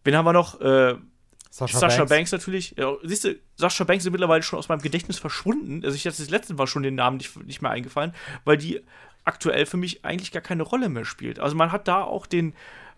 wen 0.04 0.16
haben 0.16 0.24
wir 0.24 0.32
noch? 0.32 0.60
Äh, 0.60 0.96
Sascha, 1.50 2.04
Banks. 2.04 2.32
natürlich. 2.32 2.74
Ja, 2.76 2.94
siehst 3.02 3.24
du, 3.24 3.34
Sascha 3.56 3.84
Banks 3.84 4.04
ist 4.04 4.10
mittlerweile 4.10 4.42
schon 4.42 4.58
aus 4.58 4.68
meinem 4.68 4.82
Gedächtnis 4.82 5.18
verschwunden. 5.18 5.82
Also 5.84 5.96
ich 5.96 6.06
hatte 6.06 6.18
das 6.18 6.28
letzte 6.28 6.52
Mal 6.52 6.66
schon 6.66 6.82
den 6.82 6.94
Namen 6.94 7.16
nicht, 7.16 7.34
nicht 7.46 7.62
mehr 7.62 7.70
eingefallen, 7.70 8.14
weil 8.44 8.58
die 8.58 8.82
aktuell 9.24 9.64
für 9.64 9.78
mich 9.78 10.04
eigentlich 10.04 10.32
gar 10.32 10.42
keine 10.42 10.62
Rolle 10.62 10.90
mehr 10.90 11.06
spielt. 11.06 11.38
Also 11.38 11.56
man 11.56 11.72
hat 11.72 11.88
da 11.88 12.02
auch 12.02 12.26
den, 12.26 12.54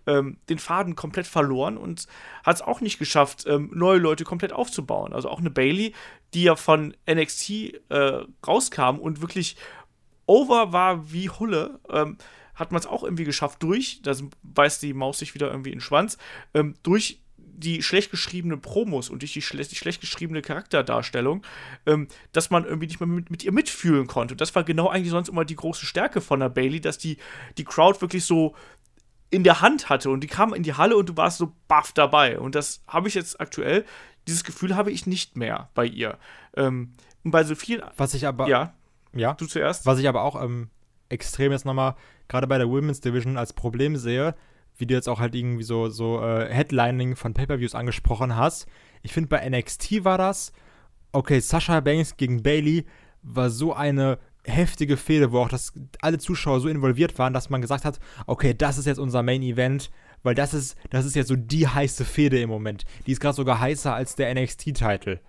ähm, 0.09 0.39
den 0.49 0.59
Faden 0.59 0.97
komplett 0.97 1.27
verloren 1.27 1.77
und 1.77 2.07
hat 2.43 2.57
es 2.57 2.63
auch 2.63 2.81
nicht 2.81 2.99
geschafft, 2.99 3.45
ähm, 3.47 3.71
neue 3.75 3.99
Leute 3.99 4.25
komplett 4.25 4.53
aufzubauen. 4.53 5.13
Also 5.13 5.29
auch 5.29 5.39
eine 5.39 5.51
Bailey, 5.51 5.93
die 6.35 6.45
ja 6.45 6.57
von 6.57 6.97
NXT 7.09 7.51
äh, 7.91 8.23
rauskam 8.47 8.99
und 8.99 9.21
wirklich 9.21 9.57
over 10.27 10.73
war 10.73 11.13
wie 11.13 11.29
Hulle, 11.29 11.79
ähm, 11.91 12.17
hat 12.55 12.73
man 12.73 12.81
es 12.81 12.87
auch 12.87 13.05
irgendwie 13.05 13.25
geschafft 13.25 13.63
durch, 13.63 14.01
da 14.03 14.15
beißt 14.43 14.83
die 14.83 14.95
Maus 14.95 15.19
sich 15.19 15.35
wieder 15.35 15.51
irgendwie 15.51 15.71
in 15.71 15.77
den 15.77 15.83
Schwanz, 15.83 16.19
ähm, 16.55 16.75
durch 16.83 17.21
die 17.37 17.83
schlecht 17.83 18.11
geschriebene 18.11 18.57
Promos 18.57 19.11
und 19.11 19.23
durch 19.23 19.33
die, 19.33 19.43
schle 19.43 19.65
die 19.65 19.75
schlecht 19.75 20.01
geschriebene 20.01 20.43
Charakterdarstellung, 20.43 21.45
ähm, 21.87 22.09
dass 22.33 22.51
man 22.51 22.65
irgendwie 22.65 22.87
nicht 22.87 23.01
mehr 23.01 23.09
mit, 23.09 23.31
mit, 23.31 23.43
ihr 23.43 23.53
mitfühlen 23.53 24.07
konnte. 24.07 24.35
Und 24.35 24.41
das 24.41 24.55
war 24.55 24.63
genau 24.65 24.89
eigentlich 24.89 25.11
sonst 25.11 25.29
immer 25.29 25.45
die 25.45 25.57
große 25.57 25.85
Stärke 25.85 26.21
von 26.21 26.41
der 26.41 26.49
Bailey, 26.49 26.81
dass 26.81 26.99
die, 26.99 27.19
die 27.59 27.65
Crowd 27.65 28.01
wirklich 28.01 28.25
so 28.25 28.55
in 29.31 29.45
der 29.45 29.61
Hand 29.61 29.89
hatte 29.89 30.11
und 30.11 30.21
die 30.21 30.27
kam 30.27 30.55
in 30.55 30.63
die 30.63 30.75
Halle 30.75 30.97
und 30.97 31.09
du 31.09 31.17
warst 31.17 31.39
so 31.39 31.53
baff 31.69 31.93
dabei. 31.93 32.39
Und 32.39 32.55
das 32.55 32.83
habe 32.87 33.09
ich 33.09 33.15
jetzt 33.15 33.41
aktuell, 33.41 33.85
dieses 34.27 34.45
Gefühl 34.45 34.77
habe 34.77 34.91
ich 34.91 35.07
nicht 35.07 35.37
mehr 35.37 35.69
bei 35.75 35.85
ihr. 35.85 36.19
Ähm, 36.57 36.93
und 37.25 37.31
bei 37.31 37.45
so 37.45 37.55
vielen. 37.55 37.83
Was 37.97 38.15
ich 38.15 38.27
aber. 38.27 38.49
Ja. 38.49 38.75
Ja. 39.13 39.35
Du 39.35 39.47
zuerst. 39.47 39.87
Was 39.87 39.99
ich 39.99 40.09
aber 40.09 40.23
auch 40.23 40.43
ähm, 40.43 40.69
extrem 41.09 41.53
jetzt 41.53 41.65
nochmal, 41.65 41.95
gerade 42.29 42.47
bei 42.47 42.59
der 42.59 42.69
Women's 42.69 43.01
Division, 43.01 43.37
als 43.37 43.53
Problem 43.53 43.97
sehe, 43.97 44.35
wie 44.77 44.87
du 44.87 44.95
jetzt 44.95 45.09
auch 45.09 45.21
halt 45.21 45.35
irgendwie 45.35 45.65
so, 45.65 45.89
so 45.89 46.23
äh, 46.23 46.53
Headlining 46.53 47.17
von 47.17 47.35
Pay-Per-Views 47.35 47.75
angesprochen 47.75 48.37
hast. 48.37 48.67
Ich 49.03 49.13
finde, 49.13 49.29
bei 49.29 49.49
NXT 49.49 50.05
war 50.05 50.19
das, 50.19 50.53
okay, 51.13 51.41
Sasha 51.41 51.81
Banks 51.81 52.17
gegen 52.17 52.43
Bailey 52.43 52.87
war 53.23 53.51
so 53.51 53.75
eine 53.75 54.19
heftige 54.49 54.97
Fehde, 54.97 55.33
wo 55.33 55.41
auch 55.41 55.49
das, 55.49 55.73
alle 56.01 56.19
Zuschauer 56.19 56.61
so 56.61 56.69
involviert 56.69 57.19
waren, 57.19 57.33
dass 57.33 57.51
man 57.51 57.61
gesagt 57.61 57.85
hat, 57.85 57.99
okay, 58.27 58.55
das 58.55 58.79
ist 58.79 58.87
jetzt 58.87 58.99
unser 58.99 59.23
Main 59.23 59.43
Event, 59.43 59.91
weil 60.23 60.35
das 60.35 60.55
ist, 60.55 60.77
das 60.91 61.05
ist 61.05 61.15
jetzt 61.15 61.29
so 61.29 61.37
die 61.37 61.69
heiße 61.69 62.05
Fehde 62.05 62.41
im 62.41 62.49
Moment. 62.49 62.85
Die 63.07 63.13
ist 63.13 63.21
gerade 63.21 63.37
sogar 63.37 63.61
heißer 63.61 63.95
als 63.95 64.17
der 64.17 64.35
NXT-Titel. 64.35 65.21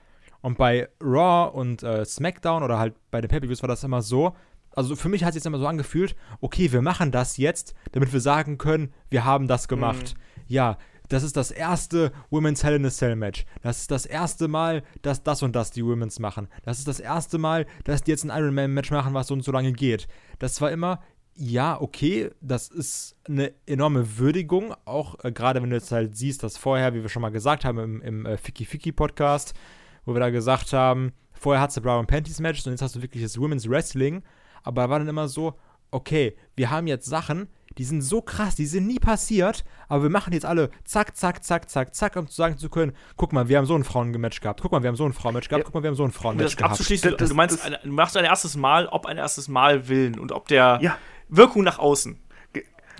Und 0.41 0.57
bei 0.57 0.89
Raw 1.01 1.51
und 1.51 1.83
äh, 1.83 2.05
SmackDown 2.05 2.63
oder 2.63 2.79
halt 2.79 2.95
bei 3.11 3.21
den 3.21 3.29
Pay-Per-Views 3.29 3.61
war 3.61 3.67
das 3.67 3.83
immer 3.83 4.01
so, 4.01 4.35
also 4.75 4.95
für 4.95 5.09
mich 5.09 5.23
hat 5.23 5.29
es 5.29 5.35
jetzt 5.35 5.45
immer 5.45 5.59
so 5.59 5.67
angefühlt, 5.67 6.15
okay, 6.41 6.71
wir 6.71 6.81
machen 6.81 7.11
das 7.11 7.37
jetzt, 7.37 7.73
damit 7.91 8.13
wir 8.13 8.21
sagen 8.21 8.57
können, 8.57 8.93
wir 9.09 9.25
haben 9.25 9.47
das 9.47 9.67
gemacht. 9.67 10.15
Mhm. 10.15 10.43
Ja, 10.47 10.77
das 11.09 11.23
ist 11.23 11.35
das 11.35 11.51
erste 11.51 12.11
Women's 12.29 12.63
Hell 12.63 12.75
in 12.75 12.85
a 12.85 12.89
Cell 12.89 13.15
Match. 13.15 13.45
Das 13.61 13.81
ist 13.81 13.91
das 13.91 14.05
erste 14.05 14.47
Mal, 14.47 14.83
dass 15.01 15.23
das 15.23 15.43
und 15.43 15.55
das 15.55 15.71
die 15.71 15.85
Women's 15.85 16.19
machen. 16.19 16.47
Das 16.63 16.79
ist 16.79 16.87
das 16.87 16.99
erste 16.99 17.37
Mal, 17.37 17.65
dass 17.83 18.03
die 18.03 18.11
jetzt 18.11 18.23
ein 18.23 18.35
Iron 18.35 18.53
Man 18.53 18.73
Match 18.73 18.91
machen, 18.91 19.13
was 19.13 19.27
so 19.27 19.33
und 19.33 19.43
so 19.43 19.51
lange 19.51 19.73
geht. 19.73 20.07
Das 20.37 20.61
war 20.61 20.71
immer, 20.71 21.01
ja, 21.35 21.79
okay, 21.79 22.29
das 22.41 22.67
ist 22.67 23.15
eine 23.27 23.53
enorme 23.65 24.17
Würdigung, 24.17 24.75
auch 24.85 25.23
äh, 25.23 25.31
gerade 25.31 25.61
wenn 25.61 25.69
du 25.69 25.75
jetzt 25.75 25.91
halt 25.91 26.15
siehst, 26.17 26.43
dass 26.43 26.57
vorher, 26.57 26.93
wie 26.93 27.01
wir 27.01 27.09
schon 27.09 27.21
mal 27.21 27.29
gesagt 27.29 27.65
haben 27.65 27.79
im, 27.79 28.01
im 28.01 28.25
äh, 28.25 28.37
Fiki 28.37 28.65
Fiki 28.65 28.91
Podcast, 28.91 29.53
wo 30.05 30.13
wir 30.13 30.19
da 30.19 30.29
gesagt 30.29 30.73
haben, 30.73 31.13
vorher 31.31 31.61
hat 31.61 31.75
du 31.75 31.81
Brown 31.81 32.05
Panties 32.05 32.39
Match 32.39 32.65
und 32.65 32.73
jetzt 32.73 32.81
hast 32.81 32.95
du 32.95 33.01
wirklich 33.01 33.23
das 33.23 33.39
Women's 33.39 33.69
Wrestling, 33.69 34.21
aber 34.63 34.83
da 34.83 34.89
war 34.89 34.99
dann 34.99 35.07
immer 35.07 35.29
so, 35.29 35.53
okay, 35.91 36.35
wir 36.55 36.69
haben 36.69 36.87
jetzt 36.87 37.05
Sachen, 37.05 37.47
die 37.79 37.85
sind 37.85 38.01
so 38.01 38.21
krass, 38.21 38.55
die 38.55 38.65
sind 38.65 38.87
nie 38.87 38.99
passiert, 38.99 39.63
aber 39.87 40.03
wir 40.03 40.09
machen 40.09 40.33
jetzt 40.33 40.45
alle 40.45 40.69
zack, 40.83 41.15
zack, 41.15 41.45
zack, 41.45 41.69
zack, 41.69 41.95
zack, 41.95 42.17
um 42.17 42.27
zu 42.27 42.35
sagen 42.35 42.57
zu 42.57 42.69
können, 42.69 42.91
guck 43.15 43.31
mal, 43.31 43.47
wir 43.47 43.57
haben 43.57 43.65
so 43.65 43.73
ein 43.73 43.85
Frauenmatch 43.85 44.41
gehabt, 44.41 44.59
guck 44.61 44.73
mal, 44.73 44.83
wir 44.83 44.89
haben 44.89 44.97
so 44.97 45.05
ein 45.05 45.13
Frauenmatch 45.13 45.47
gehabt, 45.47 45.61
ja. 45.61 45.65
guck 45.65 45.73
mal, 45.73 45.83
wir 45.83 45.87
haben 45.87 45.95
so 45.95 46.03
ein 46.03 46.11
Frauenmatch 46.11 46.57
gehabt. 46.57 46.73
Abzuschließen, 46.73 47.15
das, 47.17 47.29
du 47.29 47.35
meinst, 47.35 47.57
das, 47.63 47.81
du 47.81 47.89
machst 47.89 48.17
ein 48.17 48.25
erstes 48.25 48.57
Mal, 48.57 48.87
ob 48.87 49.05
ein 49.05 49.17
erstes 49.17 49.47
Mal 49.47 49.87
willen 49.87 50.19
und 50.19 50.33
ob 50.33 50.49
der 50.49 50.79
ja. 50.81 50.97
Wirkung 51.29 51.63
nach 51.63 51.79
außen. 51.79 52.19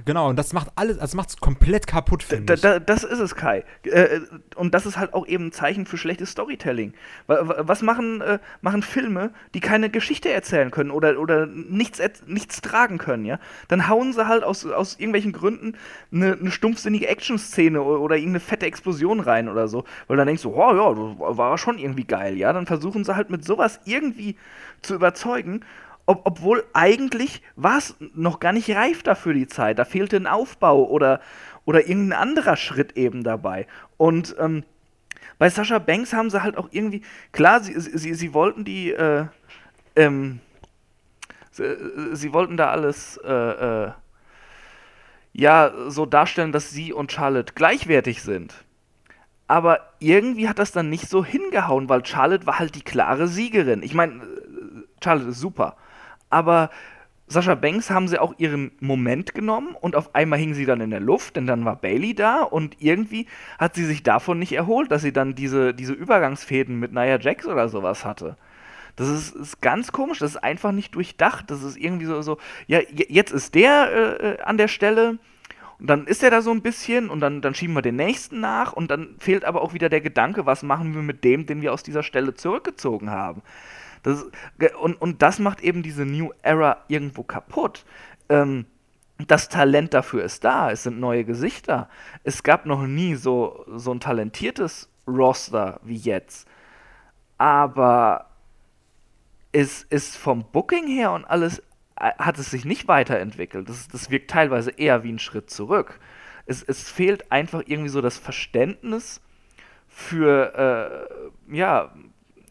Genau, 0.06 0.30
und 0.30 0.38
das 0.38 0.54
macht 0.54 0.70
alles, 0.76 1.00
also 1.00 1.18
macht 1.18 1.30
es 1.30 1.38
komplett 1.38 1.88
kaputt, 1.88 2.24
finde 2.24 2.54
ich. 2.54 2.62
Da, 2.62 2.80
das 2.80 3.04
ist 3.04 3.20
es, 3.20 3.36
Kai. 3.36 3.64
Äh, 3.84 4.22
und 4.56 4.74
das 4.74 4.86
ist 4.86 4.98
halt 4.98 5.14
auch 5.14 5.28
eben 5.28 5.48
ein 5.48 5.52
Zeichen 5.52 5.86
für 5.86 5.98
schlechtes 5.98 6.32
Storytelling. 6.32 6.94
Was 7.28 7.82
machen, 7.82 8.22
äh, 8.22 8.40
machen 8.62 8.82
Filme, 8.82 9.32
die 9.54 9.60
keine 9.60 9.90
Geschichte 9.90 10.30
erzählen 10.30 10.72
können 10.72 10.92
oder, 10.92 11.20
oder 11.20 11.46
nichts, 11.46 12.02
nichts 12.28 12.62
tragen 12.62 12.98
können, 12.98 13.26
ja? 13.26 13.40
Dann 13.68 13.88
hauen 13.88 14.14
sie 14.14 14.28
halt 14.28 14.44
aus, 14.44 14.66
aus 14.66 14.96
irgendwelchen 14.96 15.32
Gründen 15.32 15.74
eine, 16.12 16.34
eine 16.34 16.52
stumpfsinnige 16.52 17.08
Action-Szene 17.08 17.82
oder, 17.82 18.16
irgendeine 18.16 18.40
fette 18.40 18.66
Explosion 18.66 19.20
rein 19.20 19.50
oder 19.50 19.68
so. 19.68 19.84
Weil 20.08 20.18
dann 20.18 20.28
denkst 20.28 20.44
du, 20.44 20.54
oh 20.54 20.76
ja, 20.76 20.94
das 20.94 21.38
war 21.38 21.58
schon 21.58 21.78
irgendwie 21.78 22.06
geil, 22.06 22.38
ja? 22.38 22.54
Dann 22.54 22.66
versuchen 22.66 23.04
sie 23.04 23.16
halt 23.16 23.30
mit 23.30 23.46
sowas 23.46 23.80
irgendwie 23.86 24.36
zu 24.82 24.96
überzeugen 24.96 25.62
ob, 26.10 26.22
obwohl 26.26 26.66
eigentlich 26.74 27.44
war 27.56 27.78
es 27.78 27.96
noch 28.16 28.40
gar 28.40 28.52
nicht 28.52 28.68
reif 28.72 29.04
dafür 29.04 29.36
die 29.36 29.46
Zeit. 29.46 29.78
Da 29.78 29.86
fehlte 29.86 30.16
ein 30.16 30.26
Aufbau 30.26 30.90
oder, 30.90 31.22
oder 31.66 31.88
irgendein 31.88 32.20
anderer 32.20 32.58
Schritt 32.58 32.98
eben 32.98 33.24
dabei. 33.24 33.68
Und 33.98 34.36
ähm, 34.40 34.64
bei 35.38 35.52
Sascha 35.52 35.78
Banks 35.78 36.12
haben 36.12 36.32
sie 36.32 36.42
halt 36.42 36.58
auch 36.58 36.70
irgendwie, 36.72 37.04
klar, 37.32 37.60
sie, 37.60 37.80
sie, 37.80 38.16
sie 38.16 38.34
wollten 38.34 38.66
die, 38.66 38.92
äh, 38.92 39.28
ähm, 39.96 40.40
sie, 41.52 41.78
sie, 42.14 42.34
wollten 42.34 42.58
da 42.58 42.72
alles, 42.72 43.18
äh, 43.24 43.32
äh, 43.32 43.92
ja, 45.34 45.72
so 45.90 46.08
darstellen, 46.08 46.52
dass 46.52 46.72
sie 46.72 46.92
und 46.92 47.12
Charlotte 47.12 47.54
gleichwertig 47.54 48.24
sind. 48.24 48.56
Aber 49.46 49.80
irgendwie 50.00 50.50
hat 50.50 50.58
das 50.58 50.72
dann 50.72 50.90
nicht 50.90 51.08
so 51.08 51.24
hingehauen, 51.24 51.88
weil 51.88 52.04
Charlotte 52.04 52.48
war 52.48 52.58
halt 52.58 52.74
die 52.74 52.84
klare 52.84 53.28
Siegerin. 53.28 53.84
Ich 53.84 53.94
meine, 53.94 54.22
Charlotte 55.04 55.30
ist 55.30 55.40
super 55.40 55.78
aber 56.30 56.70
Sascha 57.28 57.54
Banks 57.54 57.92
haben 57.92 58.08
sie 58.08 58.20
auch 58.20 58.34
ihren 58.40 58.72
Moment 58.80 59.36
genommen 59.36 59.76
und 59.80 59.96
auf 59.96 60.16
einmal 60.16 60.40
hing 60.40 60.56
sie 60.56 60.66
dann 60.66 60.82
in 60.82 60.90
der 60.90 61.00
Luft, 61.00 61.36
denn 61.36 61.46
dann 61.46 61.64
war 61.64 61.76
Bailey 61.76 62.16
da 62.16 62.42
und 62.42 62.78
irgendwie 62.80 63.28
hat 63.60 63.76
sie 63.76 63.86
sich 63.86 64.02
davon 64.02 64.40
nicht 64.40 64.54
erholt, 64.54 64.90
dass 64.90 65.04
sie 65.04 65.14
dann 65.14 65.36
diese, 65.36 65.76
diese 65.76 65.94
Übergangsfäden 65.94 66.80
mit 66.80 66.92
Nia 66.92 67.20
Jax 67.20 67.46
oder 67.46 67.70
sowas 67.70 68.04
hatte. 68.04 68.36
Das 68.96 69.08
ist, 69.08 69.36
ist, 69.36 69.62
ganz 69.62 69.92
komisch, 69.92 70.20
das 70.20 70.32
ist 70.32 70.44
einfach 70.44 70.72
nicht 70.72 70.96
durchdacht. 70.96 71.52
Das 71.52 71.64
ist 71.64 71.78
irgendwie 71.78 72.06
so, 72.06 72.22
so 72.22 72.38
ja, 72.68 72.80
jetzt 72.90 73.32
ist 73.32 73.56
der 73.56 73.92
äh, 73.92 74.32
äh, 74.32 74.42
an 74.42 74.58
der 74.58 74.68
Stelle 74.68 75.20
und 75.80 75.88
dann 75.88 76.08
ist 76.08 76.24
er 76.24 76.32
da 76.32 76.42
so 76.42 76.52
ein 76.52 76.62
bisschen 76.62 77.10
und 77.10 77.22
dann, 77.22 77.42
dann 77.42 77.54
schieben 77.54 77.76
wir 77.76 77.82
den 77.82 77.96
nächsten 77.96 78.40
nach 78.42 78.74
und 78.74 78.92
dann 78.92 79.16
fehlt 79.20 79.46
aber 79.46 79.62
auch 79.62 79.74
wieder 79.74 79.88
der 79.88 80.02
Gedanke, 80.02 80.46
was 80.46 80.64
machen 80.64 80.94
wir 80.96 81.02
mit 81.02 81.24
dem, 81.24 81.46
den 81.46 81.62
wir 81.62 81.74
aus 81.74 81.84
dieser 81.84 82.04
Stelle 82.04 82.34
zurückgezogen 82.34 83.10
haben. 83.12 83.42
Das, 84.04 84.26
und, 84.82 85.02
und 85.02 85.22
das 85.22 85.40
macht 85.40 85.62
eben 85.62 85.84
diese 85.84 86.06
New 86.06 86.32
Era 86.42 86.84
irgendwo 86.88 87.24
kaputt. 87.24 87.86
Ähm, 88.30 88.66
das 89.28 89.50
Talent 89.50 89.94
dafür 89.94 90.24
ist 90.24 90.44
da, 90.44 90.72
es 90.72 90.84
sind 90.84 91.00
neue 91.00 91.26
Gesichter. 91.26 91.90
Es 92.24 92.44
gab 92.44 92.66
noch 92.66 92.84
nie 92.84 93.16
so, 93.16 93.66
so 93.76 93.92
ein 93.92 94.00
talentiertes 94.00 94.90
Roster 95.08 95.80
wie 95.84 95.98
jetzt. 95.98 96.48
Aber 97.38 98.30
es 99.52 99.84
ist 99.84 100.16
vom 100.16 100.46
Booking 100.52 100.88
her 100.88 101.12
und 101.12 101.26
alles 101.26 101.60
äh, 102.00 102.12
hat 102.18 102.38
es 102.40 102.52
sich 102.52 102.66
nicht 102.66 102.88
weiterentwickelt. 102.88 103.68
Das, 103.68 103.88
das 103.88 104.10
wirkt 104.10 104.32
teilweise 104.32 104.72
eher 104.72 105.04
wie 105.04 105.12
ein 105.12 105.20
Schritt 105.20 105.50
zurück. 105.50 106.00
Es, 106.46 106.64
es 106.64 106.90
fehlt 106.90 107.32
einfach 107.32 107.64
irgendwie 107.66 107.90
so 107.90 108.02
das 108.02 108.18
Verständnis 108.18 109.22
für, 109.88 111.10
äh, 111.50 111.56
ja, 111.56 111.92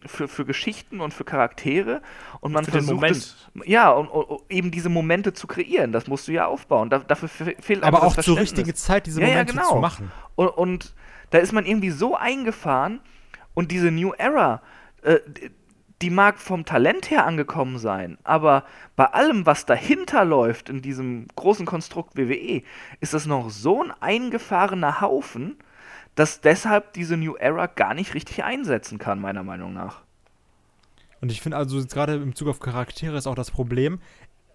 für, 0.07 0.29
für 0.29 0.45
Geschichten 0.45 1.01
und 1.01 1.13
für 1.13 1.25
Charaktere 1.25 2.03
und 2.41 2.53
man 2.53 2.65
für 2.65 2.73
versucht 2.73 3.05
es, 3.05 3.51
ja 3.65 3.91
und, 3.91 4.09
und, 4.09 4.41
eben 4.49 4.71
diese 4.71 4.89
Momente 4.89 5.33
zu 5.33 5.47
kreieren. 5.47 5.93
Das 5.93 6.07
musst 6.07 6.29
du 6.29 6.33
ja 6.33 6.47
aufbauen. 6.47 6.91
Da, 6.91 6.99
dafür 6.99 7.29
fehlt 7.29 7.83
aber 7.83 8.03
auch 8.03 8.17
zur 8.17 8.39
richtigen 8.39 8.75
Zeit 8.75 9.07
diese 9.07 9.21
Momente 9.21 9.53
ja, 9.53 9.59
ja, 9.59 9.63
genau. 9.63 9.75
zu 9.75 9.77
machen. 9.77 10.13
Und, 10.35 10.49
und, 10.49 10.95
da 11.31 11.39
ist 11.39 11.53
man 11.53 11.67
irgendwie 11.67 11.91
so 11.91 12.17
eingefahren 12.17 13.01
und 13.55 13.71
diese 13.71 13.91
New 13.91 14.13
Era, 14.13 14.63
äh, 15.03 15.19
die 16.01 16.11
mag 16.11 16.39
vom 16.39 16.65
Talent 16.65 17.11
her 17.11 17.27
angekommen 17.27 17.79
sein, 17.79 18.19
aber 18.23 18.65
bei 18.95 19.07
allem, 19.07 19.47
was 19.47 19.67
dahinter 19.67 20.25
läuft 20.25 20.69
in 20.69 20.81
diesem 20.81 21.27
großen 21.35 21.67
Konstrukt 21.67 22.17
WWE, 22.17 22.63
ist 23.01 23.15
das 23.15 23.27
noch 23.27 23.51
so 23.51 23.83
ein 23.83 23.93
eingefahrener 24.01 25.01
Haufen 25.01 25.59
dass 26.19 26.41
deshalb 26.41 26.95
diese 26.95 27.17
New 27.17 27.37
Era 27.37 27.67
gar 27.67 27.95
nicht 27.95 28.15
richtig 28.15 28.43
einsetzen 28.43 28.99
kann, 28.99 29.21
meiner 29.21 29.45
Meinung 29.45 29.73
nach. 29.73 30.03
Und 31.21 31.31
ich 31.31 31.41
finde 31.41 31.57
also 31.57 31.85
gerade 31.87 32.15
im 32.15 32.35
Zug 32.35 32.49
auf 32.49 32.59
Charaktere 32.59 33.17
ist 33.17 33.29
auch 33.29 33.37
das 33.37 33.53
Problem. 33.53 34.01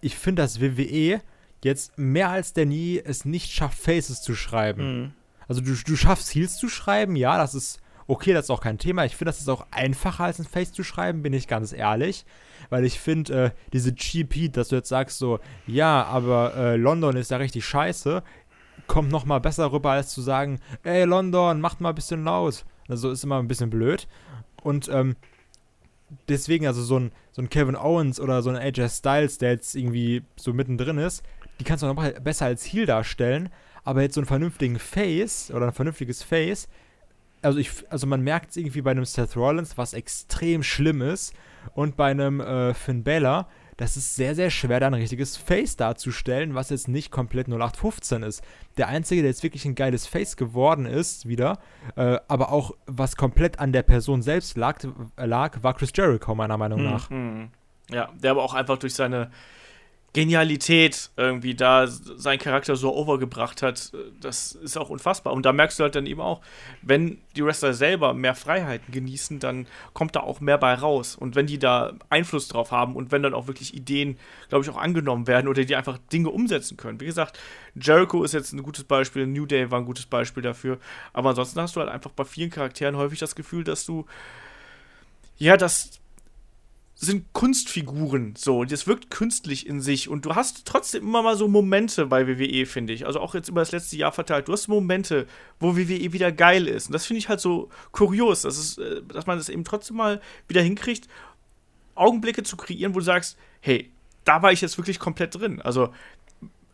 Ich 0.02 0.16
finde, 0.16 0.42
dass 0.42 0.60
WWE 0.60 1.22
jetzt 1.62 1.96
mehr 1.96 2.28
als 2.28 2.52
denn 2.52 2.68
nie 2.68 3.00
es 3.02 3.24
nicht 3.24 3.50
schafft, 3.50 3.78
Faces 3.78 4.20
zu 4.20 4.34
schreiben. 4.34 5.00
Mhm. 5.00 5.12
Also 5.48 5.62
du, 5.62 5.74
du 5.74 5.96
schaffst 5.96 6.34
Heels 6.34 6.58
zu 6.58 6.68
schreiben, 6.68 7.16
ja, 7.16 7.38
das 7.38 7.54
ist 7.54 7.80
okay, 8.06 8.34
das 8.34 8.46
ist 8.46 8.50
auch 8.50 8.60
kein 8.60 8.78
Thema. 8.78 9.06
Ich 9.06 9.16
finde, 9.16 9.30
das 9.30 9.40
ist 9.40 9.48
auch 9.48 9.66
einfacher 9.70 10.24
als 10.24 10.38
ein 10.38 10.44
Face 10.44 10.72
zu 10.72 10.84
schreiben, 10.84 11.22
bin 11.22 11.32
ich 11.32 11.48
ganz 11.48 11.72
ehrlich. 11.72 12.26
Weil 12.70 12.84
ich 12.84 12.98
finde, 12.98 13.44
äh, 13.44 13.50
diese 13.72 13.92
GP, 13.92 14.52
dass 14.52 14.68
du 14.68 14.76
jetzt 14.76 14.88
sagst 14.88 15.18
so, 15.18 15.38
ja, 15.66 16.04
aber 16.04 16.54
äh, 16.56 16.76
London 16.76 17.16
ist 17.16 17.30
ja 17.30 17.36
richtig 17.38 17.64
scheiße, 17.64 18.22
kommt 18.86 19.10
noch 19.10 19.24
mal 19.24 19.40
besser 19.40 19.72
rüber, 19.72 19.92
als 19.92 20.10
zu 20.10 20.22
sagen, 20.22 20.60
ey 20.82 21.04
London, 21.04 21.60
macht 21.60 21.80
mal 21.80 21.90
ein 21.90 21.94
bisschen 21.94 22.24
laut. 22.24 22.64
Also 22.88 23.10
ist 23.10 23.24
immer 23.24 23.38
ein 23.38 23.48
bisschen 23.48 23.70
blöd. 23.70 24.06
Und 24.62 24.88
ähm, 24.88 25.16
deswegen, 26.28 26.66
also 26.66 26.82
so 26.82 26.98
ein, 26.98 27.12
so 27.32 27.42
ein 27.42 27.50
Kevin 27.50 27.76
Owens 27.76 28.20
oder 28.20 28.42
so 28.42 28.50
ein 28.50 28.56
AJ 28.56 28.88
Styles, 28.88 29.38
der 29.38 29.50
jetzt 29.52 29.74
irgendwie 29.74 30.22
so 30.36 30.52
mittendrin 30.52 30.98
ist, 30.98 31.22
die 31.60 31.64
kannst 31.64 31.82
du 31.82 31.86
noch 31.86 32.10
besser 32.20 32.46
als 32.46 32.64
Heal 32.64 32.86
darstellen. 32.86 33.50
Aber 33.84 34.02
jetzt 34.02 34.14
so 34.14 34.20
einen 34.20 34.26
vernünftigen 34.26 34.78
Face 34.78 35.50
oder 35.50 35.66
ein 35.66 35.72
vernünftiges 35.72 36.22
Face, 36.22 36.68
also 37.44 37.58
ich, 37.58 37.70
also 37.90 38.06
man 38.06 38.22
merkt 38.22 38.50
es 38.50 38.56
irgendwie 38.56 38.80
bei 38.80 38.90
einem 38.90 39.04
Seth 39.04 39.36
Rollins, 39.36 39.76
was 39.76 39.92
extrem 39.92 40.62
schlimm 40.62 41.02
ist, 41.02 41.34
und 41.74 41.96
bei 41.96 42.10
einem 42.10 42.40
äh, 42.40 42.74
Finn 42.74 43.04
Balor, 43.04 43.48
das 43.76 43.96
ist 43.96 44.14
sehr, 44.14 44.34
sehr 44.34 44.50
schwer, 44.50 44.80
da 44.80 44.86
ein 44.86 44.94
richtiges 44.94 45.36
Face 45.36 45.76
darzustellen, 45.76 46.54
was 46.54 46.70
jetzt 46.70 46.88
nicht 46.88 47.10
komplett 47.10 47.48
0815 47.48 48.22
ist. 48.22 48.42
Der 48.76 48.88
Einzige, 48.88 49.22
der 49.22 49.30
jetzt 49.30 49.42
wirklich 49.42 49.64
ein 49.64 49.74
geiles 49.74 50.06
Face 50.06 50.36
geworden 50.36 50.86
ist, 50.86 51.28
wieder, 51.28 51.58
äh, 51.96 52.18
aber 52.28 52.52
auch 52.52 52.72
was 52.86 53.16
komplett 53.16 53.58
an 53.58 53.72
der 53.72 53.82
Person 53.82 54.22
selbst 54.22 54.56
lag, 54.56 54.78
lag 55.16 55.62
war 55.62 55.74
Chris 55.74 55.92
Jericho, 55.94 56.34
meiner 56.34 56.58
Meinung 56.58 56.82
nach. 56.82 57.10
Mhm. 57.10 57.50
Ja, 57.90 58.10
der 58.14 58.30
aber 58.30 58.42
auch 58.42 58.54
einfach 58.54 58.78
durch 58.78 58.94
seine 58.94 59.30
Genialität 60.14 61.10
irgendwie 61.16 61.54
da 61.54 61.88
seinen 61.88 62.38
Charakter 62.38 62.76
so 62.76 62.94
overgebracht 62.94 63.62
hat, 63.62 63.92
das 64.20 64.52
ist 64.52 64.76
auch 64.76 64.88
unfassbar. 64.88 65.32
Und 65.32 65.44
da 65.44 65.52
merkst 65.52 65.78
du 65.78 65.82
halt 65.82 65.96
dann 65.96 66.06
eben 66.06 66.20
auch, 66.20 66.40
wenn 66.82 67.18
die 67.34 67.44
Wrestler 67.44 67.74
selber 67.74 68.14
mehr 68.14 68.36
Freiheiten 68.36 68.92
genießen, 68.92 69.40
dann 69.40 69.66
kommt 69.92 70.14
da 70.14 70.20
auch 70.20 70.40
mehr 70.40 70.56
bei 70.56 70.72
raus. 70.74 71.16
Und 71.16 71.34
wenn 71.34 71.46
die 71.46 71.58
da 71.58 71.94
Einfluss 72.10 72.46
drauf 72.46 72.70
haben 72.70 72.94
und 72.94 73.10
wenn 73.10 73.24
dann 73.24 73.34
auch 73.34 73.48
wirklich 73.48 73.74
Ideen, 73.74 74.16
glaube 74.48 74.64
ich, 74.64 74.70
auch 74.70 74.78
angenommen 74.78 75.26
werden 75.26 75.48
oder 75.48 75.64
die 75.64 75.74
einfach 75.74 75.98
Dinge 76.12 76.30
umsetzen 76.30 76.76
können. 76.76 77.00
Wie 77.00 77.06
gesagt, 77.06 77.36
Jericho 77.74 78.22
ist 78.22 78.34
jetzt 78.34 78.52
ein 78.52 78.62
gutes 78.62 78.84
Beispiel, 78.84 79.26
New 79.26 79.46
Day 79.46 79.72
war 79.72 79.80
ein 79.80 79.84
gutes 79.84 80.06
Beispiel 80.06 80.44
dafür. 80.44 80.78
Aber 81.12 81.30
ansonsten 81.30 81.60
hast 81.60 81.74
du 81.74 81.80
halt 81.80 81.90
einfach 81.90 82.12
bei 82.12 82.24
vielen 82.24 82.50
Charakteren 82.50 82.96
häufig 82.96 83.18
das 83.18 83.34
Gefühl, 83.34 83.64
dass 83.64 83.84
du 83.84 84.06
ja, 85.36 85.56
das 85.56 86.00
sind 86.96 87.32
Kunstfiguren 87.32 88.34
so 88.36 88.60
und 88.60 88.70
es 88.70 88.86
wirkt 88.86 89.10
künstlich 89.10 89.66
in 89.66 89.80
sich 89.80 90.08
und 90.08 90.24
du 90.24 90.34
hast 90.34 90.64
trotzdem 90.64 91.02
immer 91.02 91.22
mal 91.22 91.36
so 91.36 91.48
Momente 91.48 92.06
bei 92.06 92.26
WWE, 92.26 92.66
finde 92.66 92.92
ich. 92.92 93.06
Also 93.06 93.20
auch 93.20 93.34
jetzt 93.34 93.48
über 93.48 93.60
das 93.60 93.72
letzte 93.72 93.96
Jahr 93.96 94.12
verteilt. 94.12 94.46
Du 94.46 94.52
hast 94.52 94.68
Momente, 94.68 95.26
wo 95.58 95.76
WWE 95.76 96.12
wieder 96.12 96.30
geil 96.30 96.68
ist. 96.68 96.86
Und 96.86 96.92
das 96.92 97.04
finde 97.06 97.18
ich 97.18 97.28
halt 97.28 97.40
so 97.40 97.68
kurios, 97.90 98.42
dass, 98.42 98.56
es, 98.56 98.78
äh, 98.78 99.02
dass 99.08 99.26
man 99.26 99.38
das 99.38 99.48
eben 99.48 99.64
trotzdem 99.64 99.96
mal 99.96 100.20
wieder 100.46 100.62
hinkriegt, 100.62 101.08
Augenblicke 101.96 102.44
zu 102.44 102.56
kreieren, 102.56 102.94
wo 102.94 103.00
du 103.00 103.04
sagst, 103.04 103.36
hey, 103.60 103.90
da 104.24 104.42
war 104.42 104.52
ich 104.52 104.60
jetzt 104.60 104.78
wirklich 104.78 104.98
komplett 104.98 105.34
drin. 105.34 105.60
Also 105.62 105.92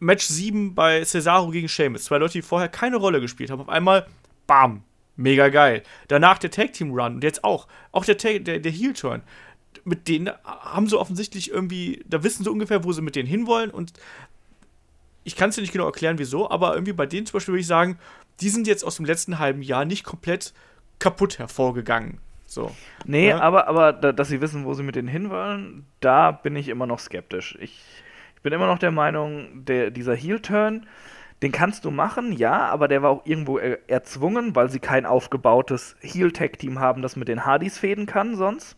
Match 0.01 0.26
7 0.26 0.74
bei 0.74 1.05
Cesaro 1.05 1.51
gegen 1.51 1.68
Sheamus. 1.68 2.05
Zwei 2.05 2.18
Leute, 2.18 2.34
die 2.34 2.42
vorher 2.42 2.68
keine 2.68 2.97
Rolle 2.97 3.20
gespielt 3.20 3.51
haben. 3.51 3.60
Auf 3.60 3.68
einmal, 3.68 4.06
bam, 4.47 4.82
mega 5.16 5.48
geil. 5.48 5.82
Danach 6.09 6.38
der 6.38 6.51
Tag 6.51 6.72
Team 6.72 6.90
Run 6.92 7.16
und 7.16 7.24
jetzt 7.24 7.44
auch, 7.44 7.68
auch 7.92 8.05
der, 8.05 8.16
der, 8.16 8.59
der 8.59 8.72
Heel 8.72 8.92
Turn 8.92 9.22
mit 9.85 10.09
denen 10.09 10.31
haben 10.44 10.89
sie 10.89 10.98
offensichtlich 10.98 11.51
irgendwie, 11.51 12.05
da 12.07 12.23
wissen 12.23 12.44
sie 12.44 12.51
ungefähr, 12.51 12.85
wo 12.85 12.93
sie 12.93 13.02
mit 13.02 13.16
denen 13.16 13.28
hinwollen 13.28 13.70
und 13.70 13.93
ich 15.24 15.36
kann 15.36 15.51
es 15.51 15.57
dir 15.57 15.61
nicht 15.61 15.73
genau 15.73 15.86
erklären, 15.86 16.19
wieso, 16.19 16.51
aber 16.51 16.74
irgendwie 16.74 16.93
bei 16.93 17.07
denen 17.07 17.27
zum 17.27 17.35
Beispiel 17.35 17.52
würde 17.52 17.61
ich 17.61 17.66
sagen, 17.66 17.98
die 18.40 18.48
sind 18.48 18.66
jetzt 18.66 18.85
aus 18.85 18.97
dem 18.97 19.05
letzten 19.05 19.39
halben 19.39 19.62
Jahr 19.62 19.85
nicht 19.85 20.05
komplett 20.05 20.55
kaputt 20.98 21.39
hervorgegangen. 21.39 22.19
So. 22.47 22.74
Nee, 23.05 23.28
ja? 23.28 23.40
aber, 23.40 23.69
aber 23.69 23.93
dass 23.93 24.28
sie 24.28 24.40
wissen, 24.40 24.65
wo 24.65 24.74
sie 24.74 24.82
mit 24.82 24.97
denen 24.97 25.09
hinwollen, 25.09 25.86
da 26.01 26.32
bin 26.32 26.57
ich 26.57 26.69
immer 26.69 26.86
noch 26.86 26.98
skeptisch. 26.98 27.57
Ich, 27.61 27.81
ich 28.35 28.43
bin 28.43 28.52
immer 28.52 28.66
noch 28.66 28.78
der 28.78 28.90
Meinung, 28.90 29.65
der, 29.65 29.90
dieser 29.90 30.16
Heel-Turn, 30.16 30.86
den 31.43 31.52
kannst 31.52 31.85
du 31.85 31.90
machen, 31.90 32.32
ja, 32.32 32.66
aber 32.66 32.89
der 32.89 33.02
war 33.02 33.11
auch 33.11 33.24
irgendwo 33.24 33.59
er 33.59 33.78
erzwungen, 33.89 34.55
weil 34.57 34.69
sie 34.69 34.81
kein 34.81 35.07
aufgebautes 35.07 35.97
Heel-Tag-Team 36.01 36.81
haben, 36.81 37.02
das 37.02 37.16
mit 37.16 37.28
den 37.28 37.47
Hardys 37.47 37.78
fäden 37.78 38.07
kann 38.07 38.36
sonst. 38.36 38.77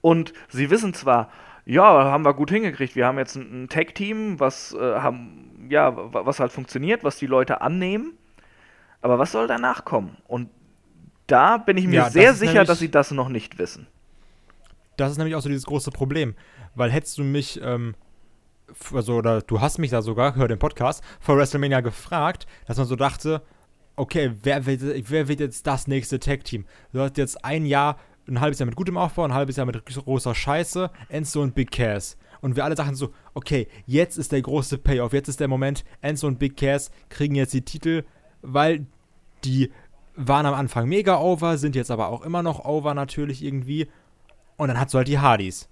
Und 0.00 0.32
sie 0.48 0.70
wissen 0.70 0.94
zwar, 0.94 1.30
ja, 1.64 1.82
haben 2.04 2.24
wir 2.24 2.34
gut 2.34 2.50
hingekriegt. 2.50 2.96
Wir 2.96 3.06
haben 3.06 3.18
jetzt 3.18 3.36
ein, 3.36 3.64
ein 3.64 3.68
Tag-Team, 3.68 4.40
was 4.40 4.72
äh, 4.74 4.78
haben, 4.78 5.68
ja, 5.70 5.92
was 5.94 6.40
halt 6.40 6.52
funktioniert, 6.52 7.04
was 7.04 7.18
die 7.18 7.26
Leute 7.26 7.60
annehmen. 7.60 8.14
Aber 9.02 9.18
was 9.18 9.32
soll 9.32 9.46
danach 9.46 9.84
kommen? 9.84 10.16
Und 10.26 10.50
da 11.26 11.58
bin 11.58 11.76
ich 11.76 11.86
mir 11.86 11.94
ja, 11.94 12.10
sehr 12.10 12.34
sicher, 12.34 12.52
nämlich, 12.52 12.68
dass 12.68 12.78
sie 12.80 12.90
das 12.90 13.10
noch 13.12 13.28
nicht 13.28 13.58
wissen. 13.58 13.86
Das 14.96 15.12
ist 15.12 15.18
nämlich 15.18 15.36
auch 15.36 15.40
so 15.40 15.48
dieses 15.48 15.66
große 15.66 15.90
Problem. 15.90 16.34
Weil 16.74 16.90
hättest 16.90 17.18
du 17.18 17.24
mich, 17.24 17.60
ähm, 17.62 17.94
also, 18.92 19.14
oder 19.14 19.40
du 19.40 19.60
hast 19.60 19.78
mich 19.78 19.90
da 19.90 20.02
sogar, 20.02 20.34
hör 20.36 20.48
den 20.48 20.58
Podcast, 20.58 21.02
vor 21.20 21.36
WrestleMania 21.36 21.80
gefragt, 21.80 22.46
dass 22.66 22.76
man 22.76 22.86
so 22.86 22.96
dachte, 22.96 23.42
okay, 23.96 24.32
wer 24.42 24.66
wird, 24.66 25.10
wer 25.10 25.28
wird 25.28 25.40
jetzt 25.40 25.66
das 25.66 25.86
nächste 25.86 26.18
Tag-Team? 26.18 26.66
Du 26.92 27.00
hast 27.00 27.16
jetzt 27.16 27.44
ein 27.44 27.64
Jahr 27.64 27.96
ein 28.30 28.40
halbes 28.40 28.58
Jahr 28.58 28.66
mit 28.66 28.76
gutem 28.76 28.96
Aufbau, 28.96 29.24
ein 29.24 29.34
halbes 29.34 29.56
Jahr 29.56 29.66
mit 29.66 29.84
großer 29.84 30.34
Scheiße, 30.34 30.90
Enzo 31.08 31.42
und 31.42 31.54
Big 31.54 31.70
Cass. 31.70 32.16
Und 32.40 32.56
wir 32.56 32.64
alle 32.64 32.74
dachten 32.74 32.94
so, 32.94 33.12
okay, 33.34 33.68
jetzt 33.86 34.16
ist 34.16 34.32
der 34.32 34.40
große 34.40 34.78
Payoff, 34.78 35.12
jetzt 35.12 35.28
ist 35.28 35.40
der 35.40 35.48
Moment, 35.48 35.84
Enzo 36.00 36.26
und 36.26 36.38
Big 36.38 36.56
Cass 36.56 36.90
kriegen 37.08 37.34
jetzt 37.34 37.52
die 37.52 37.64
Titel, 37.64 38.04
weil 38.42 38.86
die 39.44 39.70
waren 40.16 40.46
am 40.46 40.54
Anfang 40.54 40.88
mega 40.88 41.18
over, 41.18 41.58
sind 41.58 41.76
jetzt 41.76 41.90
aber 41.90 42.08
auch 42.08 42.22
immer 42.22 42.42
noch 42.42 42.64
over 42.64 42.94
natürlich 42.94 43.42
irgendwie. 43.42 43.88
Und 44.56 44.68
dann 44.68 44.78
hast 44.78 44.92
du 44.94 44.98
halt 44.98 45.08
die 45.08 45.18
Hardys. 45.18 45.68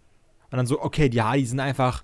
Und 0.51 0.57
dann 0.57 0.67
so, 0.67 0.81
okay, 0.81 1.09
die 1.09 1.23
Hardys 1.23 1.51
sind 1.51 1.61
einfach 1.61 2.03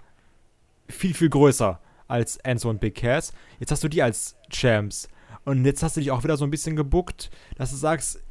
viel, 0.89 1.15
viel 1.15 1.31
größer 1.31 1.81
als 2.09 2.37
Enzo 2.39 2.69
und 2.69 2.81
Big 2.81 2.97
Cass. 2.97 3.33
Jetzt 3.59 3.73
hast 3.73 3.83
du 3.83 3.89
die 3.89 4.03
als 4.03 4.37
Champs. 4.51 5.09
Und 5.45 5.65
jetzt 5.65 5.83
hast 5.83 5.97
du 5.97 6.01
dich 6.01 6.11
auch 6.11 6.25
wieder 6.25 6.37
so 6.37 6.45
ein 6.45 6.51
bisschen 6.51 6.77
gebuckt, 6.77 7.31
dass 7.57 7.71
du 7.71 7.77
sagst, 7.77 8.23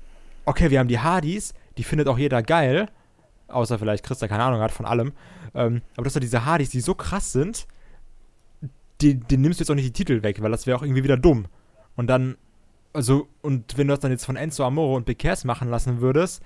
okay, 0.45 0.69
wir 0.69 0.79
haben 0.79 0.87
die 0.87 0.99
Hardys, 0.99 1.53
die 1.77 1.83
findet 1.83 2.07
auch 2.07 2.17
jeder 2.17 2.41
geil. 2.43 2.89
Außer 3.47 3.77
vielleicht 3.77 4.03
Chris, 4.03 4.19
der 4.19 4.29
keine 4.29 4.43
Ahnung 4.43 4.61
hat 4.61 4.71
von 4.71 4.85
allem. 4.85 5.13
Ähm, 5.53 5.81
aber 5.95 6.05
dass 6.05 6.13
da 6.13 6.19
diese 6.19 6.45
Hardys, 6.45 6.69
die 6.69 6.79
so 6.79 6.95
krass 6.95 7.31
sind, 7.31 7.67
die, 9.01 9.37
nimmst 9.37 9.59
du 9.59 9.63
jetzt 9.63 9.69
auch 9.69 9.75
nicht 9.75 9.87
die 9.87 9.93
Titel 9.93 10.23
weg, 10.23 10.41
weil 10.41 10.51
das 10.51 10.65
wäre 10.65 10.77
auch 10.77 10.83
irgendwie 10.83 11.03
wieder 11.03 11.17
dumm. 11.17 11.47
Und 11.95 12.07
dann, 12.07 12.37
also, 12.93 13.27
und 13.41 13.77
wenn 13.77 13.87
du 13.87 13.93
das 13.93 13.99
dann 13.99 14.11
jetzt 14.11 14.25
von 14.25 14.35
Enzo 14.35 14.65
Amore 14.65 14.95
und 14.95 15.05
Bekers 15.05 15.43
machen 15.43 15.69
lassen 15.69 16.01
würdest, 16.01 16.41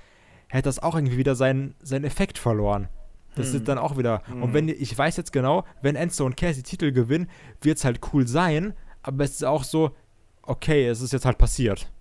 hätte 0.47 0.63
das 0.63 0.81
auch 0.81 0.95
irgendwie 0.95 1.17
wieder 1.17 1.35
seinen, 1.35 1.75
seinen 1.81 2.05
Effekt 2.05 2.37
verloren. 2.37 2.89
Das 3.35 3.49
hm. 3.49 3.57
ist 3.57 3.67
dann 3.67 3.77
auch 3.77 3.97
wieder. 3.97 4.23
Hm. 4.25 4.43
Und 4.43 4.53
wenn 4.53 4.69
ich 4.69 4.97
weiß 4.97 5.17
jetzt 5.17 5.31
genau, 5.31 5.63
wenn 5.81 5.95
Enzo 5.95 6.25
und 6.25 6.35
Cass 6.35 6.55
die 6.55 6.63
Titel 6.63 6.91
gewinnen, 6.91 7.29
wird 7.61 7.77
es 7.77 7.85
halt 7.85 7.99
cool 8.13 8.27
sein, 8.27 8.73
aber 9.03 9.23
es 9.23 9.31
ist 9.31 9.45
auch 9.45 9.63
so, 9.63 9.91
okay, 10.41 10.87
es 10.87 11.01
ist 11.01 11.13
jetzt 11.13 11.25
halt 11.25 11.37
passiert. 11.37 11.91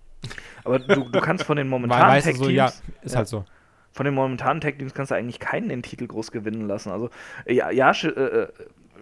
Aber 0.63 0.79
du, 0.79 1.09
du 1.09 1.21
kannst 1.21 1.43
von 1.43 1.57
den 1.57 1.67
momentanen 1.69 2.21
Tag-Teams. 2.21 2.37
So, 2.39 2.49
ja, 2.49 2.67
ist 3.01 3.11
ja, 3.11 3.17
halt 3.17 3.27
so. 3.27 3.45
Von 3.91 4.05
den 4.05 4.13
momentanen 4.13 4.61
Tag-Teams 4.61 4.93
kannst 4.93 5.11
du 5.11 5.15
eigentlich 5.15 5.39
keinen 5.39 5.69
den 5.69 5.81
Titel 5.81 6.07
groß 6.07 6.31
gewinnen 6.31 6.67
lassen. 6.67 6.91
Also, 6.91 7.09
ja, 7.47 7.71
ja 7.71 7.91
äh, 7.91 8.07
äh, 8.07 8.47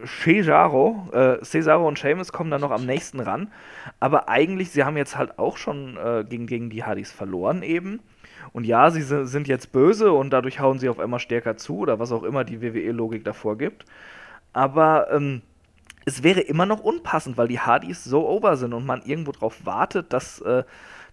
Cesaro, 0.05 1.09
äh, 1.13 1.43
Cesaro 1.43 1.87
und 1.87 1.99
Sheamus 1.99 2.31
kommen 2.31 2.51
dann 2.51 2.61
noch 2.61 2.71
am 2.71 2.85
nächsten 2.85 3.19
ran. 3.19 3.51
Aber 3.99 4.29
eigentlich, 4.29 4.71
sie 4.71 4.83
haben 4.83 4.97
jetzt 4.97 5.17
halt 5.17 5.39
auch 5.39 5.57
schon 5.57 5.97
äh, 5.97 6.23
gegen, 6.27 6.47
gegen 6.47 6.69
die 6.69 6.83
Hardys 6.83 7.11
verloren 7.11 7.61
eben. 7.63 7.99
Und 8.53 8.65
ja, 8.65 8.89
sie 8.91 9.01
sind 9.01 9.47
jetzt 9.47 9.71
böse 9.71 10.13
und 10.13 10.29
dadurch 10.29 10.59
hauen 10.59 10.79
sie 10.79 10.89
auf 10.89 10.99
einmal 10.99 11.19
stärker 11.19 11.57
zu 11.57 11.79
oder 11.79 11.99
was 11.99 12.11
auch 12.11 12.23
immer 12.23 12.43
die 12.43 12.61
WWE-Logik 12.61 13.25
davor 13.25 13.57
gibt. 13.57 13.85
Aber 14.53 15.11
ähm, 15.11 15.41
es 16.05 16.23
wäre 16.23 16.39
immer 16.39 16.65
noch 16.65 16.79
unpassend, 16.79 17.37
weil 17.37 17.47
die 17.47 17.59
Hardys 17.59 18.03
so 18.03 18.27
over 18.27 18.55
sind 18.55 18.73
und 18.73 18.85
man 18.85 19.01
irgendwo 19.01 19.31
darauf 19.31 19.65
wartet, 19.65 20.13
dass 20.13 20.39
äh, 20.41 20.63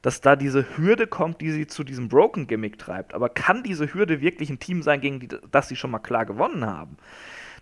dass 0.03 0.20
da 0.20 0.37
diese 0.37 0.66
Hürde 0.77 1.07
kommt, 1.07 1.41
die 1.41 1.51
sie 1.51 1.66
zu 1.66 1.85
diesem 1.85 2.09
Broken-Gimmick 2.09 2.79
treibt. 2.79 3.15
Aber 3.15 3.29
kann 3.29 3.62
diese 3.62 3.95
Hürde 3.95 4.20
wirklich 4.20 4.51
ein 4.51 4.59
Team 4.59 4.83
sein, 4.83 5.01
gegen 5.01 5.20
die, 5.20 5.29
das 5.51 5.69
sie 5.69 5.77
schon 5.77 5.93
mal 5.93 6.01
klar 6.01 6.27
gewonnen 6.27 6.66
haben? 6.66 6.97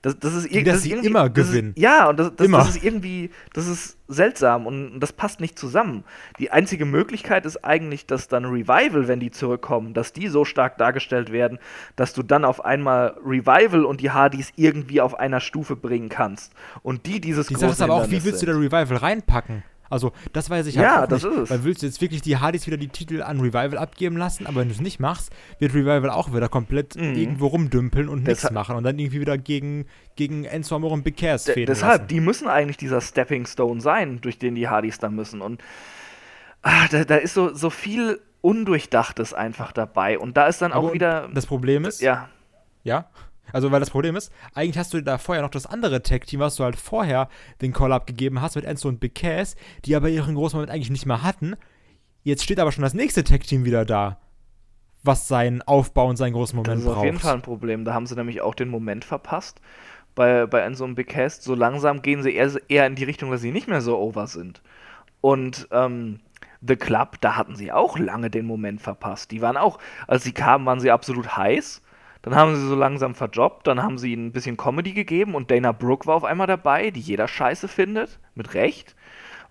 Das, 0.02 0.18
das 0.18 0.34
ist, 0.34 0.50
ir 0.50 0.64
das 0.64 0.86
ist 0.86 1.04
immer 1.04 1.28
gewinnen. 1.28 1.74
Ist, 1.76 1.82
ja, 1.82 2.08
und 2.08 2.18
das, 2.18 2.34
das, 2.34 2.48
das, 2.48 2.68
ist 2.70 2.82
irgendwie, 2.82 3.30
das 3.52 3.66
ist 3.66 3.98
seltsam 4.08 4.66
und 4.66 4.98
das 4.98 5.12
passt 5.12 5.40
nicht 5.40 5.58
zusammen. 5.58 6.04
Die 6.38 6.50
einzige 6.50 6.86
Möglichkeit 6.86 7.44
ist 7.44 7.62
eigentlich, 7.66 8.06
dass 8.06 8.26
dann 8.26 8.46
Revival, 8.46 9.08
wenn 9.08 9.20
die 9.20 9.30
zurückkommen, 9.30 9.92
dass 9.92 10.14
die 10.14 10.28
so 10.28 10.46
stark 10.46 10.78
dargestellt 10.78 11.32
werden, 11.32 11.58
dass 11.96 12.14
du 12.14 12.22
dann 12.22 12.46
auf 12.46 12.64
einmal 12.64 13.14
Revival 13.22 13.84
und 13.84 14.00
die 14.00 14.10
Hardys 14.10 14.54
irgendwie 14.56 15.02
auf 15.02 15.14
einer 15.18 15.40
Stufe 15.40 15.76
bringen 15.76 16.08
kannst. 16.08 16.54
Und 16.82 17.04
die 17.04 17.20
dieses 17.20 17.48
die 17.48 17.54
große 17.54 17.84
aber 17.84 17.94
auch, 17.94 18.10
wie 18.10 18.24
willst 18.24 18.40
du 18.40 18.46
da 18.46 18.52
Revival 18.52 18.96
reinpacken? 18.96 19.64
Also, 19.90 20.12
das 20.32 20.48
weiß 20.48 20.66
ich 20.66 20.78
halt 20.78 20.86
ja, 20.86 21.06
das 21.06 21.24
nicht. 21.24 21.36
Ist 21.36 21.50
Weil 21.50 21.64
willst 21.64 21.82
du 21.82 21.86
jetzt 21.86 22.00
wirklich 22.00 22.22
die 22.22 22.36
Hardys 22.36 22.66
wieder 22.66 22.76
die 22.76 22.88
Titel 22.88 23.22
an 23.22 23.40
Revival 23.40 23.76
abgeben 23.76 24.16
lassen, 24.16 24.46
aber 24.46 24.60
wenn 24.60 24.68
du 24.68 24.74
es 24.74 24.80
nicht 24.80 25.00
machst, 25.00 25.30
wird 25.58 25.74
Revival 25.74 26.08
auch 26.10 26.32
wieder 26.32 26.48
komplett 26.48 26.94
mhm. 26.94 27.16
irgendwo 27.16 27.48
rumdümpeln 27.48 28.08
und 28.08 28.22
nichts 28.22 28.50
machen 28.52 28.76
und 28.76 28.84
dann 28.84 28.98
irgendwie 28.98 29.20
wieder 29.20 29.36
gegen, 29.36 29.86
gegen 30.14 30.44
Enzo 30.44 30.76
Amore 30.76 30.94
und 30.94 31.02
Big 31.02 31.16
Cares 31.16 31.44
fäden 31.44 31.66
Deshalb, 31.66 32.02
lassen. 32.02 32.08
die 32.08 32.20
müssen 32.20 32.48
eigentlich 32.48 32.76
dieser 32.76 33.00
Stepping 33.00 33.46
Stone 33.46 33.80
sein, 33.80 34.20
durch 34.20 34.38
den 34.38 34.54
die 34.54 34.68
Hardys 34.68 34.98
dann 34.98 35.16
müssen. 35.16 35.40
Und 35.42 35.60
ah, 36.62 36.86
da, 36.90 37.04
da 37.04 37.16
ist 37.16 37.34
so, 37.34 37.52
so 37.52 37.68
viel 37.68 38.20
Undurchdachtes 38.42 39.34
einfach 39.34 39.72
dabei. 39.72 40.18
Und 40.18 40.36
da 40.36 40.46
ist 40.46 40.62
dann 40.62 40.72
aber 40.72 40.88
auch 40.88 40.92
wieder. 40.92 41.28
Das 41.34 41.46
Problem 41.46 41.84
ist. 41.84 42.00
Ja. 42.00 42.28
Ja. 42.84 43.06
Also, 43.52 43.70
weil 43.70 43.80
das 43.80 43.90
Problem 43.90 44.16
ist, 44.16 44.32
eigentlich 44.54 44.78
hast 44.78 44.92
du 44.94 45.02
da 45.02 45.18
vorher 45.18 45.42
noch 45.42 45.50
das 45.50 45.66
andere 45.66 46.02
Tag-Team, 46.02 46.40
was 46.40 46.56
du 46.56 46.64
halt 46.64 46.76
vorher 46.76 47.28
den 47.60 47.72
Call-Up 47.72 48.06
gegeben 48.06 48.40
hast 48.40 48.56
mit 48.56 48.64
Enzo 48.64 48.88
und 48.88 49.00
Big 49.00 49.14
Cass, 49.14 49.56
die 49.84 49.96
aber 49.96 50.08
ihren 50.08 50.34
großen 50.34 50.56
Moment 50.56 50.72
eigentlich 50.72 50.90
nicht 50.90 51.06
mehr 51.06 51.22
hatten. 51.22 51.56
Jetzt 52.22 52.44
steht 52.44 52.60
aber 52.60 52.72
schon 52.72 52.82
das 52.82 52.94
nächste 52.94 53.24
Tag-Team 53.24 53.64
wieder 53.64 53.84
da, 53.84 54.18
was 55.02 55.28
seinen 55.28 55.62
Aufbau 55.62 56.08
und 56.08 56.16
seinen 56.16 56.34
großen 56.34 56.56
Moment 56.56 56.82
braucht. 56.82 56.86
Das 56.86 56.92
ist 56.92 56.98
auf 56.98 57.04
jeden 57.04 57.18
Fall 57.18 57.34
ein 57.34 57.42
Problem. 57.42 57.84
Da 57.84 57.94
haben 57.94 58.06
sie 58.06 58.14
nämlich 58.14 58.40
auch 58.40 58.54
den 58.54 58.68
Moment 58.68 59.04
verpasst. 59.04 59.60
Bei, 60.14 60.46
bei 60.46 60.60
Enzo 60.60 60.84
und 60.84 60.96
Big 60.96 61.08
Cass, 61.08 61.42
so 61.42 61.54
langsam 61.54 62.02
gehen 62.02 62.22
sie 62.22 62.34
eher, 62.34 62.50
eher 62.68 62.86
in 62.86 62.96
die 62.96 63.04
Richtung, 63.04 63.30
dass 63.30 63.40
sie 63.40 63.52
nicht 63.52 63.68
mehr 63.68 63.80
so 63.80 63.96
over 63.98 64.26
sind. 64.26 64.60
Und, 65.20 65.68
ähm, 65.70 66.20
The 66.62 66.76
Club, 66.76 67.16
da 67.20 67.36
hatten 67.36 67.56
sie 67.56 67.72
auch 67.72 67.98
lange 67.98 68.28
den 68.28 68.44
Moment 68.44 68.82
verpasst. 68.82 69.30
Die 69.30 69.40
waren 69.40 69.56
auch, 69.56 69.78
als 70.06 70.24
sie 70.24 70.32
kamen, 70.32 70.66
waren 70.66 70.80
sie 70.80 70.90
absolut 70.90 71.36
heiß. 71.36 71.80
Dann 72.22 72.34
haben 72.34 72.54
sie 72.54 72.66
so 72.66 72.74
langsam 72.74 73.14
verjobbt, 73.14 73.66
dann 73.66 73.82
haben 73.82 73.96
sie 73.96 74.12
ihnen 74.12 74.26
ein 74.26 74.32
bisschen 74.32 74.56
Comedy 74.56 74.92
gegeben 74.92 75.34
und 75.34 75.50
Dana 75.50 75.72
Brooke 75.72 76.06
war 76.06 76.16
auf 76.16 76.24
einmal 76.24 76.46
dabei, 76.46 76.90
die 76.90 77.00
jeder 77.00 77.28
scheiße 77.28 77.66
findet, 77.66 78.18
mit 78.34 78.54
Recht. 78.54 78.94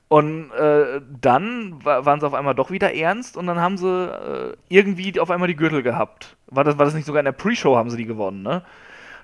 Und 0.07 0.51
äh, 0.51 1.01
dann 1.21 1.83
waren 1.83 2.19
sie 2.19 2.25
auf 2.25 2.33
einmal 2.33 2.55
doch 2.55 2.71
wieder 2.71 2.95
ernst 2.95 3.37
und 3.37 3.45
dann 3.45 3.59
haben 3.59 3.77
sie 3.77 3.87
äh, 3.87 4.55
irgendwie 4.67 5.19
auf 5.19 5.29
einmal 5.29 5.47
die 5.47 5.55
Gürtel 5.55 5.83
gehabt. 5.83 6.35
War 6.47 6.63
das, 6.63 6.77
war 6.77 6.85
das 6.85 6.95
nicht 6.95 7.05
sogar 7.05 7.19
in 7.19 7.25
der 7.25 7.31
Pre-Show 7.31 7.75
haben 7.75 7.89
sie 7.91 7.97
die 7.97 8.05
gewonnen, 8.05 8.41
ne? 8.41 8.63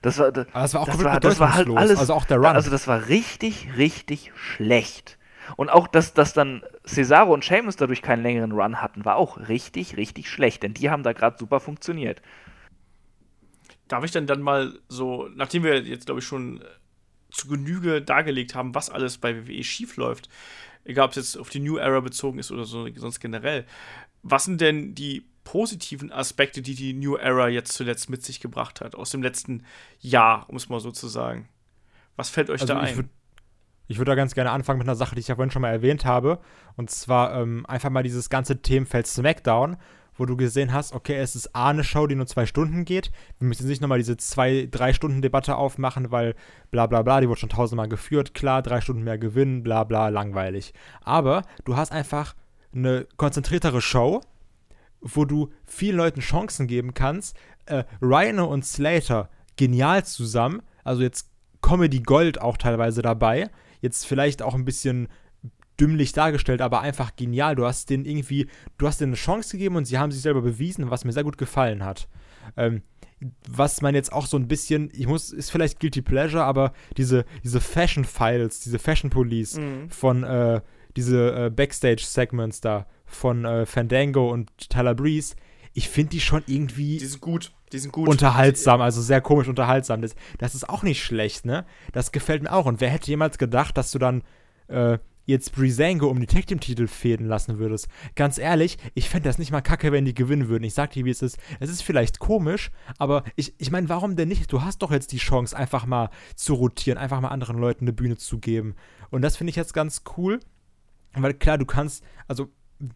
Das 0.04 0.20
war, 0.20 0.32
das, 0.32 0.46
das 0.54 0.74
war 0.76 0.82
auch 0.82 0.86
das 0.86 1.04
war, 1.04 1.20
das 1.20 1.40
war 1.40 1.56
halt 1.56 1.68
alles. 1.70 2.00
Also 2.00 2.14
auch 2.14 2.26
der 2.26 2.38
Run. 2.38 2.46
Also 2.46 2.70
das 2.70 2.88
war 2.88 3.08
richtig, 3.08 3.70
richtig 3.78 4.32
schlecht. 4.36 5.18
Und 5.56 5.70
auch, 5.70 5.88
dass, 5.88 6.14
dass 6.14 6.34
dann 6.34 6.62
Cesaro 6.86 7.34
und 7.34 7.44
Sheamus 7.44 7.76
dadurch 7.76 8.04
keinen 8.04 8.22
längeren 8.22 8.52
Run 8.52 8.82
hatten, 8.82 9.06
war 9.06 9.16
auch 9.16 9.40
richtig, 9.50 9.98
richtig 9.98 10.30
schlecht. 10.30 10.62
Denn 10.62 10.76
die 10.76 10.92
haben 10.92 11.02
da 11.02 11.14
gerade 11.14 11.38
super 11.40 11.60
funktioniert. 11.60 12.22
Darf 13.88 14.04
ich 14.04 14.12
denn 14.12 14.28
dann 14.28 14.42
mal 14.42 14.80
so, 14.88 15.30
nachdem 15.36 15.64
wir 15.64 15.82
jetzt, 15.84 16.06
glaube 16.06 16.20
ich, 16.20 16.26
schon 16.26 16.62
äh, 16.62 16.66
zu 17.32 17.48
Genüge 17.48 18.02
dargelegt 18.02 18.56
haben, 18.56 18.74
was 18.74 18.90
alles 18.90 19.18
bei 19.18 19.48
WWE 19.48 19.64
schief 19.64 19.98
läuft, 19.98 20.30
egal 20.86 21.06
ob 21.06 21.12
es 21.12 21.18
jetzt 21.18 21.38
auf 21.38 21.50
die 21.50 21.60
New 21.60 21.78
Era 21.78 22.00
bezogen 22.00 22.40
ist 22.40 22.52
oder 22.52 22.66
so, 22.66 22.88
sonst 22.96 23.20
generell, 23.20 23.66
was 24.24 24.46
sind 24.46 24.62
denn 24.62 24.96
die 24.96 25.26
positiven 25.44 26.12
Aspekte, 26.12 26.62
die 26.62 26.76
die 26.76 26.94
New 26.94 27.16
Era 27.16 27.48
jetzt 27.48 27.74
zuletzt 27.74 28.10
mit 28.10 28.24
sich 28.24 28.40
gebracht 28.40 28.82
hat, 28.82 28.96
aus 28.96 29.12
dem 29.12 29.22
letzten 29.22 29.64
Jahr, 30.00 30.50
um 30.50 30.56
es 30.56 30.70
mal 30.70 30.80
so 30.80 30.92
zu 30.92 31.08
sagen? 31.08 31.48
Was 32.16 32.30
fällt 32.30 32.50
euch 32.50 32.62
Also 32.62 32.74
da 32.74 32.80
ein? 32.80 33.10
Ich 33.88 34.00
würde 34.00 34.12
da 34.12 34.16
ganz 34.16 34.34
gerne 34.34 34.50
anfangen 34.52 34.80
mit 34.80 34.88
einer 34.88 34.96
Sache, 34.96 35.14
die 35.14 35.22
ich 35.22 35.28
ja 35.28 35.36
vorhin 35.36 35.52
schon 35.52 35.62
mal 35.62 35.70
erwähnt 35.70 36.06
habe. 36.06 36.40
Und 36.76 36.90
zwar 36.90 37.40
ähm, 37.40 37.66
einfach 37.68 37.92
mal 37.92 38.02
dieses 38.02 38.30
ganze 38.30 38.62
Themenfeld 38.62 39.06
SmackDown, 39.06 39.78
wo 40.18 40.26
du 40.26 40.38
gesehen 40.38 40.74
hast, 40.74 40.94
okay, 40.94 41.16
es 41.16 41.36
ist 41.36 41.56
A, 41.56 41.70
eine 41.70 41.84
Show, 41.84 42.08
die 42.08 42.16
nur 42.16 42.28
zwei 42.28 42.46
Stunden 42.46 42.86
geht. 42.86 43.12
Wir 43.40 43.48
müssen 43.48 43.68
nicht 43.68 43.82
nochmal 43.82 43.98
diese 43.98 44.18
zwei, 44.18 44.68
drei 44.70 44.94
Stunden 44.94 45.22
Debatte 45.22 45.56
aufmachen, 45.56 46.12
weil 46.12 46.36
bla 46.72 46.88
bla 46.88 47.02
bla, 47.02 47.22
die 47.22 47.30
wurde 47.30 47.40
schon 47.40 47.50
tausendmal 47.50 47.90
geführt. 47.90 48.34
Klar, 48.34 48.62
drei 48.62 48.82
Stunden 48.82 49.04
mehr 49.04 49.18
gewinnen, 49.18 49.64
bla 49.64 49.84
bla, 49.84 50.10
langweilig. 50.10 50.74
Aber 51.02 51.44
du 51.66 51.76
hast 51.76 51.92
einfach 51.92 52.36
eine 52.74 53.08
konzentriertere 53.18 53.82
Show, 53.82 54.22
wo 55.02 55.26
du 55.26 55.52
vielen 55.66 55.98
Leuten 55.98 56.22
Chancen 56.22 56.68
geben 56.68 56.94
kannst. 56.94 57.38
Äh, 57.66 57.84
Rhino 58.02 58.46
und 58.46 58.66
Slater 58.66 59.30
genial 59.56 60.04
zusammen. 60.06 60.62
Also 60.84 61.02
jetzt 61.02 61.30
Comedy 61.62 62.02
Gold 62.02 62.42
auch 62.42 62.58
teilweise 62.58 63.02
dabei. 63.02 63.50
Jetzt 63.82 64.06
vielleicht 64.06 64.42
auch 64.42 64.56
ein 64.56 64.66
bisschen 64.66 65.08
dümmlich 65.80 66.14
dargestellt, 66.14 66.62
aber 66.62 66.82
einfach 66.82 67.16
genial. 67.16 67.56
Du 67.56 67.66
hast 67.66 67.90
denen 67.90 68.06
irgendwie, 68.06 68.48
du 68.78 68.88
hast 68.88 69.02
denen 69.02 69.12
eine 69.14 69.18
Chance 69.18 69.52
gegeben 69.54 69.76
und 69.76 69.86
sie 69.86 69.98
haben 69.98 70.12
sich 70.12 70.22
selber 70.22 70.42
bewiesen, 70.42 70.90
was 70.90 71.06
mir 71.06 71.12
sehr 71.12 71.24
gut 71.24 71.38
gefallen 71.38 71.84
hat. 71.84 72.08
Ähm, 72.58 72.82
was 73.50 73.82
man 73.82 73.96
jetzt 73.96 74.12
auch 74.12 74.26
so 74.26 74.38
ein 74.38 74.48
bisschen, 74.48 74.90
ich 74.94 75.08
muss, 75.08 75.32
ist 75.32 75.50
vielleicht 75.50 75.80
Guilty 75.80 76.02
Pleasure, 76.02 76.44
aber 76.44 76.74
diese, 76.98 77.26
diese 77.44 77.62
Fashion 77.62 78.04
Files, 78.06 78.60
diese 78.60 78.78
Fashion 78.80 79.10
Police 79.10 79.58
Mhm. 79.58 79.90
von, 79.90 80.24
äh, 80.24 80.62
diese 80.96 81.46
äh, 81.46 81.50
Backstage-Segments 81.50 82.62
da 82.62 82.88
von 83.06 83.46
äh, 83.46 83.66
Fandango 83.66 84.32
und 84.32 84.50
Tyler 84.70 84.96
Breeze, 84.96 85.36
ich 85.74 85.90
finde 85.90 86.12
die 86.12 86.22
schon 86.22 86.44
irgendwie 86.48 86.98
Die 86.98 87.06
sind 87.06 87.22
gut. 87.22 87.52
Die 87.74 87.80
sind 87.80 87.92
gut. 87.92 88.08
unterhaltsam, 88.08 88.80
also 88.80 89.02
sehr 89.02 89.20
komisch 89.22 89.48
unterhaltsam. 89.50 90.02
Das, 90.02 90.16
das 90.38 90.56
ist 90.56 90.70
auch 90.70 90.84
nicht 90.84 91.04
schlecht, 91.04 91.46
ne? 91.46 91.66
Das 91.92 92.12
gefällt 92.14 92.44
mir 92.44 92.54
auch. 92.54 92.66
Und 92.66 92.80
wer 92.80 92.90
hätte 92.90 93.08
jemals 93.10 93.38
gedacht, 93.38 93.76
dass 93.78 93.92
du 93.92 94.00
dann 94.00 94.24
äh, 94.68 95.00
jetzt 95.26 95.54
Breezango 95.54 96.08
um 96.08 96.20
die 96.20 96.28
Tag 96.28 96.48
Team 96.48 96.60
Titel 96.60 96.88
fäden 96.88 97.28
lassen 97.28 97.60
würdest? 97.60 97.88
Ganz 98.16 98.38
ehrlich, 98.38 98.78
ich 98.94 99.10
fände 99.10 99.30
das 99.30 99.38
nicht 99.38 99.52
mal 99.52 99.62
kacke, 99.62 99.92
wenn 99.92 100.06
die 100.06 100.14
gewinnen 100.14 100.48
würden. 100.48 100.64
Ich 100.64 100.74
sag 100.74 100.92
dir, 100.92 101.06
wie 101.06 101.10
es 101.10 101.22
ist. 101.22 101.38
Es 101.60 101.70
ist 101.70 101.82
vielleicht 101.82 102.20
komisch, 102.20 102.72
aber 102.98 103.24
ich, 103.36 103.54
ich 103.58 103.72
meine, 103.72 103.90
warum 103.90 104.16
denn 104.16 104.28
nicht? 104.28 104.52
Du 104.52 104.62
hast 104.62 104.82
doch 104.82 104.92
jetzt 104.92 105.12
die 105.12 105.18
Chance, 105.18 105.56
einfach 105.56 105.86
mal 105.86 106.10
zu 106.36 106.54
rotieren, 106.54 106.98
einfach 106.98 107.22
mal 107.22 107.30
anderen 107.30 107.58
Leuten 107.58 107.86
eine 107.86 107.94
Bühne 107.94 108.18
zu 108.18 108.40
geben. 108.40 108.76
Und 109.10 109.22
das 109.22 109.38
finde 109.38 109.50
ich 109.50 109.56
jetzt 109.56 109.74
ganz 109.74 110.04
cool. 110.18 110.40
Weil 111.14 111.34
klar, 111.34 111.58
du 111.58 111.66
kannst, 111.66 112.04
also 112.28 112.50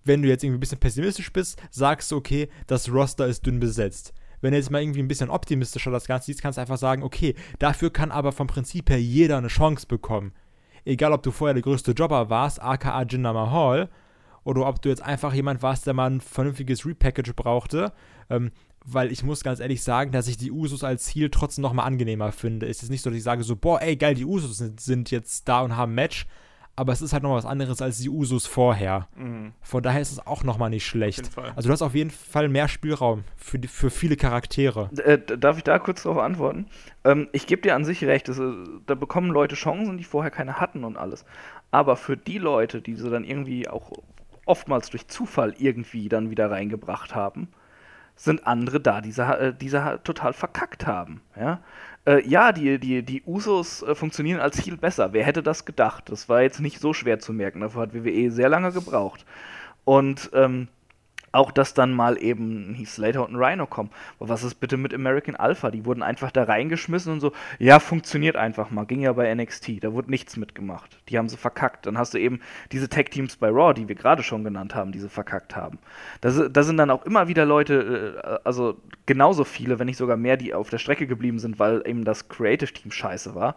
wenn 0.03 0.22
du 0.22 0.27
jetzt 0.27 0.43
irgendwie 0.43 0.57
ein 0.57 0.61
bisschen 0.61 0.80
pessimistisch 0.80 1.31
bist, 1.31 1.61
sagst 1.72 2.11
du, 2.11 2.18
okay, 2.18 2.49
das 2.68 2.91
Roster 2.91 3.27
ist 3.27 3.45
dünn 3.45 3.60
besetzt. 3.60 4.14
Wenn 4.41 4.51
du 4.51 4.57
jetzt 4.57 4.72
mal 4.72 4.81
irgendwie 4.81 5.01
ein 5.01 5.07
bisschen 5.07 5.30
optimistischer 5.30 5.91
das 5.91 6.07
Ganze 6.07 6.27
siehst, 6.27 6.41
kannst 6.41 6.57
du 6.57 6.61
einfach 6.61 6.77
sagen, 6.77 7.03
okay, 7.03 7.35
dafür 7.60 7.91
kann 7.91 8.11
aber 8.11 8.31
vom 8.31 8.47
Prinzip 8.47 8.89
her 8.89 9.01
jeder 9.01 9.38
eine 9.38 9.47
Chance 9.47 9.88
bekommen. 9.88 10.34
Egal, 10.90 11.14
ob 11.14 11.22
du 11.22 11.30
vorher 11.30 11.53
der 11.53 11.61
größte 11.61 11.91
Jobber 11.91 12.32
warst, 12.32 12.60
aka 12.60 13.03
Jinder 13.03 13.32
Mahal, 13.32 13.90
oder 14.44 14.68
ob 14.68 14.82
du 14.82 14.90
jetzt 14.90 15.03
einfach 15.03 15.36
jemand 15.36 15.61
warst, 15.61 15.86
der 15.86 15.94
mal 15.94 16.10
ein 16.10 16.20
vernünftiges 16.20 16.84
Repackage 16.84 17.34
brauchte. 17.36 17.94
Ähm, 18.28 18.52
weil 18.86 19.11
ich 19.11 19.24
muss 19.24 19.44
ganz 19.44 19.60
ehrlich 19.60 19.84
sagen, 19.84 20.11
dass 20.11 20.28
ich 20.28 20.38
die 20.38 20.52
Usos 20.52 20.84
als 20.84 21.03
Ziel 21.06 21.30
trotzdem 21.30 21.61
nochmal 21.61 21.86
angenehmer 21.86 22.32
finde. 22.32 22.68
Es 22.68 22.82
ist 22.82 22.90
nicht 22.90 23.03
so, 23.03 23.11
dass 23.11 23.18
ich 23.18 23.24
sage 23.24 23.44
so, 23.44 23.56
boah, 23.56 23.80
ey, 23.82 23.98
geil, 23.98 24.16
die 24.16 24.26
Usos 24.26 24.57
sind, 24.57 24.80
sind 24.80 25.11
jetzt 25.11 25.48
da 25.48 25.61
und 25.61 25.76
haben 25.76 25.91
ein 25.91 25.95
Match. 25.95 26.26
Aber 26.80 26.93
es 26.93 27.01
ist 27.01 27.11
halt 27.11 27.23
noch 27.23 27.35
was 27.35 27.45
anderes 27.45 27.81
als 27.81 27.97
die 27.97 28.10
Usos 28.10 28.45
vorher. 28.45 29.10
Mhm. 29.18 29.51
Von 29.61 29.84
daher 29.84 29.99
ist 29.99 30.14
es 30.14 30.26
auch 30.26 30.45
nochmal 30.45 30.69
nicht 30.69 30.88
schlecht. 30.88 31.30
Also 31.53 31.68
du 31.68 31.73
hast 31.73 31.81
auf 31.81 31.93
jeden 31.93 32.10
Fall 32.10 32.47
mehr 32.47 32.69
Spielraum 32.69 33.26
für, 33.35 33.60
die, 33.60 33.68
für 33.68 33.89
viele 33.89 34.15
Charaktere. 34.15 34.89
Äh, 35.03 35.18
darf 35.18 35.57
ich 35.57 35.65
da 35.65 35.77
kurz 35.77 36.03
darauf 36.03 36.19
antworten? 36.19 36.68
Ähm, 37.03 37.27
ich 37.34 37.47
gebe 37.47 37.61
dir 37.64 37.76
an 37.76 37.84
sich 37.84 38.06
recht, 38.06 38.30
das, 38.30 38.39
äh, 38.39 38.53
da 38.85 38.95
bekommen 38.95 39.30
Leute 39.30 39.56
Chancen, 39.56 39.97
die 39.97 40.06
vorher 40.06 40.31
keine 40.31 40.61
hatten 40.61 40.85
und 40.85 40.95
alles. 40.95 41.26
Aber 41.69 41.97
für 41.97 42.15
die 42.15 42.38
Leute, 42.38 42.81
die 42.81 42.95
sie 42.95 43.10
dann 43.10 43.26
irgendwie 43.26 43.68
auch 43.68 43.91
oftmals 44.45 44.89
durch 44.89 45.10
Zufall 45.10 45.56
irgendwie 45.57 46.07
dann 46.07 46.30
wieder 46.30 46.49
reingebracht 46.49 47.14
haben, 47.14 47.49
sind 48.15 48.47
andere 48.47 48.80
da, 48.80 49.01
die 49.01 49.11
sie, 49.11 49.22
äh, 49.22 49.53
die 49.53 49.68
sie 49.68 49.99
total 50.06 50.31
verkackt 50.31 50.88
haben. 50.88 51.22
Ja, 51.38 51.60
äh, 52.06 52.28
ja 52.28 52.52
die, 52.52 52.80
die, 52.80 53.04
die 53.04 53.24
Usos 53.26 53.84
äh, 53.84 53.96
funktionieren 53.96 54.40
als 54.40 54.66
Heal 54.66 54.78
besser. 54.78 55.14
Wer 55.14 55.26
hätte 55.26 55.44
das 55.44 55.66
gedacht? 55.66 56.10
Das 56.10 56.30
war 56.30 56.42
jetzt 56.42 56.60
nicht 56.60 56.80
so 56.80 56.94
schwer 56.94 57.20
zu 57.20 57.34
merken. 57.34 57.62
Dafür 57.62 57.82
hat 57.84 57.94
WWE 57.94 58.32
sehr 58.32 58.50
lange 58.50 58.72
gebraucht. 58.72 59.26
Und 59.86 60.30
ähm, 60.34 60.68
auch, 61.31 61.51
dass 61.51 61.73
dann 61.73 61.93
mal 61.93 62.22
eben 62.22 62.73
Heath 62.73 62.89
Slater 62.89 63.26
und 63.26 63.34
ein 63.34 63.41
Rhino 63.41 63.68
kommen. 63.68 63.89
Aber 64.19 64.30
was 64.30 64.43
ist 64.43 64.56
bitte 64.56 64.77
mit 64.77 64.93
American 64.93 65.35
Alpha? 65.35 65.72
Die 65.72 65.85
wurden 65.85 66.03
einfach 66.03 66.31
da 66.31 66.43
reingeschmissen 66.43 67.14
und 67.14 67.19
so, 67.19 67.31
ja, 67.60 67.80
funktioniert 67.80 68.35
einfach 68.35 68.72
mal. 68.72 68.85
Ging 68.85 69.01
ja 69.01 69.14
bei 69.14 69.34
NXT, 69.34 69.84
da 69.84 69.93
wurde 69.93 70.10
nichts 70.10 70.38
mitgemacht. 70.38 70.99
Die 71.10 71.18
haben 71.18 71.30
sie 71.30 71.38
verkackt. 71.38 71.85
Dann 71.85 71.97
hast 71.97 72.14
du 72.14 72.18
eben 72.18 72.39
diese 72.72 72.89
Tag-Teams 72.89 73.38
bei 73.38 73.49
Raw, 73.49 73.73
die 73.73 73.88
wir 73.88 73.95
gerade 73.95 74.23
schon 74.23 74.43
genannt 74.43 74.76
haben, 74.76 74.91
die 74.91 74.99
sie 74.99 75.10
verkackt 75.10 75.56
haben. 75.56 75.80
Da, 76.22 76.30
da 76.30 76.64
sind 76.64 76.77
dann 76.77 76.91
auch 76.91 77.06
immer 77.06 77.27
wieder 77.27 77.45
Leute, 77.45 78.22
äh, 78.23 78.39
also 78.43 78.77
genauso 79.06 79.43
viele, 79.43 79.80
wenn 79.80 79.88
nicht 79.88 79.97
sogar 79.97 80.18
mehr, 80.18 80.38
die 80.38 80.53
auf 80.53 80.69
der 80.69 80.77
Strecke 80.77 81.07
geblieben 81.07 81.39
sind, 81.39 81.60
weil 81.60 81.84
eben 81.85 82.06
das 82.06 82.30
Creative-Team 82.30 82.91
scheiße 82.91 83.35
war. 83.35 83.56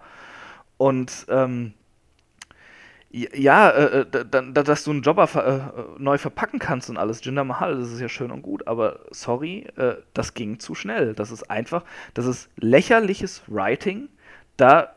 Und, 0.77 1.27
ähm, 1.29 1.75
ja, 3.13 3.71
äh, 3.71 4.01
äh, 4.01 4.07
da- 4.11 4.25
da- 4.43 4.63
dass 4.63 4.85
du 4.85 4.91
einen 4.91 5.03
Jobber 5.03 5.27
ver 5.27 5.75
äh, 5.99 6.03
neu 6.03 6.17
verpacken 6.19 6.59
kannst 6.59 6.89
und 6.91 6.97
alles, 6.97 7.23
Jinder 7.25 7.45
Mahal, 7.45 7.79
das 7.79 7.91
ist 7.93 8.01
ja 8.01 8.09
schön 8.09 8.31
und 8.31 8.43
gut, 8.43 8.67
aber 8.67 9.01
sorry, 9.11 9.67
äh, 9.77 9.97
das 10.15 10.35
ging 10.35 10.59
zu 10.59 10.75
schnell. 10.75 11.15
Das 11.15 11.31
ist 11.31 11.51
einfach, 11.51 11.85
das 12.15 12.27
ist 12.27 12.49
lächerliches 12.57 13.43
Writing. 13.47 14.09
Da, 14.57 14.95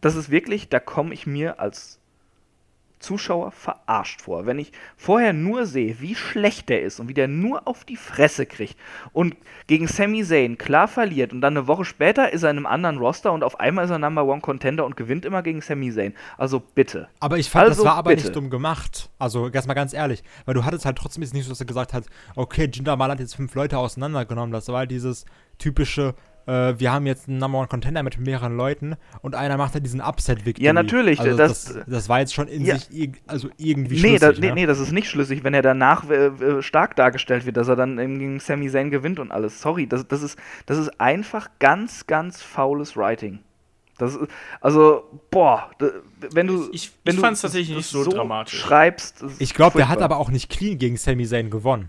das 0.00 0.14
ist 0.16 0.30
wirklich, 0.30 0.68
da 0.68 0.78
komme 0.80 1.12
ich 1.14 1.26
mir 1.26 1.58
als 1.60 2.00
Zuschauer 2.98 3.50
verarscht 3.52 4.22
vor. 4.22 4.46
Wenn 4.46 4.58
ich 4.58 4.72
vorher 4.96 5.32
nur 5.32 5.66
sehe, 5.66 6.00
wie 6.00 6.14
schlecht 6.14 6.68
der 6.68 6.82
ist 6.82 6.98
und 6.98 7.08
wie 7.08 7.14
der 7.14 7.28
nur 7.28 7.68
auf 7.68 7.84
die 7.84 7.96
Fresse 7.96 8.46
kriegt 8.46 8.76
und 9.12 9.36
gegen 9.66 9.86
Sami 9.86 10.24
Zayn 10.24 10.58
klar 10.58 10.88
verliert 10.88 11.32
und 11.32 11.40
dann 11.40 11.56
eine 11.56 11.66
Woche 11.66 11.84
später 11.84 12.32
ist 12.32 12.42
er 12.42 12.50
in 12.50 12.56
einem 12.56 12.66
anderen 12.66 12.98
Roster 12.98 13.32
und 13.32 13.44
auf 13.44 13.60
einmal 13.60 13.84
ist 13.84 13.90
er 13.90 13.98
Number 13.98 14.24
One 14.24 14.40
Contender 14.40 14.84
und 14.86 14.96
gewinnt 14.96 15.24
immer 15.24 15.42
gegen 15.42 15.60
Sami 15.60 15.92
Zayn. 15.92 16.14
Also 16.38 16.60
bitte. 16.60 17.08
Aber 17.20 17.38
ich 17.38 17.50
fand, 17.50 17.68
Also 17.68 17.82
das 17.82 17.90
war 17.90 17.98
aber 17.98 18.10
bitte. 18.10 18.24
nicht 18.24 18.36
dumm 18.36 18.50
gemacht. 18.50 19.10
Also, 19.18 19.48
erst 19.48 19.68
mal 19.68 19.74
ganz 19.74 19.92
ehrlich. 19.92 20.22
Weil 20.44 20.54
du 20.54 20.64
hattest 20.64 20.84
halt 20.84 20.96
trotzdem 20.98 21.22
jetzt 21.22 21.34
nicht 21.34 21.44
so, 21.44 21.50
dass 21.50 21.60
er 21.60 21.66
gesagt 21.66 21.92
hat, 21.92 22.04
okay, 22.34 22.68
Jinder 22.72 22.96
Mal 22.96 23.10
hat 23.10 23.20
jetzt 23.20 23.36
fünf 23.36 23.54
Leute 23.54 23.78
auseinandergenommen. 23.78 24.52
Das 24.52 24.68
war 24.68 24.78
halt 24.78 24.90
dieses 24.90 25.24
typische, 25.58 26.14
äh, 26.46 26.74
wir 26.78 26.92
haben 26.92 27.06
jetzt 27.06 27.28
einen 27.28 27.38
Number 27.38 27.58
One 27.58 27.68
Contender 27.68 28.02
mit 28.02 28.18
mehreren 28.18 28.56
Leuten 28.56 28.96
und 29.22 29.34
einer 29.34 29.56
macht 29.56 29.74
halt 29.74 29.84
diesen 29.84 30.00
Upset-Victory. 30.00 30.64
Ja, 30.64 30.72
natürlich, 30.72 31.20
Also 31.20 31.36
das- 31.36 31.64
das, 31.66 31.84
das, 31.86 32.08
war 32.08 32.20
jetzt 32.20 32.34
schon 32.34 32.48
in 32.48 32.64
Ja. 32.64 32.78
sich 32.78 32.92
irg 32.96 33.18
also 33.26 33.48
irgendwie 33.56 34.00
Nee, 34.00 34.18
da, 34.18 34.26
schlüssig, 34.28 34.40
nee, 34.42 34.48
ne? 34.48 34.54
nee, 34.54 34.66
das 34.66 34.78
ist 34.78 34.92
nicht 34.92 35.08
schlüssig, 35.08 35.44
wenn 35.44 35.54
er 35.54 35.62
danach 35.62 36.08
äh, 36.08 36.26
äh, 36.26 36.62
stark 36.62 36.96
dargestellt 36.96 37.46
wird, 37.46 37.56
dass 37.56 37.68
er 37.68 37.76
dann 37.76 37.96
gegen 37.96 38.40
Sami 38.40 38.70
Zayn 38.70 38.90
gewinnt 38.90 39.18
und 39.18 39.30
alles. 39.32 39.60
Sorry, 39.60 39.86
das, 39.86 40.06
das, 40.08 40.22
ist, 40.22 40.38
das 40.66 40.78
ist 40.78 41.00
einfach 41.00 41.48
ganz, 41.58 42.06
ganz 42.06 42.42
faules 42.42 42.96
Writing. 42.96 43.40
Das 43.98 44.14
ist, 44.14 44.28
also, 44.60 45.04
boah, 45.30 45.70
wenn 46.32 46.46
du. 46.46 46.68
Ich- 46.72 46.92
wenn 47.04 47.14
ich 47.14 47.16
du 47.16 47.22
fand's 47.22 47.40
tatsächlich 47.40 47.76
nicht 47.78 47.86
so 47.88 48.04
dramatisch. 48.04 48.60
schreibst. 48.60 49.24
Ich 49.38 49.54
glaube, 49.54 49.78
der 49.78 49.88
hat 49.88 50.02
aber 50.02 50.18
auch 50.18 50.28
nicht 50.30 50.50
clean 50.50 50.76
gegen 50.76 50.98
Sami 50.98 51.24
Zayn 51.26 51.48
gewonnen. 51.48 51.88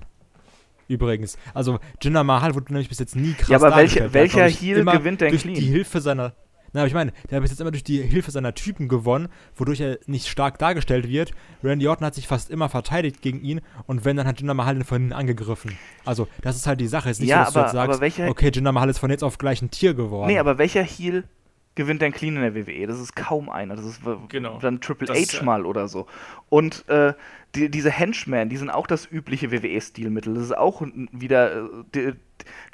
Übrigens. 0.88 1.38
Also, 1.53 1.80
Jinder 2.01 2.23
Mahal 2.23 2.55
wurde 2.55 2.72
nämlich 2.73 2.89
bis 2.89 2.99
jetzt 2.99 3.15
nie 3.15 3.34
krass 3.34 3.49
Ja, 3.49 3.57
aber 3.57 3.76
welche- 3.76 4.14
welcher 4.14 4.45
Heel 4.47 4.77
immer 4.77 4.93
gewinnt 4.97 5.22
denn 5.22 5.30
durch 5.31 5.41
clean? 5.43 5.55
die 5.55 5.65
Hilfe 5.65 5.99
seiner. 6.01 6.34
Na, 6.73 6.81
aber 6.81 6.88
ich 6.88 6.93
meine, 6.93 7.14
der 7.30 7.38
hat 7.38 7.41
bis 7.43 7.51
jetzt 7.51 7.61
immer 7.61 7.72
durch 7.72 7.84
die 7.84 8.01
Hilfe 8.01 8.30
seiner 8.30 8.53
Typen 8.53 8.89
gewonnen, 8.89 9.30
wodurch 9.55 9.80
er 9.80 9.99
nicht 10.05 10.27
stark 10.27 10.59
dargestellt 10.59 11.07
wird. 11.07 11.31
Randy 11.64 11.88
Orton 11.88 12.05
hat 12.05 12.14
sich 12.14 12.27
fast 12.27 12.49
immer 12.49 12.68
verteidigt 12.68 13.22
gegen 13.22 13.39
ihn 13.41 13.61
und 13.85 14.03
wenn, 14.03 14.18
dann 14.18 14.27
hat 14.27 14.39
Jinder 14.39 14.53
Mahal 14.53 14.76
ihn 14.76 14.84
von 14.84 14.97
hinten 14.99 15.14
angegriffen. 15.14 15.77
Also, 16.05 16.27
das 16.41 16.57
ist 16.57 16.68
halt 16.68 16.81
die 16.81 16.88
Sache. 16.88 17.09
Es 17.09 17.18
ist 17.18 17.22
nicht 17.22 17.30
Ja, 17.30 17.45
so, 17.45 17.53
dass 17.59 17.72
du 17.72 17.77
aber- 17.80 17.93
jetzt 17.93 18.01
sagst, 18.01 18.01
welcher- 18.19 18.30
okay, 18.30 18.51
Jinder 18.53 18.73
Mahal 18.73 18.89
ist 18.89 18.99
von 18.99 19.09
jetzt 19.09 19.23
auf 19.23 19.38
gleich 19.38 19.61
ein 19.61 19.72
Tier 19.72 19.93
geworden. 19.93 20.27
Nee, 20.27 20.39
aber 20.39 20.57
welcher 20.57 20.84
Heel 20.84 21.23
gewinnt 21.77 22.01
denn 22.01 22.11
clean 22.11 22.35
in 22.35 22.41
der 22.41 22.53
WWE? 22.55 22.85
Das 22.87 22.99
ist 22.99 23.15
kaum 23.15 23.49
einer. 23.49 23.77
Das 23.77 23.85
ist 23.85 24.01
Genau. 24.27 24.59
dann 24.59 24.81
Triple 24.81 25.07
Das 25.07 25.17
H 25.17 25.37
ja- 25.37 25.43
mal 25.43 25.65
oder 25.65 25.87
so. 25.87 26.07
Und 26.49 26.87
äh, 26.89 27.13
die, 27.55 27.71
diese 27.71 27.89
Henchmen, 27.89 28.49
die 28.49 28.57
sind 28.57 28.69
auch 28.69 28.87
das 28.87 29.09
übliche 29.09 29.51
WWE-Stilmittel. 29.51 30.33
Das 30.33 30.43
ist 30.43 30.57
auch 30.57 30.81
wieder 31.11 31.69
äh, 31.95 32.13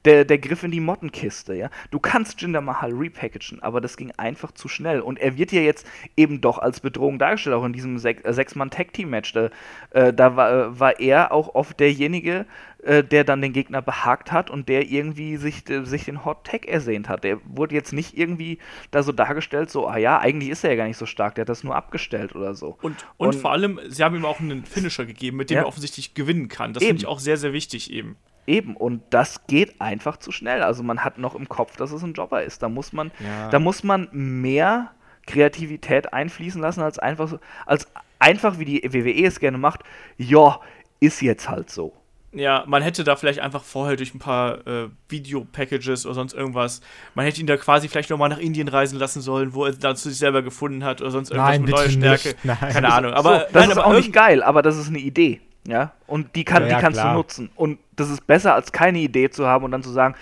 der, 0.06 0.26
der 0.26 0.38
Griff 0.40 0.64
in 0.64 0.72
die 0.72 0.80
Mottenkiste, 0.82 1.54
ja. 1.54 1.70
Du 1.92 2.00
kannst 2.00 2.42
Jinder 2.42 2.60
Mahal 2.62 2.92
repackagen, 2.92 3.62
aber 3.62 3.80
das 3.80 3.96
ging 3.96 4.12
einfach 4.18 4.52
zu 4.52 4.68
schnell. 4.68 5.00
Und 5.00 5.20
er 5.20 5.38
wird 5.38 5.52
ja 5.52 5.62
jetzt 5.62 5.88
eben 6.18 6.42
doch 6.42 6.58
als 6.58 6.80
Bedrohung 6.82 7.20
dargestellt, 7.20 7.56
auch 7.56 7.64
in 7.66 7.74
diesem 7.74 7.98
Sech 8.00 8.18
Sechs-Mann-Tag-Team-Match. 8.26 9.34
Da, 9.34 9.50
äh, 9.92 10.12
da 10.14 10.36
war, 10.36 10.52
äh, 10.52 10.80
war 10.80 11.00
er 11.00 11.32
auch 11.32 11.56
oft 11.56 11.80
derjenige, 11.80 12.46
äh, 12.84 13.04
der 13.04 13.24
dann 13.24 13.42
den 13.42 13.54
Gegner 13.54 13.82
behagt 13.82 14.32
hat 14.32 14.50
und 14.50 14.68
der 14.70 14.90
irgendwie 14.90 15.38
sich, 15.38 15.70
äh, 15.70 15.86
sich 15.86 16.06
den 16.06 16.26
Hot 16.26 16.46
Tag 16.46 16.66
ersehnt 16.66 17.10
hat. 17.10 17.24
Der 17.24 17.40
wurde 17.46 17.76
jetzt 17.76 17.94
nicht 17.94 18.18
irgendwie 18.18 18.60
da 18.92 19.04
so 19.04 19.12
dargestellt, 19.12 19.70
so, 19.70 19.88
ah 19.88 19.98
ja, 19.98 20.20
eigentlich 20.20 20.50
ist 20.50 20.64
er 20.64 20.72
ja 20.72 20.76
gar 20.76 20.88
nicht 20.88 20.98
so 20.98 21.06
stark, 21.06 21.36
der 21.36 21.44
hat 21.44 21.50
das 21.50 21.64
nur 21.64 21.76
abgestellt 21.76 22.36
oder 22.36 22.56
so. 22.56 22.78
Und, 22.82 23.06
und, 23.18 23.28
und 23.28 23.36
vor 23.36 23.52
allem, 23.52 23.80
sie 23.88 24.04
haben 24.04 24.16
ihm 24.16 24.26
auch 24.26 24.40
einen 24.40 24.66
Finisher 24.66 25.06
gegeben, 25.06 25.38
mit 25.38 25.50
dem 25.50 25.56
ja. 25.56 25.62
er 25.62 25.68
offensichtlich 25.68 26.14
gewinnen 26.14 26.50
kann. 26.50 26.74
Das 26.74 26.84
finde 26.84 27.02
ich 27.02 27.08
auch 27.08 27.20
sehr, 27.20 27.38
sehr 27.38 27.54
wichtig 27.54 27.92
eben. 27.92 28.18
Eben, 28.46 28.76
und 28.76 29.02
das 29.10 29.48
geht 29.48 29.80
einfach 29.80 30.18
zu 30.18 30.34
schnell. 30.34 30.64
Also 30.64 30.84
man 30.84 31.06
hat 31.06 31.18
noch 31.18 31.36
im 31.36 31.48
Kopf, 31.48 31.78
dass 31.78 31.94
es 31.94 32.04
ein 32.04 32.14
Jobber 32.14 32.44
ist. 32.44 32.62
Da 32.62 32.68
muss 32.68 32.92
man, 32.92 33.12
ja. 33.20 33.50
da 33.50 33.60
muss 33.60 33.84
man 33.84 34.10
mehr 34.12 34.92
Kreativität 35.26 36.12
einfließen 36.12 36.62
lassen, 36.62 36.82
als 36.82 37.00
einfach 37.00 37.30
so, 37.30 37.40
als 37.66 37.88
einfach, 38.20 38.60
wie 38.60 38.66
die 38.66 38.94
WWE 38.94 39.26
es 39.26 39.40
gerne 39.40 39.58
macht, 39.58 39.84
ja, 40.18 40.60
ist 41.00 41.22
jetzt 41.22 41.50
halt 41.50 41.70
so. 41.70 41.94
Ja, 42.36 42.64
man 42.66 42.82
hätte 42.82 43.04
da 43.04 43.16
vielleicht 43.16 43.40
einfach 43.40 43.64
vorher 43.64 43.96
durch 43.96 44.16
ein 44.16 44.20
paar 44.20 44.66
äh, 44.66 44.90
Video-Packages 45.08 46.06
oder 46.06 46.16
sonst 46.16 46.34
irgendwas, 46.34 46.82
man 47.14 47.26
hätte 47.26 47.40
ihn 47.40 47.48
da 47.48 47.58
quasi 47.58 47.88
vielleicht 47.88 48.10
nochmal 48.10 48.30
nach 48.30 48.40
Indien 48.40 48.68
reisen 48.68 48.98
lassen 48.98 49.22
sollen, 49.22 49.54
wo 49.54 49.66
er 49.66 49.74
dann 49.74 49.96
zu 49.96 50.10
sich 50.10 50.18
selber 50.18 50.42
gefunden 50.42 50.84
hat 50.84 51.02
oder 51.02 51.12
sonst 51.12 51.30
irgendwas 51.30 51.52
nein, 51.52 51.62
mit 51.62 51.72
neuer 51.72 51.90
Stärke. 51.90 52.36
Nein. 52.44 52.58
Keine 52.58 52.92
Ahnung. 52.92 53.14
Aber 53.14 53.34
so, 53.34 53.40
das 53.40 53.54
nein, 53.54 53.70
ist 53.70 53.78
aber 53.78 53.88
auch 53.88 53.94
nicht 53.94 54.14
geil, 54.14 54.42
aber 54.42 54.64
das 54.64 54.78
ist 54.78 54.88
eine 54.88 55.00
Idee. 55.00 55.42
Ja, 55.68 55.94
und 56.08 56.36
die, 56.36 56.44
kann, 56.44 56.64
ja, 56.68 56.76
die 56.76 56.82
kannst 56.82 57.00
klar. 57.00 57.14
du 57.14 57.20
nutzen. 57.20 57.50
Und 57.56 57.80
das 57.96 58.10
ist 58.10 58.28
besser, 58.28 58.54
als 58.54 58.72
keine 58.72 59.00
Idee 59.00 59.30
zu 59.30 59.46
haben 59.46 59.64
und 59.64 59.72
dann 59.72 59.84
zu 59.84 59.92
sagen, 59.92 60.16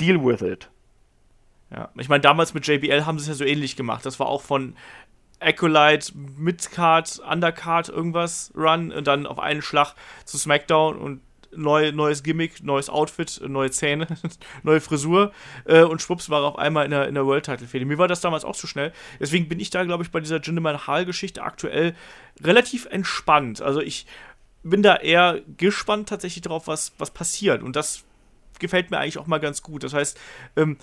deal 0.00 0.24
with 0.24 0.40
it. 0.40 0.70
Ja, 1.70 1.90
ich 1.96 2.08
meine, 2.08 2.20
damals 2.20 2.54
mit 2.54 2.66
JBL 2.66 3.04
haben 3.04 3.18
sie 3.18 3.24
es 3.24 3.28
ja 3.28 3.34
so 3.34 3.44
ähnlich 3.44 3.76
gemacht. 3.76 4.06
Das 4.06 4.20
war 4.20 4.28
auch 4.28 4.40
von 4.40 4.74
Acolyte, 5.40 6.12
Midcard, 6.38 7.20
Undercard, 7.30 7.88
irgendwas 7.88 8.52
Run 8.56 8.90
und 8.92 9.06
dann 9.06 9.26
auf 9.26 9.38
einen 9.38 9.62
Schlag 9.62 9.94
zu 10.24 10.38
SmackDown 10.38 10.96
und 10.96 11.20
neu, 11.56 11.92
neues 11.92 12.22
Gimmick, 12.22 12.62
neues 12.62 12.88
Outfit, 12.88 13.40
neue 13.46 13.70
Zähne, 13.70 14.06
neue 14.62 14.80
Frisur 14.80 15.32
äh, 15.64 15.82
und 15.82 16.02
schwupps 16.02 16.30
war 16.30 16.42
er 16.42 16.48
auf 16.48 16.58
einmal 16.58 16.84
in 16.84 16.90
der, 16.90 17.08
in 17.08 17.14
der 17.14 17.26
World 17.26 17.44
Title 17.44 17.66
Fehde. 17.66 17.84
Mir 17.84 17.98
war 17.98 18.08
das 18.08 18.20
damals 18.20 18.44
auch 18.44 18.56
zu 18.56 18.66
schnell. 18.66 18.92
Deswegen 19.20 19.48
bin 19.48 19.60
ich 19.60 19.70
da, 19.70 19.84
glaube 19.84 20.04
ich, 20.04 20.10
bei 20.10 20.20
dieser 20.20 20.40
Jinder 20.40 20.62
Mahal-Geschichte 20.62 21.42
aktuell 21.42 21.94
relativ 22.42 22.86
entspannt. 22.86 23.62
Also 23.62 23.80
ich 23.80 24.06
bin 24.62 24.82
da 24.82 24.96
eher 24.96 25.40
gespannt 25.56 26.08
tatsächlich 26.08 26.42
darauf, 26.42 26.66
was, 26.66 26.92
was 26.98 27.10
passiert. 27.10 27.62
Und 27.62 27.76
das 27.76 28.04
gefällt 28.58 28.90
mir 28.90 28.98
eigentlich 28.98 29.18
auch 29.18 29.26
mal 29.26 29.38
ganz 29.38 29.62
gut. 29.62 29.84
Das 29.84 29.94
heißt, 29.94 30.18
ähm, 30.56 30.76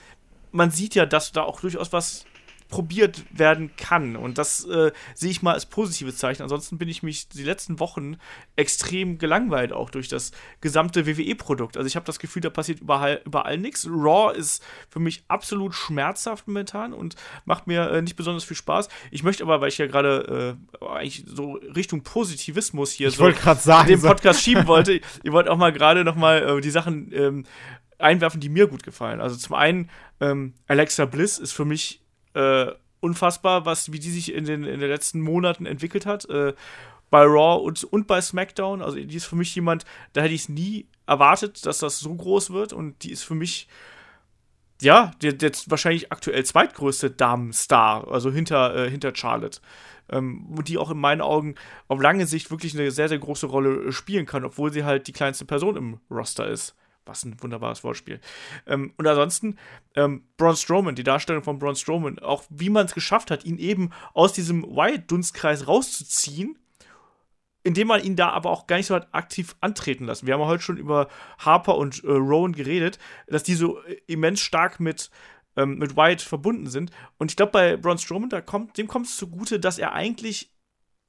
man 0.52 0.72
sieht 0.72 0.96
ja, 0.96 1.06
dass 1.06 1.32
da 1.32 1.44
auch 1.44 1.60
durchaus 1.60 1.92
was 1.92 2.26
probiert 2.74 3.24
werden 3.30 3.70
kann. 3.78 4.16
Und 4.16 4.40
das 4.40 4.66
äh, 4.66 4.92
sehe 5.14 5.30
ich 5.30 5.44
mal 5.44 5.54
als 5.54 5.68
positives 5.68 6.18
Zeichen. 6.18 6.42
Ansonsten 6.42 6.80
bin 6.80 6.90
ich 6.90 7.04
mich 7.04 7.30
die 7.30 7.44
letzten 7.44 7.80
Wochen 7.80 8.18
extrem 8.56 9.20
gelangweilt, 9.20 9.72
auch 9.72 9.92
durch 9.92 10.08
das 10.08 10.32
gesamte 10.60 11.06
WWE-Produkt. 11.06 11.78
Also 11.78 11.86
ich 11.86 11.96
habe 11.96 12.08
das 12.08 12.18
Gefühl, 12.18 12.42
da 12.42 12.50
passiert 12.50 12.80
überall, 12.80 13.22
überall 13.26 13.60
nichts. 13.60 13.88
Raw 13.88 14.36
ist 14.36 14.64
für 14.90 15.00
mich 15.00 15.24
absolut 15.28 15.76
schmerzhaft 15.76 16.48
momentan 16.48 16.94
und 16.94 17.16
macht 17.46 17.68
mir 17.68 17.92
äh, 17.92 18.02
nicht 18.02 18.16
besonders 18.16 18.44
viel 18.44 18.58
Spaß. 18.58 18.90
Ich 19.12 19.22
möchte 19.22 19.44
aber, 19.44 19.62
weil 19.62 19.70
ich 19.70 19.78
ja 19.78 19.86
gerade 19.86 20.58
äh, 20.82 20.84
eigentlich 20.84 21.26
so 21.28 21.60
Richtung 21.76 22.02
Positivismus 22.02 22.90
hier 22.90 23.10
ich 23.10 23.18
so 23.18 23.32
sagen, 23.60 23.88
den 23.88 24.02
Podcast 24.02 24.40
so. 24.40 24.46
schieben 24.46 24.66
wollte, 24.66 24.94
ihr 25.24 25.32
wollt 25.32 25.48
auch 25.48 25.58
mal 25.58 25.72
gerade 25.72 26.04
noch 26.04 26.16
mal 26.16 26.58
äh, 26.58 26.60
die 26.60 26.72
Sachen 26.72 27.12
ähm, 27.14 27.46
einwerfen, 28.00 28.42
die 28.42 28.50
mir 28.50 28.66
gut 28.66 28.82
gefallen. 28.82 29.22
Also 29.22 29.36
zum 29.36 29.54
einen, 29.54 29.92
ähm, 30.20 30.56
Alexa 30.66 31.06
Bliss 31.06 31.38
ist 31.38 31.52
für 31.52 31.66
mich 31.66 32.03
äh, 32.34 32.72
unfassbar, 33.00 33.66
was, 33.66 33.92
wie 33.92 34.00
die 34.00 34.12
sich 34.12 34.34
in 34.34 34.46
den, 34.46 34.64
in 34.64 34.80
den 34.80 34.90
letzten 34.90 35.20
Monaten 35.22 35.66
entwickelt 35.66 36.06
hat. 36.06 36.30
Äh, 36.30 36.54
bei 37.14 37.26
Raw 37.26 37.64
und, 37.64 37.84
und 37.84 38.08
bei 38.08 38.20
SmackDown. 38.22 38.82
Also 38.82 38.98
die 38.98 39.16
ist 39.16 39.26
für 39.26 39.36
mich 39.36 39.54
jemand, 39.54 39.86
da 40.14 40.22
hätte 40.22 40.34
ich 40.34 40.42
es 40.42 40.50
nie 40.50 40.88
erwartet, 41.06 41.64
dass 41.66 41.78
das 41.78 42.00
so 42.00 42.16
groß 42.16 42.50
wird. 42.50 42.74
Und 42.74 43.04
die 43.04 43.12
ist 43.12 43.22
für 43.22 43.36
mich, 43.36 43.68
ja, 44.82 45.12
der, 45.22 45.34
der 45.34 45.52
wahrscheinlich 45.68 46.12
aktuell 46.12 46.44
zweitgrößte 46.44 47.12
Damenstar, 47.12 48.08
also 48.12 48.32
hinter, 48.32 48.76
äh, 48.76 48.90
hinter 48.90 49.14
Charlotte. 49.16 49.60
Ähm, 50.10 50.48
und 50.58 50.70
die 50.70 50.80
auch 50.80 50.90
in 50.90 50.98
meinen 50.98 51.22
Augen 51.22 51.54
auf 51.88 52.02
lange 52.02 52.26
Sicht 52.26 52.50
wirklich 52.50 52.74
eine 52.74 52.90
sehr, 52.90 53.10
sehr 53.10 53.20
große 53.20 53.46
Rolle 53.46 53.92
spielen 53.92 54.26
kann, 54.26 54.44
obwohl 54.44 54.74
sie 54.74 54.84
halt 54.84 55.06
die 55.06 55.14
kleinste 55.14 55.46
Person 55.46 55.78
im 55.78 56.00
Roster 56.10 56.48
ist. 56.48 56.76
Was 57.06 57.26
ein 57.26 57.42
wunderbares 57.42 57.84
Wortspiel. 57.84 58.22
Ähm, 58.66 58.94
und 58.98 59.06
ansonsten, 59.08 59.58
ähm, 59.96 60.24
Braun 60.38 60.56
Strowman, 60.56 60.96
die 60.96 61.04
Darstellung 61.04 61.44
von 61.44 61.60
Braun 61.60 61.76
Strowman, 61.76 62.20
auch 62.20 62.44
wie 62.50 62.70
man 62.70 62.86
es 62.86 62.94
geschafft 62.94 63.30
hat, 63.30 63.44
ihn 63.44 63.58
eben 63.58 63.92
aus 64.14 64.34
diesem 64.34 64.64
Wyatt-Dunstkreis 64.64 65.68
rauszuziehen, 65.68 66.58
indem 67.64 67.88
man 67.88 68.04
ihn 68.04 68.16
da 68.16 68.30
aber 68.30 68.52
auch 68.52 68.68
gar 68.68 68.78
nicht 68.78 68.88
so 68.88 68.96
hat 68.96 69.14
aktiv 69.14 69.56
antreten 69.62 70.06
lassen. 70.06 70.28
Wir 70.28 70.34
haben 70.34 70.46
heute 70.46 70.64
schon 70.64 70.78
über 70.78 71.10
Harper 71.40 71.78
und 71.78 72.04
äh, 72.04 72.12
Rowan 72.12 72.54
geredet, 72.54 73.00
dass 73.28 73.44
die 73.44 73.56
so 73.56 73.82
äh, 73.84 73.98
immens 74.08 74.40
stark 74.40 74.80
mit, 74.80 75.10
ähm, 75.56 75.78
mit 75.78 75.96
Wyatt 75.96 76.22
verbunden 76.22 76.68
sind. 76.68 76.92
Und 77.18 77.32
ich 77.32 77.38
glaube, 77.38 77.52
bei 77.52 77.78
Braun 77.78 77.98
Strowman, 77.98 78.30
da 78.30 78.42
kommt, 78.42 78.78
dem 78.78 78.88
kommt 78.88 79.08
es 79.08 79.18
zugute, 79.18 79.60
dass 79.60 79.78
er 79.78 79.94
eigentlich 79.94 80.54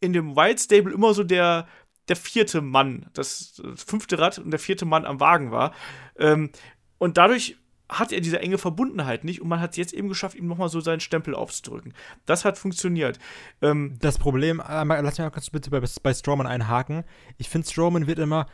in 0.00 0.12
dem 0.12 0.36
Wyatt-Stable 0.36 0.92
immer 0.92 1.14
so 1.14 1.24
der, 1.24 1.66
der 2.08 2.16
vierte 2.16 2.60
Mann, 2.60 3.06
das, 3.14 3.54
das, 3.62 3.82
fünfte 3.82 4.18
Rad 4.18 4.38
und 4.38 4.50
der 4.50 4.60
vierte 4.60 4.84
Mann 4.84 5.04
am 5.04 5.20
Wagen 5.20 5.50
war. 5.50 5.72
Ähm, 6.18 6.50
und 6.98 7.16
dadurch 7.16 7.56
hat 7.88 8.12
er 8.12 8.20
diese 8.20 8.40
enge 8.40 8.58
Verbundenheit 8.58 9.24
nicht 9.24 9.40
und 9.42 9.48
man 9.48 9.60
hat 9.60 9.72
es 9.72 9.76
jetzt 9.76 9.92
eben 9.92 10.08
geschafft, 10.08 10.36
ihm 10.36 10.46
nochmal 10.46 10.68
so 10.68 10.80
seinen 10.80 11.00
Stempel 11.00 11.34
aufzudrücken. 11.34 11.92
Das 12.26 12.44
hat 12.44 12.58
funktioniert. 12.58 13.18
Ähm, 13.60 13.96
das 14.00 14.18
Problem, 14.18 14.60
äh, 14.60 14.84
lass 14.84 15.02
mich 15.02 15.18
mal 15.18 15.30
kurz 15.30 15.50
bitte 15.50 15.70
bei, 15.70 15.80
bei 16.02 16.14
Strowman 16.14 16.46
einhaken. 16.46 17.04
Ich 17.36 17.48
finde, 17.48 17.68
Strowman 17.68 18.06
wird 18.06 18.18
immer, 18.18 18.46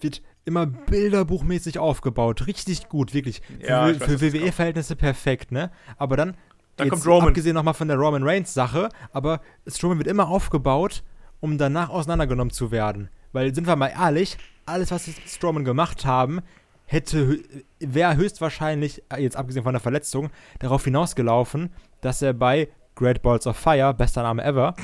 wird 0.00 0.22
immer 0.44 0.66
bilderbuchmäßig 0.66 1.78
aufgebaut. 1.78 2.46
Richtig 2.46 2.88
gut, 2.88 3.12
wirklich. 3.12 3.42
Ja, 3.60 3.92
für, 3.92 4.18
für 4.18 4.32
WWE-Verhältnisse 4.32 4.96
perfekt, 4.96 5.52
ne? 5.52 5.70
Aber 5.98 6.16
dann, 6.16 6.36
dann 6.76 6.88
kommt 6.88 7.06
Roman. 7.06 7.28
abgesehen 7.28 7.54
nochmal 7.54 7.74
von 7.74 7.88
der 7.88 7.98
Roman 7.98 8.22
Reigns-Sache, 8.22 8.88
aber 9.12 9.42
Strowman 9.66 9.98
wird 9.98 10.08
immer 10.08 10.28
aufgebaut 10.28 11.02
um 11.40 11.58
danach 11.58 11.90
auseinandergenommen 11.90 12.52
zu 12.52 12.70
werden. 12.70 13.08
Weil, 13.32 13.54
sind 13.54 13.66
wir 13.66 13.76
mal 13.76 13.88
ehrlich, 13.88 14.36
alles, 14.66 14.90
was 14.90 15.08
Strowman 15.26 15.64
gemacht 15.64 16.04
haben, 16.04 16.40
hätte, 16.86 17.38
wäre 17.80 18.16
höchstwahrscheinlich, 18.16 19.02
äh, 19.10 19.22
jetzt 19.22 19.36
abgesehen 19.36 19.62
von 19.62 19.74
der 19.74 19.80
Verletzung, 19.80 20.30
darauf 20.58 20.84
hinausgelaufen, 20.84 21.70
dass 22.00 22.22
er 22.22 22.32
bei 22.32 22.68
Great 22.94 23.22
Balls 23.22 23.46
of 23.46 23.56
Fire, 23.56 23.94
bester 23.94 24.22
Name 24.22 24.42
ever, 24.42 24.74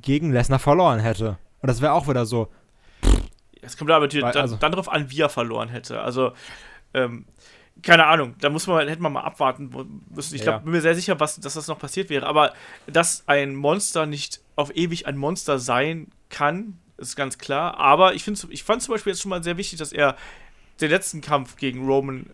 gegen 0.00 0.32
Lesnar 0.32 0.58
verloren 0.58 1.00
hätte. 1.00 1.38
Und 1.60 1.68
das 1.68 1.80
wäre 1.80 1.92
auch 1.92 2.08
wieder 2.08 2.26
so. 2.26 2.48
Es 3.62 3.76
kommt 3.76 3.90
aber 3.90 4.06
dann, 4.06 4.24
also, 4.24 4.56
dann 4.56 4.72
darauf 4.72 4.92
an, 4.92 5.10
wie 5.10 5.20
er 5.20 5.30
verloren 5.30 5.70
hätte. 5.70 6.00
Also, 6.00 6.32
ähm, 6.92 7.24
keine 7.82 8.06
Ahnung, 8.06 8.34
da 8.40 8.50
muss 8.50 8.66
man, 8.66 8.88
hätte 8.88 9.02
man 9.02 9.12
mal 9.12 9.22
abwarten 9.22 9.70
müssen. 10.14 10.34
Ich 10.34 10.42
glaube, 10.42 10.58
ja. 10.58 10.62
bin 10.62 10.72
mir 10.72 10.80
sehr 10.80 10.94
sicher, 10.94 11.20
was, 11.20 11.38
dass 11.40 11.54
das 11.54 11.68
noch 11.68 11.78
passiert 11.78 12.08
wäre. 12.08 12.26
Aber 12.26 12.54
dass 12.86 13.24
ein 13.26 13.54
Monster 13.54 14.06
nicht 14.06 14.40
auf 14.56 14.74
ewig 14.74 15.06
ein 15.06 15.16
Monster 15.16 15.58
sein 15.58 16.08
kann, 16.30 16.78
ist 16.96 17.16
ganz 17.16 17.38
klar. 17.38 17.78
Aber 17.78 18.14
ich, 18.14 18.26
ich 18.26 18.64
fand 18.64 18.82
zum 18.82 18.94
Beispiel 18.94 19.12
jetzt 19.12 19.22
schon 19.22 19.30
mal 19.30 19.42
sehr 19.42 19.56
wichtig, 19.56 19.78
dass 19.78 19.92
er 19.92 20.16
den 20.80 20.90
letzten 20.90 21.20
Kampf 21.20 21.56
gegen 21.56 21.86
Roman 21.86 22.30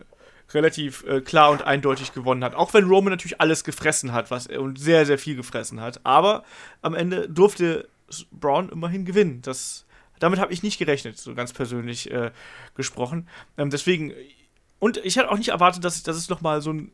relativ 0.53 1.03
äh, 1.05 1.21
klar 1.21 1.51
und 1.51 1.63
eindeutig 1.63 2.13
gewonnen 2.13 2.43
hat. 2.43 2.55
Auch 2.55 2.73
wenn 2.73 2.85
Roman 2.85 3.11
natürlich 3.11 3.39
alles 3.41 3.63
gefressen 3.63 4.11
hat, 4.11 4.31
was 4.31 4.47
er 4.47 4.61
und 4.61 4.79
sehr, 4.79 5.05
sehr 5.05 5.17
viel 5.17 5.35
gefressen 5.35 5.81
hat. 5.81 6.01
Aber 6.03 6.43
am 6.81 6.93
Ende 6.93 7.29
durfte 7.29 7.87
Braun 8.31 8.69
immerhin 8.69 9.05
gewinnen. 9.05 9.41
Das, 9.41 9.85
damit 10.19 10.39
habe 10.39 10.53
ich 10.53 10.63
nicht 10.63 10.77
gerechnet, 10.77 11.17
so 11.17 11.33
ganz 11.35 11.53
persönlich 11.53 12.11
äh, 12.11 12.31
gesprochen. 12.75 13.27
Ähm, 13.57 13.69
deswegen, 13.69 14.13
und 14.81 14.97
ich 14.97 15.17
hatte 15.17 15.31
auch 15.31 15.37
nicht 15.37 15.49
erwartet, 15.49 15.85
dass, 15.85 16.03
dass 16.03 16.17
es 16.17 16.27
nochmal 16.27 16.61
so 16.61 16.73
ein 16.73 16.91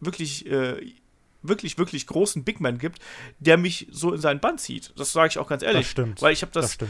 wirklich 0.00 0.46
äh, 0.46 0.94
wirklich, 1.42 1.76
wirklich 1.76 2.06
großen 2.06 2.44
Big 2.44 2.60
Man 2.60 2.78
gibt, 2.78 3.00
der 3.38 3.56
mich 3.56 3.88
so 3.90 4.12
in 4.12 4.20
seinen 4.20 4.40
Bann 4.40 4.58
zieht. 4.58 4.92
Das 4.96 5.12
sage 5.12 5.28
ich 5.28 5.38
auch 5.38 5.48
ganz 5.48 5.62
ehrlich. 5.62 5.82
Das 5.82 5.90
stimmt. 5.90 6.22
Weil 6.22 6.32
ich 6.32 6.42
habe 6.42 6.52
das. 6.52 6.78
das. 6.78 6.88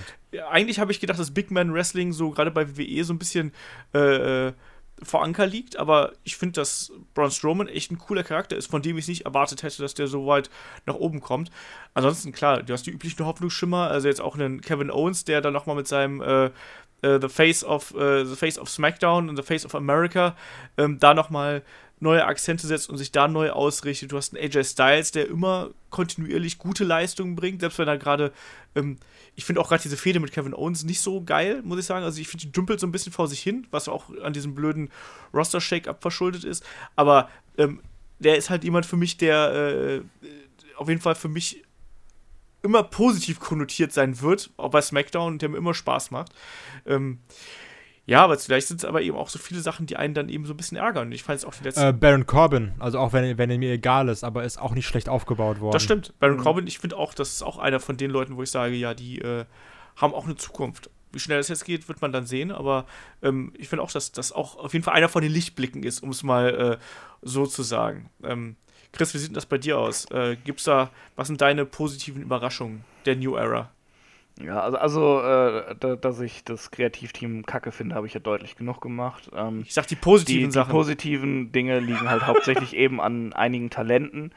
Eigentlich 0.50 0.78
habe 0.78 0.92
ich 0.92 1.00
gedacht, 1.00 1.18
dass 1.18 1.32
Big 1.32 1.50
Man 1.50 1.72
Wrestling 1.72 2.12
so 2.12 2.30
gerade 2.30 2.50
bei 2.50 2.76
WWE 2.76 3.04
so 3.04 3.14
ein 3.14 3.18
bisschen 3.18 3.52
äh, 3.94 4.48
äh, 4.48 4.52
vor 5.02 5.22
Anker 5.22 5.46
liegt, 5.46 5.76
aber 5.76 6.12
ich 6.24 6.36
finde, 6.36 6.60
dass 6.60 6.92
Braun 7.14 7.30
Strowman 7.30 7.68
echt 7.68 7.90
ein 7.90 7.98
cooler 7.98 8.22
Charakter 8.22 8.56
ist, 8.56 8.70
von 8.70 8.80
dem 8.80 8.96
ich 8.96 9.08
nicht 9.08 9.26
erwartet 9.26 9.62
hätte, 9.62 9.82
dass 9.82 9.94
der 9.94 10.06
so 10.06 10.26
weit 10.26 10.48
nach 10.86 10.94
oben 10.94 11.20
kommt. 11.20 11.50
Ansonsten, 11.92 12.32
klar, 12.32 12.62
du 12.62 12.72
hast 12.72 12.86
die 12.86 12.92
üblichen 12.92 13.24
Hoffnungsschimmer, 13.24 13.90
also 13.90 14.08
jetzt 14.08 14.22
auch 14.22 14.36
einen 14.36 14.62
Kevin 14.62 14.90
Owens, 14.90 15.24
der 15.24 15.42
dann 15.42 15.52
nochmal 15.52 15.76
mit 15.76 15.86
seinem 15.86 16.22
äh, 16.22 16.50
uh, 17.06 17.18
The 17.20 17.28
Face 17.28 17.64
of 17.64 17.94
uh, 17.94 18.24
The 18.24 18.36
Face 18.36 18.58
of 18.58 18.68
SmackDown 18.68 19.28
und 19.28 19.36
The 19.36 19.42
Face 19.42 19.64
of 19.64 19.74
America 19.74 20.36
ähm, 20.76 20.98
da 20.98 21.14
nochmal 21.14 21.62
neue 21.98 22.24
Akzente 22.26 22.66
setzt 22.66 22.90
und 22.90 22.98
sich 22.98 23.12
da 23.12 23.26
neu 23.26 23.50
ausrichtet. 23.50 24.12
Du 24.12 24.16
hast 24.16 24.34
einen 24.34 24.44
AJ 24.44 24.64
Styles, 24.64 25.12
der 25.12 25.28
immer 25.28 25.70
kontinuierlich 25.90 26.58
gute 26.58 26.84
Leistungen 26.84 27.36
bringt, 27.36 27.60
selbst 27.60 27.78
wenn 27.78 27.88
er 27.88 27.96
gerade, 27.96 28.32
ähm, 28.74 28.98
ich 29.34 29.44
finde 29.44 29.60
auch 29.60 29.68
gerade 29.68 29.82
diese 29.82 29.96
Fehde 29.96 30.20
mit 30.20 30.32
Kevin 30.32 30.54
Owens 30.54 30.84
nicht 30.84 31.00
so 31.00 31.22
geil, 31.22 31.62
muss 31.64 31.78
ich 31.78 31.86
sagen. 31.86 32.04
Also 32.04 32.20
ich 32.20 32.28
finde, 32.28 32.46
die 32.46 32.52
dümpelt 32.52 32.80
so 32.80 32.86
ein 32.86 32.92
bisschen 32.92 33.12
vor 33.12 33.28
sich 33.28 33.40
hin, 33.40 33.66
was 33.70 33.88
auch 33.88 34.10
an 34.22 34.34
diesem 34.34 34.54
blöden 34.54 34.90
Roster-Shake-Up 35.32 36.02
verschuldet 36.02 36.44
ist. 36.44 36.64
Aber 36.96 37.30
ähm, 37.56 37.80
der 38.18 38.36
ist 38.36 38.50
halt 38.50 38.64
jemand 38.64 38.84
für 38.84 38.96
mich, 38.96 39.16
der 39.16 39.52
äh, 39.52 40.00
auf 40.76 40.88
jeden 40.88 41.00
Fall 41.00 41.14
für 41.14 41.28
mich 41.28 41.62
immer 42.66 42.82
positiv 42.82 43.40
konnotiert 43.40 43.92
sein 43.92 44.20
wird, 44.20 44.50
auch 44.56 44.70
bei 44.70 44.82
SmackDown, 44.82 45.38
der 45.38 45.48
mir 45.48 45.56
immer 45.56 45.74
Spaß 45.74 46.10
macht. 46.10 46.32
Ähm, 46.84 47.20
ja, 48.06 48.22
aber 48.22 48.38
vielleicht 48.38 48.68
sind 48.68 48.78
es 48.78 48.84
aber 48.84 49.02
eben 49.02 49.16
auch 49.16 49.28
so 49.28 49.38
viele 49.38 49.60
Sachen, 49.60 49.86
die 49.86 49.96
einen 49.96 50.14
dann 50.14 50.28
eben 50.28 50.46
so 50.46 50.54
ein 50.54 50.56
bisschen 50.56 50.76
ärgern. 50.76 51.10
Ich 51.10 51.24
fand 51.24 51.38
es 51.38 51.44
auch 51.44 51.54
die 51.54 51.64
letzten. 51.64 51.82
Äh, 51.82 51.92
Baron 51.92 52.24
Corbin, 52.24 52.72
also 52.78 53.00
auch 53.00 53.12
wenn, 53.12 53.36
wenn 53.36 53.50
er 53.50 53.58
mir 53.58 53.72
egal 53.72 54.08
ist, 54.08 54.22
aber 54.22 54.44
ist 54.44 54.60
auch 54.60 54.74
nicht 54.74 54.86
schlecht 54.86 55.08
aufgebaut 55.08 55.58
worden. 55.58 55.72
Das 55.72 55.82
stimmt. 55.82 56.14
Baron 56.20 56.36
mhm. 56.36 56.42
Corbin, 56.42 56.66
ich 56.68 56.78
finde 56.78 56.96
auch, 56.96 57.14
das 57.14 57.32
ist 57.32 57.42
auch 57.42 57.58
einer 57.58 57.80
von 57.80 57.96
den 57.96 58.12
Leuten, 58.12 58.36
wo 58.36 58.44
ich 58.44 58.50
sage, 58.50 58.76
ja, 58.76 58.94
die 58.94 59.20
äh, 59.20 59.44
haben 59.96 60.14
auch 60.14 60.26
eine 60.26 60.36
Zukunft. 60.36 60.88
Wie 61.10 61.18
schnell 61.18 61.40
es 61.40 61.48
jetzt 61.48 61.64
geht, 61.64 61.88
wird 61.88 62.00
man 62.00 62.12
dann 62.12 62.26
sehen, 62.26 62.52
aber 62.52 62.86
ähm, 63.22 63.52
ich 63.56 63.68
finde 63.68 63.82
auch, 63.82 63.90
dass 63.90 64.12
das 64.12 64.30
auch 64.30 64.56
auf 64.56 64.72
jeden 64.72 64.84
Fall 64.84 64.94
einer 64.94 65.08
von 65.08 65.22
den 65.22 65.32
Lichtblicken 65.32 65.82
ist, 65.82 66.00
um 66.00 66.10
es 66.10 66.22
mal 66.22 66.78
äh, 66.78 66.84
so 67.22 67.46
zu 67.46 67.64
sagen. 67.64 68.10
Ähm, 68.22 68.56
Chris, 68.96 69.14
wie 69.14 69.18
sieht 69.18 69.36
das 69.36 69.46
bei 69.46 69.58
dir 69.58 69.78
aus? 69.78 70.06
Äh, 70.10 70.36
gibt's 70.44 70.64
da, 70.64 70.90
was 71.16 71.28
sind 71.28 71.40
deine 71.40 71.66
positiven 71.66 72.22
Überraschungen 72.22 72.84
der 73.04 73.16
New 73.16 73.36
Era? 73.36 73.70
Ja, 74.42 74.60
also, 74.60 74.78
also 74.78 75.20
äh, 75.20 75.74
da, 75.80 75.96
dass 75.96 76.20
ich 76.20 76.44
das 76.44 76.70
Kreativteam 76.70 77.46
kacke 77.46 77.72
finde, 77.72 77.94
habe 77.94 78.06
ich 78.06 78.14
ja 78.14 78.20
deutlich 78.20 78.56
genug 78.56 78.80
gemacht. 78.80 79.30
Ähm, 79.34 79.62
ich 79.66 79.72
sag 79.72 79.86
die 79.86 79.96
positiven 79.96 80.50
die, 80.50 80.52
Sachen. 80.52 80.68
Die 80.68 80.72
positiven 80.72 81.52
Dinge 81.52 81.80
liegen 81.80 82.08
halt 82.08 82.26
hauptsächlich 82.26 82.72
eben 82.76 83.00
an 83.00 83.32
einigen 83.32 83.70
Talenten, 83.70 84.32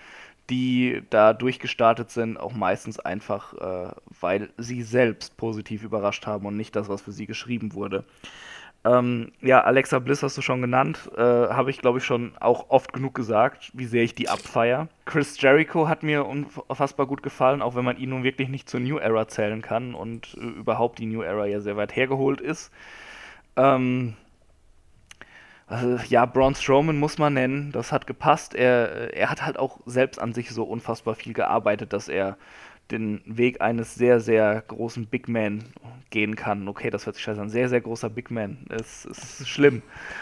die 0.50 1.02
da 1.10 1.34
durchgestartet 1.34 2.12
sind, 2.12 2.38
auch 2.38 2.54
meistens 2.54 3.00
einfach, 3.00 3.54
äh, 3.54 3.92
weil 4.22 4.50
sie 4.58 4.84
selbst 4.84 5.36
positiv 5.36 5.84
überrascht 5.84 6.26
haben 6.26 6.46
und 6.46 6.56
nicht 6.56 6.76
das, 6.76 6.88
was 6.88 7.02
für 7.02 7.12
sie 7.12 7.26
geschrieben 7.26 7.74
wurde. 7.74 8.06
Ähm, 8.86 9.34
ja, 9.42 9.62
Alexa 9.62 10.00
Bliss 10.00 10.24
hast 10.24 10.38
du 10.38 10.42
schon 10.42 10.62
genannt. 10.62 11.12
Äh, 11.18 11.22
Habe 11.22 11.70
ich, 11.70 11.80
glaube 11.80 11.98
ich, 11.98 12.06
schon 12.06 12.32
auch 12.40 12.70
oft 12.70 12.94
genug 12.94 13.14
gesagt, 13.14 13.72
wie 13.74 13.86
sehr 13.86 14.04
ich 14.04 14.16
die 14.16 14.30
abfeier. 14.30 14.88
Chris 15.06 15.40
Jericho 15.42 15.90
hat 15.90 16.02
mir 16.02 16.26
unfassbar 16.26 17.06
gut 17.06 17.22
gefallen, 17.22 17.62
auch 17.62 17.76
wenn 17.76 17.84
man 17.84 17.98
ihn 17.98 18.10
nun 18.10 18.24
wirklich 18.24 18.48
nicht 18.48 18.70
zur 18.70 18.80
New 18.80 18.98
Era 18.98 19.28
zählen 19.28 19.62
kann 19.62 19.94
und 19.94 20.38
äh, 20.40 20.46
überhaupt 20.46 21.00
die 21.00 21.08
New 21.08 21.22
Era 21.22 21.46
ja 21.46 21.60
sehr 21.60 21.76
weit 21.76 21.96
hergeholt 21.96 22.40
ist. 22.40 22.72
Ähm, 23.58 24.16
also, 25.68 26.00
ja, 26.08 26.26
Braun 26.26 26.56
Strowman 26.56 26.98
muss 26.98 27.18
man 27.18 27.34
nennen, 27.34 27.72
das 27.72 27.92
hat 27.92 28.08
gepasst. 28.08 28.56
Er, 28.56 29.14
er 29.14 29.30
hat 29.30 29.46
halt 29.46 29.60
auch 29.60 29.80
selbst 29.86 30.20
an 30.20 30.34
sich 30.34 30.50
so 30.52 30.64
unfassbar 30.64 31.16
viel 31.16 31.34
gearbeitet, 31.34 31.94
dass 31.94 32.08
er 32.08 32.38
den 32.92 33.22
Weg 33.26 33.62
eines 33.62 33.96
sehr, 33.96 34.20
sehr 34.20 34.62
großen 34.68 35.06
Big 35.06 35.28
Man 35.28 35.64
gehen 36.10 36.36
kann. 36.36 36.68
Okay, 36.68 36.90
das 36.90 37.06
hört 37.06 37.16
sich 37.16 37.24
scheiße 37.24 37.42
an. 37.42 37.50
Sehr, 37.50 37.70
sehr 37.70 37.82
großer 37.82 38.10
Big 38.10 38.32
Man. 38.32 38.58
Es 38.70 39.06
ist 39.06 39.48
schlimm. 39.48 39.82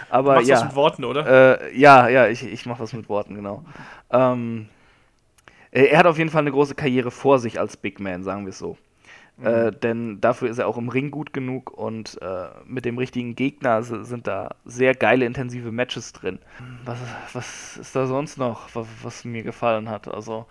Aber 0.09 0.33
du 0.33 0.39
machst 0.39 0.49
ja. 0.49 0.55
was 0.57 0.65
mit 0.65 0.75
Worten, 0.75 1.03
oder? 1.03 1.61
Äh, 1.61 1.77
ja, 1.77 2.09
ja, 2.09 2.27
ich, 2.27 2.43
ich 2.45 2.65
mache 2.65 2.81
was 2.81 2.93
mit 2.93 3.09
Worten, 3.09 3.35
genau. 3.35 3.63
Ähm, 4.11 4.67
er 5.71 5.97
hat 5.97 6.05
auf 6.05 6.17
jeden 6.17 6.29
Fall 6.29 6.41
eine 6.41 6.51
große 6.51 6.75
Karriere 6.75 7.11
vor 7.11 7.39
sich 7.39 7.59
als 7.59 7.77
Big 7.77 7.99
Man, 7.99 8.23
sagen 8.23 8.45
wir 8.45 8.49
es 8.49 8.59
so. 8.59 8.77
Mhm. 9.37 9.45
Äh, 9.45 9.71
denn 9.71 10.21
dafür 10.21 10.49
ist 10.49 10.57
er 10.57 10.67
auch 10.67 10.77
im 10.77 10.89
Ring 10.89 11.11
gut 11.11 11.31
genug 11.31 11.71
und 11.71 12.19
äh, 12.21 12.47
mit 12.65 12.85
dem 12.85 12.97
richtigen 12.97 13.35
Gegner 13.35 13.83
sind 13.83 14.27
da 14.27 14.55
sehr 14.65 14.95
geile, 14.95 15.25
intensive 15.25 15.71
Matches 15.71 16.13
drin. 16.13 16.39
Was, 16.85 16.97
was 17.33 17.77
ist 17.77 17.95
da 17.95 18.07
sonst 18.07 18.37
noch, 18.37 18.73
was, 18.73 18.87
was 19.03 19.25
mir 19.25 19.43
gefallen 19.43 19.89
hat? 19.89 20.07
Also, 20.07 20.47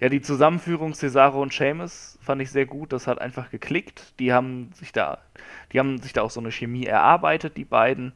ja, 0.00 0.08
die 0.08 0.22
Zusammenführung 0.22 0.94
Cesaro 0.94 1.42
und 1.42 1.52
Seamus 1.52 2.18
fand 2.22 2.40
ich 2.40 2.50
sehr 2.50 2.64
gut. 2.64 2.92
Das 2.92 3.06
hat 3.06 3.20
einfach 3.20 3.50
geklickt. 3.50 4.18
Die 4.18 4.32
haben 4.32 4.70
sich 4.72 4.92
da, 4.92 5.18
die 5.72 5.78
haben 5.78 5.98
sich 5.98 6.14
da 6.14 6.22
auch 6.22 6.30
so 6.30 6.40
eine 6.40 6.50
Chemie 6.50 6.86
erarbeitet, 6.86 7.56
die 7.58 7.66
beiden. 7.66 8.14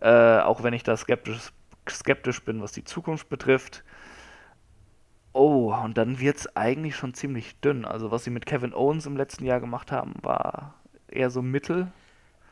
Äh, 0.00 0.38
auch 0.38 0.62
wenn 0.62 0.74
ich 0.74 0.84
da 0.84 0.96
skeptisch, 0.96 1.50
skeptisch 1.90 2.44
bin, 2.44 2.62
was 2.62 2.70
die 2.70 2.84
Zukunft 2.84 3.28
betrifft. 3.28 3.82
Oh, 5.32 5.74
und 5.74 5.98
dann 5.98 6.20
wird 6.20 6.36
es 6.36 6.56
eigentlich 6.56 6.94
schon 6.94 7.14
ziemlich 7.14 7.60
dünn. 7.60 7.84
Also 7.84 8.12
was 8.12 8.22
sie 8.24 8.30
mit 8.30 8.46
Kevin 8.46 8.72
Owens 8.72 9.06
im 9.06 9.16
letzten 9.16 9.44
Jahr 9.44 9.60
gemacht 9.60 9.90
haben, 9.90 10.14
war 10.22 10.74
eher 11.08 11.30
so 11.30 11.42
mittel. 11.42 11.88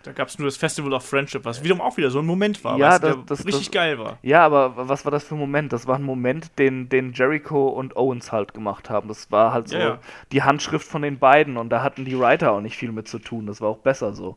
Da 0.06 0.12
gab 0.12 0.28
es 0.28 0.38
nur 0.38 0.46
das 0.46 0.56
Festival 0.56 0.92
of 0.92 1.04
Friendship, 1.04 1.44
was 1.44 1.64
wiederum 1.64 1.80
auch 1.80 1.96
wieder 1.96 2.10
so 2.10 2.20
ein 2.20 2.26
Moment 2.26 2.62
war, 2.62 2.78
ja, 2.78 2.90
was 2.90 3.00
das, 3.00 3.16
das, 3.26 3.38
richtig 3.44 3.70
das, 3.70 3.72
geil 3.72 3.98
war. 3.98 4.18
Ja, 4.22 4.44
aber 4.44 4.88
was 4.88 5.04
war 5.04 5.10
das 5.10 5.24
für 5.24 5.34
ein 5.34 5.40
Moment? 5.40 5.72
Das 5.72 5.88
war 5.88 5.96
ein 5.96 6.04
Moment, 6.04 6.56
den, 6.60 6.88
den 6.88 7.12
Jericho 7.12 7.68
und 7.68 7.96
Owens 7.96 8.30
halt 8.30 8.54
gemacht 8.54 8.88
haben. 8.88 9.08
Das 9.08 9.32
war 9.32 9.52
halt 9.52 9.68
so 9.68 9.76
ja, 9.76 9.98
die 10.30 10.44
Handschrift 10.44 10.86
von 10.86 11.02
den 11.02 11.18
beiden 11.18 11.56
und 11.56 11.70
da 11.70 11.82
hatten 11.82 12.04
die 12.04 12.16
Writer 12.16 12.52
auch 12.52 12.60
nicht 12.60 12.76
viel 12.76 12.92
mit 12.92 13.08
zu 13.08 13.18
tun. 13.18 13.46
Das 13.46 13.60
war 13.60 13.68
auch 13.68 13.78
besser 13.78 14.14
so. 14.14 14.36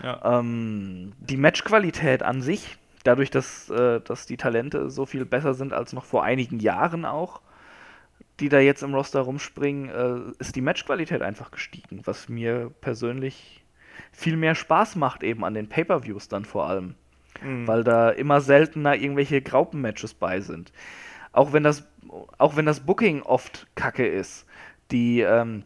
Ja. 0.00 0.38
Ähm, 0.38 1.12
die 1.18 1.36
Matchqualität 1.36 2.22
an 2.22 2.40
sich, 2.40 2.78
dadurch, 3.02 3.30
dass, 3.30 3.68
äh, 3.68 4.00
dass 4.00 4.26
die 4.26 4.36
Talente 4.36 4.90
so 4.90 5.06
viel 5.06 5.24
besser 5.24 5.54
sind 5.54 5.72
als 5.72 5.92
noch 5.92 6.04
vor 6.04 6.22
einigen 6.22 6.60
Jahren 6.60 7.04
auch, 7.04 7.40
die 8.38 8.48
da 8.48 8.60
jetzt 8.60 8.84
im 8.84 8.94
Roster 8.94 9.22
rumspringen, 9.22 9.90
äh, 9.90 10.32
ist 10.38 10.54
die 10.54 10.60
Matchqualität 10.60 11.20
einfach 11.20 11.50
gestiegen, 11.50 12.02
was 12.04 12.28
mir 12.28 12.70
persönlich 12.80 13.59
viel 14.12 14.36
mehr 14.36 14.54
Spaß 14.54 14.96
macht 14.96 15.22
eben 15.22 15.44
an 15.44 15.54
den 15.54 15.68
Pay-per-Views 15.68 16.28
dann 16.28 16.44
vor 16.44 16.66
allem. 16.68 16.94
Mhm. 17.42 17.66
Weil 17.66 17.84
da 17.84 18.10
immer 18.10 18.40
seltener 18.40 18.96
irgendwelche 18.96 19.40
Graupen-Matches 19.42 20.14
bei 20.14 20.40
sind. 20.40 20.72
Auch 21.32 21.52
wenn 21.52 21.62
das, 21.62 21.88
auch 22.38 22.56
wenn 22.56 22.66
das 22.66 22.80
Booking 22.80 23.22
oft 23.22 23.66
kacke 23.74 24.06
ist. 24.06 24.46
Die, 24.90 25.20
ähm, 25.20 25.62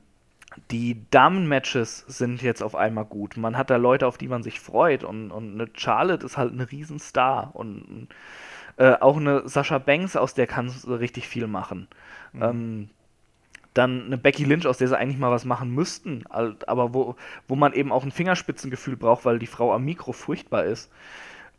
die 0.71 1.05
Damen-Matches 1.11 2.05
sind 2.07 2.43
jetzt 2.43 2.63
auf 2.63 2.75
einmal 2.75 3.07
gut. 3.07 3.37
Man 3.37 3.57
hat 3.57 3.71
da 3.71 3.77
Leute, 3.77 4.07
auf 4.07 4.19
die 4.19 4.29
man 4.29 4.43
sich 4.43 4.61
freut. 4.61 5.05
Und, 5.05 5.31
und 5.31 5.55
eine 5.55 5.69
Charlotte 5.75 6.25
ist 6.27 6.37
halt 6.37 6.53
ein 6.53 6.61
Riesenstar. 6.61 7.51
Und 7.55 8.09
äh, 8.77 8.95
auch 9.01 9.17
eine 9.17 9.49
Sascha 9.49 9.79
Banks, 9.79 10.17
aus 10.17 10.35
der 10.35 10.47
kann 10.47 10.69
richtig 10.69 11.29
viel 11.29 11.47
machen. 11.47 11.89
Mhm. 12.33 12.43
Ähm, 12.43 12.91
dann 13.75 14.07
eine 14.07 14.19
Becky 14.19 14.44
Lynch, 14.44 14.67
aus 14.67 14.78
der 14.78 14.89
sie 14.89 14.97
eigentlich 14.97 15.19
mal 15.19 15.31
was 15.31 15.44
machen 15.44 15.70
müssten, 15.75 16.25
aber 16.28 16.94
wo, 16.94 17.17
wo 17.49 17.57
man 17.57 17.73
eben 17.73 17.93
auch 17.93 18.05
ein 18.05 18.12
Fingerspitzengefühl 18.12 18.97
braucht, 18.97 19.25
weil 19.25 19.39
die 19.39 19.47
Frau 19.47 19.73
am 19.75 19.85
Mikro 19.85 20.12
furchtbar 20.12 20.65
ist. 20.65 20.91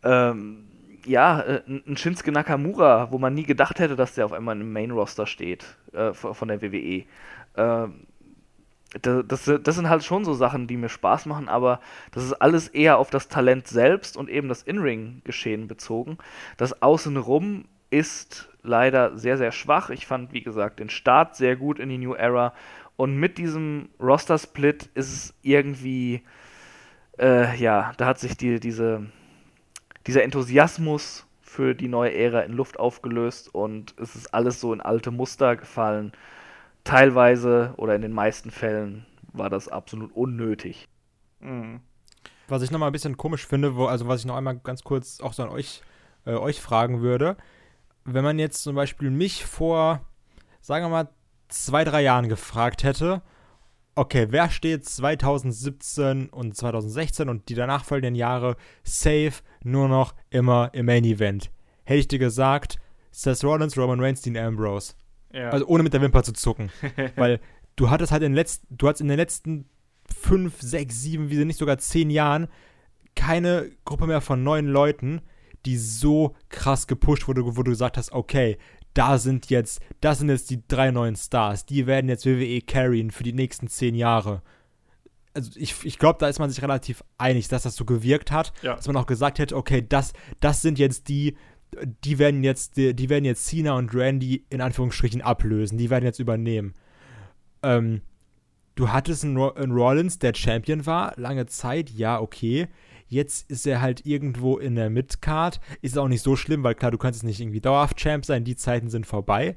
Ähm, 0.03 0.65
ja, 1.05 1.41
äh, 1.41 1.61
ein 1.67 1.97
Shinsuke 1.97 2.31
Nakamura, 2.31 3.11
wo 3.11 3.17
man 3.17 3.33
nie 3.33 3.43
gedacht 3.43 3.79
hätte, 3.79 3.95
dass 3.95 4.15
der 4.15 4.25
auf 4.25 4.33
einmal 4.33 4.59
im 4.59 4.71
Main-Roster 4.71 5.27
steht 5.27 5.77
äh, 5.93 6.13
von 6.13 6.47
der 6.47 6.61
WWE. 6.61 7.03
Ähm, 7.57 8.07
das, 9.01 9.43
das, 9.61 9.75
sind 9.75 9.89
halt 9.89 10.05
schon 10.05 10.23
so 10.23 10.33
Sachen, 10.33 10.67
die 10.67 10.77
mir 10.77 10.87
Spaß 10.87 11.25
machen, 11.25 11.49
aber 11.49 11.81
das 12.11 12.23
ist 12.23 12.33
alles 12.33 12.69
eher 12.69 12.97
auf 12.97 13.09
das 13.09 13.27
Talent 13.27 13.67
selbst 13.67 14.15
und 14.15 14.29
eben 14.29 14.47
das 14.47 14.63
In-Ring-Geschehen 14.63 15.67
bezogen. 15.67 16.17
Das 16.55 16.81
Außenrum 16.81 17.65
ist 17.89 18.49
leider 18.63 19.17
sehr, 19.17 19.37
sehr 19.37 19.51
schwach. 19.51 19.89
Ich 19.89 20.05
fand, 20.05 20.33
wie 20.33 20.41
gesagt, 20.41 20.79
den 20.79 20.89
Start 20.89 21.35
sehr 21.35 21.55
gut 21.55 21.79
in 21.79 21.89
die 21.89 21.97
New 21.97 22.13
Era. 22.13 22.53
Und 22.97 23.17
mit 23.17 23.37
diesem 23.37 23.89
Roster-Split 23.99 24.89
ist 24.93 25.13
es 25.13 25.33
irgendwie, 25.41 26.23
äh, 27.19 27.55
ja, 27.57 27.93
da 27.97 28.05
hat 28.05 28.19
sich 28.19 28.37
die, 28.37 28.59
diese, 28.59 29.05
dieser 30.07 30.23
Enthusiasmus 30.23 31.25
für 31.41 31.73
die 31.73 31.87
neue 31.87 32.13
Ära 32.13 32.41
in 32.41 32.53
Luft 32.53 32.79
aufgelöst 32.79 33.53
und 33.53 33.95
es 33.97 34.15
ist 34.15 34.33
alles 34.33 34.59
so 34.59 34.73
in 34.73 34.81
alte 34.81 35.11
Muster 35.11 35.55
gefallen. 35.55 36.11
Teilweise 36.83 37.73
oder 37.77 37.95
in 37.95 38.01
den 38.01 38.11
meisten 38.11 38.51
Fällen 38.51 39.05
war 39.31 39.49
das 39.49 39.67
absolut 39.67 40.11
unnötig. 40.13 40.87
Mhm. 41.39 41.79
Was 42.47 42.61
ich 42.61 42.71
nochmal 42.71 42.89
ein 42.89 42.93
bisschen 42.93 43.17
komisch 43.17 43.45
finde, 43.47 43.75
wo, 43.75 43.85
also 43.85 44.07
was 44.07 44.19
ich 44.19 44.25
noch 44.25 44.35
einmal 44.35 44.57
ganz 44.57 44.83
kurz 44.83 45.19
auch 45.21 45.33
so 45.33 45.43
an 45.43 45.49
euch, 45.49 45.81
äh, 46.25 46.33
euch 46.33 46.61
fragen 46.61 47.01
würde, 47.01 47.37
wenn 48.05 48.23
man 48.23 48.39
jetzt 48.39 48.63
zum 48.63 48.75
Beispiel 48.75 49.09
mich 49.09 49.45
vor, 49.45 50.01
sagen 50.61 50.85
wir 50.85 50.89
mal, 50.89 51.09
zwei, 51.47 51.83
drei 51.83 52.01
Jahren 52.01 52.29
gefragt 52.29 52.83
hätte, 52.83 53.21
okay, 53.95 54.27
wer 54.29 54.49
steht 54.49 54.85
2017 54.85 56.29
und 56.29 56.55
2016 56.55 57.29
und 57.29 57.49
die 57.49 57.55
danach 57.55 57.83
folgenden 57.83 58.15
Jahre 58.15 58.55
safe 58.83 59.33
nur 59.63 59.87
noch 59.87 60.13
immer 60.29 60.69
im 60.73 60.85
Main 60.85 61.03
Event? 61.03 61.51
Hätte 61.83 61.99
ich 61.99 62.07
dir 62.07 62.19
gesagt, 62.19 62.77
Seth 63.11 63.43
Rollins, 63.43 63.77
Roman 63.77 63.99
Reigns, 63.99 64.21
Dean 64.21 64.37
Ambrose. 64.37 64.93
Ja. 65.31 65.49
Also 65.49 65.65
ohne 65.67 65.83
mit 65.83 65.93
der 65.93 66.01
Wimper 66.01 66.23
zu 66.23 66.33
zucken. 66.33 66.69
Weil 67.15 67.39
du 67.75 67.89
hattest 67.89 68.11
halt 68.11 68.23
in 68.23 68.31
den 68.31 68.35
letzten, 68.35 68.67
du 68.75 68.87
hattest 68.87 69.01
in 69.01 69.07
den 69.07 69.17
letzten 69.17 69.69
fünf, 70.05 70.61
sechs, 70.61 71.01
sieben, 71.01 71.29
wie 71.29 71.43
nicht 71.45 71.59
sogar 71.59 71.77
zehn 71.77 72.09
Jahren 72.09 72.47
keine 73.15 73.71
Gruppe 73.85 74.07
mehr 74.07 74.21
von 74.21 74.43
neun 74.43 74.67
Leuten, 74.67 75.21
die 75.65 75.77
so 75.77 76.35
krass 76.49 76.87
gepusht 76.87 77.27
wurde, 77.27 77.45
wo 77.45 77.63
du 77.63 77.71
gesagt 77.71 77.97
hast, 77.97 78.11
okay, 78.11 78.57
da 78.93 79.17
sind 79.17 79.49
jetzt, 79.49 79.81
das 79.99 80.19
sind 80.19 80.29
jetzt 80.29 80.49
die 80.49 80.65
drei 80.67 80.91
neuen 80.91 81.15
Stars, 81.15 81.65
die 81.65 81.85
werden 81.85 82.09
jetzt 82.09 82.25
WWE 82.25 82.61
carryen 82.61 83.11
für 83.11 83.23
die 83.23 83.33
nächsten 83.33 83.67
zehn 83.67 83.93
Jahre. 83.95 84.41
Also 85.33 85.51
ich, 85.55 85.83
ich 85.83 85.99
glaube, 85.99 86.17
da 86.19 86.29
ist 86.29 86.39
man 86.39 86.49
sich 86.49 86.61
relativ 86.61 87.03
einig, 87.17 87.49
dass 87.49 87.63
das 87.63 87.75
so 87.75 87.83
gewirkt 87.83 88.31
hat, 88.31 88.53
ja. 88.61 88.75
dass 88.75 88.87
man 88.87 88.95
auch 88.95 89.05
gesagt 89.05 89.37
hätte, 89.37 89.57
okay, 89.57 89.85
das, 89.87 90.13
das 90.39 90.61
sind 90.61 90.79
jetzt 90.79 91.09
die, 91.09 91.35
die 92.03 92.19
werden 92.19 92.43
jetzt, 92.43 92.77
die, 92.77 92.93
die 92.95 93.09
werden 93.09 93.25
jetzt 93.25 93.45
Cena 93.45 93.73
und 93.73 93.93
Randy 93.93 94.45
in 94.49 94.61
Anführungsstrichen 94.61 95.21
ablösen. 95.21 95.77
Die 95.77 95.89
werden 95.89 96.05
jetzt 96.05 96.19
übernehmen. 96.19 96.73
Ähm, 97.63 98.01
du 98.75 98.89
hattest 98.91 99.23
einen, 99.23 99.37
einen 99.37 99.71
Rollins, 99.71 100.19
der 100.19 100.33
Champion 100.33 100.85
war, 100.85 101.13
lange 101.17 101.45
Zeit, 101.47 101.89
ja, 101.89 102.19
okay. 102.19 102.67
Jetzt 103.15 103.49
ist 103.49 103.65
er 103.65 103.79
halt 103.79 104.05
irgendwo 104.05 104.57
in 104.57 104.75
der 104.75 104.89
Midcard. 104.89 105.61
Ist 105.81 105.97
auch 105.97 106.09
nicht 106.09 106.21
so 106.21 106.35
schlimm, 106.35 106.63
weil 106.63 106.75
klar, 106.75 106.91
du 106.91 106.97
kannst 106.97 107.21
jetzt 107.21 107.25
nicht 107.25 107.39
irgendwie 107.39 107.61
dauerhaft 107.61 107.95
Champ 107.95 108.25
sein, 108.25 108.43
die 108.43 108.57
Zeiten 108.57 108.89
sind 108.89 109.05
vorbei. 109.05 109.55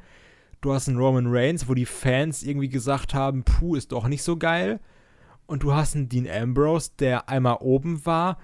Du 0.61 0.73
hast 0.73 0.89
einen 0.89 0.97
Roman 0.99 1.27
Reigns, 1.27 1.69
wo 1.69 1.75
die 1.75 1.85
Fans 1.85 2.45
irgendwie 2.45 2.69
gesagt 2.69 3.15
haben, 3.15 3.43
puh, 3.43 3.75
ist 3.75 3.91
doch 3.91 4.07
nicht 4.07 4.23
so 4.23 4.37
geil. 4.37 4.79
Und 5.47 5.65
du 5.65 5.75
hast 5.75 5.97
einen 5.97 6.09
Dean 6.09 6.29
Ambrose, 6.31 6.93
der 7.01 7.29
einmal 7.29 7.57
oben 7.59 8.07
war, 8.07 8.39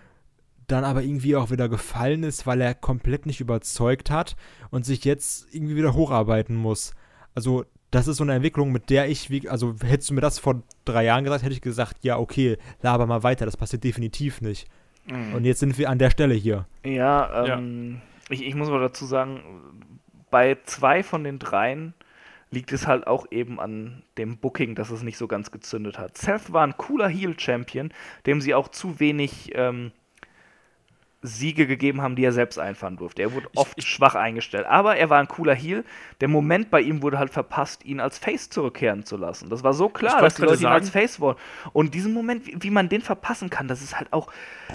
dann 0.67 0.83
aber 0.83 1.05
irgendwie 1.05 1.36
auch 1.36 1.52
wieder 1.52 1.68
gefallen 1.68 2.25
ist, 2.25 2.44
weil 2.44 2.60
er 2.60 2.75
komplett 2.75 3.25
nicht 3.25 3.41
überzeugt 3.41 4.10
hat 4.10 4.34
und 4.70 4.84
sich 4.84 5.05
jetzt 5.05 5.47
irgendwie 5.55 5.76
wieder 5.76 5.94
hocharbeiten 5.94 6.57
muss. 6.57 6.93
Also, 7.36 7.67
das 7.93 8.09
ist 8.09 8.17
so 8.17 8.25
eine 8.25 8.34
Entwicklung, 8.34 8.73
mit 8.73 8.91
der 8.91 9.09
ich, 9.09 9.31
wie, 9.31 9.49
also 9.49 9.76
hättest 9.81 10.10
du 10.10 10.15
mir 10.15 10.23
das 10.23 10.41
vor 10.41 10.65
drei 10.84 11.05
Jahren 11.05 11.23
gesagt, 11.23 11.44
hätte 11.44 11.55
ich 11.55 11.60
gesagt, 11.60 11.99
ja, 12.02 12.18
okay, 12.18 12.59
laber 12.83 13.07
mal 13.07 13.23
weiter, 13.23 13.44
das 13.47 13.57
passiert 13.57 13.84
definitiv 13.84 14.41
nicht. 14.41 14.67
Mhm. 15.07 15.34
Und 15.34 15.44
jetzt 15.44 15.60
sind 15.60 15.78
wir 15.78 15.91
an 15.91 15.99
der 15.99 16.10
Stelle 16.10 16.34
hier. 16.34 16.66
Ja, 16.84 17.44
ähm, 17.44 18.00
ja. 18.28 18.34
Ich, 18.34 18.47
ich 18.47 18.55
muss 18.55 18.70
mal 18.70 18.81
dazu 18.81 19.05
sagen, 19.05 19.41
bei 20.31 20.57
zwei 20.65 21.02
von 21.02 21.24
den 21.24 21.39
dreien 21.39 21.94
liegt 22.50 22.73
es 22.73 22.86
halt 22.86 23.07
auch 23.07 23.26
eben 23.31 23.60
an 23.60 24.02
dem 24.16 24.39
Booking, 24.39 24.74
dass 24.74 24.91
es 24.91 25.02
nicht 25.02 25.18
so 25.18 25.26
ganz 25.26 25.50
gezündet 25.50 25.99
hat. 25.99 26.16
Seth 26.16 26.52
war 26.52 26.66
ein 26.66 26.76
cooler 26.76 27.08
Heel-Champion, 27.08 27.92
dem 28.26 28.41
sie 28.41 28.55
auch 28.55 28.68
zu 28.68 29.00
wenig 29.00 29.52
ähm, 29.55 29.92
Siege 31.27 31.67
gegeben 31.67 32.03
haben, 32.03 32.17
die 32.17 32.25
er 32.25 32.33
selbst 32.33 32.59
einfahren 32.59 32.99
durfte. 32.99 33.23
Er 33.23 33.33
wurde 33.33 33.49
oft 33.57 33.73
ich, 33.77 33.86
schwach 33.86 34.15
eingestellt, 34.15 34.67
aber 34.67 34.97
er 34.97 35.09
war 35.09 35.19
ein 35.19 35.27
cooler 35.27 35.55
Heel. 35.55 35.83
Der 36.20 36.28
Moment 36.28 36.70
bei 36.70 36.83
ihm 36.83 37.03
wurde 37.03 37.19
halt 37.19 37.31
verpasst, 37.31 37.85
ihn 37.85 37.99
als 37.99 38.19
Face 38.19 38.51
zurückkehren 38.51 39.07
zu 39.07 39.17
lassen. 39.17 39.49
Das 39.49 39.65
war 39.65 39.73
so 39.73 39.89
klar, 39.89 40.20
dass 40.20 40.35
die 40.35 40.43
Leute 40.43 40.62
ihn 40.62 40.67
als 40.67 40.91
Face 40.91 41.20
wollen. 41.20 41.36
Und 41.73 41.94
diesen 41.94 42.12
Moment, 42.12 42.47
wie, 42.47 42.57
wie, 42.61 42.70
man 42.70 42.91
den 42.91 43.01
verpassen 43.01 43.49
kann, 43.49 43.69
das 43.69 43.81
ist 43.81 43.99
halt 43.99 44.12
auch 44.12 44.31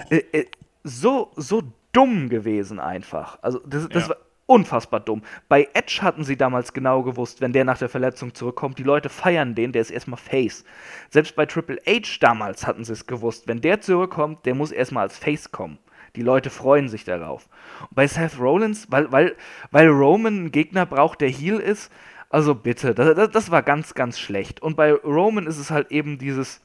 äh, 0.10 0.24
äh, 0.32 0.46
so, 0.84 1.32
so 1.36 1.62
dumm 1.92 2.30
gewesen 2.30 2.80
einfach. 2.80 3.38
Also 3.44 3.60
das, 3.60 3.88
das 3.90 4.04
ja. 4.04 4.10
war 4.10 4.18
unfassbar 4.48 5.02
dumm. 5.02 5.22
Bei 5.48 5.70
Edge 5.76 6.00
hatten 6.02 6.24
sie 6.24 6.36
damals 6.36 6.74
genau 6.74 7.04
gewusst, 7.04 7.42
wenn 7.42 7.54
der 7.54 7.64
nach 7.64 7.78
der 7.78 7.90
Verletzung 7.90 8.34
zurückkommt, 8.34 8.80
die 8.80 8.84
Leute 8.84 9.10
feiern 9.10 9.54
den, 9.54 9.72
der 9.72 9.84
ist 9.84 9.92
erstmal 9.92 10.18
Face. 10.18 10.66
Selbst 11.12 11.36
bei 11.36 11.46
Triple 11.46 11.80
H 11.88 12.18
damals 12.20 12.66
hatten 12.66 12.84
sie 12.84 12.94
es 12.94 13.06
gewusst, 13.06 13.48
wenn 13.48 13.62
der 13.62 13.82
zurückkommt, 13.82 14.48
der 14.48 14.56
muss 14.56 14.72
erstmal 14.72 15.04
als 15.04 15.20
Face 15.20 15.52
kommen. 15.52 15.78
Die 16.16 16.22
Leute 16.22 16.50
freuen 16.50 16.90
sich 16.90 17.04
darauf. 17.04 17.48
Und 17.82 17.96
bei 17.96 18.08
Seth 18.08 18.40
Rollins, 18.40 18.92
weil, 18.92 19.12
weil, 19.12 19.36
weil 19.72 19.88
Roman 19.88 20.34
einen 20.34 20.52
Gegner 20.52 20.86
braucht, 20.86 21.22
der 21.22 21.30
Heal 21.30 21.60
ist, 21.60 21.92
also 22.30 22.54
bitte, 22.54 22.94
das, 22.94 23.32
das 23.32 23.52
war 23.52 23.64
ganz, 23.64 23.94
ganz 23.94 24.20
schlecht. 24.20 24.62
Und 24.62 24.76
bei 24.76 24.94
Roman 24.94 25.48
ist 25.48 25.58
es 25.58 25.72
halt 25.72 25.92
eben 25.92 26.20
dieses, 26.20 26.62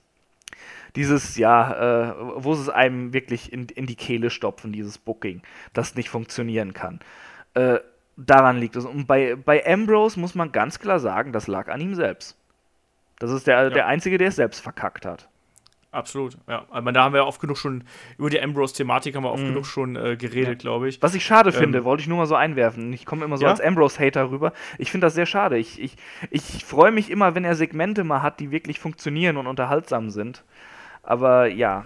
dieses, 0.96 1.36
ja, 1.36 2.10
äh, 2.10 2.14
wo 2.36 2.54
sie 2.54 2.62
es 2.62 2.68
einem 2.68 3.12
wirklich 3.12 3.52
in, 3.52 3.66
in 3.68 3.86
die 3.86 3.96
Kehle 3.96 4.30
stopfen, 4.30 4.72
dieses 4.72 4.98
Booking, 4.98 5.42
das 5.72 5.94
nicht 5.94 6.10
funktionieren 6.10 6.72
kann. 6.72 7.00
Äh, 7.54 7.80
daran 8.16 8.58
liegt 8.58 8.76
es. 8.76 8.84
Und 8.84 9.06
bei, 9.06 9.34
bei 9.36 9.66
Ambrose 9.66 10.20
muss 10.20 10.34
man 10.34 10.52
ganz 10.52 10.78
klar 10.78 11.00
sagen, 11.00 11.32
das 11.32 11.46
lag 11.46 11.68
an 11.68 11.80
ihm 11.80 11.94
selbst. 11.94 12.36
Das 13.18 13.30
ist 13.30 13.46
der, 13.46 13.64
ja. 13.64 13.70
der 13.70 13.86
Einzige, 13.86 14.18
der 14.18 14.28
es 14.28 14.36
selbst 14.36 14.60
verkackt 14.60 15.06
hat. 15.06 15.28
Absolut, 15.94 16.36
ja. 16.48 16.66
Aber 16.70 16.90
da 16.90 17.04
haben 17.04 17.12
wir 17.12 17.20
ja 17.20 17.26
oft 17.26 17.40
genug 17.40 17.56
schon, 17.56 17.84
über 18.18 18.28
die 18.28 18.40
Ambrose-Thematik 18.40 19.14
haben 19.14 19.22
wir 19.22 19.30
oft 19.30 19.42
mhm. 19.42 19.48
genug 19.48 19.66
schon 19.66 19.94
äh, 19.94 20.16
geredet, 20.16 20.48
ja. 20.48 20.54
glaube 20.54 20.88
ich. 20.88 21.00
Was 21.00 21.14
ich 21.14 21.24
schade 21.24 21.50
ähm, 21.50 21.56
finde, 21.56 21.84
wollte 21.84 22.00
ich 22.00 22.08
nur 22.08 22.18
mal 22.18 22.26
so 22.26 22.34
einwerfen. 22.34 22.92
Ich 22.92 23.06
komme 23.06 23.24
immer 23.24 23.36
so 23.36 23.44
ja? 23.44 23.50
als 23.50 23.60
Ambrose-Hater 23.60 24.30
rüber. 24.30 24.52
Ich 24.78 24.90
finde 24.90 25.06
das 25.06 25.14
sehr 25.14 25.26
schade. 25.26 25.56
Ich, 25.56 25.80
ich, 25.80 25.96
ich 26.30 26.64
freue 26.64 26.90
mich 26.90 27.10
immer, 27.10 27.34
wenn 27.36 27.44
er 27.44 27.54
Segmente 27.54 28.02
mal 28.02 28.22
hat, 28.22 28.40
die 28.40 28.50
wirklich 28.50 28.80
funktionieren 28.80 29.36
und 29.36 29.46
unterhaltsam 29.46 30.10
sind. 30.10 30.42
Aber 31.06 31.46
ja. 31.46 31.84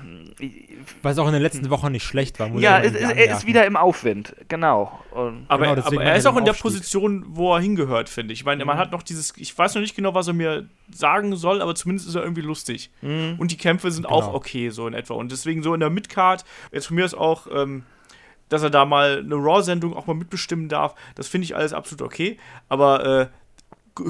Weil 1.03 1.13
es 1.13 1.19
auch 1.19 1.27
in 1.27 1.33
den 1.33 1.43
letzten 1.43 1.69
Wochen 1.71 1.91
nicht 1.91 2.05
schlecht 2.05 2.39
war. 2.39 2.49
ja, 2.59 2.79
es, 2.79 2.95
er 2.95 3.33
ist 3.33 3.47
wieder 3.47 3.67
im 3.67 3.77
Aufwind, 3.77 4.37
genau. 4.47 4.97
Und 5.11 5.45
aber, 5.49 5.75
genau, 5.75 5.87
aber 5.87 6.05
er 6.05 6.15
ist 6.15 6.27
auch 6.27 6.37
in 6.37 6.45
der 6.45 6.53
Position, 6.53 7.25
wo 7.31 7.53
er 7.53 7.61
hingehört, 7.61 8.09
finde 8.09 8.33
ich. 8.33 8.41
Ich 8.41 8.45
meine, 8.45 8.63
mhm. 8.63 8.69
man 8.69 8.79
hat 8.79 8.93
noch 8.93 9.03
dieses, 9.03 9.37
ich 9.37 9.57
weiß 9.57 9.75
noch 9.75 9.83
nicht 9.83 9.97
genau, 9.97 10.15
was 10.15 10.29
er 10.29 10.35
mir 10.35 10.69
sagen 10.93 11.35
soll, 11.35 11.61
aber 11.61 11.75
zumindest 11.75 12.09
ist 12.09 12.15
er 12.15 12.23
irgendwie 12.23 12.43
lustig. 12.43 12.91
Mhm. 13.03 13.35
Und 13.39 13.51
die 13.51 13.57
Kämpfe 13.57 13.91
sind 13.91 14.05
genau. 14.05 14.17
auch 14.17 14.35
okay, 14.35 14.71
so 14.71 14.87
in 14.87 14.95
etwa. 14.95 15.15
Und 15.15 15.33
deswegen 15.33 15.65
so 15.65 15.75
in 15.75 15.81
der 15.81 15.91
Midcard, 15.91 16.45
jetzt 16.71 16.87
von 16.87 16.95
mir 16.95 17.05
ist 17.05 17.15
auch, 17.15 17.49
ähm, 17.53 17.83
dass 18.49 18.63
er 18.63 18.71
da 18.71 18.85
mal 18.85 19.19
eine 19.19 19.35
Raw-Sendung 19.35 19.95
auch 19.95 20.07
mal 20.07 20.15
mitbestimmen 20.15 20.69
darf, 20.69 20.95
das 21.17 21.27
finde 21.27 21.45
ich 21.45 21.57
alles 21.57 21.73
absolut 21.73 22.03
okay. 22.03 22.39
Aber 22.69 23.05
äh, 23.05 23.27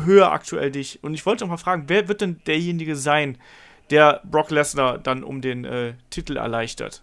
höher 0.04 0.32
aktuell 0.32 0.70
dich. 0.70 1.02
Und 1.02 1.14
ich 1.14 1.24
wollte 1.24 1.44
noch 1.44 1.50
mal 1.50 1.56
fragen, 1.56 1.84
wer 1.86 2.08
wird 2.08 2.20
denn 2.20 2.40
derjenige 2.46 2.94
sein, 2.94 3.38
der 3.90 4.20
Brock 4.24 4.50
Lesnar 4.50 4.98
dann 4.98 5.24
um 5.24 5.40
den 5.40 5.64
äh, 5.64 5.94
Titel 6.10 6.36
erleichtert. 6.36 7.02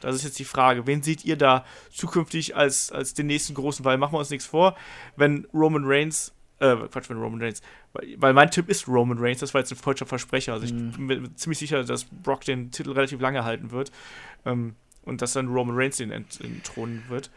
Das 0.00 0.14
ist 0.14 0.24
jetzt 0.24 0.38
die 0.38 0.44
Frage. 0.44 0.86
Wen 0.86 1.02
seht 1.02 1.24
ihr 1.24 1.36
da 1.36 1.64
zukünftig 1.90 2.56
als, 2.56 2.92
als 2.92 3.14
den 3.14 3.26
nächsten 3.26 3.54
großen? 3.54 3.84
Weil 3.84 3.96
machen 3.96 4.12
wir 4.12 4.18
uns 4.18 4.30
nichts 4.30 4.46
vor, 4.46 4.76
wenn 5.16 5.46
Roman 5.54 5.84
Reigns, 5.86 6.34
äh, 6.60 6.76
Quatsch, 6.76 7.08
wenn 7.08 7.16
Roman 7.16 7.40
Reigns, 7.40 7.62
weil, 7.94 8.14
weil 8.18 8.32
mein 8.34 8.50
Tipp 8.50 8.68
ist 8.68 8.86
Roman 8.86 9.18
Reigns, 9.18 9.40
das 9.40 9.54
war 9.54 9.62
jetzt 9.62 9.72
ein 9.72 9.78
falscher 9.78 10.06
Versprecher. 10.06 10.52
Also 10.52 10.66
ich 10.66 10.74
mhm. 10.74 11.06
bin 11.06 11.22
mir 11.22 11.34
ziemlich 11.36 11.58
sicher, 11.58 11.82
dass 11.84 12.04
Brock 12.04 12.42
den 12.42 12.70
Titel 12.70 12.92
relativ 12.92 13.20
lange 13.20 13.44
halten 13.44 13.70
wird. 13.70 13.92
Ähm, 14.44 14.74
und 15.04 15.22
dass 15.22 15.34
dann 15.34 15.48
Roman 15.48 15.76
Reigns 15.76 15.98
den 15.98 16.10
entthronen 16.10 17.04
wird. 17.08 17.30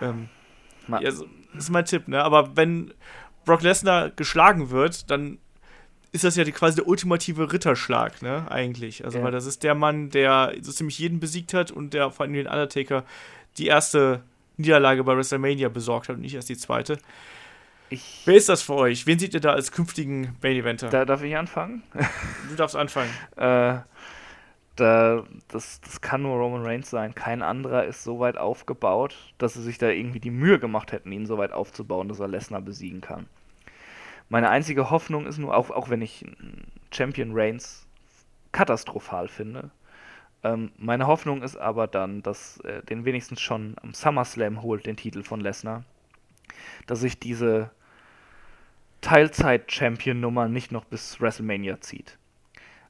Ähm, 0.00 0.28
ja, 0.88 1.00
das 1.00 1.24
ist 1.54 1.70
mein 1.70 1.84
Tipp, 1.84 2.08
ne? 2.08 2.22
Aber 2.22 2.56
wenn 2.56 2.94
Brock 3.44 3.62
Lesnar 3.62 4.10
geschlagen 4.10 4.70
wird, 4.70 5.10
dann 5.10 5.38
ist 6.12 6.24
das 6.24 6.36
ja 6.36 6.44
die, 6.44 6.52
quasi 6.52 6.76
der 6.76 6.88
ultimative 6.88 7.52
Ritterschlag, 7.52 8.22
ne, 8.22 8.46
eigentlich. 8.50 9.04
Also, 9.04 9.18
ja. 9.18 9.24
weil 9.24 9.32
das 9.32 9.46
ist 9.46 9.62
der 9.62 9.74
Mann, 9.74 10.10
der 10.10 10.54
so 10.62 10.72
ziemlich 10.72 10.98
jeden 10.98 11.20
besiegt 11.20 11.54
hat 11.54 11.70
und 11.70 11.94
der 11.94 12.10
vor 12.10 12.24
allem 12.24 12.32
den 12.32 12.46
Undertaker 12.46 13.04
die 13.58 13.66
erste 13.66 14.22
Niederlage 14.56 15.04
bei 15.04 15.16
WrestleMania 15.16 15.68
besorgt 15.68 16.08
hat 16.08 16.16
und 16.16 16.22
nicht 16.22 16.34
erst 16.34 16.48
die 16.48 16.56
zweite. 16.56 16.98
Ich 17.90 18.22
Wer 18.24 18.34
ist 18.34 18.48
das 18.48 18.62
für 18.62 18.74
euch? 18.74 19.06
Wen 19.06 19.18
seht 19.18 19.34
ihr 19.34 19.40
da 19.40 19.52
als 19.52 19.72
künftigen 19.72 20.36
Main 20.42 20.56
Eventer? 20.56 20.90
Da 20.90 21.04
darf 21.04 21.22
ich 21.22 21.36
anfangen? 21.36 21.82
du 22.50 22.56
darfst 22.56 22.76
anfangen. 22.76 23.10
äh, 23.36 23.78
da, 24.76 25.24
das, 25.48 25.80
das 25.80 26.00
kann 26.00 26.22
nur 26.22 26.36
Roman 26.36 26.62
Reigns 26.62 26.90
sein. 26.90 27.14
Kein 27.14 27.42
anderer 27.42 27.84
ist 27.84 28.04
so 28.04 28.20
weit 28.20 28.36
aufgebaut, 28.36 29.16
dass 29.38 29.54
sie 29.54 29.62
sich 29.62 29.78
da 29.78 29.88
irgendwie 29.88 30.20
die 30.20 30.30
Mühe 30.30 30.58
gemacht 30.58 30.92
hätten, 30.92 31.10
ihn 31.12 31.26
so 31.26 31.38
weit 31.38 31.52
aufzubauen, 31.52 32.08
dass 32.08 32.20
er 32.20 32.28
Lesnar 32.28 32.60
besiegen 32.60 33.00
kann. 33.00 33.26
Meine 34.28 34.50
einzige 34.50 34.90
Hoffnung 34.90 35.26
ist 35.26 35.38
nur, 35.38 35.56
auch, 35.56 35.70
auch 35.70 35.88
wenn 35.88 36.02
ich 36.02 36.24
Champion 36.92 37.30
Reigns 37.32 37.86
katastrophal 38.52 39.28
finde, 39.28 39.70
ähm, 40.44 40.70
meine 40.76 41.06
Hoffnung 41.06 41.42
ist 41.42 41.56
aber 41.56 41.86
dann, 41.86 42.22
dass 42.22 42.58
er 42.58 42.82
den 42.82 43.04
wenigstens 43.04 43.40
schon 43.40 43.74
am 43.82 43.92
SummerSlam 43.92 44.62
holt, 44.62 44.86
den 44.86 44.96
Titel 44.96 45.22
von 45.22 45.40
Lesnar, 45.40 45.84
dass 46.86 47.00
sich 47.00 47.18
diese 47.18 47.70
Teilzeit-Champion-Nummer 49.00 50.48
nicht 50.48 50.72
noch 50.72 50.84
bis 50.84 51.20
WrestleMania 51.20 51.80
zieht. 51.80 52.18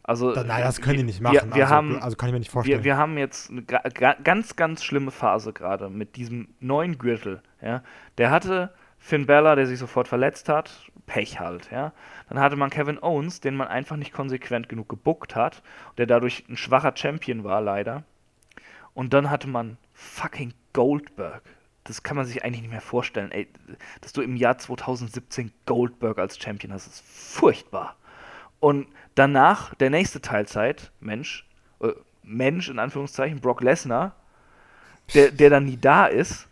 Also, 0.02 0.33
Nein, 0.33 0.47
das 0.62 0.81
können 0.81 0.92
wir, 0.92 0.99
die 0.99 1.05
nicht 1.05 1.20
machen. 1.20 1.34
Wir, 1.34 1.55
wir 1.55 1.65
also, 1.65 1.75
haben, 1.75 2.02
also 2.02 2.17
kann 2.17 2.31
ich 2.31 2.33
mir 2.33 2.39
nicht 2.39 2.50
vorstellen. 2.50 2.78
Wir, 2.78 2.84
wir 2.84 2.97
haben 2.97 3.18
jetzt 3.18 3.50
eine 3.50 3.62
ganz, 3.62 4.57
ganz 4.57 4.83
schlimme 4.83 5.10
Phase 5.10 5.52
gerade 5.52 5.91
mit 5.91 6.17
diesem 6.17 6.49
neuen 6.60 6.97
Gürtel. 6.97 7.42
Ja? 7.60 7.83
Der 8.17 8.31
hatte 8.31 8.73
Finn 8.99 9.27
Bella, 9.27 9.55
der 9.55 9.67
sich 9.67 9.78
sofort 9.78 10.09
verletzt 10.09 10.49
hat, 10.49 10.91
Pech 11.07 11.41
halt, 11.41 11.70
ja. 11.70 11.93
Dann 12.28 12.39
hatte 12.39 12.57
man 12.57 12.70
Kevin 12.70 13.02
Owens, 13.02 13.41
den 13.41 13.57
man 13.57 13.68
einfach 13.68 13.97
nicht 13.97 14.12
konsequent 14.12 14.68
genug 14.68 14.89
gebuckt 14.89 15.35
hat, 15.35 15.62
der 15.97 16.07
dadurch 16.07 16.44
ein 16.49 16.57
schwacher 16.57 16.93
Champion 16.94 17.44
war, 17.44 17.60
leider. 17.60 18.05
Und 18.94 19.15
dann 19.15 19.31
hatte 19.31 19.49
man 19.49 19.78
fucking 19.94 20.52
Goldberg. 20.73 21.43
Das 21.85 22.02
kann 22.02 22.17
man 22.17 22.27
sich 22.27 22.44
eigentlich 22.44 22.60
nicht 22.60 22.70
mehr 22.70 22.81
vorstellen, 22.83 23.33
ey. 23.33 23.49
Dass 24.02 24.12
du 24.12 24.20
im 24.20 24.36
Jahr 24.36 24.59
2017 24.59 25.52
Goldberg 25.65 26.18
als 26.18 26.39
Champion 26.39 26.73
hast, 26.73 26.86
ist 26.86 27.02
furchtbar. 27.02 27.97
Und 28.60 28.89
danach, 29.15 29.75
der 29.77 29.91
nächste 29.91 30.20
Teilzeit, 30.20 30.93
Mensch, 31.01 31.49
äh, 31.81 31.93
Mensch 32.23 32.68
in 32.68 32.78
Anführungszeichen, 32.78 33.41
Brock 33.41 33.62
Lesnar, 33.62 34.17
der, 35.15 35.31
der 35.31 35.49
dann 35.49 35.65
nie 35.65 35.78
da 35.78 36.07
ist 36.07 36.49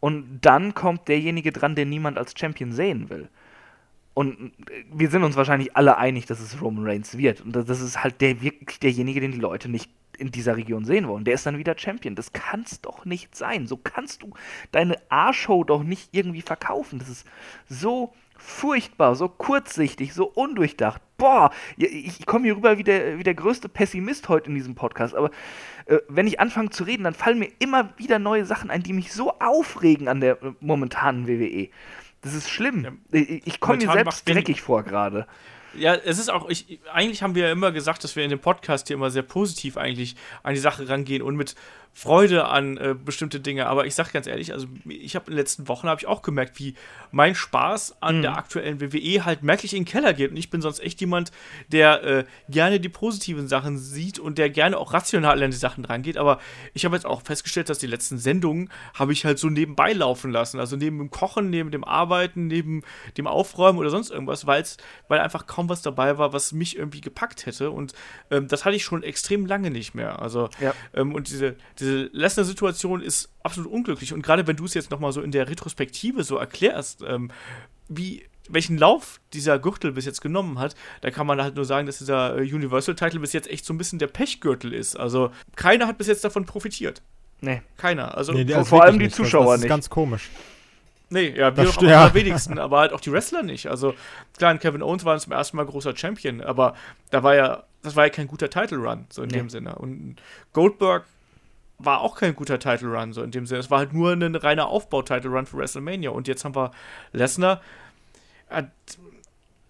und 0.00 0.40
dann 0.42 0.74
kommt 0.74 1.08
derjenige 1.08 1.52
dran, 1.52 1.74
den 1.74 1.88
niemand 1.88 2.18
als 2.18 2.34
Champion 2.38 2.72
sehen 2.72 3.10
will. 3.10 3.28
Und 4.14 4.52
wir 4.90 5.10
sind 5.10 5.24
uns 5.24 5.36
wahrscheinlich 5.36 5.76
alle 5.76 5.98
einig, 5.98 6.24
dass 6.24 6.40
es 6.40 6.62
Roman 6.62 6.86
Reigns 6.86 7.18
wird. 7.18 7.42
Und 7.42 7.52
das 7.54 7.80
ist 7.80 8.02
halt 8.02 8.20
der, 8.22 8.40
wirklich 8.40 8.80
derjenige, 8.80 9.20
den 9.20 9.32
die 9.32 9.38
Leute 9.38 9.68
nicht 9.68 9.90
in 10.16 10.30
dieser 10.30 10.56
Region 10.56 10.86
sehen 10.86 11.06
wollen. 11.06 11.24
Der 11.24 11.34
ist 11.34 11.44
dann 11.44 11.58
wieder 11.58 11.76
Champion. 11.76 12.14
Das 12.14 12.32
kann 12.32 12.62
es 12.62 12.80
doch 12.80 13.04
nicht 13.04 13.34
sein. 13.34 13.66
So 13.66 13.76
kannst 13.76 14.22
du 14.22 14.32
deine 14.72 14.96
A-Show 15.10 15.64
doch 15.64 15.82
nicht 15.82 16.08
irgendwie 16.12 16.40
verkaufen. 16.40 16.98
Das 16.98 17.10
ist 17.10 17.26
so 17.68 18.14
furchtbar, 18.38 19.14
so 19.14 19.28
kurzsichtig, 19.28 20.14
so 20.14 20.26
undurchdacht. 20.26 21.00
Boah, 21.18 21.50
ich, 21.76 22.20
ich 22.20 22.26
komme 22.26 22.44
hier 22.44 22.56
rüber 22.56 22.78
wie 22.78 22.84
der, 22.84 23.18
wie 23.18 23.22
der 23.22 23.34
größte 23.34 23.68
Pessimist 23.68 24.28
heute 24.28 24.48
in 24.48 24.54
diesem 24.54 24.74
Podcast. 24.74 25.14
Aber 25.14 25.30
äh, 25.86 25.98
wenn 26.08 26.26
ich 26.26 26.40
anfange 26.40 26.70
zu 26.70 26.84
reden, 26.84 27.04
dann 27.04 27.14
fallen 27.14 27.38
mir 27.38 27.50
immer 27.58 27.90
wieder 27.96 28.18
neue 28.18 28.44
Sachen 28.44 28.70
ein, 28.70 28.82
die 28.82 28.92
mich 28.92 29.12
so 29.12 29.32
aufregen 29.38 30.08
an 30.08 30.20
der 30.20 30.42
äh, 30.42 30.52
momentanen 30.60 31.26
WWE. 31.26 31.68
Das 32.22 32.34
ist 32.34 32.50
schlimm. 32.50 32.84
Ja, 32.84 32.92
ich, 33.12 33.46
ich 33.46 33.60
komme 33.60 33.78
mir 33.78 33.92
selbst 33.92 34.28
dreckig 34.28 34.60
vor 34.60 34.82
gerade. 34.82 35.26
Ja, 35.74 35.94
es 35.94 36.18
ist 36.18 36.30
auch, 36.30 36.48
ich, 36.48 36.80
eigentlich 36.92 37.22
haben 37.22 37.34
wir 37.34 37.46
ja 37.46 37.52
immer 37.52 37.70
gesagt, 37.70 38.02
dass 38.02 38.16
wir 38.16 38.24
in 38.24 38.30
dem 38.30 38.38
Podcast 38.38 38.88
hier 38.88 38.96
immer 38.96 39.10
sehr 39.10 39.22
positiv 39.22 39.76
eigentlich 39.76 40.16
an 40.42 40.54
die 40.54 40.60
Sache 40.60 40.88
rangehen 40.88 41.22
und 41.22 41.36
mit 41.36 41.54
Freude 41.98 42.44
an 42.44 42.76
äh, 42.76 42.94
bestimmte 42.94 43.40
Dinge. 43.40 43.68
Aber 43.68 43.86
ich 43.86 43.94
sage 43.94 44.10
ganz 44.12 44.26
ehrlich, 44.26 44.52
also 44.52 44.66
ich 44.86 45.16
habe 45.16 45.28
in 45.28 45.30
den 45.30 45.38
letzten 45.38 45.66
Wochen 45.66 45.88
habe 45.88 45.98
ich 45.98 46.06
auch 46.06 46.20
gemerkt, 46.20 46.58
wie 46.58 46.74
mein 47.10 47.34
Spaß 47.34 48.02
an 48.02 48.18
mhm. 48.18 48.22
der 48.22 48.36
aktuellen 48.36 48.82
WWE 48.82 49.24
halt 49.24 49.42
merklich 49.42 49.72
in 49.72 49.84
den 49.84 49.88
Keller 49.88 50.12
geht. 50.12 50.30
Und 50.30 50.36
ich 50.36 50.50
bin 50.50 50.60
sonst 50.60 50.80
echt 50.80 51.00
jemand, 51.00 51.32
der 51.68 52.04
äh, 52.04 52.24
gerne 52.50 52.80
die 52.80 52.90
positiven 52.90 53.48
Sachen 53.48 53.78
sieht 53.78 54.18
und 54.18 54.36
der 54.36 54.50
gerne 54.50 54.76
auch 54.76 54.92
rational 54.92 55.42
an 55.42 55.50
die 55.50 55.56
Sachen 55.56 55.86
rangeht. 55.86 56.18
Aber 56.18 56.38
ich 56.74 56.84
habe 56.84 56.94
jetzt 56.94 57.06
auch 57.06 57.22
festgestellt, 57.22 57.70
dass 57.70 57.78
die 57.78 57.86
letzten 57.86 58.18
Sendungen 58.18 58.68
habe 58.92 59.14
ich 59.14 59.24
halt 59.24 59.38
so 59.38 59.48
nebenbei 59.48 59.94
laufen 59.94 60.30
lassen. 60.30 60.60
Also 60.60 60.76
neben 60.76 60.98
dem 60.98 61.10
Kochen, 61.10 61.48
neben 61.48 61.70
dem 61.70 61.82
Arbeiten, 61.82 62.46
neben 62.46 62.82
dem 63.16 63.26
Aufräumen 63.26 63.78
oder 63.78 63.88
sonst 63.88 64.10
irgendwas, 64.10 64.46
weil's, 64.46 64.76
weil 65.08 65.20
einfach 65.20 65.46
kaum 65.46 65.70
was 65.70 65.80
dabei 65.80 66.18
war, 66.18 66.34
was 66.34 66.52
mich 66.52 66.76
irgendwie 66.76 67.00
gepackt 67.00 67.46
hätte. 67.46 67.70
Und 67.70 67.94
ähm, 68.30 68.48
das 68.48 68.66
hatte 68.66 68.76
ich 68.76 68.84
schon 68.84 69.02
extrem 69.02 69.46
lange 69.46 69.70
nicht 69.70 69.94
mehr. 69.94 70.20
Also 70.20 70.50
ja. 70.60 70.74
ähm, 70.92 71.14
und 71.14 71.30
diese, 71.30 71.56
diese 71.78 71.85
diese 71.86 72.10
Lesnar-Situation 72.12 73.00
ist 73.00 73.30
absolut 73.42 73.70
unglücklich. 73.70 74.12
Und 74.12 74.22
gerade 74.22 74.46
wenn 74.46 74.56
du 74.56 74.64
es 74.64 74.74
jetzt 74.74 74.90
nochmal 74.90 75.12
so 75.12 75.20
in 75.20 75.30
der 75.30 75.48
Retrospektive 75.48 76.24
so 76.24 76.36
erklärst, 76.36 77.02
ähm, 77.06 77.30
wie 77.88 78.24
welchen 78.48 78.78
Lauf 78.78 79.20
dieser 79.32 79.58
Gürtel 79.58 79.92
bis 79.92 80.04
jetzt 80.04 80.20
genommen 80.20 80.58
hat, 80.58 80.74
da 81.00 81.10
kann 81.10 81.26
man 81.26 81.40
halt 81.42 81.56
nur 81.56 81.64
sagen, 81.64 81.86
dass 81.86 81.98
dieser 81.98 82.38
äh, 82.38 82.42
Universal-Title 82.42 83.20
bis 83.20 83.32
jetzt 83.32 83.50
echt 83.50 83.64
so 83.64 83.74
ein 83.74 83.78
bisschen 83.78 83.98
der 83.98 84.06
Pechgürtel 84.06 84.72
ist. 84.72 84.96
Also 84.96 85.30
keiner 85.56 85.86
hat 85.86 85.98
bis 85.98 86.06
jetzt 86.06 86.24
davon 86.24 86.44
profitiert. 86.44 87.02
Nee. 87.40 87.62
Keiner. 87.76 88.16
Also 88.16 88.32
nee, 88.32 88.46
vor 88.64 88.82
allem 88.82 88.98
die 88.98 89.10
Zuschauer 89.10 89.44
das, 89.44 89.50
das 89.50 89.54
ist 89.56 89.62
nicht. 89.62 89.68
ganz 89.68 89.90
komisch. 89.90 90.30
Nee, 91.08 91.34
ja, 91.36 91.56
wir 91.56 91.68
am 91.78 91.84
ja. 91.86 92.14
wenigsten, 92.14 92.58
aber 92.58 92.80
halt 92.80 92.92
auch 92.92 93.00
die 93.00 93.12
Wrestler 93.12 93.42
nicht. 93.42 93.68
Also 93.68 93.94
klar, 94.36 94.56
Kevin 94.58 94.82
Owens 94.82 95.04
war 95.04 95.16
zum 95.18 95.32
ersten 95.32 95.56
Mal 95.56 95.66
großer 95.66 95.96
Champion, 95.96 96.40
aber 96.40 96.74
da 97.10 97.22
war 97.22 97.36
ja, 97.36 97.62
das 97.82 97.94
war 97.94 98.04
ja 98.04 98.10
kein 98.10 98.26
guter 98.26 98.50
Title 98.50 98.78
Run, 98.78 99.06
so 99.10 99.22
in 99.22 99.28
nee. 99.28 99.36
dem 99.36 99.48
Sinne. 99.48 99.76
Und 99.76 100.16
Goldberg 100.52 101.04
war 101.78 102.00
auch 102.00 102.16
kein 102.16 102.34
guter 102.34 102.58
Title 102.58 102.88
Run, 102.88 103.12
so 103.12 103.22
in 103.22 103.30
dem 103.30 103.46
Sinne. 103.46 103.60
Es 103.60 103.70
war 103.70 103.78
halt 103.78 103.92
nur 103.92 104.12
ein 104.12 104.34
reiner 104.34 104.66
Aufbau-Title 104.68 105.30
Run 105.30 105.46
für 105.46 105.58
WrestleMania. 105.58 106.10
Und 106.10 106.28
jetzt 106.28 106.44
haben 106.44 106.54
wir 106.54 106.70
Lesnar. 107.12 107.60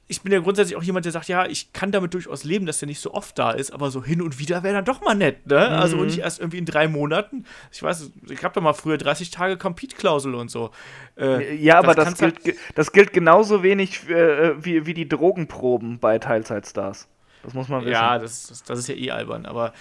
Ich 0.08 0.22
bin 0.22 0.32
ja 0.32 0.38
grundsätzlich 0.38 0.76
auch 0.76 0.84
jemand, 0.84 1.04
der 1.04 1.10
sagt, 1.10 1.26
ja, 1.26 1.46
ich 1.46 1.72
kann 1.72 1.90
damit 1.90 2.14
durchaus 2.14 2.44
leben, 2.44 2.64
dass 2.64 2.78
der 2.78 2.86
nicht 2.86 3.00
so 3.00 3.12
oft 3.12 3.36
da 3.36 3.50
ist, 3.50 3.72
aber 3.72 3.90
so 3.90 4.04
hin 4.04 4.22
und 4.22 4.38
wieder 4.38 4.62
wäre 4.62 4.74
dann 4.74 4.84
doch 4.84 5.00
mal 5.00 5.16
nett, 5.16 5.48
ne? 5.48 5.58
Also 5.58 5.70
mhm. 5.70 5.80
Also 5.80 5.96
und 5.96 6.06
nicht 6.06 6.18
erst 6.18 6.38
irgendwie 6.38 6.58
in 6.58 6.64
drei 6.64 6.86
Monaten. 6.86 7.44
Ich 7.72 7.82
weiß, 7.82 8.12
ich 8.30 8.44
habe 8.44 8.54
doch 8.54 8.62
mal 8.62 8.72
früher 8.72 8.98
30 8.98 9.30
Tage 9.30 9.56
Compete-Klausel 9.56 10.36
und 10.36 10.48
so. 10.48 10.70
Äh, 11.18 11.56
ja, 11.56 11.78
aber 11.78 11.96
das, 11.96 12.16
gilt, 12.16 12.44
halt 12.44 12.56
das 12.76 12.92
gilt 12.92 13.12
genauso 13.12 13.64
wenig 13.64 14.08
äh, 14.08 14.64
wie, 14.64 14.86
wie 14.86 14.94
die 14.94 15.08
Drogenproben 15.08 15.98
bei 15.98 16.20
Teilzeitstars. 16.20 17.08
Das 17.42 17.54
muss 17.54 17.68
man 17.68 17.80
wissen. 17.80 17.92
Ja, 17.92 18.18
das, 18.18 18.46
das, 18.46 18.62
das 18.62 18.78
ist 18.78 18.88
ja 18.88 18.94
eh 18.94 19.10
albern, 19.10 19.44
aber 19.44 19.72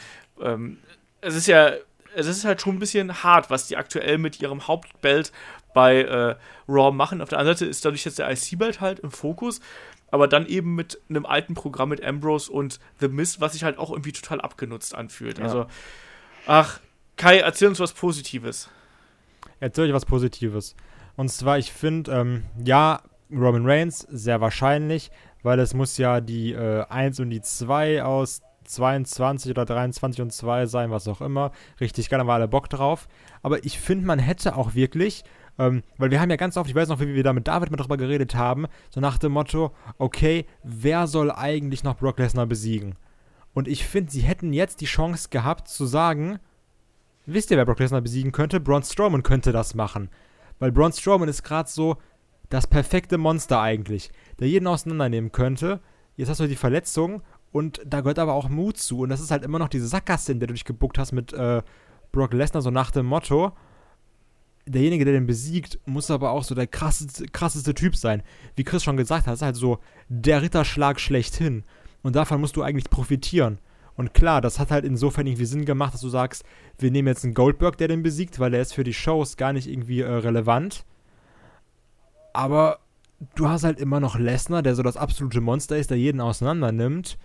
ähm, 0.42 0.78
es 1.22 1.36
ist 1.36 1.48
ja 1.48 1.74
es 2.16 2.28
ist 2.28 2.46
halt 2.46 2.62
schon 2.62 2.76
ein 2.76 2.80
bisschen 2.80 3.24
hart, 3.24 3.50
was 3.50 3.68
die 3.68 3.78
aktuell 3.78 4.18
mit 4.18 4.42
ihrem 4.42 4.68
Hauptbelt 4.68 5.32
bei 5.74 6.04
äh, 6.04 6.36
Raw 6.68 6.92
machen. 6.92 7.22
Auf 7.22 7.30
der 7.30 7.40
anderen 7.40 7.58
Seite 7.58 7.70
ist 7.70 7.84
dadurch 7.86 8.06
jetzt 8.06 8.20
der 8.20 8.32
IC-Belt 8.32 8.82
halt 8.82 9.00
im 9.00 9.12
Fokus, 9.12 9.60
aber 10.10 10.28
dann 10.28 10.46
eben 10.46 10.76
mit 10.76 11.00
einem 11.10 11.26
alten 11.26 11.54
Programm 11.54 11.90
mit 11.90 12.04
Ambrose 12.04 12.52
und 12.52 12.80
The 13.00 13.10
Miz, 13.10 13.40
was 13.40 13.54
sich 13.54 13.64
halt 13.64 13.78
auch 13.78 13.92
irgendwie 13.92 14.14
total 14.14 14.42
abgenutzt 14.42 14.96
anfühlt. 14.96 15.38
Ja. 15.38 15.46
Also, 15.46 15.66
ach, 16.48 16.80
Kai, 17.18 17.40
erzähl 17.40 17.68
uns 17.68 17.80
was 17.80 17.94
Positives. 17.94 18.70
Erzähl 19.60 19.86
euch 19.86 19.94
was 19.94 20.06
Positives. 20.06 20.76
Und 21.16 21.30
zwar, 21.30 21.58
ich 21.58 21.72
finde, 21.72 22.12
ähm, 22.12 22.44
ja, 22.64 23.02
Roman 23.32 23.66
Reigns, 23.66 24.00
sehr 24.10 24.42
wahrscheinlich, 24.42 25.12
weil 25.44 25.60
es 25.60 25.74
muss 25.74 25.98
ja 25.98 26.22
die 26.22 26.54
äh, 26.54 26.86
1 26.88 27.20
und 27.20 27.30
die 27.30 27.42
2 27.42 28.04
aus 28.04 28.42
22 28.66 29.52
oder 29.52 29.66
23 29.66 30.22
und 30.22 30.34
2 30.34 30.66
sein, 30.66 30.92
was 30.92 31.08
auch 31.08 31.22
immer. 31.22 31.52
Richtig 31.80 32.10
geil, 32.10 32.20
haben 32.20 32.28
wir 32.28 32.34
alle 32.34 32.48
Bock 32.48 32.70
drauf. 32.70 33.08
Aber 33.42 33.64
ich 33.64 33.80
finde, 33.80 34.06
man 34.06 34.20
hätte 34.20 34.56
auch 34.56 34.76
wirklich, 34.76 35.24
ähm, 35.58 35.84
weil 35.98 36.12
wir 36.12 36.20
haben 36.20 36.30
ja 36.30 36.36
ganz 36.36 36.58
oft, 36.58 36.70
ich 36.70 36.76
weiß 36.76 36.90
noch, 36.90 37.00
wie 37.00 37.16
wir 37.16 37.24
da 37.24 37.34
mit 37.34 37.48
David 37.48 37.72
mal 37.72 37.78
drüber 37.78 37.98
geredet 37.98 38.36
haben, 38.36 38.68
so 38.90 39.00
nach 39.00 39.18
dem 39.18 39.32
Motto, 39.32 39.72
okay, 39.98 40.46
wer 40.64 41.08
soll 41.08 41.32
eigentlich 41.32 41.84
noch 41.84 41.98
Brock 41.98 42.20
Lesnar 42.20 42.46
besiegen? 42.46 42.96
Und 43.54 43.68
ich 43.68 43.86
finde, 43.86 44.12
sie 44.12 44.22
hätten 44.22 44.52
jetzt 44.52 44.82
die 44.82 44.86
Chance 44.86 45.30
gehabt 45.30 45.70
zu 45.70 45.86
sagen, 45.86 46.40
wisst 47.26 47.52
ihr, 47.52 47.58
wer 47.58 47.66
Brock 47.66 47.80
Lesnar 47.80 48.02
besiegen 48.02 48.32
könnte? 48.32 48.60
Braun 48.60 48.84
Strowman 48.84 49.24
könnte 49.24 49.52
das 49.54 49.76
machen. 49.76 50.10
Weil 50.60 50.72
Braun 50.72 50.92
Strowman 50.92 51.30
ist 51.30 51.44
gerade 51.44 51.70
so 51.70 51.98
das 52.50 52.68
perfekte 52.68 53.18
Monster 53.18 53.62
eigentlich, 53.62 54.12
der 54.40 54.48
jeden 54.48 54.68
auseinandernehmen 54.68 55.32
könnte. 55.32 55.80
Jetzt 56.16 56.30
hast 56.30 56.40
du 56.40 56.48
die 56.48 56.56
Verletzung 56.56 57.22
und 57.56 57.80
da 57.86 58.02
gehört 58.02 58.20
aber 58.20 58.34
auch 58.34 58.50
Mut 58.50 58.76
zu. 58.76 59.00
Und 59.00 59.08
das 59.08 59.22
ist 59.22 59.32
halt 59.32 59.46
immer 59.46 59.60
noch 59.60 59.70
diese 59.70 59.88
Sackgasse, 59.88 60.34
in 60.34 60.42
der 60.42 60.48
du 60.48 60.54
dich 60.54 60.66
gebuckt 60.66 60.98
hast 60.98 61.14
mit 61.14 61.32
äh, 61.32 61.62
Brock 62.12 62.34
Lesnar, 62.34 62.62
so 62.62 62.70
nach 62.70 62.92
dem 62.92 63.06
Motto, 63.06 63.54
derjenige, 64.66 65.06
der 65.06 65.14
den 65.14 65.26
besiegt, 65.26 65.80
muss 65.86 66.12
aber 66.12 66.32
auch 66.32 66.44
so 66.44 66.54
der 66.54 66.68
krasseste, 66.68 67.28
krasseste 67.28 67.74
Typ 67.74 67.96
sein. 67.96 68.24
Wie 68.58 68.66
Chris 68.66 68.84
schon 68.84 68.98
gesagt 68.98 69.26
hat, 69.26 69.36
ist 69.36 69.42
halt 69.42 69.56
so 69.56 69.80
der 70.10 70.42
Ritterschlag 70.42 71.00
schlechthin. 71.00 71.64
Und 72.04 72.18
davon 72.18 72.42
musst 72.42 72.58
du 72.58 72.62
eigentlich 72.62 72.90
profitieren. 72.90 73.60
Und 73.96 74.14
klar, 74.14 74.42
das 74.42 74.60
hat 74.60 74.70
halt 74.70 74.84
insofern 74.84 75.26
irgendwie 75.26 75.46
Sinn 75.46 75.64
gemacht, 75.64 75.94
dass 75.94 76.02
du 76.02 76.10
sagst, 76.10 76.44
wir 76.78 76.92
nehmen 76.92 77.08
jetzt 77.08 77.24
einen 77.24 77.36
Goldberg, 77.36 77.78
der 77.78 77.88
den 77.88 78.04
besiegt, 78.04 78.38
weil 78.38 78.52
der 78.52 78.64
ist 78.64 78.74
für 78.74 78.84
die 78.84 78.94
Shows 78.94 79.38
gar 79.38 79.54
nicht 79.54 79.70
irgendwie 79.70 80.02
äh, 80.02 80.12
relevant. 80.12 80.84
Aber 82.34 82.80
du 83.36 83.48
hast 83.48 83.64
halt 83.64 83.80
immer 83.80 84.02
noch 84.02 84.20
Lesnar, 84.20 84.62
der 84.62 84.76
so 84.76 84.84
das 84.84 84.98
absolute 84.98 85.40
Monster 85.40 85.78
ist, 85.78 85.90
der 85.90 85.98
jeden 85.98 86.20
auseinander 86.20 86.74
nimmt. 86.74 87.18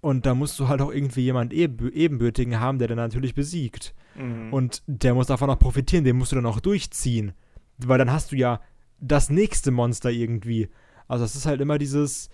Und 0.00 0.24
da 0.24 0.34
musst 0.34 0.58
du 0.58 0.68
halt 0.68 0.80
auch 0.80 0.92
irgendwie 0.92 1.20
jemand 1.20 1.52
Ebenbürtigen 1.52 2.58
haben, 2.58 2.78
der 2.78 2.88
dann 2.88 2.96
natürlich 2.96 3.34
besiegt. 3.34 3.94
Mhm. 4.16 4.52
Und 4.52 4.82
der 4.86 5.14
muss 5.14 5.26
davon 5.26 5.50
auch 5.50 5.58
profitieren, 5.58 6.04
den 6.04 6.16
musst 6.16 6.32
du 6.32 6.36
dann 6.36 6.46
auch 6.46 6.60
durchziehen. 6.60 7.32
Weil 7.78 7.98
dann 7.98 8.10
hast 8.10 8.32
du 8.32 8.36
ja 8.36 8.60
das 8.98 9.28
nächste 9.28 9.70
Monster 9.70 10.10
irgendwie. 10.10 10.68
Also 11.06 11.24
es 11.24 11.34
ist 11.34 11.46
halt 11.46 11.60
immer 11.60 11.78
dieses 11.78 12.30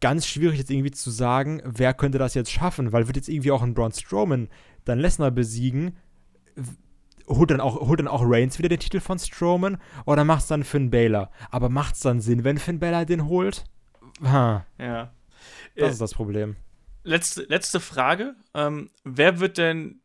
ganz 0.00 0.26
schwierig 0.26 0.58
jetzt 0.58 0.70
irgendwie 0.70 0.90
zu 0.90 1.10
sagen, 1.10 1.62
wer 1.64 1.94
könnte 1.94 2.18
das 2.18 2.34
jetzt 2.34 2.50
schaffen, 2.50 2.92
weil 2.92 3.06
wird 3.06 3.16
jetzt 3.16 3.28
irgendwie 3.28 3.52
auch 3.52 3.62
ein 3.62 3.74
Braun 3.74 3.92
Strowman 3.92 4.48
dann 4.84 4.98
Lesnar 4.98 5.30
besiegen, 5.30 5.96
holt 7.28 7.50
dann 7.50 7.60
auch 7.60 7.80
holt 7.86 8.00
dann 8.00 8.08
auch 8.08 8.22
Reigns 8.24 8.58
wieder 8.58 8.70
den 8.70 8.80
Titel 8.80 8.98
von 8.98 9.18
Strowman 9.18 9.78
oder 10.06 10.24
macht's 10.24 10.48
dann 10.48 10.64
Finn 10.64 10.90
Balor? 10.90 11.30
Aber 11.50 11.68
macht's 11.68 12.00
dann 12.00 12.20
Sinn, 12.20 12.42
wenn 12.42 12.58
Finn 12.58 12.80
Balor 12.80 13.04
den 13.04 13.26
holt? 13.26 13.64
Ha. 14.24 14.64
Ja. 14.78 15.12
Das 15.76 15.88
äh, 15.88 15.92
ist 15.92 16.00
das 16.00 16.14
Problem 16.14 16.56
letzte, 17.02 17.42
letzte 17.42 17.80
Frage. 17.80 18.34
Ähm, 18.54 18.90
wer 19.04 19.40
wird 19.40 19.58
denn 19.58 20.00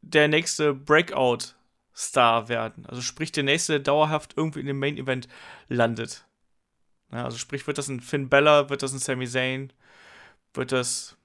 der 0.00 0.28
nächste 0.28 0.74
Breakout-Star 0.74 2.48
werden? 2.48 2.86
Also 2.86 3.02
sprich, 3.02 3.32
der 3.32 3.44
nächste 3.44 3.80
dauerhaft 3.80 4.34
irgendwie 4.36 4.60
in 4.60 4.66
dem 4.66 4.78
Main-Event 4.78 5.28
landet. 5.68 6.26
Ja, 7.12 7.24
also 7.24 7.38
sprich, 7.38 7.66
wird 7.66 7.78
das 7.78 7.88
ein 7.88 8.00
Finn 8.00 8.28
Bella, 8.28 8.70
wird 8.70 8.82
das 8.82 8.92
ein 8.92 8.98
Sami 8.98 9.26
Zayn, 9.26 9.72
wird 10.54 10.72
das, 10.72 11.16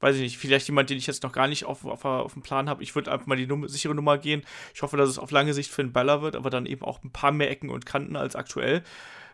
weiß 0.00 0.16
ich 0.16 0.22
nicht, 0.22 0.38
vielleicht 0.38 0.66
jemand, 0.66 0.90
den 0.90 0.98
ich 0.98 1.06
jetzt 1.06 1.22
noch 1.22 1.32
gar 1.32 1.46
nicht 1.46 1.64
auf, 1.64 1.84
auf, 1.84 2.04
auf 2.04 2.32
dem 2.32 2.42
Plan 2.42 2.68
habe. 2.68 2.82
Ich 2.82 2.94
würde 2.96 3.12
einfach 3.12 3.26
mal 3.26 3.36
die 3.36 3.46
Nummer, 3.46 3.68
sichere 3.68 3.94
Nummer 3.94 4.18
gehen. 4.18 4.42
Ich 4.74 4.82
hoffe, 4.82 4.96
dass 4.96 5.08
es 5.08 5.18
auf 5.18 5.30
lange 5.30 5.54
Sicht 5.54 5.70
Finn 5.70 5.92
Bella 5.92 6.22
wird, 6.22 6.34
aber 6.34 6.50
dann 6.50 6.66
eben 6.66 6.82
auch 6.82 7.02
ein 7.04 7.12
paar 7.12 7.30
mehr 7.30 7.50
Ecken 7.50 7.70
und 7.70 7.86
Kanten 7.86 8.16
als 8.16 8.34
aktuell. 8.34 8.82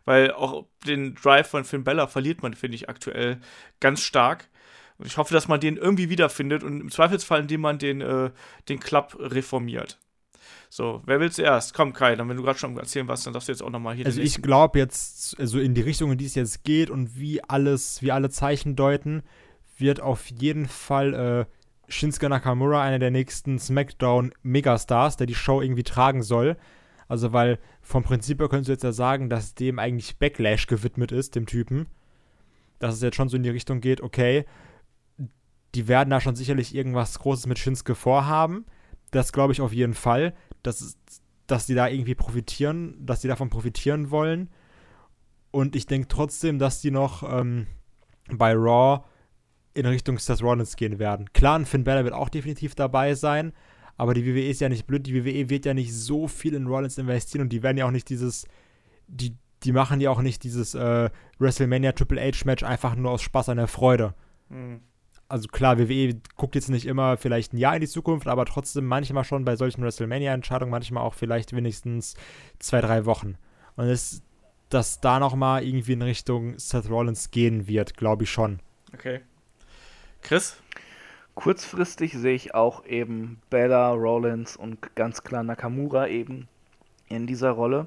Weil 0.04 0.32
auch 0.32 0.66
den 0.86 1.14
Drive 1.14 1.48
von 1.48 1.64
Finn 1.64 1.84
Bella 1.84 2.06
verliert 2.06 2.42
man, 2.42 2.54
finde 2.54 2.76
ich, 2.76 2.88
aktuell 2.88 3.40
ganz 3.80 4.02
stark. 4.02 4.48
Und 4.98 5.06
ich 5.06 5.16
hoffe, 5.16 5.32
dass 5.32 5.48
man 5.48 5.60
den 5.60 5.76
irgendwie 5.76 6.10
wiederfindet 6.10 6.62
und 6.62 6.80
im 6.80 6.90
Zweifelsfall, 6.90 7.40
indem 7.40 7.60
man 7.60 7.78
den, 7.78 8.00
äh, 8.00 8.30
den 8.68 8.80
Club 8.80 9.16
reformiert. 9.18 9.98
So, 10.70 11.02
wer 11.06 11.20
will 11.20 11.30
zuerst? 11.30 11.72
Komm, 11.72 11.92
Kai, 11.92 12.14
dann 12.16 12.28
wenn 12.28 12.36
du 12.36 12.42
gerade 12.42 12.58
schon 12.58 12.76
erzählen 12.76 13.08
was, 13.08 13.22
dann 13.22 13.32
darfst 13.32 13.48
du 13.48 13.52
jetzt 13.52 13.62
auch 13.62 13.70
nochmal 13.70 13.94
hier. 13.94 14.06
Also 14.06 14.20
ich 14.20 14.42
glaube 14.42 14.78
jetzt, 14.78 15.38
also 15.38 15.58
in 15.58 15.74
die 15.74 15.80
Richtung, 15.80 16.12
in 16.12 16.18
die 16.18 16.26
es 16.26 16.34
jetzt 16.34 16.64
geht 16.64 16.90
und 16.90 17.18
wie 17.18 17.42
alles, 17.42 18.02
wie 18.02 18.12
alle 18.12 18.28
Zeichen 18.28 18.76
deuten, 18.76 19.22
wird 19.78 20.00
auf 20.00 20.26
jeden 20.26 20.66
Fall 20.66 21.14
äh, 21.14 21.90
Shinsuke 21.90 22.28
Nakamura 22.28 22.82
einer 22.82 22.98
der 22.98 23.10
nächsten 23.10 23.58
SmackDown 23.58 24.32
Megastars, 24.42 25.16
der 25.16 25.26
die 25.26 25.34
Show 25.34 25.62
irgendwie 25.62 25.84
tragen 25.84 26.22
soll. 26.22 26.56
Also 27.06 27.32
weil 27.32 27.58
vom 27.80 28.02
Prinzip 28.02 28.40
her 28.40 28.48
könntest 28.48 28.68
du 28.68 28.72
jetzt 28.72 28.84
ja 28.84 28.92
sagen, 28.92 29.30
dass 29.30 29.54
dem 29.54 29.78
eigentlich 29.78 30.18
Backlash 30.18 30.66
gewidmet 30.66 31.12
ist, 31.12 31.34
dem 31.34 31.46
Typen. 31.46 31.86
Dass 32.78 32.94
es 32.94 33.02
jetzt 33.02 33.16
schon 33.16 33.30
so 33.30 33.36
in 33.36 33.42
die 33.42 33.50
Richtung 33.50 33.80
geht, 33.80 34.02
okay, 34.02 34.44
die 35.78 35.86
werden 35.86 36.10
da 36.10 36.20
schon 36.20 36.34
sicherlich 36.34 36.74
irgendwas 36.74 37.20
Großes 37.20 37.46
mit 37.46 37.56
Shinsuke 37.56 37.94
vorhaben. 37.94 38.66
Das 39.12 39.32
glaube 39.32 39.52
ich 39.52 39.60
auf 39.60 39.72
jeden 39.72 39.94
Fall, 39.94 40.34
dass, 40.64 40.98
dass 41.46 41.66
die 41.66 41.76
da 41.76 41.86
irgendwie 41.86 42.16
profitieren, 42.16 42.96
dass 42.98 43.20
die 43.20 43.28
davon 43.28 43.48
profitieren 43.48 44.10
wollen. 44.10 44.50
Und 45.52 45.76
ich 45.76 45.86
denke 45.86 46.08
trotzdem, 46.08 46.58
dass 46.58 46.80
die 46.80 46.90
noch 46.90 47.22
ähm, 47.22 47.68
bei 48.28 48.54
Raw 48.54 49.04
in 49.72 49.86
Richtung 49.86 50.18
Seth 50.18 50.42
Rollins 50.42 50.74
gehen 50.74 50.98
werden. 50.98 51.32
Klar, 51.32 51.60
ein 51.60 51.64
Finn 51.64 51.84
Balor 51.84 52.02
wird 52.02 52.14
auch 52.14 52.28
definitiv 52.28 52.74
dabei 52.74 53.14
sein, 53.14 53.52
aber 53.96 54.14
die 54.14 54.26
WWE 54.26 54.48
ist 54.48 54.60
ja 54.60 54.68
nicht 54.68 54.88
blöd. 54.88 55.06
Die 55.06 55.14
WWE 55.14 55.48
wird 55.48 55.64
ja 55.64 55.74
nicht 55.74 55.94
so 55.94 56.26
viel 56.26 56.54
in 56.54 56.66
Rollins 56.66 56.98
investieren 56.98 57.42
und 57.42 57.52
die 57.52 57.62
werden 57.62 57.78
ja 57.78 57.86
auch 57.86 57.92
nicht 57.92 58.08
dieses, 58.08 58.48
die, 59.06 59.36
die 59.62 59.70
machen 59.70 60.00
ja 60.00 60.10
auch 60.10 60.22
nicht 60.22 60.42
dieses 60.42 60.74
äh, 60.74 61.08
WrestleMania 61.38 61.92
Triple 61.92 62.20
H 62.20 62.44
Match 62.46 62.64
einfach 62.64 62.96
nur 62.96 63.12
aus 63.12 63.22
Spaß 63.22 63.50
an 63.50 63.58
der 63.58 63.68
Freude. 63.68 64.16
Mhm. 64.48 64.80
Also 65.28 65.48
klar, 65.48 65.78
WWE 65.78 66.20
guckt 66.36 66.54
jetzt 66.54 66.70
nicht 66.70 66.86
immer 66.86 67.18
vielleicht 67.18 67.52
ein 67.52 67.58
Jahr 67.58 67.74
in 67.74 67.82
die 67.82 67.88
Zukunft, 67.88 68.26
aber 68.26 68.46
trotzdem 68.46 68.86
manchmal 68.86 69.24
schon 69.24 69.44
bei 69.44 69.56
solchen 69.56 69.82
WrestleMania-Entscheidungen, 69.82 70.70
manchmal 70.70 71.02
auch 71.02 71.14
vielleicht 71.14 71.54
wenigstens 71.54 72.14
zwei, 72.58 72.80
drei 72.80 73.04
Wochen. 73.04 73.36
Und 73.76 73.86
es, 73.86 74.22
dass 74.70 75.00
da 75.00 75.18
nochmal 75.20 75.64
irgendwie 75.64 75.92
in 75.92 76.02
Richtung 76.02 76.58
Seth 76.58 76.88
Rollins 76.88 77.30
gehen 77.30 77.68
wird, 77.68 77.96
glaube 77.96 78.24
ich 78.24 78.30
schon. 78.30 78.60
Okay. 78.94 79.20
Chris? 80.22 80.56
Kurzfristig 81.34 82.14
sehe 82.14 82.34
ich 82.34 82.54
auch 82.54 82.84
eben 82.86 83.40
Bella, 83.50 83.92
Rollins 83.92 84.56
und 84.56 84.96
ganz 84.96 85.22
klar 85.22 85.42
Nakamura 85.42 86.08
eben 86.08 86.48
in 87.08 87.26
dieser 87.26 87.50
Rolle. 87.50 87.86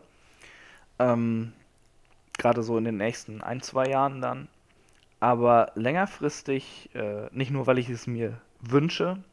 Ähm, 1.00 1.54
Gerade 2.38 2.64
so 2.64 2.78
in 2.78 2.86
den 2.86 2.98
nächsten 2.98 3.42
ein, 3.42 3.62
zwei 3.62 3.88
Jahren 3.88 4.22
dann. 4.22 4.48
Aber 5.22 5.72
längerfristig, 5.76 6.90
äh, 6.94 7.30
nicht 7.32 7.52
nur 7.52 7.68
weil 7.68 7.78
ich 7.78 7.90
es 7.90 8.08
mir 8.08 8.42
wünsche, 8.60 9.24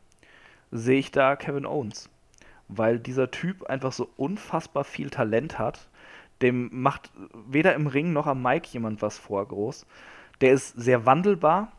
sehe 0.70 1.00
ich 1.00 1.10
da 1.10 1.34
Kevin 1.34 1.67
Owens. 1.67 2.08
Weil 2.68 3.00
dieser 3.00 3.33
Typ 3.33 3.65
einfach 3.65 3.91
so 3.91 4.08
unfassbar 4.17 4.84
viel 4.84 5.10
Talent 5.10 5.58
hat. 5.58 5.89
Dem 6.42 6.70
macht 6.70 7.10
weder 7.49 7.75
im 7.75 7.89
Ring 7.89 8.12
noch 8.12 8.28
am 8.28 8.41
Mic 8.41 8.68
jemand 8.68 9.02
was 9.02 9.18
vor 9.18 9.49
groß. 9.49 9.84
Der 10.41 10.52
ist 10.52 10.76
sehr 10.76 11.05
wandelbar 11.05 11.73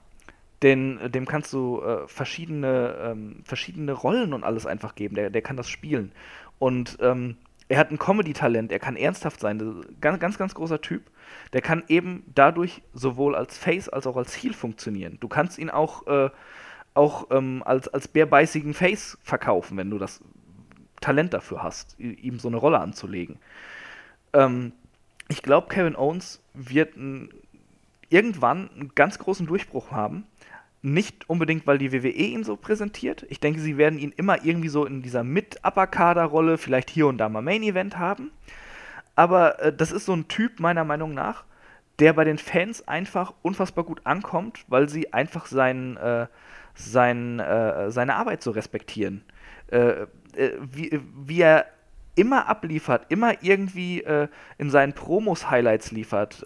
denn 0.62 1.00
dem 1.12 1.26
kannst 1.26 1.54
du 1.54 1.82
äh, 1.82 2.08
verschiedene, 2.08 2.96
ähm, 3.02 3.42
verschiedene 3.46 3.94
Rollen 3.94 4.34
und 4.34 4.44
alles 4.44 4.66
einfach 4.66 4.96
geben. 4.96 5.16
Der, 5.16 5.30
der 5.30 5.42
kann 5.42 5.58
das 5.58 5.70
spielen. 5.70 6.12
Und 6.58 6.98
ähm, 7.02 7.38
er 7.70 7.78
hat 7.78 7.92
ein 7.92 8.00
Comedy-Talent, 8.00 8.72
er 8.72 8.80
kann 8.80 8.98
ernsthaft 8.98 9.40
sein. 9.40 9.86
Ganz, 10.02 10.20
ganz, 10.20 10.38
ganz 10.38 10.54
großer 10.56 10.82
Typ. 10.82 11.04
Der 11.54 11.62
kann 11.62 11.84
eben 11.88 12.24
dadurch 12.34 12.82
sowohl 12.94 13.36
als 13.36 13.58
Face 13.58 13.90
als 13.90 14.08
auch 14.08 14.18
als 14.18 14.34
Heel 14.36 14.54
funktionieren. 14.54 15.18
Du 15.20 15.28
kannst 15.28 15.58
ihn 15.58 15.70
auch, 15.70 16.08
äh, 16.08 16.30
auch 16.94 17.28
ähm, 17.32 17.64
als, 17.66 17.88
als 17.88 18.08
bärbeißigen 18.08 18.74
Face 18.74 19.18
verkaufen, 19.24 19.78
wenn 19.78 19.90
du 19.90 19.98
das 19.98 20.22
Talent 21.02 21.34
dafür 21.34 21.64
hast, 21.64 21.98
ihm 22.00 22.40
so 22.40 22.48
eine 22.50 22.58
Rolle 22.58 22.80
anzulegen. 22.80 23.38
Ähm, 24.34 24.74
ich 25.28 25.42
glaube, 25.42 25.68
Kevin 25.70 25.96
Owens 25.96 26.42
wird 26.54 26.98
ein, 26.98 27.30
irgendwann 28.10 28.70
einen 28.72 28.92
ganz 28.96 29.18
großen 29.20 29.46
Durchbruch 29.46 29.92
haben 29.92 30.26
nicht 30.82 31.30
unbedingt, 31.30 31.68
weil 31.68 31.78
die 31.78 31.92
WWE 31.92 32.10
ihn 32.10 32.44
so 32.44 32.56
präsentiert. 32.56 33.26
Ich 33.30 33.40
denke, 33.40 33.60
sie 33.60 33.78
werden 33.78 34.00
ihn 34.00 34.14
immer 34.16 34.46
irgendwie 34.46 34.70
so 34.70 34.86
in 34.86 35.02
dieser 35.02 35.24
Mit-Upper-Kader-Rolle, 35.24 36.58
vielleicht 36.58 36.90
hier 36.90 37.08
und 37.08 37.18
da 37.18 37.28
mal 37.28 37.42
Main-Event 37.42 37.98
haben. 37.98 38.32
Aber 39.20 39.60
äh, 39.60 39.74
das 39.74 39.92
ist 39.92 40.06
so 40.06 40.14
ein 40.14 40.30
Typ, 40.30 40.62
meiner 40.62 40.86
Meinung 40.86 41.14
nach, 41.14 41.44
der 42.00 42.14
bei 42.14 42.24
den 42.24 42.38
Fans 42.38 42.88
einfach 42.88 43.34
unfassbar 43.42 43.84
gut 43.84 44.00
ankommt, 44.06 44.64
weil 44.70 44.88
sie 44.88 45.12
einfach 45.12 45.46
sein, 45.46 45.98
äh, 45.98 46.28
sein, 46.74 47.42
äh, 47.42 47.92
seine 47.92 48.16
Arbeit 48.16 48.42
so 48.42 48.52
respektieren. 48.52 49.26
Äh, 49.72 50.04
äh, 50.38 50.52
wie, 50.62 51.02
wie 51.18 51.42
er 51.42 51.66
immer 52.16 52.48
abliefert, 52.48 53.08
immer 53.10 53.44
irgendwie 53.44 54.04
äh, 54.04 54.30
in 54.58 54.70
seinen 54.70 54.94
Promos 54.94 55.50
Highlights 55.50 55.92
liefert 55.92 56.44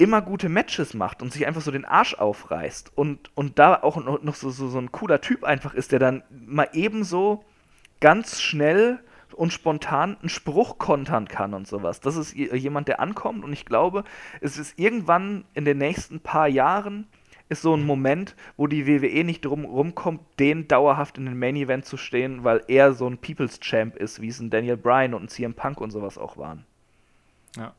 immer 0.00 0.22
gute 0.22 0.48
Matches 0.48 0.94
macht 0.94 1.22
und 1.22 1.32
sich 1.32 1.44
einfach 1.46 1.62
so 1.62 1.72
den 1.72 1.84
Arsch 1.84 2.14
aufreißt 2.14 2.92
und, 2.94 3.36
und 3.36 3.58
da 3.58 3.74
auch 3.82 3.96
noch 3.96 4.34
so, 4.36 4.50
so, 4.50 4.68
so 4.68 4.78
ein 4.78 4.92
cooler 4.92 5.20
Typ 5.20 5.42
einfach 5.42 5.74
ist, 5.74 5.90
der 5.90 5.98
dann 5.98 6.22
mal 6.30 6.68
ebenso 6.72 7.44
ganz 8.00 8.40
schnell 8.40 9.00
und 9.34 9.52
spontan 9.52 10.16
einen 10.20 10.28
Spruch 10.28 10.78
kontern 10.78 11.28
kann 11.28 11.54
und 11.54 11.66
sowas. 11.66 12.00
Das 12.00 12.16
ist 12.16 12.34
jemand, 12.34 12.88
der 12.88 13.00
ankommt 13.00 13.44
und 13.44 13.52
ich 13.52 13.64
glaube, 13.64 14.04
es 14.40 14.58
ist 14.58 14.78
irgendwann 14.78 15.44
in 15.54 15.64
den 15.64 15.78
nächsten 15.78 16.20
paar 16.20 16.48
Jahren 16.48 17.06
ist 17.50 17.62
so 17.62 17.74
ein 17.74 17.86
Moment, 17.86 18.34
wo 18.58 18.66
die 18.66 18.86
WWE 18.86 19.24
nicht 19.24 19.44
drum 19.44 19.64
rumkommt, 19.64 20.20
den 20.38 20.68
dauerhaft 20.68 21.16
in 21.16 21.24
den 21.24 21.38
Main 21.38 21.56
Event 21.56 21.86
zu 21.86 21.96
stehen, 21.96 22.44
weil 22.44 22.62
er 22.68 22.92
so 22.92 23.08
ein 23.08 23.16
People's 23.16 23.58
Champ 23.60 23.96
ist, 23.96 24.20
wie 24.20 24.28
es 24.28 24.38
ein 24.38 24.50
Daniel 24.50 24.76
Bryan 24.76 25.14
und 25.14 25.24
ein 25.24 25.28
CM 25.28 25.54
Punk 25.54 25.80
und 25.80 25.90
sowas 25.90 26.18
auch 26.18 26.36
waren. 26.36 26.66
Ja 27.56 27.72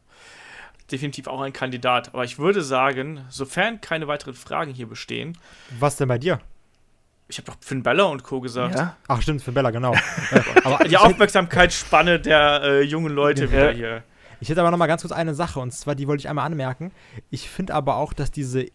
definitiv 0.91 1.27
auch 1.27 1.41
ein 1.41 1.53
Kandidat. 1.53 2.13
Aber 2.13 2.23
ich 2.23 2.39
würde 2.39 2.61
sagen, 2.61 3.25
sofern 3.29 3.81
keine 3.81 4.07
weiteren 4.07 4.33
Fragen 4.33 4.73
hier 4.73 4.87
bestehen. 4.87 5.37
Was 5.79 5.97
denn 5.97 6.07
bei 6.07 6.17
dir? 6.17 6.39
Ich 7.29 7.37
habe 7.37 7.45
doch 7.45 7.57
Finn 7.61 7.83
Bella 7.83 8.05
und 8.05 8.23
Co. 8.23 8.41
gesagt. 8.41 8.75
Ja? 8.75 8.97
Ach, 9.07 9.21
stimmt, 9.21 9.41
Finn 9.41 9.53
Bella, 9.53 9.69
genau. 9.69 9.95
aber 10.63 10.83
die 10.85 10.97
Aufmerksamkeitsspanne 10.97 12.19
der 12.19 12.61
äh, 12.63 12.81
jungen 12.81 13.13
Leute 13.13 13.45
ja. 13.45 13.51
wieder 13.51 13.71
hier. 13.71 14.03
Ich 14.41 14.49
hätte 14.49 14.61
aber 14.61 14.71
noch 14.71 14.77
mal 14.77 14.87
ganz 14.87 15.03
kurz 15.03 15.11
eine 15.11 15.35
Sache, 15.35 15.59
und 15.59 15.71
zwar, 15.71 15.95
die 15.95 16.07
wollte 16.07 16.21
ich 16.21 16.29
einmal 16.29 16.45
anmerken. 16.45 16.91
Ich 17.29 17.49
finde 17.49 17.75
aber 17.75 17.97
auch, 17.97 18.13
dass 18.13 18.31
diese 18.31 18.65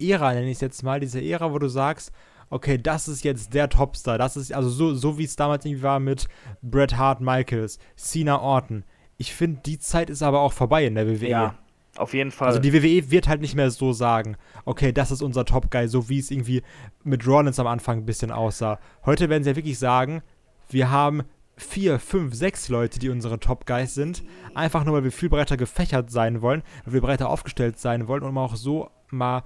Ära, 0.00 0.32
nenne 0.32 0.46
ich 0.46 0.56
es 0.56 0.60
jetzt 0.60 0.82
mal, 0.82 0.98
diese 0.98 1.20
Ära, 1.20 1.52
wo 1.52 1.58
du 1.58 1.68
sagst, 1.68 2.10
okay, 2.48 2.78
das 2.78 3.06
ist 3.06 3.22
jetzt 3.22 3.52
der 3.52 3.68
Topstar, 3.68 4.16
das 4.16 4.36
ist, 4.36 4.52
also 4.52 4.68
so, 4.70 4.94
so 4.94 5.18
wie 5.18 5.24
es 5.24 5.36
damals 5.36 5.64
irgendwie 5.64 5.82
war 5.82 6.00
mit 6.00 6.26
Bret 6.62 6.96
Hart 6.96 7.20
Michaels, 7.20 7.78
Cena 7.96 8.40
Orton, 8.40 8.84
ich 9.16 9.34
finde, 9.34 9.60
die 9.64 9.78
Zeit 9.78 10.10
ist 10.10 10.22
aber 10.22 10.40
auch 10.40 10.52
vorbei 10.52 10.86
in 10.86 10.94
der 10.94 11.06
WWE. 11.06 11.28
Ja, 11.28 11.54
auf 11.98 12.14
jeden 12.14 12.30
Fall. 12.30 12.48
Also 12.48 12.60
die 12.60 12.72
WWE 12.72 13.10
wird 13.10 13.28
halt 13.28 13.40
nicht 13.40 13.54
mehr 13.54 13.70
so 13.70 13.92
sagen, 13.92 14.36
okay, 14.64 14.92
das 14.92 15.10
ist 15.10 15.22
unser 15.22 15.44
Top 15.44 15.70
Guy, 15.70 15.88
so 15.88 16.08
wie 16.08 16.18
es 16.18 16.30
irgendwie 16.30 16.62
mit 17.02 17.26
Rollins 17.26 17.58
am 17.58 17.66
Anfang 17.66 17.98
ein 17.98 18.06
bisschen 18.06 18.30
aussah. 18.30 18.78
Heute 19.04 19.28
werden 19.28 19.44
sie 19.44 19.50
ja 19.50 19.56
wirklich 19.56 19.78
sagen, 19.78 20.22
wir 20.68 20.90
haben 20.90 21.22
vier, 21.56 21.98
fünf, 21.98 22.34
sechs 22.34 22.68
Leute, 22.68 22.98
die 22.98 23.10
unsere 23.10 23.38
Top 23.38 23.66
Guys 23.66 23.94
sind, 23.94 24.24
einfach 24.54 24.84
nur, 24.84 24.94
weil 24.94 25.04
wir 25.04 25.12
viel 25.12 25.28
breiter 25.28 25.56
gefächert 25.56 26.10
sein 26.10 26.42
wollen, 26.42 26.62
weil 26.84 26.94
wir 26.94 27.00
breiter 27.00 27.28
aufgestellt 27.28 27.78
sein 27.78 28.08
wollen, 28.08 28.22
um 28.22 28.36
auch 28.38 28.56
so 28.56 28.90
mal 29.10 29.42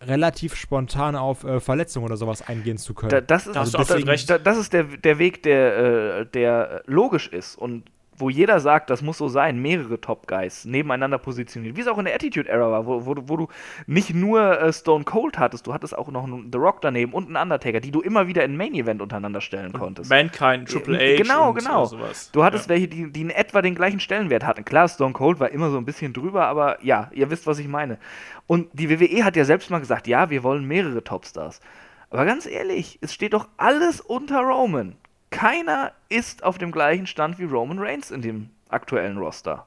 relativ 0.00 0.54
spontan 0.54 1.16
auf 1.16 1.42
äh, 1.44 1.58
Verletzungen 1.58 2.06
oder 2.06 2.16
sowas 2.16 2.46
eingehen 2.46 2.78
zu 2.78 2.94
können. 2.94 3.10
Da, 3.10 3.20
das 3.20 3.48
ist, 3.48 3.56
also 3.56 3.78
deswegen, 3.78 4.06
das 4.44 4.58
ist 4.58 4.72
der, 4.72 4.84
der 4.84 5.18
Weg, 5.18 5.42
der, 5.42 5.76
äh, 6.20 6.26
der 6.26 6.82
logisch 6.86 7.26
ist 7.28 7.56
und 7.56 7.84
wo 8.18 8.30
jeder 8.30 8.60
sagt, 8.60 8.90
das 8.90 9.02
muss 9.02 9.18
so 9.18 9.28
sein, 9.28 9.60
mehrere 9.60 10.00
Top 10.00 10.26
Guys 10.26 10.64
nebeneinander 10.64 11.18
positioniert, 11.18 11.76
wie 11.76 11.80
es 11.80 11.86
auch 11.86 11.98
in 11.98 12.04
der 12.04 12.14
Attitude 12.14 12.48
Era 12.48 12.70
war, 12.70 12.86
wo, 12.86 13.06
wo, 13.06 13.14
wo 13.16 13.36
du 13.36 13.48
nicht 13.86 14.14
nur 14.14 14.60
äh, 14.60 14.72
Stone 14.72 15.04
Cold 15.04 15.38
hattest, 15.38 15.66
du 15.66 15.74
hattest 15.74 15.96
auch 15.96 16.08
noch 16.08 16.24
einen 16.24 16.50
The 16.52 16.58
Rock 16.58 16.80
daneben 16.80 17.12
und 17.12 17.26
einen 17.26 17.36
Undertaker, 17.36 17.80
die 17.80 17.90
du 17.90 18.00
immer 18.00 18.26
wieder 18.26 18.44
in 18.44 18.56
Main 18.56 18.74
Event 18.74 19.02
untereinander 19.02 19.40
stellen 19.40 19.72
konntest. 19.72 20.10
Mankind, 20.10 20.68
Triple 20.68 20.98
H. 20.98 21.22
Genau, 21.22 21.52
genau. 21.52 21.84
Sowas. 21.84 22.30
Du 22.32 22.44
hattest 22.44 22.66
ja. 22.66 22.70
welche, 22.70 22.88
die, 22.88 23.10
die 23.10 23.20
in 23.20 23.30
etwa 23.30 23.62
den 23.62 23.74
gleichen 23.74 24.00
Stellenwert 24.00 24.44
hatten. 24.44 24.64
Klar, 24.64 24.88
Stone 24.88 25.12
Cold 25.12 25.40
war 25.40 25.50
immer 25.50 25.70
so 25.70 25.78
ein 25.78 25.84
bisschen 25.84 26.12
drüber, 26.12 26.46
aber 26.46 26.84
ja, 26.84 27.10
ihr 27.12 27.30
wisst, 27.30 27.46
was 27.46 27.58
ich 27.58 27.68
meine. 27.68 27.98
Und 28.46 28.68
die 28.72 28.90
WWE 28.90 29.24
hat 29.24 29.36
ja 29.36 29.44
selbst 29.44 29.70
mal 29.70 29.78
gesagt, 29.78 30.06
ja, 30.06 30.30
wir 30.30 30.42
wollen 30.42 30.64
mehrere 30.64 31.04
Topstars. 31.04 31.60
Aber 32.10 32.24
ganz 32.24 32.46
ehrlich, 32.46 32.98
es 33.02 33.12
steht 33.12 33.34
doch 33.34 33.48
alles 33.58 34.00
unter 34.00 34.40
Roman 34.40 34.96
keiner 35.30 35.92
ist 36.08 36.42
auf 36.42 36.58
dem 36.58 36.72
gleichen 36.72 37.06
Stand 37.06 37.38
wie 37.38 37.44
Roman 37.44 37.78
Reigns 37.78 38.10
in 38.10 38.22
dem 38.22 38.50
aktuellen 38.68 39.18
Roster. 39.18 39.66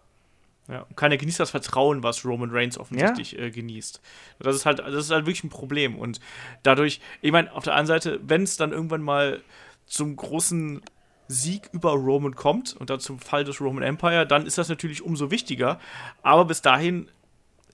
Ja, 0.68 0.82
und 0.82 0.96
keiner 0.96 1.18
genießt 1.18 1.40
das 1.40 1.52
Vertrauen, 1.52 2.04
was 2.04 2.24
Roman 2.24 2.52
Reigns 2.52 2.78
offensichtlich 2.78 3.34
ja. 3.34 3.40
äh, 3.40 3.52
genießt. 3.52 4.00
Das 4.40 4.56
ist 4.56 4.66
halt, 4.66 4.80
das 4.80 4.94
ist 4.94 5.12
halt 5.12 5.26
wirklich 5.26 5.44
ein 5.44 5.50
Problem. 5.50 5.98
Und 5.98 6.22
dadurch, 6.64 7.02
ich 7.22 7.32
meine, 7.32 7.52
auf 7.52 7.64
der 7.64 7.76
einen 7.76 7.88
Seite, 7.88 8.20
wenn 8.24 8.44
es 8.44 8.58
dann 8.58 8.72
irgendwann 8.72 9.02
mal 9.02 9.42
zum 9.86 10.16
großen 10.16 10.82
Sieg 11.28 11.70
über 11.74 11.92
Roman 11.92 12.36
kommt 12.36 12.76
und 12.78 12.90
dann 12.90 13.00
zum 13.00 13.20
Fall 13.20 13.44
des 13.44 13.60
Roman 13.60 13.84
Empire, 13.84 14.26
dann 14.26 14.46
ist 14.46 14.58
das 14.58 14.70
natürlich 14.70 15.02
umso 15.02 15.32
wichtiger. 15.32 15.80
Aber 16.22 16.46
bis 16.46 16.62
dahin 16.62 17.10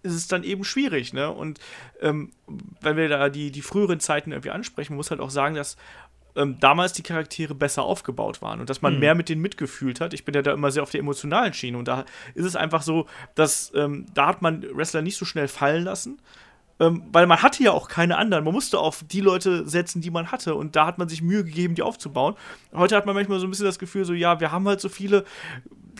ist 0.03 0.13
es 0.13 0.27
dann 0.27 0.43
eben 0.43 0.63
schwierig, 0.63 1.13
ne? 1.13 1.31
Und 1.31 1.59
ähm, 2.01 2.31
wenn 2.81 2.97
wir 2.97 3.09
da 3.09 3.29
die, 3.29 3.51
die 3.51 3.61
früheren 3.61 3.99
Zeiten 3.99 4.31
irgendwie 4.31 4.51
ansprechen, 4.51 4.95
muss 4.95 5.11
halt 5.11 5.19
auch 5.19 5.29
sagen, 5.29 5.55
dass 5.55 5.75
ähm, 6.37 6.57
damals 6.59 6.93
die 6.93 7.03
Charaktere 7.03 7.55
besser 7.55 7.83
aufgebaut 7.83 8.41
waren 8.41 8.59
und 8.59 8.69
dass 8.69 8.81
man 8.81 8.93
mhm. 8.93 8.99
mehr 8.99 9.15
mit 9.15 9.27
denen 9.29 9.41
mitgefühlt 9.41 9.99
hat. 9.99 10.13
Ich 10.13 10.23
bin 10.23 10.35
ja 10.35 10.41
da 10.41 10.53
immer 10.53 10.71
sehr 10.71 10.83
auf 10.83 10.91
der 10.91 11.01
emotionalen 11.01 11.53
Schiene 11.53 11.77
und 11.77 11.87
da 11.87 12.05
ist 12.35 12.45
es 12.45 12.55
einfach 12.55 12.83
so, 12.83 13.07
dass 13.35 13.71
ähm, 13.75 14.05
da 14.13 14.27
hat 14.27 14.41
man 14.41 14.65
Wrestler 14.73 15.01
nicht 15.01 15.17
so 15.17 15.25
schnell 15.25 15.47
fallen 15.47 15.83
lassen. 15.83 16.19
Ähm, 16.79 17.03
weil 17.11 17.25
man 17.25 17.41
hatte 17.41 17.63
ja 17.63 17.71
auch 17.71 17.87
keine 17.87 18.17
anderen. 18.17 18.43
Man 18.43 18.53
musste 18.53 18.77
auf 18.77 19.03
die 19.03 19.21
Leute 19.21 19.67
setzen, 19.67 19.99
die 19.99 20.11
man 20.11 20.31
hatte. 20.31 20.53
Und 20.53 20.75
da 20.75 20.85
hat 20.85 20.99
man 20.99 21.09
sich 21.09 21.23
Mühe 21.23 21.43
gegeben, 21.43 21.73
die 21.73 21.81
aufzubauen. 21.81 22.35
Heute 22.71 22.95
hat 22.95 23.07
man 23.07 23.15
manchmal 23.15 23.39
so 23.39 23.47
ein 23.47 23.49
bisschen 23.49 23.65
das 23.65 23.79
Gefühl, 23.79 24.05
so, 24.05 24.13
ja, 24.13 24.39
wir 24.39 24.51
haben 24.51 24.67
halt 24.67 24.79
so 24.79 24.87
viele, 24.87 25.25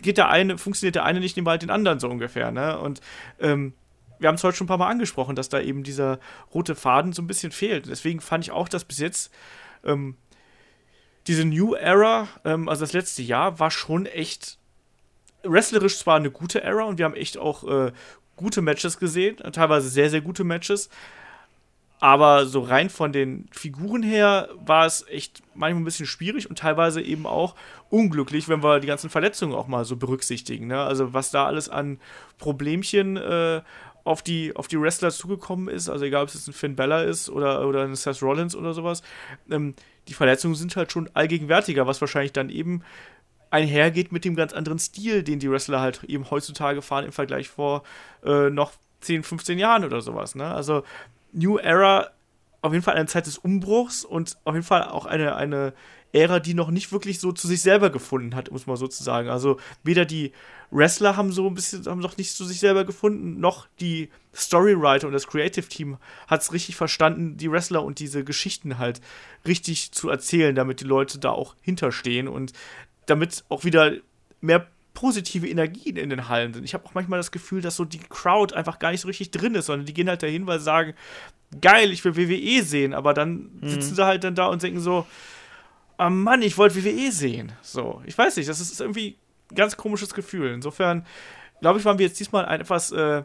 geht 0.02 0.18
der 0.18 0.28
eine, 0.28 0.56
funktioniert 0.56 0.94
der 0.94 1.04
eine 1.04 1.18
nicht, 1.18 1.36
nehmen 1.36 1.48
wir 1.48 1.50
halt 1.50 1.62
den 1.62 1.70
anderen 1.70 1.98
so 1.98 2.08
ungefähr, 2.08 2.52
ne? 2.52 2.78
Und 2.78 3.00
ähm, 3.40 3.72
wir 4.20 4.28
haben 4.28 4.36
es 4.36 4.44
heute 4.44 4.56
schon 4.56 4.66
ein 4.66 4.68
paar 4.68 4.78
Mal 4.78 4.88
angesprochen, 4.88 5.34
dass 5.34 5.48
da 5.48 5.60
eben 5.60 5.82
dieser 5.82 6.20
rote 6.54 6.76
Faden 6.76 7.12
so 7.12 7.22
ein 7.22 7.26
bisschen 7.26 7.50
fehlt. 7.50 7.88
Deswegen 7.88 8.20
fand 8.20 8.44
ich 8.44 8.52
auch, 8.52 8.68
dass 8.68 8.84
bis 8.84 8.98
jetzt 8.98 9.32
ähm, 9.84 10.16
diese 11.28 11.44
New 11.44 11.74
Era, 11.74 12.28
ähm, 12.44 12.68
also 12.68 12.80
das 12.80 12.92
letzte 12.92 13.22
Jahr, 13.22 13.60
war 13.60 13.70
schon 13.70 14.06
echt 14.06 14.58
wrestlerisch 15.44 15.98
zwar 15.98 16.16
eine 16.16 16.30
gute 16.30 16.62
Era 16.62 16.84
und 16.84 16.98
wir 16.98 17.04
haben 17.04 17.14
echt 17.14 17.38
auch 17.38 17.64
äh, 17.68 17.92
gute 18.36 18.62
Matches 18.62 18.98
gesehen, 18.98 19.36
teilweise 19.52 19.88
sehr, 19.88 20.10
sehr 20.10 20.20
gute 20.20 20.44
Matches. 20.44 20.88
Aber 22.00 22.46
so 22.46 22.60
rein 22.60 22.90
von 22.90 23.12
den 23.12 23.48
Figuren 23.50 24.04
her 24.04 24.48
war 24.64 24.86
es 24.86 25.04
echt 25.08 25.42
manchmal 25.54 25.82
ein 25.82 25.84
bisschen 25.84 26.06
schwierig 26.06 26.48
und 26.48 26.56
teilweise 26.56 27.02
eben 27.02 27.26
auch 27.26 27.56
unglücklich, 27.90 28.48
wenn 28.48 28.62
wir 28.62 28.78
die 28.78 28.86
ganzen 28.86 29.10
Verletzungen 29.10 29.52
auch 29.52 29.66
mal 29.66 29.84
so 29.84 29.96
berücksichtigen. 29.96 30.68
Ne? 30.68 30.80
Also 30.80 31.12
was 31.12 31.32
da 31.32 31.46
alles 31.46 31.68
an 31.68 31.98
Problemchen 32.38 33.16
äh, 33.16 33.62
auf, 34.04 34.22
die, 34.22 34.54
auf 34.54 34.68
die 34.68 34.80
Wrestler 34.80 35.10
zugekommen 35.10 35.68
ist, 35.68 35.88
also 35.88 36.04
egal 36.04 36.22
ob 36.22 36.28
es 36.28 36.34
jetzt 36.34 36.46
ein 36.46 36.52
Finn 36.52 36.76
Bella 36.76 37.02
ist 37.02 37.28
oder, 37.28 37.66
oder 37.66 37.82
ein 37.82 37.96
Seth 37.96 38.22
Rollins 38.22 38.54
oder 38.54 38.74
sowas, 38.74 39.02
ähm, 39.50 39.74
die 40.08 40.14
Verletzungen 40.14 40.54
sind 40.54 40.76
halt 40.76 40.90
schon 40.90 41.10
allgegenwärtiger, 41.14 41.86
was 41.86 42.00
wahrscheinlich 42.00 42.32
dann 42.32 42.50
eben 42.50 42.82
einhergeht 43.50 44.12
mit 44.12 44.24
dem 44.24 44.36
ganz 44.36 44.52
anderen 44.52 44.78
Stil, 44.78 45.22
den 45.22 45.38
die 45.38 45.50
Wrestler 45.50 45.80
halt 45.80 46.04
eben 46.04 46.30
heutzutage 46.30 46.82
fahren 46.82 47.04
im 47.04 47.12
Vergleich 47.12 47.48
vor 47.48 47.82
äh, 48.24 48.50
noch 48.50 48.72
10, 49.00 49.22
15 49.22 49.58
Jahren 49.58 49.84
oder 49.84 50.00
sowas. 50.00 50.34
Ne? 50.34 50.46
Also 50.46 50.82
New 51.32 51.56
Era 51.58 52.10
auf 52.60 52.72
jeden 52.72 52.84
Fall 52.84 52.96
eine 52.96 53.06
Zeit 53.06 53.26
des 53.26 53.38
Umbruchs 53.38 54.04
und 54.04 54.36
auf 54.44 54.54
jeden 54.54 54.66
Fall 54.66 54.84
auch 54.84 55.06
eine, 55.06 55.36
eine 55.36 55.72
Ära, 56.12 56.40
die 56.40 56.54
noch 56.54 56.70
nicht 56.70 56.90
wirklich 56.92 57.20
so 57.20 57.32
zu 57.32 57.46
sich 57.46 57.60
selber 57.60 57.90
gefunden 57.90 58.34
hat, 58.34 58.50
muss 58.50 58.66
man 58.66 58.76
so 58.76 58.88
zu 58.88 59.02
sagen. 59.02 59.28
Also 59.28 59.58
weder 59.84 60.04
die 60.04 60.32
Wrestler 60.70 61.16
haben 61.16 61.32
so 61.32 61.46
ein 61.46 61.54
bisschen, 61.54 61.84
haben 61.86 62.00
noch 62.00 62.16
nicht 62.16 62.34
zu 62.34 62.44
sich 62.44 62.60
selber 62.60 62.84
gefunden, 62.84 63.40
noch 63.40 63.66
die 63.80 64.08
Storywriter 64.34 65.06
und 65.06 65.12
das 65.12 65.26
Creative 65.26 65.66
Team 65.66 65.96
hat 66.26 66.42
es 66.42 66.52
richtig 66.52 66.76
verstanden, 66.76 67.36
die 67.36 67.50
Wrestler 67.50 67.82
und 67.82 67.98
diese 67.98 68.24
Geschichten 68.24 68.78
halt 68.78 69.00
richtig 69.46 69.92
zu 69.92 70.08
erzählen, 70.08 70.54
damit 70.54 70.80
die 70.80 70.84
Leute 70.84 71.18
da 71.18 71.30
auch 71.30 71.54
hinterstehen 71.60 72.28
und 72.28 72.52
damit 73.06 73.44
auch 73.48 73.64
wieder 73.64 73.92
mehr 74.40 74.66
positive 74.94 75.48
Energien 75.48 75.96
in 75.96 76.10
den 76.10 76.28
Hallen 76.28 76.52
sind. 76.52 76.64
Ich 76.64 76.74
habe 76.74 76.84
auch 76.84 76.94
manchmal 76.94 77.18
das 77.18 77.30
Gefühl, 77.30 77.60
dass 77.60 77.76
so 77.76 77.84
die 77.84 78.00
Crowd 78.00 78.54
einfach 78.54 78.78
gar 78.78 78.90
nicht 78.90 79.00
so 79.00 79.08
richtig 79.08 79.30
drin 79.30 79.54
ist, 79.54 79.66
sondern 79.66 79.86
die 79.86 79.94
gehen 79.94 80.08
halt 80.08 80.22
dahin, 80.22 80.46
weil 80.46 80.58
sie 80.58 80.64
sagen, 80.64 80.94
geil, 81.60 81.92
ich 81.92 82.04
will 82.04 82.16
WWE 82.16 82.62
sehen, 82.62 82.92
aber 82.94 83.14
dann 83.14 83.50
mhm. 83.60 83.68
sitzen 83.68 83.94
sie 83.94 84.04
halt 84.04 84.24
dann 84.24 84.34
da 84.34 84.48
und 84.48 84.62
denken 84.62 84.80
so, 84.80 85.06
oh 85.98 86.10
Mann, 86.10 86.42
ich 86.42 86.56
wollte 86.56 86.82
WWE 86.82 87.12
sehen. 87.12 87.52
So, 87.62 88.02
ich 88.06 88.16
weiß 88.16 88.36
nicht, 88.36 88.48
das 88.48 88.60
ist 88.60 88.80
irgendwie 88.80 89.18
ein 89.50 89.54
ganz 89.54 89.76
komisches 89.76 90.14
Gefühl. 90.14 90.52
Insofern, 90.52 91.06
glaube 91.60 91.78
ich, 91.78 91.84
waren 91.84 91.98
wir 91.98 92.06
jetzt 92.06 92.18
diesmal 92.20 92.46
ein 92.46 92.60
etwas 92.60 92.92
äh, 92.92 93.22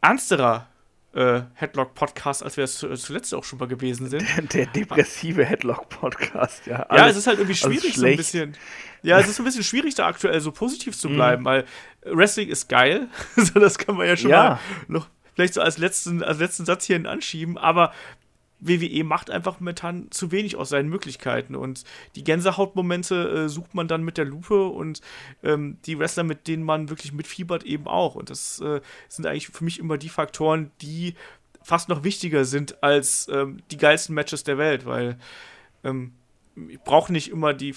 ernsterer 0.00 0.68
äh, 1.14 1.42
Headlock-Podcast, 1.54 2.42
als 2.42 2.56
wir 2.56 2.64
es 2.64 2.78
zuletzt 2.78 3.34
auch 3.34 3.44
schon 3.44 3.58
mal 3.58 3.66
gewesen 3.68 4.08
sind. 4.08 4.22
Der, 4.36 4.42
der 4.64 4.66
depressive 4.66 5.44
Headlock-Podcast, 5.44 6.66
ja. 6.66 6.82
Alles, 6.82 7.00
ja, 7.00 7.08
es 7.08 7.16
ist 7.16 7.26
halt 7.26 7.38
irgendwie 7.38 7.56
schwierig, 7.56 7.94
so 7.94 8.04
ein 8.04 8.16
bisschen. 8.16 8.56
Ja, 9.02 9.18
es 9.18 9.28
ist 9.28 9.38
ein 9.38 9.44
bisschen 9.44 9.64
schwierig, 9.64 9.94
da 9.94 10.06
aktuell 10.06 10.40
so 10.40 10.52
positiv 10.52 10.96
zu 10.98 11.08
mhm. 11.08 11.14
bleiben, 11.14 11.42
mm. 11.42 11.46
weil 11.46 11.64
Wrestling 12.04 12.48
ist 12.48 12.68
geil. 12.68 13.08
so, 13.36 13.58
das 13.60 13.78
kann 13.78 13.96
man 13.96 14.06
ja 14.06 14.16
schon 14.16 14.30
ja. 14.30 14.42
mal 14.42 14.60
noch 14.88 15.08
vielleicht 15.34 15.54
so 15.54 15.60
als 15.60 15.78
letzten, 15.78 16.22
als 16.22 16.38
letzten 16.38 16.64
Satz 16.64 16.84
hier 16.84 17.08
anschieben, 17.08 17.56
aber 17.56 17.92
WWE 18.68 19.04
macht 19.04 19.30
einfach 19.30 19.60
momentan 19.60 20.10
zu 20.10 20.32
wenig 20.32 20.56
aus 20.56 20.68
seinen 20.68 20.88
Möglichkeiten 20.88 21.54
und 21.54 21.84
die 22.14 22.24
Gänsehautmomente 22.24 23.44
äh, 23.44 23.48
sucht 23.48 23.74
man 23.74 23.88
dann 23.88 24.02
mit 24.02 24.18
der 24.18 24.24
Lupe 24.24 24.66
und 24.66 25.00
ähm, 25.42 25.78
die 25.86 25.98
Wrestler, 25.98 26.24
mit 26.24 26.48
denen 26.48 26.62
man 26.62 26.88
wirklich 26.88 27.12
mitfiebert, 27.12 27.64
eben 27.64 27.86
auch. 27.86 28.14
Und 28.14 28.30
das 28.30 28.60
äh, 28.60 28.80
sind 29.08 29.26
eigentlich 29.26 29.48
für 29.48 29.64
mich 29.64 29.78
immer 29.78 29.98
die 29.98 30.08
Faktoren, 30.08 30.70
die 30.80 31.14
fast 31.62 31.88
noch 31.88 32.04
wichtiger 32.04 32.44
sind 32.44 32.82
als 32.82 33.28
ähm, 33.28 33.58
die 33.70 33.76
geilsten 33.76 34.14
Matches 34.14 34.44
der 34.44 34.58
Welt, 34.58 34.86
weil 34.86 35.18
ähm, 35.82 36.12
ich 36.68 36.80
brauche 36.80 37.12
nicht 37.12 37.30
immer 37.30 37.52
die 37.52 37.74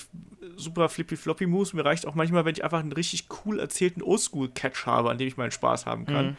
super 0.56 0.90
flippy 0.90 1.18
floppy 1.18 1.48
Moves. 1.48 1.74
Mir 1.74 1.84
reicht 1.84 2.06
auch 2.06 2.16
manchmal, 2.16 2.46
wenn 2.46 2.54
ich 2.54 2.64
einfach 2.64 2.80
einen 2.80 2.94
richtig 2.94 3.28
cool 3.46 3.60
erzählten 3.60 4.02
Oldschool-Catch 4.02 4.86
habe, 4.86 5.10
an 5.10 5.18
dem 5.18 5.28
ich 5.28 5.38
meinen 5.38 5.52
Spaß 5.52 5.86
haben 5.86 6.06
kann. 6.06 6.28
Mhm. 6.28 6.38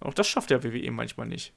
Auch 0.00 0.14
das 0.14 0.26
schafft 0.26 0.50
der 0.50 0.64
WWE 0.64 0.90
manchmal 0.90 1.28
nicht 1.28 1.52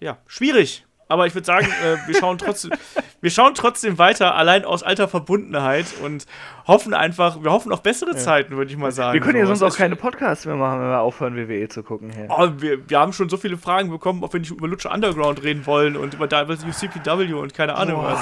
ja, 0.00 0.18
schwierig. 0.26 0.86
Aber 1.10 1.26
ich 1.26 1.34
würde 1.34 1.44
sagen, 1.44 1.66
äh, 1.66 1.96
wir, 2.06 2.14
schauen 2.14 2.38
trotzdem, 2.38 2.70
wir 3.20 3.30
schauen 3.32 3.54
trotzdem 3.54 3.98
weiter, 3.98 4.36
allein 4.36 4.64
aus 4.64 4.84
alter 4.84 5.08
Verbundenheit 5.08 5.86
und 6.04 6.24
hoffen 6.68 6.94
einfach, 6.94 7.42
wir 7.42 7.50
hoffen 7.50 7.72
auf 7.72 7.82
bessere 7.82 8.14
Zeiten, 8.14 8.56
würde 8.56 8.70
ich 8.70 8.76
mal 8.76 8.92
sagen. 8.92 9.14
Wir 9.14 9.20
können 9.20 9.36
ja 9.36 9.44
sonst 9.44 9.64
auch 9.64 9.76
keine 9.76 9.96
Podcasts 9.96 10.46
mehr 10.46 10.54
machen, 10.54 10.80
wenn 10.80 10.88
wir 10.88 11.00
aufhören, 11.00 11.34
WWE 11.34 11.68
zu 11.68 11.82
gucken. 11.82 12.12
Oh, 12.28 12.50
wir, 12.58 12.88
wir 12.88 13.00
haben 13.00 13.12
schon 13.12 13.28
so 13.28 13.36
viele 13.38 13.58
Fragen 13.58 13.90
bekommen, 13.90 14.22
ob 14.22 14.32
wir 14.32 14.38
nicht 14.38 14.52
über 14.52 14.68
Lucha 14.68 14.94
Underground 14.94 15.42
reden 15.42 15.66
wollen 15.66 15.96
und 15.96 16.14
über 16.14 16.26
UCPW 16.26 17.32
und 17.32 17.54
keine 17.54 17.74
Ahnung 17.74 18.02
oh, 18.02 18.04
was. 18.04 18.20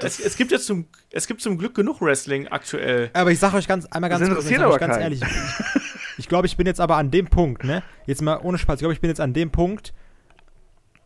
Es, 0.00 0.18
es, 0.18 0.36
gibt 0.38 0.50
jetzt 0.50 0.64
zum, 0.64 0.86
es 1.10 1.26
gibt 1.26 1.42
zum 1.42 1.58
Glück 1.58 1.74
genug 1.74 2.00
Wrestling 2.00 2.48
aktuell. 2.48 3.10
Aber 3.12 3.32
ich 3.32 3.38
sage 3.38 3.58
euch 3.58 3.68
ganz 3.68 3.84
einmal 3.84 4.08
ganz 4.08 4.26
kurz, 4.26 4.48
ganz 4.48 4.78
keinen. 4.78 5.02
ehrlich. 5.02 5.20
Ich, 6.18 6.24
ich 6.24 6.28
glaube, 6.28 6.48
ich 6.48 6.56
bin 6.56 6.66
jetzt 6.66 6.80
aber 6.80 6.96
an 6.96 7.12
dem 7.12 7.26
Punkt, 7.26 7.62
ne? 7.62 7.80
Jetzt 8.06 8.22
mal 8.22 8.40
ohne 8.42 8.58
Spaß, 8.58 8.76
ich 8.76 8.80
glaube, 8.80 8.92
ich 8.92 9.00
bin 9.00 9.08
jetzt 9.08 9.20
an 9.20 9.34
dem 9.34 9.52
Punkt, 9.52 9.92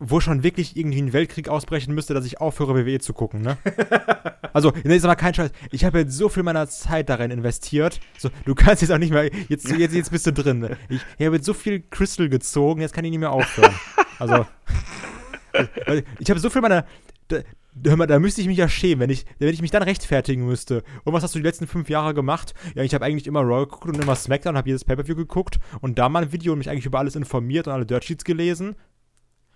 wo 0.09 0.19
schon 0.19 0.43
wirklich 0.43 0.75
irgendwie 0.75 1.01
ein 1.01 1.13
Weltkrieg 1.13 1.47
ausbrechen 1.47 1.93
müsste, 1.93 2.13
dass 2.13 2.25
ich 2.25 2.41
aufhöre, 2.41 2.75
WWE 2.75 2.99
zu 2.99 3.13
gucken, 3.13 3.41
ne? 3.41 3.57
also, 4.53 4.73
nee, 4.83 4.95
ist 4.95 5.05
aber 5.05 5.15
kein 5.15 5.33
Scheiß. 5.33 5.51
Ich 5.71 5.85
habe 5.85 5.99
jetzt 5.99 6.17
so 6.17 6.29
viel 6.29 6.43
meiner 6.43 6.67
Zeit 6.67 7.09
darin 7.09 7.31
investiert. 7.31 7.99
So, 8.17 8.29
du 8.45 8.53
kannst 8.53 8.81
jetzt 8.81 8.91
auch 8.91 8.97
nicht 8.97 9.11
mehr, 9.11 9.31
jetzt, 9.47 9.69
jetzt, 9.69 9.95
jetzt 9.95 10.11
bist 10.11 10.27
du 10.27 10.33
drin. 10.33 10.59
Ne? 10.59 10.77
Ich, 10.89 11.01
ich 11.17 11.25
habe 11.25 11.37
jetzt 11.37 11.45
so 11.45 11.53
viel 11.53 11.81
Crystal 11.89 12.27
gezogen, 12.27 12.81
jetzt 12.81 12.93
kann 12.93 13.05
ich 13.05 13.11
nicht 13.11 13.19
mehr 13.19 13.31
aufhören. 13.31 13.73
Also, 14.19 14.45
ich 16.19 16.29
habe 16.29 16.39
so 16.39 16.49
viel 16.49 16.61
meiner, 16.61 16.85
da, 17.27 17.39
da, 18.05 18.19
müsste 18.19 18.41
ich 18.41 18.47
mich 18.47 18.57
ja 18.57 18.67
schämen, 18.67 18.99
wenn 19.01 19.09
ich, 19.09 19.25
wenn 19.39 19.49
ich 19.49 19.61
mich 19.61 19.71
dann 19.71 19.83
rechtfertigen 19.83 20.45
müsste. 20.45 20.83
Und 21.05 21.13
was 21.13 21.23
hast 21.23 21.33
du 21.33 21.39
die 21.39 21.45
letzten 21.45 21.67
fünf 21.67 21.89
Jahre 21.89 22.13
gemacht? 22.13 22.53
Ja, 22.75 22.83
ich 22.83 22.93
habe 22.93 23.05
eigentlich 23.05 23.27
immer 23.27 23.41
Raw 23.41 23.65
geguckt 23.65 23.87
und 23.87 24.01
immer 24.01 24.15
SmackDown, 24.15 24.57
habe 24.57 24.69
jedes 24.69 24.85
Pay-Per-View 24.85 25.15
geguckt 25.15 25.59
und 25.81 25.97
da 25.97 26.09
mal 26.09 26.23
ein 26.23 26.31
Video 26.31 26.53
und 26.53 26.59
mich 26.59 26.69
eigentlich 26.69 26.85
über 26.85 26.99
alles 26.99 27.15
informiert 27.15 27.67
und 27.67 27.73
alle 27.73 27.85
Dirt 27.85 28.03
Sheets 28.03 28.23
gelesen. 28.23 28.75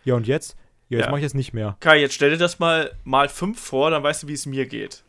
Ja, 0.08 0.16
und 0.16 0.26
jetzt? 0.26 0.56
Ja, 0.88 1.00
jetzt 1.00 1.08
ja. 1.08 1.12
mache 1.12 1.20
ich 1.20 1.26
das 1.26 1.34
nicht 1.34 1.54
mehr. 1.54 1.76
Kai, 1.82 2.00
jetzt 2.00 2.14
stell 2.14 2.30
dir 2.30 2.38
das 2.38 2.60
mal 2.60 2.92
mal 3.04 3.28
fünf 3.28 3.60
vor, 3.60 3.92
dann 3.92 4.04
weißt 4.04 4.24
du, 4.24 4.30
wie 4.30 4.34
es 4.34 4.46
mir 4.46 4.66
geht. 4.66 5.04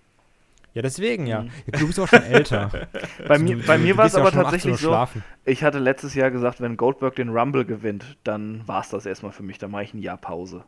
Ja, 0.75 0.83
deswegen 0.83 1.29
ja. 1.29 1.43
Mhm. 1.43 1.51
Du 1.79 1.87
bist 1.87 2.01
auch 2.01 2.09
schon 2.09 2.25
älter. 2.25 2.89
bei 3.29 3.39
mir, 3.39 3.63
bei 3.65 3.79
mir 3.79 3.97
war 3.97 4.07
es 4.07 4.17
aber 4.17 4.33
tatsächlich 4.33 4.77
so, 4.79 4.89
schlafen. 4.89 5.23
ich 5.45 5.63
hatte 5.63 5.79
letztes 5.79 6.15
Jahr 6.15 6.33
gesagt, 6.33 6.61
wenn 6.61 6.77
Goldberg 6.77 7.15
den 7.15 7.29
Rumble 7.29 7.65
gewinnt, 7.65 8.17
dann 8.25 8.67
war 8.67 8.81
es 8.81 8.89
das 8.89 9.07
erstmal 9.07 9.31
für 9.31 9.45
mich. 9.45 9.59
Dann 9.59 9.71
mache 9.71 9.85
ich 9.85 9.95
ein 9.95 10.03
Jahr 10.03 10.17
Pause. 10.17 10.65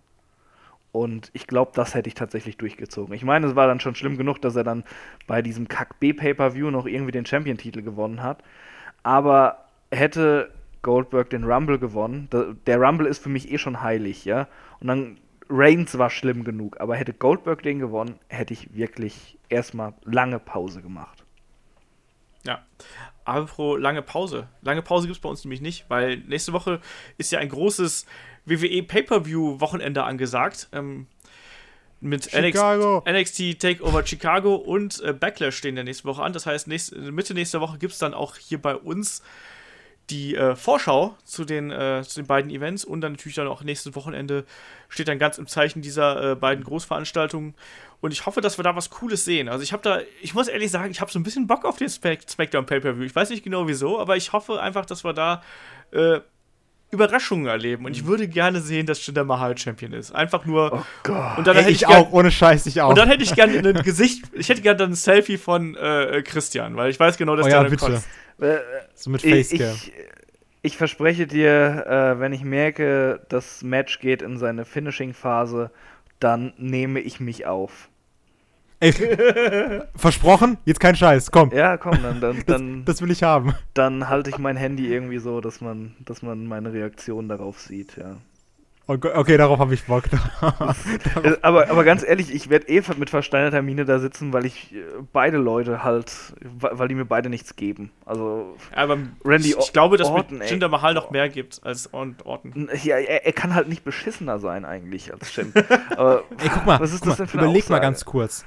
Und 0.92 1.30
ich 1.32 1.48
glaube, 1.48 1.72
das 1.74 1.96
hätte 1.96 2.06
ich 2.08 2.14
tatsächlich 2.14 2.56
durchgezogen. 2.56 3.12
Ich 3.14 3.24
meine, 3.24 3.48
es 3.48 3.56
war 3.56 3.66
dann 3.66 3.80
schon 3.80 3.96
schlimm 3.96 4.16
genug, 4.16 4.40
dass 4.40 4.54
er 4.54 4.62
dann 4.62 4.84
bei 5.26 5.42
diesem 5.42 5.66
Kack 5.66 5.98
B-Pay-Per-View 5.98 6.70
noch 6.70 6.86
irgendwie 6.86 7.12
den 7.12 7.26
Champion-Titel 7.26 7.82
gewonnen 7.82 8.22
hat. 8.22 8.44
Aber 9.02 9.64
hätte 9.90 10.52
Goldberg 10.82 11.30
den 11.30 11.44
Rumble 11.44 11.78
gewonnen. 11.78 12.28
Der 12.66 12.80
Rumble 12.80 13.06
ist 13.06 13.22
für 13.22 13.28
mich 13.28 13.50
eh 13.50 13.58
schon 13.58 13.82
heilig, 13.82 14.24
ja. 14.24 14.48
Und 14.80 14.88
dann 14.88 15.18
Reigns 15.48 15.98
war 15.98 16.10
schlimm 16.10 16.44
genug, 16.44 16.80
aber 16.80 16.96
hätte 16.96 17.12
Goldberg 17.12 17.62
den 17.62 17.80
gewonnen, 17.80 18.14
hätte 18.28 18.54
ich 18.54 18.74
wirklich 18.74 19.38
erstmal 19.48 19.94
lange 20.04 20.38
Pause 20.38 20.80
gemacht. 20.80 21.24
Ja. 22.46 22.64
Aber 23.24 23.46
pro 23.46 23.76
lange 23.76 24.02
Pause. 24.02 24.48
Lange 24.62 24.82
Pause 24.82 25.06
gibt 25.06 25.16
es 25.16 25.22
bei 25.22 25.28
uns 25.28 25.44
nämlich 25.44 25.60
nicht, 25.60 25.84
weil 25.88 26.18
nächste 26.18 26.52
Woche 26.52 26.80
ist 27.18 27.32
ja 27.32 27.38
ein 27.38 27.48
großes 27.48 28.06
WWE 28.46 28.82
Pay-Per-View-Wochenende 28.82 30.04
angesagt. 30.04 30.68
Ähm, 30.72 31.06
mit 32.00 32.32
NXT, 32.32 33.06
NXT, 33.06 33.60
Takeover 33.60 34.06
Chicago 34.06 34.54
und 34.54 35.02
äh, 35.02 35.12
Backlash 35.12 35.56
stehen 35.56 35.74
der 35.74 35.84
nächste 35.84 36.04
Woche 36.04 36.22
an. 36.22 36.32
Das 36.32 36.46
heißt, 36.46 36.66
nächst, 36.66 36.96
Mitte 36.96 37.34
nächster 37.34 37.60
Woche 37.60 37.76
gibt 37.76 37.92
es 37.92 37.98
dann 37.98 38.14
auch 38.14 38.36
hier 38.36 38.60
bei 38.60 38.74
uns 38.74 39.22
die 40.10 40.34
äh, 40.34 40.56
Vorschau 40.56 41.16
zu 41.24 41.44
den, 41.44 41.70
äh, 41.70 42.02
zu 42.06 42.20
den 42.20 42.26
beiden 42.26 42.50
Events 42.50 42.84
und 42.84 43.00
dann 43.00 43.12
natürlich 43.12 43.36
dann 43.36 43.48
auch 43.48 43.62
nächstes 43.62 43.94
Wochenende 43.94 44.44
steht 44.88 45.08
dann 45.08 45.18
ganz 45.18 45.38
im 45.38 45.46
Zeichen 45.46 45.82
dieser 45.82 46.32
äh, 46.32 46.34
beiden 46.34 46.64
Großveranstaltungen. 46.64 47.54
Und 48.00 48.12
ich 48.12 48.26
hoffe, 48.26 48.40
dass 48.40 48.58
wir 48.58 48.62
da 48.62 48.74
was 48.74 48.90
Cooles 48.90 49.24
sehen. 49.24 49.48
Also 49.48 49.62
ich 49.62 49.72
habe 49.72 49.82
da, 49.82 50.00
ich 50.22 50.34
muss 50.34 50.48
ehrlich 50.48 50.70
sagen, 50.70 50.90
ich 50.90 51.00
habe 51.00 51.12
so 51.12 51.18
ein 51.18 51.22
bisschen 51.22 51.46
Bock 51.46 51.64
auf 51.64 51.76
den 51.76 51.88
Smack 51.88 52.28
Smackdown 52.28 52.66
Pay-Per-View. 52.66 53.04
Ich 53.04 53.14
weiß 53.14 53.30
nicht 53.30 53.44
genau 53.44 53.68
wieso, 53.68 54.00
aber 54.00 54.16
ich 54.16 54.32
hoffe 54.32 54.60
einfach, 54.60 54.86
dass 54.86 55.04
wir 55.04 55.12
da 55.12 55.42
äh, 55.92 56.20
Überraschungen 56.90 57.46
erleben. 57.46 57.84
Und 57.84 57.92
ich 57.92 58.06
würde 58.06 58.26
gerne 58.26 58.60
sehen, 58.60 58.86
dass 58.86 59.04
Jinder 59.06 59.24
Mahal 59.24 59.56
Champion 59.56 59.92
ist. 59.92 60.12
Einfach 60.12 60.44
nur. 60.44 60.72
Oh 60.72 60.82
Gott. 61.04 61.38
Und 61.38 61.46
dann 61.46 61.54
hey, 61.54 61.64
hätte 61.64 61.72
ich, 61.72 61.82
ich 61.82 61.88
gern, 61.88 62.02
auch, 62.02 62.12
ohne 62.12 62.30
Scheiß, 62.30 62.66
ich 62.66 62.80
auch. 62.80 62.90
Und 62.90 62.98
dann 62.98 63.08
hätte 63.08 63.22
ich 63.22 63.34
gerne 63.34 63.58
ein 63.58 63.82
Gesicht, 63.84 64.24
ich 64.32 64.48
hätte 64.48 64.62
gerne 64.62 64.78
dann 64.78 64.90
ein 64.90 64.94
Selfie 64.96 65.38
von 65.38 65.76
äh, 65.76 66.22
Christian, 66.24 66.76
weil 66.76 66.90
ich 66.90 66.98
weiß 66.98 67.16
genau, 67.16 67.36
dass 67.36 67.46
oh, 67.46 67.48
der 67.48 67.62
ja, 67.62 67.68
bitte. 67.68 67.76
kotzt. 67.76 68.08
Äh, 68.40 68.58
so 68.94 69.10
mit 69.10 69.22
Facecam. 69.22 69.74
Ich, 69.74 69.92
ich 70.62 70.76
verspreche 70.76 71.26
dir, 71.26 71.86
äh, 71.86 72.20
wenn 72.20 72.32
ich 72.32 72.42
merke, 72.42 73.20
das 73.28 73.62
Match 73.62 74.00
geht 74.00 74.22
in 74.22 74.38
seine 74.38 74.64
Finishing-Phase, 74.64 75.70
dann 76.18 76.52
nehme 76.56 77.00
ich 77.00 77.20
mich 77.20 77.46
auf. 77.46 77.89
Ey, 78.80 78.92
versprochen? 79.94 80.56
Jetzt 80.64 80.80
kein 80.80 80.96
Scheiß, 80.96 81.30
komm. 81.30 81.50
Ja, 81.52 81.76
komm, 81.76 82.02
dann, 82.02 82.20
dann, 82.20 82.42
dann, 82.46 82.84
Das 82.86 83.02
will 83.02 83.10
ich 83.10 83.22
haben. 83.22 83.54
dann 83.74 84.08
halte 84.08 84.30
ich 84.30 84.38
mein 84.38 84.56
Handy 84.56 84.90
irgendwie 84.92 85.18
so, 85.18 85.40
dass 85.40 85.60
man, 85.60 85.94
dass 86.00 86.22
man 86.22 86.46
meine 86.46 86.72
Reaktion 86.72 87.28
darauf 87.28 87.60
sieht, 87.60 87.96
ja. 87.98 88.16
Okay, 88.86 89.10
okay 89.14 89.36
darauf 89.36 89.58
habe 89.60 89.74
ich 89.74 89.84
Bock. 89.84 90.04
Äh, 91.22 91.36
Aber, 91.42 91.70
aber 91.70 91.84
ganz 91.84 92.02
ehrlich, 92.02 92.34
ich 92.34 92.48
werde 92.50 92.68
eh 92.68 92.82
mit 92.96 93.10
versteinerter 93.10 93.62
Miene 93.62 93.84
da 93.84 93.98
sitzen, 93.98 94.32
weil 94.32 94.46
ich 94.46 94.74
äh, 94.74 94.78
beide 95.12 95.36
Leute 95.36 95.84
halt, 95.84 96.12
weil 96.40 96.88
die 96.88 96.94
mir 96.94 97.04
beide 97.04 97.28
nichts 97.28 97.54
geben. 97.56 97.90
Also, 98.06 98.56
Aber 98.74 98.96
Randy 99.24 99.50
ich, 99.50 99.56
ich 99.58 99.72
glaube, 99.72 99.96
dass 99.98 100.08
Orton, 100.08 100.38
mit. 100.38 100.50
Jinder 100.50 100.68
Mahal 100.68 100.94
noch 100.94 101.10
mehr 101.10 101.28
gibt 101.28 101.60
als 101.64 101.92
Or- 101.92 102.14
Orton. 102.24 102.68
ja, 102.82 102.96
er, 102.96 103.26
er 103.26 103.32
kann 103.32 103.54
halt 103.54 103.68
nicht 103.68 103.84
beschissener 103.84 104.38
sein 104.38 104.64
eigentlich 104.64 105.12
als 105.12 105.30
Shen. 105.32 105.52
Aber 105.96 106.24
Ey, 106.38 106.48
guck 106.52 106.66
mal, 106.66 106.80
was 106.80 106.92
ist 106.92 107.00
guck 107.02 107.10
das 107.10 107.18
mal 107.18 107.24
denn 107.26 107.26
für 107.28 107.38
eine 107.38 107.46
überleg 107.48 107.68
mal 107.68 107.76
Aussage? 107.76 107.86
ganz 107.86 108.04
kurz. 108.04 108.44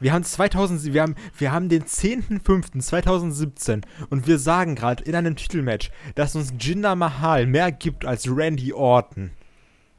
Wir 0.00 0.12
haben 0.12 0.24
2000, 0.24 0.92
wir 0.92 1.02
haben, 1.02 1.14
wir 1.38 1.52
haben 1.52 1.68
den 1.68 1.84
10.05.2017 1.84 3.82
und 4.10 4.26
wir 4.26 4.38
sagen 4.38 4.74
gerade 4.74 5.04
in 5.04 5.14
einem 5.14 5.36
Titelmatch, 5.36 5.90
dass 6.14 6.34
uns 6.34 6.52
Jinder 6.58 6.96
Mahal 6.96 7.46
mehr 7.46 7.72
gibt 7.72 8.04
als 8.04 8.28
Randy 8.28 8.72
Orton. 8.72 9.30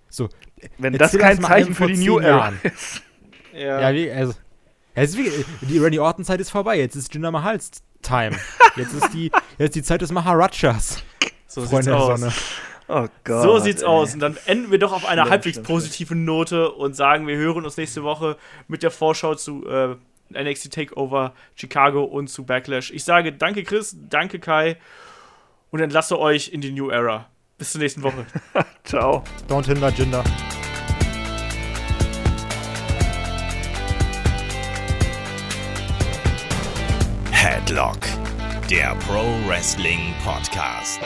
So, 0.09 0.29
wenn 0.77 0.93
das 0.93 1.17
kein 1.17 1.41
Zeichen 1.41 1.73
für 1.73 1.87
die 1.87 1.97
New 1.97 2.19
Era 2.19 2.53
ist. 2.63 3.01
ja, 3.53 3.93
wie, 3.93 4.11
also, 4.11 4.33
ja, 4.95 5.03
ist 5.03 5.17
wie, 5.17 5.31
die 5.61 5.79
Randy 5.79 5.99
Orton 5.99 6.23
Zeit 6.25 6.39
ist 6.39 6.49
vorbei. 6.51 6.77
Jetzt 6.77 6.95
ist 6.95 7.13
Jinder 7.13 7.31
Mahals 7.31 7.71
Time. 8.01 8.35
Jetzt 8.75 8.93
ist 8.93 9.13
die, 9.13 9.31
jetzt 9.57 9.75
die 9.75 9.83
Zeit 9.83 10.01
des 10.01 10.11
Maharajas. 10.11 11.03
So 11.47 11.61
Freunde 11.65 11.83
sieht's 11.83 11.85
der 11.85 11.97
aus. 11.97 12.21
Oh 12.87 13.07
Gott. 13.23 13.43
So 13.43 13.59
sieht's 13.59 13.81
ey. 13.81 13.87
aus. 13.87 14.13
Und 14.13 14.21
dann 14.21 14.37
enden 14.45 14.71
wir 14.71 14.79
doch 14.79 14.93
auf 14.93 15.05
einer 15.05 15.23
Schlimm, 15.23 15.31
halbwegs 15.31 15.55
schlimm, 15.55 15.65
positiven 15.65 16.25
Note 16.25 16.71
und 16.71 16.95
sagen, 16.95 17.27
wir 17.27 17.35
hören 17.35 17.65
uns 17.65 17.77
nächste 17.77 18.03
Woche 18.03 18.37
mit 18.67 18.83
der 18.83 18.91
Vorschau 18.91 19.35
zu 19.35 19.65
äh, 19.67 19.95
NXT 20.31 20.73
Takeover 20.73 21.33
Chicago 21.55 22.03
und 22.03 22.27
zu 22.29 22.45
Backlash. 22.45 22.91
Ich 22.91 23.03
sage 23.03 23.33
danke 23.33 23.63
Chris, 23.63 23.95
danke 24.09 24.39
Kai 24.39 24.77
und 25.71 25.79
entlasse 25.79 26.19
euch 26.19 26.49
in 26.49 26.61
die 26.61 26.71
New 26.71 26.89
Era. 26.89 27.27
Bis 27.57 27.71
zur 27.71 27.81
nächsten 27.81 28.03
Woche. 28.03 28.25
Ciao. 28.83 29.23
Don't 29.49 29.65
hinder 29.65 29.89
Jinder. 29.89 30.23
Headlock, 37.31 37.99
der 38.69 38.95
Pro 39.07 39.23
Wrestling 39.47 40.13
Podcast. 40.23 40.99